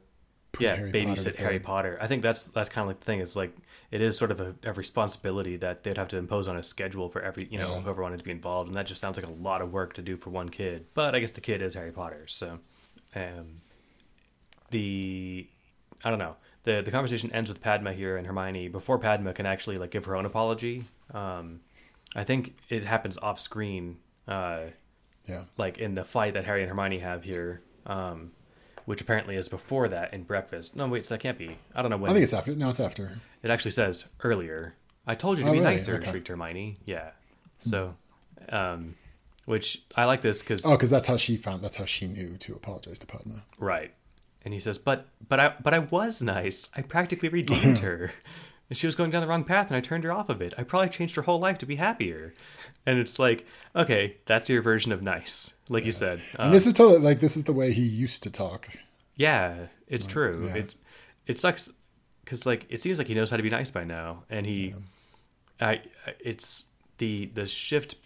put 0.53 0.63
yeah, 0.63 0.75
Harry 0.75 0.91
babysit 0.91 1.35
to 1.37 1.43
Harry? 1.43 1.61
Potter. 1.61 1.97
I 2.01 2.09
think 2.09 2.23
that's 2.23 2.43
that's 2.45 2.69
kind 2.69 2.83
of 2.83 2.89
like 2.89 2.99
the 3.01 3.07
thing. 3.07 3.21
Is 3.21 3.37
like 3.37 3.55
it 3.93 4.01
is 4.01 4.19
sort 4.19 4.33
of 4.33 4.41
a, 4.41 4.55
a 4.65 4.73
responsibility 4.73 5.57
that 5.59 5.85
they'd 5.85 5.97
have 5.97 6.09
to 6.09 6.17
impose 6.17 6.49
on 6.49 6.57
a 6.57 6.63
schedule 6.63 7.09
for 7.09 7.23
every 7.23 7.47
you 7.51 7.59
know 7.59 7.75
Yeah. 7.75 7.81
whoever 7.83 8.03
wanted 8.03 8.19
to 8.19 8.25
be 8.25 8.33
involved, 8.33 8.67
and 8.69 8.75
that 8.75 8.87
just 8.87 9.01
sounds 9.01 9.17
like 9.17 9.27
a 9.27 9.31
lot 9.31 9.61
of 9.63 9.73
work 9.73 9.93
to 9.95 10.03
do 10.03 10.17
for 10.17 10.31
one 10.31 10.49
kid. 10.49 10.87
But 10.95 11.15
I 11.15 11.21
guess 11.21 11.31
the 11.33 11.41
kid 11.41 11.63
is 11.63 11.75
Harry 11.75 11.93
Potter, 11.93 12.25
so 12.27 12.59
um, 13.15 13.61
the 14.71 15.47
I 16.05 16.11
don't 16.11 16.19
know. 16.19 16.37
The 16.65 16.82
The 16.82 16.91
conversation 16.91 17.32
ends 17.32 17.51
with 17.51 17.61
Padma 17.61 17.93
here 17.93 18.16
and 18.16 18.27
Hermione 18.27 18.69
before 18.69 18.99
Padma 18.99 19.32
can 19.32 19.47
actually 19.47 19.78
like 19.78 19.91
give 19.91 20.05
her 20.07 20.16
own 20.16 20.27
apology. 20.27 20.85
Um, 21.12 21.61
I 22.15 22.24
think 22.24 22.57
it 22.69 22.85
happens 22.85 23.16
off 23.19 23.39
screen. 23.41 23.99
Uh, 24.28 24.66
Yeah. 25.27 25.45
like 25.57 25.78
in 25.78 25.95
the 25.95 26.05
fight 26.05 26.35
that 26.35 26.45
Harry 26.45 26.61
and 26.62 26.69
Hermione 26.69 26.99
have 26.99 27.24
here, 27.24 27.62
um, 27.87 28.32
which 28.85 29.01
apparently 29.01 29.37
is 29.37 29.49
before 29.49 29.87
that 29.89 30.12
in 30.15 30.23
breakfast. 30.24 30.74
No, 30.74 30.89
wait, 30.89 31.05
so 31.07 31.15
that 31.15 31.20
can't 31.20 31.39
be. 31.39 31.59
I 31.74 31.82
don't 31.82 31.91
know 31.91 31.97
when. 31.99 32.11
I 32.11 32.15
think 32.15 32.24
it's 32.24 32.32
after. 32.32 32.55
No, 32.57 32.70
it's 32.70 32.81
after. 32.81 33.20
it 33.43 33.51
actually 33.51 33.70
says 33.73 34.07
earlier. 34.24 34.74
I 35.07 35.15
told 35.15 35.39
you 35.39 35.45
to 35.45 35.51
Oh, 35.51 35.53
be 35.53 35.61
really? 35.61 35.73
nicer, 35.73 35.95
Okay. 35.97 36.11
shrieked 36.11 36.28
Hermione. 36.28 36.78
Yeah. 36.85 37.11
So, 37.61 37.97
um, 38.49 38.97
which 39.45 39.82
I 39.97 40.05
like 40.05 40.23
this 40.23 40.41
because 40.41 40.65
Oh, 40.65 40.73
because 40.73 40.91
that's 40.91 41.07
how 41.09 41.16
she 41.16 41.37
found. 41.37 41.62
That's 41.62 41.77
how 41.77 41.85
she 41.85 42.07
knew 42.07 42.37
to 42.39 42.55
apologize 42.55 42.99
to 43.01 43.07
Padma. 43.07 43.43
right, 43.59 43.93
and 44.45 44.55
he 44.55 44.61
says, 44.61 44.79
"But, 44.79 45.09
but 45.29 45.39
I, 45.41 45.55
but 45.62 45.75
I 45.75 45.79
was 45.81 46.23
nice. 46.23 46.69
I 46.77 46.83
practically 46.83 47.29
redeemed 47.29 47.79
her." 47.81 48.12
And 48.69 48.77
she 48.77 48.87
was 48.87 48.95
going 48.95 49.11
down 49.11 49.21
the 49.21 49.27
wrong 49.27 49.43
path, 49.43 49.67
and 49.67 49.77
I 49.77 49.81
turned 49.81 50.05
her 50.05 50.12
off 50.12 50.29
of 50.29 50.41
it. 50.41 50.55
I 50.57 50.62
probably 50.62 50.91
changed 50.91 51.17
her 51.17 51.23
whole 51.23 51.41
life 51.41 51.59
to 51.59 51.67
be 51.67 51.75
happier. 51.75 52.35
And 52.87 53.01
it's 53.01 53.19
like, 53.19 53.45
okay, 53.75 54.19
that's 54.27 54.49
your 54.49 54.62
version 54.62 54.93
of 54.93 55.03
nice, 55.03 55.55
like 55.69 55.85
you 55.85 55.91
said. 55.91 56.21
Uh, 56.39 56.43
And 56.45 56.55
this 56.55 56.69
is 56.69 56.73
totally 56.75 57.01
like 57.01 57.19
this 57.19 57.37
is 57.37 57.43
the 57.45 57.53
way 57.53 57.73
he 57.73 57.83
used 57.83 58.23
to 58.23 58.31
talk. 58.31 58.69
Yeah, 59.17 59.67
it's 59.89 60.07
true. 60.07 60.45
yeah. 60.47 60.55
It's 60.61 60.77
it 61.27 61.39
sucks 61.41 61.69
because 62.25 62.47
like 62.47 62.67
it 62.69 62.81
seems 62.81 62.99
like 62.99 63.09
he 63.09 63.15
knows 63.15 63.29
how 63.31 63.37
to 63.37 63.43
be 63.43 63.51
nice 63.51 63.71
by 63.71 63.83
now, 63.83 64.23
and 64.31 64.47
he, 64.47 64.75
I, 65.61 65.83
I- 66.07 66.15
it's 66.21 66.69
the 66.99 67.27
the 67.35 67.47
shift 67.47 67.97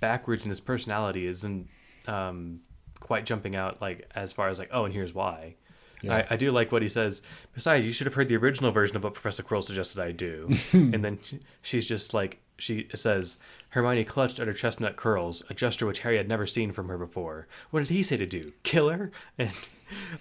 backwards 0.00 0.44
in 0.44 0.50
his 0.50 0.60
personality 0.60 1.26
isn't 1.26 1.66
um, 2.06 2.60
quite 3.00 3.24
jumping 3.24 3.56
out 3.56 3.80
like 3.80 4.06
as 4.14 4.32
far 4.32 4.48
as 4.50 4.58
like 4.58 4.68
oh 4.70 4.84
and 4.84 4.92
here's 4.92 5.14
why. 5.14 5.54
Yeah. 6.02 6.26
I, 6.30 6.34
I 6.34 6.36
do 6.36 6.50
like 6.50 6.72
what 6.72 6.82
he 6.82 6.88
says. 6.88 7.22
Besides, 7.54 7.86
you 7.86 7.92
should 7.92 8.06
have 8.06 8.14
heard 8.14 8.28
the 8.28 8.36
original 8.36 8.70
version 8.70 8.96
of 8.96 9.04
what 9.04 9.14
Professor 9.14 9.42
Quirrell 9.42 9.62
suggested 9.62 10.00
I 10.00 10.12
do. 10.12 10.56
and 10.72 11.04
then 11.04 11.18
she- 11.22 11.40
she's 11.62 11.86
just 11.86 12.14
like, 12.14 12.38
she 12.58 12.88
says, 12.94 13.38
Hermione 13.70 14.04
clutched 14.04 14.38
at 14.38 14.46
her 14.46 14.52
chestnut 14.52 14.96
curls, 14.96 15.42
a 15.48 15.54
gesture 15.54 15.86
which 15.86 16.00
Harry 16.00 16.16
had 16.18 16.28
never 16.28 16.46
seen 16.46 16.72
from 16.72 16.88
her 16.88 16.98
before. 16.98 17.46
What 17.70 17.80
did 17.80 17.88
he 17.90 18.02
say 18.02 18.16
to 18.18 18.26
do? 18.26 18.52
Kill 18.62 18.88
her? 18.90 19.10
And 19.38 19.50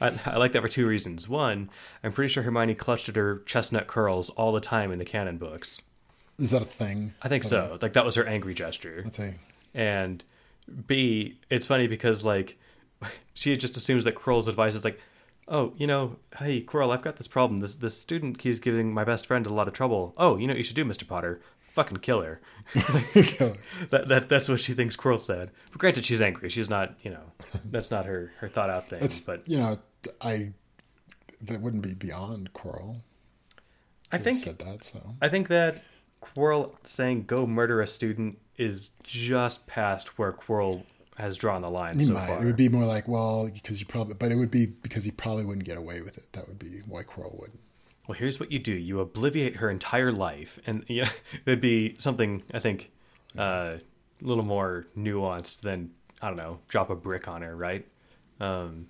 I, 0.02 0.20
I 0.26 0.38
like 0.38 0.54
that 0.54 0.64
for 0.64 0.68
two 0.68 0.88
reasons. 0.88 1.30
One, 1.30 1.70
I'm 2.04 2.12
pretty 2.12 2.30
sure 2.34 2.42
Hermione 2.42 2.74
clutched 2.74 3.08
at 3.08 3.16
her 3.16 3.44
chestnut 3.46 3.86
curls 3.86 4.32
all 4.32 4.52
the 4.52 4.60
time 4.60 4.92
in 4.92 4.98
the 4.98 5.06
canon 5.06 5.38
books. 5.38 5.82
Is 6.40 6.50
that 6.52 6.64
a 6.64 6.66
thing? 6.66 7.14
I 7.22 7.28
think 7.28 7.44
so. 7.44 7.78
Like, 7.80 7.94
that 7.94 8.04
was 8.04 8.16
her 8.16 8.26
angry 8.26 8.56
gesture. 8.56 9.02
Let's 9.04 9.18
say. 9.18 9.36
And 9.76 10.24
B, 10.88 11.38
it's 11.52 11.68
funny 11.68 11.86
because 11.88 12.24
like 12.26 12.58
she 13.36 13.56
just 13.58 13.78
assumes 13.78 14.06
that 14.06 14.16
Quirrell's 14.16 14.48
advice 14.48 14.74
is 14.74 14.84
like, 14.84 15.00
oh, 15.50 15.74
you 15.76 15.88
know, 15.88 16.18
hey 16.38 16.62
Quirrell, 16.64 16.94
I've 16.94 17.02
got 17.02 17.18
this 17.18 17.28
problem. 17.28 17.60
This 17.60 17.76
this 17.76 18.00
student 18.00 18.38
keeps 18.38 18.60
giving 18.60 18.94
my 18.94 19.04
best 19.04 19.26
friend 19.26 19.46
a 19.46 19.54
lot 19.54 19.68
of 19.68 19.74
trouble. 19.74 20.14
Oh, 20.18 20.38
you 20.38 20.48
know 20.48 20.52
what 20.52 20.60
you 20.60 20.64
should 20.64 20.76
do, 20.76 20.86
Mister 20.86 21.06
Potter? 21.06 21.42
Fucking 21.74 21.98
kill 21.98 22.22
her. 22.22 22.42
that, 22.74 24.06
that 24.08 24.30
that's 24.30 24.50
what 24.50 24.60
she 24.60 24.74
thinks 24.74 24.96
Quirrell 24.96 25.22
said. 25.22 25.52
But 25.72 25.80
granted, 25.80 26.06
she's 26.06 26.22
angry. 26.22 26.50
She's 26.50 26.70
not, 26.70 26.96
you 27.02 27.12
know, 27.12 27.32
that's 27.66 27.92
not 27.92 28.06
her 28.06 28.32
her 28.38 28.48
thought 28.48 28.70
out 28.70 28.88
thing. 28.90 29.04
It's 29.04 29.22
but 29.22 29.48
you 29.48 29.58
know, 29.58 29.80
I 30.22 30.54
that 31.42 31.62
wouldn't 31.62 31.84
be 31.84 31.94
beyond 31.94 32.54
Quirrell. 32.54 33.02
I 34.12 34.18
think 34.18 34.38
said 34.38 34.60
that. 34.60 34.84
So 34.84 35.16
I 35.22 35.30
think 35.30 35.48
that 35.50 35.84
Quirrell 36.22 36.76
saying 36.84 37.26
go 37.26 37.46
murder 37.46 37.82
a 37.82 37.88
student 37.88 38.40
is 38.58 38.92
just 39.04 39.68
past 39.68 40.18
where 40.18 40.34
Quirrell 40.34 40.84
has 41.20 41.38
drawn 41.38 41.62
the 41.62 41.70
line 41.70 42.00
he 42.00 42.06
so 42.06 42.14
might. 42.14 42.28
far. 42.28 42.42
It 42.42 42.46
would 42.46 42.56
be 42.56 42.70
more 42.70 42.86
like 42.86 43.08
well, 43.08 43.50
because 43.50 43.80
you 43.80 43.86
probably, 43.86 44.14
but 44.16 44.32
it 44.32 44.36
would 44.36 44.52
be 44.52 44.66
because 44.68 45.04
he 45.04 45.12
probably 45.12 45.46
wouldn't 45.46 45.66
get 45.66 45.78
away 45.78 46.02
with 46.02 46.18
it. 46.18 46.32
That 46.34 46.48
would 46.48 46.60
be 46.60 46.82
why 46.88 47.04
Quirrell 47.04 47.40
wouldn't. 47.40 47.60
well, 48.08 48.18
here's 48.18 48.40
what 48.40 48.52
you 48.52 48.60
do: 48.60 48.74
you 48.74 49.00
obliviate 49.06 49.58
her 49.58 49.70
entire 49.70 50.12
life, 50.12 50.60
and 50.66 50.84
yeah, 50.90 51.10
it'd 51.46 51.62
be 51.62 51.96
something 52.00 52.44
I 52.54 52.60
think 52.60 52.92
uh, 53.38 53.78
a 53.78 53.80
little 54.22 54.44
more 54.46 54.88
nuanced 54.98 55.62
than 55.62 55.92
I 56.22 56.28
don't 56.28 56.38
know, 56.38 56.60
drop 56.68 56.90
a 56.90 56.96
brick 56.96 57.28
on 57.28 57.42
her, 57.42 57.56
right? 57.56 57.86
Um, 58.40 58.88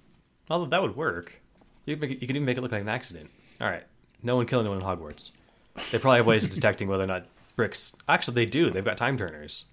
although 0.49 0.68
that 0.68 0.81
would 0.81 0.95
work. 0.95 1.41
You 1.85 1.95
could 1.95 2.01
make 2.01 2.11
it, 2.11 2.22
you 2.22 2.27
could 2.27 2.35
even 2.35 2.45
make 2.45 2.57
it 2.57 2.61
look 2.61 2.72
like 2.72 2.81
an 2.81 2.89
accident. 2.89 3.30
All 3.60 3.68
right, 3.69 3.84
no 4.22 4.35
one 4.35 4.45
kill 4.45 4.60
anyone 4.60 4.80
in 4.80 4.84
Hogwarts. 4.84 5.31
They 5.91 5.97
probably 5.97 6.18
have 6.18 6.27
ways 6.27 6.43
of 6.43 6.49
detecting 6.53 6.88
whether 6.88 7.03
or 7.03 7.07
not 7.07 7.26
bricks. 7.56 7.93
Actually, 8.07 8.35
they 8.35 8.45
do. 8.45 8.69
They've 8.69 8.85
got 8.85 8.97
time 8.97 9.18
turners, 9.18 9.65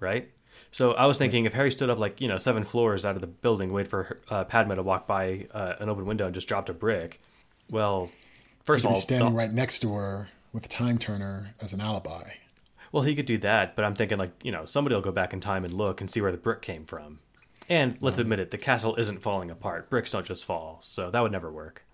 right? 0.00 0.30
So 0.72 0.92
I 0.92 1.06
was 1.06 1.18
thinking 1.18 1.44
if 1.46 1.52
Harry 1.54 1.70
stood 1.72 1.90
up 1.90 1.98
like 1.98 2.20
you 2.20 2.28
know 2.28 2.38
seven 2.38 2.64
floors 2.64 3.04
out 3.04 3.14
of 3.16 3.20
the 3.20 3.26
building, 3.26 3.72
wait 3.72 3.88
for 3.88 4.20
uh, 4.30 4.44
Padma 4.44 4.76
to 4.76 4.82
walk 4.82 5.06
by 5.06 5.46
uh, 5.52 5.74
an 5.80 5.88
open 5.88 6.06
window 6.06 6.26
and 6.26 6.34
just 6.34 6.46
dropped 6.48 6.68
a 6.68 6.72
brick. 6.72 7.20
Well, 7.68 8.10
first 8.62 8.82
He 8.82 8.86
of 8.88 8.92
all, 8.92 8.96
be 8.96 9.00
standing 9.02 9.30
the- 9.32 9.36
right 9.38 9.52
next 9.52 9.80
to 9.80 9.92
her 9.94 10.28
with 10.52 10.68
time 10.68 10.98
turner 10.98 11.54
as 11.60 11.72
an 11.72 11.80
alibi. 11.80 12.30
Well, 12.92 13.04
he 13.04 13.14
could 13.14 13.26
do 13.26 13.38
that, 13.38 13.76
but 13.76 13.84
I'm 13.84 13.94
thinking 13.94 14.18
like 14.18 14.32
you 14.42 14.52
know 14.52 14.64
somebody 14.64 14.94
will 14.94 15.02
go 15.02 15.12
back 15.12 15.32
in 15.32 15.40
time 15.40 15.64
and 15.64 15.72
look 15.74 16.00
and 16.00 16.10
see 16.10 16.20
where 16.20 16.32
the 16.32 16.38
brick 16.38 16.62
came 16.62 16.84
from. 16.84 17.18
And 17.68 17.96
let's 18.00 18.18
admit 18.18 18.40
it, 18.40 18.50
the 18.50 18.58
castle 18.58 18.96
isn't 18.96 19.22
falling 19.22 19.48
apart. 19.50 19.90
Bricks 19.90 20.10
don't 20.10 20.26
just 20.26 20.44
fall, 20.44 20.78
so 20.82 21.08
that 21.10 21.20
would 21.20 21.30
never 21.32 21.50
work. 21.52 21.84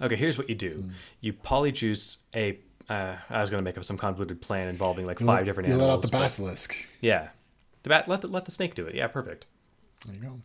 Okay, 0.00 0.14
here's 0.16 0.36
what 0.38 0.48
you 0.48 0.54
do: 0.54 0.82
Hmm. 0.82 0.90
you 1.20 1.32
polyjuice 1.32 2.18
a. 2.34 2.58
Uh, 2.88 3.16
I 3.30 3.40
was 3.40 3.50
going 3.50 3.60
to 3.60 3.64
make 3.64 3.76
up 3.76 3.84
some 3.84 3.96
convoluted 3.98 4.40
plan 4.40 4.68
involving 4.68 5.06
like 5.06 5.18
five 5.18 5.44
different 5.44 5.68
you 5.68 5.74
animals. 5.74 5.88
let 5.88 5.96
out 5.96 6.02
the 6.02 6.08
but- 6.12 6.20
basilisk. 6.20 6.76
yeah, 7.00 7.30
the 7.86 7.90
bat. 7.90 8.08
Let 8.08 8.20
the, 8.22 8.28
let 8.28 8.44
the 8.44 8.50
snake 8.50 8.74
do 8.74 8.86
it. 8.86 8.94
Yeah, 8.94 9.06
perfect. 9.06 9.46
There 10.04 10.14
you 10.14 10.20
go. 10.20 10.40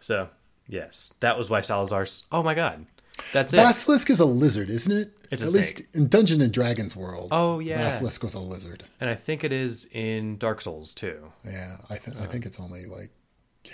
So 0.00 0.28
yes, 0.68 1.12
that 1.20 1.36
was 1.36 1.50
why 1.50 1.60
Salazar's. 1.60 2.26
Oh 2.32 2.42
my 2.42 2.54
god, 2.54 2.86
that's 3.32 3.52
it. 3.52 3.56
Basilisk 3.56 4.10
is 4.10 4.20
a 4.20 4.24
lizard, 4.24 4.70
isn't 4.70 4.92
it? 4.92 5.12
It's 5.30 5.42
a 5.42 5.46
At 5.46 5.50
snake. 5.50 5.54
least 5.54 5.82
in 5.96 6.08
Dungeon 6.08 6.40
and 6.40 6.52
Dragons 6.52 6.94
world. 6.94 7.28
Oh, 7.32 7.58
yeah. 7.58 7.78
Basilisk 7.78 8.22
was 8.22 8.34
a 8.34 8.40
lizard. 8.40 8.84
and 9.00 9.08
I 9.10 9.14
think 9.14 9.42
it 9.44 9.52
is 9.52 9.88
in 9.92 10.36
Dark 10.38 10.60
Souls 10.60 10.94
too. 10.94 11.32
Yeah, 11.44 11.76
I 11.90 11.96
think 11.96 12.16
Uh-huh. 12.16 12.24
I 12.26 12.28
think 12.28 12.46
it's 12.46 12.60
only 12.60 12.86
like 12.86 13.10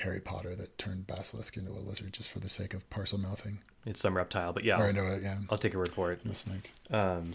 Harry 0.03 0.21
Potter 0.21 0.55
that 0.57 0.79
turned 0.79 1.07
Basilisk 1.07 1.57
into 1.57 1.73
a 1.73 1.81
lizard 1.81 2.13
just 2.13 2.31
for 2.31 2.39
the 2.39 2.49
sake 2.49 2.73
of 2.75 2.89
Parselmouthing. 2.91 3.59
It's 3.87 4.01
some 4.01 4.17
reptile, 4.17 4.53
but 4.53 4.65
yeah, 4.65 4.81
Or 4.81 4.87
a 4.89 5.19
yeah, 5.21 5.39
I'll 5.51 5.59
take 5.59 5.73
your 5.73 5.81
word 5.81 5.89
for 5.93 6.13
it. 6.13 6.21
a 6.31 6.35
snake. 6.35 6.71
Um, 6.91 7.35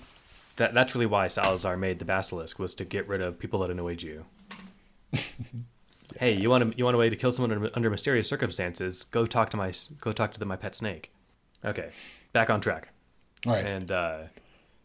that 0.58 0.74
that's 0.74 0.96
really 0.96 1.06
why 1.08 1.28
Salazar 1.28 1.76
made 1.76 2.00
the 2.00 2.06
basilisk 2.06 2.58
was 2.60 2.74
to 2.76 2.86
get 2.86 3.08
rid 3.08 3.22
of 3.22 3.38
people 3.40 3.60
that 3.60 3.70
annoyed 3.70 4.02
you. 4.04 4.26
Hey, 6.20 6.40
you 6.40 6.50
want 6.50 6.72
to 6.72 6.78
you 6.78 6.84
want 6.86 6.96
a 6.96 7.00
way 7.00 7.10
to 7.10 7.16
kill 7.16 7.32
someone 7.32 7.52
under, 7.52 7.70
under 7.76 7.90
mysterious 7.90 8.28
circumstances? 8.30 9.04
Go 9.06 9.26
talk 9.26 9.50
to 9.52 9.58
my 9.58 9.74
go 10.02 10.12
talk 10.12 10.34
to 10.34 10.40
the, 10.40 10.46
my 10.46 10.56
pet 10.56 10.76
snake. 10.76 11.12
Okay, 11.64 11.92
back 12.34 12.50
on 12.50 12.62
track. 12.62 12.90
All 13.46 13.54
right. 13.54 13.66
And 13.66 13.92
uh, 13.92 14.18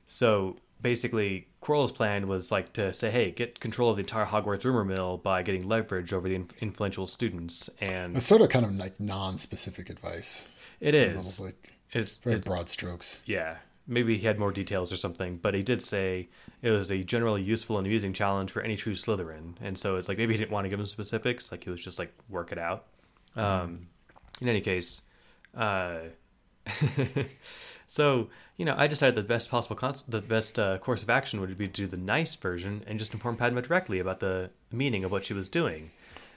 so 0.06 0.56
basically, 0.82 1.46
Quirrell's 1.62 1.92
plan 1.92 2.26
was 2.28 2.50
like 2.50 2.72
to 2.74 2.92
say, 2.92 3.10
"Hey, 3.10 3.30
get 3.30 3.60
control 3.60 3.90
of 3.90 3.96
the 3.96 4.00
entire 4.02 4.26
Hogwarts 4.26 4.64
rumor 4.64 4.84
mill 4.84 5.16
by 5.18 5.42
getting 5.42 5.68
leverage 5.68 6.12
over 6.12 6.28
the 6.28 6.34
inf- 6.34 6.62
influential 6.62 7.06
students." 7.06 7.68
And 7.80 8.16
It's 8.16 8.26
sort 8.26 8.40
of 8.40 8.48
kind 8.48 8.64
of 8.64 8.72
like 8.74 8.98
non-specific 8.98 9.88
advice. 9.90 10.46
it 10.80 10.94
is, 10.94 11.38
like 11.40 11.72
it's, 11.92 12.20
very 12.20 12.36
it's 12.36 12.46
broad 12.46 12.68
strokes. 12.68 13.18
yeah. 13.24 13.56
Maybe 13.90 14.16
he 14.16 14.26
had 14.26 14.38
more 14.38 14.52
details 14.52 14.92
or 14.92 14.96
something, 14.96 15.36
but 15.36 15.52
he 15.52 15.62
did 15.62 15.82
say 15.82 16.28
it 16.62 16.70
was 16.70 16.90
a 16.90 17.02
generally 17.02 17.42
useful 17.42 17.76
and 17.76 17.86
amusing 17.86 18.12
challenge 18.12 18.50
for 18.50 18.62
any 18.62 18.76
true 18.76 18.94
Slytherin. 18.94 19.54
And 19.60 19.76
so 19.76 19.96
it's 19.96 20.08
like 20.08 20.16
maybe 20.16 20.32
he 20.32 20.38
didn't 20.38 20.52
want 20.52 20.64
to 20.64 20.68
give 20.68 20.78
him 20.78 20.86
specifics, 20.86 21.50
like 21.50 21.64
he 21.64 21.70
was 21.70 21.82
just 21.82 21.98
like 21.98 22.12
work 22.28 22.52
it 22.52 22.58
out. 22.58 22.86
Um, 23.36 23.88
in 24.40 24.48
any 24.48 24.60
case, 24.60 25.02
uh, 25.56 25.98
so 27.88 28.28
you 28.56 28.64
know, 28.64 28.74
I 28.76 28.86
decided 28.86 29.14
the 29.14 29.22
best 29.22 29.50
possible 29.50 29.76
cons- 29.76 30.02
the 30.02 30.20
best 30.20 30.58
uh, 30.58 30.78
course 30.78 31.02
of 31.02 31.10
action 31.10 31.40
would 31.40 31.56
be 31.56 31.66
to 31.66 31.72
do 31.72 31.86
the 31.86 31.96
nice 31.96 32.34
version 32.34 32.82
and 32.86 32.98
just 32.98 33.14
inform 33.14 33.36
Padma 33.36 33.62
directly 33.62 33.98
about 33.98 34.20
the 34.20 34.50
meaning 34.70 35.02
of 35.02 35.10
what 35.10 35.24
she 35.24 35.34
was 35.34 35.48
doing, 35.48 35.90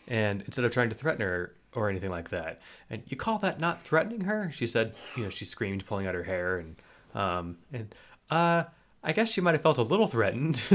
and 0.08 0.42
instead 0.42 0.66
of 0.66 0.72
trying 0.72 0.90
to 0.90 0.96
threaten 0.96 1.22
her 1.22 1.54
or 1.76 1.90
anything 1.90 2.12
like 2.12 2.30
that. 2.30 2.62
And 2.90 3.04
you 3.08 3.18
call 3.18 3.40
that 3.40 3.60
not 3.60 3.82
threatening 3.82 4.22
her? 4.22 4.50
She 4.52 4.68
said. 4.68 4.96
You 5.18 5.24
know, 5.24 5.30
she 5.30 5.46
screamed, 5.46 5.86
pulling 5.86 6.08
out 6.08 6.16
her 6.16 6.24
hair, 6.24 6.58
and 6.58 6.76
um, 7.14 7.57
and 7.72 7.94
uh, 8.30 8.64
I 9.03 9.14
guess 9.14 9.31
she 9.31 9.41
might 9.41 9.53
have 9.53 9.61
felt 9.61 9.77
a 9.77 9.84
little 9.84 10.07
threatened. 10.07 10.61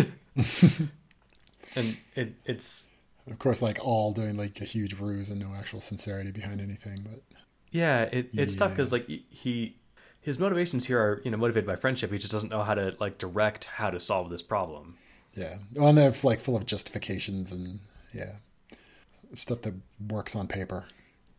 and 1.74 1.96
it, 2.14 2.34
it's 2.44 2.88
Of 3.30 3.38
course, 3.38 3.62
like 3.62 3.78
all 3.82 4.12
doing 4.12 4.36
like 4.36 4.60
a 4.60 4.64
huge 4.64 4.98
ruse 4.98 5.30
and 5.30 5.40
no 5.40 5.54
actual 5.56 5.80
sincerity 5.80 6.30
behind 6.30 6.60
anything. 6.60 6.98
But 7.02 7.22
Yeah, 7.70 8.02
it, 8.02 8.30
it's 8.34 8.56
tough 8.56 8.70
because 8.70 8.92
like 8.92 9.08
he 9.08 9.76
his 10.20 10.38
motivations 10.38 10.86
here 10.86 11.00
are 11.00 11.22
you 11.24 11.30
know 11.30 11.36
motivated 11.36 11.66
by 11.66 11.76
friendship. 11.76 12.12
He 12.12 12.18
just 12.18 12.32
doesn't 12.32 12.50
know 12.50 12.62
how 12.62 12.74
to 12.74 12.94
like 13.00 13.18
direct 13.18 13.64
how 13.64 13.90
to 13.90 14.00
solve 14.00 14.30
this 14.30 14.42
problem. 14.42 14.96
Yeah. 15.34 15.58
Well, 15.74 15.88
and 15.88 15.98
they're 15.98 16.14
like 16.22 16.40
full 16.40 16.56
of 16.56 16.66
justifications 16.66 17.52
and 17.52 17.80
yeah, 18.12 18.36
stuff 19.34 19.62
that 19.62 19.74
works 20.10 20.34
on 20.34 20.48
paper. 20.48 20.84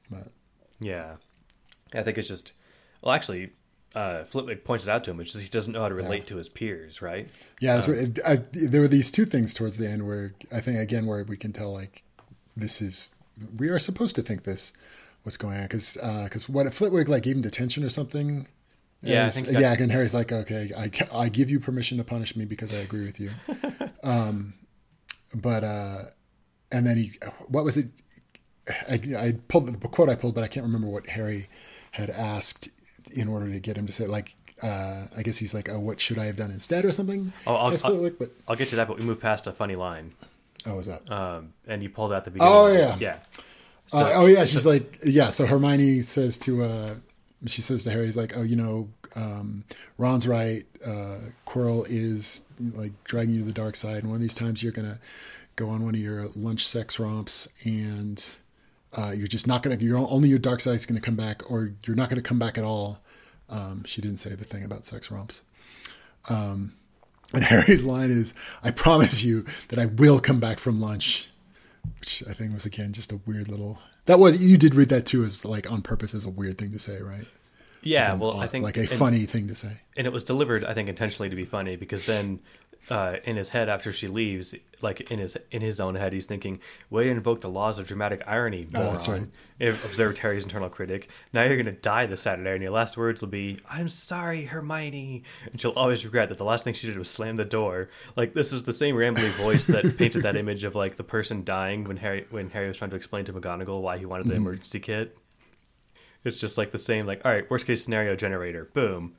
But 0.10 0.30
Yeah, 0.80 1.16
I 1.94 2.04
think 2.04 2.18
it's 2.18 2.28
just 2.28 2.54
well, 3.02 3.14
actually, 3.14 3.52
uh, 3.96 4.24
Flitwick 4.24 4.64
points 4.66 4.86
it 4.86 4.90
out 4.90 5.04
to 5.06 5.12
him. 5.12 5.20
It's 5.20 5.34
just 5.34 5.44
he 5.44 5.50
doesn't 5.50 5.74
know 5.74 5.82
how 5.82 5.90
to 5.90 5.96
relate 5.96 6.28
to 6.28 6.38
his 6.38 6.50
peers, 6.50 7.02
right? 7.02 7.28
yeah, 7.60 7.76
that's 7.76 7.88
what- 7.88 8.20
I, 8.26 8.44
there 8.54 8.82
were 8.82 8.88
these 8.88 9.12
two 9.12 9.26
things 9.26 9.54
towards 9.54 9.78
the 9.78 9.90
end 9.90 10.06
where 10.08 10.34
I 10.54 10.60
think 10.62 10.78
again 10.80 11.06
where 11.06 11.24
we 11.24 11.38
can 11.38 11.52
tell 11.54 11.74
like 11.74 12.04
this 12.56 12.82
is 12.82 13.10
we 13.58 13.70
are 13.70 13.80
supposed 13.80 14.16
to 14.18 14.22
think 14.22 14.44
this 14.44 14.74
what's 15.24 15.38
going 15.38 15.58
on 15.58 15.64
because 15.64 15.94
because 16.24 16.48
what 16.48 16.66
if 16.68 16.74
Flitwick 16.76 17.08
like 17.08 17.24
gave 17.24 17.36
him 17.36 17.42
detention 17.42 17.84
or 17.84 17.90
something. 17.90 18.48
Yeah, 19.02 19.24
I 19.24 19.26
As- 19.28 19.36
think 19.36 19.48
that- 19.48 19.62
yeah, 19.62 19.74
and 19.80 19.92
Harry's 19.92 20.14
like, 20.14 20.32
okay, 20.32 20.72
I, 20.78 20.92
I 21.14 21.30
give 21.30 21.50
you 21.50 21.60
permission 21.62 21.98
to 22.00 22.04
punish 22.04 22.36
me 22.36 22.44
because 22.46 22.74
I 22.74 22.80
agree 22.80 23.06
with 23.06 23.18
you. 23.20 23.32
um, 24.04 24.54
but 25.34 25.64
uh, 25.64 25.98
and 26.72 26.86
then 26.86 26.98
he, 26.98 27.12
what 27.48 27.64
was 27.64 27.78
it? 27.78 27.88
I, 28.90 29.00
I 29.18 29.36
pulled 29.48 29.68
the 29.68 29.88
quote 29.88 30.10
I 30.10 30.16
pulled, 30.16 30.36
but 30.36 30.44
I 30.44 30.48
can't 30.48 30.66
remember 30.66 30.88
what 30.88 31.08
Harry 31.08 31.48
had 31.92 32.10
asked 32.10 32.68
in 33.14 33.28
order 33.28 33.50
to 33.52 33.60
get 33.60 33.78
him 33.78 33.88
to 33.88 33.94
say 33.94 34.08
like. 34.08 34.36
Uh, 34.62 35.08
I 35.16 35.24
guess 35.24 35.38
he's 35.38 35.54
like, 35.54 35.70
oh, 35.70 35.80
what 35.80 36.02
should 36.02 36.20
I 36.20 36.26
have 36.26 36.36
done 36.36 36.52
instead 36.52 36.84
or 36.84 36.92
something? 36.92 37.32
Oh, 37.48 37.56
I'll- 37.56 37.68
I'll- 37.68 37.78
Flitwick, 37.78 38.20
but 38.20 38.32
I'll 38.46 38.58
get 38.58 38.68
to 38.72 38.76
that, 38.76 38.90
but 38.90 38.98
we 39.00 39.06
move 39.06 39.22
past 39.22 39.48
a 39.48 39.54
funny 39.54 39.78
line. 39.78 40.12
oh, 40.66 40.76
was 40.76 40.86
that? 40.88 41.10
Um, 41.10 41.54
and 41.66 41.82
you 41.82 41.88
pulled 41.90 42.12
out 42.12 42.26
the 42.26 42.32
beginning. 42.32 42.54
Oh, 42.54 42.68
yeah. 42.68 42.98
yeah. 43.00 43.20
Uh, 43.94 44.12
oh 44.16 44.26
yeah, 44.26 44.44
she's 44.44 44.66
like 44.66 45.00
yeah. 45.06 45.30
So 45.30 45.46
Hermione 45.46 46.02
says 46.02 46.38
to 46.40 46.64
uh, 46.64 46.96
she 47.48 47.62
says 47.62 47.86
to 47.86 47.92
Harry, 47.92 48.06
he's 48.08 48.18
like, 48.18 48.38
oh, 48.38 48.42
you 48.42 48.58
know, 48.58 48.90
um, 49.16 49.64
Ron's 49.98 50.28
right. 50.28 50.66
Uh, 50.86 51.20
Quirrell 51.48 51.86
is 51.90 52.44
like 52.60 52.92
dragging 53.06 53.36
you 53.36 53.40
to 53.40 53.46
the 53.48 53.54
dark 53.54 53.78
side, 53.78 54.00
and 54.00 54.08
one 54.10 54.16
of 54.18 54.22
these 54.22 54.36
times 54.36 54.62
you're 54.62 54.74
gonna 54.74 55.00
go 55.56 55.70
on 55.70 55.86
one 55.86 55.96
of 55.96 56.02
your 56.02 56.28
lunch 56.36 56.68
sex 56.68 57.00
romps, 57.00 57.48
and 57.64 58.24
uh, 58.98 59.12
you're 59.16 59.28
just 59.28 59.48
not 59.48 59.64
gonna. 59.64 59.78
You're 59.78 59.98
only 59.98 60.30
your 60.30 60.40
dark 60.40 60.62
side's 60.62 60.86
gonna 60.86 61.00
come 61.02 61.16
back, 61.16 61.50
or 61.50 61.74
you're 61.86 61.96
not 61.96 62.10
gonna 62.10 62.22
come 62.22 62.40
back 62.40 62.58
at 62.58 62.64
all. 62.64 63.00
Um, 63.50 63.84
she 63.86 64.02
didn't 64.02 64.18
say 64.20 64.32
the 64.36 64.46
thing 64.46 64.64
about 64.64 64.86
sex 64.86 65.10
romps. 65.12 65.42
Um, 66.30 66.74
and 67.34 67.44
Harry's 67.52 67.86
line 67.86 68.12
is, 68.12 68.34
"I 68.64 68.72
promise 68.72 69.24
you 69.24 69.46
that 69.70 69.80
I 69.80 69.86
will 69.86 70.20
come 70.20 70.40
back 70.40 70.60
from 70.60 70.80
lunch." 70.82 71.30
which 71.98 72.22
I 72.30 72.34
think 72.34 72.54
was 72.54 72.66
again 72.66 72.92
just 72.94 73.12
a 73.12 73.20
weird 73.26 73.48
little. 73.48 73.80
That 74.06 74.20
was 74.20 74.42
you 74.44 74.58
did 74.58 74.76
read 74.76 74.90
that 74.90 75.06
too 75.06 75.24
as 75.24 75.46
like 75.46 75.72
on 75.72 75.82
purpose 75.82 76.14
as 76.14 76.26
a 76.26 76.30
weird 76.30 76.58
thing 76.58 76.72
to 76.74 76.80
say, 76.80 77.02
right? 77.02 77.26
Yeah, 77.82 78.12
Um, 78.12 78.20
well, 78.20 78.40
I 78.40 78.48
think 78.48 78.64
like 78.64 78.76
a 78.78 78.82
and- 78.82 78.90
funny 78.90 79.20
thing 79.26 79.48
to 79.48 79.56
say. 79.56 79.80
and 79.96 80.06
it 80.06 80.12
was 80.12 80.26
delivered 80.26 80.66
i 80.66 80.74
think 80.74 80.90
intentionally 80.90 81.30
to 81.30 81.36
be 81.38 81.46
funny 81.46 81.78
because 81.78 82.06
then 82.06 82.40
uh, 82.90 83.18
in 83.24 83.36
his 83.36 83.50
head 83.50 83.70
after 83.70 83.94
she 83.94 84.08
leaves 84.08 84.56
like 84.82 85.02
in 85.12 85.20
his 85.20 85.38
in 85.52 85.62
his 85.62 85.80
own 85.80 85.94
head 85.96 86.12
he's 86.12 86.26
thinking 86.26 86.60
way 86.90 87.04
to 87.04 87.12
invoke 87.12 87.42
the 87.42 87.50
laws 87.50 87.78
of 87.78 87.86
dramatic 87.88 88.22
irony 88.26 88.68
Oh, 88.74 88.92
that's 88.92 89.08
right. 89.08 89.28
if- 89.60 89.86
observed 89.86 90.18
harry's 90.18 90.44
internal 90.44 90.70
critic 90.70 91.08
now 91.32 91.44
you're 91.44 91.56
gonna 91.58 91.72
die 91.72 92.08
this 92.08 92.22
saturday 92.22 92.52
and 92.54 92.64
your 92.64 92.72
last 92.72 92.98
words 92.98 93.22
will 93.22 93.30
be 93.30 93.58
i'm 93.70 93.90
sorry 93.90 94.46
hermione 94.46 95.24
and 95.52 95.62
she'll 95.62 95.72
always 95.72 96.04
regret 96.04 96.30
that 96.30 96.38
the 96.40 96.44
last 96.46 96.64
thing 96.64 96.74
she 96.74 96.88
did 96.88 96.98
was 96.98 97.10
slam 97.12 97.36
the 97.36 97.46
door 97.46 97.90
like 98.16 98.34
this 98.34 98.52
is 98.52 98.64
the 98.64 98.74
same 98.74 98.96
rambly 98.96 99.30
voice 99.32 99.66
that 99.68 99.98
painted 100.00 100.24
that 100.24 100.36
image 100.36 100.64
of 100.64 100.74
like 100.74 100.96
the 100.96 101.04
person 101.04 101.44
dying 101.44 101.84
when 101.84 101.98
harry 101.98 102.26
when 102.32 102.50
harry 102.50 102.68
was 102.70 102.78
trying 102.78 102.90
to 102.90 102.96
explain 102.96 103.24
to 103.24 103.34
mcgonagall 103.34 103.82
why 103.82 103.98
he 104.00 104.06
wanted 104.06 104.24
Mm-hmm. 104.24 104.30
the 104.32 104.36
emergency 104.38 104.80
kit 104.80 105.16
it's 106.26 106.38
just 106.42 106.58
like 106.58 106.72
the 106.72 106.78
same, 106.78 107.06
like, 107.06 107.22
all 107.24 107.32
right, 107.32 107.50
worst 107.50 107.66
case 107.66 107.82
scenario 107.82 108.14
generator, 108.14 108.70
boom. 108.74 109.14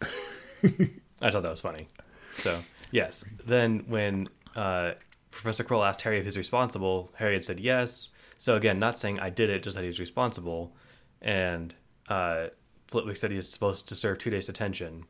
I 0.02 1.30
thought 1.30 1.42
that 1.42 1.50
was 1.50 1.60
funny. 1.60 1.86
So, 2.34 2.62
yes. 2.90 3.24
Then 3.44 3.84
when 3.86 4.28
uh, 4.56 4.92
Professor 5.30 5.64
Quirrell 5.64 5.86
asked 5.86 6.02
Harry 6.02 6.18
if 6.18 6.24
he's 6.24 6.36
responsible, 6.38 7.10
Harry 7.16 7.34
had 7.34 7.44
said 7.44 7.60
yes. 7.60 8.10
So, 8.38 8.56
again, 8.56 8.78
not 8.78 8.98
saying 8.98 9.20
I 9.20 9.30
did 9.30 9.50
it, 9.50 9.62
just 9.62 9.76
that 9.76 9.84
he's 9.84 10.00
responsible. 10.00 10.74
And 11.20 11.74
uh, 12.08 12.48
Flitwick 12.88 13.16
said 13.16 13.30
he 13.30 13.36
was 13.36 13.50
supposed 13.50 13.88
to 13.88 13.94
serve 13.94 14.18
two 14.18 14.30
days 14.30 14.46
detention. 14.46 15.04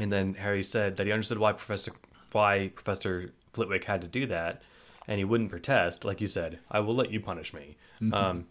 And 0.00 0.12
then 0.12 0.34
Harry 0.34 0.62
said 0.62 0.96
that 0.96 1.06
he 1.06 1.12
understood 1.12 1.38
why 1.38 1.52
Professor 1.52 1.92
why 2.32 2.70
Professor 2.74 3.32
Flitwick 3.52 3.84
had 3.84 4.02
to 4.02 4.08
do 4.08 4.26
that, 4.26 4.62
and 5.08 5.18
he 5.18 5.24
wouldn't 5.24 5.50
protest. 5.50 6.04
Like 6.04 6.20
you 6.20 6.26
said, 6.26 6.58
I 6.70 6.80
will 6.80 6.94
let 6.94 7.10
you 7.10 7.20
punish 7.20 7.54
me. 7.54 7.76
Um, 8.12 8.46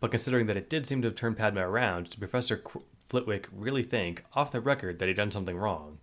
but 0.00 0.10
considering 0.10 0.46
that 0.46 0.56
it 0.56 0.70
did 0.70 0.86
seem 0.86 1.02
to 1.02 1.08
have 1.08 1.14
turned 1.14 1.36
Padma 1.36 1.68
around, 1.68 2.10
did 2.10 2.18
Professor 2.18 2.56
Qu- 2.56 2.84
Flitwick 3.04 3.48
really 3.52 3.82
think, 3.82 4.24
off 4.34 4.52
the 4.52 4.60
record, 4.60 4.98
that 4.98 5.08
he'd 5.08 5.16
done 5.16 5.30
something 5.30 5.56
wrong? 5.56 5.98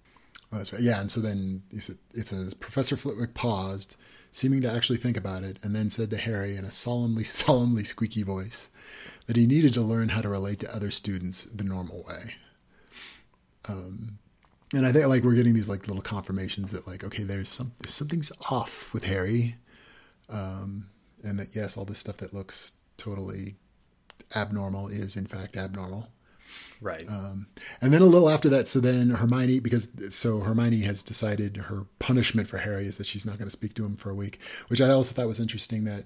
Oh, 0.56 0.60
that's 0.60 0.72
right. 0.72 0.82
Yeah, 0.82 1.02
and 1.02 1.12
so 1.12 1.20
then 1.20 1.64
he 1.70 1.80
said- 1.80 1.98
it 2.14 2.28
says 2.28 2.54
Professor 2.54 2.96
Flitwick 2.96 3.34
paused, 3.34 3.98
seeming 4.32 4.62
to 4.62 4.72
actually 4.72 4.98
think 4.98 5.18
about 5.18 5.44
it, 5.44 5.60
and 5.62 5.76
then 5.76 5.90
said 5.90 6.10
to 6.12 6.18
Harry 6.18 6.56
in 6.56 6.64
a 6.64 6.72
solemnly, 6.72 7.24
solemnly 7.26 7.84
squeaky 7.84 8.24
voice 8.24 8.70
that 9.26 9.36
he 9.36 9.46
needed 9.46 9.74
to 9.74 9.82
learn 9.82 10.10
how 10.10 10.22
to 10.22 10.30
relate 10.30 10.62
to 10.62 10.74
other 10.74 10.92
students 10.92 11.44
the 11.44 11.66
normal 11.66 12.04
way. 12.04 12.36
Um, 13.68 14.20
and 14.74 14.86
I 14.86 14.94
think 14.94 15.08
like 15.08 15.24
we're 15.24 15.36
getting 15.36 15.56
these 15.56 15.68
like 15.70 15.88
little 15.88 16.02
confirmations 16.04 16.72
that 16.72 16.88
like 16.88 17.04
okay, 17.04 17.24
there's 17.24 17.50
some 17.50 17.74
something's 17.86 18.32
off 18.50 18.94
with 18.94 19.06
Harry, 19.06 19.56
um, 20.30 20.90
and 21.24 21.38
that 21.40 21.54
yes, 21.56 21.76
all 21.76 21.86
this 21.86 22.00
stuff 22.00 22.18
that 22.18 22.34
looks 22.34 22.72
totally 22.98 23.56
abnormal 24.36 24.88
is 24.88 25.16
in 25.18 25.26
fact 25.26 25.58
abnormal. 25.58 26.10
Right. 26.82 27.04
Um, 27.08 27.48
and 27.82 27.94
then 27.94 28.02
a 28.02 28.06
little 28.06 28.30
after 28.30 28.50
that, 28.50 28.68
so 28.68 28.80
then 28.80 29.12
Hermione, 29.12 29.60
because 29.60 29.90
so 30.10 30.42
Hermione 30.42 30.82
has 30.82 31.04
decided 31.04 31.58
her 31.58 31.86
punishment 32.00 32.48
for 32.48 32.58
Harry 32.58 32.86
is 32.86 32.98
that 32.98 33.08
she's 33.08 33.26
not 33.26 33.38
going 33.38 33.48
to 33.48 33.52
speak 33.52 33.74
to 33.76 33.86
him 33.86 33.96
for 33.96 34.10
a 34.10 34.16
week, 34.16 34.40
which 34.68 34.82
I 34.82 34.90
also 34.90 35.14
thought 35.14 35.28
was 35.28 35.40
interesting 35.40 35.86
that 35.86 36.06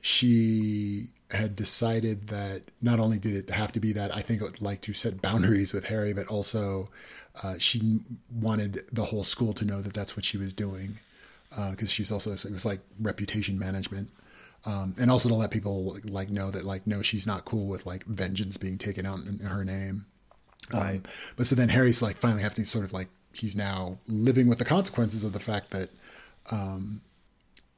she 0.00 1.08
had 1.30 1.54
decided 1.54 2.28
that 2.28 2.62
not 2.80 2.98
only 2.98 3.18
did 3.18 3.34
it 3.34 3.50
have 3.50 3.72
to 3.72 3.80
be 3.80 3.92
that 3.92 4.14
I 4.16 4.22
think 4.22 4.40
it 4.40 4.44
would 4.44 4.62
like 4.62 4.80
to 4.82 4.92
set 4.92 5.20
boundaries 5.22 5.72
with 5.72 5.86
Harry, 5.86 6.12
but 6.12 6.28
also 6.28 6.88
uh, 7.42 7.56
she 7.58 8.00
wanted 8.32 8.84
the 8.92 9.04
whole 9.04 9.24
school 9.24 9.52
to 9.54 9.64
know 9.64 9.82
that 9.82 9.94
that's 9.94 10.16
what 10.16 10.24
she 10.24 10.38
was 10.38 10.52
doing 10.52 10.98
because 11.70 11.90
she's 11.90 12.10
also 12.12 12.32
it 12.32 12.52
was 12.52 12.64
like 12.64 12.80
reputation 13.00 13.58
management. 13.58 14.10
Um, 14.66 14.94
and 14.98 15.10
also 15.10 15.28
to 15.28 15.34
let 15.34 15.50
people 15.50 15.96
like 16.04 16.30
know 16.30 16.50
that 16.50 16.64
like 16.64 16.86
no 16.86 17.00
she's 17.00 17.26
not 17.26 17.44
cool 17.44 17.66
with 17.68 17.86
like 17.86 18.04
vengeance 18.04 18.56
being 18.56 18.76
taken 18.76 19.06
out 19.06 19.20
in 19.20 19.38
her 19.38 19.64
name 19.64 20.06
um, 20.72 20.80
Right. 20.80 21.06
but 21.36 21.46
so 21.46 21.54
then 21.54 21.68
Harry's 21.70 22.02
like 22.02 22.16
finally 22.16 22.42
having 22.42 22.64
to 22.64 22.70
sort 22.70 22.84
of 22.84 22.92
like 22.92 23.08
he's 23.32 23.56
now 23.56 23.98
living 24.06 24.48
with 24.48 24.58
the 24.58 24.64
consequences 24.64 25.24
of 25.24 25.32
the 25.32 25.40
fact 25.40 25.70
that 25.70 25.90
um, 26.50 27.00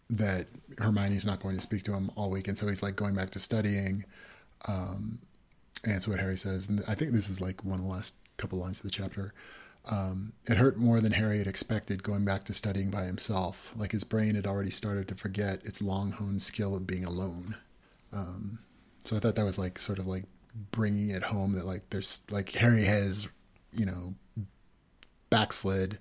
that 0.08 0.46
Hermione's 0.78 1.26
not 1.26 1.40
going 1.40 1.56
to 1.56 1.62
speak 1.62 1.84
to 1.84 1.92
him 1.94 2.10
all 2.16 2.30
week, 2.30 2.48
and 2.48 2.58
so 2.58 2.66
he's 2.68 2.82
like 2.82 2.96
going 2.96 3.14
back 3.14 3.30
to 3.30 3.40
studying. 3.40 4.04
Um, 4.68 5.18
and 5.84 6.02
so 6.02 6.10
what 6.10 6.20
Harry 6.20 6.36
says, 6.36 6.68
and 6.68 6.82
I 6.86 6.94
think 6.94 7.12
this 7.12 7.28
is 7.30 7.40
like 7.40 7.64
one 7.64 7.78
of 7.80 7.84
the 7.84 7.90
last 7.90 8.14
couple 8.36 8.58
lines 8.58 8.78
of 8.78 8.84
the 8.84 8.90
chapter. 8.90 9.32
Um, 9.90 10.34
it 10.46 10.58
hurt 10.58 10.76
more 10.76 11.00
than 11.00 11.12
Harry 11.12 11.38
had 11.38 11.46
expected 11.46 12.02
going 12.02 12.24
back 12.24 12.44
to 12.44 12.52
studying 12.52 12.90
by 12.90 13.04
himself. 13.04 13.72
Like 13.74 13.92
his 13.92 14.04
brain 14.04 14.34
had 14.34 14.46
already 14.46 14.70
started 14.70 15.08
to 15.08 15.14
forget 15.14 15.64
its 15.64 15.80
long 15.80 16.12
honed 16.12 16.42
skill 16.42 16.76
of 16.76 16.86
being 16.86 17.04
alone. 17.04 17.56
Um, 18.12 18.58
so 19.04 19.16
I 19.16 19.20
thought 19.20 19.36
that 19.36 19.44
was 19.44 19.58
like 19.58 19.78
sort 19.78 19.98
of 19.98 20.06
like 20.06 20.24
bringing 20.55 21.10
it 21.10 21.24
home 21.24 21.52
that 21.52 21.66
like 21.66 21.90
there's 21.90 22.20
like 22.31 22.52
Harry 22.52 22.85
has, 22.85 23.28
you 23.72 23.86
know, 23.86 24.14
backslid, 25.31 25.98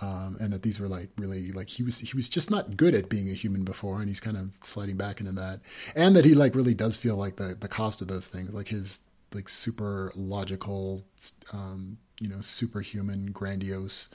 um, 0.00 0.36
and 0.40 0.52
that 0.52 0.62
these 0.62 0.78
were 0.78 0.88
like 0.88 1.10
really 1.16 1.52
like 1.52 1.68
he 1.68 1.82
was 1.82 1.98
he 1.98 2.16
was 2.16 2.28
just 2.28 2.50
not 2.50 2.76
good 2.76 2.94
at 2.94 3.08
being 3.08 3.28
a 3.28 3.34
human 3.34 3.64
before, 3.64 4.00
and 4.00 4.08
he's 4.08 4.20
kind 4.20 4.36
of 4.36 4.52
sliding 4.62 4.96
back 4.96 5.20
into 5.20 5.32
that, 5.32 5.60
and 5.94 6.14
that 6.16 6.24
he 6.24 6.34
like 6.34 6.54
really 6.54 6.74
does 6.74 6.96
feel 6.96 7.16
like 7.16 7.36
the 7.36 7.56
the 7.58 7.68
cost 7.68 8.00
of 8.00 8.08
those 8.08 8.28
things, 8.28 8.54
like 8.54 8.68
his 8.68 9.00
like 9.34 9.48
super 9.48 10.12
logical, 10.16 11.04
um, 11.52 11.98
you 12.20 12.28
know, 12.28 12.40
superhuman, 12.40 13.26
grandiose 13.26 14.08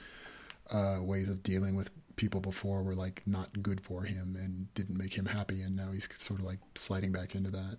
uh, 0.72 0.98
ways 1.02 1.30
of 1.30 1.44
dealing 1.44 1.76
with 1.76 1.90
people 2.16 2.42
before 2.42 2.84
were 2.84 2.96
like 2.96 3.22
not 3.26 3.62
good 3.62 3.82
for 3.82 4.04
him 4.04 4.38
and 4.40 4.74
didn't 4.74 4.98
make 4.98 5.14
him 5.14 5.26
happy, 5.26 5.62
and 5.62 5.76
now 5.76 5.92
he's 5.92 6.08
sort 6.16 6.40
of 6.40 6.46
like 6.46 6.60
sliding 6.76 7.12
back 7.12 7.36
into 7.36 7.52
that. 7.52 7.78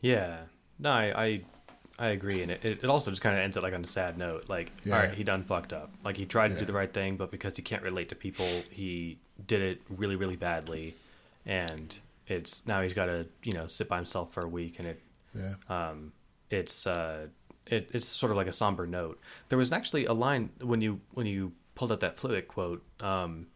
Yeah. 0.00 0.38
No, 0.78 0.90
I 0.90 1.24
I, 1.24 1.40
I 1.98 2.06
agree, 2.08 2.42
and 2.42 2.50
it, 2.52 2.64
it 2.64 2.84
also 2.84 3.10
just 3.10 3.22
kind 3.22 3.36
of 3.36 3.42
ends 3.42 3.56
it 3.56 3.62
like 3.62 3.74
on 3.74 3.82
a 3.82 3.86
sad 3.86 4.16
note. 4.18 4.48
Like, 4.48 4.70
Yeah. 4.84 4.94
all 4.96 5.00
right, 5.06 5.12
he 5.14 5.24
done 5.24 5.42
fucked 5.44 5.72
up. 5.72 5.90
Like 6.04 6.16
he 6.16 6.24
tried 6.26 6.48
to 6.48 6.58
do 6.58 6.64
the 6.64 6.72
right 6.72 6.92
thing, 6.92 7.16
but 7.16 7.30
because 7.30 7.56
he 7.56 7.62
can't 7.62 7.82
relate 7.82 8.08
to 8.10 8.14
people, 8.14 8.46
he 8.70 9.18
did 9.46 9.60
it 9.62 9.80
really 9.88 10.16
really 10.16 10.36
badly, 10.36 10.94
and 11.46 11.98
it's 12.26 12.66
now 12.66 12.82
he's 12.82 12.94
got 12.94 13.06
to 13.06 13.26
you 13.42 13.52
know 13.52 13.66
sit 13.66 13.88
by 13.88 13.96
himself 13.96 14.32
for 14.32 14.42
a 14.42 14.48
week, 14.48 14.78
and 14.78 14.88
it 14.88 15.00
Yeah. 15.34 15.54
um, 15.68 16.12
it's 16.50 16.86
uh, 16.86 17.26
it, 17.66 17.90
it's 17.92 18.06
sort 18.06 18.30
of 18.30 18.36
like 18.36 18.46
a 18.46 18.52
somber 18.52 18.86
note. 18.86 19.20
There 19.48 19.58
was 19.58 19.72
actually 19.72 20.04
a 20.06 20.12
line 20.12 20.50
when 20.60 20.80
you 20.80 21.00
when 21.14 21.26
you 21.26 21.52
pulled 21.74 21.92
out 21.92 22.00
that 22.00 22.18
Flitwick 22.18 22.48
quote 22.48 22.82
um, 23.00 23.46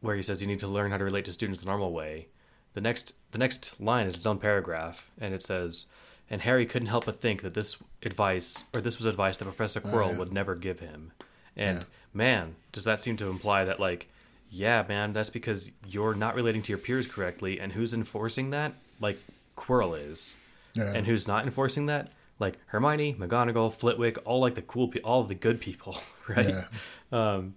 where 0.00 0.16
he 0.16 0.22
says 0.22 0.40
you 0.40 0.46
need 0.46 0.58
to 0.60 0.68
learn 0.68 0.90
how 0.90 0.96
to 0.98 1.04
relate 1.04 1.24
to 1.26 1.32
students 1.32 1.60
the 1.60 1.66
normal 1.66 1.92
way. 1.92 2.28
The 2.74 2.80
next 2.80 3.14
the 3.32 3.38
next 3.38 3.80
line 3.80 4.06
is 4.06 4.14
its 4.16 4.26
own 4.26 4.38
paragraph, 4.38 5.10
and 5.20 5.32
it 5.34 5.42
says 5.42 5.86
and 6.30 6.42
Harry 6.42 6.64
couldn't 6.64 6.88
help 6.88 7.04
but 7.06 7.20
think 7.20 7.42
that 7.42 7.54
this 7.54 7.76
advice, 8.02 8.64
or 8.72 8.80
this 8.80 8.96
was 8.98 9.06
advice 9.06 9.36
that 9.38 9.44
Professor 9.44 9.80
Quirrell 9.80 10.12
yeah. 10.12 10.18
would 10.18 10.32
never 10.32 10.54
give 10.54 10.78
him. 10.80 11.12
And 11.56 11.78
Yeah. 11.80 11.84
man, 12.14 12.54
does 12.72 12.84
that 12.84 13.00
seem 13.00 13.16
to 13.18 13.28
imply 13.28 13.64
that 13.64 13.80
like, 13.80 14.08
yeah, 14.50 14.84
man, 14.88 15.12
that's 15.12 15.30
because 15.30 15.72
you're 15.86 16.14
not 16.14 16.34
relating 16.34 16.62
to 16.62 16.68
your 16.70 16.78
peers 16.78 17.06
correctly, 17.06 17.60
and 17.60 17.72
who's 17.72 17.92
enforcing 17.92 18.50
that? 18.50 18.74
Like 19.00 19.18
Quirrell 19.56 19.94
is, 20.10 20.36
Yeah. 20.74 20.92
and 20.94 21.06
who's 21.06 21.26
not 21.28 21.44
enforcing 21.44 21.86
that? 21.86 22.10
Like 22.38 22.58
Hermione, 22.66 23.14
McGonagall, 23.14 23.72
Flitwick, 23.72 24.18
all 24.24 24.40
like 24.40 24.54
the 24.54 24.62
cool, 24.62 24.88
pe- 24.88 25.00
all 25.00 25.20
of 25.20 25.28
the 25.28 25.34
good 25.34 25.60
people, 25.60 25.98
right? 26.28 26.48
Yeah. 26.48 26.64
Um, 27.12 27.56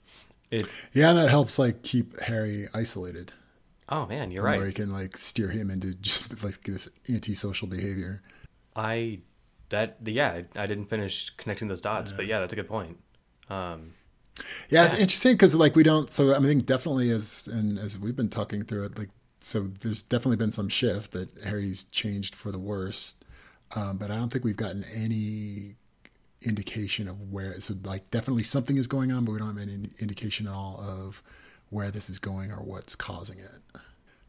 it's 0.51 0.81
Yeah, 0.93 1.09
and 1.11 1.17
that 1.19 1.29
helps 1.29 1.57
like 1.57 1.83
keep 1.83 2.19
Harry 2.21 2.67
isolated. 2.73 3.31
oh 3.89 4.05
man, 4.07 4.29
you're 4.31 4.43
right. 4.43 4.57
Where 4.57 4.67
he 4.67 4.73
can 4.73 4.91
like 4.91 5.15
steer 5.17 5.49
him 5.49 5.69
into 5.71 5.93
just 5.95 6.43
like 6.43 6.61
this 6.63 6.89
antisocial 7.09 7.67
behavior. 7.67 8.21
I 8.75 9.19
that 9.69 9.97
yeah, 10.05 10.41
I, 10.55 10.67
didn't 10.67 10.85
finish 10.85 11.31
connecting 11.31 11.67
those 11.67 11.81
dots, 11.81 12.11
but 12.11 12.27
yeah, 12.27 12.39
that's 12.39 12.53
a 12.53 12.55
good 12.55 12.67
point. 12.67 12.97
Um, 13.49 13.93
Yeah, 14.69 14.83
it's 14.83 14.93
interesting 14.93 15.33
because 15.33 15.55
like 15.55 15.75
we 15.75 15.83
don't. 15.83 16.11
So 16.11 16.35
I 16.35 16.39
think 16.39 16.65
definitely 16.65 17.09
as 17.09 17.47
and 17.47 17.79
as 17.79 17.97
we've 17.97 18.15
been 18.15 18.29
talking 18.29 18.63
through 18.63 18.85
it, 18.85 18.97
like 18.97 19.09
so 19.39 19.61
there's 19.81 20.03
definitely 20.03 20.37
been 20.37 20.51
some 20.51 20.69
shift 20.69 21.11
that 21.11 21.29
Harry's 21.43 21.85
changed 21.85 22.35
for 22.35 22.51
the 22.51 22.59
worse, 22.59 23.15
um, 23.75 23.97
but 23.97 24.11
I 24.11 24.15
don't 24.15 24.31
think 24.31 24.45
we've 24.45 24.55
gotten 24.55 24.85
any 24.95 25.75
indication 26.41 27.07
of 27.07 27.31
where. 27.31 27.59
So 27.59 27.75
like 27.83 28.09
definitely 28.11 28.43
something 28.43 28.77
is 28.77 28.87
going 28.87 29.11
on, 29.11 29.25
but 29.25 29.31
we 29.31 29.39
don't 29.39 29.57
have 29.57 29.67
any 29.67 29.89
indication 29.99 30.47
at 30.47 30.53
all 30.53 30.79
of 30.81 31.23
where 31.69 31.91
this 31.91 32.09
is 32.09 32.19
going 32.19 32.51
or 32.51 32.57
what's 32.57 32.95
causing 32.95 33.39
it. 33.39 33.81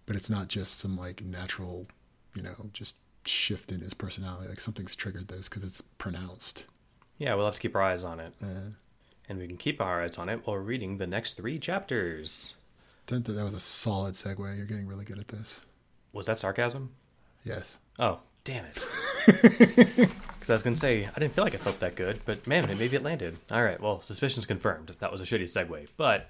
But 0.06 0.16
it's 0.16 0.30
not 0.30 0.48
just 0.48 0.78
some 0.78 0.96
like 0.96 1.22
natural, 1.22 1.86
you 2.34 2.42
know, 2.42 2.70
just 2.72 2.96
shift 3.26 3.72
in 3.72 3.80
his 3.80 3.94
personality. 3.94 4.48
Like 4.48 4.60
something's 4.60 4.94
triggered 4.96 5.28
this 5.28 5.48
because 5.48 5.64
it's 5.64 5.80
pronounced. 5.80 6.66
yeah, 7.18 7.34
we'll 7.34 7.44
have 7.46 7.54
to 7.54 7.60
keep 7.60 7.74
our 7.76 7.82
eyes 7.82 8.04
on 8.04 8.20
it, 8.20 8.32
Uh, 8.42 8.70
and 9.28 9.38
we 9.38 9.46
can 9.46 9.56
keep 9.56 9.80
our 9.80 10.02
eyes 10.02 10.18
on 10.18 10.28
it 10.28 10.46
while 10.46 10.56
reading 10.58 10.96
the 10.98 11.06
next 11.06 11.34
three 11.34 11.58
chapters. 11.58 12.54
that 13.06 13.28
was 13.28 13.54
a 13.54 13.60
solid 13.60 14.14
segue. 14.14 14.56
You're 14.56 14.66
getting 14.66 14.86
really 14.86 15.04
good 15.04 15.18
at 15.18 15.28
this. 15.28 15.62
Was 16.12 16.26
that 16.26 16.38
sarcasm? 16.38 16.90
Yes. 17.44 17.78
Oh, 17.98 18.20
damn 18.44 18.64
it. 18.66 20.08
Because 20.44 20.50
I 20.50 20.52
was 20.56 20.62
going 20.62 20.74
to 20.74 20.80
say, 20.80 21.08
I 21.16 21.18
didn't 21.18 21.34
feel 21.34 21.44
like 21.44 21.54
it 21.54 21.62
felt 21.62 21.80
that 21.80 21.96
good, 21.96 22.20
but 22.26 22.46
man, 22.46 22.66
maybe 22.76 22.94
it 22.96 23.02
landed. 23.02 23.38
All 23.50 23.62
right, 23.64 23.80
well, 23.80 24.02
suspicion's 24.02 24.44
confirmed. 24.44 24.94
That 24.98 25.10
was 25.10 25.22
a 25.22 25.24
shitty 25.24 25.44
segue. 25.44 25.86
But 25.96 26.28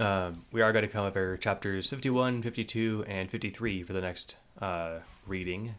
um, 0.00 0.44
we 0.50 0.62
are 0.62 0.72
going 0.72 0.82
to 0.84 0.88
cover 0.90 1.36
chapters 1.36 1.86
51, 1.88 2.42
52, 2.42 3.04
and 3.06 3.30
53 3.30 3.84
for 3.84 3.92
the 3.92 4.00
next 4.00 4.34
uh, 4.60 4.98
reading. 5.28 5.76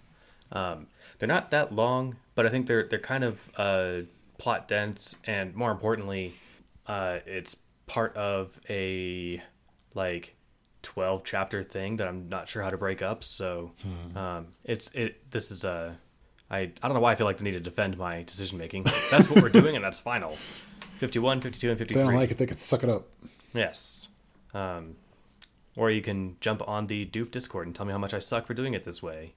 Um, 0.51 0.87
they're 1.19 1.27
not 1.27 1.51
that 1.51 1.73
long, 1.73 2.17
but 2.35 2.45
I 2.45 2.49
think 2.49 2.67
they're 2.67 2.87
they're 2.87 2.99
kind 2.99 3.23
of 3.23 3.49
uh, 3.57 4.01
plot 4.37 4.67
dense, 4.67 5.15
and 5.25 5.55
more 5.55 5.71
importantly, 5.71 6.35
uh, 6.87 7.19
it's 7.25 7.55
part 7.87 8.15
of 8.15 8.59
a 8.69 9.41
like 9.95 10.35
12 10.81 11.23
chapter 11.23 11.63
thing 11.63 11.95
that 11.97 12.07
I'm 12.07 12.29
not 12.29 12.47
sure 12.49 12.61
how 12.63 12.69
to 12.69 12.77
break 12.77 13.01
up. 13.01 13.23
So 13.23 13.71
um, 14.15 14.47
it's 14.63 14.91
it. 14.93 15.31
This 15.31 15.49
is 15.51 15.63
a. 15.63 15.97
I, 16.51 16.59
I 16.59 16.71
don't 16.83 16.93
know 16.93 16.99
why 16.99 17.13
I 17.13 17.15
feel 17.15 17.25
like 17.25 17.37
the 17.37 17.43
need 17.45 17.51
to 17.51 17.59
defend 17.59 17.97
my 17.97 18.21
decision 18.23 18.59
making. 18.59 18.83
That's 19.09 19.27
what 19.29 19.41
we're 19.41 19.49
doing, 19.49 19.75
and 19.75 19.83
that's 19.83 19.97
final. 19.97 20.37
51, 20.97 21.41
52, 21.41 21.67
and 21.71 21.73
If 21.73 21.79
53. 21.79 21.95
they 22.03 22.07
don't 22.07 22.19
like 22.19 22.29
it, 22.31 22.37
they 22.37 22.45
can 22.45 22.57
suck 22.57 22.83
it 22.83 22.89
up. 22.89 23.07
Yes. 23.55 24.07
Um, 24.53 24.97
or 25.75 25.89
you 25.89 26.01
can 26.01 26.35
jump 26.41 26.61
on 26.67 26.85
the 26.87 27.07
Doof 27.07 27.31
Discord 27.31 27.65
and 27.65 27.75
tell 27.75 27.85
me 27.87 27.91
how 27.91 27.97
much 27.97 28.13
I 28.13 28.19
suck 28.19 28.45
for 28.45 28.53
doing 28.53 28.75
it 28.75 28.85
this 28.85 29.01
way. 29.01 29.33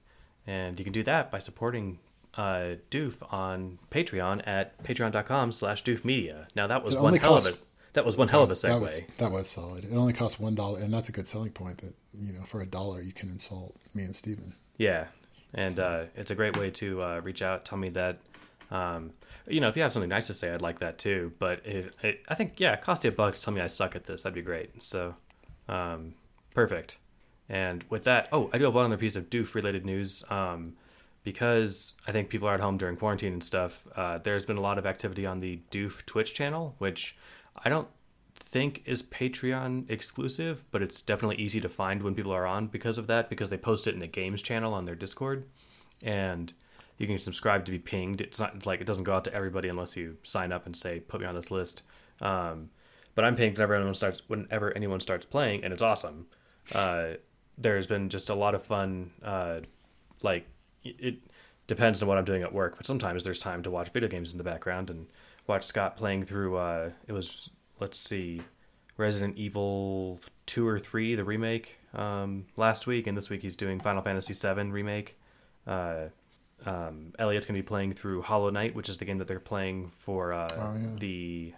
And 0.47 0.79
you 0.79 0.83
can 0.85 0.93
do 0.93 1.03
that 1.03 1.29
by 1.29 1.39
supporting 1.39 1.99
uh, 2.35 2.75
Doof 2.89 3.15
on 3.33 3.79
Patreon 3.91 4.47
at 4.47 4.81
patreon.com 4.83 5.51
slash 5.51 5.83
doofmedia. 5.83 6.45
Now 6.55 6.67
that 6.67 6.83
was 6.83 6.95
It 6.95 7.01
one 7.01 7.15
hell 7.17 7.33
costs- 7.33 7.49
of 7.49 7.55
a 7.55 7.57
that 7.93 8.05
was 8.05 8.15
one 8.15 8.27
hell 8.27 8.43
of 8.43 8.49
a 8.49 8.51
was- 8.51 8.61
That 8.61 8.79
was, 8.79 8.99
segue. 8.99 9.15
that 9.15 9.31
was 9.31 9.49
solid. 9.49 9.83
It 9.85 9.93
only 9.93 10.13
costs 10.13 10.39
one 10.39 10.53
dollar, 10.55 10.79
and 10.79 10.93
that's 10.93 11.09
a 11.09 11.11
good 11.11 11.25
selling 11.27 11.51
point. 11.51 11.79
That 11.79 11.95
you 12.17 12.31
know, 12.31 12.43
for 12.43 12.61
a 12.61 12.65
dollar, 12.65 13.01
you 13.01 13.11
can 13.11 13.29
insult 13.29 13.75
me 13.95 14.03
and 14.03 14.15
Steven. 14.15 14.53
Yeah, 14.77 15.07
and 15.53 15.79
uh, 15.79 16.03
it's 16.15 16.29
a 16.31 16.35
great 16.35 16.55
way 16.57 16.69
to 16.71 17.01
uh, 17.01 17.19
reach 17.23 17.41
out. 17.41 17.65
Tell 17.65 17.77
me 17.79 17.89
that, 17.89 18.19
um, 18.69 19.13
you 19.47 19.59
know, 19.59 19.67
if 19.67 19.75
you 19.75 19.81
have 19.81 19.91
something 19.93 20.09
nice 20.09 20.27
to 20.27 20.33
say, 20.35 20.53
I'd 20.53 20.61
like 20.61 20.77
that 20.79 20.99
too. 20.99 21.33
But 21.39 21.65
if 21.65 21.91
it, 22.03 22.23
I 22.29 22.35
think, 22.35 22.59
yeah, 22.59 22.73
it 22.73 22.81
cost 22.81 23.03
you 23.03 23.09
a 23.09 23.13
buck. 23.13 23.33
Tell 23.35 23.51
me 23.53 23.61
I 23.61 23.67
suck 23.67 23.95
at 23.95 24.05
this. 24.05 24.21
That'd 24.21 24.35
be 24.35 24.41
great. 24.43 24.83
So, 24.83 25.15
um, 25.67 26.13
perfect. 26.53 26.97
And 27.49 27.83
with 27.89 28.03
that, 28.03 28.29
oh, 28.31 28.49
I 28.53 28.57
do 28.57 28.65
have 28.65 28.75
one 28.75 28.85
other 28.85 28.97
piece 28.97 29.15
of 29.15 29.29
doof 29.29 29.55
related 29.55 29.85
news. 29.85 30.23
Um, 30.29 30.73
because 31.27 31.95
I 32.07 32.13
think 32.13 32.29
people 32.29 32.47
are 32.47 32.53
at 32.53 32.61
home 32.61 32.77
during 32.77 32.95
quarantine 32.95 33.33
and 33.33 33.43
stuff. 33.43 33.85
Uh, 33.97 34.17
there's 34.17 34.45
been 34.45 34.55
a 34.55 34.61
lot 34.61 34.77
of 34.77 34.85
activity 34.85 35.25
on 35.25 35.41
the 35.41 35.59
Doof 35.71 36.05
Twitch 36.05 36.33
channel, 36.33 36.75
which 36.77 37.17
I 37.65 37.67
don't 37.67 37.89
think 38.35 38.81
is 38.85 39.03
Patreon 39.03 39.91
exclusive, 39.91 40.63
but 40.71 40.81
it's 40.81 41.01
definitely 41.01 41.35
easy 41.35 41.59
to 41.59 41.67
find 41.67 42.01
when 42.01 42.15
people 42.15 42.31
are 42.31 42.45
on 42.45 42.67
because 42.67 42.97
of 42.97 43.07
that, 43.07 43.29
because 43.29 43.49
they 43.49 43.57
post 43.57 43.87
it 43.87 43.93
in 43.93 43.99
the 43.99 44.07
games 44.07 44.41
channel 44.41 44.73
on 44.73 44.85
their 44.85 44.95
Discord, 44.95 45.45
and 46.01 46.53
you 46.97 47.07
can 47.07 47.19
subscribe 47.19 47.65
to 47.65 47.73
be 47.73 47.79
pinged. 47.79 48.21
It's 48.21 48.39
not 48.39 48.65
like 48.65 48.79
it 48.79 48.87
doesn't 48.87 49.03
go 49.03 49.13
out 49.13 49.25
to 49.25 49.33
everybody 49.33 49.67
unless 49.67 49.97
you 49.97 50.15
sign 50.23 50.53
up 50.53 50.65
and 50.65 50.77
say 50.77 51.01
put 51.01 51.19
me 51.19 51.27
on 51.27 51.35
this 51.35 51.51
list. 51.51 51.83
Um, 52.21 52.69
but 53.15 53.25
I'm 53.25 53.35
pinged 53.35 53.57
whenever 53.57 53.75
anyone 53.75 53.95
starts 53.95 54.21
whenever 54.29 54.71
anyone 54.77 55.01
starts 55.01 55.25
playing, 55.25 55.65
and 55.65 55.73
it's 55.73 55.81
awesome. 55.81 56.27
Uh, 56.71 57.15
there's 57.57 57.87
been 57.87 58.09
just 58.09 58.29
a 58.29 58.35
lot 58.35 58.55
of 58.55 58.63
fun, 58.63 59.11
uh, 59.23 59.61
like 60.21 60.47
it- 60.83 61.19
depends 61.67 62.01
on 62.01 62.07
what 62.07 62.17
I'm 62.17 62.23
doing 62.25 62.43
at 62.43 62.53
work, 62.53 62.77
but 62.77 62.85
sometimes 62.85 63.23
there's 63.23 63.39
time 63.41 63.61
to 63.63 63.69
watch 63.71 63.89
video 63.91 64.07
games 64.07 64.31
in 64.31 64.37
the 64.37 64.43
background 64.43 64.89
and 64.89 65.07
watch 65.47 65.63
Scott 65.63 65.97
playing 65.97 66.23
through. 66.23 66.55
Uh, 66.57 66.91
it 67.07 67.11
was 67.13 67.49
let's 67.79 67.97
see, 67.97 68.41
Resident 68.95 69.35
Evil 69.37 70.19
two 70.45 70.65
or 70.67 70.79
three, 70.79 71.13
the 71.15 71.23
remake, 71.25 71.77
um, 71.93 72.45
last 72.55 72.87
week, 72.87 73.05
and 73.05 73.17
this 73.17 73.29
week 73.29 73.41
he's 73.41 73.55
doing 73.57 73.79
Final 73.81 74.01
Fantasy 74.01 74.33
VII 74.33 74.71
remake. 74.71 75.17
Uh, 75.67 76.05
um, 76.65 77.13
Elliot's 77.19 77.45
gonna 77.45 77.59
be 77.59 77.63
playing 77.63 77.93
through 77.93 78.21
Hollow 78.21 78.49
Knight, 78.49 78.73
which 78.73 78.87
is 78.89 78.97
the 78.97 79.05
game 79.05 79.17
that 79.17 79.27
they're 79.27 79.39
playing 79.39 79.89
for 79.89 80.31
uh, 80.33 80.47
Oh, 80.57 80.75
yeah. 80.79 80.87
the 80.99 81.53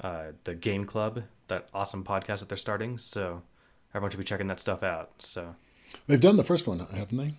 uh, 0.00 0.24
the 0.44 0.54
Game 0.54 0.86
Club, 0.86 1.22
that 1.48 1.68
awesome 1.74 2.02
podcast 2.02 2.38
that 2.40 2.48
they're 2.48 2.56
starting. 2.58 2.96
So 2.98 3.42
everyone 3.94 4.10
should 4.10 4.18
be 4.18 4.24
checking 4.24 4.46
that 4.48 4.60
stuff 4.60 4.82
out. 4.82 5.10
So 5.18 5.54
They've 6.06 6.20
done 6.20 6.36
the 6.36 6.44
first 6.44 6.66
one, 6.66 6.78
haven't 6.78 7.16
they? 7.18 7.34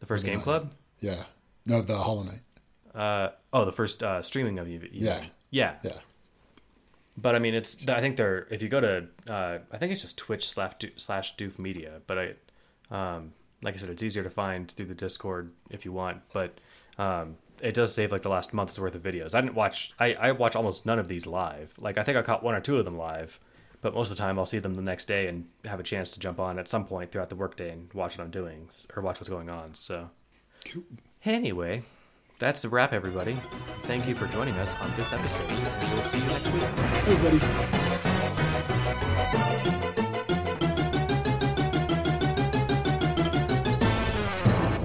the 0.00 0.06
first 0.06 0.24
Game. 0.26 0.40
Club. 0.40 0.70
Yeah. 1.00 1.24
No, 1.66 1.80
the 1.80 1.96
Hollow 1.96 2.24
Knight. 2.24 2.40
Uh, 2.94 3.30
oh, 3.52 3.64
the 3.64 3.72
first 3.72 4.02
uh, 4.02 4.22
streaming 4.22 4.58
of 4.58 4.68
you. 4.68 4.86
Yeah. 4.92 5.24
yeah. 5.50 5.74
Yeah. 5.82 5.92
But 7.16 7.34
I 7.34 7.38
mean, 7.38 7.54
it's. 7.54 7.88
I 7.88 8.00
think 8.00 8.16
they're. 8.16 8.46
If 8.50 8.60
you 8.62 8.68
go 8.68 8.80
to, 8.80 9.06
uh, 9.32 9.58
I 9.72 9.78
think 9.78 9.92
it's 9.92 10.02
just 10.02 10.18
Twitch 10.18 10.48
slash 10.48 10.72
slash 10.96 11.36
Doof 11.36 11.58
Media. 11.58 12.00
But 12.06 12.18
I, 12.18 13.16
um, 13.16 13.32
like 13.62 13.74
I 13.74 13.76
said, 13.78 13.88
it's 13.90 14.02
easier 14.02 14.22
to 14.24 14.30
find 14.30 14.70
through 14.70 14.86
the 14.86 14.94
Discord 14.94 15.52
if 15.70 15.84
you 15.84 15.92
want. 15.92 16.22
But 16.32 16.58
um, 16.98 17.36
it 17.60 17.72
does 17.72 17.94
save 17.94 18.10
like 18.10 18.22
the 18.22 18.28
last 18.28 18.52
month's 18.52 18.78
worth 18.78 18.94
of 18.96 19.02
videos. 19.02 19.34
I 19.34 19.40
didn't 19.40 19.54
watch. 19.54 19.94
I 19.98 20.14
I 20.14 20.32
watch 20.32 20.56
almost 20.56 20.86
none 20.86 20.98
of 20.98 21.06
these 21.08 21.26
live. 21.26 21.72
Like 21.78 21.98
I 21.98 22.02
think 22.02 22.18
I 22.18 22.22
caught 22.22 22.42
one 22.42 22.54
or 22.54 22.60
two 22.60 22.78
of 22.78 22.84
them 22.84 22.98
live. 22.98 23.38
But 23.84 23.92
most 23.92 24.10
of 24.10 24.16
the 24.16 24.22
time, 24.22 24.38
I'll 24.38 24.46
see 24.46 24.60
them 24.60 24.76
the 24.76 24.82
next 24.82 25.04
day 25.04 25.26
and 25.26 25.46
have 25.66 25.78
a 25.78 25.82
chance 25.82 26.10
to 26.12 26.18
jump 26.18 26.40
on 26.40 26.58
at 26.58 26.68
some 26.68 26.86
point 26.86 27.12
throughout 27.12 27.28
the 27.28 27.36
workday 27.36 27.70
and 27.70 27.92
watch 27.92 28.16
what 28.16 28.24
I'm 28.24 28.30
doing 28.30 28.70
or 28.96 29.02
watch 29.02 29.20
what's 29.20 29.28
going 29.28 29.50
on. 29.50 29.74
So. 29.74 30.08
Anyway, 31.26 31.82
that's 32.38 32.64
a 32.64 32.70
wrap, 32.70 32.94
everybody. 32.94 33.34
Thank 33.82 34.08
you 34.08 34.14
for 34.14 34.26
joining 34.28 34.54
us 34.54 34.74
on 34.80 34.90
this 34.96 35.12
episode, 35.12 35.50
and 35.50 35.92
we'll 35.92 36.02
see 36.02 36.16
you 36.16 36.24
next 36.24 36.50
week. 36.50 36.62
Hey, 36.62 37.38
buddy. 37.38 37.83